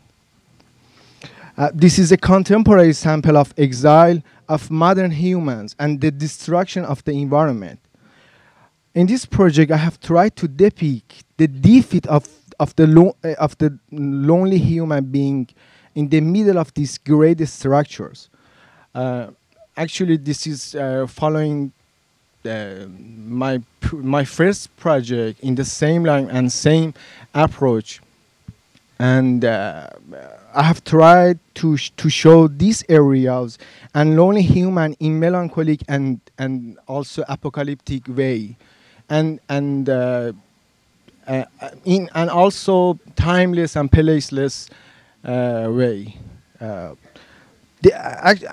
Uh, 1.57 1.69
this 1.73 1.99
is 1.99 2.11
a 2.11 2.17
contemporary 2.17 2.93
sample 2.93 3.37
of 3.37 3.53
exile 3.57 4.21
of 4.47 4.69
modern 4.71 5.11
humans 5.11 5.75
and 5.79 6.01
the 6.01 6.11
destruction 6.11 6.85
of 6.85 7.03
the 7.03 7.11
environment. 7.11 7.79
In 8.95 9.07
this 9.07 9.25
project, 9.25 9.71
I 9.71 9.77
have 9.77 9.99
tried 9.99 10.35
to 10.37 10.47
depict 10.47 11.23
the 11.37 11.47
defeat 11.47 12.05
of, 12.07 12.27
of, 12.59 12.75
the, 12.75 12.87
lo- 12.87 13.15
uh, 13.23 13.33
of 13.39 13.57
the 13.57 13.77
lonely 13.91 14.59
human 14.59 15.05
being 15.05 15.47
in 15.95 16.09
the 16.09 16.21
middle 16.21 16.59
of 16.59 16.73
these 16.73 16.97
great 16.97 17.45
structures. 17.47 18.29
Uh, 18.93 19.27
actually, 19.75 20.17
this 20.17 20.45
is 20.45 20.75
uh, 20.75 21.07
following 21.07 21.71
uh, 22.45 22.85
my, 23.25 23.61
my 23.91 24.23
first 24.23 24.75
project 24.77 25.39
in 25.39 25.55
the 25.55 25.65
same 25.65 26.03
line 26.03 26.29
and 26.29 26.51
same 26.51 26.93
approach. 27.33 28.01
And 28.99 29.43
uh, 29.43 29.87
I 30.53 30.63
have 30.63 30.83
tried 30.83 31.39
to 31.55 31.77
sh 31.77 31.91
to 31.97 32.09
show 32.09 32.47
these 32.47 32.83
areas 32.87 33.57
and 33.93 34.15
lonely 34.15 34.41
human 34.43 34.93
in 34.99 35.19
melancholic 35.19 35.81
and 35.87 36.21
and 36.37 36.77
also 36.87 37.23
apocalyptic 37.27 38.07
way, 38.07 38.55
and 39.09 39.39
and 39.49 39.89
uh, 39.89 40.31
uh, 41.27 41.45
in 41.85 42.09
and 42.13 42.29
also 42.29 42.99
timeless 43.15 43.75
and 43.75 43.91
placeless 43.91 44.69
uh, 45.25 45.67
way. 45.69 46.17
Uh, 46.61 46.95
the, 47.81 47.91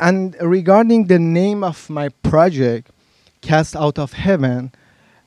and 0.01 0.37
regarding 0.41 1.07
the 1.07 1.19
name 1.19 1.63
of 1.63 1.89
my 1.89 2.09
project, 2.09 2.91
Cast 3.41 3.77
Out 3.77 3.99
of 3.99 4.13
Heaven, 4.13 4.73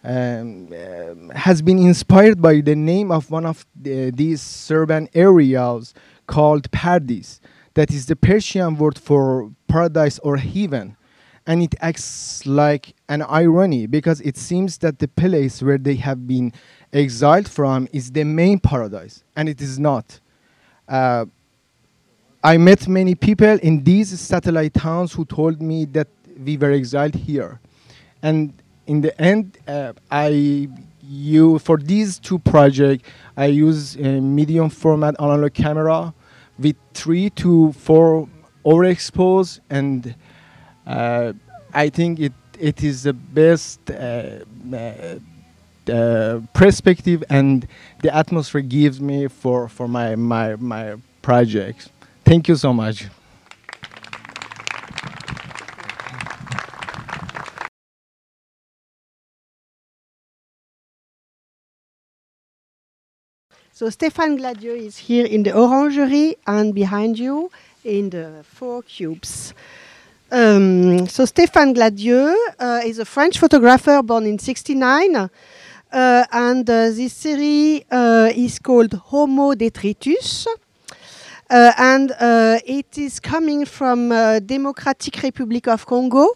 um, 0.03 0.67
uh, 0.73 1.33
has 1.33 1.61
been 1.61 1.79
inspired 1.79 2.41
by 2.41 2.59
the 2.59 2.75
name 2.75 3.11
of 3.11 3.31
one 3.31 3.45
of 3.45 3.65
the, 3.81 4.11
these 4.11 4.69
urban 4.69 5.07
areas 5.13 5.93
called 6.27 6.71
Pardis. 6.71 7.39
That 7.73 7.91
is 7.91 8.05
the 8.05 8.15
Persian 8.15 8.77
word 8.77 8.97
for 8.97 9.51
paradise 9.67 10.19
or 10.19 10.37
heaven. 10.37 10.95
And 11.45 11.61
it 11.61 11.75
acts 11.81 12.45
like 12.45 12.93
an 13.09 13.21
irony 13.23 13.85
because 13.85 14.21
it 14.21 14.37
seems 14.37 14.77
that 14.77 14.99
the 14.99 15.07
place 15.07 15.61
where 15.61 15.77
they 15.77 15.95
have 15.95 16.25
been 16.25 16.53
exiled 16.93 17.49
from 17.49 17.87
is 17.91 18.11
the 18.11 18.23
main 18.23 18.59
paradise, 18.59 19.23
and 19.35 19.49
it 19.49 19.59
is 19.59 19.77
not. 19.77 20.19
Uh, 20.87 21.25
I 22.43 22.57
met 22.57 22.87
many 22.87 23.15
people 23.15 23.57
in 23.59 23.83
these 23.83 24.17
satellite 24.19 24.73
towns 24.73 25.13
who 25.13 25.25
told 25.25 25.61
me 25.61 25.85
that 25.85 26.07
we 26.45 26.57
were 26.57 26.71
exiled 26.71 27.15
here. 27.15 27.59
And 28.21 28.53
in 28.85 29.01
the 29.01 29.19
end, 29.21 29.57
uh, 29.67 29.93
I 30.11 30.69
you 31.03 31.59
for 31.59 31.77
these 31.77 32.19
two 32.19 32.40
projects, 32.40 33.07
I 33.35 33.45
use 33.48 33.95
a 33.95 34.22
medium 34.22 34.69
format 34.69 35.15
analog 35.19 35.53
camera 35.53 36.14
with 36.57 36.75
three 36.93 37.30
to 37.32 37.73
four 37.73 38.30
overexpose, 38.65 39.59
and 39.69 40.15
uh, 40.88 41.33
I 41.73 41.90
think 41.90 42.19
it 42.19 42.33
it 42.59 42.83
is 42.83 43.03
the 43.03 43.14
best 43.14 43.90
uh, 43.91 44.40
uh, 44.73 45.19
uh, 45.91 46.40
perspective 46.53 47.23
and 47.30 47.67
the 48.01 48.15
atmosphere 48.15 48.61
gives 48.61 49.01
me 49.01 49.27
for 49.27 49.67
for 49.67 49.88
my 49.88 50.15
my 50.15 50.56
my 50.56 50.95
projects. 51.22 51.90
Thank 52.23 52.48
you 52.48 52.56
so 52.56 52.73
much. 52.73 53.07
So 63.83 63.89
Stéphane 63.89 64.37
Gladieux 64.37 64.77
is 64.77 64.95
here 64.95 65.25
in 65.25 65.43
the 65.43 65.53
orangery 65.53 66.37
and 66.47 66.73
behind 66.73 67.19
you 67.19 67.51
in 67.83 68.11
the 68.11 68.41
four 68.43 68.81
cubes. 68.81 69.53
Um, 70.31 71.05
so 71.09 71.25
Stéphane 71.25 71.73
Gladieux 71.73 72.33
uh, 72.59 72.79
is 72.85 72.99
a 72.99 73.03
French 73.03 73.37
photographer 73.37 74.01
born 74.01 74.25
in 74.25 74.39
69. 74.39 75.17
Uh, 75.17 75.27
and 76.31 76.69
uh, 76.69 76.91
this 76.91 77.11
series 77.11 77.83
uh, 77.91 78.31
is 78.33 78.57
called 78.57 78.93
Homo 78.93 79.53
Detritus. 79.53 80.47
Uh, 81.49 81.73
and 81.77 82.13
uh, 82.21 82.59
it 82.65 82.97
is 82.97 83.19
coming 83.19 83.65
from 83.65 84.07
Democratic 84.45 85.21
Republic 85.23 85.67
of 85.67 85.85
Congo, 85.85 86.29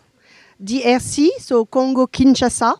DRC, 0.61 1.29
so 1.39 1.63
Congo 1.63 2.07
Kinshasa. 2.07 2.75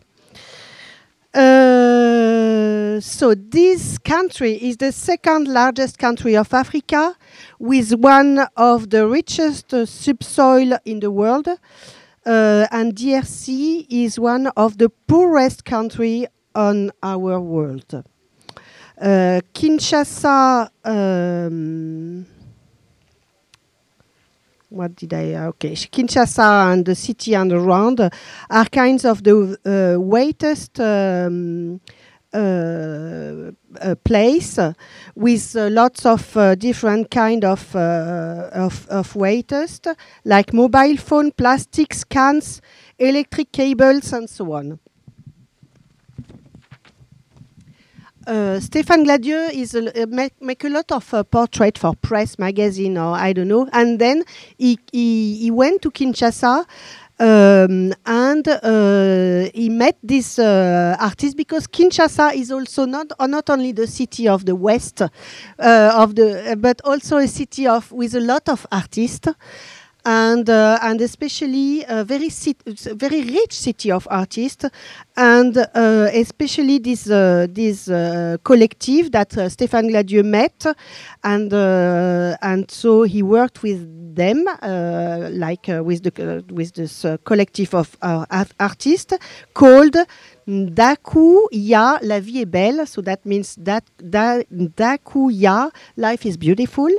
Uh, 2.98 3.00
so 3.00 3.34
this 3.34 3.98
country 3.98 4.54
is 4.54 4.76
the 4.78 4.90
second 4.92 5.46
largest 5.46 5.98
country 5.98 6.36
of 6.36 6.52
Africa, 6.52 7.14
with 7.58 7.92
one 7.94 8.46
of 8.56 8.90
the 8.90 9.06
richest 9.06 9.72
uh, 9.72 9.86
subsoil 9.86 10.78
in 10.84 11.00
the 11.00 11.10
world. 11.10 11.48
Uh, 12.26 12.66
and 12.70 12.94
DRC 12.96 13.86
is 13.88 14.18
one 14.18 14.48
of 14.56 14.78
the 14.78 14.88
poorest 14.88 15.64
country 15.64 16.26
on 16.54 16.90
our 17.02 17.40
world. 17.40 18.04
Uh, 19.00 19.40
Kinshasa. 19.54 20.70
Um, 20.84 22.26
what 24.70 24.96
did 24.96 25.14
I? 25.14 25.34
Okay, 25.46 25.72
Kinshasa 25.72 26.72
and 26.72 26.84
the 26.84 26.94
city 26.94 27.34
and 27.34 27.52
around 27.52 28.00
are 28.50 28.64
kinds 28.66 29.04
of 29.04 29.22
the 29.22 29.56
uh, 29.64 30.00
weightest 30.00 30.78
um, 30.80 31.80
uh, 32.32 33.52
uh, 33.80 33.94
place 34.04 34.58
with 35.14 35.56
uh, 35.56 35.68
lots 35.70 36.04
of 36.06 36.36
uh, 36.36 36.54
different 36.54 37.10
kind 37.10 37.44
of 37.44 37.74
of, 37.74 38.86
of 38.88 39.16
weightest, 39.16 39.86
like 40.24 40.52
mobile 40.52 40.96
phone, 40.96 41.32
plastics, 41.32 42.04
cans, 42.04 42.60
electric 42.98 43.52
cables, 43.52 44.12
and 44.12 44.28
so 44.28 44.52
on. 44.52 44.78
uh, 48.28 48.60
Stéphane 48.60 49.04
Gladieux 49.04 49.48
is 49.52 49.74
a, 49.74 50.02
uh, 50.02 50.06
make, 50.06 50.40
make 50.40 50.62
a 50.64 50.68
lot 50.68 50.92
of 50.92 51.12
uh, 51.14 51.24
portrait 51.24 51.78
for 51.78 51.94
press 51.94 52.38
magazine 52.38 52.98
or 52.98 53.16
I 53.16 53.32
don't 53.32 53.48
know, 53.48 53.68
and 53.72 53.98
then 53.98 54.24
he 54.58 54.78
he, 54.92 55.36
he 55.38 55.50
went 55.50 55.82
to 55.82 55.90
Kinshasa. 55.90 56.66
Um, 57.20 57.92
and 58.06 58.46
uh, 58.46 59.50
he 59.52 59.68
met 59.68 59.98
this 60.04 60.38
uh, 60.38 60.96
artist 61.00 61.36
because 61.36 61.66
Kinshasa 61.66 62.32
is 62.34 62.52
also 62.52 62.84
not 62.84 63.10
uh, 63.18 63.26
not 63.26 63.50
only 63.50 63.72
the 63.72 63.88
city 63.88 64.28
of 64.28 64.46
the 64.46 64.54
west 64.54 65.02
uh, 65.02 65.08
of 65.58 66.14
the, 66.14 66.56
but 66.60 66.80
also 66.84 67.16
a 67.16 67.26
city 67.26 67.66
of 67.66 67.90
with 67.90 68.14
a 68.14 68.20
lot 68.20 68.48
of 68.48 68.64
artists 68.70 69.26
and 70.04 70.48
uh, 70.48 70.78
and 70.82 71.00
especially 71.00 71.84
a 71.88 72.04
very 72.04 72.30
very 72.94 73.22
rich 73.22 73.52
city 73.52 73.90
of 73.90 74.06
artists, 74.10 74.64
and 75.16 75.56
uh, 75.56 76.08
especially 76.12 76.78
this 76.78 77.10
uh, 77.10 77.46
this 77.50 77.88
uh, 77.88 78.36
collective 78.44 79.10
that 79.12 79.36
uh, 79.36 79.48
Stéphane 79.48 79.88
Gladieux 79.88 80.22
met, 80.22 80.66
and 81.24 81.52
uh, 81.52 82.36
and 82.42 82.70
so 82.70 83.02
he 83.02 83.22
worked 83.22 83.62
with 83.62 84.14
them, 84.14 84.44
like 85.32 85.66
with 85.68 86.02
the 86.02 86.44
with 86.50 86.74
this 86.74 87.04
collective 87.24 87.74
of 87.74 87.96
art- 88.02 88.54
artists 88.58 89.14
called 89.54 89.96
Daku 90.46 91.46
Ya 91.52 91.98
La 92.02 92.20
Vie 92.20 92.40
est 92.40 92.46
Belle. 92.46 92.86
So 92.86 93.02
that 93.02 93.26
means 93.26 93.56
that 93.58 93.84
da, 93.98 94.40
Daku 94.50 95.30
Ya 95.30 95.70
Life 95.96 96.24
is 96.24 96.36
Beautiful. 96.38 96.90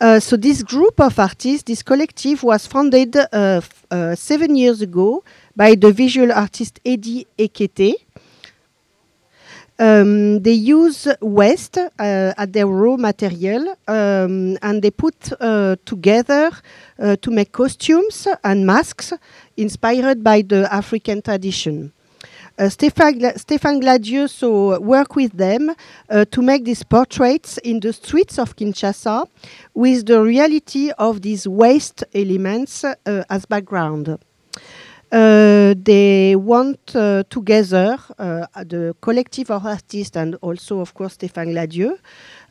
Uh, 0.00 0.18
so 0.18 0.34
this 0.34 0.62
group 0.62 0.98
of 0.98 1.18
artists, 1.18 1.64
this 1.64 1.82
collective, 1.82 2.42
was 2.42 2.66
founded 2.66 3.14
uh, 3.16 3.60
uh, 3.90 4.14
seven 4.14 4.56
years 4.56 4.80
ago 4.80 5.22
by 5.54 5.74
the 5.74 5.92
visual 5.92 6.32
artist 6.32 6.80
Eddy 6.86 7.26
Ekete. 7.38 7.92
Um, 9.78 10.40
they 10.40 10.52
use 10.52 11.06
waste 11.20 11.76
uh, 11.76 11.88
as 11.98 12.48
their 12.48 12.66
raw 12.66 12.96
material 12.96 13.76
um, 13.88 14.56
and 14.62 14.80
they 14.80 14.90
put 14.90 15.32
uh, 15.38 15.76
together 15.84 16.50
to 16.98 17.30
make 17.30 17.50
costumes 17.52 18.26
and 18.44 18.66
masks 18.66 19.14
inspired 19.56 20.22
by 20.22 20.42
the 20.42 20.68
African 20.72 21.22
tradition. 21.22 21.92
Uh, 22.60 22.68
Stéphane, 22.68 23.16
Gla- 23.18 23.38
Stéphane 23.38 23.80
Gladieux 23.80 24.28
so 24.28 24.78
work 24.80 25.16
with 25.16 25.32
them 25.32 25.74
uh, 26.10 26.26
to 26.26 26.42
make 26.42 26.62
these 26.62 26.82
portraits 26.82 27.56
in 27.64 27.80
the 27.80 27.90
streets 27.90 28.38
of 28.38 28.54
Kinshasa 28.54 29.26
with 29.72 30.04
the 30.04 30.20
reality 30.20 30.90
of 30.98 31.22
these 31.22 31.48
waste 31.48 32.04
elements 32.14 32.84
uh, 32.84 33.24
as 33.30 33.46
background. 33.46 34.18
Uh, 35.10 35.74
they 35.82 36.36
want 36.36 36.94
uh, 36.94 37.24
together 37.30 37.96
uh, 38.18 38.46
the 38.66 38.94
collective 39.00 39.50
of 39.50 39.64
artists 39.64 40.14
and 40.14 40.36
also, 40.42 40.80
of 40.80 40.92
course, 40.92 41.16
Stéphane 41.16 41.52
Gladieux 41.52 41.96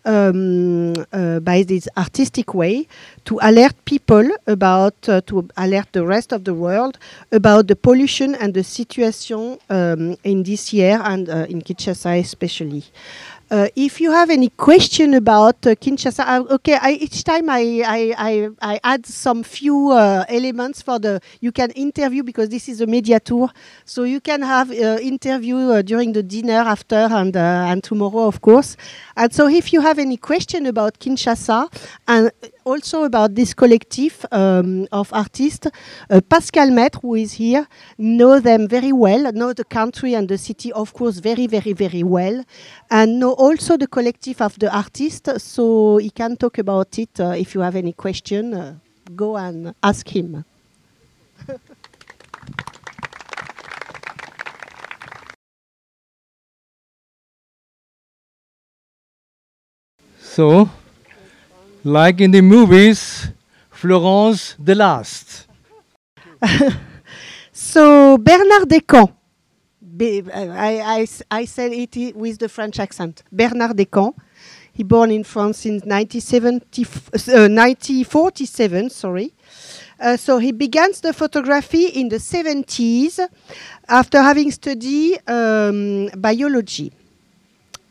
um, 0.06 0.94
uh, 1.12 1.40
by 1.40 1.64
this 1.64 1.88
artistic 1.98 2.54
way 2.54 2.88
to 3.26 3.40
alert 3.42 3.74
people 3.86 4.30
about, 4.48 5.08
uh, 5.08 5.22
to 5.22 5.48
alert 5.58 5.88
the 5.92 6.06
rest 6.06 6.32
of 6.32 6.44
the 6.44 6.54
world 6.54 6.98
about 7.32 7.68
the 7.68 7.76
pollution 7.76 8.36
and 8.36 8.54
the 8.54 8.64
situation 8.64 9.58
um, 9.70 10.16
in 10.24 10.44
this 10.44 10.74
year 10.74 11.00
and 11.04 11.30
uh, 11.30 11.46
in 11.50 11.62
Kinshasa 11.62 12.20
especially. 12.20 12.84
Uh, 13.52 13.68
if 13.76 14.00
you 14.00 14.12
have 14.12 14.30
any 14.30 14.50
question 14.50 15.16
about 15.16 15.66
uh, 15.66 15.74
Kinshasa, 15.74 16.24
uh, 16.24 16.54
okay, 16.54 16.78
I, 16.80 16.92
each 16.92 17.24
time 17.24 17.50
I, 17.50 17.82
I, 17.84 18.14
I, 18.16 18.50
I 18.62 18.80
add 18.84 19.08
some 19.08 19.42
few 19.42 19.90
uh, 19.90 20.24
elements 20.30 20.84
for 20.84 21.00
the, 21.00 21.20
you 21.42 21.52
can 21.52 21.72
interview 21.72 22.22
because 22.22 22.50
this 22.50 22.70
is 22.70 22.80
a 22.80 22.86
media 22.86 23.20
tour, 23.20 23.50
so 23.86 24.04
you 24.04 24.22
can 24.22 24.44
have 24.44 24.70
uh, 24.70 25.00
interview 25.02 25.58
uh, 25.58 25.82
during 25.82 26.14
the 26.14 26.22
dinner 26.22 26.60
after 26.60 26.96
and, 26.96 27.36
and 27.36 27.84
tomorrow, 27.84 28.28
of 28.28 28.40
course. 28.42 28.78
And 29.18 29.34
so 29.34 29.48
if 29.48 29.74
you 29.74 29.82
have 29.82 29.98
any 29.98 30.18
question 30.18 30.68
about 30.68 31.00
Kinshasa 31.00 31.74
and 32.08 32.32
also 32.70 33.04
about 33.04 33.36
this 33.36 33.54
collective 33.54 34.26
um, 34.32 34.88
of 34.92 35.12
artists, 35.14 35.68
uh, 36.10 36.22
Pascal 36.30 36.70
Maitre, 36.72 37.00
who 37.02 37.16
is 37.16 37.34
here, 37.34 37.68
know 37.98 38.40
them 38.40 38.68
very 38.68 38.92
well, 38.94 39.32
know 39.32 39.54
the 39.54 39.64
country 39.64 40.14
and 40.14 40.28
the 40.30 40.38
city, 40.38 40.72
of 40.74 40.94
course, 40.94 41.18
very, 41.20 41.48
very, 41.48 41.74
very 41.74 42.04
well, 42.04 42.44
and 42.92 43.20
know 43.20 43.34
also 43.34 43.78
the 43.78 43.88
collective 43.88 44.42
of 44.42 44.58
the 44.60 44.70
artists, 44.76 45.44
so 45.44 45.98
he 45.98 46.10
can 46.10 46.36
talk 46.38 46.58
about 46.58 46.98
it. 47.00 47.20
Uh, 47.20 47.34
if 47.38 47.56
you 47.56 47.62
have 47.62 47.76
any 47.76 47.94
question, 47.94 48.54
uh, 48.54 48.76
go 49.16 49.36
and 49.38 49.74
ask 49.84 50.08
him. 50.16 50.46
So, 60.22 60.70
like 61.84 62.22
in 62.22 62.32
the 62.32 62.42
movies, 62.42 63.30
Florence 63.70 64.56
the 64.60 64.76
Last. 64.76 65.48
So 67.52 68.18
Bernard 68.18 68.70
Descamps, 68.70 69.14
I 70.02 70.24
I, 70.34 71.02
I 71.02 71.08
I 71.30 71.46
said 71.46 71.74
it 71.74 72.16
with 72.16 72.40
the 72.40 72.48
French 72.48 72.80
accent. 72.80 73.22
Bernard 73.32 73.76
Descamps, 73.76 74.16
he 74.72 74.84
born 74.84 75.12
in 75.12 75.26
France 75.26 75.66
in 75.66 75.74
1970, 75.74 76.82
f- 76.84 77.10
uh, 77.28 77.50
1947. 77.52 78.90
Sorry. 78.90 79.34
Uh, 80.00 80.16
so 80.16 80.38
he 80.38 80.54
began 80.54 80.92
the 81.02 81.12
photography 81.12 81.88
in 81.88 82.08
the 82.08 82.16
70s 82.20 83.20
after 83.90 84.22
having 84.22 84.50
studied 84.52 85.20
um, 85.28 86.08
biology. 86.16 86.94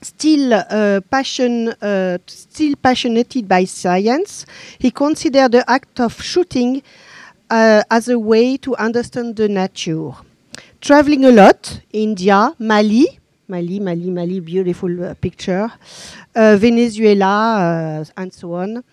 Still 0.01 0.55
uh, 0.55 1.01
passion, 1.11 1.69
uh, 1.69 2.19
still 2.27 2.77
passionate 2.77 3.47
by 3.49 3.65
science, 3.65 4.47
he 4.79 4.93
considered 4.93 5.53
the 5.53 5.69
act 5.69 5.99
of 5.99 6.23
shooting 6.23 6.83
uh, 7.51 7.83
as 7.91 8.09
a 8.09 8.17
way 8.19 8.57
to 8.59 8.77
understand 8.77 9.35
the 9.35 9.49
nature. 9.49 10.13
Traveling 10.81 11.25
a 11.25 11.33
lot, 11.33 11.81
India, 11.93 12.55
Mali, 12.61 13.19
Mali, 13.49 13.81
Mali, 13.81 14.11
Mali, 14.11 14.39
beautiful 14.39 15.05
uh, 15.05 15.15
picture, 15.15 15.69
uh, 16.37 16.57
Venezuela, 16.57 18.01
uh, 18.01 18.05
and 18.17 18.33
so 18.33 18.55
on. 18.55 18.85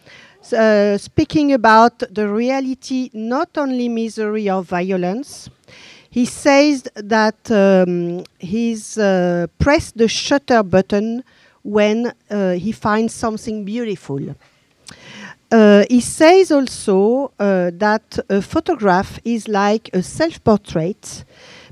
Speaking 0.98 1.54
about 1.54 2.00
the 2.00 2.28
reality, 2.28 3.10
not 3.14 3.50
only 3.58 3.90
misery 3.90 4.50
of 4.50 4.68
violence, 4.70 5.50
he 6.16 6.24
says 6.24 6.84
that 6.96 7.52
um, 7.52 8.24
he's 8.40 8.98
uh, 8.98 9.48
pressed 9.60 9.98
the 9.98 10.08
shutter 10.08 10.64
button 10.64 11.26
when 11.62 12.14
uh, 12.30 12.52
he 12.54 12.72
finds 12.72 13.14
something 13.14 13.66
beautiful. 13.66 14.22
Uh, 15.52 15.84
he 15.90 16.00
says 16.00 16.54
also 16.54 17.34
uh, 17.38 17.70
that 17.74 18.18
a 18.30 18.42
photograph 18.42 19.20
is 19.26 19.50
like 19.50 19.90
a 19.92 20.02
self 20.02 20.42
portrait 20.46 21.26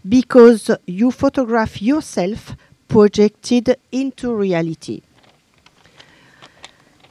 because 0.09 0.69
you 0.87 1.09
photograph 1.09 1.81
yourself 1.81 2.57
projected 2.89 3.77
into 3.93 4.35
reality. 4.35 5.03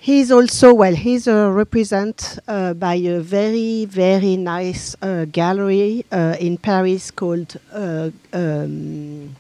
He's 0.03 0.33
also, 0.33 0.75
well, 0.75 0.97
he's 0.97 1.29
uh, 1.29 1.49
represented 1.53 2.41
uh, 2.49 2.75
by 2.75 2.95
a 2.95 3.21
very, 3.21 3.85
very 3.85 4.37
nice 4.37 4.97
uh, 5.01 5.27
gallery 5.27 6.05
uh, 6.11 6.35
in 6.41 6.59
Paris 6.59 7.13
called 7.13 7.57
uh, 7.73 8.11
um, 8.33 9.37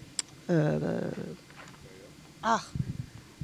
uh, 0.48 0.78
ah, 2.44 2.64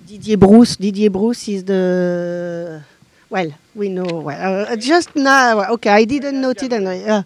Didier 0.06 0.36
Brousse. 0.36 0.76
Didier 0.76 1.10
Brousse 1.10 1.54
is 1.54 1.64
the 1.64 2.84
well, 3.28 3.50
we 3.74 3.88
know. 3.88 4.20
Well, 4.20 4.76
just 4.76 5.16
now, 5.16 5.72
okay, 5.72 5.90
I 5.90 6.04
didn't 6.04 6.40
note 6.40 6.62
it. 6.62 6.72
And, 6.72 7.24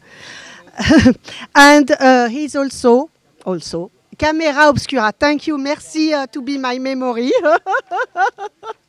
and 1.55 2.31
he's 2.33 2.57
also, 2.57 3.11
also, 3.45 3.91
Camera 4.17 4.69
Obscura. 4.71 5.13
Thank 5.13 5.49
you. 5.49 5.59
Merci 5.59 6.15
to 6.33 6.41
be 6.41 6.57
my 6.57 6.79
memory. 6.79 7.31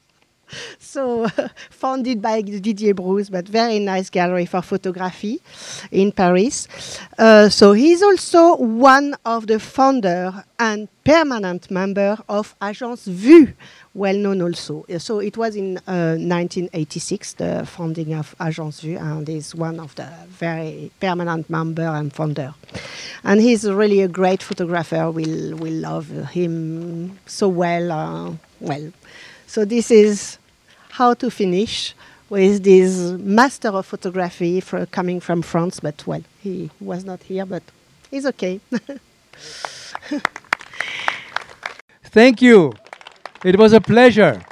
so 0.79 1.27
founded 1.69 2.21
by 2.21 2.41
Didier 2.41 2.93
Brousse, 2.93 3.29
but 3.31 3.47
very 3.47 3.79
nice 3.79 4.09
gallery 4.09 4.45
for 4.45 4.61
photography 4.61 5.41
in 5.91 6.11
Paris. 6.11 6.67
Uh, 7.17 7.49
so 7.49 7.73
he's 7.73 8.01
also 8.01 8.55
one 8.57 9.15
of 9.25 9.47
the 9.47 9.59
founder 9.59 10.43
and 10.59 10.87
permanent 11.03 11.69
member 11.69 12.17
of 12.29 12.55
Agence 12.59 13.05
Vue, 13.05 13.53
well 13.93 14.15
known 14.15 14.41
also. 14.41 14.85
Uh, 14.89 14.99
So 14.99 15.19
it 15.19 15.37
was 15.37 15.55
in 15.55 15.77
uh, 15.87 16.15
1986 16.15 17.33
the 17.33 17.65
founding 17.65 18.13
of 18.13 18.35
Agence 18.39 18.81
Vue, 18.81 18.97
and 18.97 19.27
is 19.27 19.53
one 19.55 19.79
of 19.79 19.93
the 19.95 20.07
very 20.29 20.91
permanent 20.99 21.49
member 21.49 21.83
and 21.83 22.13
founder. 22.13 22.53
And 23.23 23.41
he's 23.41 23.69
really 23.69 24.01
a 24.01 24.07
great 24.07 24.41
photographer. 24.43 25.11
We 25.11 25.53
we 25.53 25.71
love 25.71 26.07
him 26.31 27.19
so 27.25 27.47
well. 27.49 27.91
Uh, 27.91 28.31
well, 28.59 28.91
so 29.47 29.65
this 29.65 29.91
is 29.91 30.37
how 30.93 31.13
to 31.15 31.29
finish 31.31 31.95
with 32.29 32.63
this 32.63 33.11
master 33.19 33.69
of 33.69 33.85
photography 33.85 34.59
for 34.61 34.85
coming 34.85 35.19
from 35.19 35.41
France, 35.41 35.79
but 35.79 36.05
well, 36.05 36.21
he 36.41 36.69
was 36.79 37.03
not 37.03 37.23
here, 37.23 37.45
but 37.45 37.63
he's 38.11 38.25
okay. 38.27 38.59
Thank 42.03 42.43
you. 42.43 42.73
It 43.43 43.57
was 43.57 43.73
a 43.73 43.81
pleasure. 43.81 44.43